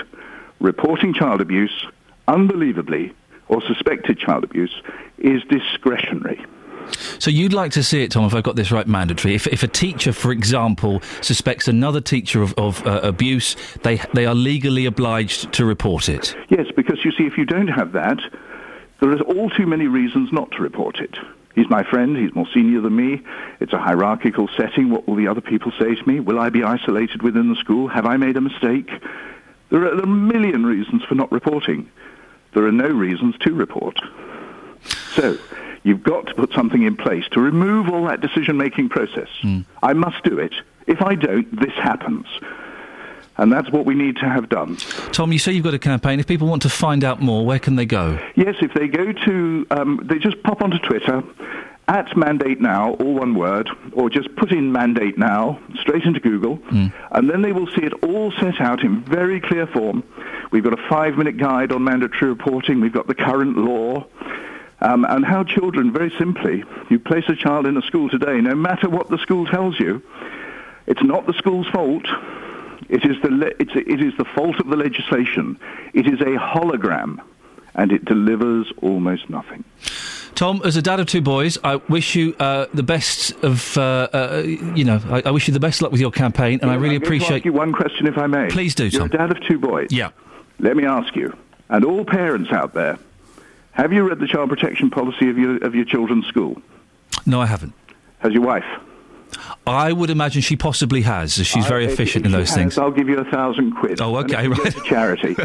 reporting 0.63 1.13
child 1.13 1.41
abuse, 1.41 1.87
unbelievably, 2.29 3.13
or 3.49 3.61
suspected 3.67 4.19
child 4.19 4.45
abuse, 4.45 4.75
is 5.19 5.43
discretionary. 5.51 6.45
So 7.19 7.31
you'd 7.31 7.53
like 7.53 7.73
to 7.73 7.83
see 7.83 8.03
it, 8.03 8.11
Tom, 8.11 8.25
if 8.25 8.35
I've 8.35 8.43
got 8.43 8.57
this 8.57 8.73
right, 8.73 8.87
mandatory. 8.87 9.35
If, 9.35 9.47
if 9.47 9.63
a 9.63 9.69
teacher, 9.69 10.13
for 10.13 10.33
example, 10.33 11.01
suspects 11.21 11.69
another 11.69 12.01
teacher 12.01 12.43
of, 12.43 12.55
of 12.55 12.85
uh, 12.87 13.01
abuse, 13.03 13.57
they, 13.83 14.01
they 14.15 14.27
are 14.27 14.35
legally 14.35 14.87
obliged 14.87 15.53
to 15.55 15.65
report 15.65 16.09
it. 16.09 16.35
Yes, 16.49 16.67
because 16.75 17.05
you 17.05 17.13
see, 17.13 17.25
if 17.25 17.39
you 17.39 17.45
don't 17.45 17.69
have 17.69 17.93
that, 17.93 18.19
there 19.01 19.11
are 19.11 19.21
all 19.23 19.51
too 19.51 19.67
many 19.67 19.87
reasons 19.87 20.33
not 20.33 20.51
to 20.53 20.63
report 20.63 20.99
it. 20.99 21.17
He's 21.55 21.69
my 21.69 21.83
friend, 21.83 22.17
he's 22.17 22.35
more 22.35 22.47
senior 22.55 22.81
than 22.81 22.97
me. 22.97 23.23
It's 23.61 23.73
a 23.73 23.79
hierarchical 23.79 24.49
setting. 24.57 24.91
What 24.91 25.07
will 25.07 25.17
the 25.17 25.29
other 25.29 25.43
people 25.43 25.71
say 25.79 25.95
to 25.95 26.09
me? 26.09 26.19
Will 26.19 26.41
I 26.41 26.49
be 26.49 26.63
isolated 26.63 27.23
within 27.23 27.51
the 27.51 27.57
school? 27.57 27.89
Have 27.89 28.07
I 28.07 28.17
made 28.17 28.37
a 28.37 28.41
mistake? 28.41 28.91
There 29.73 29.85
are, 29.87 29.97
there 29.97 30.01
are 30.01 30.03
a 30.03 30.07
million 30.07 30.65
reasons 30.65 31.03
for 31.05 31.15
not 31.15 31.33
reporting. 31.33 31.91
There 32.53 32.67
are 32.67 32.73
no 32.73 32.89
reasons 32.89 33.35
to 33.41 33.55
report. 33.55 33.99
So, 35.15 35.39
you've 35.83 36.03
got 36.03 36.27
to 36.27 36.35
put 36.35 36.53
something 36.53 36.83
in 36.83 36.97
place 36.97 37.25
to 37.33 37.41
remove 37.41 37.89
all 37.89 38.05
that 38.05 38.21
decision-making 38.21 38.91
process. 38.91 39.29
I 39.83 39.95
must 39.95 40.23
do 40.25 40.39
it. 40.39 40.53
If 40.87 41.01
I 41.01 41.15
don't, 41.15 41.59
this 41.59 41.73
happens. 41.75 42.27
And 43.39 43.51
that's 43.51 43.71
what 43.71 43.87
we 43.87 43.95
need 43.95 44.17
to 44.17 44.29
have 44.29 44.51
done. 44.51 44.77
Tom, 45.13 45.33
you 45.33 45.39
say 45.39 45.53
you've 45.53 45.65
got 45.65 45.73
a 45.73 45.79
campaign. 45.79 46.21
If 46.21 46.27
people 46.27 46.49
want 46.49 46.63
to 46.63 46.69
find 46.69 47.03
out 47.03 47.23
more, 47.23 47.47
where 47.47 47.59
can 47.59 47.77
they 47.77 47.87
go? 47.87 48.19
Yes, 48.37 48.57
if 48.61 48.75
they 48.75 48.89
go 48.89 49.13
to, 49.13 49.67
um, 49.71 50.01
they 50.05 50.19
just 50.19 50.43
pop 50.43 50.61
onto 50.61 50.79
Twitter, 50.81 51.23
at 51.89 52.17
Mandate 52.17 52.61
Now, 52.61 52.93
all 52.95 53.15
one 53.15 53.35
word, 53.35 53.69
or 53.93 54.09
just 54.09 54.35
put 54.37 54.53
in 54.53 54.73
Mandate 54.73 55.19
Now 55.19 55.61
straight 55.81 56.05
into 56.05 56.21
Google, 56.21 56.59
and 56.71 57.29
then 57.29 57.43
they 57.43 57.53
will 57.53 57.67
see 57.69 57.83
it 57.83 57.93
all 58.05 58.33
set 58.33 58.61
out 58.61 58.83
in 58.83 59.03
very 59.03 59.41
clear 59.41 59.67
form. 59.67 60.03
We've 60.51 60.63
got 60.65 60.79
a 60.79 60.89
five-minute 60.89 61.37
guide 61.39 61.73
on 61.73 61.85
mandatory 61.85 62.31
reporting. 62.31 62.81
We've 62.81 62.93
got 62.93 63.07
the 63.09 63.15
current 63.15 63.57
law. 63.57 64.07
Um, 64.81 65.05
and 65.05 65.25
how 65.25 65.45
children, 65.45 65.93
very 65.93 66.11
simply, 66.19 66.65
you 66.91 66.99
place 66.99 67.25
a 67.29 67.37
child 67.37 67.67
in 67.67 67.77
a 67.77 67.83
school 67.83 68.09
today, 68.09 68.41
no 68.41 68.55
matter 68.55 68.89
what 68.89 69.09
the 69.11 69.19
school 69.19 69.47
tells 69.47 69.79
you, 69.79 70.03
it's 70.87 71.03
not 71.05 71.27
the 71.27 71.35
school's 71.35 71.69
fault. 71.69 72.05
It 72.89 73.05
is 73.05 73.17
the, 73.23 73.31
le- 73.31 73.53
it's, 73.61 73.71
it 73.77 74.01
is 74.03 74.13
the 74.19 74.25
fault 74.25 74.59
of 74.59 74.67
the 74.67 74.77
legislation. 74.77 75.59
It 75.95 76.07
is 76.09 76.21
a 76.21 76.37
hologram, 76.37 77.21
and 77.77 77.93
it 77.93 78.05
delivers 78.05 78.73
almost 78.83 79.31
nothing. 79.31 79.63
Tom, 80.35 80.61
as 80.65 80.77
a 80.77 80.83
dad 80.83 80.99
of 81.01 81.07
two 81.07 81.21
boys, 81.21 81.59
I 81.63 81.77
wish 81.77 82.15
you 82.15 82.35
uh, 82.39 82.67
the 82.75 82.83
best 82.83 83.33
of, 83.45 83.77
uh, 83.77 84.09
uh, 84.13 84.43
you 84.45 84.85
know, 84.85 85.01
I, 85.11 85.23
I 85.27 85.31
wish 85.31 85.47
you 85.49 85.55
the 85.55 85.61
best 85.61 85.83
luck 85.83 85.93
with 85.93 86.01
your 86.01 86.11
campaign, 86.11 86.59
and 86.63 86.71
I 86.71 86.75
really 86.75 86.97
I'm 86.97 87.01
to 87.03 87.07
appreciate. 87.07 87.37
ask 87.37 87.45
you 87.45 87.53
one 87.53 87.73
question, 87.73 88.07
if 88.07 88.17
I 88.19 88.27
may. 88.27 88.49
Please 88.49 88.75
do, 88.75 88.85
You're 88.87 89.01
Tom. 89.09 89.11
a 89.13 89.17
dad 89.19 89.31
of 89.31 89.41
two 89.47 89.59
boys. 89.59 89.89
Yeah. 89.91 90.11
Let 90.59 90.77
me 90.77 90.85
ask 90.85 91.15
you, 91.17 91.37
and 91.69 91.85
all 91.85 92.05
parents 92.05 92.51
out 92.53 92.73
there, 92.75 92.99
have 93.73 93.93
you 93.93 94.09
read 94.09 94.19
the 94.21 94.27
child 94.27 94.49
protection 94.49 94.91
policy 94.91 95.29
of 95.31 95.39
your 95.39 95.57
of 95.65 95.75
your 95.75 95.85
children's 95.85 96.27
school? 96.27 96.61
No, 97.27 97.41
I 97.41 97.47
haven't. 97.47 97.73
Has 98.19 98.33
your 98.33 98.43
wife? 98.43 98.65
I 99.65 99.93
would 99.93 100.11
imagine 100.11 100.43
she 100.43 100.57
possibly 100.57 101.03
has, 101.03 101.39
as 101.39 101.47
she's 101.47 101.65
I- 101.67 101.69
very 101.69 101.85
efficient 101.85 102.27
in 102.27 102.33
those 102.33 102.49
has, 102.49 102.57
things. 102.57 102.79
I'll 102.79 102.91
give 102.91 103.09
you 103.09 103.19
a 103.19 103.25
thousand 103.25 103.73
quid. 103.77 104.01
Oh, 104.01 104.17
okay, 104.17 104.49
right. 104.49 104.73
to 104.73 104.81
charity. 104.85 105.37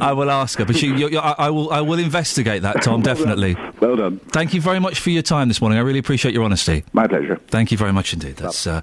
I 0.00 0.12
will 0.12 0.30
ask 0.30 0.58
her, 0.58 0.64
but 0.64 0.76
she, 0.76 0.86
you 0.86 1.08
you 1.08 1.18
I, 1.18 1.50
will. 1.50 1.70
I 1.72 1.80
will 1.80 1.98
investigate 1.98 2.62
that, 2.62 2.82
Tom. 2.82 3.02
Definitely. 3.12 3.56
Well 3.80 3.96
done. 3.96 4.18
Thank 4.30 4.54
you 4.54 4.60
very 4.60 4.78
much 4.78 5.00
for 5.00 5.10
your 5.10 5.22
time 5.22 5.48
this 5.48 5.60
morning. 5.60 5.78
I 5.78 5.82
really 5.82 5.98
appreciate 5.98 6.32
your 6.32 6.44
honesty. 6.44 6.84
My 6.92 7.06
pleasure. 7.08 7.36
Thank 7.48 7.72
you 7.72 7.78
very 7.78 7.92
much 7.92 8.12
indeed. 8.12 8.36
That's 8.36 8.66
uh, 8.66 8.82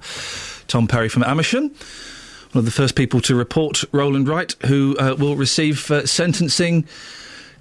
Tom 0.68 0.86
Perry 0.86 1.08
from 1.08 1.22
Amersham, 1.24 1.68
one 2.52 2.58
of 2.60 2.64
the 2.66 2.70
first 2.70 2.96
people 2.96 3.20
to 3.22 3.34
report 3.34 3.84
Roland 3.92 4.28
Wright, 4.28 4.54
who 4.66 4.96
uh, 4.98 5.14
will 5.18 5.36
receive 5.36 5.90
uh, 5.90 6.04
sentencing 6.06 6.86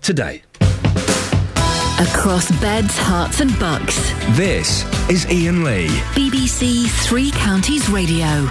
today. 0.02 0.44
Across 2.00 2.50
beds, 2.62 2.98
herts, 2.98 3.42
and 3.42 3.52
bucks. 3.60 3.98
This 4.38 4.86
is 5.10 5.26
Iain 5.26 5.66
Lee. 5.66 5.88
BBC 6.16 6.88
Three 7.06 7.30
Counties 7.32 7.90
Radio. 7.90 8.48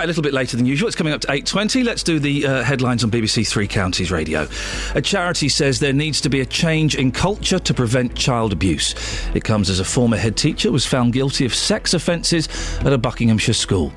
Right, 0.00 0.04
a 0.04 0.06
little 0.06 0.22
bit 0.22 0.32
later 0.32 0.56
than 0.56 0.64
usual. 0.64 0.86
It's 0.86 0.96
coming 0.96 1.12
up 1.12 1.20
to 1.20 1.26
8.20. 1.26 1.84
Let's 1.84 2.02
do 2.02 2.18
the 2.18 2.46
uh, 2.46 2.62
headlines 2.62 3.04
on 3.04 3.10
BBC 3.10 3.46
Three 3.46 3.68
Counties 3.68 4.10
Radio. 4.10 4.48
A 4.94 5.02
charity 5.02 5.50
says 5.50 5.78
there 5.78 5.92
needs 5.92 6.22
to 6.22 6.30
be 6.30 6.40
a 6.40 6.46
change 6.46 6.94
in 6.94 7.12
culture 7.12 7.58
to 7.58 7.74
prevent 7.74 8.14
child 8.14 8.54
abuse. 8.54 8.94
It 9.34 9.44
comes 9.44 9.68
as 9.68 9.78
a 9.78 9.84
former 9.84 10.16
head 10.16 10.38
teacher 10.38 10.72
was 10.72 10.86
found 10.86 11.12
guilty 11.12 11.44
of 11.44 11.54
sex 11.54 11.92
offences 11.92 12.48
at 12.80 12.94
a 12.94 12.96
Buckinghamshire 12.96 13.52
school. 13.52 13.92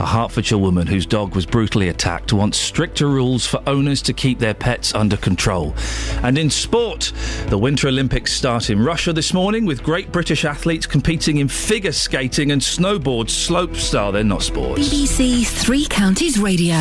A 0.00 0.06
Hertfordshire 0.06 0.56
woman 0.56 0.86
whose 0.86 1.04
dog 1.04 1.34
was 1.34 1.44
brutally 1.44 1.90
attacked 1.90 2.32
wants 2.32 2.56
stricter 2.56 3.06
rules 3.06 3.46
for 3.46 3.62
owners 3.66 4.00
to 4.00 4.14
keep 4.14 4.38
their 4.38 4.54
pets 4.54 4.94
under 4.94 5.18
control. 5.18 5.74
And 6.22 6.38
in 6.38 6.48
sport, 6.48 7.12
the 7.48 7.58
Winter 7.58 7.88
Olympics 7.88 8.32
start 8.32 8.70
in 8.70 8.82
Russia 8.82 9.12
this 9.12 9.34
morning 9.34 9.66
with 9.66 9.82
great 9.82 10.10
British 10.10 10.46
athletes 10.46 10.86
competing 10.86 11.36
in 11.36 11.48
figure 11.48 11.92
skating 11.92 12.50
and 12.50 12.62
snowboard 12.62 13.26
slopestyle. 13.26 14.10
They're 14.10 14.24
not 14.24 14.42
sports. 14.42 14.88
BBC 14.88 15.33
Three 15.42 15.86
Counties 15.86 16.38
Radio. 16.38 16.76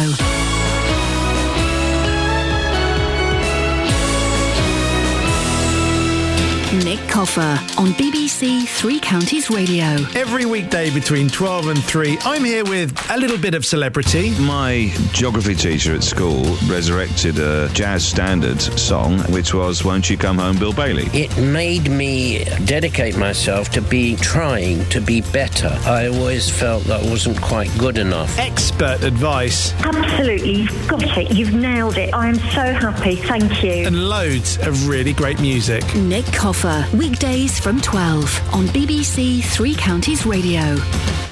Nick 7.04 7.12
Coffer 7.12 7.60
on 7.78 7.90
BBC 7.94 8.66
Three 8.66 9.00
Counties 9.00 9.50
Radio. 9.50 9.86
Every 10.16 10.46
weekday 10.46 10.90
between 10.90 11.28
12 11.28 11.68
and 11.68 11.84
3, 11.84 12.18
I'm 12.24 12.44
here 12.46 12.64
with 12.64 12.98
a 13.12 13.18
little 13.18 13.38
bit 13.38 13.56
of 13.56 13.66
celebrity. 13.66 14.32
My 14.40 14.92
geography 15.12 15.54
teacher 15.54 15.94
at 15.94 16.04
school 16.04 16.44
resurrected 16.68 17.40
a 17.40 17.68
jazz 17.74 18.06
standard 18.06 18.62
song, 18.62 19.20
which 19.34 19.54
was 19.54 19.84
Won't 19.84 20.10
You 20.10 20.18
Come 20.18 20.38
Home, 20.38 20.58
Bill 20.58 20.72
Bailey? 20.72 21.08
It 21.14 21.36
made 21.38 21.90
me 21.90 22.46
dedicate 22.66 23.18
myself 23.18 23.70
to 23.72 23.82
be 23.82 24.16
trying 24.16 24.88
to 24.90 25.02
be 25.02 25.22
better. 25.34 25.78
I 25.86 26.08
always 26.08 26.50
felt 26.50 26.84
that 26.86 27.04
wasn't 27.04 27.42
quite 27.42 27.70
good 27.78 27.98
enough. 27.98 28.38
Expert 28.40 29.04
advice. 29.04 29.74
Absolutely, 29.84 30.62
you've 30.62 30.88
got 30.88 31.18
it. 31.18 31.32
You've 31.32 31.54
nailed 31.54 31.98
it. 31.98 32.14
I 32.14 32.30
am 32.30 32.36
so 32.36 32.72
happy. 32.74 33.16
Thank 33.16 33.62
you. 33.64 33.86
And 33.88 34.08
loads 34.10 34.58
of 34.60 34.88
really 34.88 35.14
great 35.14 35.42
music. 35.42 35.84
Nick 35.96 36.26
Coffer, 36.28 36.86
weekdays 36.94 37.60
from 37.60 37.82
12 37.82 38.54
on 38.54 38.66
BBC 38.68 39.44
Three 39.44 39.76
Counties 39.76 40.26
Radio. 40.26 40.62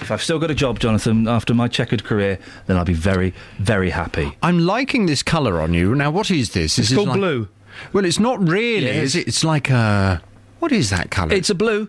If 0.01 0.09
I've 0.11 0.22
still 0.23 0.40
got 0.40 0.49
a 0.51 0.56
job, 0.56 0.80
Jonathan, 0.80 1.27
after 1.27 1.53
my 1.53 1.67
checkered 1.67 2.03
career, 2.03 2.40
then 2.65 2.77
I'll 2.77 2.85
be 2.85 2.93
very, 2.93 3.33
very 3.59 3.91
happy. 3.91 4.35
I'm 4.41 4.59
liking 4.59 5.06
this 5.06 5.22
colour 5.23 5.61
on 5.61 5.73
you. 5.73 5.93
Now, 5.95 6.09
what 6.11 6.31
is 6.31 6.51
this? 6.51 6.77
It's 6.80 6.90
Is 6.91 6.95
called 6.98 7.09
like- 7.09 7.17
blue. 7.17 7.48
Well, 7.93 8.06
it's 8.06 8.19
not 8.19 8.40
really, 8.45 8.85
Yes. 8.88 9.03
is 9.03 9.15
it? 9.15 9.27
It's 9.27 9.43
like 9.43 9.69
a. 9.69 10.22
What 10.59 10.72
is 10.72 10.90
that 10.90 11.09
colour? 11.09 11.33
It's 11.33 11.49
a 11.49 11.56
blue. 11.56 11.88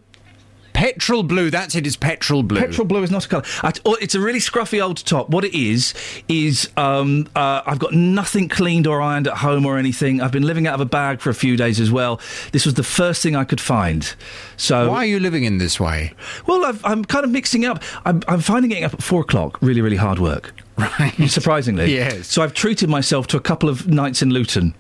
Petrol 0.83 1.23
blue. 1.23 1.49
That's 1.49 1.77
it. 1.77 1.87
It's 1.87 1.95
petrol 1.95 2.43
blue. 2.43 2.61
Petrol 2.61 2.85
blue 2.87 3.05
is 3.05 3.11
not 3.13 3.25
a 3.25 3.29
colour. 3.29 3.45
I- 3.63 3.73
oh, 3.85 3.97
It's 4.01 4.17
a 4.17 4.21
really 4.21 4.41
scruffy 4.41 4.83
old 4.83 4.97
top. 5.07 5.31
What 5.31 5.45
it 5.45 5.55
is 5.57 5.95
is 6.29 6.69
um, 6.77 7.29
uh, 7.37 7.63
I've 7.65 7.79
got 7.79 7.93
nothing 7.95 8.49
cleaned 8.49 8.89
or 8.89 9.01
ironed 9.01 9.29
at 9.29 9.37
home 9.37 9.65
or 9.65 9.79
anything. 9.79 10.21
I've 10.21 10.33
been 10.33 10.43
living 10.43 10.67
out 10.67 10.75
of 10.75 10.81
a 10.81 10.85
bag 10.85 11.21
for 11.21 11.31
a 11.31 11.35
few 11.35 11.57
days 11.57 11.79
as 11.79 11.93
well. 11.93 12.21
This 12.51 12.65
was 12.67 12.75
the 12.75 12.83
first 12.83 13.23
thing 13.23 13.37
I 13.37 13.45
could 13.45 13.61
find. 13.61 14.13
So 14.57 14.89
Why 14.91 14.97
are 14.99 15.07
you 15.07 15.21
living 15.21 15.45
in 15.45 15.59
this 15.59 15.79
way? 15.79 16.15
Well, 16.49 16.65
I've, 16.65 16.85
I'm 16.85 17.05
kind 17.05 17.25
of 17.25 17.31
mixing 17.31 17.65
up. 17.65 17.81
I'm, 18.05 18.21
I'm 18.27 18.41
finding 18.41 18.69
getting 18.71 18.85
up 18.85 18.95
at 18.95 19.03
four 19.05 19.21
o'clock 19.21 19.59
really, 19.63 19.83
really 19.83 19.97
hard 19.97 20.19
work. 20.19 20.53
Right. 20.77 21.13
Surprisingly. 21.29 21.93
Yes. 21.95 22.27
So 22.27 22.43
I've 22.43 22.55
treated 22.55 22.89
myself 22.89 23.29
to 23.29 23.37
a 23.37 23.41
couple 23.41 23.69
of 23.69 23.87
nights 23.87 24.21
in 24.23 24.31
Luton. 24.31 24.75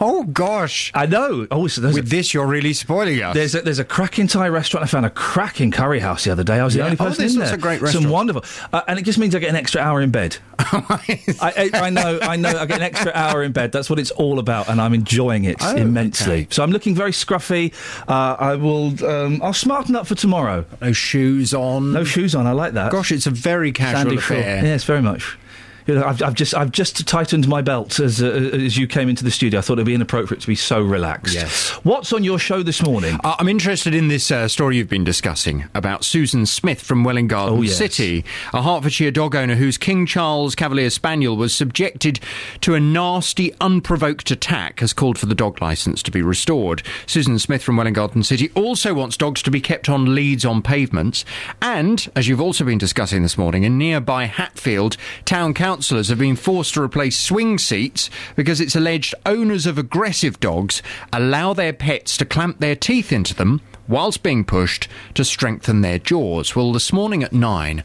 Oh 0.00 0.24
gosh! 0.24 0.90
I 0.94 1.06
know. 1.06 1.46
Oh, 1.50 1.66
so 1.66 1.82
With 1.82 1.96
a, 1.98 2.02
this, 2.02 2.32
you're 2.34 2.46
really 2.46 2.72
spoiling 2.72 3.22
us. 3.22 3.34
there's 3.34 3.54
a, 3.54 3.60
there's 3.62 3.78
a 3.78 3.84
cracking 3.84 4.26
Thai 4.26 4.48
restaurant. 4.48 4.84
I 4.84 4.86
found 4.88 5.06
a 5.06 5.10
cracking 5.10 5.70
curry 5.70 6.00
house 6.00 6.24
the 6.24 6.30
other 6.32 6.44
day. 6.44 6.58
I 6.60 6.64
was 6.64 6.74
the 6.74 6.80
Yeah. 6.80 6.84
only 6.86 6.96
Oh, 7.00 7.04
person 7.04 7.18
there's 7.22 7.34
in 7.34 7.40
lots 7.40 7.50
there. 7.50 7.56
of 7.56 7.80
great 7.80 7.92
Some 7.92 8.08
wonderful, 8.10 8.44
uh, 8.72 8.82
and 8.88 8.98
it 8.98 9.02
just 9.02 9.18
means 9.18 9.34
I 9.34 9.38
get 9.38 9.50
an 9.50 9.56
extra 9.56 9.80
hour 9.80 10.00
in 10.00 10.10
bed. 10.10 10.36
I, 10.58 11.20
I, 11.40 11.70
I 11.74 11.90
know, 11.90 12.18
I 12.20 12.36
know. 12.36 12.50
I 12.50 12.66
get 12.66 12.78
an 12.78 12.82
extra 12.82 13.12
hour 13.14 13.42
in 13.42 13.52
bed. 13.52 13.72
That's 13.72 13.88
what 13.88 13.98
it's 13.98 14.10
all 14.12 14.38
about, 14.38 14.68
and 14.68 14.80
I'm 14.80 14.94
enjoying 14.94 15.44
it 15.44 15.56
Oh, 15.60 15.76
immensely. 15.76 16.32
okay. 16.42 16.46
So 16.50 16.62
I'm 16.62 16.70
looking 16.72 16.94
very 16.94 17.12
scruffy. 17.12 17.72
Uh, 18.08 18.36
I 18.38 18.54
will. 18.56 19.04
Um, 19.04 19.40
I'll 19.42 19.52
smarten 19.52 19.94
up 19.96 20.06
for 20.06 20.14
tomorrow. 20.14 20.64
no 20.80 20.92
shoes 20.92 21.54
on. 21.54 21.92
No 21.92 22.04
shoes 22.04 22.34
on. 22.34 22.46
I 22.46 22.52
like 22.52 22.72
that. 22.74 22.90
Gosh, 22.92 23.12
it's 23.12 23.26
a 23.26 23.30
very 23.30 23.72
casual 23.72 24.00
Sandy 24.02 24.16
affair. 24.16 24.64
Yes, 24.64 24.84
very 24.84 25.02
much. 25.02 25.38
You 25.88 25.94
know, 25.94 26.04
I've, 26.04 26.22
I've 26.22 26.34
just 26.34 26.54
I've 26.54 26.70
just 26.70 27.08
tightened 27.08 27.48
my 27.48 27.62
belt 27.62 27.98
as 27.98 28.22
uh, 28.22 28.26
as 28.52 28.76
you 28.76 28.86
came 28.86 29.08
into 29.08 29.24
the 29.24 29.30
studio. 29.30 29.58
I 29.58 29.62
thought 29.62 29.74
it'd 29.74 29.86
be 29.86 29.94
inappropriate 29.94 30.42
to 30.42 30.46
be 30.46 30.54
so 30.54 30.82
relaxed. 30.82 31.34
Yes. 31.34 31.70
What's 31.82 32.12
on 32.12 32.22
your 32.24 32.38
show 32.38 32.62
this 32.62 32.82
morning? 32.82 33.18
Uh, 33.24 33.36
I'm 33.38 33.48
interested 33.48 33.94
in 33.94 34.08
this 34.08 34.30
uh, 34.30 34.48
story 34.48 34.76
you've 34.76 34.90
been 34.90 35.02
discussing 35.02 35.64
about 35.74 36.04
Susan 36.04 36.44
Smith 36.44 36.82
from 36.82 37.04
Welwyn 37.04 37.26
Garden 37.26 37.58
Oh, 37.58 37.62
yes. 37.62 37.78
City, 37.78 38.22
a 38.52 38.60
Hertfordshire 38.62 39.10
dog 39.10 39.34
owner 39.34 39.54
whose 39.54 39.78
King 39.78 40.04
Charles 40.04 40.54
Cavalier 40.54 40.90
Spaniel 40.90 41.38
was 41.38 41.54
subjected 41.54 42.20
to 42.60 42.74
a 42.74 42.80
nasty, 42.80 43.54
unprovoked 43.58 44.30
attack, 44.30 44.80
has 44.80 44.92
called 44.92 45.16
for 45.18 45.24
the 45.24 45.34
dog 45.34 45.62
licence 45.62 46.02
to 46.02 46.10
be 46.10 46.20
restored. 46.20 46.82
Susan 47.06 47.38
Smith 47.38 47.62
from 47.62 47.78
Welwyn 47.78 47.94
Garden 47.94 48.22
City 48.22 48.50
also 48.54 48.92
wants 48.92 49.16
dogs 49.16 49.42
to 49.42 49.50
be 49.50 49.62
kept 49.62 49.88
on 49.88 50.14
leads 50.14 50.44
on 50.44 50.60
pavements. 50.60 51.24
And, 51.62 52.06
as 52.14 52.28
you've 52.28 52.42
also 52.42 52.62
been 52.64 52.76
discussing 52.76 53.22
this 53.22 53.38
morning, 53.38 53.64
in 53.64 53.78
nearby 53.78 54.26
Hatfield, 54.26 54.98
town 55.24 55.54
councillors 55.78 56.08
have 56.08 56.18
been 56.18 56.34
forced 56.34 56.74
to 56.74 56.82
replace 56.82 57.16
swing 57.16 57.56
seats 57.56 58.10
because 58.34 58.60
it's 58.60 58.74
alleged 58.74 59.14
owners 59.24 59.64
of 59.64 59.78
aggressive 59.78 60.40
dogs 60.40 60.82
allow 61.12 61.52
their 61.54 61.72
pets 61.72 62.16
to 62.16 62.24
clamp 62.24 62.58
their 62.58 62.74
teeth 62.74 63.12
into 63.12 63.32
them 63.32 63.60
whilst 63.86 64.24
being 64.24 64.44
pushed 64.44 64.88
to 65.14 65.24
strengthen 65.24 65.80
their 65.80 66.00
jaws. 66.00 66.56
Well, 66.56 66.72
this 66.72 66.92
morning 66.92 67.22
at 67.22 67.32
nine, 67.32 67.84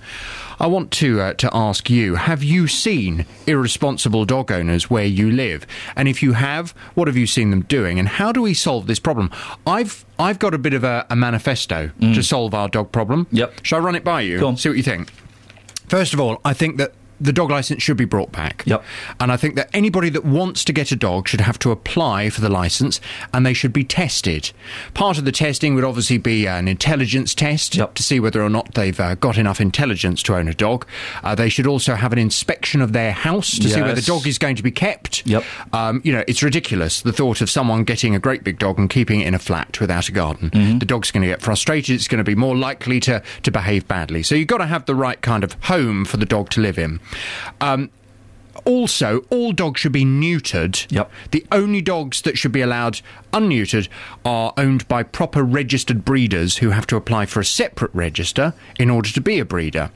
I 0.59 0.65
want 0.65 0.89
to 0.93 1.22
uh, 1.22 1.33
to 1.35 1.51
ask 1.53 1.88
you: 1.88 2.15
Have 2.15 2.41
you 2.43 2.67
seen 2.67 3.27
irresponsible 3.45 4.25
dog 4.25 4.51
owners 4.51 4.89
where 4.89 5.05
you 5.05 5.30
live? 5.30 5.67
And 5.95 6.07
if 6.07 6.23
you 6.23 6.33
have, 6.33 6.72
what 6.95 7.07
have 7.07 7.15
you 7.15 7.27
seen 7.27 7.51
them 7.51 7.61
doing? 7.61 7.99
And 7.99 8.07
how 8.07 8.31
do 8.31 8.41
we 8.41 8.55
solve 8.55 8.88
this 8.88 8.99
problem? 8.99 9.30
I've 9.67 10.03
I've 10.17 10.39
got 10.39 10.55
a 10.55 10.57
bit 10.57 10.73
of 10.73 10.83
a, 10.83 11.05
a 11.11 11.15
manifesto 11.15 11.91
to 12.01 12.23
solve 12.23 12.55
our 12.55 12.69
dog 12.69 12.91
problem. 12.91 13.27
Yep. 13.31 13.59
Shall 13.61 13.77
I 13.77 13.83
run 13.83 13.95
it 13.95 14.03
by 14.03 14.22
you? 14.22 14.39
Go 14.39 14.47
on. 14.47 14.57
See 14.57 14.69
what 14.69 14.77
you 14.77 14.83
think. 14.83 15.11
First 15.88 16.15
of 16.15 16.19
all, 16.19 16.41
I 16.43 16.53
think 16.53 16.77
that 16.77 16.93
the 17.24 17.34
dog 17.34 17.50
license 17.50 17.82
should 17.82 17.98
be 17.98 18.06
brought 18.06 18.32
back. 18.32 18.64
Yep. 18.66 18.84
And 19.19 19.32
I 19.32 19.38
think 19.38 19.56
that 19.56 19.69
anybody 19.74 20.10
that 20.10 20.26
wants 20.26 20.64
to 20.66 20.74
get 20.74 20.92
a 20.92 20.95
dog 20.95 21.27
should 21.27 21.42
have 21.42 21.58
to 21.60 21.72
apply 21.72 22.30
for 22.30 22.42
the 22.42 22.50
license 22.50 23.00
and 23.34 23.45
they 23.45 23.53
should 23.53 23.74
be 23.74 23.84
tested. 23.84 24.52
Part 24.93 25.18
of 25.18 25.26
the 25.26 25.32
testing 25.32 25.74
would 25.76 25.84
obviously 25.84 26.18
be 26.18 26.48
an 26.48 26.68
intelligence 26.68 27.34
test 27.34 27.76
Yep. 27.76 27.93
to 27.95 28.03
see 28.03 28.19
whether 28.19 28.42
or 28.43 28.50
not 28.50 28.74
they've 28.74 29.00
uh, 29.00 29.16
got 29.16 29.38
enough 29.38 29.61
intelligence 29.61 30.22
to 30.24 30.35
own 30.35 30.48
a 30.48 30.53
dog. 30.53 30.85
Uh, 31.24 31.34
they 31.34 31.50
should 31.50 31.66
also 31.68 31.95
have 31.95 32.11
an 32.14 32.19
inspection 32.19 32.82
of 32.82 32.93
their 32.93 33.11
house 33.11 33.58
to 33.58 33.69
see 33.69 33.82
where 33.82 33.95
the 33.95 34.02
dog 34.02 34.27
is 34.27 34.38
going 34.38 34.56
to 34.56 34.64
be 34.64 34.72
kept. 34.72 35.26
Yep. 35.26 35.43
Um, 35.72 36.02
you 36.03 36.11
know, 36.11 36.24
it's 36.27 36.43
ridiculous 36.43 37.02
the 37.02 37.14
thought 37.14 37.42
of 37.42 37.50
someone 37.50 37.84
getting 37.84 38.16
a 38.16 38.19
great 38.19 38.43
big 38.43 38.60
dog 38.60 38.77
and 38.77 38.90
keeping 38.90 39.22
it 39.22 39.27
in 39.27 39.34
a 39.34 39.40
flat 39.40 39.80
without 39.80 40.10
a 40.10 40.11
garden. 40.11 40.50
Mm-hmm. 40.50 40.80
The 40.80 40.85
dog's 40.85 41.11
going 41.11 41.22
to 41.22 41.27
get 41.27 41.42
frustrated. 41.42 41.95
It's 41.95 42.08
going 42.08 42.18
to 42.19 42.24
be 42.24 42.35
more 42.35 42.56
likely 42.56 43.00
to, 43.02 43.24
to 43.43 43.52
behave 43.52 43.88
badly. 43.88 44.24
So 44.24 44.35
you've 44.35 44.48
got 44.48 44.58
to 44.58 44.66
have 44.68 44.85
the 44.85 44.95
right 44.95 45.22
kind 45.22 45.43
of 45.43 45.53
home 45.64 46.06
for 46.06 46.18
the 46.18 46.26
dog 46.26 46.50
to 46.52 46.61
live 46.61 46.77
in. 46.77 47.00
Um, 47.61 47.90
also, 48.66 49.25
all 49.30 49.51
dogs 49.51 49.82
should 49.82 49.92
be 49.92 50.06
neutered. 50.06 50.90
Yep. 50.92 51.11
The 51.32 51.45
only 51.51 51.82
dogs 51.82 52.22
that 52.22 52.38
should 52.38 52.51
be 52.51 52.61
allowed 52.61 53.01
unneutered 53.34 53.88
are 54.24 54.53
owned 54.58 54.88
by 54.88 55.03
proper 55.03 55.44
registered 55.44 56.06
breeders 56.06 56.58
who 56.58 56.70
have 56.70 56.88
to 56.88 56.95
apply 56.95 57.26
for 57.26 57.40
a 57.40 57.45
separate 57.45 57.94
register 57.94 58.53
in 58.80 58.90
order 58.90 59.10
to 59.10 59.22
be 59.22 59.40
a 59.40 59.45
breeder. 59.45 59.92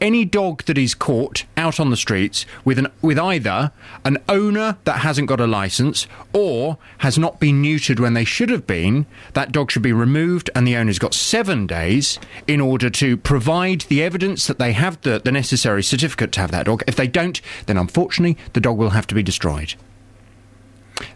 Any 0.00 0.24
dog 0.24 0.62
that 0.64 0.78
is 0.78 0.94
caught 0.94 1.44
out 1.56 1.80
on 1.80 1.90
the 1.90 1.96
streets 1.96 2.46
with 2.64 2.78
an 2.78 2.86
with 3.02 3.18
either 3.18 3.72
an 4.04 4.18
owner 4.28 4.76
that 4.84 5.00
hasn't 5.00 5.28
got 5.28 5.40
a 5.40 5.46
license 5.46 6.06
or 6.32 6.78
has 6.98 7.18
not 7.18 7.40
been 7.40 7.62
neutered 7.62 7.98
when 7.98 8.14
they 8.14 8.24
should 8.24 8.50
have 8.50 8.66
been, 8.66 9.06
that 9.34 9.52
dog 9.52 9.70
should 9.70 9.82
be 9.82 9.92
removed 9.92 10.50
and 10.54 10.66
the 10.66 10.76
owner's 10.76 11.00
got 11.00 11.14
7 11.14 11.66
days 11.66 12.18
in 12.46 12.60
order 12.60 12.88
to 12.90 13.16
provide 13.16 13.82
the 13.82 14.02
evidence 14.02 14.46
that 14.46 14.58
they 14.58 14.72
have 14.72 15.00
the, 15.02 15.20
the 15.24 15.32
necessary 15.32 15.82
certificate 15.82 16.32
to 16.32 16.40
have 16.40 16.52
that 16.52 16.66
dog. 16.66 16.82
If 16.86 16.96
they 16.96 17.08
don't, 17.08 17.40
then 17.66 17.76
unfortunately 17.76 18.38
the 18.52 18.60
dog 18.60 18.78
will 18.78 18.90
have 18.90 19.06
to 19.08 19.14
be 19.14 19.22
destroyed. 19.22 19.74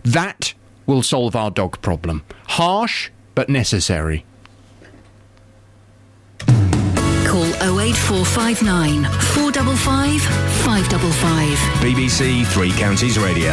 That 0.03 0.55
will 0.91 1.03
solve 1.03 1.37
our 1.37 1.53
dog 1.53 1.81
problem. 1.83 2.25
Harsh, 2.49 3.11
but 3.37 3.49
necessary. 3.49 4.25
Call 6.41 7.47
08459 7.63 9.05
455 9.05 10.21
555. 10.65 11.59
BBC 11.81 12.45
Three 12.47 12.73
Counties 12.73 13.17
Radio. 13.21 13.53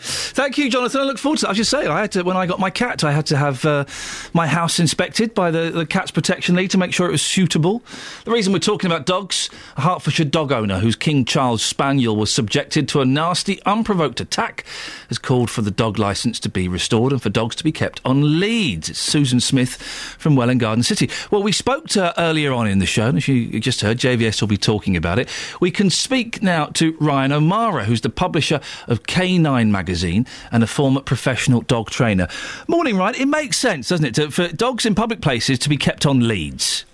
Thank 0.00 0.56
you, 0.56 0.70
Jonathan. 0.70 1.02
I 1.02 1.04
look 1.04 1.18
forward 1.18 1.38
to 1.40 1.46
that. 1.46 1.50
I 1.50 1.52
should 1.52 1.66
say, 1.66 1.86
I 1.86 2.00
had 2.00 2.12
to 2.12 2.22
when 2.22 2.36
I 2.36 2.46
got 2.46 2.58
my 2.58 2.70
cat, 2.70 3.04
I 3.04 3.12
had 3.12 3.26
to 3.26 3.36
have 3.36 3.64
uh, 3.66 3.84
my 4.32 4.46
house 4.46 4.80
inspected 4.80 5.34
by 5.34 5.50
the, 5.50 5.70
the 5.70 5.84
Cats 5.84 6.10
Protection 6.10 6.56
League 6.56 6.70
to 6.70 6.78
make 6.78 6.94
sure 6.94 7.06
it 7.06 7.12
was 7.12 7.22
suitable. 7.22 7.82
The 8.24 8.30
reason 8.30 8.52
we're 8.52 8.60
talking 8.60 8.90
about 8.90 9.04
dogs, 9.04 9.50
a 9.76 9.82
Hertfordshire 9.82 10.24
dog 10.24 10.52
owner 10.52 10.78
whose 10.78 10.96
King 10.96 11.26
Charles 11.26 11.62
Spaniel 11.62 12.16
was 12.16 12.32
subjected 12.32 12.88
to 12.88 13.02
a 13.02 13.04
nasty, 13.04 13.62
unprovoked 13.64 14.20
attack, 14.20 14.64
has 15.08 15.18
called 15.18 15.50
for 15.50 15.60
the 15.60 15.70
dog 15.70 15.98
licence 15.98 16.40
to 16.40 16.48
be 16.48 16.66
restored 16.66 17.12
and 17.12 17.20
for 17.20 17.28
dogs 17.28 17.54
to 17.56 17.64
be 17.64 17.72
kept 17.72 18.00
on 18.02 18.40
leads. 18.40 18.88
It's 18.88 18.98
Susan 18.98 19.40
Smith 19.40 19.76
from 20.18 20.34
Welwyn 20.34 20.58
Garden 20.58 20.82
City. 20.82 21.10
Well, 21.30 21.42
we 21.42 21.52
spoke 21.52 21.88
to 21.88 22.06
her 22.06 22.14
earlier 22.16 22.52
on 22.52 22.66
in 22.66 22.78
the 22.78 22.86
show, 22.86 23.08
and 23.08 23.18
as 23.18 23.28
you 23.28 23.60
just 23.60 23.82
heard, 23.82 23.98
JVS 23.98 24.40
will 24.40 24.48
be 24.48 24.56
talking 24.56 24.96
about 24.96 25.18
it. 25.18 25.28
We 25.60 25.70
can 25.70 25.90
speak 25.90 26.42
now 26.42 26.66
to 26.66 26.96
Ryan 27.00 27.32
O'Meara, 27.32 27.84
who's 27.84 28.00
the 28.00 28.08
publisher 28.08 28.60
of 28.88 29.02
K9 29.02 29.68
magazine 29.68 29.89
and 29.94 30.62
a 30.62 30.66
former 30.66 31.00
professional 31.00 31.62
dog 31.62 31.90
trainer. 31.90 32.28
Morning, 32.68 32.96
Ryan. 32.96 33.14
It 33.16 33.26
makes 33.26 33.58
sense, 33.58 33.88
doesn't 33.88 34.06
it, 34.06 34.14
to, 34.16 34.30
for 34.30 34.48
dogs 34.48 34.86
in 34.86 34.94
public 34.94 35.20
places 35.20 35.58
to 35.60 35.68
be 35.68 35.76
kept 35.76 36.06
on 36.06 36.26
leads? 36.26 36.84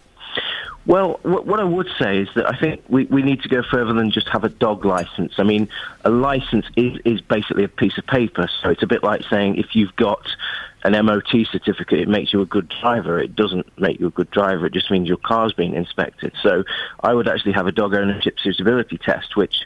Well, 0.86 1.18
what, 1.22 1.58
I 1.58 1.64
would 1.64 1.88
say 1.98 2.18
is 2.18 2.28
that 2.36 2.48
I 2.48 2.56
think 2.56 2.80
we, 2.88 3.06
we 3.06 3.22
need 3.22 3.42
to 3.42 3.48
go 3.48 3.62
further 3.68 3.92
than 3.92 4.12
just 4.12 4.28
have 4.28 4.44
a 4.44 4.48
dog 4.48 4.84
license. 4.84 5.34
I 5.38 5.42
mean, 5.42 5.68
a 6.04 6.10
license 6.10 6.64
is, 6.76 6.96
is 7.04 7.20
basically 7.20 7.64
a 7.64 7.68
piece 7.68 7.98
of 7.98 8.06
paper. 8.06 8.48
So 8.62 8.70
it's 8.70 8.84
a 8.84 8.86
bit 8.86 9.02
like 9.02 9.24
saying 9.28 9.56
if 9.56 9.74
you've 9.74 9.96
got 9.96 10.24
an 10.84 10.92
MOT 11.04 11.28
certificate, 11.50 11.98
it 11.98 12.08
makes 12.08 12.32
you 12.32 12.40
a 12.40 12.46
good 12.46 12.72
driver. 12.80 13.18
It 13.18 13.34
doesn't 13.34 13.66
make 13.80 13.98
you 13.98 14.06
a 14.06 14.12
good 14.12 14.30
driver. 14.30 14.66
It 14.66 14.72
just 14.72 14.88
means 14.88 15.08
your 15.08 15.16
car's 15.16 15.52
being 15.52 15.74
inspected. 15.74 16.32
So 16.40 16.62
I 17.00 17.12
would 17.12 17.26
actually 17.26 17.52
have 17.52 17.66
a 17.66 17.72
dog 17.72 17.92
ownership 17.92 18.38
suitability 18.38 18.98
test, 18.98 19.34
which 19.34 19.64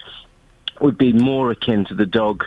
would 0.81 0.97
be 0.97 1.13
more 1.13 1.51
akin 1.51 1.85
to 1.87 1.95
the 1.95 2.07
dog 2.07 2.45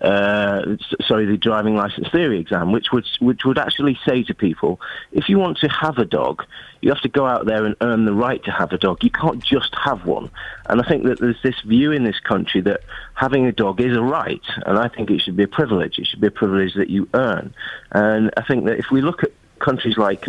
uh, 0.00 0.76
sorry, 1.06 1.24
the 1.24 1.38
driving 1.38 1.74
license 1.74 2.08
theory 2.10 2.38
exam, 2.38 2.70
which 2.70 2.92
would 2.92 3.06
which 3.20 3.44
would 3.44 3.58
actually 3.58 3.98
say 4.06 4.22
to 4.24 4.34
people, 4.34 4.80
if 5.12 5.28
you 5.28 5.38
want 5.38 5.58
to 5.58 5.68
have 5.68 5.96
a 5.98 6.04
dog, 6.04 6.44
you 6.82 6.90
have 6.90 7.00
to 7.00 7.08
go 7.08 7.26
out 7.26 7.46
there 7.46 7.64
and 7.64 7.74
earn 7.80 8.04
the 8.04 8.12
right 8.12 8.42
to 8.44 8.50
have 8.50 8.72
a 8.72 8.78
dog. 8.78 9.02
You 9.02 9.10
can't 9.10 9.42
just 9.42 9.74
have 9.74 10.04
one. 10.04 10.30
And 10.66 10.82
I 10.82 10.88
think 10.88 11.04
that 11.04 11.18
there's 11.18 11.40
this 11.42 11.60
view 11.62 11.92
in 11.92 12.04
this 12.04 12.20
country 12.20 12.60
that 12.62 12.82
having 13.14 13.46
a 13.46 13.52
dog 13.52 13.80
is 13.80 13.96
a 13.96 14.02
right, 14.02 14.44
and 14.66 14.78
I 14.78 14.88
think 14.88 15.10
it 15.10 15.22
should 15.22 15.36
be 15.36 15.44
a 15.44 15.48
privilege. 15.48 15.98
It 15.98 16.06
should 16.06 16.20
be 16.20 16.26
a 16.26 16.32
privilege 16.32 16.74
that 16.74 16.90
you 16.90 17.08
earn. 17.14 17.54
And 17.92 18.30
I 18.36 18.42
think 18.42 18.66
that 18.66 18.78
if 18.78 18.90
we 18.90 19.00
look 19.00 19.24
at 19.24 19.30
countries 19.58 19.96
like 19.96 20.28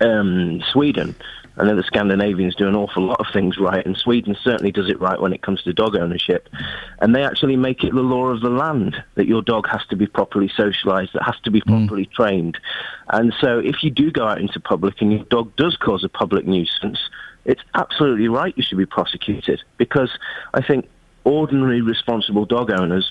um, 0.00 0.62
Sweden. 0.72 1.14
I 1.58 1.64
know 1.64 1.76
the 1.76 1.82
Scandinavians 1.82 2.54
do 2.54 2.68
an 2.68 2.76
awful 2.76 3.04
lot 3.04 3.20
of 3.20 3.26
things 3.32 3.58
right, 3.58 3.84
and 3.84 3.96
Sweden 3.96 4.36
certainly 4.42 4.72
does 4.72 4.90
it 4.90 5.00
right 5.00 5.20
when 5.20 5.32
it 5.32 5.42
comes 5.42 5.62
to 5.62 5.72
dog 5.72 5.96
ownership. 5.96 6.48
And 7.00 7.14
they 7.14 7.24
actually 7.24 7.56
make 7.56 7.82
it 7.82 7.94
the 7.94 8.02
law 8.02 8.26
of 8.26 8.42
the 8.42 8.50
land 8.50 9.02
that 9.14 9.26
your 9.26 9.42
dog 9.42 9.66
has 9.68 9.84
to 9.86 9.96
be 9.96 10.06
properly 10.06 10.48
socialised, 10.48 11.12
that 11.12 11.22
has 11.22 11.38
to 11.44 11.50
be 11.50 11.62
mm. 11.62 11.66
properly 11.66 12.06
trained. 12.06 12.58
And 13.08 13.34
so 13.40 13.58
if 13.58 13.82
you 13.82 13.90
do 13.90 14.10
go 14.10 14.26
out 14.26 14.40
into 14.40 14.60
public 14.60 15.00
and 15.00 15.12
your 15.12 15.24
dog 15.24 15.54
does 15.56 15.76
cause 15.76 16.04
a 16.04 16.08
public 16.08 16.46
nuisance, 16.46 16.98
it's 17.46 17.62
absolutely 17.74 18.28
right 18.28 18.52
you 18.56 18.62
should 18.62 18.78
be 18.78 18.86
prosecuted 18.86 19.62
because 19.78 20.10
I 20.52 20.60
think 20.60 20.88
ordinary 21.24 21.80
responsible 21.80 22.44
dog 22.44 22.70
owners 22.70 23.10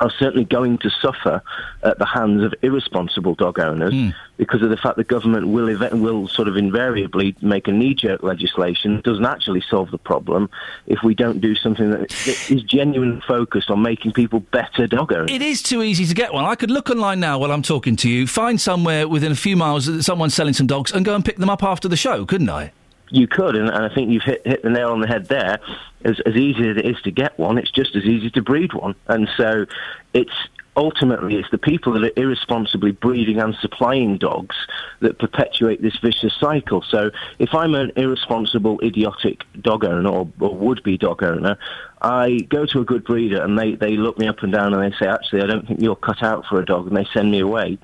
are 0.00 0.10
certainly 0.18 0.44
going 0.44 0.78
to 0.78 0.90
suffer 0.90 1.42
at 1.82 1.98
the 1.98 2.06
hands 2.06 2.42
of 2.42 2.54
irresponsible 2.62 3.34
dog 3.34 3.58
owners 3.58 3.92
hmm. 3.92 4.10
because 4.36 4.62
of 4.62 4.70
the 4.70 4.76
fact 4.76 4.96
the 4.96 5.04
government 5.04 5.48
will 5.48 5.68
ev- 5.68 5.98
will 5.98 6.28
sort 6.28 6.48
of 6.48 6.56
invariably 6.56 7.34
make 7.40 7.68
a 7.68 7.72
knee-jerk 7.72 8.22
legislation 8.22 8.96
that 8.96 9.04
doesn't 9.04 9.24
actually 9.24 9.62
solve 9.68 9.90
the 9.90 9.98
problem 9.98 10.48
if 10.86 11.02
we 11.02 11.14
don't 11.14 11.40
do 11.40 11.54
something 11.54 11.90
that 11.90 12.08
that 12.08 12.50
is 12.50 12.62
genuinely 12.62 13.20
focused 13.26 13.70
on 13.70 13.82
making 13.82 14.12
people 14.12 14.40
better 14.40 14.86
dog 14.86 15.12
owners. 15.12 15.30
It 15.30 15.42
is 15.42 15.62
too 15.62 15.82
easy 15.82 16.06
to 16.06 16.14
get 16.14 16.32
one. 16.32 16.44
I 16.44 16.54
could 16.54 16.70
look 16.70 16.90
online 16.90 17.20
now 17.20 17.38
while 17.38 17.52
I'm 17.52 17.62
talking 17.62 17.96
to 17.96 18.08
you, 18.08 18.26
find 18.26 18.60
somewhere 18.60 19.08
within 19.08 19.32
a 19.32 19.36
few 19.36 19.56
miles 19.56 19.86
that 19.86 20.02
someone's 20.02 20.34
selling 20.34 20.54
some 20.54 20.66
dogs, 20.66 20.92
and 20.92 21.04
go 21.04 21.14
and 21.14 21.24
pick 21.24 21.36
them 21.36 21.50
up 21.50 21.62
after 21.62 21.88
the 21.88 21.96
show, 21.96 22.24
couldn't 22.24 22.50
I? 22.50 22.72
You 23.10 23.26
could, 23.26 23.56
and, 23.56 23.68
and 23.68 23.84
I 23.84 23.94
think 23.94 24.10
you've 24.10 24.22
hit, 24.22 24.46
hit 24.46 24.62
the 24.62 24.70
nail 24.70 24.90
on 24.90 25.00
the 25.00 25.08
head 25.08 25.26
there. 25.26 25.60
As, 26.04 26.20
as 26.26 26.36
easy 26.36 26.68
as 26.68 26.76
it 26.76 26.86
is 26.86 27.00
to 27.02 27.10
get 27.10 27.38
one, 27.38 27.58
it's 27.58 27.70
just 27.70 27.96
as 27.96 28.04
easy 28.04 28.30
to 28.30 28.42
breed 28.42 28.72
one. 28.72 28.94
And 29.06 29.28
so 29.36 29.66
it's 30.14 30.32
ultimately 30.76 31.34
it's 31.36 31.50
the 31.50 31.58
people 31.58 31.92
that 31.92 32.04
are 32.04 32.12
irresponsibly 32.16 32.92
breeding 32.92 33.40
and 33.40 33.54
supplying 33.56 34.16
dogs 34.16 34.54
that 35.00 35.18
perpetuate 35.18 35.82
this 35.82 35.96
vicious 35.98 36.32
cycle. 36.38 36.84
So 36.88 37.10
if 37.40 37.52
I'm 37.52 37.74
an 37.74 37.90
irresponsible, 37.96 38.78
idiotic 38.82 39.42
dog 39.60 39.84
owner 39.84 40.08
or, 40.08 40.28
or 40.38 40.54
would-be 40.54 40.96
dog 40.96 41.24
owner, 41.24 41.58
I 42.00 42.38
go 42.48 42.64
to 42.66 42.80
a 42.80 42.84
good 42.84 43.04
breeder 43.04 43.42
and 43.42 43.58
they, 43.58 43.74
they 43.74 43.96
look 43.96 44.18
me 44.18 44.28
up 44.28 44.44
and 44.44 44.52
down 44.52 44.72
and 44.72 44.80
they 44.80 44.96
say, 44.96 45.08
actually, 45.08 45.42
I 45.42 45.46
don't 45.46 45.66
think 45.66 45.80
you're 45.80 45.96
cut 45.96 46.22
out 46.22 46.46
for 46.46 46.60
a 46.60 46.64
dog, 46.64 46.86
and 46.86 46.96
they 46.96 47.08
send 47.12 47.30
me 47.32 47.40
away 47.40 47.78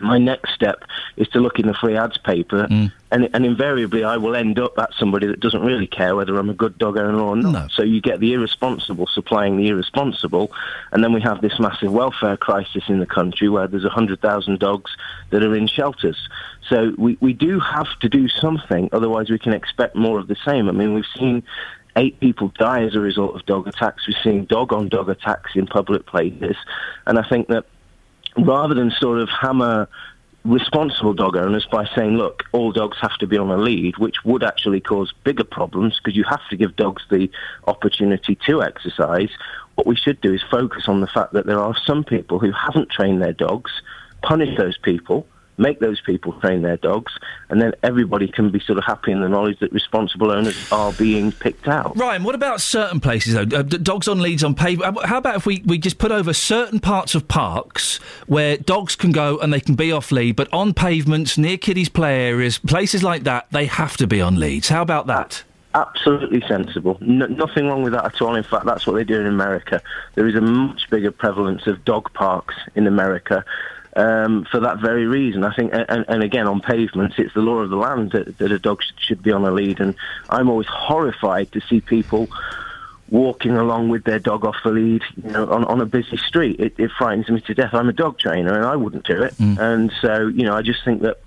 my 0.00 0.18
next 0.18 0.54
step 0.54 0.84
is 1.16 1.28
to 1.28 1.40
look 1.40 1.58
in 1.58 1.66
the 1.66 1.74
free 1.74 1.96
ads 1.96 2.18
paper, 2.18 2.66
Mm. 2.70 2.92
and, 3.10 3.28
and 3.34 3.44
invariably 3.44 4.04
I 4.04 4.16
will 4.16 4.34
end 4.36 4.58
up 4.58 4.78
at 4.78 4.90
somebody 4.98 5.26
that 5.26 5.40
doesn't 5.40 5.62
really 5.62 5.86
care 5.86 6.14
whether 6.16 6.36
I'm 6.38 6.50
a 6.50 6.54
good 6.54 6.78
dog 6.78 6.96
owner 6.96 7.20
or 7.20 7.36
not. 7.36 7.70
So 7.72 7.82
you 7.82 8.00
get 8.00 8.20
the 8.20 8.32
irresponsible 8.32 9.06
supplying 9.06 9.56
the 9.56 9.68
irresponsible, 9.68 10.52
and 10.92 11.02
then 11.02 11.12
we 11.12 11.20
have 11.22 11.40
this 11.40 11.58
massive 11.58 11.92
welfare 11.92 12.36
crisis 12.36 12.84
in 12.88 13.00
the 13.00 13.06
country 13.06 13.48
where 13.48 13.66
there's 13.66 13.84
100,000 13.84 14.58
dogs 14.58 14.90
that 15.30 15.42
are 15.42 15.54
in 15.54 15.66
shelters. 15.66 16.28
So 16.68 16.92
we, 16.96 17.16
we 17.20 17.32
do 17.32 17.58
have 17.60 17.88
to 18.00 18.08
do 18.08 18.28
something, 18.28 18.88
otherwise 18.92 19.30
we 19.30 19.38
can 19.38 19.52
expect 19.52 19.96
more 19.96 20.18
of 20.18 20.28
the 20.28 20.36
same. 20.44 20.68
I 20.68 20.72
mean, 20.72 20.94
we've 20.94 21.04
seen 21.18 21.42
eight 21.96 22.20
people 22.20 22.52
die 22.56 22.84
as 22.84 22.94
a 22.94 23.00
result 23.00 23.34
of 23.34 23.44
dog 23.46 23.66
attacks. 23.66 24.06
We've 24.06 24.16
seen 24.22 24.44
dog-on-dog 24.46 25.08
attacks 25.08 25.52
in 25.56 25.66
public 25.66 26.06
places, 26.06 26.56
and 27.06 27.18
I 27.18 27.28
think 27.28 27.48
that 27.48 27.64
rather 28.36 28.74
than 28.74 28.90
sort 28.90 29.20
of 29.20 29.28
hammer 29.28 29.88
responsible 30.44 31.12
dog 31.12 31.36
owners 31.36 31.66
by 31.70 31.86
saying, 31.94 32.16
look, 32.16 32.44
all 32.52 32.72
dogs 32.72 32.96
have 33.00 33.16
to 33.18 33.26
be 33.26 33.36
on 33.36 33.50
a 33.50 33.56
lead, 33.56 33.98
which 33.98 34.24
would 34.24 34.42
actually 34.42 34.80
cause 34.80 35.12
bigger 35.24 35.44
problems 35.44 35.98
because 35.98 36.16
you 36.16 36.24
have 36.24 36.40
to 36.48 36.56
give 36.56 36.76
dogs 36.76 37.02
the 37.10 37.30
opportunity 37.66 38.36
to 38.46 38.62
exercise. 38.62 39.30
What 39.74 39.86
we 39.86 39.96
should 39.96 40.20
do 40.20 40.32
is 40.32 40.42
focus 40.50 40.88
on 40.88 41.00
the 41.00 41.06
fact 41.06 41.34
that 41.34 41.46
there 41.46 41.60
are 41.60 41.74
some 41.86 42.04
people 42.04 42.38
who 42.38 42.52
haven't 42.52 42.90
trained 42.90 43.20
their 43.20 43.32
dogs, 43.32 43.70
punish 44.22 44.56
those 44.56 44.78
people, 44.78 45.26
make 45.60 45.78
those 45.78 46.00
people 46.00 46.32
train 46.40 46.62
their 46.62 46.78
dogs, 46.78 47.12
and 47.50 47.60
then 47.60 47.72
everybody 47.82 48.26
can 48.26 48.50
be 48.50 48.58
sort 48.60 48.78
of 48.78 48.84
happy 48.84 49.12
in 49.12 49.20
the 49.20 49.28
knowledge 49.28 49.58
that 49.60 49.72
responsible 49.72 50.32
owners 50.32 50.72
are 50.72 50.92
being 50.94 51.30
picked 51.30 51.68
out. 51.68 51.96
Ryan, 51.96 52.24
what 52.24 52.34
about 52.34 52.60
certain 52.60 52.98
places 52.98 53.34
though? 53.34 53.58
Uh, 53.58 53.62
dogs 53.62 54.08
on 54.08 54.20
leads 54.20 54.42
on 54.42 54.54
pavement. 54.54 55.04
How 55.04 55.18
about 55.18 55.36
if 55.36 55.46
we, 55.46 55.62
we 55.66 55.78
just 55.78 55.98
put 55.98 56.10
over 56.10 56.32
certain 56.32 56.80
parts 56.80 57.14
of 57.14 57.28
parks 57.28 57.98
where 58.26 58.56
dogs 58.56 58.96
can 58.96 59.12
go 59.12 59.38
and 59.38 59.52
they 59.52 59.60
can 59.60 59.74
be 59.74 59.92
off 59.92 60.10
lead, 60.10 60.36
but 60.36 60.52
on 60.52 60.72
pavements 60.72 61.36
near 61.36 61.58
kiddies' 61.58 61.88
play 61.88 62.26
areas, 62.26 62.58
places 62.58 63.02
like 63.02 63.24
that, 63.24 63.46
they 63.50 63.66
have 63.66 63.96
to 63.98 64.06
be 64.06 64.20
on 64.20 64.40
leads. 64.40 64.70
How 64.70 64.82
about 64.82 65.06
that? 65.08 65.44
Absolutely 65.72 66.42
sensible. 66.48 66.98
No, 67.00 67.26
nothing 67.26 67.68
wrong 67.68 67.84
with 67.84 67.92
that 67.92 68.04
at 68.04 68.20
all. 68.20 68.34
In 68.34 68.42
fact, 68.42 68.66
that's 68.66 68.88
what 68.88 68.94
they 68.94 69.04
do 69.04 69.20
in 69.20 69.26
America. 69.26 69.80
There 70.16 70.26
is 70.26 70.34
a 70.34 70.40
much 70.40 70.90
bigger 70.90 71.12
prevalence 71.12 71.66
of 71.68 71.84
dog 71.84 72.12
parks 72.12 72.56
in 72.74 72.88
America 72.88 73.44
um, 73.96 74.46
for 74.50 74.60
that 74.60 74.78
very 74.78 75.06
reason. 75.06 75.44
I 75.44 75.54
think, 75.54 75.72
and, 75.72 76.04
and 76.08 76.22
again, 76.22 76.46
on 76.46 76.60
pavements, 76.60 77.16
it's 77.18 77.34
the 77.34 77.40
law 77.40 77.58
of 77.58 77.70
the 77.70 77.76
land 77.76 78.12
that, 78.12 78.38
that 78.38 78.52
a 78.52 78.58
dog 78.58 78.82
should, 78.98 79.22
be 79.22 79.32
on 79.32 79.44
a 79.44 79.50
lead. 79.50 79.80
And 79.80 79.94
I'm 80.28 80.48
always 80.48 80.68
horrified 80.68 81.52
to 81.52 81.60
see 81.60 81.80
people 81.80 82.28
walking 83.08 83.56
along 83.56 83.88
with 83.88 84.04
their 84.04 84.20
dog 84.20 84.44
off 84.44 84.56
the 84.62 84.70
lead, 84.70 85.02
you 85.22 85.30
know, 85.30 85.50
on, 85.50 85.64
on 85.64 85.80
a 85.80 85.86
busy 85.86 86.16
street. 86.16 86.60
It, 86.60 86.74
it 86.78 86.90
frightens 86.96 87.28
me 87.28 87.40
to 87.40 87.54
death. 87.54 87.74
I'm 87.74 87.88
a 87.88 87.92
dog 87.92 88.18
trainer, 88.18 88.54
and 88.54 88.64
I 88.64 88.76
wouldn't 88.76 89.04
do 89.04 89.22
it. 89.22 89.34
And 89.58 89.92
so, 90.00 90.28
you 90.28 90.44
know, 90.44 90.54
I 90.54 90.62
just 90.62 90.84
think 90.84 91.02
that 91.02 91.18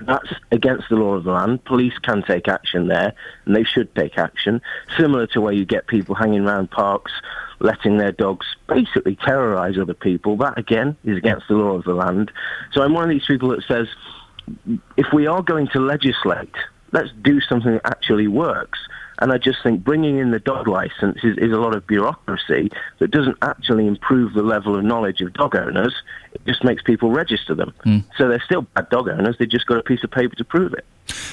that's 0.00 0.32
against 0.50 0.88
the 0.88 0.96
law 0.96 1.14
of 1.14 1.24
the 1.24 1.30
land. 1.30 1.64
Police 1.64 1.96
can 1.98 2.22
take 2.22 2.48
action 2.48 2.88
there, 2.88 3.14
and 3.44 3.56
they 3.56 3.64
should 3.64 3.94
take 3.94 4.18
action. 4.18 4.60
Similar 4.96 5.28
to 5.28 5.40
where 5.40 5.52
you 5.52 5.64
get 5.64 5.86
people 5.86 6.14
hanging 6.14 6.46
around 6.46 6.70
parks, 6.70 7.12
letting 7.60 7.98
their 7.98 8.12
dogs 8.12 8.46
basically 8.68 9.16
terrorise 9.16 9.78
other 9.78 9.94
people. 9.94 10.36
That 10.36 10.58
again 10.58 10.96
is 11.04 11.16
against 11.16 11.48
the 11.48 11.54
law 11.54 11.72
of 11.72 11.84
the 11.84 11.94
land. 11.94 12.30
So 12.72 12.82
I'm 12.82 12.92
one 12.92 13.04
of 13.04 13.10
these 13.10 13.26
people 13.26 13.50
that 13.50 13.62
says, 13.66 13.88
if 14.96 15.06
we 15.12 15.26
are 15.26 15.42
going 15.42 15.68
to 15.68 15.80
legislate, 15.80 16.54
let's 16.92 17.10
do 17.22 17.40
something 17.40 17.72
that 17.72 17.82
actually 17.84 18.28
works. 18.28 18.78
And 19.20 19.32
I 19.32 19.38
just 19.38 19.58
think 19.62 19.84
bringing 19.84 20.18
in 20.18 20.32
the 20.32 20.40
dog 20.40 20.66
license 20.66 21.18
is, 21.22 21.38
is 21.38 21.52
a 21.52 21.60
lot 21.60 21.74
of 21.74 21.86
bureaucracy 21.86 22.70
that 22.98 23.10
doesn't 23.10 23.36
actually 23.42 23.86
improve 23.86 24.34
the 24.34 24.42
level 24.42 24.76
of 24.76 24.84
knowledge 24.84 25.20
of 25.20 25.32
dog 25.34 25.54
owners. 25.54 25.94
It 26.32 26.44
just 26.46 26.64
makes 26.64 26.82
people 26.82 27.10
register 27.10 27.54
them. 27.54 27.72
Hmm. 27.84 27.98
So 28.18 28.28
they're 28.28 28.42
still 28.44 28.62
bad 28.62 28.90
dog 28.90 29.08
owners. 29.08 29.36
They've 29.38 29.48
just 29.48 29.66
got 29.66 29.78
a 29.78 29.82
piece 29.82 30.02
of 30.02 30.10
paper 30.10 30.34
to 30.34 30.44
prove 30.44 30.72
it. 30.72 30.84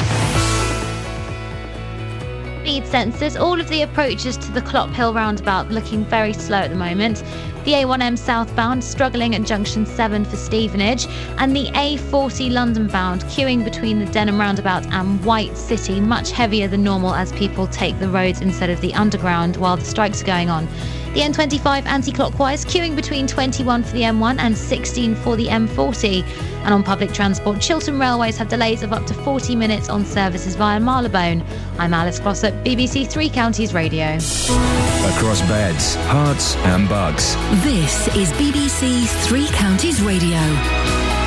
Speed 2.62 2.84
sensors, 2.84 3.38
all 3.38 3.60
of 3.60 3.68
the 3.68 3.82
approaches 3.82 4.38
to 4.38 4.50
the 4.50 4.62
Clophill 4.62 5.14
roundabout 5.14 5.70
looking 5.70 6.06
very 6.06 6.32
slow 6.32 6.56
at 6.58 6.70
the 6.70 6.76
moment. 6.76 7.22
The 7.64 7.74
A1M 7.74 8.18
southbound 8.18 8.82
struggling 8.82 9.36
at 9.36 9.44
junction 9.44 9.86
7 9.86 10.24
for 10.24 10.34
Stevenage, 10.34 11.06
and 11.38 11.54
the 11.54 11.66
A40 11.66 12.50
London 12.50 12.88
bound 12.88 13.22
queuing 13.26 13.62
between 13.62 14.00
the 14.00 14.06
Denham 14.06 14.40
roundabout 14.40 14.84
and 14.86 15.24
White 15.24 15.56
City, 15.56 16.00
much 16.00 16.32
heavier 16.32 16.66
than 16.66 16.82
normal 16.82 17.14
as 17.14 17.30
people 17.30 17.68
take 17.68 17.96
the 18.00 18.08
roads 18.08 18.40
instead 18.40 18.68
of 18.68 18.80
the 18.80 18.92
underground 18.94 19.58
while 19.58 19.76
the 19.76 19.84
strikes 19.84 20.22
are 20.22 20.26
going 20.26 20.50
on. 20.50 20.66
The 21.14 21.20
M25 21.20 21.84
anti 21.84 22.10
clockwise, 22.10 22.64
queuing 22.64 22.96
between 22.96 23.26
21 23.26 23.82
for 23.82 23.92
the 23.92 24.00
M1 24.00 24.38
and 24.38 24.56
16 24.56 25.14
for 25.16 25.36
the 25.36 25.46
M40. 25.46 26.24
And 26.64 26.72
on 26.72 26.82
public 26.82 27.12
transport, 27.12 27.60
Chiltern 27.60 27.98
Railways 27.98 28.38
have 28.38 28.48
delays 28.48 28.82
of 28.82 28.94
up 28.94 29.04
to 29.06 29.14
40 29.14 29.54
minutes 29.54 29.90
on 29.90 30.06
services 30.06 30.56
via 30.56 30.80
Marylebone. 30.80 31.44
I'm 31.78 31.92
Alice 31.92 32.18
Glossop, 32.18 32.54
BBC 32.64 33.06
Three 33.06 33.28
Counties 33.28 33.74
Radio. 33.74 34.14
Across 34.14 35.42
beds, 35.42 35.96
herts, 35.96 36.56
and 36.64 36.88
bucks. 36.88 37.34
This 37.62 38.08
is 38.16 38.32
BBC 38.32 39.06
Three 39.26 39.48
Counties 39.48 40.00
Radio. 40.00 41.21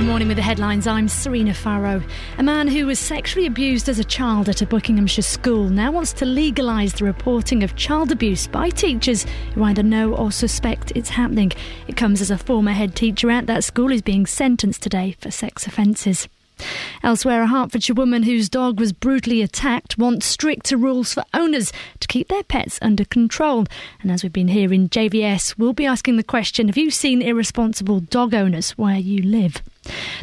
Good 0.00 0.06
morning 0.06 0.28
with 0.28 0.38
the 0.38 0.42
headlines. 0.42 0.86
I'm 0.86 1.08
Serena 1.08 1.52
Farrow. 1.52 2.02
A 2.38 2.42
man 2.42 2.68
who 2.68 2.86
was 2.86 2.98
sexually 2.98 3.44
abused 3.44 3.86
as 3.86 3.98
a 3.98 4.04
child 4.04 4.48
at 4.48 4.62
a 4.62 4.66
Buckinghamshire 4.66 5.22
school 5.22 5.68
now 5.68 5.92
wants 5.92 6.14
to 6.14 6.24
legalise 6.24 6.94
the 6.94 7.04
reporting 7.04 7.62
of 7.62 7.76
child 7.76 8.10
abuse 8.10 8.46
by 8.46 8.70
teachers 8.70 9.26
who 9.54 9.62
either 9.62 9.82
know 9.82 10.14
or 10.14 10.32
suspect 10.32 10.90
it's 10.94 11.10
happening. 11.10 11.52
It 11.86 11.98
comes 11.98 12.22
as 12.22 12.30
a 12.30 12.38
former 12.38 12.70
head 12.70 12.96
teacher 12.96 13.30
at 13.30 13.46
that 13.48 13.62
school 13.62 13.92
is 13.92 14.00
being 14.00 14.24
sentenced 14.24 14.82
today 14.82 15.16
for 15.20 15.30
sex 15.30 15.66
offences. 15.66 16.28
Elsewhere, 17.02 17.42
a 17.42 17.48
Hertfordshire 17.48 17.94
woman 17.94 18.22
whose 18.22 18.48
dog 18.48 18.80
was 18.80 18.94
brutally 18.94 19.42
attacked 19.42 19.98
wants 19.98 20.24
stricter 20.24 20.78
rules 20.78 21.12
for 21.12 21.24
owners 21.34 21.74
to 22.00 22.08
keep 22.08 22.28
their 22.28 22.42
pets 22.42 22.78
under 22.80 23.04
control. 23.04 23.66
And 24.00 24.10
as 24.10 24.22
we've 24.22 24.32
been 24.32 24.48
hearing, 24.48 24.88
JVS 24.88 25.58
will 25.58 25.74
be 25.74 25.84
asking 25.84 26.16
the 26.16 26.22
question 26.22 26.68
Have 26.68 26.78
you 26.78 26.90
seen 26.90 27.20
irresponsible 27.20 28.00
dog 28.00 28.32
owners 28.32 28.70
where 28.78 28.96
you 28.96 29.22
live? 29.22 29.62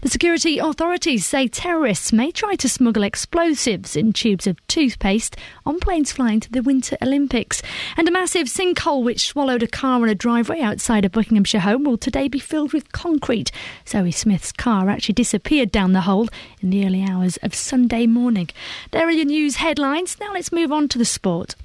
The 0.01 0.09
security 0.09 0.59
authorities 0.59 1.25
say 1.25 1.47
terrorists 1.47 2.13
may 2.13 2.31
try 2.31 2.55
to 2.55 2.69
smuggle 2.69 3.03
explosives 3.03 3.95
in 3.95 4.13
tubes 4.13 4.45
of 4.47 4.65
toothpaste 4.67 5.35
on 5.65 5.79
planes 5.79 6.11
flying 6.11 6.39
to 6.41 6.51
the 6.51 6.61
Winter 6.61 6.97
Olympics. 7.01 7.61
And 7.97 8.07
a 8.07 8.11
massive 8.11 8.47
sinkhole 8.47 9.03
which 9.03 9.27
swallowed 9.27 9.63
a 9.63 9.67
car 9.67 10.01
on 10.01 10.09
a 10.09 10.15
driveway 10.15 10.61
outside 10.61 11.05
a 11.05 11.09
Buckinghamshire 11.09 11.61
home 11.61 11.83
will 11.83 11.97
today 11.97 12.27
be 12.27 12.39
filled 12.39 12.73
with 12.73 12.91
concrete. 12.91 13.51
Zoe 13.87 14.11
Smith's 14.11 14.51
car 14.51 14.89
actually 14.89 15.13
disappeared 15.13 15.71
down 15.71 15.93
the 15.93 16.01
hole 16.01 16.27
in 16.61 16.69
the 16.69 16.85
early 16.85 17.03
hours 17.03 17.37
of 17.37 17.55
Sunday 17.55 18.05
morning. 18.05 18.49
There 18.91 19.07
are 19.07 19.11
your 19.11 19.25
news 19.25 19.55
headlines. 19.57 20.17
Now 20.19 20.33
let's 20.33 20.51
move 20.51 20.71
on 20.71 20.87
to 20.89 20.97
the 20.97 21.05
sport. 21.05 21.55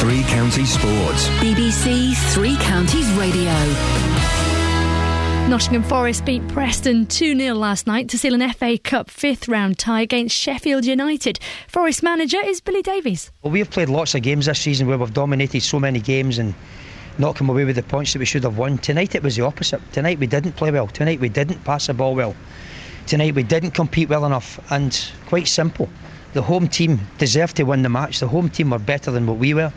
Three 0.00 0.22
Counties 0.24 0.72
Sports. 0.72 1.28
BBC 1.40 2.14
Three 2.32 2.56
Counties 2.56 3.10
Radio. 3.12 4.37
Nottingham 5.48 5.82
Forest 5.82 6.26
beat 6.26 6.46
Preston 6.48 7.06
2 7.06 7.34
0 7.34 7.54
last 7.54 7.86
night 7.86 8.10
to 8.10 8.18
seal 8.18 8.34
an 8.34 8.52
FA 8.52 8.76
Cup 8.76 9.08
fifth 9.08 9.48
round 9.48 9.78
tie 9.78 10.02
against 10.02 10.36
Sheffield 10.36 10.84
United. 10.84 11.40
Forest 11.68 12.02
manager 12.02 12.36
is 12.44 12.60
Billy 12.60 12.82
Davies. 12.82 13.30
Well, 13.42 13.50
we've 13.50 13.70
played 13.70 13.88
lots 13.88 14.14
of 14.14 14.20
games 14.20 14.44
this 14.44 14.60
season 14.60 14.86
where 14.86 14.98
we've 14.98 15.14
dominated 15.14 15.62
so 15.62 15.80
many 15.80 16.00
games 16.00 16.36
and 16.36 16.54
not 17.16 17.36
come 17.36 17.48
away 17.48 17.64
with 17.64 17.76
the 17.76 17.82
points 17.82 18.12
that 18.12 18.18
we 18.18 18.26
should 18.26 18.44
have 18.44 18.58
won. 18.58 18.76
Tonight 18.76 19.14
it 19.14 19.22
was 19.22 19.36
the 19.36 19.44
opposite. 19.46 19.80
Tonight 19.92 20.18
we 20.18 20.26
didn't 20.26 20.52
play 20.52 20.70
well. 20.70 20.86
Tonight 20.86 21.18
we 21.18 21.30
didn't 21.30 21.64
pass 21.64 21.86
the 21.86 21.94
ball 21.94 22.14
well. 22.14 22.36
Tonight 23.06 23.34
we 23.34 23.42
didn't 23.42 23.70
compete 23.70 24.10
well 24.10 24.26
enough. 24.26 24.60
And 24.70 25.00
quite 25.28 25.48
simple. 25.48 25.88
The 26.34 26.42
home 26.42 26.68
team 26.68 27.00
deserved 27.16 27.56
to 27.56 27.62
win 27.62 27.80
the 27.80 27.88
match. 27.88 28.20
The 28.20 28.28
home 28.28 28.50
team 28.50 28.68
were 28.68 28.78
better 28.78 29.10
than 29.10 29.26
what 29.26 29.38
we 29.38 29.54
were. 29.54 29.72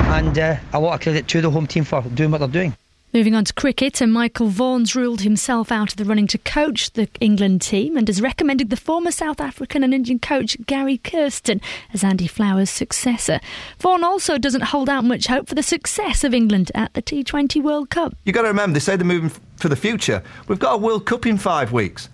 And 0.00 0.38
uh, 0.38 0.56
a 0.74 0.78
lot 0.78 0.96
of 0.96 1.00
credit 1.00 1.28
to 1.28 1.40
the 1.40 1.50
home 1.50 1.66
team 1.66 1.84
for 1.84 2.02
doing 2.02 2.30
what 2.30 2.38
they're 2.38 2.48
doing. 2.48 2.76
Moving 3.14 3.36
on 3.36 3.44
to 3.44 3.52
cricket, 3.54 4.00
and 4.00 4.12
Michael 4.12 4.48
Vaughan's 4.48 4.96
ruled 4.96 5.20
himself 5.20 5.70
out 5.70 5.92
of 5.92 5.96
the 5.98 6.04
running 6.04 6.26
to 6.26 6.36
coach 6.36 6.90
the 6.94 7.08
England 7.20 7.62
team 7.62 7.96
and 7.96 8.08
has 8.08 8.20
recommended 8.20 8.70
the 8.70 8.76
former 8.76 9.12
South 9.12 9.40
African 9.40 9.84
and 9.84 9.94
Indian 9.94 10.18
coach 10.18 10.56
Gary 10.66 10.98
Kirsten 10.98 11.60
as 11.92 12.02
Andy 12.02 12.26
Flower's 12.26 12.70
successor. 12.70 13.38
Vaughan 13.78 14.02
also 14.02 14.36
doesn't 14.36 14.64
hold 14.64 14.88
out 14.88 15.04
much 15.04 15.28
hope 15.28 15.46
for 15.46 15.54
the 15.54 15.62
success 15.62 16.24
of 16.24 16.34
England 16.34 16.72
at 16.74 16.92
the 16.94 17.02
T20 17.02 17.62
World 17.62 17.88
Cup. 17.88 18.16
You've 18.24 18.34
got 18.34 18.42
to 18.42 18.48
remember, 18.48 18.74
they 18.74 18.80
say 18.80 18.96
they're 18.96 19.06
moving 19.06 19.30
for 19.58 19.68
the 19.68 19.76
future. 19.76 20.20
We've 20.48 20.58
got 20.58 20.74
a 20.74 20.78
World 20.78 21.06
Cup 21.06 21.24
in 21.24 21.38
five 21.38 21.70
weeks. 21.70 22.08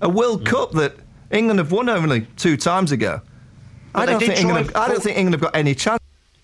A 0.00 0.08
World 0.08 0.44
Cup 0.44 0.72
that 0.72 0.96
England 1.30 1.60
have 1.60 1.70
won 1.70 1.88
only 1.88 2.26
two 2.36 2.56
times 2.56 2.90
ago. 2.90 3.20
I 3.94 4.06
don't, 4.06 4.18
think 4.18 4.40
England 4.40 4.66
have, 4.66 4.76
I 4.76 4.88
don't 4.88 5.00
think 5.04 5.16
England 5.16 5.34
have 5.34 5.52
got 5.52 5.54
any 5.54 5.76
chance. 5.76 6.02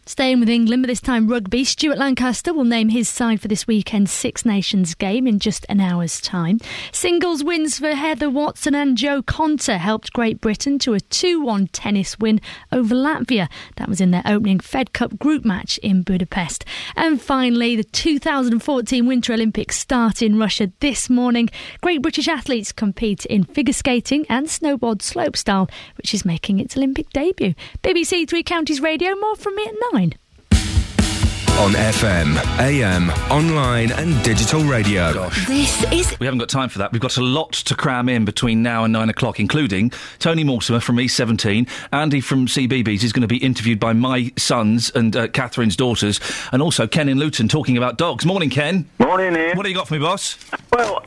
Staying 0.08 0.40
with 0.40 0.48
England, 0.48 0.82
but 0.82 0.88
this 0.88 1.02
time 1.02 1.28
rugby, 1.28 1.64
Stuart 1.64 1.98
Lancaster 1.98 2.54
will 2.54 2.64
name 2.64 2.88
his 2.88 3.10
side 3.10 3.42
for 3.42 3.48
this 3.48 3.66
weekend's 3.66 4.10
Six 4.10 4.46
Nations 4.46 4.94
game 4.94 5.26
in 5.26 5.38
just 5.38 5.66
an 5.68 5.82
hour's 5.82 6.18
time. 6.18 6.60
Singles 6.92 7.44
wins 7.44 7.78
for 7.78 7.90
Heather 7.90 8.30
Watson 8.30 8.74
and 8.74 8.96
Jo 8.96 9.20
Konta 9.20 9.76
helped 9.76 10.14
Great 10.14 10.40
Britain 10.40 10.78
to 10.78 10.94
a 10.94 11.00
2 11.00 11.42
1 11.42 11.66
tennis 11.68 12.18
win 12.18 12.40
over 12.72 12.94
Latvia. 12.94 13.50
That 13.76 13.90
was 13.90 14.00
in 14.00 14.10
their 14.10 14.22
opening 14.24 14.60
Fed 14.60 14.94
Cup 14.94 15.18
group 15.18 15.44
match 15.44 15.76
in 15.82 16.00
Budapest. 16.00 16.64
And 16.96 17.20
finally, 17.20 17.76
the 17.76 17.84
2014 17.84 19.06
Winter 19.06 19.34
Olympics 19.34 19.76
start 19.76 20.22
in 20.22 20.38
Russia 20.38 20.72
this 20.80 21.10
morning. 21.10 21.50
Great 21.82 22.00
British 22.00 22.28
athletes 22.28 22.72
compete 22.72 23.26
in 23.26 23.44
figure 23.44 23.74
skating 23.74 24.24
and 24.30 24.46
snowboard 24.46 25.00
slopestyle, 25.00 25.70
which 25.98 26.14
is 26.14 26.24
making 26.24 26.60
its 26.60 26.78
Olympic 26.78 27.10
debut. 27.10 27.54
BBC 27.82 28.26
Three 28.26 28.42
Counties 28.42 28.80
Radio, 28.80 29.14
more 29.16 29.36
from 29.36 29.54
me 29.54 29.66
at 29.66 29.74
9. 29.92 29.97
On 29.98 31.72
FM, 31.72 32.36
AM, 32.60 33.10
online, 33.32 33.90
and 33.90 34.22
digital 34.22 34.62
radio. 34.62 35.28
This 35.48 35.82
is 35.92 36.16
We 36.20 36.26
haven't 36.26 36.38
got 36.38 36.48
time 36.48 36.68
for 36.68 36.78
that. 36.78 36.92
We've 36.92 37.00
got 37.00 37.16
a 37.16 37.20
lot 37.20 37.50
to 37.52 37.74
cram 37.74 38.08
in 38.08 38.24
between 38.24 38.62
now 38.62 38.84
and 38.84 38.92
nine 38.92 39.08
o'clock, 39.08 39.40
including 39.40 39.90
Tony 40.20 40.44
Mortimer 40.44 40.78
from 40.78 40.98
E17, 40.98 41.68
Andy 41.90 42.20
from 42.20 42.46
CBeebies 42.46 43.02
is 43.02 43.12
going 43.12 43.22
to 43.22 43.26
be 43.26 43.38
interviewed 43.38 43.80
by 43.80 43.92
my 43.92 44.32
sons 44.38 44.92
and 44.94 45.16
uh, 45.16 45.26
Catherine's 45.26 45.74
daughters, 45.74 46.20
and 46.52 46.62
also 46.62 46.86
Ken 46.86 47.08
in 47.08 47.18
Luton 47.18 47.48
talking 47.48 47.76
about 47.76 47.98
dogs. 47.98 48.24
Morning, 48.24 48.50
Ken. 48.50 48.88
Morning, 49.00 49.36
Iain. 49.36 49.56
What 49.56 49.64
do 49.64 49.68
you 49.68 49.74
got 49.74 49.88
for 49.88 49.94
me, 49.94 50.00
boss? 50.00 50.38
Well, 50.72 51.04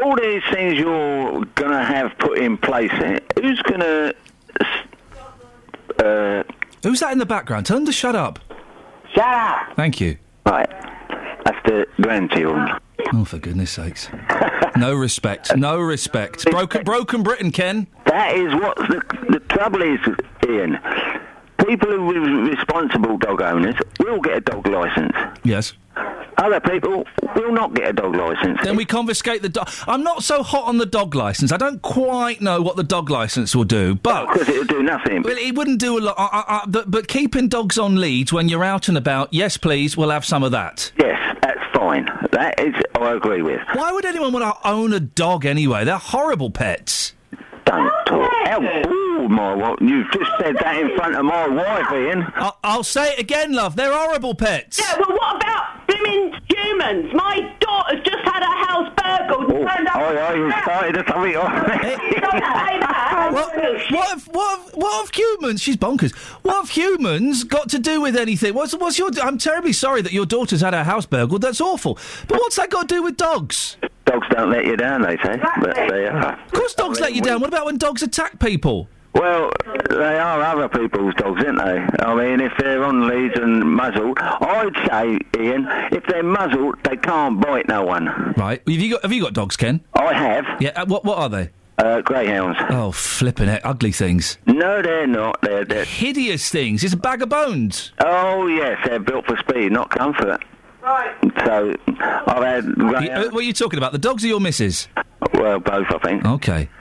all 0.00 0.14
these 0.14 0.42
things 0.52 0.78
you're 0.78 1.44
going 1.56 1.72
to 1.72 1.82
have 1.82 2.16
put 2.18 2.38
in 2.38 2.56
place, 2.56 2.92
eh, 2.92 3.18
who's 3.40 3.60
going 3.62 3.80
to. 3.80 4.14
Uh, 5.98 6.44
Who's 6.82 7.00
that 7.00 7.12
in 7.12 7.18
the 7.18 7.26
background? 7.26 7.66
Tell 7.66 7.76
them 7.76 7.86
to 7.86 7.92
shut 7.92 8.16
up. 8.16 8.38
Shut 9.14 9.24
up! 9.24 9.76
Thank 9.76 10.00
you. 10.00 10.18
Right. 10.46 10.68
That's 11.44 11.58
the 11.64 11.86
grandchildren. 12.00 12.70
Oh, 13.12 13.24
for 13.24 13.38
goodness 13.38 13.70
sakes. 13.70 14.08
No 14.76 14.94
respect. 15.06 15.56
No 15.56 15.78
respect. 15.78 16.44
Broken, 16.50 16.82
broken 16.84 17.22
Britain, 17.22 17.50
Ken. 17.50 17.86
That 18.06 18.34
is 18.36 18.52
what 18.54 18.76
the, 18.76 19.02
the 19.30 19.40
trouble 19.40 19.82
is, 19.82 20.00
Iain. 20.48 20.78
People 21.66 21.90
who 21.90 22.10
are 22.16 22.44
responsible 22.50 23.18
dog 23.18 23.40
owners 23.42 23.76
will 24.00 24.20
get 24.20 24.36
a 24.38 24.40
dog 24.40 24.66
licence. 24.66 25.12
Yes. 25.44 25.74
Other 26.38 26.60
people 26.60 27.04
will 27.36 27.52
not 27.52 27.74
get 27.74 27.88
a 27.88 27.92
dog 27.92 28.16
licence. 28.16 28.58
Then 28.64 28.76
we 28.76 28.84
confiscate 28.84 29.42
the 29.42 29.48
dog. 29.48 29.68
I'm 29.86 30.02
not 30.02 30.22
so 30.22 30.42
hot 30.42 30.66
on 30.66 30.78
the 30.78 30.86
dog 30.86 31.14
license. 31.14 31.52
I 31.52 31.56
don't 31.56 31.80
quite 31.82 32.40
know 32.40 32.62
what 32.62 32.76
the 32.76 32.82
dog 32.82 33.10
license 33.10 33.54
will 33.54 33.64
do, 33.64 33.94
but 33.94 34.32
because 34.32 34.48
it'll 34.48 34.64
do 34.64 34.82
nothing. 34.82 35.22
Well, 35.22 35.36
it 35.36 35.54
wouldn't 35.54 35.78
do 35.78 35.98
a 35.98 36.00
lot. 36.00 36.14
I, 36.18 36.24
I, 36.24 36.44
I, 36.48 36.64
but, 36.66 36.90
but 36.90 37.06
keeping 37.08 37.48
dogs 37.48 37.78
on 37.78 38.00
leads 38.00 38.32
when 38.32 38.48
you're 38.48 38.64
out 38.64 38.88
and 38.88 38.96
about, 38.96 39.32
yes, 39.32 39.56
please, 39.56 39.96
we'll 39.96 40.10
have 40.10 40.24
some 40.24 40.42
of 40.42 40.52
that. 40.52 40.90
Yes, 40.98 41.36
that's 41.42 41.60
fine. 41.74 42.06
That 42.32 42.58
is, 42.58 42.74
I 42.98 43.12
agree 43.12 43.42
with. 43.42 43.60
Why 43.74 43.92
would 43.92 44.04
anyone 44.04 44.32
want 44.32 44.44
to 44.44 44.68
own 44.68 44.92
a 44.92 45.00
dog 45.00 45.44
anyway? 45.44 45.84
They're 45.84 45.96
horrible 45.98 46.50
pets. 46.50 47.12
Don't 47.64 47.92
talk. 48.06 48.30
Oh, 48.54 49.28
my, 49.28 49.54
what? 49.54 49.80
You've 49.80 50.10
just 50.10 50.30
said 50.40 50.56
that 50.60 50.76
in 50.78 50.96
front 50.96 51.14
of 51.14 51.24
my 51.24 51.46
wife, 51.46 51.86
Iain. 51.90 52.26
I'll, 52.34 52.58
I'll 52.64 52.84
say 52.84 53.12
it 53.12 53.18
again, 53.20 53.52
love. 53.52 53.76
They're 53.76 53.92
horrible 53.92 54.34
pets. 54.34 54.80
Yeah, 54.80 54.98
well, 54.98 55.16
what 55.16 55.36
about 55.36 55.81
blooming 55.92 56.40
humans? 56.48 57.12
My 57.14 57.54
daughter's 57.60 58.02
just 58.04 58.24
had 58.24 58.42
her 58.42 58.66
house 58.66 58.92
burgled 58.96 59.50
and 59.50 59.62
oh, 59.62 59.68
turned 59.68 59.88
up. 59.88 59.96
Oh, 59.96 60.12
yeah, 60.12 60.34
you 60.34 60.50
started 60.62 60.92
to 60.94 61.02
tell 61.04 61.20
me 61.20 61.34
What, 63.32 63.56
what, 63.92 64.08
have, 64.08 64.28
what, 64.28 64.58
have, 64.58 64.74
what 64.74 65.06
have 65.06 65.14
humans? 65.14 65.62
She's 65.62 65.76
bonkers. 65.76 66.14
What 66.42 66.54
have 66.56 66.70
humans 66.70 67.44
got 67.44 67.68
to 67.70 67.78
do 67.78 68.00
with 68.00 68.16
anything? 68.16 68.54
What's, 68.54 68.74
what's 68.74 68.98
your? 68.98 69.10
I'm 69.22 69.38
terribly 69.38 69.72
sorry 69.72 70.02
that 70.02 70.12
your 70.12 70.26
daughter's 70.26 70.60
had 70.60 70.74
her 70.74 70.84
house 70.84 71.06
burgled. 71.06 71.42
That's 71.42 71.60
awful. 71.60 71.98
But 72.28 72.38
what's 72.38 72.56
that 72.56 72.70
got 72.70 72.88
to 72.88 72.94
do 72.94 73.02
with 73.02 73.16
dogs? 73.16 73.76
Dogs 74.04 74.26
don't 74.30 74.50
let 74.50 74.66
you 74.66 74.76
down, 74.76 75.02
they 75.02 75.16
say. 75.22 75.40
But 75.60 75.74
they 75.74 76.06
are. 76.06 76.38
Of 76.44 76.52
course, 76.52 76.74
dogs 76.74 77.00
let 77.00 77.14
you 77.14 77.22
down. 77.22 77.40
What 77.40 77.48
about 77.48 77.66
when 77.66 77.78
dogs 77.78 78.02
attack 78.02 78.38
people? 78.38 78.88
Well, 79.14 79.50
they 79.90 80.18
are 80.18 80.40
other 80.40 80.68
people's 80.68 81.14
dogs, 81.16 81.44
aren't 81.44 81.58
they? 81.58 82.04
I 82.04 82.14
mean, 82.14 82.40
if 82.40 82.52
they're 82.58 82.82
on 82.82 83.06
leads 83.08 83.38
and 83.38 83.60
muzzled, 83.62 84.18
I'd 84.20 84.74
say, 84.88 85.18
Iain, 85.38 85.66
if 85.92 86.04
they're 86.06 86.22
muzzled, 86.22 86.76
they 86.84 86.96
can't 86.96 87.40
bite 87.40 87.68
no 87.68 87.84
one. 87.84 88.06
Right. 88.36 88.62
Have 88.66 88.68
you 88.80 88.92
got 88.92 89.02
Have 89.02 89.12
you 89.12 89.22
got 89.22 89.34
dogs, 89.34 89.56
Ken? 89.56 89.80
I 89.94 90.14
have. 90.14 90.44
Yeah. 90.60 90.70
uh, 90.76 90.86
what 90.86 91.04
What 91.04 91.18
are 91.18 91.28
they? 91.28 91.50
Uh, 91.78 92.00
greyhounds. 92.02 92.58
Oh, 92.70 92.92
flipping 92.92 93.48
it! 93.48 93.60
Ugly 93.64 93.92
things. 93.92 94.38
No, 94.46 94.82
they're 94.82 95.06
not. 95.06 95.40
They're, 95.42 95.64
they're 95.64 95.84
hideous 95.86 96.48
things. 96.50 96.84
It's 96.84 96.94
a 96.94 96.98
bag 96.98 97.22
of 97.22 97.28
bones. 97.30 97.92
Oh 97.98 98.46
yes, 98.46 98.78
they're 98.84 99.00
built 99.00 99.26
for 99.26 99.36
speed, 99.38 99.72
not 99.72 99.90
comfort. 99.90 100.42
Right. 100.82 101.14
So 101.44 101.74
I've 101.98 102.42
had 102.42 102.64
You- 102.64 102.74
greyhounds. 102.74 103.28
uh, 103.28 103.30
what 103.30 103.40
are 103.40 103.46
you 103.46 103.52
talking 103.52 103.78
about? 103.78 103.92
The 103.92 103.98
dogs 103.98 104.22
are 104.24 104.28
your 104.28 104.40
missus? 104.40 104.88
Well, 105.34 105.58
both, 105.60 105.86
I 105.90 105.98
think. 105.98 106.24
Okay. 106.24 106.68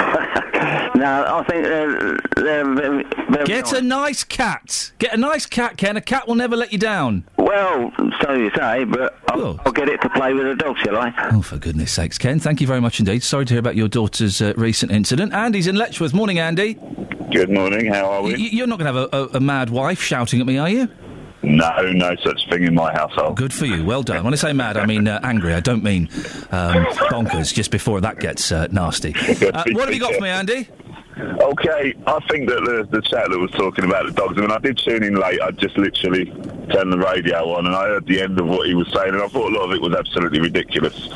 no, 0.95 1.25
I 1.27 1.43
think 1.49 1.63
they're, 1.63 2.17
they're 2.35 2.75
very, 2.75 3.03
very 3.29 3.45
Get 3.45 3.65
nice. 3.65 3.71
a 3.73 3.81
nice 3.81 4.23
cat. 4.23 4.91
Get 4.99 5.13
a 5.13 5.17
nice 5.17 5.45
cat, 5.45 5.77
Ken. 5.77 5.97
A 5.97 6.01
cat 6.01 6.27
will 6.27 6.35
never 6.35 6.55
let 6.55 6.71
you 6.71 6.77
down. 6.79 7.23
Well, 7.37 7.91
so 8.21 8.33
you 8.33 8.51
say, 8.55 8.83
but 8.85 9.17
I'll, 9.29 9.59
I'll 9.65 9.71
get 9.71 9.89
it 9.89 10.01
to 10.01 10.09
play 10.09 10.33
with 10.33 10.45
the 10.45 10.55
dog, 10.55 10.77
shall 10.79 10.97
I? 10.97 11.13
Oh, 11.31 11.41
for 11.41 11.57
goodness 11.57 11.91
sakes, 11.91 12.17
Ken. 12.17 12.39
Thank 12.39 12.61
you 12.61 12.67
very 12.67 12.81
much 12.81 12.99
indeed. 12.99 13.23
Sorry 13.23 13.45
to 13.45 13.53
hear 13.53 13.59
about 13.59 13.75
your 13.75 13.87
daughter's 13.87 14.41
uh, 14.41 14.53
recent 14.57 14.91
incident. 14.91 15.33
Andy's 15.33 15.67
in 15.67 15.75
Letchworth. 15.75 16.13
Morning, 16.13 16.39
Andy. 16.39 16.75
Good 17.31 17.49
morning. 17.49 17.85
How 17.93 18.05
are 18.11 18.21
we? 18.23 18.33
Y- 18.33 18.49
you're 18.51 18.67
not 18.67 18.79
going 18.79 18.93
to 18.93 18.99
have 19.01 19.09
a, 19.13 19.17
a, 19.35 19.37
a 19.37 19.39
mad 19.39 19.69
wife 19.69 20.01
shouting 20.01 20.39
at 20.41 20.45
me, 20.47 20.57
are 20.57 20.69
you? 20.69 20.89
No, 21.43 21.91
no 21.91 22.15
such 22.23 22.47
thing 22.49 22.63
in 22.63 22.75
my 22.75 22.91
household. 22.93 23.37
Good 23.37 23.53
for 23.53 23.65
you. 23.65 23.83
Well 23.83 24.03
done. 24.03 24.23
When 24.23 24.33
I 24.33 24.37
say 24.37 24.53
mad, 24.53 24.77
I 24.77 24.85
mean 24.85 25.07
uh, 25.07 25.19
angry. 25.23 25.53
I 25.53 25.59
don't 25.59 25.83
mean 25.83 26.07
um, 26.51 26.85
bonkers. 27.09 27.53
Just 27.53 27.71
before 27.71 27.99
that 28.01 28.19
gets 28.19 28.51
uh, 28.51 28.67
nasty. 28.71 29.15
Uh, 29.51 29.63
what 29.71 29.85
have 29.85 29.93
you 29.93 29.99
got 29.99 30.13
for 30.13 30.21
me, 30.21 30.29
Andy? 30.29 30.67
Okay, 31.17 31.93
I 32.07 32.19
think 32.29 32.47
that 32.47 32.61
the, 32.63 32.87
the 32.89 33.01
chat 33.01 33.29
that 33.29 33.37
was 33.37 33.51
talking 33.51 33.85
about 33.85 34.05
the 34.05 34.11
dogs, 34.13 34.37
I 34.37 34.41
mean, 34.41 34.51
I 34.51 34.59
did 34.59 34.77
tune 34.77 35.03
in 35.03 35.15
late. 35.15 35.41
I 35.41 35.51
just 35.51 35.77
literally 35.77 36.25
turned 36.71 36.93
the 36.93 36.97
radio 36.97 37.53
on 37.53 37.65
and 37.65 37.75
I 37.75 37.87
heard 37.87 38.05
the 38.05 38.21
end 38.21 38.39
of 38.39 38.47
what 38.47 38.67
he 38.67 38.75
was 38.75 38.87
saying, 38.93 39.09
and 39.09 39.21
I 39.21 39.27
thought 39.27 39.51
a 39.51 39.55
lot 39.55 39.65
of 39.65 39.71
it 39.73 39.81
was 39.81 39.93
absolutely 39.93 40.39
ridiculous. 40.39 41.09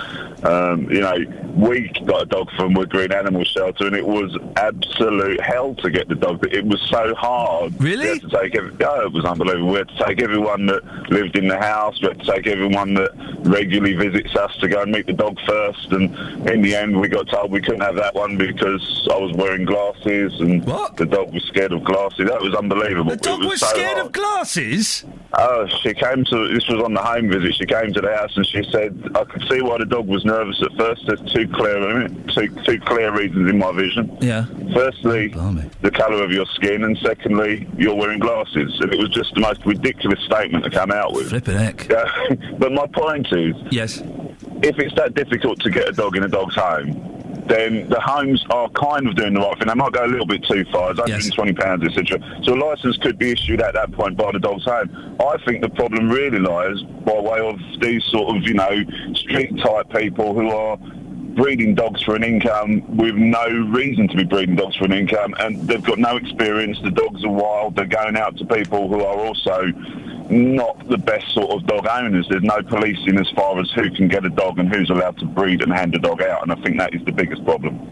Um, 0.45 0.89
you 0.91 1.01
know, 1.01 1.15
we 1.55 1.89
got 2.05 2.23
a 2.23 2.25
dog 2.25 2.51
from 2.51 2.73
Wood 2.73 2.89
Green 2.89 3.11
Animal 3.11 3.43
Shelter, 3.45 3.87
and 3.87 3.95
it 3.95 4.05
was 4.05 4.37
absolute 4.57 5.41
hell 5.41 5.73
to 5.75 5.89
get 5.89 6.07
the 6.07 6.15
dog. 6.15 6.45
It 6.53 6.65
was 6.65 6.81
so 6.89 7.15
hard. 7.15 7.81
Really? 7.81 8.05
We 8.05 8.09
had 8.11 8.21
to 8.21 8.29
take 8.29 8.55
every, 8.55 8.85
oh, 8.85 9.01
it 9.01 9.11
was 9.11 9.25
unbelievable. 9.25 9.71
We 9.71 9.77
had 9.79 9.89
to 9.89 10.05
take 10.05 10.21
everyone 10.21 10.67
that 10.67 10.83
lived 11.09 11.35
in 11.35 11.47
the 11.47 11.57
house. 11.57 11.99
We 11.99 12.09
had 12.09 12.19
to 12.19 12.31
take 12.31 12.45
everyone 12.45 12.93
that 12.95 13.11
regularly 13.39 13.93
visits 13.95 14.35
us 14.35 14.55
to 14.57 14.67
go 14.67 14.83
and 14.83 14.91
meet 14.91 15.07
the 15.07 15.13
dog 15.13 15.39
first. 15.47 15.91
And 15.91 16.15
in 16.47 16.61
the 16.61 16.75
end, 16.75 16.99
we 16.99 17.07
got 17.07 17.27
told 17.27 17.51
we 17.51 17.61
couldn't 17.61 17.81
have 17.81 17.95
that 17.95 18.13
one 18.13 18.37
because 18.37 19.07
I 19.11 19.17
was 19.17 19.31
wearing 19.33 19.65
glasses, 19.65 20.39
and 20.41 20.63
the 20.63 21.07
dog 21.09 21.33
was 21.33 21.43
scared 21.45 21.71
of 21.71 21.83
glasses. 21.83 22.27
That 22.27 22.41
was 22.41 22.53
unbelievable. 22.53 23.11
The 23.11 23.17
dog 23.17 23.43
was 23.43 23.61
so 23.61 23.67
scared 23.67 23.97
of 23.97 24.11
glasses. 24.11 25.05
Oh, 25.37 25.67
she 25.81 25.93
came 25.93 26.23
to. 26.25 26.53
This 26.53 26.67
was 26.67 26.83
on 26.83 26.93
the 26.93 27.01
home 27.01 27.29
visit. 27.29 27.55
She 27.55 27.65
came 27.65 27.91
to 27.93 28.01
the 28.01 28.15
house 28.15 28.35
and 28.37 28.45
she 28.45 28.63
said, 28.71 29.11
"I 29.15 29.23
could 29.25 29.43
see 29.49 29.61
why 29.61 29.79
the 29.79 29.85
dog 29.85 30.07
was 30.07 30.23
nervous 30.23 30.34
at 30.41 30.77
first. 30.77 31.03
There's 31.07 31.21
two 31.31 31.47
clear, 31.47 32.07
two, 32.33 32.47
two 32.63 32.79
clear 32.81 33.15
reasons 33.15 33.49
in 33.49 33.57
my 33.57 33.71
vision. 33.71 34.17
Yeah. 34.21 34.45
Firstly, 34.73 35.29
the 35.81 35.91
colour 35.91 36.23
of 36.23 36.31
your 36.31 36.45
skin, 36.47 36.83
and 36.83 36.97
secondly, 36.99 37.67
you're 37.77 37.95
wearing 37.95 38.19
glasses. 38.19 38.77
And 38.79 38.93
it 38.93 38.99
was 38.99 39.09
just 39.09 39.33
the 39.33 39.41
most 39.41 39.65
ridiculous 39.65 40.19
statement 40.25 40.63
to 40.63 40.69
come 40.69 40.91
out 40.91 41.13
with. 41.13 41.29
Flipping 41.29 41.57
heck. 41.57 41.89
Yeah. 41.89 42.09
but 42.59 42.71
my 42.71 42.87
point 42.87 43.27
is, 43.31 43.55
yes, 43.71 44.01
if 44.63 44.79
it's 44.79 44.95
that 44.95 45.13
difficult 45.13 45.59
to 45.61 45.69
get 45.69 45.89
a 45.89 45.91
dog 45.91 46.15
in 46.17 46.23
a 46.23 46.27
dog's 46.27 46.55
home. 46.55 47.11
Then 47.47 47.87
the 47.89 47.99
homes 47.99 48.43
are 48.49 48.69
kind 48.69 49.07
of 49.07 49.15
doing 49.15 49.35
the 49.35 49.39
right 49.39 49.57
thing. 49.57 49.67
They 49.67 49.73
might 49.75 49.91
go 49.91 50.03
a 50.03 50.07
little 50.07 50.25
bit 50.25 50.43
too 50.43 50.65
far. 50.71 50.91
It's 50.91 50.99
120 50.99 51.53
pounds, 51.53 51.83
etc. 51.83 52.19
So 52.43 52.55
a 52.55 52.59
license 52.59 52.97
could 52.97 53.19
be 53.19 53.31
issued 53.31 53.61
at 53.61 53.73
that 53.75 53.91
point 53.91 54.17
by 54.17 54.31
the 54.31 54.39
dog's 54.39 54.65
home. 54.65 55.17
I 55.19 55.37
think 55.45 55.61
the 55.61 55.69
problem 55.69 56.09
really 56.09 56.39
lies 56.39 56.81
by 57.05 57.19
way 57.19 57.39
of 57.39 57.59
these 57.79 58.03
sort 58.05 58.35
of, 58.35 58.43
you 58.43 58.55
know, 58.55 58.83
street 59.13 59.57
type 59.59 59.89
people 59.91 60.33
who 60.33 60.49
are 60.49 60.77
breeding 61.35 61.75
dogs 61.75 62.01
for 62.01 62.15
an 62.15 62.23
income 62.23 62.95
with 62.95 63.13
no 63.13 63.45
reason 63.69 64.07
to 64.07 64.15
be 64.15 64.23
breeding 64.23 64.55
dogs 64.55 64.75
for 64.77 64.85
an 64.85 64.93
income, 64.93 65.35
and 65.39 65.67
they've 65.67 65.83
got 65.83 65.99
no 65.99 66.15
experience. 66.15 66.79
The 66.81 66.91
dogs 66.91 67.23
are 67.25 67.31
wild. 67.31 67.75
They're 67.75 67.85
going 67.85 68.15
out 68.15 68.37
to 68.37 68.45
people 68.45 68.87
who 68.87 69.01
are 69.01 69.17
also 69.19 69.71
not 70.29 70.87
the 70.87 70.97
best 70.97 71.33
sort 71.33 71.51
of 71.51 71.65
dog 71.67 71.87
owners. 71.87 72.27
There's 72.29 72.43
no 72.43 72.61
policing 72.61 73.19
as 73.19 73.29
far 73.31 73.59
as 73.59 73.69
who 73.71 73.89
can 73.91 74.07
get 74.07 74.25
a 74.25 74.29
dog 74.29 74.59
and 74.59 74.73
who's 74.73 74.89
allowed 74.89 75.17
to 75.19 75.25
breed 75.25 75.61
and 75.61 75.71
hand 75.71 75.95
a 75.95 75.99
dog 75.99 76.21
out, 76.21 76.43
and 76.43 76.51
I 76.51 76.55
think 76.63 76.77
that 76.79 76.93
is 76.93 77.03
the 77.05 77.11
biggest 77.11 77.43
problem. 77.45 77.91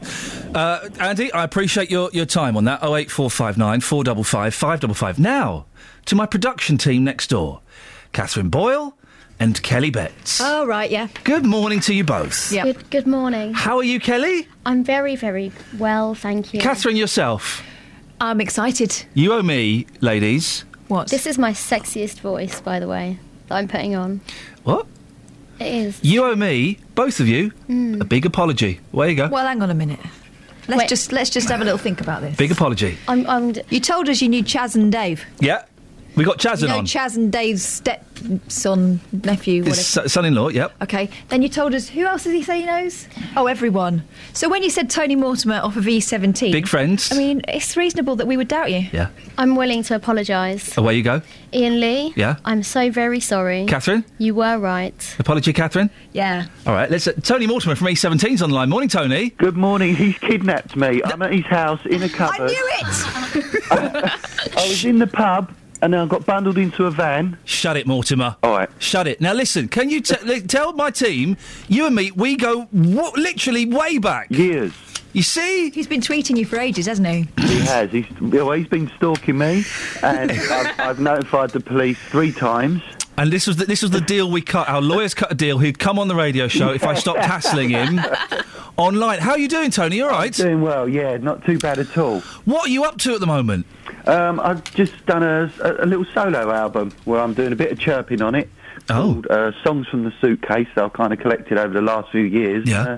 Uh, 0.55 0.89
Andy, 0.99 1.31
I 1.31 1.43
appreciate 1.43 1.89
your, 1.89 2.09
your 2.13 2.25
time 2.25 2.57
on 2.57 2.65
that. 2.65 2.79
08459 2.83 3.81
455 3.81 4.53
555. 4.53 5.19
Now, 5.19 5.65
to 6.05 6.15
my 6.15 6.25
production 6.25 6.77
team 6.77 7.03
next 7.03 7.27
door 7.29 7.61
Catherine 8.11 8.49
Boyle 8.49 8.97
and 9.39 9.61
Kelly 9.63 9.89
Betts. 9.89 10.39
Oh, 10.41 10.65
right, 10.65 10.89
yeah. 10.89 11.07
Good 11.23 11.45
morning 11.45 11.79
to 11.81 11.93
you 11.93 12.03
both. 12.03 12.51
Yeah. 12.51 12.63
Good, 12.63 12.89
good 12.89 13.07
morning. 13.07 13.53
How 13.53 13.77
are 13.77 13.83
you, 13.83 13.99
Kelly? 13.99 14.47
I'm 14.65 14.83
very, 14.83 15.15
very 15.15 15.51
well, 15.77 16.13
thank 16.13 16.53
you. 16.53 16.59
Catherine, 16.61 16.95
yourself. 16.95 17.63
I'm 18.21 18.39
excited. 18.39 19.05
You 19.13 19.33
owe 19.33 19.41
me, 19.41 19.87
ladies. 20.01 20.65
What? 20.87 21.09
This 21.09 21.25
is 21.25 21.37
my 21.37 21.51
sexiest 21.51 22.19
voice, 22.19 22.61
by 22.61 22.79
the 22.79 22.87
way, 22.87 23.19
that 23.47 23.55
I'm 23.55 23.67
putting 23.67 23.95
on. 23.95 24.21
What? 24.63 24.85
It 25.59 25.67
is. 25.73 25.99
You 26.03 26.25
owe 26.25 26.35
me, 26.35 26.79
both 26.95 27.19
of 27.19 27.27
you, 27.27 27.51
Mm. 27.69 28.01
a 28.01 28.05
big 28.05 28.25
apology. 28.25 28.79
Where 28.91 29.07
you 29.09 29.15
go? 29.15 29.27
Well, 29.29 29.45
hang 29.45 29.61
on 29.61 29.69
a 29.69 29.73
minute. 29.75 29.99
Let's 30.67 30.79
Wait. 30.79 30.89
just 30.89 31.11
let's 31.11 31.29
just 31.29 31.49
have 31.49 31.59
a 31.61 31.63
little 31.65 31.77
think 31.77 31.99
about 32.01 32.21
this. 32.21 32.35
Big 32.37 32.51
apology. 32.51 32.97
I'm, 33.07 33.27
I'm 33.29 33.51
d- 33.51 33.61
You 33.69 33.79
told 33.81 34.07
us 34.09 34.21
you 34.21 34.29
knew 34.29 34.41
Chas 34.43 34.75
and 34.75 34.91
Dave. 34.91 35.25
Yeah. 35.39 35.63
We 36.15 36.23
got 36.23 36.37
Chazin 36.37 36.61
you 36.63 36.67
know 36.67 36.77
on. 36.79 36.85
Chas 36.85 37.15
and 37.17 37.31
Dave's 37.31 37.63
stepson, 37.63 38.99
nephew, 39.11 39.63
whatever. 39.63 39.75
Son- 39.81 40.07
son-in-law, 40.09 40.49
yep. 40.49 40.73
Okay. 40.81 41.09
Then 41.29 41.41
you 41.41 41.49
told 41.49 41.73
us 41.73 41.89
who 41.89 42.05
else 42.05 42.23
does 42.25 42.33
he 42.33 42.43
say 42.43 42.59
he 42.61 42.65
knows? 42.67 43.07
Oh, 43.35 43.47
everyone. 43.47 44.03
So 44.33 44.47
when 44.47 44.61
you 44.61 44.69
said 44.69 44.89
Tony 44.91 45.15
Mortimer 45.15 45.55
off 45.55 45.75
of 45.75 45.85
E17, 45.85 46.51
Big 46.51 46.67
friends. 46.67 47.11
I 47.11 47.17
mean, 47.17 47.41
it's 47.47 47.75
reasonable 47.75 48.15
that 48.17 48.27
we 48.27 48.37
would 48.37 48.47
doubt 48.47 48.71
you. 48.71 48.87
Yeah. 48.91 49.09
I'm 49.39 49.55
willing 49.55 49.81
to 49.83 49.95
apologise. 49.95 50.77
Away 50.77 50.95
you 50.95 51.03
go. 51.03 51.21
Iain 51.53 51.79
Lee, 51.79 52.13
Yeah. 52.15 52.37
I'm 52.45 52.61
so 52.63 52.91
very 52.91 53.19
sorry. 53.19 53.65
Catherine? 53.65 54.05
You 54.19 54.35
were 54.35 54.57
right. 54.59 55.15
Apology, 55.19 55.51
Catherine. 55.53 55.89
Yeah. 56.11 56.45
All 56.67 56.73
right, 56.73 56.89
let's. 56.91 57.07
Uh, 57.07 57.13
Tony 57.23 57.47
Mortimer 57.47 57.75
from 57.75 57.87
E17's 57.87 58.41
on 58.41 58.49
the 58.49 58.55
line. 58.55 58.69
Morning, 58.69 58.89
Tony. 58.89 59.31
Good 59.31 59.57
morning. 59.57 59.95
He's 59.95 60.17
kidnapped 60.19 60.75
me. 60.75 61.01
I'm 61.03 61.21
at 61.23 61.33
his 61.33 61.45
house 61.45 61.83
in 61.85 62.03
a 62.03 62.09
cupboard. 62.09 62.41
I 62.41 62.47
knew 62.47 62.69
it! 62.73 64.17
I 64.57 64.67
was 64.67 64.85
in 64.85 64.99
the 64.99 65.07
pub 65.07 65.51
and 65.83 65.93
then 65.93 65.99
I 65.99 66.05
got 66.05 66.25
bundled 66.25 66.57
into 66.57 66.85
a 66.85 66.91
van. 66.91 67.37
Shut 67.43 67.75
it, 67.75 67.85
Mortimer. 67.85 68.37
All 68.41 68.51
right. 68.51 68.69
Shut 68.79 69.05
it. 69.05 69.19
Now 69.19 69.33
listen. 69.33 69.67
Can 69.67 69.89
you 69.89 69.99
t- 69.99 70.15
li- 70.25 70.39
tell 70.41 70.71
my 70.71 70.89
team, 70.89 71.35
you 71.67 71.85
and 71.85 71.93
me, 71.93 72.09
we 72.11 72.37
go 72.37 72.65
w- 72.73 73.11
literally 73.15 73.65
way 73.65 73.97
back. 73.97 74.31
Years. 74.31 74.71
You 75.11 75.23
see? 75.23 75.69
He's 75.71 75.85
been 75.85 75.99
tweeting 76.01 76.37
you 76.37 76.45
for 76.45 76.57
ages, 76.57 76.85
hasn't 76.87 77.07
he? 77.07 77.27
He 77.41 77.59
has. 77.59 77.91
He's, 77.91 78.05
well, 78.21 78.51
he's 78.51 78.67
been 78.67 78.89
stalking 78.95 79.37
me, 79.37 79.63
and 80.01 80.31
I've, 80.51 80.79
I've 80.79 80.99
notified 80.99 81.49
the 81.51 81.59
police 81.59 81.99
three 82.09 82.31
times. 82.31 82.81
And 83.17 83.31
this 83.31 83.45
was 83.45 83.57
the, 83.57 83.65
this 83.65 83.81
was 83.81 83.91
the 83.91 84.01
deal 84.01 84.29
we 84.29 84.41
cut. 84.41 84.67
Our 84.67 84.81
lawyers 84.81 85.13
cut 85.13 85.31
a 85.31 85.35
deal. 85.35 85.59
He'd 85.59 85.77
come 85.77 85.99
on 85.99 86.07
the 86.07 86.15
radio 86.15 86.47
show 86.47 86.71
if 86.71 86.83
I 86.83 86.95
stopped 86.95 87.19
hassling 87.19 87.69
him 87.69 87.99
online. 88.77 89.19
How 89.19 89.31
are 89.31 89.39
you 89.39 89.47
doing, 89.47 89.69
Tony? 89.69 90.01
All 90.01 90.09
right? 90.09 90.33
Doing 90.33 90.61
well, 90.61 90.89
yeah, 90.89 91.17
not 91.17 91.45
too 91.45 91.59
bad 91.59 91.77
at 91.77 91.95
all. 91.97 92.21
What 92.45 92.67
are 92.67 92.71
you 92.71 92.83
up 92.83 92.97
to 92.99 93.13
at 93.13 93.19
the 93.19 93.27
moment? 93.27 93.67
Um, 94.05 94.39
I've 94.39 94.63
just 94.73 95.05
done 95.05 95.23
a, 95.23 95.51
a, 95.61 95.85
a 95.85 95.85
little 95.85 96.05
solo 96.13 96.51
album 96.51 96.91
where 97.05 97.21
I'm 97.21 97.33
doing 97.33 97.53
a 97.53 97.55
bit 97.55 97.71
of 97.71 97.79
chirping 97.79 98.21
on 98.21 98.35
it. 98.35 98.49
Oh. 98.89 99.21
Called, 99.21 99.27
uh, 99.27 99.51
Songs 99.63 99.87
from 99.87 100.03
the 100.03 100.13
Suitcase 100.19 100.67
that 100.75 100.83
I've 100.83 100.93
kind 100.93 101.13
of 101.13 101.19
collected 101.19 101.57
over 101.57 101.73
the 101.73 101.81
last 101.81 102.11
few 102.11 102.23
years. 102.23 102.67
Yeah. 102.67 102.83
Uh, 102.83 102.97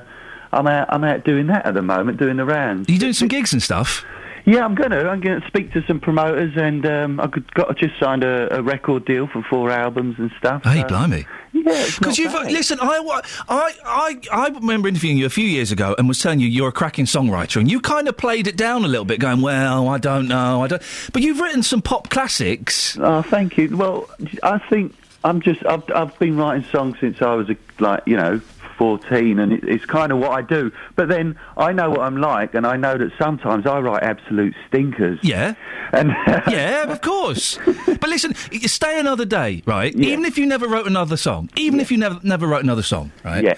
I'm 0.54 0.68
out, 0.68 0.88
I'm 0.92 1.04
out 1.04 1.26
doing 1.26 1.48
that 1.48 1.66
at 1.66 1.74
the 1.74 1.82
moment, 1.82 2.18
doing 2.18 2.38
the 2.38 2.46
rounds. 2.46 2.88
Are 2.88 2.92
you 2.92 3.00
doing 3.00 3.14
some 3.14 3.28
gigs 3.28 3.52
and 3.52 3.62
stuff? 3.62 4.06
Yeah, 4.46 4.64
I'm 4.64 4.76
gonna. 4.76 5.08
I'm 5.10 5.22
gonna 5.22 5.46
speak 5.48 5.74
to 5.74 5.84
some 5.88 6.00
promoters, 6.00 6.54
and 6.56 6.86
um, 6.86 7.20
I 7.20 7.28
could, 7.28 7.52
got 7.56 7.76
just 7.78 8.00
signed 8.00 8.24
a, 8.24 8.58
a 8.58 8.62
record 8.62 9.06
deal 9.06 9.26
for 9.28 9.42
four 9.44 9.72
albums 9.72 10.20
and 10.20 10.32
stuff. 10.38 10.64
Hey, 10.64 10.82
so- 10.82 10.88
blimey. 10.88 11.26
Yeah, 11.52 11.86
Because 11.98 12.18
you've 12.20 12.34
bad. 12.34 12.52
listen, 12.52 12.80
I, 12.82 13.00
I, 13.48 13.74
I, 13.86 14.20
I 14.32 14.48
remember 14.50 14.90
interviewing 14.90 15.18
you 15.18 15.26
a 15.26 15.30
few 15.30 15.48
years 15.48 15.72
ago 15.72 15.96
and 15.98 16.06
was 16.06 16.20
telling 16.20 16.42
you 16.42 16.48
you're 16.50 16.68
a 16.68 16.72
cracking 16.74 17.06
songwriter, 17.06 17.62
and 17.62 17.72
you 17.72 17.80
kind 17.80 18.10
of 18.10 18.18
played 18.18 18.46
it 18.48 18.58
down 18.58 18.84
a 18.84 18.88
little 18.90 19.06
bit, 19.06 19.20
going, 19.22 19.42
"Well, 19.42 19.88
I 19.88 19.98
don't 19.98 20.28
know, 20.28 20.62
I 20.62 20.68
don't." 20.68 20.82
But 21.14 21.22
you've 21.22 21.40
written 21.40 21.64
some 21.64 21.82
pop 21.82 22.10
classics. 22.10 22.98
Oh, 23.00 23.22
thank 23.22 23.58
you. 23.58 23.76
Well, 23.76 24.10
I 24.44 24.60
think 24.60 24.94
I'm 25.24 25.42
just. 25.42 25.66
I've 25.66 25.84
I've 25.96 26.20
been 26.20 26.36
writing 26.38 26.66
songs 26.72 26.98
since 27.00 27.22
I 27.22 27.34
was 27.34 27.50
a, 27.50 27.56
like 27.80 28.04
you 28.06 28.18
know. 28.18 28.42
14 28.78 29.40
and 29.40 29.54
it, 29.54 29.64
it's 29.64 29.86
kind 29.86 30.12
of 30.12 30.18
what 30.20 30.32
I 30.32 30.42
do 30.42 30.72
but 30.96 31.08
then 31.10 31.38
I 31.58 31.72
know 31.72 31.90
what 31.90 32.02
I'm 32.02 32.18
like 32.18 32.54
and 32.54 32.66
I 32.68 32.76
know 32.78 32.98
that 32.98 33.12
sometimes 33.18 33.66
I 33.66 33.80
write 33.80 34.04
absolute 34.04 34.54
stinkers 34.68 35.20
Yeah. 35.24 35.56
and 35.94 36.10
yeah, 36.48 36.84
of 36.92 37.02
course. 37.02 37.58
But 37.86 38.10
listen, 38.10 38.36
stay 38.36 39.00
another 39.00 39.26
day, 39.26 39.64
right? 39.66 39.94
Even 39.96 40.26
if 40.26 40.38
you 40.38 40.46
never 40.46 40.68
wrote 40.68 40.88
another 40.88 41.18
song, 41.18 41.50
even 41.56 41.80
if 41.80 41.92
you 41.92 41.98
never 41.98 42.20
never 42.24 42.48
wrote 42.48 42.64
another 42.64 42.84
song, 42.84 43.12
right? 43.24 43.44
Yeah. 43.44 43.56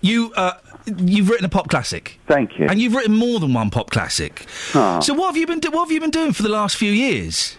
You 0.00 0.32
uh, 0.36 0.52
you've 0.98 1.28
written 1.30 1.46
a 1.46 1.48
pop 1.48 1.68
classic. 1.68 2.18
Thank 2.26 2.58
you. 2.58 2.66
And 2.66 2.80
you've 2.80 2.94
written 2.94 3.14
more 3.16 3.40
than 3.40 3.54
one 3.54 3.70
pop 3.70 3.90
classic. 3.90 4.46
Ah. 4.74 5.00
So 5.00 5.14
what 5.14 5.26
have 5.28 5.36
you 5.36 5.46
been 5.46 5.60
do- 5.60 5.70
what 5.70 5.84
have 5.84 5.92
you 5.92 6.00
been 6.00 6.10
doing 6.10 6.32
for 6.32 6.42
the 6.42 6.48
last 6.50 6.76
few 6.76 6.90
years? 6.92 7.56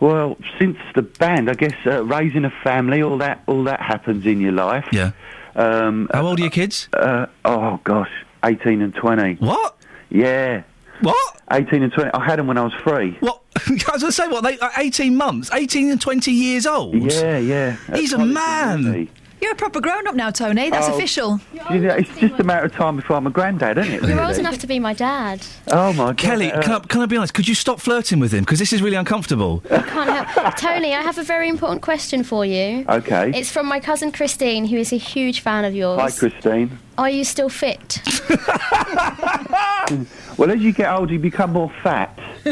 Well, 0.00 0.36
since 0.58 0.78
the 0.96 1.02
band, 1.02 1.48
I 1.48 1.54
guess 1.54 1.74
uh, 1.86 2.02
raising 2.04 2.44
a 2.44 2.50
family, 2.64 3.02
all 3.02 3.18
that, 3.18 3.42
all 3.46 3.62
that 3.64 3.80
happens 3.80 4.26
in 4.26 4.40
your 4.40 4.50
life. 4.50 4.86
Yeah. 4.90 5.12
Um, 5.54 6.08
How 6.12 6.26
old 6.26 6.38
are 6.38 6.42
your 6.42 6.50
kids? 6.50 6.88
Uh, 6.92 7.26
oh 7.44 7.80
gosh, 7.84 8.10
eighteen 8.44 8.82
and 8.82 8.94
twenty. 8.94 9.34
What? 9.34 9.76
Yeah. 10.10 10.62
What? 11.00 11.40
Eighteen 11.50 11.82
and 11.82 11.92
twenty. 11.92 12.10
I 12.14 12.24
had 12.24 12.38
them 12.38 12.46
when 12.46 12.58
I 12.58 12.62
was 12.64 12.72
three. 12.82 13.16
What? 13.20 13.42
I 13.66 13.72
was 13.72 13.82
going 13.84 14.00
to 14.00 14.12
say 14.12 14.28
what? 14.28 14.42
They 14.44 14.58
uh, 14.58 14.70
eighteen 14.78 15.16
months, 15.16 15.50
eighteen 15.52 15.90
and 15.90 16.00
twenty 16.00 16.32
years 16.32 16.66
old. 16.66 16.94
Yeah, 16.94 17.38
yeah. 17.38 17.76
He's 17.94 18.12
a 18.12 18.18
man. 18.24 19.08
You're 19.42 19.52
a 19.52 19.56
proper 19.56 19.80
grown 19.80 20.06
up 20.06 20.14
now, 20.14 20.30
Tony. 20.30 20.70
That's 20.70 20.88
Oh. 20.88 20.94
official. 20.94 21.40
You 21.68 21.80
know, 21.80 21.94
it's 21.96 22.08
just 22.20 22.38
a 22.38 22.44
matter 22.44 22.64
of 22.66 22.72
time 22.72 22.94
before 22.94 23.16
I'm 23.16 23.26
a 23.26 23.30
granddad, 23.30 23.76
isn't 23.76 23.92
it? 23.92 24.02
You're 24.04 24.22
old 24.24 24.38
enough 24.38 24.56
to 24.58 24.68
be 24.68 24.78
my 24.78 24.94
dad. 24.94 25.44
Oh 25.72 25.92
my 25.94 26.06
God. 26.06 26.16
Kelly, 26.16 26.52
uh, 26.52 26.62
can, 26.62 26.72
I, 26.74 26.78
can 26.78 27.00
I 27.00 27.06
be 27.06 27.16
honest? 27.16 27.34
Could 27.34 27.48
you 27.48 27.56
stop 27.56 27.80
flirting 27.80 28.20
with 28.20 28.32
him? 28.32 28.40
Because 28.44 28.60
this 28.60 28.72
is 28.72 28.80
really 28.80 28.94
uncomfortable. 28.94 29.60
I 29.68 29.82
can't 29.82 30.08
help. 30.08 30.56
Tony, 30.56 30.94
I 30.94 31.02
have 31.02 31.18
a 31.18 31.24
very 31.24 31.48
important 31.48 31.82
question 31.82 32.22
for 32.22 32.46
you. 32.46 32.84
Okay. 32.88 33.32
It's 33.34 33.50
from 33.50 33.66
my 33.66 33.80
cousin 33.80 34.12
Christine, 34.12 34.64
who 34.66 34.76
is 34.76 34.92
a 34.92 34.96
huge 34.96 35.40
fan 35.40 35.64
of 35.64 35.74
yours. 35.74 36.00
Hi, 36.00 36.10
Christine. 36.12 36.78
Are 36.96 37.10
you 37.10 37.24
still 37.24 37.48
fit? 37.48 38.00
Well, 40.38 40.50
as 40.50 40.60
you 40.60 40.72
get 40.72 40.90
older, 40.90 41.12
you 41.12 41.18
become 41.18 41.52
more 41.52 41.70
fat. 41.82 42.18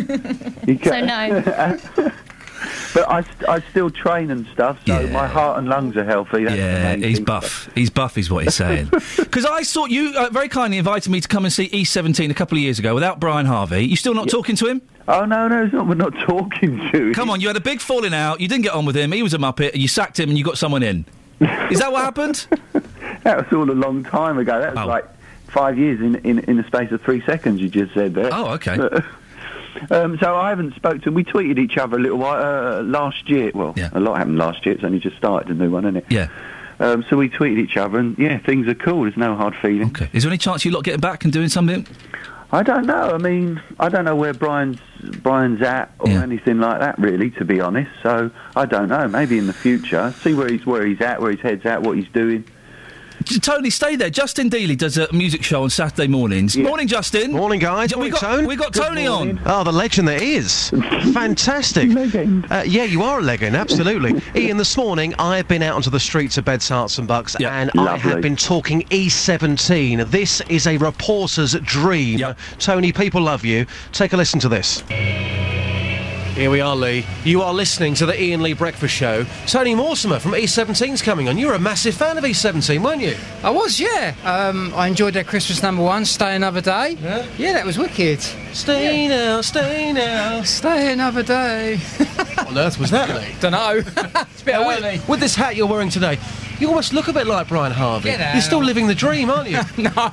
You 0.67 0.78
So 0.85 1.01
no. 1.01 1.43
But 2.94 3.08
I, 3.10 3.22
st- 3.22 3.48
I 3.48 3.60
still 3.70 3.90
train 3.90 4.30
and 4.30 4.47
stuff, 4.48 4.78
so 4.86 5.06
my 5.08 5.26
heart 5.26 5.58
and 5.58 5.68
lungs 5.68 5.97
are 5.97 6.05
healthy. 6.05 6.44
That's 6.44 6.56
Yeah, 6.56 6.97
he's 6.97 7.20
buff. 7.20 7.68
He's 7.74 7.90
buff, 7.90 8.18
is 8.18 8.30
what 8.30 8.44
he's 8.44 8.55
saying. 8.55 8.90
Because 9.16 9.44
I 9.44 9.62
saw 9.62 9.86
you 9.86 10.12
uh, 10.16 10.28
very 10.30 10.48
kindly 10.48 10.78
invited 10.78 11.10
me 11.10 11.20
to 11.20 11.28
come 11.28 11.44
and 11.44 11.52
see 11.52 11.68
E17 11.68 12.30
a 12.30 12.34
couple 12.34 12.58
of 12.58 12.62
years 12.62 12.78
ago 12.80 12.94
without 12.94 13.20
Brian 13.20 13.47
Harvey. 13.47 13.82
You 13.86 13.94
still 13.97 14.14
not 14.14 14.28
talking 14.28 14.56
to 14.56 14.66
him? 14.66 14.82
Oh 15.06 15.24
no, 15.24 15.47
no, 15.48 15.64
it's 15.64 15.72
not. 15.72 15.86
We're 15.86 15.94
not 15.94 16.14
talking 16.20 16.78
to. 16.90 17.06
him. 17.08 17.14
Come 17.14 17.30
on, 17.30 17.40
you 17.40 17.47
had 17.48 17.56
a 17.56 17.60
big 17.60 17.80
falling 17.80 18.12
out. 18.14 18.40
You 18.40 18.48
didn't 18.48 18.64
get 18.64 18.74
on 18.74 18.84
with 18.86 18.97
him. 18.97 19.12
He 19.12 19.22
was 19.22 19.34
a 19.34 19.39
muppet. 19.39 19.72
And 19.72 19.80
you 19.82 19.89
sacked 19.89 20.18
him, 20.18 20.28
and 20.28 20.36
you 20.39 20.44
got 20.44 20.58
someone 20.58 20.82
in. 20.82 21.05
Is 21.70 21.78
that 21.78 21.90
what 21.92 22.02
happened? 22.02 22.47
That 23.24 23.36
was 23.36 23.52
all 23.52 23.70
a 23.70 23.74
long 23.74 24.02
time 24.02 24.39
ago. 24.39 24.58
That 24.60 24.74
was 24.74 24.84
Oh. 24.84 24.86
like 24.89 25.05
five 25.48 25.78
years 25.78 26.00
in, 26.00 26.14
in 26.24 26.39
in 26.40 26.56
the 26.56 26.64
space 26.64 26.90
of 26.90 27.02
three 27.02 27.20
seconds. 27.26 27.60
You 27.60 27.68
just 27.68 27.92
said 27.92 28.14
that. 28.14 28.32
Oh, 28.32 28.52
okay. 28.55 28.78
um, 29.90 30.18
so 30.18 30.36
I 30.36 30.50
haven't 30.50 30.74
spoken 30.74 31.00
to 31.02 31.08
him. 31.08 31.15
We 31.15 31.24
tweeted 31.24 31.58
each 31.58 31.76
other 31.76 31.97
a 31.97 32.00
little 32.00 32.18
while 32.18 32.42
uh, 32.42 32.82
last 32.82 33.28
year. 33.28 33.50
Well, 33.55 33.74
a 33.92 34.00
lot 34.00 34.18
happened 34.18 34.39
last 34.39 34.65
year. 34.65 34.74
It's 34.74 34.84
only 34.84 34.99
just 35.00 35.16
started 35.16 35.50
a 35.50 35.55
new 35.55 35.70
one, 35.70 35.84
isn't 35.84 35.97
it? 35.97 36.07
Yeah. 36.08 36.28
Um, 36.78 37.05
so 37.10 37.16
we 37.16 37.28
tweeted 37.28 37.58
each 37.58 37.76
other, 37.76 37.99
and 37.99 38.16
yeah, 38.18 38.39
things 38.39 38.66
are 38.66 38.74
cool. 38.74 39.02
There's 39.02 39.16
no 39.16 39.36
hard 39.36 39.55
feelings. 39.57 39.90
Okay. 39.90 40.08
Is 40.15 40.23
there 40.23 40.31
any 40.31 40.39
chance 40.39 40.65
you 40.65 40.70
lot 40.70 40.82
getting 40.82 41.00
back 41.00 41.24
and 41.24 41.32
doing 41.32 41.49
something? 41.49 41.86
I 42.52 42.62
don't 42.62 42.86
know. 42.86 43.15
I 43.15 43.18
mean, 43.18 43.62
I 43.78 43.89
don't 43.89 44.05
know 44.05 44.16
where 44.16 44.34
Brian's 44.34 44.81
Brian's 45.23 45.62
at 45.62 45.92
or 46.00 46.08
anything 46.08 46.58
like 46.58 46.81
that, 46.81 46.99
really. 46.99 47.31
To 47.32 47.44
be 47.44 47.60
honest, 47.60 47.90
so 48.02 48.31
I 48.57 48.66
don't 48.66 48.89
know. 48.89 49.07
Maybe 49.08 49.39
in 49.39 49.47
the 49.47 49.52
future, 49.52 50.12
see 50.23 50.34
where 50.34 50.49
he's 50.49 50.66
where 50.66 50.84
he's 50.84 51.00
at, 51.00 51.20
where 51.20 51.31
his 51.31 51.40
head's 51.40 51.65
at, 51.66 51.82
what 51.82 51.97
he's 51.97 52.08
doing. 52.08 52.44
J- 53.24 53.39
Tony, 53.39 53.70
stay 53.70 53.97
there. 53.97 54.10
Justin 54.10 54.49
Dealey 54.50 54.76
does 54.76 54.97
a 54.99 55.12
music 55.12 55.42
show 55.42 55.62
on 55.62 55.70
Saturday 55.70 56.08
mornings. 56.08 56.57
Morning, 56.57 56.89
Justin. 56.89 57.32
Morning, 57.32 57.60
guys. 57.60 57.90
we 57.94 57.97
Morning, 57.97 58.12
got 58.12 58.20
Tone. 58.20 58.47
we 58.47 58.57
got 58.57 58.73
Good 58.73 58.82
Tony 58.82 59.08
morning. 59.08 59.39
on. 59.39 59.42
Oh, 59.47 59.65
the 59.65 59.73
legend 59.73 60.08
that 60.08 60.23
is. 60.23 60.70
Fantastic. 61.12 61.89
legend. 61.92 62.47
Uh, 62.50 62.62
yeah, 62.66 62.84
you 62.84 63.02
are 63.02 63.18
a 63.18 63.23
legend, 63.23 63.57
absolutely. 63.57 64.20
Iain, 64.34 64.57
this 64.57 64.76
morning 64.76 65.15
I've 65.18 65.47
been 65.49 65.62
out 65.62 65.74
onto 65.76 65.90
the 65.90 66.00
streets 66.00 66.39
of 66.39 66.44
Beds, 66.44 66.68
Herts 66.68 66.99
and 66.99 67.07
Bucks 67.07 67.36
and 67.36 67.70
I 67.78 67.97
have 67.97 68.20
been 68.23 68.36
talking 68.36 68.82
E17. 68.84 70.10
This 70.10 70.40
is 70.42 70.66
a 70.66 70.76
reporter's 70.78 71.52
dream. 71.60 72.20
Tony, 72.58 72.92
people 72.92 73.20
love 73.20 73.44
you. 73.44 73.66
Take 73.92 74.12
a 74.12 74.16
listen 74.16 74.40
to 74.40 74.49
this. 74.49 74.82
Here 76.41 76.51
we 76.51 76.62
are, 76.62 76.75
Lee. 76.75 77.05
You 77.23 77.43
are 77.43 77.52
listening 77.52 77.93
to 77.97 78.07
the 78.07 78.15
Iain 78.15 78.41
Lee 78.41 78.55
Breakfast 78.55 78.94
Show. 78.94 79.27
Tony 79.47 79.75
Mortimer 79.75 80.19
from 80.19 80.33
E17's 80.33 81.02
coming 81.02 81.28
on. 81.28 81.36
You're 81.36 81.52
a 81.52 81.59
massive 81.59 81.94
fan 81.94 82.17
of 82.17 82.25
E17, 82.25 82.83
weren't 82.83 83.02
you? 83.02 83.15
I 83.43 83.51
was, 83.51 83.78
yeah. 83.78 84.15
Um, 84.25 84.73
I 84.75 84.89
enjoyed 84.89 85.12
their 85.12 85.23
Christmas 85.23 85.62
number 85.62 85.83
one, 85.83 86.07
Stay 86.07 86.35
Another 86.35 86.62
Day. 86.62 86.97
Yeah, 86.99 87.27
yeah 87.36 87.52
that 87.52 87.67
was 87.67 87.77
wicked. 87.77 88.23
Stay 88.55 89.07
now, 89.07 89.43
stay 89.43 89.93
now. 89.93 90.43
Stay 90.43 90.94
another 90.94 91.23
day. 91.23 91.78
What 92.17 92.49
on 92.49 92.59
earth 92.59 92.78
was 92.78 92.91
that, 92.91 93.10
Lee? 93.10 93.35
Don't 93.41 93.52
know. 93.52 93.83
it's 93.85 94.41
a 94.41 94.44
bit 94.47 94.59
with, 94.60 94.83
early. 94.83 95.01
with 95.07 95.20
this 95.20 95.35
hat 95.35 95.57
you're 95.57 95.67
wearing 95.67 95.91
today, 95.91 96.19
you 96.59 96.69
almost 96.69 96.94
look 96.94 97.09
a 97.09 97.12
bit 97.12 97.27
like 97.27 97.49
Brian 97.49 97.70
Harvey. 97.70 98.09
Get 98.09 98.20
out. 98.23 98.33
You're 98.35 98.41
still 98.41 98.65
living 98.65 98.86
the 98.86 98.94
dream, 98.94 99.28
aren't 99.28 99.51
you? 99.51 99.60
no. 99.77 100.10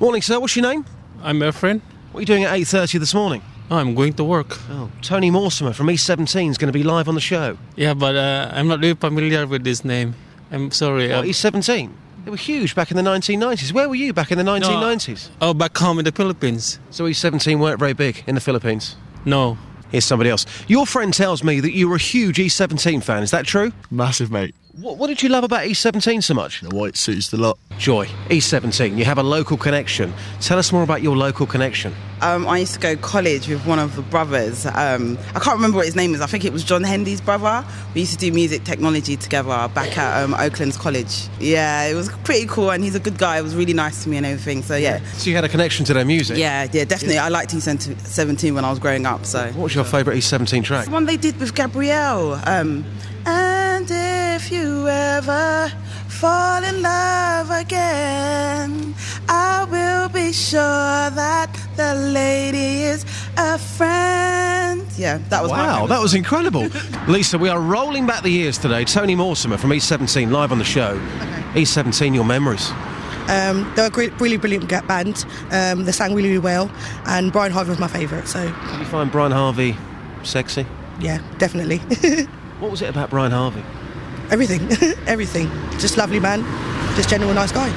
Morning, 0.00 0.20
sir. 0.20 0.40
What's 0.40 0.56
your 0.56 0.68
name? 0.68 0.84
I'm 1.22 1.38
Efren. 1.38 1.80
What 2.10 2.18
are 2.18 2.22
you 2.22 2.26
doing 2.26 2.42
at 2.42 2.58
8.30 2.58 2.98
this 2.98 3.14
morning? 3.14 3.40
I'm 3.76 3.94
going 3.94 4.12
to 4.14 4.24
work. 4.24 4.58
Oh, 4.70 4.90
Tony 5.00 5.30
Mortimer 5.30 5.72
from 5.72 5.86
E17 5.86 6.50
is 6.50 6.58
going 6.58 6.72
to 6.72 6.78
be 6.78 6.82
live 6.82 7.08
on 7.08 7.14
the 7.14 7.20
show. 7.20 7.56
Yeah, 7.76 7.94
but 7.94 8.14
uh, 8.16 8.50
I'm 8.52 8.68
not 8.68 8.80
really 8.80 8.94
familiar 8.94 9.46
with 9.46 9.64
this 9.64 9.84
name. 9.84 10.14
I'm 10.50 10.70
sorry. 10.70 11.08
What, 11.08 11.24
uh, 11.24 11.24
East 11.24 11.40
17? 11.40 11.92
They 12.24 12.30
were 12.30 12.36
huge 12.36 12.74
back 12.74 12.90
in 12.90 12.96
the 12.96 13.02
1990s. 13.02 13.72
Where 13.72 13.88
were 13.88 13.94
you 13.94 14.12
back 14.12 14.30
in 14.30 14.38
the 14.38 14.44
1990s? 14.44 15.30
oh, 15.40 15.54
back 15.54 15.76
home 15.76 15.98
in 15.98 16.04
the 16.04 16.12
Philippines. 16.12 16.78
So 16.90 17.04
E17 17.04 17.58
weren't 17.58 17.80
very 17.80 17.94
big 17.94 18.22
in 18.26 18.34
the 18.34 18.40
Philippines? 18.40 18.96
No. 19.24 19.56
Here's 19.90 20.04
somebody 20.04 20.30
else. 20.30 20.46
Your 20.68 20.86
friend 20.86 21.12
tells 21.12 21.42
me 21.42 21.60
that 21.60 21.72
you 21.72 21.88
were 21.88 21.96
a 21.96 22.00
huge 22.00 22.38
E17 22.38 23.02
fan. 23.02 23.22
Is 23.22 23.30
that 23.30 23.44
true? 23.46 23.72
Massive, 23.90 24.30
mate. 24.30 24.54
What, 24.80 24.96
what 24.96 25.08
did 25.08 25.22
you 25.22 25.28
love 25.28 25.44
about 25.44 25.66
East 25.66 25.82
17 25.82 26.22
so 26.22 26.32
much? 26.32 26.62
The 26.62 26.74
white 26.74 26.96
suits, 26.96 27.28
the 27.28 27.36
lot. 27.36 27.58
Joy, 27.76 28.08
East 28.30 28.48
17, 28.48 28.96
you 28.96 29.04
have 29.04 29.18
a 29.18 29.22
local 29.22 29.58
connection. 29.58 30.14
Tell 30.40 30.58
us 30.58 30.72
more 30.72 30.82
about 30.82 31.02
your 31.02 31.14
local 31.14 31.46
connection. 31.46 31.92
Um, 32.22 32.46
I 32.48 32.58
used 32.58 32.72
to 32.74 32.80
go 32.80 32.96
college 32.96 33.48
with 33.48 33.66
one 33.66 33.78
of 33.78 33.96
the 33.96 34.02
brothers. 34.02 34.64
Um, 34.64 35.18
I 35.34 35.40
can't 35.40 35.56
remember 35.56 35.76
what 35.76 35.84
his 35.86 35.96
name 35.96 36.14
is. 36.14 36.22
I 36.22 36.26
think 36.26 36.46
it 36.46 36.52
was 36.54 36.64
John 36.64 36.84
Hendy's 36.84 37.20
brother. 37.20 37.66
We 37.94 38.00
used 38.02 38.12
to 38.12 38.18
do 38.18 38.32
music 38.32 38.64
technology 38.64 39.16
together 39.16 39.68
back 39.74 39.98
at 39.98 40.22
um, 40.22 40.32
Oaklands 40.34 40.78
college. 40.78 41.28
Yeah, 41.38 41.84
it 41.86 41.94
was 41.94 42.08
pretty 42.24 42.46
cool, 42.46 42.70
and 42.70 42.82
he's 42.82 42.94
a 42.94 43.00
good 43.00 43.18
guy. 43.18 43.36
It 43.38 43.42
was 43.42 43.54
really 43.54 43.74
nice 43.74 44.04
to 44.04 44.08
me 44.08 44.16
and 44.16 44.24
everything. 44.24 44.62
So 44.62 44.76
yeah, 44.76 45.04
So 45.14 45.28
you 45.28 45.36
had 45.36 45.44
a 45.44 45.48
connection 45.50 45.84
to 45.86 45.92
their 45.94 46.04
music? 46.06 46.38
yeah, 46.38 46.66
yeah, 46.72 46.84
definitely. 46.84 47.18
I 47.18 47.28
liked 47.28 47.52
East 47.52 47.66
17 48.06 48.54
when 48.54 48.64
I 48.64 48.70
was 48.70 48.78
growing 48.78 49.04
up. 49.04 49.26
So 49.26 49.44
What 49.48 49.64
was 49.64 49.74
your 49.74 49.84
favourite 49.84 50.16
East 50.16 50.30
17 50.30 50.62
track? 50.62 50.84
the 50.86 50.90
one 50.92 51.04
they 51.04 51.16
did 51.18 51.38
with 51.38 51.54
Gabrielle. 51.54 52.40
Um, 52.46 52.84
and 53.82 54.36
if 54.36 54.52
you 54.52 54.86
ever 54.86 55.68
fall 56.06 56.62
in 56.62 56.82
love 56.82 57.50
again, 57.50 58.94
I 59.28 59.64
will 59.68 60.08
be 60.08 60.32
sure 60.32 60.60
that 60.60 61.50
the 61.76 61.94
lady 61.94 62.82
is 62.82 63.04
a 63.36 63.58
friend. 63.58 64.86
Yeah, 64.96 65.18
that 65.30 65.42
was 65.42 65.50
Wow, 65.50 65.86
that 65.86 66.00
was 66.00 66.14
incredible. 66.14 66.68
Lisa, 67.08 67.38
we 67.38 67.48
are 67.48 67.60
rolling 67.60 68.06
back 68.06 68.22
the 68.22 68.30
years 68.30 68.56
today. 68.56 68.84
Tony 68.84 69.16
Mortimer 69.16 69.56
from 69.56 69.70
E17 69.70 70.30
live 70.30 70.52
on 70.52 70.58
the 70.58 70.64
show. 70.64 70.96
E17, 71.54 72.14
your 72.14 72.24
memories. 72.24 72.70
Um, 73.28 73.72
they're 73.74 73.86
a 73.86 73.90
great, 73.90 74.12
really 74.20 74.36
brilliant 74.36 74.68
band. 74.86 75.24
Um, 75.50 75.86
they 75.86 75.92
sang 75.92 76.14
really, 76.14 76.28
really 76.28 76.38
well, 76.38 76.70
and 77.06 77.32
Brian 77.32 77.50
Harvey 77.52 77.70
was 77.70 77.80
my 77.80 77.88
favourite. 77.88 78.28
So, 78.28 78.44
Did 78.44 78.78
you 78.78 78.84
find 78.84 79.10
Brian 79.10 79.32
Harvey 79.32 79.76
sexy? 80.22 80.66
yeah, 81.00 81.20
definitely. 81.38 81.80
What 82.62 82.70
was 82.70 82.80
it 82.80 82.90
about 82.90 83.10
Brian 83.10 83.32
Harvey? 83.32 83.64
everything, 84.30 84.62
everything. 85.08 85.50
Just 85.80 85.96
lovely 85.96 86.20
man, 86.20 86.42
just 86.94 87.08
genuine 87.08 87.34
nice 87.34 87.50
guy. 87.50 87.68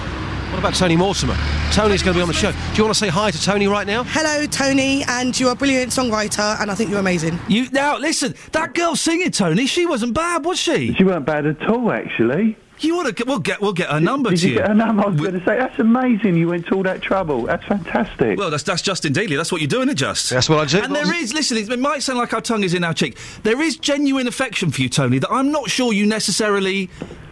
What 0.51 0.59
about 0.59 0.75
Tony 0.75 0.95
Mortimer? 0.95 1.35
Tony's 1.71 2.03
going 2.03 2.13
to 2.13 2.19
be 2.19 2.21
on 2.21 2.27
the 2.27 2.35
show. 2.35 2.51
Do 2.51 2.57
you 2.75 2.83
want 2.83 2.93
to 2.93 2.99
say 2.99 3.07
hi 3.07 3.31
to 3.31 3.41
Tony 3.41 3.65
right 3.65 3.87
now? 3.87 4.03
Hello, 4.03 4.45
Tony, 4.45 5.03
and 5.05 5.37
you're 5.39 5.53
a 5.53 5.55
brilliant 5.55 5.91
songwriter, 5.91 6.61
and 6.61 6.69
I 6.69 6.75
think 6.75 6.91
you're 6.91 6.99
amazing. 6.99 7.39
You 7.49 7.67
now 7.71 7.97
listen. 7.97 8.35
That 8.51 8.75
girl 8.75 8.95
singing, 8.95 9.31
Tony. 9.31 9.65
She 9.65 9.87
wasn't 9.87 10.13
bad, 10.13 10.45
was 10.45 10.59
she? 10.59 10.93
She 10.93 11.03
weren't 11.03 11.25
bad 11.25 11.47
at 11.47 11.67
all, 11.67 11.91
actually. 11.91 12.55
You 12.79 12.95
want 12.95 13.15
to? 13.15 13.25
We'll 13.25 13.39
get. 13.39 13.61
We'll 13.61 13.73
get 13.73 13.89
her 13.89 13.99
number 13.99 14.31
Did 14.31 14.39
to 14.39 14.49
you 14.49 14.55
get 14.55 14.67
her 14.67 14.73
number? 14.73 15.03
I 15.03 15.07
was 15.07 15.19
going 15.19 15.39
to 15.39 15.45
say 15.45 15.57
that's 15.57 15.79
amazing. 15.79 16.35
You 16.35 16.49
went 16.49 16.67
to 16.67 16.75
all 16.75 16.83
that 16.83 17.01
trouble. 17.01 17.43
That's 17.43 17.63
fantastic. 17.65 18.37
Well, 18.37 18.49
that's 18.49 18.63
that's 18.63 18.81
Justin 18.81 19.13
Dealey. 19.13 19.37
That's 19.37 19.51
what 19.51 19.61
you're 19.61 19.67
doing, 19.67 19.89
it 19.89 19.95
just. 19.95 20.29
That's 20.29 20.49
what 20.49 20.59
I 20.59 20.65
do. 20.65 20.83
And 20.83 20.95
there 20.95 21.13
is, 21.13 21.33
listen, 21.33 21.57
it 21.57 21.79
might 21.79 22.03
sound 22.03 22.19
like 22.19 22.33
our 22.33 22.41
tongue 22.41 22.63
is 22.63 22.73
in 22.73 22.83
our 22.83 22.93
cheek. 22.93 23.17
There 23.43 23.61
is 23.61 23.77
genuine 23.77 24.27
affection 24.27 24.71
for 24.71 24.81
you, 24.81 24.89
Tony, 24.89 25.19
that 25.19 25.31
I'm 25.31 25.51
not 25.51 25.69
sure 25.69 25.93
you 25.93 26.05
necessarily 26.05 26.89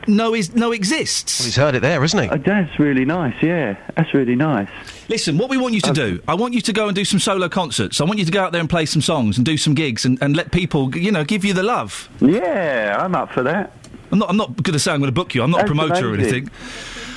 know 0.07 0.33
is 0.33 0.53
know 0.55 0.72
exists. 0.72 1.43
he's 1.45 1.55
heard 1.55 1.75
it 1.75 1.81
there, 1.81 2.03
isn't 2.03 2.22
he? 2.22 2.30
Uh, 2.30 2.38
that's 2.38 2.80
really 2.80 3.05
nice. 3.05 3.35
Yeah, 3.41 3.77
that's 3.95 4.13
really 4.13 4.35
nice. 4.35 4.69
Listen, 5.09 5.38
what 5.38 5.49
we 5.49 5.57
want 5.57 5.73
you 5.73 5.81
to 5.81 5.93
do, 5.93 6.22
I 6.27 6.35
want 6.35 6.53
you 6.53 6.61
to 6.61 6.73
go 6.73 6.88
and 6.88 6.95
do 6.95 7.05
some 7.05 7.19
solo 7.19 7.49
concerts. 7.49 7.99
I 8.01 8.05
want 8.05 8.19
you 8.19 8.25
to 8.25 8.31
go 8.31 8.41
out 8.41 8.51
there 8.51 8.61
and 8.61 8.69
play 8.69 8.85
some 8.85 9.01
songs 9.01 9.38
and 9.38 9.45
do 9.45 9.57
some 9.57 9.73
gigs 9.73 10.05
and, 10.05 10.22
and 10.22 10.35
let 10.35 10.51
people, 10.51 10.95
you 10.95 11.11
know, 11.11 11.23
give 11.23 11.43
you 11.45 11.53
the 11.53 11.63
love. 11.63 12.09
Yeah, 12.22 12.97
I'm 12.99 13.15
up 13.15 13.31
for 13.31 13.43
that. 13.43 13.73
I'm 14.14 14.19
not. 14.19 14.30
I'm 14.30 14.38
not 14.38 14.56
going 14.61 14.74
to 14.74 14.80
say 14.80 14.92
I'm 14.92 15.00
going 15.00 15.08
to 15.09 15.11
book 15.11 15.33
you. 15.33 15.42
I'm 15.43 15.50
not 15.51 15.61
That's 15.61 15.72
a 15.72 15.74
promoter 15.75 16.11
or 16.11 16.14
anything. 16.14 16.50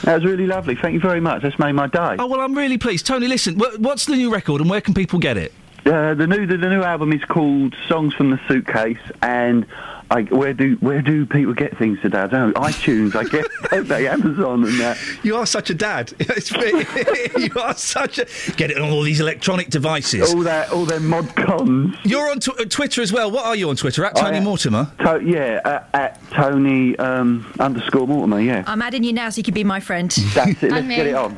That 0.04 0.14
was 0.14 0.24
really 0.24 0.46
lovely. 0.46 0.74
Thank 0.74 0.94
you 0.94 1.00
very 1.00 1.20
much. 1.20 1.42
That's 1.42 1.58
made 1.58 1.72
my 1.72 1.86
day. 1.86 2.16
Oh 2.18 2.26
well, 2.26 2.40
I'm 2.40 2.54
really 2.54 2.78
pleased, 2.78 3.06
Tony. 3.06 3.28
Listen, 3.28 3.58
wh- 3.58 3.78
what's 3.80 4.06
the 4.06 4.16
new 4.16 4.32
record 4.32 4.60
and 4.60 4.70
where 4.70 4.80
can 4.80 4.94
people 4.94 5.18
get 5.18 5.36
it? 5.36 5.52
Uh, 5.84 6.14
the 6.14 6.26
new 6.26 6.46
the, 6.46 6.56
the 6.56 6.68
new 6.70 6.82
album 6.82 7.12
is 7.12 7.22
called 7.24 7.74
Songs 7.86 8.14
from 8.14 8.30
the 8.30 8.40
Suitcase, 8.48 8.98
and 9.22 9.66
I, 10.10 10.22
where 10.22 10.54
do 10.54 10.76
where 10.76 11.02
do 11.02 11.26
people 11.26 11.52
get 11.54 11.76
things 11.78 12.00
today? 12.00 12.18
I 12.18 12.26
don't 12.28 12.54
know. 12.54 12.60
iTunes, 12.60 13.14
I 13.16 13.24
guess, 13.24 13.46
don't 13.70 13.88
they? 13.88 14.06
Amazon 14.06 14.64
and 14.64 14.78
that. 14.80 14.98
You 15.24 15.36
are 15.36 15.46
such 15.46 15.70
a 15.70 15.74
dad. 15.74 16.12
It's- 16.20 16.52
you 17.38 17.60
are 17.60 17.74
such 17.74 18.18
a 18.18 18.26
get 18.56 18.70
it 18.70 18.78
on 18.78 18.90
all 18.90 19.02
these 19.02 19.20
electronic 19.20 19.68
devices. 19.70 20.32
All 20.34 20.42
that, 20.42 20.70
all 20.70 20.84
their 20.84 21.00
mod 21.00 21.34
cons. 21.34 21.96
You're 22.04 22.30
on 22.30 22.38
tw- 22.40 22.60
uh, 22.60 22.64
Twitter 22.66 23.02
as 23.02 23.12
well. 23.12 23.30
What 23.30 23.44
are 23.46 23.56
you 23.56 23.68
on 23.70 23.76
Twitter? 23.76 24.04
At 24.04 24.14
Tony 24.16 24.36
I 24.38 24.40
Mortimer. 24.40 24.90
To- 25.00 25.20
yeah, 25.24 25.60
at, 25.64 25.88
at 25.94 26.30
Tony 26.30 26.96
um, 26.98 27.52
underscore 27.58 28.06
Mortimer. 28.06 28.40
Yeah, 28.40 28.62
I'm 28.66 28.82
adding 28.82 29.02
you 29.02 29.12
now 29.12 29.28
so 29.30 29.38
you 29.38 29.42
can 29.44 29.54
be 29.54 29.64
my 29.64 29.80
friend. 29.80 30.10
that's 30.34 30.62
it. 30.62 30.70
Let's 30.70 30.86
get 30.88 31.06
it 31.06 31.14
on. 31.14 31.36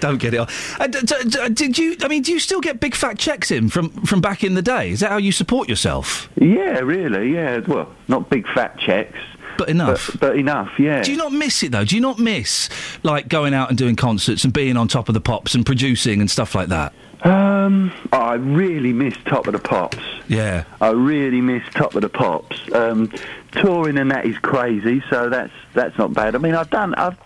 Don't 0.00 0.18
get 0.18 0.34
it 0.34 0.38
on. 0.40 0.48
Uh, 0.78 0.86
d- 0.86 1.00
d- 1.00 1.28
d- 1.28 1.48
did 1.54 1.78
you? 1.78 1.96
I 2.02 2.08
mean, 2.08 2.22
do 2.22 2.32
you 2.32 2.38
still 2.38 2.60
get 2.60 2.80
big 2.80 2.94
fat 2.94 3.18
checks 3.18 3.50
in 3.50 3.68
from 3.68 3.90
from 4.04 4.20
back 4.20 4.44
in 4.44 4.54
the 4.54 4.62
day? 4.62 4.90
Is 4.90 5.00
that 5.00 5.10
how 5.10 5.16
you 5.18 5.32
support 5.32 5.68
yourself? 5.68 6.28
Yeah, 6.36 6.80
really. 6.80 7.23
Yeah. 7.32 7.58
Well, 7.60 7.92
not 8.08 8.30
big 8.30 8.46
fat 8.48 8.78
checks, 8.78 9.18
but 9.58 9.68
enough. 9.68 10.10
But, 10.12 10.20
but 10.20 10.36
enough. 10.36 10.78
Yeah. 10.78 11.02
Do 11.02 11.12
you 11.12 11.18
not 11.18 11.32
miss 11.32 11.62
it 11.62 11.72
though? 11.72 11.84
Do 11.84 11.94
you 11.94 12.00
not 12.02 12.18
miss 12.18 12.68
like 13.02 13.28
going 13.28 13.54
out 13.54 13.68
and 13.68 13.78
doing 13.78 13.96
concerts 13.96 14.44
and 14.44 14.52
being 14.52 14.76
on 14.76 14.88
top 14.88 15.08
of 15.08 15.14
the 15.14 15.20
pops 15.20 15.54
and 15.54 15.64
producing 15.64 16.20
and 16.20 16.30
stuff 16.30 16.54
like 16.54 16.68
that? 16.68 16.92
Um, 17.22 17.90
I 18.12 18.34
really 18.34 18.92
miss 18.92 19.16
Top 19.24 19.46
of 19.46 19.54
the 19.54 19.58
Pops. 19.58 19.96
Yeah. 20.28 20.64
I 20.82 20.90
really 20.90 21.40
miss 21.40 21.62
Top 21.72 21.94
of 21.94 22.02
the 22.02 22.10
Pops. 22.10 22.60
Um, 22.70 23.10
touring 23.52 23.96
and 23.96 24.10
that 24.10 24.26
is 24.26 24.36
crazy, 24.38 25.02
so 25.08 25.30
that's 25.30 25.52
that's 25.72 25.96
not 25.96 26.12
bad. 26.12 26.34
I 26.34 26.38
mean, 26.38 26.54
I've 26.54 26.68
done, 26.68 26.94
I've, 26.96 27.16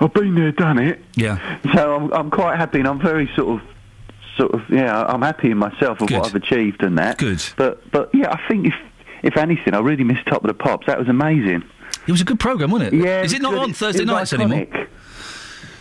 I've 0.00 0.12
been 0.12 0.34
there, 0.34 0.50
done 0.50 0.80
it. 0.80 1.04
Yeah. 1.14 1.58
So 1.72 1.94
I'm, 1.94 2.12
I'm 2.12 2.30
quite 2.30 2.56
happy, 2.56 2.80
and 2.80 2.88
I'm 2.88 3.00
very 3.00 3.30
sort 3.36 3.60
of, 3.60 3.68
sort 4.36 4.54
of, 4.54 4.68
yeah, 4.70 5.04
I'm 5.04 5.22
happy 5.22 5.52
in 5.52 5.58
myself 5.58 6.00
of 6.00 6.10
what 6.10 6.26
I've 6.26 6.34
achieved 6.34 6.82
and 6.82 6.98
that. 6.98 7.18
Good. 7.18 7.42
But, 7.56 7.88
but 7.92 8.12
yeah, 8.12 8.32
I 8.32 8.40
think 8.48 8.66
if, 8.66 8.74
if 9.22 9.36
anything, 9.36 9.74
I 9.74 9.80
really 9.80 10.04
miss 10.04 10.18
Top 10.26 10.44
of 10.44 10.48
the 10.48 10.54
Pops. 10.54 10.86
That 10.86 10.98
was 10.98 11.08
amazing. 11.08 11.62
It 12.06 12.12
was 12.12 12.20
a 12.20 12.24
good 12.24 12.40
program, 12.40 12.70
wasn't 12.70 12.94
it? 12.94 13.04
Yeah. 13.04 13.22
Is 13.22 13.32
it 13.32 13.42
not 13.42 13.52
good. 13.52 13.62
on 13.62 13.72
Thursday 13.72 14.04
nights 14.04 14.32
anymore? 14.32 14.66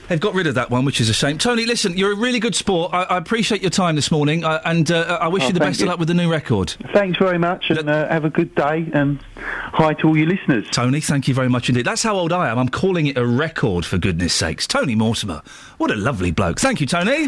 They've 0.10 0.22
got 0.22 0.34
rid 0.36 0.48
of 0.48 0.56
that 0.56 0.70
one, 0.70 0.86
which 0.86 1.02
is 1.02 1.10
a 1.10 1.14
shame. 1.14 1.38
Tony, 1.38 1.66
listen, 1.66 1.98
you're 1.98 2.14
a 2.14 2.16
really 2.16 2.40
good 2.40 2.56
sport. 2.56 2.94
I, 2.94 3.04
I 3.04 3.18
appreciate 3.18 3.62
your 3.62 3.72
time 3.72 3.96
this 3.98 4.10
morning, 4.10 4.46
uh, 4.46 4.62
and 4.64 4.90
uh, 4.90 5.18
I 5.20 5.28
wish 5.28 5.44
Oh, 5.44 5.48
you 5.48 5.54
the 5.54 5.60
best 5.60 5.82
you. 5.82 5.86
of 5.86 5.90
luck 5.90 6.00
with 6.00 6.08
the 6.08 6.14
new 6.14 6.32
record. 6.32 6.70
Thanks 6.94 7.18
very 7.20 7.38
much, 7.38 7.70
and 7.70 7.90
uh, 7.90 8.08
have 8.08 8.24
a 8.24 8.30
good 8.30 8.56
day, 8.56 8.90
and 8.94 9.20
hi 9.36 9.94
to 9.96 10.08
all 10.08 10.16
your 10.18 10.28
listeners. 10.28 10.66
Tony, 10.72 11.02
thank 11.02 11.28
you 11.28 11.34
very 11.34 11.50
much 11.50 11.68
indeed. 11.68 11.84
That's 11.86 12.04
how 12.04 12.16
old 12.16 12.32
I 12.32 12.48
am. 12.50 12.58
I'm 12.58 12.70
calling 12.70 13.08
it 13.08 13.18
a 13.18 13.26
record, 13.26 13.86
for 13.86 13.98
goodness 13.98 14.34
sakes. 14.34 14.66
Tony 14.66 14.96
Mortimer. 14.96 15.42
What 15.78 15.92
a 15.92 15.96
lovely 15.96 16.32
bloke. 16.32 16.58
Thank 16.62 16.80
you, 16.80 16.88
Tony. 16.88 17.28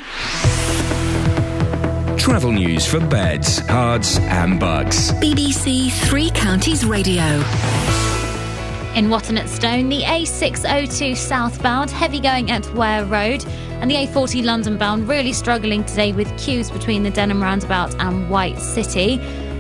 Travel 2.20 2.52
news 2.52 2.86
for 2.86 3.00
beds, 3.00 3.62
cards, 3.62 4.18
and 4.24 4.60
bugs. 4.60 5.14
BBC 5.14 5.90
Three 6.08 6.30
Counties 6.32 6.86
Radio. 6.86 7.24
In 8.94 9.10
Watton 9.10 9.38
at 9.38 9.48
Stone, 9.48 9.88
the 9.88 10.02
A602 10.02 11.16
southbound, 11.16 11.90
heavy 11.90 12.20
going 12.20 12.52
at 12.52 12.72
Ware 12.76 13.06
Road, 13.06 13.46
and 13.80 13.90
the 13.90 13.96
A40 13.96 14.44
London 14.44 14.78
bound 14.78 15.08
really 15.08 15.32
struggling 15.32 15.86
today 15.86 16.12
with 16.12 16.38
queues 16.38 16.70
between 16.70 17.04
the 17.04 17.10
Denham 17.10 17.42
roundabout 17.42 17.96
and 18.02 18.30
White 18.30 18.60
City. 18.60 19.16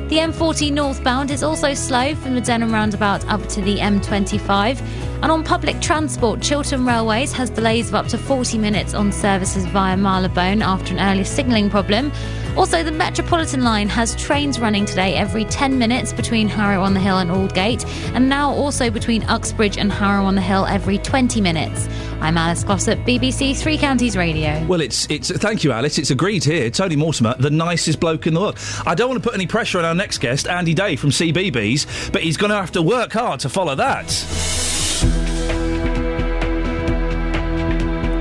The 0.10 0.18
M40 0.18 0.74
northbound 0.74 1.32
is 1.32 1.44
also 1.44 1.74
slow 1.74 2.14
from 2.16 2.36
the 2.36 2.42
Denham 2.42 2.74
roundabout 2.74 3.26
up 3.30 3.48
to 3.50 3.62
the 3.62 3.78
M25. 3.78 4.82
And 5.22 5.34
on 5.34 5.44
public 5.44 5.82
transport, 5.82 6.42
Chiltern 6.42 6.86
Railways 6.86 7.34
has 7.34 7.50
delays 7.50 7.90
of 7.90 7.96
up 7.96 8.08
to 8.08 8.18
40 8.18 8.58
minutes 8.58 8.94
on 8.94 9.12
services 9.12 9.66
via 9.66 9.98
Marylebone 9.98 10.62
after 10.62 10.94
an 10.94 11.00
early 11.02 11.26
signalling 11.26 11.70
problem. 11.70 12.12
Also, 12.56 12.84
the 12.84 12.92
Metropolitan 12.92 13.64
line 13.64 13.90
has 13.90 14.16
trains 14.16 14.60
running 14.62 14.86
today 14.86 15.16
every 15.16 15.44
10 15.46 15.78
minutes 15.78 16.14
between 16.14 16.48
Harrow 16.48 16.82
on 16.82 16.94
the 16.94 17.02
Hill 17.02 17.18
and 17.20 17.30
Aldgate, 17.30 17.86
and 18.16 18.30
now 18.30 18.52
also 18.52 18.90
between 18.90 19.24
Uxbridge 19.24 19.78
and 19.78 19.92
Harrow 19.92 20.24
on 20.24 20.36
the 20.36 20.42
Hill 20.42 20.66
every 20.66 20.98
20 20.98 21.42
minutes. 21.42 21.90
I'm 22.22 22.38
Alice 22.38 22.64
Glossop, 22.64 23.00
BBC 23.00 23.58
Three 23.58 23.78
Counties 23.78 24.16
Radio. 24.16 24.66
Well, 24.68 24.82
it's 24.82 25.10
it's. 25.10 25.32
Thank 25.32 25.64
you, 25.64 25.72
Alice. 25.72 25.98
It's 25.98 26.12
agreed 26.12 26.44
here. 26.44 26.70
Tony 26.70 26.96
Mortimer, 26.96 27.36
the 27.40 27.50
nicest 27.50 28.00
bloke 28.00 28.26
in 28.26 28.34
the 28.34 28.42
world. 28.42 28.58
I 28.86 28.96
don't 28.96 29.10
want 29.10 29.22
to 29.22 29.28
put 29.28 29.36
any 29.36 29.48
pressure 29.48 29.80
on 29.80 29.86
our 29.86 29.96
next 29.96 30.20
guest, 30.20 30.48
Andy 30.48 30.74
Day 30.74 30.96
from 30.96 31.12
CBeebies, 31.12 32.12
but 32.12 32.24
he's 32.24 32.38
going 32.38 32.52
to 32.52 32.58
have 32.58 32.72
to 32.72 32.82
work 32.82 33.14
hard 33.14 33.42
to 33.42 33.50
follow 33.50 33.76
that. 33.76 34.69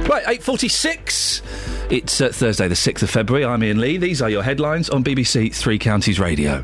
Right, 0.08 0.24
eight 0.28 0.42
forty-six. 0.42 1.42
It's 1.90 2.20
uh, 2.20 2.28
Thursday, 2.28 2.68
the 2.68 2.74
6th 2.74 3.02
of 3.02 3.08
February. 3.08 3.46
I'm 3.46 3.62
Iain 3.62 3.80
Lee. 3.80 3.96
These 3.96 4.20
are 4.20 4.28
your 4.28 4.42
headlines 4.42 4.90
on 4.90 5.02
BBC 5.02 5.54
Three 5.54 5.78
Counties 5.78 6.20
Radio. 6.20 6.62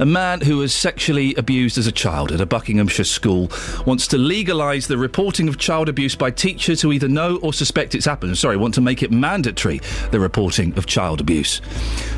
A 0.00 0.04
man 0.04 0.40
who 0.40 0.56
was 0.56 0.74
sexually 0.74 1.36
abused 1.36 1.78
as 1.78 1.86
a 1.86 1.92
child 1.92 2.32
at 2.32 2.40
a 2.40 2.46
Buckinghamshire 2.46 3.04
school 3.04 3.48
wants 3.86 4.08
to 4.08 4.18
legalise 4.18 4.88
the 4.88 4.98
reporting 4.98 5.46
of 5.46 5.56
child 5.56 5.88
abuse 5.88 6.16
by 6.16 6.32
teachers 6.32 6.82
who 6.82 6.90
either 6.90 7.06
know 7.06 7.36
or 7.44 7.52
suspect 7.52 7.94
it's 7.94 8.06
happened. 8.06 8.36
Sorry, 8.38 8.56
want 8.56 8.74
to 8.74 8.80
make 8.80 9.04
it 9.04 9.12
mandatory, 9.12 9.80
the 10.10 10.18
reporting 10.18 10.76
of 10.76 10.86
child 10.86 11.20
abuse. 11.20 11.60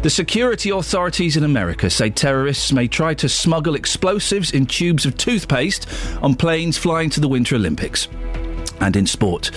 The 0.01 0.09
security 0.09 0.71
authorities 0.71 1.37
in 1.37 1.45
America 1.45 1.91
say 1.91 2.09
terrorists 2.09 2.73
may 2.73 2.89
try 2.89 3.13
to 3.13 3.29
smuggle 3.29 3.75
explosives 3.75 4.53
in 4.53 4.65
tubes 4.65 5.05
of 5.05 5.19
toothpaste 5.19 5.87
on 6.23 6.35
planes 6.35 6.79
flying 6.79 7.11
to 7.11 7.21
the 7.21 7.29
Winter 7.29 7.57
Olympics. 7.57 8.09
And 8.81 8.97
in 8.97 9.07
sport, 9.07 9.51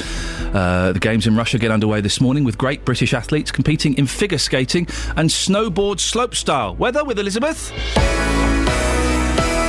uh, 0.54 0.92
the 0.94 1.00
games 1.00 1.28
in 1.28 1.36
Russia 1.36 1.58
get 1.58 1.72
underway 1.72 2.02
this 2.02 2.20
morning 2.20 2.44
with 2.44 2.58
great 2.58 2.84
British 2.86 3.14
athletes 3.14 3.52
competing 3.52 3.98
in 3.98 4.08
figure 4.08 4.38
skating 4.38 4.88
and 5.16 5.30
snowboard 5.30 5.98
slopestyle. 5.98 6.78
Weather 6.78 7.04
with 7.04 7.20
Elizabeth. 7.20 7.72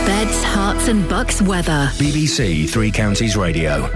Beds, 0.06 0.42
herts, 0.44 0.88
and 0.88 1.08
bucks 1.08 1.40
weather. 1.40 1.90
BBC 1.94 2.68
Three 2.68 2.90
Counties 2.90 3.36
Radio. 3.36 3.88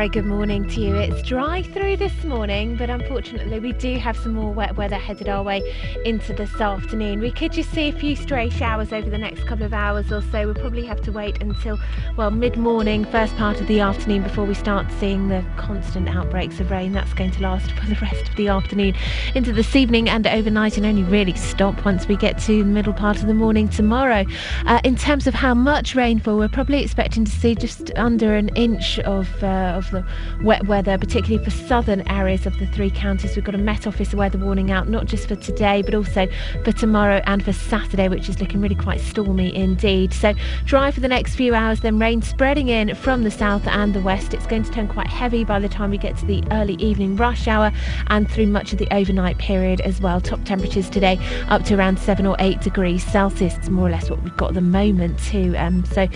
Very 0.00 0.08
good 0.08 0.24
morning 0.24 0.66
to 0.66 0.80
you. 0.80 0.94
It's 0.94 1.20
dry 1.20 1.62
through 1.62 1.98
this 1.98 2.24
morning, 2.24 2.74
but 2.74 2.88
unfortunately, 2.88 3.60
we 3.60 3.72
do 3.72 3.98
have 3.98 4.16
some 4.16 4.32
more 4.32 4.50
wet 4.50 4.74
weather 4.74 4.96
headed 4.96 5.28
our 5.28 5.42
way 5.42 5.60
into 6.06 6.32
this 6.32 6.58
afternoon. 6.58 7.20
We 7.20 7.30
could 7.30 7.52
just 7.52 7.70
see 7.72 7.88
a 7.88 7.92
few 7.92 8.16
stray 8.16 8.48
showers 8.48 8.94
over 8.94 9.10
the 9.10 9.18
next 9.18 9.44
couple 9.44 9.66
of 9.66 9.74
hours 9.74 10.10
or 10.10 10.22
so. 10.22 10.46
We'll 10.46 10.54
probably 10.54 10.86
have 10.86 11.02
to 11.02 11.12
wait 11.12 11.42
until, 11.42 11.78
well, 12.16 12.30
mid 12.30 12.56
morning, 12.56 13.04
first 13.04 13.36
part 13.36 13.60
of 13.60 13.66
the 13.66 13.80
afternoon 13.80 14.22
before 14.22 14.46
we 14.46 14.54
start 14.54 14.86
seeing 14.98 15.28
the 15.28 15.44
constant 15.58 16.08
outbreaks 16.08 16.60
of 16.60 16.70
rain. 16.70 16.92
That's 16.92 17.12
going 17.12 17.32
to 17.32 17.42
last 17.42 17.70
for 17.76 17.84
the 17.84 17.96
rest 18.00 18.26
of 18.26 18.36
the 18.36 18.48
afternoon 18.48 18.94
into 19.34 19.52
this 19.52 19.76
evening 19.76 20.08
and 20.08 20.26
overnight, 20.26 20.78
and 20.78 20.86
only 20.86 21.02
really 21.02 21.34
stop 21.34 21.84
once 21.84 22.08
we 22.08 22.16
get 22.16 22.38
to 22.38 22.64
the 22.64 22.70
middle 22.70 22.94
part 22.94 23.18
of 23.18 23.26
the 23.26 23.34
morning 23.34 23.68
tomorrow. 23.68 24.24
Uh, 24.64 24.80
in 24.82 24.96
terms 24.96 25.26
of 25.26 25.34
how 25.34 25.52
much 25.52 25.94
rainfall, 25.94 26.38
we're 26.38 26.48
probably 26.48 26.82
expecting 26.82 27.26
to 27.26 27.30
see 27.30 27.54
just 27.54 27.90
under 27.96 28.34
an 28.34 28.48
inch 28.56 28.98
of. 29.00 29.28
Uh, 29.44 29.74
of 29.76 29.89
the 29.90 30.04
wet 30.42 30.66
weather, 30.66 30.96
particularly 30.98 31.44
for 31.44 31.50
southern 31.50 32.06
areas 32.08 32.46
of 32.46 32.58
the 32.58 32.66
three 32.66 32.90
counties. 32.90 33.36
We've 33.36 33.44
got 33.44 33.54
a 33.54 33.58
Met 33.58 33.86
Office 33.86 34.14
weather 34.14 34.38
warning 34.38 34.70
out, 34.70 34.88
not 34.88 35.06
just 35.06 35.28
for 35.28 35.36
today, 35.36 35.82
but 35.82 35.94
also 35.94 36.28
for 36.64 36.72
tomorrow 36.72 37.22
and 37.26 37.44
for 37.44 37.52
Saturday, 37.52 38.08
which 38.08 38.28
is 38.28 38.40
looking 38.40 38.60
really 38.60 38.74
quite 38.74 39.00
stormy 39.00 39.54
indeed. 39.54 40.12
So 40.12 40.34
dry 40.64 40.90
for 40.90 41.00
the 41.00 41.08
next 41.08 41.34
few 41.34 41.54
hours, 41.54 41.80
then 41.80 41.98
rain 41.98 42.22
spreading 42.22 42.68
in 42.68 42.94
from 42.94 43.24
the 43.24 43.30
south 43.30 43.66
and 43.66 43.94
the 43.94 44.00
west. 44.00 44.34
It's 44.34 44.46
going 44.46 44.62
to 44.62 44.70
turn 44.70 44.88
quite 44.88 45.08
heavy 45.08 45.44
by 45.44 45.58
the 45.58 45.68
time 45.68 45.90
we 45.90 45.98
get 45.98 46.16
to 46.18 46.26
the 46.26 46.42
early 46.50 46.74
evening 46.74 47.16
rush 47.16 47.46
hour 47.46 47.72
and 48.08 48.30
through 48.30 48.46
much 48.46 48.72
of 48.72 48.78
the 48.78 48.88
overnight 48.94 49.38
period 49.38 49.80
as 49.82 50.00
well. 50.00 50.20
Top 50.20 50.44
temperatures 50.44 50.90
today 50.90 51.18
up 51.48 51.64
to 51.64 51.74
around 51.76 51.98
seven 51.98 52.26
or 52.26 52.36
eight 52.38 52.60
degrees 52.60 53.04
Celsius. 53.04 53.56
It's 53.56 53.68
more 53.68 53.88
or 53.88 53.90
less 53.90 54.10
what 54.10 54.22
we've 54.22 54.36
got 54.36 54.48
at 54.48 54.54
the 54.54 54.60
moment 54.60 55.18
too. 55.20 55.54
Um, 55.56 55.84
so 55.84 56.08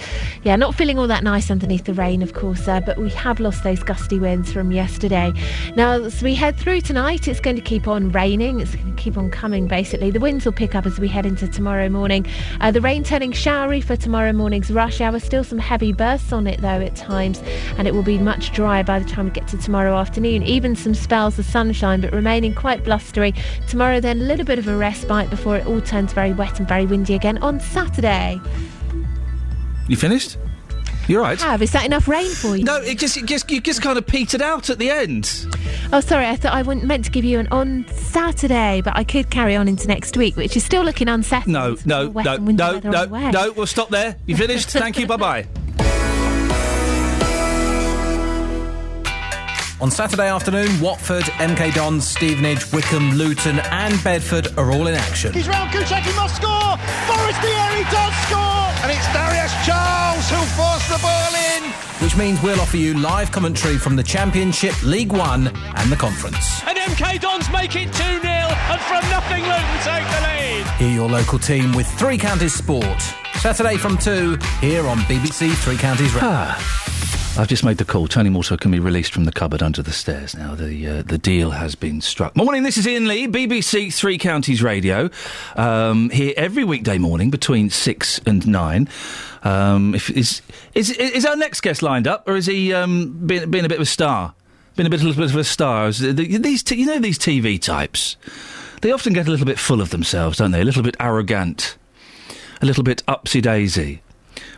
yeah, 0.42 0.56
not 0.56 0.74
feeling 0.74 0.98
all 0.98 1.06
that 1.06 1.24
nice 1.24 1.50
underneath 1.50 1.84
the 1.84 1.94
rain, 1.94 2.22
of 2.22 2.34
course, 2.34 2.66
uh, 2.68 2.80
but 2.80 2.98
we 2.98 3.10
have 3.10 3.40
lost 3.40 3.53
those 3.62 3.82
gusty 3.82 4.18
winds 4.18 4.52
from 4.52 4.72
yesterday. 4.72 5.32
Now, 5.76 5.92
as 5.92 6.22
we 6.22 6.34
head 6.34 6.56
through 6.56 6.80
tonight, 6.80 7.28
it's 7.28 7.40
going 7.40 7.56
to 7.56 7.62
keep 7.62 7.86
on 7.86 8.10
raining. 8.10 8.60
It's 8.60 8.74
going 8.74 8.94
to 8.94 9.02
keep 9.02 9.16
on 9.16 9.30
coming, 9.30 9.66
basically. 9.66 10.10
The 10.10 10.20
winds 10.20 10.44
will 10.44 10.52
pick 10.52 10.74
up 10.74 10.86
as 10.86 10.98
we 10.98 11.08
head 11.08 11.26
into 11.26 11.48
tomorrow 11.48 11.88
morning. 11.88 12.26
Uh, 12.60 12.70
the 12.70 12.80
rain 12.80 13.04
turning 13.04 13.32
showery 13.32 13.80
for 13.80 13.96
tomorrow 13.96 14.32
morning's 14.32 14.70
rush 14.70 15.00
hour. 15.00 15.18
Still 15.18 15.44
some 15.44 15.58
heavy 15.58 15.92
bursts 15.92 16.32
on 16.32 16.46
it, 16.46 16.60
though, 16.60 16.68
at 16.68 16.96
times, 16.96 17.42
and 17.78 17.86
it 17.86 17.94
will 17.94 18.02
be 18.02 18.18
much 18.18 18.52
drier 18.52 18.84
by 18.84 18.98
the 18.98 19.08
time 19.08 19.26
we 19.26 19.30
get 19.30 19.48
to 19.48 19.58
tomorrow 19.58 19.96
afternoon. 19.96 20.42
Even 20.42 20.74
some 20.76 20.94
spells 20.94 21.38
of 21.38 21.44
sunshine, 21.44 22.00
but 22.00 22.12
remaining 22.12 22.54
quite 22.54 22.84
blustery. 22.84 23.34
Tomorrow, 23.68 24.00
then, 24.00 24.20
a 24.20 24.24
little 24.24 24.44
bit 24.44 24.58
of 24.58 24.68
a 24.68 24.76
respite 24.76 25.30
before 25.30 25.56
it 25.56 25.66
all 25.66 25.80
turns 25.80 26.12
very 26.12 26.32
wet 26.32 26.58
and 26.58 26.68
very 26.68 26.86
windy 26.86 27.14
again 27.14 27.38
on 27.38 27.60
Saturday. 27.60 28.40
You 29.88 29.96
finished? 29.96 30.38
You're 31.08 31.22
right. 31.22 31.40
Have 31.40 31.62
is 31.62 31.72
that 31.72 31.84
enough 31.84 32.08
rain 32.08 32.30
for 32.30 32.56
you? 32.56 32.64
No, 32.64 32.76
it 32.76 32.98
just, 32.98 33.16
it 33.16 33.26
just, 33.26 33.50
you 33.50 33.60
just 33.60 33.82
kind 33.82 33.98
of 33.98 34.06
petered 34.06 34.42
out 34.42 34.70
at 34.70 34.78
the 34.78 34.90
end. 34.90 35.46
Oh, 35.92 36.00
sorry. 36.00 36.26
I 36.26 36.36
thought 36.36 36.52
I 36.52 36.62
wasn't 36.62 36.84
meant 36.84 37.04
to 37.04 37.10
give 37.10 37.24
you 37.24 37.38
an 37.38 37.48
on 37.50 37.86
Saturday, 37.88 38.80
but 38.82 38.96
I 38.96 39.04
could 39.04 39.30
carry 39.30 39.54
on 39.56 39.68
into 39.68 39.86
next 39.86 40.16
week, 40.16 40.36
which 40.36 40.56
is 40.56 40.64
still 40.64 40.82
looking 40.82 41.08
unsettling. 41.08 41.52
No, 41.52 41.76
no, 41.84 42.08
no, 42.10 42.36
no, 42.36 42.78
no, 42.78 43.06
way. 43.06 43.30
no. 43.30 43.52
We'll 43.52 43.66
stop 43.66 43.90
there. 43.90 44.16
You 44.26 44.36
finished? 44.36 44.70
Thank 44.70 44.98
you. 44.98 45.06
Bye 45.06 45.16
bye. 45.16 45.46
On 49.80 49.90
Saturday 49.90 50.28
afternoon, 50.28 50.80
Watford, 50.80 51.24
MK 51.24 51.74
Dons, 51.74 52.06
Stevenage, 52.06 52.72
Wycombe, 52.72 53.10
Luton, 53.14 53.58
and 53.70 54.02
Bedford 54.04 54.56
are 54.56 54.70
all 54.70 54.86
in 54.86 54.94
action. 54.94 55.32
He's 55.32 55.48
round 55.48 55.70
Kuchek, 55.70 56.02
he 56.02 56.14
must 56.14 56.36
score! 56.36 56.78
Boris 57.08 57.36
Vieri 57.38 57.82
does 57.90 58.14
score! 58.28 58.70
And 58.82 58.92
it's 58.92 59.06
Darius 59.12 59.52
Charles 59.66 60.30
who 60.30 60.40
forced 60.54 60.88
the 60.88 60.98
ball 61.02 61.34
in! 61.56 61.64
Which 62.02 62.16
means 62.16 62.40
we'll 62.40 62.60
offer 62.60 62.76
you 62.76 62.94
live 62.98 63.32
commentary 63.32 63.76
from 63.76 63.96
the 63.96 64.02
Championship, 64.02 64.80
League 64.84 65.12
One, 65.12 65.48
and 65.48 65.90
the 65.90 65.96
Conference. 65.96 66.62
And 66.66 66.78
MK 66.78 67.20
Dons 67.20 67.50
make 67.50 67.74
it 67.74 67.92
2 67.92 67.92
0, 67.92 68.22
and 68.22 68.80
from 68.82 69.02
nothing, 69.10 69.42
Luton 69.42 69.78
take 69.82 70.06
the 70.06 70.20
lead! 70.22 70.66
Hear 70.78 70.94
your 70.94 71.10
local 71.10 71.40
team 71.40 71.72
with 71.72 71.88
Three 71.98 72.16
Counties 72.16 72.54
Sport. 72.54 73.02
Saturday 73.40 73.76
from 73.76 73.98
2, 73.98 74.38
here 74.60 74.86
on 74.86 74.98
BBC 75.00 75.52
Three 75.56 75.76
Counties 75.76 76.14
Radio. 76.14 76.28
Ah. 76.30 76.84
I've 77.36 77.48
just 77.48 77.64
made 77.64 77.78
the 77.78 77.84
call. 77.84 78.06
Tony 78.06 78.30
Morto 78.30 78.56
can 78.56 78.70
be 78.70 78.78
released 78.78 79.12
from 79.12 79.24
the 79.24 79.32
cupboard 79.32 79.60
under 79.60 79.82
the 79.82 79.92
stairs 79.92 80.36
now. 80.36 80.54
The 80.54 80.86
uh, 80.86 81.02
the 81.02 81.18
deal 81.18 81.50
has 81.50 81.74
been 81.74 82.00
struck. 82.00 82.36
Morning, 82.36 82.62
this 82.62 82.76
is 82.78 82.86
Iain 82.86 83.08
Lee, 83.08 83.26
BBC 83.26 83.92
Three 83.92 84.18
Counties 84.18 84.62
Radio. 84.62 85.10
Um, 85.56 86.10
here 86.10 86.32
every 86.36 86.62
weekday 86.62 86.96
morning 86.96 87.30
between 87.30 87.70
six 87.70 88.20
and 88.24 88.46
nine. 88.46 88.88
Um, 89.42 89.96
if, 89.96 90.10
is, 90.10 90.42
is 90.76 90.90
is 90.92 91.26
our 91.26 91.34
next 91.34 91.62
guest 91.62 91.82
lined 91.82 92.06
up, 92.06 92.28
or 92.28 92.36
is 92.36 92.46
he 92.46 92.72
um, 92.72 93.26
been, 93.26 93.50
been 93.50 93.64
a 93.64 93.68
bit 93.68 93.78
of 93.78 93.82
a 93.82 93.86
star? 93.86 94.32
Been 94.76 94.86
a 94.86 94.90
bit, 94.90 95.02
a 95.02 95.04
little 95.04 95.20
bit 95.20 95.30
of 95.30 95.36
a 95.36 95.42
star. 95.42 95.90
These 95.90 96.62
t- 96.62 96.76
you 96.76 96.86
know 96.86 97.00
these 97.00 97.18
TV 97.18 97.60
types. 97.60 98.16
They 98.82 98.92
often 98.92 99.12
get 99.12 99.26
a 99.26 99.30
little 99.30 99.46
bit 99.46 99.58
full 99.58 99.80
of 99.80 99.90
themselves, 99.90 100.38
don't 100.38 100.52
they? 100.52 100.60
A 100.60 100.64
little 100.64 100.84
bit 100.84 100.96
arrogant, 101.00 101.78
a 102.62 102.66
little 102.66 102.84
bit 102.84 103.02
upsy 103.08 103.42
daisy. 103.42 104.02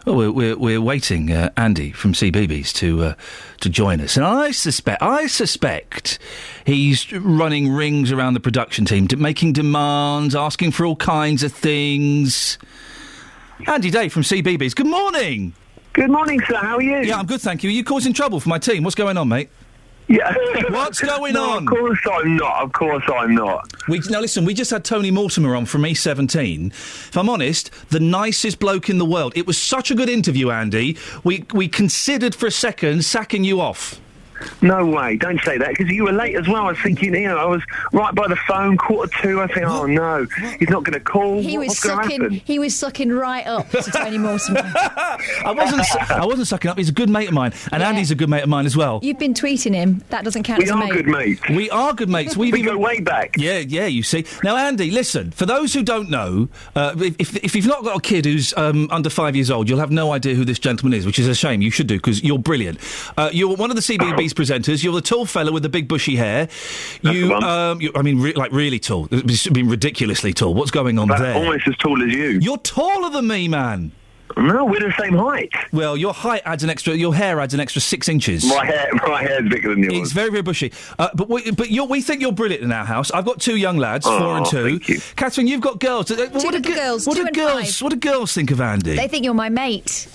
Well, 0.07 0.15
we're, 0.15 0.31
we're, 0.31 0.57
we're 0.57 0.81
waiting 0.81 1.33
uh, 1.33 1.51
Andy 1.57 1.91
from 1.91 2.13
CBeebies 2.13 2.73
to 2.75 3.03
uh, 3.03 3.15
to 3.61 3.69
join 3.69 4.01
us, 4.01 4.17
and 4.17 4.25
I 4.25 4.53
suspect 4.53 5.03
I 5.03 5.27
suspect 5.27 6.21
he's 6.65 7.13
running 7.13 7.73
rings 7.73 8.13
around 8.13 8.35
the 8.35 8.41
production 8.41 8.85
team, 8.85 9.09
making 9.17 9.55
demands, 9.55 10.37
asking 10.37 10.71
for 10.71 10.87
all 10.87 10.95
kinds 10.95 11.43
of 11.43 11.53
things. 11.53 12.57
Andy 13.67 13.91
Day 13.91 14.09
from 14.09 14.23
CBeebies. 14.23 14.77
Good 14.77 14.87
morning. 14.87 15.55
Good 15.93 16.11
morning, 16.11 16.41
sir. 16.47 16.55
How 16.55 16.77
are 16.77 16.83
you? 16.83 16.99
Yeah, 16.99 17.19
I'm 17.19 17.27
good, 17.27 17.41
thank 17.41 17.65
you. 17.65 17.71
Are 17.71 17.73
you 17.73 17.83
causing 17.83 18.13
trouble 18.13 18.39
for 18.39 18.49
my 18.49 18.59
team? 18.59 18.85
What's 18.85 18.95
going 18.95 19.17
on, 19.17 19.27
mate? 19.27 19.51
Yeah. 20.09 20.35
What's 20.71 21.01
going 21.15 21.35
No, 21.35 21.51
on? 21.51 21.63
Of 21.65 21.69
course 21.69 21.99
I'm 22.13 22.37
not. 22.37 22.63
Of 22.63 22.73
course 22.73 23.05
I'm 23.13 23.35
not. 23.35 23.73
We, 23.89 24.01
now 24.09 24.21
listen, 24.21 24.45
we 24.45 24.55
just 24.55 24.71
had 24.71 24.85
Tony 24.85 25.11
Mortimer 25.11 25.57
on 25.57 25.67
from 25.67 25.83
E17. 25.83 26.69
If 26.71 27.17
I'm 27.17 27.29
honest, 27.29 27.71
the 27.91 28.01
nicest 28.01 28.59
bloke 28.59 28.89
in 28.89 28.99
the 28.99 29.05
world. 29.05 29.33
It 29.37 29.47
was 29.47 29.59
such 29.59 29.91
a 29.91 29.95
good 29.95 30.09
interview, 30.09 30.51
Andy. 30.51 30.97
We 31.25 31.45
we 31.53 31.69
considered 31.69 32.35
for 32.35 32.47
a 32.47 32.53
second 32.53 33.05
sacking 33.05 33.43
you 33.45 33.61
off. 33.61 34.01
No 34.63 34.85
way. 34.87 35.17
Don't 35.17 35.41
say 35.43 35.59
that 35.59 35.71
because 35.71 35.91
you 35.91 36.05
were 36.05 36.13
late 36.13 36.37
as 36.37 36.47
well. 36.49 36.67
I 36.67 36.71
was 36.71 36.79
thinking, 36.83 37.15
you 37.15 37.29
know, 37.29 37.37
I 37.39 37.45
was 37.47 37.63
right 37.93 38.15
by 38.15 38.29
the 38.29 38.37
phone, 38.37 38.77
quarter 38.77 39.11
two. 39.23 39.41
I 39.41 39.47
think, 39.47 39.67
oh 39.67 39.87
no, 39.87 40.27
he's 40.59 40.69
not 40.69 40.85
going 40.85 40.95
to 40.95 41.01
call. 41.01 41.41
He 41.41 41.57
What- 41.59 41.67
was 41.67 41.69
What's 41.69 41.81
going 41.85 41.97
to 41.99 42.03
sucking. 42.05 42.21
happen? 42.23 42.41
He 42.45 42.59
was 42.59 42.75
sucking 42.75 43.11
right 43.13 43.47
up 43.47 43.69
to 43.71 43.83
Tony 43.91 44.19
Mortimer. 44.19 44.63
I 44.75 45.53
wasn't. 45.57 45.85
su- 45.85 45.99
I 46.15 46.25
wasn't 46.27 46.49
sucking 46.49 46.71
up. 46.71 46.79
He's 46.79 46.89
a 46.89 46.93
good 46.93 47.09
mate 47.11 47.29
of 47.29 47.35
mine, 47.35 47.53
and 47.73 47.83
Andy's 47.83 48.11
a 48.11 48.15
good 48.15 48.29
mate 48.29 48.43
of 48.43 48.49
mine 48.49 48.67
as 48.67 48.77
well. 48.77 49.01
You've 49.03 49.19
been 49.19 49.35
tweeting 49.35 49.75
him. 49.75 50.03
That 50.11 50.25
doesn't 50.25 50.43
count 50.45 50.63
as 50.63 50.71
a 50.71 50.77
mate. 50.77 51.07
mates. 51.07 51.49
We 51.49 51.71
are 51.71 51.93
good 51.95 52.09
mates. 52.09 52.37
We've 52.37 52.53
We 52.53 52.61
even 52.61 52.75
go 52.75 52.79
way 52.79 53.01
back. 53.01 53.37
Yeah, 53.39 53.59
yeah. 53.59 53.87
You 53.87 54.03
see. 54.03 54.25
Now, 54.43 54.57
Andy, 54.57 54.91
listen. 54.91 55.31
For 55.31 55.47
those 55.47 55.73
who 55.75 55.83
don't 55.83 56.11
know, 56.11 56.49
uh, 56.75 56.95
if, 56.99 57.17
if 57.19 57.37
if 57.45 57.57
you've 57.57 57.67
not 57.67 57.85
got 57.85 57.97
a 57.97 58.01
kid 58.01 58.25
who's 58.25 58.53
um, 58.57 58.89
under 58.91 59.11
five 59.11 59.35
years 59.37 59.51
old, 59.51 59.69
you'll 59.69 59.79
have 59.79 59.91
no 59.91 60.13
idea 60.13 60.35
who 60.35 60.45
this 60.45 60.59
gentleman 60.59 60.99
is, 60.99 61.07
which 61.07 61.19
is 61.19 61.29
a 61.29 61.35
shame. 61.35 61.63
You 61.63 61.71
should 61.71 61.87
do 61.87 61.97
because 61.97 62.23
you're 62.23 62.39
brilliant. 62.39 62.79
Uh, 63.17 63.31
you're 63.33 63.55
one 63.57 63.71
of 63.71 63.77
the 63.77 63.83
CBeebies 63.83 64.26
presenters. 64.35 64.83
You're 64.85 64.93
the 64.95 65.01
tall 65.01 65.27
fella 65.27 65.53
with 65.53 65.63
the 65.63 65.69
big 65.69 65.89
bushy 65.89 66.17
hair. 66.17 66.49
You, 67.03 67.33
um, 67.35 67.81
you 67.81 67.93
I 67.95 68.03
mean, 68.03 68.21
re- 68.21 68.33
like 68.35 68.53
really 68.53 68.79
tall. 68.79 69.09
It's 69.11 69.49
been 69.49 69.69
ridiculously 69.69 70.33
tall. 70.33 70.55
What's 70.55 70.71
going 70.71 70.99
on 70.99 71.11
About 71.11 71.21
there? 71.21 71.35
almost 71.35 71.67
as 71.69 71.77
tall 71.77 72.03
as 72.03 72.13
you. 72.13 72.39
You're 72.41 72.59
taller 72.59 73.11
than 73.11 73.27
me, 73.27 73.49
man. 73.49 73.93
No, 74.37 74.65
we're 74.65 74.81
the 74.81 74.93
same 74.99 75.15
height. 75.15 75.51
Well, 75.73 75.97
your 75.97 76.13
height 76.13 76.43
adds 76.45 76.63
an 76.65 76.71
extra. 76.71 76.95
Your 76.95 77.15
hair 77.15 77.41
adds 77.41 77.55
an 77.55 77.61
extra 77.61 77.81
six 77.81 78.09
inches. 78.09 78.45
My 78.45 78.67
hair, 78.67 78.91
my 79.07 79.23
hair's 79.23 79.49
bigger 79.49 79.71
than 79.71 79.83
yours. 79.85 79.95
It's 79.97 80.13
very, 80.13 80.31
very 80.31 80.43
bushy. 80.43 80.73
Uh, 80.99 81.09
but 81.15 81.29
we, 81.29 81.51
but 81.53 81.71
you're, 81.71 81.87
we 81.87 82.01
think 82.03 82.21
you're 82.21 82.33
brilliant 82.33 82.63
in 82.65 82.73
our 82.73 82.85
house. 82.85 83.11
I've 83.13 83.25
got 83.25 83.41
two 83.41 83.57
young 83.57 83.77
lads, 83.79 84.05
four 84.07 84.15
Oh, 84.21 84.35
and 84.37 84.47
two. 84.47 84.79
thank 84.79 84.89
you. 84.89 85.01
Catherine, 85.17 85.47
you've 85.47 85.61
got 85.61 85.79
girls. 85.81 86.11
Uh, 86.11 86.17
Two 86.17 86.23
what 86.25 86.33
do 86.33 86.47
little 86.51 86.61
gi- 86.61 86.75
girls, 86.75 87.07
What 87.07 87.15
two 87.17 87.23
do 87.23 87.27
and 87.29 87.37
girls? 87.37 87.77
five. 87.77 87.83
What 87.83 87.91
do 87.93 87.97
girls 87.97 88.33
think 88.33 88.51
of 88.51 88.61
Andy? 88.61 88.97
They 88.97 89.09
think 89.09 89.25
you're 89.25 89.33
my 89.35 89.49
mate. 89.49 90.09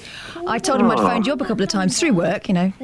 I 0.48 0.60
told 0.60 0.80
them 0.80 0.90
I'd 0.92 1.00
Oh. 1.00 1.08
phoned 1.08 1.26
you 1.28 1.34
up 1.34 1.42
a 1.42 1.46
couple 1.46 1.64
of 1.64 1.70
times 1.70 2.00
through 2.00 2.14
work, 2.14 2.48
you 2.48 2.54
know. 2.54 2.74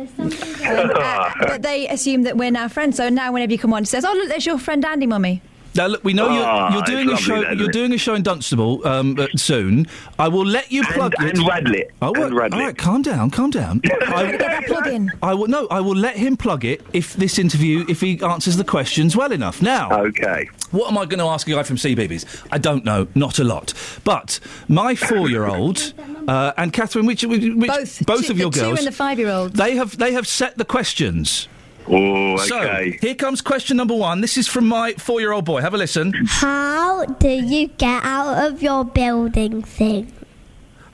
But 1.39 1.61
they 1.61 1.88
assume 1.88 2.23
that 2.23 2.38
we're 2.38 2.51
now 2.51 2.67
friends. 2.67 2.97
So 2.97 3.09
now, 3.09 3.31
whenever 3.31 3.51
you 3.51 3.57
come 3.59 3.73
on, 3.73 3.83
it 3.83 3.88
says, 3.88 4.06
"Oh, 4.06 4.14
look, 4.14 4.30
there's 4.30 4.45
your 4.45 4.57
friend 4.59 4.83
Andy, 4.85 5.07
mummy." 5.07 5.41
Now, 5.77 5.85
look, 5.88 6.03
we 6.03 6.14
know 6.14 6.27
Ah, 6.30 6.33
you're, 6.33 6.72
you're 6.72 6.81
it's 6.81 6.89
doing 6.89 7.07
a 7.07 7.11
lovely, 7.11 7.23
show. 7.23 7.35
that, 7.35 7.45
isn't 7.45 7.59
You're 7.59 7.67
doing 7.72 7.93
a 7.93 7.97
show 7.97 8.15
in 8.15 8.23
Dunstable 8.23 8.85
um, 8.88 9.17
uh, 9.19 9.27
soon. 9.35 9.85
I 10.17 10.27
will 10.27 10.45
let 10.45 10.72
you 10.72 10.83
plug 10.83 11.14
and 11.19 11.30
it. 11.30 11.35
Radlett. 11.38 11.91
Oh, 12.01 12.07
And 12.14 12.17
well, 12.17 12.30
Radlett. 12.31 12.53
all 12.53 12.59
right, 12.61 12.77
calm 12.77 13.01
down, 13.03 13.30
calm 13.30 13.51
down. 13.51 13.81
I, 14.07 14.64
plug 14.65 14.88
in. 14.88 15.11
I 15.22 15.33
will 15.35 15.47
no. 15.47 15.67
I 15.69 15.80
will 15.80 15.95
let 15.95 16.17
him 16.17 16.35
plug 16.35 16.65
it 16.65 16.81
if 16.93 17.14
this 17.14 17.38
interview, 17.39 17.85
if 17.88 18.01
he 18.01 18.19
answers 18.23 18.57
the 18.57 18.64
questions 18.64 19.15
well 19.15 19.31
enough. 19.31 19.61
Now, 19.61 20.03
okay. 20.07 20.49
What 20.72 20.91
am 20.91 20.97
I 20.97 21.06
going 21.06 21.19
to 21.19 21.25
ask 21.25 21.47
a 21.47 21.51
guy 21.51 21.64
from 21.64 21.77
CBeebies? 21.77 22.45
I 22.51 22.57
don't 22.57 22.83
know, 22.83 23.07
not 23.15 23.39
a 23.39 23.43
lot. 23.43 23.73
But 24.03 24.39
my 24.67 24.95
four-year-old 24.95 25.93
uh, 26.27 26.51
and 26.57 26.73
Catherine, 26.73 27.06
which, 27.06 27.23
which 27.23 27.41
Both. 27.56 28.06
both 28.06 28.25
Two- 28.25 28.33
of 28.33 28.38
your 28.39 28.49
the 28.49 28.59
girls, 28.59 28.80
Two 28.80 28.85
and 28.85 28.88
the 28.88 28.91
five-year-old. 28.97 29.53
they 29.53 29.75
have 29.75 29.97
they 29.97 30.11
have 30.14 30.27
set 30.27 30.57
the 30.57 30.65
questions. 30.65 31.47
Oh, 31.90 32.38
So 32.38 32.91
here 33.01 33.16
comes 33.16 33.41
question 33.41 33.77
number 33.77 33.93
one. 33.95 34.22
This 34.22 34.38
is 34.38 34.48
from 34.48 34.67
my 34.67 34.93
four-year-old 34.93 35.45
boy. 35.45 35.61
Have 35.61 35.74
a 35.74 35.77
listen. 35.77 36.14
How 36.27 37.06
do 37.06 37.30
you 37.30 37.67
get 37.67 38.03
out 38.03 38.51
of 38.51 38.61
your 38.61 38.83
building 38.83 39.61
thing? 39.61 40.11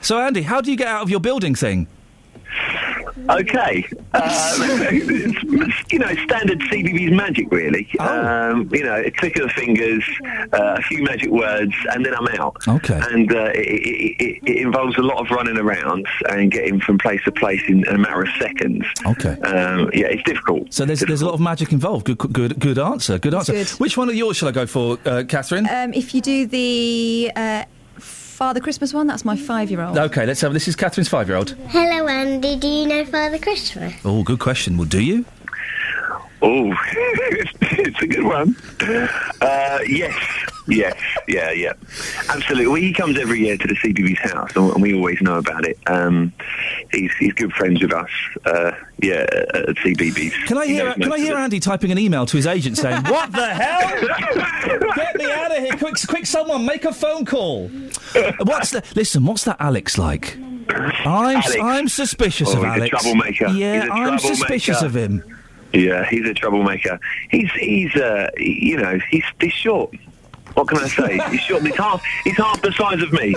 So 0.00 0.18
Andy, 0.20 0.42
how 0.42 0.60
do 0.60 0.70
you 0.70 0.76
get 0.76 0.88
out 0.88 1.02
of 1.02 1.10
your 1.10 1.20
building 1.20 1.54
thing? 1.54 1.86
Okay. 3.28 3.86
Uh, 4.12 4.56
it's, 4.90 5.92
you 5.92 5.98
know, 5.98 6.14
standard 6.24 6.60
CBeebies 6.60 7.14
magic, 7.14 7.50
really. 7.50 7.88
Oh. 7.98 8.50
Um, 8.50 8.68
you 8.72 8.82
know, 8.82 8.96
a 8.96 9.10
click 9.10 9.36
of 9.36 9.48
the 9.48 9.54
fingers, 9.54 10.04
uh, 10.52 10.76
a 10.78 10.82
few 10.82 11.02
magic 11.02 11.30
words, 11.30 11.72
and 11.90 12.04
then 12.04 12.14
I'm 12.14 12.28
out. 12.38 12.56
Okay. 12.66 13.00
And 13.10 13.32
uh, 13.32 13.52
it, 13.54 13.58
it, 13.58 14.22
it, 14.22 14.50
it 14.50 14.56
involves 14.58 14.96
a 14.98 15.02
lot 15.02 15.20
of 15.24 15.30
running 15.30 15.58
around 15.58 16.06
and 16.28 16.50
getting 16.50 16.80
from 16.80 16.98
place 16.98 17.22
to 17.24 17.32
place 17.32 17.62
in 17.68 17.86
a 17.88 17.98
matter 17.98 18.22
of 18.22 18.28
seconds. 18.38 18.84
Okay. 19.06 19.40
Um, 19.40 19.90
yeah, 19.92 20.06
it's 20.06 20.22
difficult. 20.24 20.72
So 20.72 20.84
there's 20.84 21.00
there's 21.00 21.22
a 21.22 21.26
lot 21.26 21.34
of 21.34 21.40
magic 21.40 21.72
involved. 21.72 22.06
Good 22.06 22.18
good 22.18 22.58
good 22.58 22.78
answer. 22.78 23.18
Good 23.18 23.34
answer. 23.34 23.52
good. 23.52 23.68
Which 23.70 23.96
one 23.96 24.08
of 24.08 24.14
yours 24.14 24.36
shall 24.36 24.48
I 24.48 24.52
go 24.52 24.66
for, 24.66 24.98
uh, 25.04 25.24
Catherine? 25.26 25.68
Um, 25.70 25.92
if 25.94 26.14
you 26.14 26.20
do 26.20 26.46
the 26.46 27.32
uh, 27.34 27.64
Father 28.34 28.58
Christmas 28.58 28.92
one, 28.92 29.06
that's 29.06 29.24
my 29.24 29.36
five-year-old. 29.36 29.96
Okay, 29.96 30.26
let's 30.26 30.40
have. 30.40 30.52
This 30.52 30.66
is 30.66 30.74
Catherine's 30.74 31.08
five-year-old. 31.08 31.50
Hello, 31.68 32.08
Andy. 32.08 32.56
Do 32.56 32.66
you 32.66 32.84
know 32.84 33.04
Father 33.04 33.38
Christmas? 33.38 33.94
Oh, 34.04 34.24
good 34.24 34.40
question. 34.40 34.76
Well, 34.76 34.88
do 34.88 35.00
you? 35.00 35.24
Oh, 36.46 36.74
it's 37.62 38.02
a 38.02 38.06
good 38.06 38.24
one. 38.24 38.54
Uh, 39.40 39.78
yes, 39.86 40.14
yes, 40.68 40.94
yeah, 41.26 41.50
yeah, 41.52 41.72
absolutely. 42.28 42.66
Well, 42.66 42.74
he 42.76 42.92
comes 42.92 43.18
every 43.18 43.40
year 43.40 43.56
to 43.56 43.66
the 43.66 43.74
CBeebies 43.74 44.18
house, 44.18 44.54
and 44.54 44.82
we 44.82 44.92
always 44.94 45.22
know 45.22 45.38
about 45.38 45.66
it. 45.66 45.78
Um, 45.86 46.34
he's 46.92 47.10
he's 47.18 47.32
good 47.32 47.50
friends 47.54 47.80
with 47.80 47.94
us. 47.94 48.10
Uh, 48.44 48.72
yeah, 49.02 49.24
at 49.54 49.68
CBeebies. 49.76 50.32
Can 50.46 50.58
I 50.58 50.66
hear 50.66 50.84
knows 50.84 50.94
Can 50.96 51.12
I 51.14 51.18
hear. 51.18 51.34
Andy 51.36 51.60
typing 51.60 51.90
an 51.92 51.98
email 51.98 52.26
to 52.26 52.36
his 52.36 52.46
agent 52.46 52.76
saying, 52.76 53.02
"What 53.06 53.32
the 53.32 53.46
hell? 53.46 54.92
Get 54.96 55.16
me 55.16 55.32
out 55.32 55.50
of 55.50 55.58
here! 55.64 55.76
Quick, 55.78 55.94
quick! 56.06 56.26
Someone 56.26 56.66
make 56.66 56.84
a 56.84 56.92
phone 56.92 57.24
call." 57.24 57.68
What's 58.40 58.70
the? 58.70 58.82
Listen, 58.94 59.24
what's 59.24 59.44
that 59.44 59.56
Alex 59.60 59.96
like? 59.96 60.36
I'm 60.36 60.92
Alex. 61.06 61.56
I'm 61.60 61.88
suspicious 61.88 62.48
Oh, 62.50 62.58
of 62.58 62.58
he's 62.58 62.64
a 62.64 62.74
Alex. 62.74 62.90
troublemaker. 62.90 63.48
Yeah, 63.48 63.88
I'm 63.90 64.18
suspicious 64.18 64.82
of 64.82 64.94
him. 64.94 65.22
Yeah, 65.74 66.04
he's 66.08 66.24
a 66.28 66.34
troublemaker. 66.34 66.98
He's 67.30 67.50
he's 67.52 67.94
uh, 67.96 68.30
you 68.38 68.76
know 68.78 68.98
he's 69.10 69.24
he's 69.40 69.52
short. 69.52 69.94
What 70.54 70.68
can 70.68 70.78
I 70.78 70.88
say? 70.88 71.18
he's 71.30 71.40
short. 71.40 71.62
He's 71.64 71.74
half 71.76 72.02
he's 72.24 72.36
half 72.36 72.62
the 72.62 72.72
size 72.72 73.02
of 73.02 73.12
me. 73.12 73.34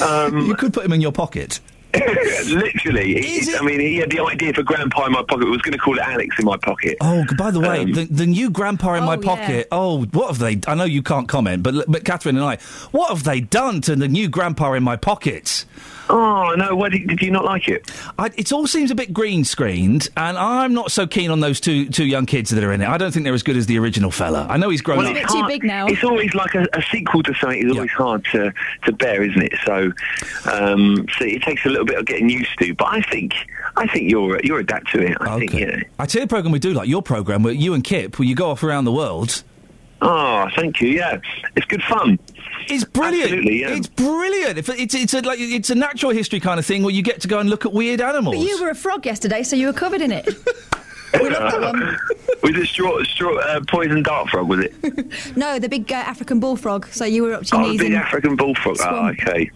Um, 0.00 0.46
you 0.46 0.54
could 0.54 0.72
put 0.72 0.84
him 0.84 0.92
in 0.92 1.00
your 1.00 1.12
pocket. 1.12 1.60
Literally, 1.94 3.20
He- 3.20 3.52
I 3.56 3.62
mean, 3.62 3.80
he 3.80 3.96
had 3.96 4.10
the 4.10 4.20
idea 4.22 4.52
for 4.52 4.62
Grandpa 4.62 5.06
in 5.06 5.12
my 5.12 5.24
pocket. 5.28 5.48
Was 5.48 5.60
going 5.62 5.72
to 5.72 5.78
call 5.78 5.98
it 5.98 6.02
Alex 6.02 6.36
in 6.38 6.44
my 6.44 6.56
pocket. 6.56 6.96
Oh, 7.00 7.24
by 7.36 7.50
the 7.50 7.58
way, 7.58 7.80
Um, 7.82 7.92
the, 7.92 8.04
the 8.04 8.26
new 8.26 8.48
grandpa 8.48 8.94
in 8.94 9.02
my 9.04 9.16
Oh, 9.16 9.20
pocket. 9.20 9.66
Oh, 9.72 10.04
what 10.12 10.28
have 10.28 10.38
they? 10.38 10.60
I 10.68 10.76
know 10.76 10.84
you 10.84 11.02
can't 11.02 11.28
comment, 11.28 11.64
but 11.64 11.90
but 11.90 12.04
Catherine 12.04 12.36
and 12.36 12.44
I, 12.44 12.58
what 12.92 13.08
have 13.10 13.24
they 13.24 13.40
done 13.40 13.80
to 13.82 13.96
the 13.96 14.06
new 14.06 14.28
grandpa 14.28 14.72
in 14.74 14.84
my 14.84 14.94
pocket? 14.96 15.64
Oh 16.12 16.54
no! 16.56 16.74
Why 16.74 16.88
did, 16.88 17.06
did 17.06 17.22
you 17.22 17.30
not 17.30 17.44
like 17.44 17.68
it? 17.68 17.88
I, 18.18 18.30
it 18.36 18.52
all 18.52 18.66
seems 18.66 18.90
a 18.90 18.94
bit 18.96 19.12
green 19.12 19.44
screened, 19.44 20.08
and 20.16 20.36
I'm 20.36 20.74
not 20.74 20.90
so 20.90 21.06
keen 21.06 21.30
on 21.30 21.38
those 21.38 21.60
two 21.60 21.88
two 21.88 22.04
young 22.04 22.26
kids 22.26 22.50
that 22.50 22.64
are 22.64 22.72
in 22.72 22.80
it. 22.82 22.88
I 22.88 22.98
don't 22.98 23.12
think 23.12 23.22
they're 23.24 23.32
as 23.32 23.44
good 23.44 23.56
as 23.56 23.66
the 23.66 23.78
original 23.78 24.10
fella. 24.10 24.44
I 24.50 24.56
know 24.56 24.70
he's 24.70 24.82
grown 24.82 24.98
Well, 24.98 25.06
up. 25.08 25.16
it's 25.16 25.32
hard- 25.32 25.44
too 25.46 25.48
big 25.54 25.62
now. 25.64 25.86
It's 25.86 26.02
always 26.02 26.34
like 26.34 26.54
a, 26.56 26.66
a 26.72 26.82
sequel 26.90 27.22
to 27.22 27.34
something. 27.34 27.64
is 27.64 27.76
always 27.76 27.90
hard 27.92 28.24
to, 28.32 28.52
to 28.86 28.92
bear, 28.92 29.22
isn't 29.22 29.40
it? 29.42 29.52
So, 29.64 29.92
um, 30.50 31.06
so 31.16 31.24
it 31.24 31.42
takes 31.42 31.64
a 31.64 31.68
little 31.68 31.86
bit 31.86 31.98
of 31.98 32.06
getting 32.06 32.28
used 32.28 32.58
to. 32.58 32.74
But 32.74 32.88
I 32.88 33.02
think 33.02 33.32
I 33.76 33.86
think 33.86 34.10
you're 34.10 34.40
you're 34.42 34.58
adapt 34.58 34.90
to 34.92 35.00
it. 35.02 35.16
I 35.20 35.38
think 35.38 35.54
you 35.54 35.66
know. 35.66 35.78
I 36.00 36.06
tell 36.06 36.20
you, 36.22 36.24
a 36.24 36.28
program 36.28 36.50
we 36.52 36.58
do 36.58 36.72
like 36.72 36.88
your 36.88 37.02
program, 37.02 37.42
where 37.44 37.52
you 37.52 37.74
and 37.74 37.84
Kip, 37.84 38.18
where 38.18 38.26
you 38.26 38.34
go 38.34 38.50
off 38.50 38.62
around 38.64 38.84
the 38.84 38.92
world. 38.92 39.44
Oh, 40.02 40.48
thank 40.56 40.80
you. 40.80 40.88
Yeah, 40.88 41.20
it's 41.56 41.66
good 41.66 41.82
fun. 41.82 42.18
It's 42.68 42.84
brilliant. 42.84 43.24
Absolutely, 43.32 43.60
yeah. 43.60 43.68
It's 43.70 43.88
brilliant. 43.88 44.58
It's 44.58 44.94
it's 44.94 45.14
a, 45.14 45.20
like 45.20 45.38
it's 45.40 45.70
a 45.70 45.74
natural 45.74 46.12
history 46.12 46.40
kind 46.40 46.58
of 46.58 46.66
thing 46.66 46.82
where 46.82 46.92
you 46.94 47.02
get 47.02 47.20
to 47.22 47.28
go 47.28 47.38
and 47.38 47.48
look 47.50 47.64
at 47.66 47.72
weird 47.72 48.00
animals. 48.00 48.36
But 48.36 48.46
you 48.46 48.60
were 48.62 48.70
a 48.70 48.74
frog 48.74 49.06
yesterday, 49.06 49.42
so 49.42 49.56
you 49.56 49.66
were 49.68 49.72
covered 49.72 50.00
in 50.00 50.12
it. 50.12 50.26
we 51.20 51.28
love 51.28 51.50
that 51.52 51.60
one. 51.60 51.98
was 52.42 52.56
it 52.56 52.66
straw, 52.68 53.02
straw, 53.02 53.36
uh, 53.38 53.60
poison 53.66 54.00
dart 54.02 54.28
frog? 54.28 54.48
Was 54.48 54.60
it? 54.60 54.74
No, 55.36 55.58
the 55.58 55.68
big 55.68 55.90
uh, 55.92 55.96
African 55.96 56.38
bullfrog. 56.38 56.86
So 56.86 57.04
you 57.04 57.24
were 57.24 57.34
up 57.34 57.42
to 57.46 57.56
your 57.56 57.64
Oh, 57.66 57.70
knees 57.70 57.80
big 57.80 57.92
in. 57.92 57.98
African 57.98 58.36
bullfrog. 58.36 58.76
Oh, 58.80 59.08
okay. 59.08 59.50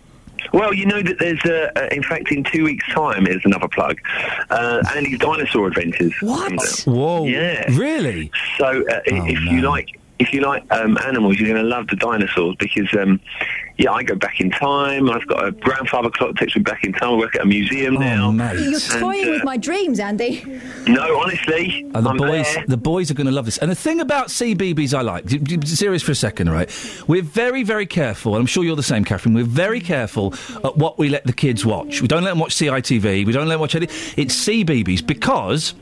Well, 0.53 0.75
you 0.75 0.85
know 0.85 1.01
that 1.01 1.19
there's 1.21 1.43
a, 1.45 1.77
uh, 1.79 1.89
in 1.95 2.03
fact, 2.03 2.31
in 2.33 2.45
two 2.45 2.65
weeks' 2.65 2.87
time, 2.93 3.25
there's 3.25 3.45
another 3.45 3.69
plug, 3.69 3.99
uh, 4.51 4.83
Andy's 4.95 5.19
dinosaur 5.19 5.69
adventures. 5.69 6.13
What? 6.21 6.83
Whoa! 6.87 7.25
Yeah. 7.25 7.65
Really? 7.77 8.31
So, 8.59 8.67
uh, 8.67 8.95
i 8.95 9.01
if 9.07 9.41
you 9.43 9.63
like, 9.63 9.99
if 10.19 10.33
you 10.33 10.41
like 10.43 10.65
um, 10.73 10.97
animals, 11.05 11.39
you're 11.39 11.49
going 11.49 11.63
to 11.63 11.69
love 11.69 11.89
the 11.89 11.97
dinosaurs 11.97 12.55
because, 12.61 12.89
um, 12.95 13.21
yeah, 13.79 13.91
I 13.91 14.05
go 14.05 14.15
back 14.15 14.41
in 14.41 14.51
time. 14.53 15.11
I've 15.11 15.27
got 15.27 15.45
a 15.45 15.51
grandfather 15.51 16.09
clock 16.09 16.31
that 16.35 16.39
takes 16.39 16.55
me 16.55 16.63
back 16.63 16.85
in 16.85 16.93
time. 16.93 17.11
I 17.11 17.17
work 17.17 17.35
at 17.35 17.43
a 17.43 17.47
museum 17.47 17.95
now. 17.95 18.31
You're 18.31 18.75
And, 18.75 18.81
toying 19.01 19.27
uh, 19.27 19.31
with 19.33 19.45
my 19.45 19.57
dreams, 19.57 19.99
Andy. 19.99 20.45
No, 20.87 21.19
honestly, 21.21 21.83
And 21.95 22.07
the 22.07 22.11
I'm 22.11 22.17
boys, 22.17 22.55
there. 22.55 22.65
the 22.69 22.77
boys 22.77 23.11
are 23.11 23.15
going 23.15 23.27
to 23.27 23.33
love 23.33 23.45
this. 23.47 23.59
And 23.59 23.69
the 23.71 23.75
thing 23.75 24.01
about 24.01 24.29
CBeebies 24.29 24.95
I 24.97 25.01
like, 25.01 25.27
d- 25.27 25.39
d- 25.39 25.67
serious 25.67 26.05
for 26.05 26.13
a 26.13 26.15
second, 26.15 26.49
right? 26.51 26.71
We're 27.09 27.23
very, 27.23 27.65
very 27.65 27.87
careful. 27.87 28.35
and 28.37 28.41
I'm 28.43 28.47
sure 28.47 28.63
you're 28.63 28.77
the 28.77 28.83
same, 28.85 29.05
Catherine. 29.05 29.35
We're 29.35 29.43
very 29.45 29.81
careful 29.81 30.33
at 30.65 30.77
what 30.77 30.97
we 30.97 31.09
let 31.09 31.25
the 31.25 31.33
kids 31.33 31.67
watch. 31.67 32.01
We 32.01 32.07
don't 32.07 32.23
let 32.23 32.31
them 32.31 32.39
watch 32.39 32.55
CITV. 32.55 33.27
We 33.27 33.33
don't 33.33 33.49
let 33.49 33.55
them 33.55 33.61
watch 33.61 33.75
any. 33.75 33.87
It's 34.17 34.37
CBeebies 34.47 35.05
because. 35.05 35.75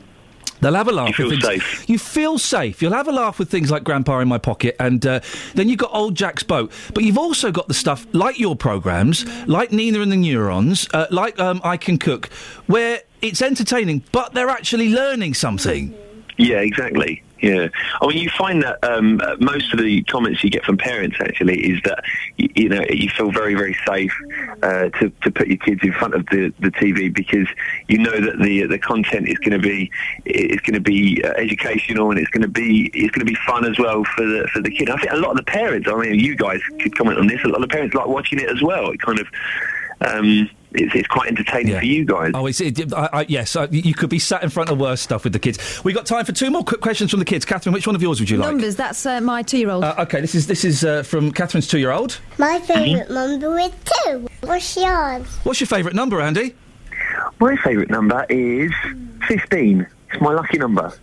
They'll 0.63 0.75
have 0.75 0.87
a 0.87 0.93
laugh. 0.93 1.19
You 1.19 1.29
feel 1.29 1.41
safe. 1.41 1.89
You 1.89 1.97
feel 1.99 2.39
safe. 2.39 2.81
You'll 2.81 2.93
have 2.93 3.09
a 3.09 3.11
laugh 3.11 3.37
with 3.37 3.49
things 3.49 3.69
like 3.69 3.83
Grandpa 3.83 4.19
in 4.19 4.29
My 4.29 4.37
Pocket, 4.37 4.77
and 4.79 5.05
uh, 5.05 5.19
then 5.55 5.67
you've 5.67 5.79
got 5.79 5.91
Old 5.93 6.15
Jack's 6.15 6.43
Boat. 6.43 6.71
But 6.93 7.03
you've 7.03 7.17
also 7.17 7.51
got 7.51 7.67
the 7.67 7.73
stuff 7.73 8.07
like 8.13 8.39
your 8.39 8.55
programs, 8.55 9.25
like 9.45 9.73
Nina 9.73 9.99
and 9.99 10.09
the 10.09 10.15
Neurons, 10.15 10.87
uh, 10.93 11.07
like 11.11 11.37
um, 11.37 11.59
I 11.65 11.75
Can 11.75 11.97
Cook, 11.97 12.27
where 12.67 13.01
it's 13.21 13.41
entertaining, 13.41 14.03
but 14.13 14.33
they're 14.33 14.49
actually 14.49 14.89
learning 14.89 15.33
something. 15.33 15.93
Yeah, 16.37 16.59
exactly. 16.59 17.23
Yeah, 17.43 17.67
I 17.99 18.07
mean, 18.07 18.19
you 18.19 18.29
find 18.29 18.63
that 18.63 18.81
um, 18.85 19.19
most 19.41 19.73
of 19.73 19.79
the 19.79 20.01
comments 20.03 20.41
you 20.45 20.49
get 20.49 20.63
from 20.63 20.77
parents 20.77 21.17
actually 21.19 21.59
is 21.59 21.81
that 21.83 22.01
you, 22.37 22.47
you 22.55 22.69
know 22.69 22.85
you 22.89 23.09
feel 23.09 23.33
very, 23.33 23.53
very 23.53 23.75
safe 23.85 24.13
uh, 24.61 24.87
to, 24.87 25.09
to 25.09 25.29
put 25.29 25.49
your 25.49 25.57
kids 25.57 25.81
in 25.83 25.91
front 25.91 26.15
of 26.15 26.25
the, 26.27 26.53
the 26.61 26.71
TV 26.71 27.13
because 27.13 27.49
you 27.89 27.97
know 27.97 28.17
that 28.17 28.39
the 28.39 28.65
the 28.67 28.79
content 28.79 29.27
is 29.27 29.37
going 29.39 29.51
to 29.51 29.59
be 29.59 29.91
is 30.23 30.61
going 30.61 30.75
to 30.75 30.79
be 30.79 31.21
uh, 31.21 31.31
educational 31.31 32.11
and 32.11 32.17
it's 32.17 32.29
going 32.29 32.43
to 32.43 32.47
be 32.47 32.89
it's 32.93 33.13
going 33.13 33.27
to 33.27 33.29
be 33.29 33.37
fun 33.45 33.65
as 33.65 33.77
well 33.77 34.05
for 34.15 34.25
the 34.25 34.47
for 34.53 34.61
the 34.61 34.71
kid. 34.71 34.89
I 34.89 34.95
think 34.95 35.11
a 35.11 35.17
lot 35.17 35.31
of 35.31 35.37
the 35.37 35.43
parents, 35.43 35.89
I 35.91 35.99
mean, 35.99 36.17
you 36.17 36.37
guys 36.37 36.61
could 36.79 36.97
comment 36.97 37.19
on 37.19 37.27
this. 37.27 37.43
A 37.43 37.49
lot 37.49 37.57
of 37.57 37.63
the 37.63 37.67
parents 37.67 37.93
like 37.93 38.07
watching 38.07 38.39
it 38.39 38.49
as 38.49 38.61
well. 38.61 38.89
It 38.91 39.01
kind 39.01 39.19
of 39.19 39.27
um, 39.99 40.49
it's, 40.73 40.95
it's 40.95 41.07
quite 41.07 41.27
entertaining 41.29 41.77
for 41.77 41.85
you 41.85 42.05
guys. 42.05 42.31
Oh, 42.33 42.45
it's, 42.45 42.61
it, 42.61 42.93
I, 42.93 43.09
I, 43.13 43.25
yes, 43.27 43.55
I, 43.55 43.65
you 43.65 43.93
could 43.93 44.09
be 44.09 44.19
sat 44.19 44.43
in 44.43 44.49
front 44.49 44.69
of 44.69 44.79
worse 44.79 45.01
stuff 45.01 45.23
with 45.23 45.33
the 45.33 45.39
kids. 45.39 45.83
We've 45.83 45.95
got 45.95 46.05
time 46.05 46.25
for 46.25 46.31
two 46.31 46.49
more 46.49 46.63
quick 46.63 46.81
questions 46.81 47.11
from 47.11 47.19
the 47.19 47.25
kids. 47.25 47.45
Catherine, 47.45 47.73
which 47.73 47.87
one 47.87 47.95
of 47.95 48.01
yours 48.01 48.19
would 48.19 48.29
you 48.29 48.37
like? 48.37 48.49
Numbers. 48.49 48.75
That's 48.75 49.05
uh, 49.05 49.21
my 49.21 49.41
two-year-old. 49.41 49.83
Uh, 49.83 49.95
okay, 49.99 50.21
this 50.21 50.35
is 50.35 50.47
this 50.47 50.63
is 50.65 50.83
uh, 50.83 51.03
from 51.03 51.31
Catherine's 51.31 51.67
two-year-old. 51.67 52.19
My 52.37 52.59
favourite 52.59 53.09
number 53.09 53.59
is 53.59 53.71
two. 53.85 54.27
What's 54.41 54.75
yours? 54.77 55.27
What's 55.43 55.59
your 55.59 55.67
favourite 55.67 55.95
number, 55.95 56.21
Andy? 56.21 56.55
My 57.39 57.55
favourite 57.57 57.89
number 57.89 58.25
is 58.29 58.71
15. 59.27 59.85
It's 60.11 60.21
my 60.21 60.33
lucky 60.33 60.57
number. 60.57 60.93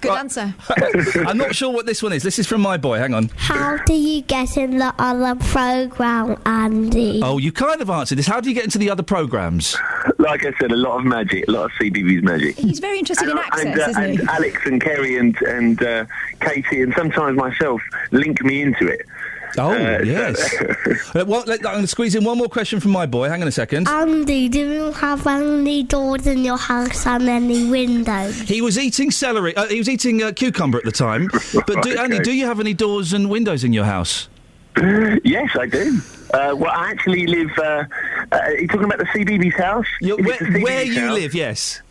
Good 0.00 0.12
answer. 0.12 0.54
I'm 1.26 1.38
not 1.38 1.54
sure 1.54 1.72
what 1.72 1.86
this 1.86 2.02
one 2.02 2.12
is. 2.12 2.22
This 2.22 2.38
is 2.38 2.46
from 2.46 2.60
my 2.60 2.76
boy. 2.76 2.98
Hang 2.98 3.14
on. 3.14 3.30
How 3.36 3.78
do 3.84 3.94
you 3.94 4.22
get 4.22 4.56
in 4.56 4.78
the 4.78 4.94
other 4.98 5.34
program, 5.46 6.40
Andy? 6.46 7.20
Oh, 7.22 7.38
you 7.38 7.52
kind 7.52 7.80
of 7.80 7.90
answered 7.90 8.18
this. 8.18 8.26
How 8.26 8.40
do 8.40 8.48
you 8.48 8.54
get 8.54 8.64
into 8.64 8.78
the 8.78 8.90
other 8.90 9.02
programs? 9.02 9.76
Like 10.18 10.44
I 10.44 10.52
said, 10.58 10.72
a 10.72 10.76
lot 10.76 10.98
of 10.98 11.04
magic, 11.04 11.48
a 11.48 11.50
lot 11.50 11.64
of 11.66 11.70
CBeebies 11.72 12.22
magic. 12.22 12.56
He's 12.56 12.78
very 12.78 12.98
interested 12.98 13.28
in 13.28 13.38
access, 13.38 13.64
and, 13.64 13.78
uh, 13.80 13.88
isn't 13.88 14.18
he? 14.18 14.26
Alex 14.28 14.60
and 14.66 14.80
Kerry 14.80 15.18
and 15.18 15.36
and 15.42 15.82
uh, 15.82 16.04
Katie 16.40 16.82
and 16.82 16.94
sometimes 16.94 17.36
myself 17.36 17.82
link 18.10 18.42
me 18.42 18.62
into 18.62 18.86
it. 18.86 19.06
Oh, 19.56 19.72
Uh, 19.72 20.00
yes. 20.04 20.36
Uh, 21.14 21.24
well, 21.26 21.44
let- 21.46 21.60
I'm 21.66 21.72
going 21.74 21.80
to 21.82 21.86
squeeze 21.86 22.14
in 22.14 22.24
one 22.24 22.38
more 22.38 22.48
question 22.48 22.80
from 22.80 22.90
my 22.92 23.06
boy. 23.06 23.28
Hang 23.28 23.42
on 23.42 23.48
a 23.48 23.52
second. 23.52 23.88
Andy, 23.88 24.48
do 24.48 24.58
you 24.58 24.92
have 24.92 25.26
any 25.26 25.82
doors 25.84 26.26
in 26.26 26.44
your 26.44 26.56
house 26.56 27.06
and 27.06 27.28
any 27.28 27.70
windows? 27.70 28.40
He 28.40 28.60
was 28.60 28.78
eating 28.78 29.10
celery. 29.10 29.54
Uh, 29.56 29.66
he 29.66 29.78
was 29.78 29.88
eating 29.88 30.22
uh, 30.22 30.32
cucumber 30.32 30.78
at 30.78 30.84
the 30.84 30.92
time. 30.92 31.28
But 31.66 31.82
do, 31.82 31.96
Andy, 31.98 32.18
do 32.20 32.32
you 32.32 32.46
have 32.46 32.60
any 32.60 32.74
doors 32.74 33.12
and 33.12 33.30
windows 33.30 33.62
in 33.64 33.72
your 33.72 33.84
house? 33.84 34.28
yes, 35.24 35.50
I 35.58 35.66
do. 35.66 36.00
Uh, 36.32 36.52
well, 36.56 36.72
I 36.74 36.90
actually 36.90 37.26
live. 37.28 37.50
Uh, 37.56 37.62
uh, 38.32 38.36
are 38.36 38.54
you 38.58 38.66
talking 38.66 38.84
about 38.84 38.98
the 38.98 39.04
CBeebies 39.04 39.54
house? 39.54 39.86
You're- 40.00 40.20
Is 40.20 40.26
it 40.26 40.28
where 40.28 40.38
the 40.38 40.58
CBeebies 40.58 40.62
where 40.64 40.82
you 40.84 41.00
house? 41.00 41.14
live, 41.14 41.34
yes. 41.34 41.82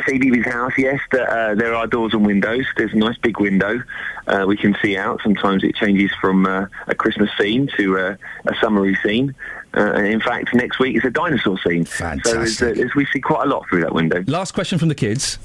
CBeebies 0.00 0.50
house, 0.50 0.72
yes. 0.76 1.00
The, 1.10 1.22
uh, 1.22 1.54
there 1.54 1.74
are 1.74 1.86
doors 1.86 2.12
and 2.12 2.26
windows. 2.26 2.66
There's 2.76 2.92
a 2.92 2.96
nice 2.96 3.16
big 3.18 3.38
window 3.40 3.82
uh, 4.26 4.44
we 4.46 4.56
can 4.56 4.76
see 4.82 4.96
out. 4.96 5.20
Sometimes 5.22 5.64
it 5.64 5.74
changes 5.74 6.10
from 6.20 6.46
uh, 6.46 6.66
a 6.86 6.94
Christmas 6.94 7.30
scene 7.38 7.68
to 7.76 7.98
uh, 7.98 8.16
a 8.46 8.54
summery 8.60 8.96
scene. 9.02 9.34
Uh, 9.74 9.92
and 9.94 10.06
in 10.06 10.20
fact, 10.20 10.52
next 10.54 10.78
week 10.78 10.96
is 10.96 11.04
a 11.04 11.10
dinosaur 11.10 11.58
scene. 11.58 11.84
Fantastic. 11.84 12.24
So 12.26 12.36
there's, 12.36 12.62
uh, 12.62 12.72
there's, 12.74 12.94
we 12.94 13.06
see 13.06 13.20
quite 13.20 13.46
a 13.46 13.48
lot 13.48 13.68
through 13.68 13.82
that 13.82 13.94
window. 13.94 14.24
Last 14.26 14.52
question 14.52 14.78
from 14.78 14.88
the 14.88 14.94
kids. 14.94 15.38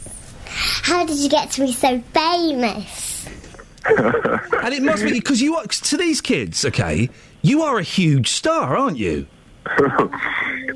How 0.47 1.05
did 1.05 1.17
you 1.17 1.29
get 1.29 1.51
to 1.51 1.61
be 1.61 1.73
so 1.73 1.99
famous? 2.13 3.27
and 3.85 4.73
it 4.73 4.81
must 4.81 5.03
be 5.03 5.11
because 5.11 5.41
you 5.41 5.55
are 5.55 5.65
to 5.65 5.97
these 5.97 6.21
kids. 6.21 6.65
Okay, 6.65 7.09
you 7.41 7.61
are 7.61 7.77
a 7.77 7.83
huge 7.83 8.29
star, 8.29 8.75
aren't 8.75 8.97
you? 8.97 9.27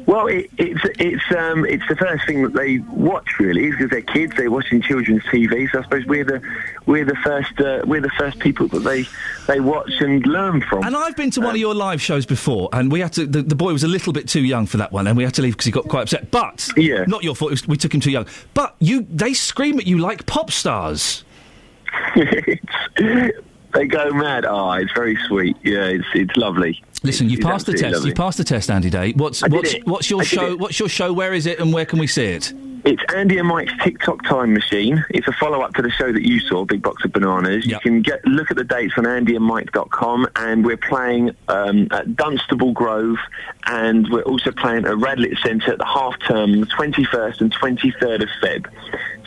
Well, 0.06 0.26
it, 0.26 0.50
it's 0.58 0.82
it's 0.98 1.38
um, 1.38 1.66
it's 1.66 1.88
the 1.88 1.96
first 1.96 2.26
thing 2.26 2.42
that 2.42 2.54
they 2.54 2.80
watch 2.80 3.38
really, 3.40 3.70
because 3.70 3.92
they're 3.92 4.02
kids. 4.02 4.34
They're 4.36 4.50
watching 4.50 4.82
children's 4.82 5.22
TV. 5.26 5.70
So 5.72 5.80
I 5.80 5.84
suppose 5.84 6.06
we're 6.08 6.24
the 6.24 6.42
we're 6.88 7.06
the 7.06 7.16
first 7.18 7.60
uh, 7.60 7.84
we're 7.86 8.02
the 8.02 8.10
first 8.18 8.40
people 8.40 8.68
that 8.70 8.80
they 8.80 9.06
they 9.46 9.60
watch 9.60 9.92
and 10.00 10.26
learn 10.26 10.62
from. 10.62 10.84
And 10.84 10.96
I've 10.96 11.16
been 11.16 11.30
to 11.32 11.42
one 11.42 11.52
of 11.52 11.58
your 11.58 11.76
live 11.76 12.02
shows 12.02 12.26
before, 12.26 12.70
and 12.74 12.92
we 12.92 13.02
had 13.02 13.14
to. 13.14 13.28
The, 13.28 13.44
the 13.44 13.56
boy 13.56 13.72
was 13.72 13.84
a 13.84 13.88
little 13.88 14.12
bit 14.12 14.28
too 14.28 14.44
young 14.44 14.66
for 14.66 14.78
that 14.78 14.92
one, 14.92 15.06
and 15.06 15.16
we 15.16 15.24
had 15.24 15.36
to 15.36 15.44
leave 15.44 15.54
because 15.54 15.66
he 15.66 15.72
got 15.72 15.88
quite 15.88 16.04
upset. 16.04 16.32
But 16.32 16.68
yeah, 16.76 17.04
not 17.06 17.24
your 17.24 17.36
fault. 17.36 17.52
Was, 17.52 17.68
we 17.68 17.78
took 17.78 17.94
him 17.94 18.02
too 18.02 18.12
young. 18.12 18.26
But 18.56 18.76
you, 18.80 19.06
they 19.12 19.34
scream 19.34 19.78
at 19.78 19.86
you 19.86 20.00
like 20.00 20.26
pop 20.26 20.50
stars. 20.50 21.24
they 23.74 23.88
go 23.88 24.12
mad. 24.12 24.46
Oh, 24.46 24.72
it's 24.74 24.92
very 24.94 25.18
sweet. 25.28 25.58
Yeah, 25.64 25.86
it's 25.86 26.06
it's 26.14 26.36
lovely. 26.38 26.82
Listen, 27.04 27.30
you've 27.30 27.42
passed 27.42 27.66
the 27.66 27.74
test. 27.74 27.94
lovely. 27.94 28.10
You 28.10 28.16
passed 28.16 28.38
the 28.38 28.44
test, 28.44 28.70
Andy 28.70 28.90
Day. 28.90 29.14
What's 29.14 29.42
what's 29.42 29.74
what's 29.86 30.10
your 30.10 30.24
show? 30.24 30.54
it. 30.54 30.60
What's 30.60 30.80
your 30.80 30.90
show? 30.90 31.14
Where 31.14 31.34
is 31.34 31.46
it, 31.46 31.60
and 31.60 31.72
where 31.74 31.86
can 31.86 32.00
we 32.00 32.08
see 32.08 32.26
it? 32.26 32.54
It's 32.86 33.02
Andy 33.14 33.38
and 33.38 33.48
Mike's 33.48 33.74
TikTok 33.84 34.24
Time 34.24 34.54
Machine. 34.54 35.04
It's 35.10 35.28
a 35.28 35.34
follow-up 35.34 35.74
to 35.76 35.82
the 35.82 35.90
show 35.92 36.12
that 36.14 36.26
you 36.26 36.40
saw, 36.40 36.66
Big 36.66 36.82
Box 36.82 37.04
of 37.04 37.12
Bananas. 37.12 37.66
You 37.66 37.80
can 37.80 38.02
get 38.02 38.24
look 38.26 38.52
at 38.52 38.58
the 38.58 38.64
dates 38.64 38.94
on 38.98 39.04
andyandmike.com, 39.06 40.28
and 40.36 40.66
we're 40.66 40.78
playing 40.78 41.36
um, 41.48 41.88
at 41.92 42.16
Dunstable 42.16 42.72
Grove, 42.72 43.18
and 43.66 44.08
we're 44.10 44.22
also 44.24 44.52
playing 44.52 44.86
at 44.86 44.94
Radlett 44.94 45.38
Centre 45.42 45.72
at 45.74 45.78
the 45.78 45.86
half 45.86 46.16
term, 46.28 46.62
the 46.62 46.66
21st 46.68 47.42
and 47.42 47.54
23rd 47.54 48.24
of 48.24 48.30
Feb. 48.42 48.68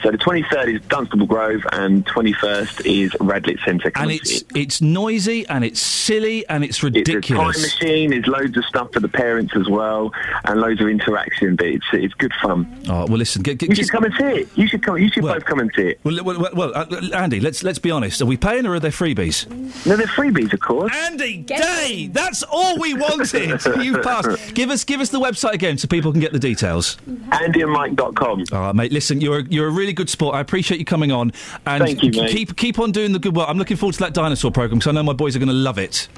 So 0.03 0.11
the 0.11 0.19
23rd 0.19 0.75
is 0.77 0.83
Dunstable 0.89 1.27
Grove, 1.27 1.63
and 1.73 2.05
21st 2.07 2.87
is 2.87 3.13
Radlett 3.21 3.65
Centre. 3.65 3.91
Come 3.93 4.05
And 4.05 4.13
it's 4.13 4.43
it's 4.55 4.81
noisy 4.81 5.47
and 5.47 5.65
it's 5.65 5.81
silly 5.81 6.45
and 6.49 6.65
it's 6.65 6.83
It's 6.83 6.83
a 6.83 6.91
time 6.91 6.95
ridiculous. 6.95 7.63
machine. 7.63 8.11
There's 8.11 8.27
loads 8.27 8.57
of 8.57 8.65
stuff 8.65 8.93
for 8.93 8.99
the 8.99 9.09
parents 9.09 9.55
as 9.55 9.69
well, 9.69 10.13
and 10.45 10.61
loads 10.61 10.81
of 10.81 10.89
interaction. 10.89 11.55
But 11.55 11.67
it's 11.67 11.87
it's 11.93 12.15
good 12.15 12.33
fun. 12.43 12.67
Oh 12.89 13.07
well, 13.07 13.19
listen. 13.19 13.42
Get, 13.43 13.59
get, 13.59 13.69
you 13.69 13.75
should 13.75 13.91
come 13.91 14.05
and 14.05 14.15
see 14.15 14.25
it. 14.25 14.49
You 14.57 14.67
should 14.67 14.83
come. 14.83 14.99
You 14.99 15.11
should 15.11 15.23
both 15.23 15.45
come 15.45 15.59
and 15.61 15.71
see 15.75 15.89
it. 15.89 16.01
Well, 16.05 16.23
well, 16.25 16.41
well, 16.41 16.51
well 16.55 16.73
uh, 16.75 16.87
Andy, 17.15 17.41
let's 17.41 17.63
let's 17.63 17.79
be 17.79 17.91
honest. 17.91 18.21
Are 18.23 18.27
we 18.27 18.37
paying 18.37 18.67
or 18.67 18.75
are 18.75 18.81
they 18.81 18.91
freebies? 18.91 19.49
No, 19.87 19.97
they're 19.97 20.07
freebies, 20.07 20.53
of 20.53 20.61
course. 20.61 20.95
Andy 20.95 21.39
Day, 21.39 22.09
that's 22.13 22.43
all 22.43 22.79
we 22.79 22.95
wanted. 22.95 23.61
You've 23.83 24.03
passed. 24.03 24.55
Give 24.55 24.71
us 24.71 24.85
give 24.85 25.01
us 25.01 25.11
the 25.11 25.21
website 25.21 25.53
again 25.53 25.79
so 25.79 25.89
people 25.89 26.13
can 26.13 26.21
get 26.21 26.33
the 26.33 26.39
details. 26.39 26.97
AndyandMike.com. 27.07 28.45
All 28.53 28.61
right, 28.61 28.75
mate. 28.75 28.93
Listen, 28.93 29.21
you're 29.21 29.41
a, 29.41 29.45
you're 29.45 29.69
a 29.69 29.73
really 29.73 29.93
good 29.93 30.11
sport. 30.11 30.35
I 30.35 30.41
appreciate 30.41 30.79
you 30.79 30.85
coming 30.85 31.13
on. 31.13 31.33
And 31.67 31.85
Thank 31.85 32.03
you, 32.03 32.11
mate. 32.13 32.31
keep 32.31 32.57
keep 32.57 32.79
on 32.79 32.93
doing 32.93 33.13
the 33.13 33.19
good 33.19 33.35
work. 33.35 33.49
I'm 33.49 33.59
looking 33.59 33.77
forward 33.77 33.95
to 33.95 34.01
that 34.01 34.15
dinosaur 34.15 34.51
program 34.51 34.79
because 34.79 34.89
I 34.89 34.93
know 34.93 35.03
my 35.03 35.13
boys 35.13 35.37
are 35.37 35.39
going 35.39 35.49
to 35.49 35.55
love 35.55 35.79
it. 35.79 36.09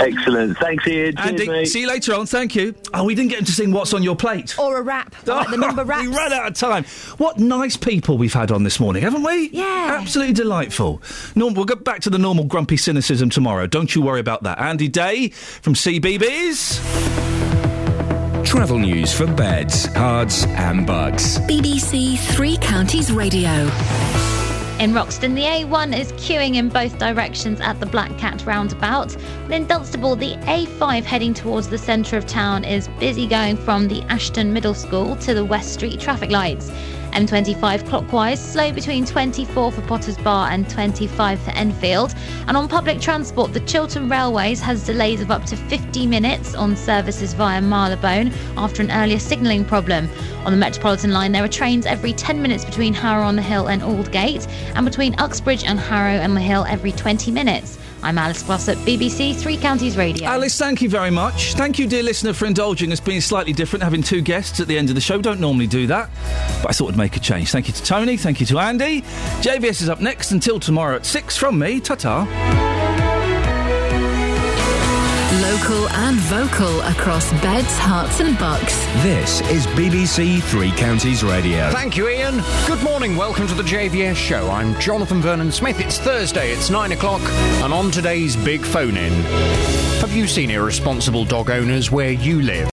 Excellent. 0.00 0.56
Thanks, 0.58 0.84
Iain. 0.86 1.14
Cheers, 1.14 1.14
Andy, 1.18 1.48
mate. 1.48 1.64
see 1.66 1.80
you 1.82 1.88
later 1.88 2.14
on. 2.14 2.26
Thank 2.26 2.54
you. 2.54 2.74
Oh, 2.94 3.04
we 3.04 3.14
didn't 3.14 3.30
get 3.30 3.40
him 3.40 3.44
to 3.44 3.52
sing 3.52 3.70
"What's 3.72 3.92
on 3.92 4.02
Your 4.02 4.16
Plate." 4.16 4.58
Or 4.58 4.78
a 4.78 4.82
rap, 4.82 5.14
like 5.26 5.50
the 5.50 5.56
number 5.58 5.84
rap. 5.84 6.02
we 6.02 6.08
ran 6.08 6.32
out 6.32 6.46
of 6.48 6.54
time. 6.54 6.84
What 7.18 7.38
nice 7.38 7.76
people 7.76 8.18
we've 8.18 8.32
had 8.32 8.50
on 8.50 8.62
this 8.64 8.80
morning, 8.80 9.02
haven't 9.02 9.22
we? 9.22 9.50
Yeah. 9.50 9.98
Absolutely 10.00 10.34
delightful. 10.34 11.02
Norm, 11.34 11.54
we'll 11.54 11.64
get 11.64 11.84
back 11.84 12.00
to 12.02 12.10
the 12.10 12.18
normal 12.18 12.44
grumpy 12.44 12.76
cynicism 12.76 13.30
tomorrow. 13.30 13.66
Don't 13.66 13.94
you 13.94 14.02
worry 14.02 14.20
about 14.20 14.42
that. 14.44 14.58
Andy 14.58 14.88
Day 14.88 15.28
from 15.28 15.74
CBeebies. 15.74 16.78
Travel 18.44 18.78
news 18.78 19.12
for 19.12 19.26
beds, 19.26 19.86
cards, 19.88 20.44
and 20.50 20.86
bugs. 20.86 21.38
BBC 21.40 22.18
Three 22.34 22.56
Counties 22.56 23.12
Radio. 23.12 23.68
In 24.78 24.94
Roxton, 24.94 25.34
the 25.34 25.42
A1 25.42 25.98
is 25.98 26.12
queuing 26.12 26.54
in 26.54 26.68
both 26.68 27.00
directions 27.00 27.60
at 27.60 27.80
the 27.80 27.86
Black 27.86 28.16
Cat 28.16 28.46
roundabout. 28.46 29.16
And 29.16 29.52
in 29.52 29.66
Dunstable, 29.66 30.14
the 30.14 30.36
A5 30.42 31.02
heading 31.02 31.34
towards 31.34 31.68
the 31.68 31.76
centre 31.76 32.16
of 32.16 32.26
town 32.26 32.62
is 32.62 32.86
busy 33.00 33.26
going 33.26 33.56
from 33.56 33.88
the 33.88 34.02
Ashton 34.02 34.52
Middle 34.52 34.74
School 34.74 35.16
to 35.16 35.34
the 35.34 35.44
West 35.44 35.74
Street 35.74 35.98
traffic 35.98 36.30
lights. 36.30 36.70
M25 37.18 37.88
clockwise, 37.88 38.38
slow 38.40 38.70
between 38.70 39.04
24 39.04 39.72
for 39.72 39.82
Potters 39.82 40.16
Bar 40.18 40.52
and 40.52 40.70
25 40.70 41.40
for 41.40 41.50
Enfield. 41.50 42.14
And 42.46 42.56
on 42.56 42.68
public 42.68 43.00
transport, 43.00 43.52
the 43.52 43.58
Chiltern 43.60 44.08
Railways 44.08 44.60
has 44.60 44.86
delays 44.86 45.20
of 45.20 45.32
up 45.32 45.44
to 45.46 45.56
50 45.56 46.06
minutes 46.06 46.54
on 46.54 46.76
services 46.76 47.34
via 47.34 47.60
Marylebone 47.60 48.32
after 48.56 48.82
an 48.82 48.92
earlier 48.92 49.18
signalling 49.18 49.64
problem. 49.64 50.08
On 50.44 50.52
the 50.52 50.58
Metropolitan 50.58 51.10
line, 51.10 51.32
there 51.32 51.42
are 51.42 51.48
trains 51.48 51.86
every 51.86 52.12
10 52.12 52.40
minutes 52.40 52.64
between 52.64 52.94
Harrow 52.94 53.24
on 53.24 53.34
the 53.34 53.42
Hill 53.42 53.68
and 53.68 53.82
Aldgate, 53.82 54.46
and 54.76 54.86
between 54.86 55.18
Uxbridge 55.18 55.64
and 55.64 55.80
Harrow 55.80 56.22
on 56.22 56.34
the 56.34 56.40
Hill 56.40 56.66
every 56.68 56.92
20 56.92 57.32
minutes. 57.32 57.77
I'm 58.02 58.16
Alice 58.16 58.42
Glossop, 58.42 58.78
BBC 58.78 59.34
Three 59.34 59.56
Counties 59.56 59.96
Radio. 59.96 60.28
Alice, 60.28 60.56
thank 60.58 60.80
you 60.80 60.88
very 60.88 61.10
much. 61.10 61.54
Thank 61.54 61.78
you, 61.78 61.86
dear 61.86 62.02
listener, 62.02 62.32
for 62.32 62.46
indulging 62.46 62.92
us 62.92 63.00
being 63.00 63.20
slightly 63.20 63.52
different, 63.52 63.82
having 63.82 64.02
two 64.02 64.20
guests 64.20 64.60
at 64.60 64.68
the 64.68 64.78
end 64.78 64.88
of 64.88 64.94
the 64.94 65.00
show. 65.00 65.20
Don't 65.20 65.40
normally 65.40 65.66
do 65.66 65.86
that, 65.88 66.10
but 66.62 66.70
I 66.70 66.72
thought 66.72 66.92
I'd 66.92 66.98
make 66.98 67.16
a 67.16 67.20
change. 67.20 67.50
Thank 67.50 67.66
you 67.66 67.74
to 67.74 67.82
Tony. 67.82 68.16
Thank 68.16 68.40
you 68.40 68.46
to 68.46 68.58
Andy. 68.58 69.02
JVS 69.42 69.82
is 69.82 69.88
up 69.88 70.00
next 70.00 70.32
until 70.32 70.60
tomorrow 70.60 70.96
at 70.96 71.06
six 71.06 71.36
from 71.36 71.58
me. 71.58 71.80
Ta 71.80 71.96
ta. 71.96 73.07
Local 75.68 75.88
and 75.90 76.16
vocal 76.20 76.80
across 76.80 77.30
beds, 77.42 77.76
herts, 77.78 78.20
and 78.20 78.38
bucks. 78.38 78.74
This 79.02 79.42
is 79.50 79.66
BBC 79.66 80.42
Three 80.44 80.70
Counties 80.70 81.22
Radio. 81.22 81.70
Thank 81.70 81.94
you, 81.94 82.08
Iain. 82.08 82.42
Good 82.66 82.82
morning. 82.82 83.16
Welcome 83.16 83.46
to 83.48 83.54
the 83.54 83.62
JVS 83.62 84.14
show. 84.14 84.48
I'm 84.48 84.80
Jonathan 84.80 85.20
Vernon 85.20 85.52
Smith. 85.52 85.78
It's 85.78 85.98
Thursday, 85.98 86.52
it's 86.52 86.70
nine 86.70 86.92
o'clock, 86.92 87.20
and 87.62 87.70
on 87.70 87.90
today's 87.90 88.34
big 88.34 88.62
phone 88.62 88.96
in. 88.96 89.12
Have 90.00 90.16
you 90.16 90.26
seen 90.26 90.50
irresponsible 90.50 91.26
dog 91.26 91.50
owners 91.50 91.90
where 91.90 92.12
you 92.12 92.40
live? 92.40 92.66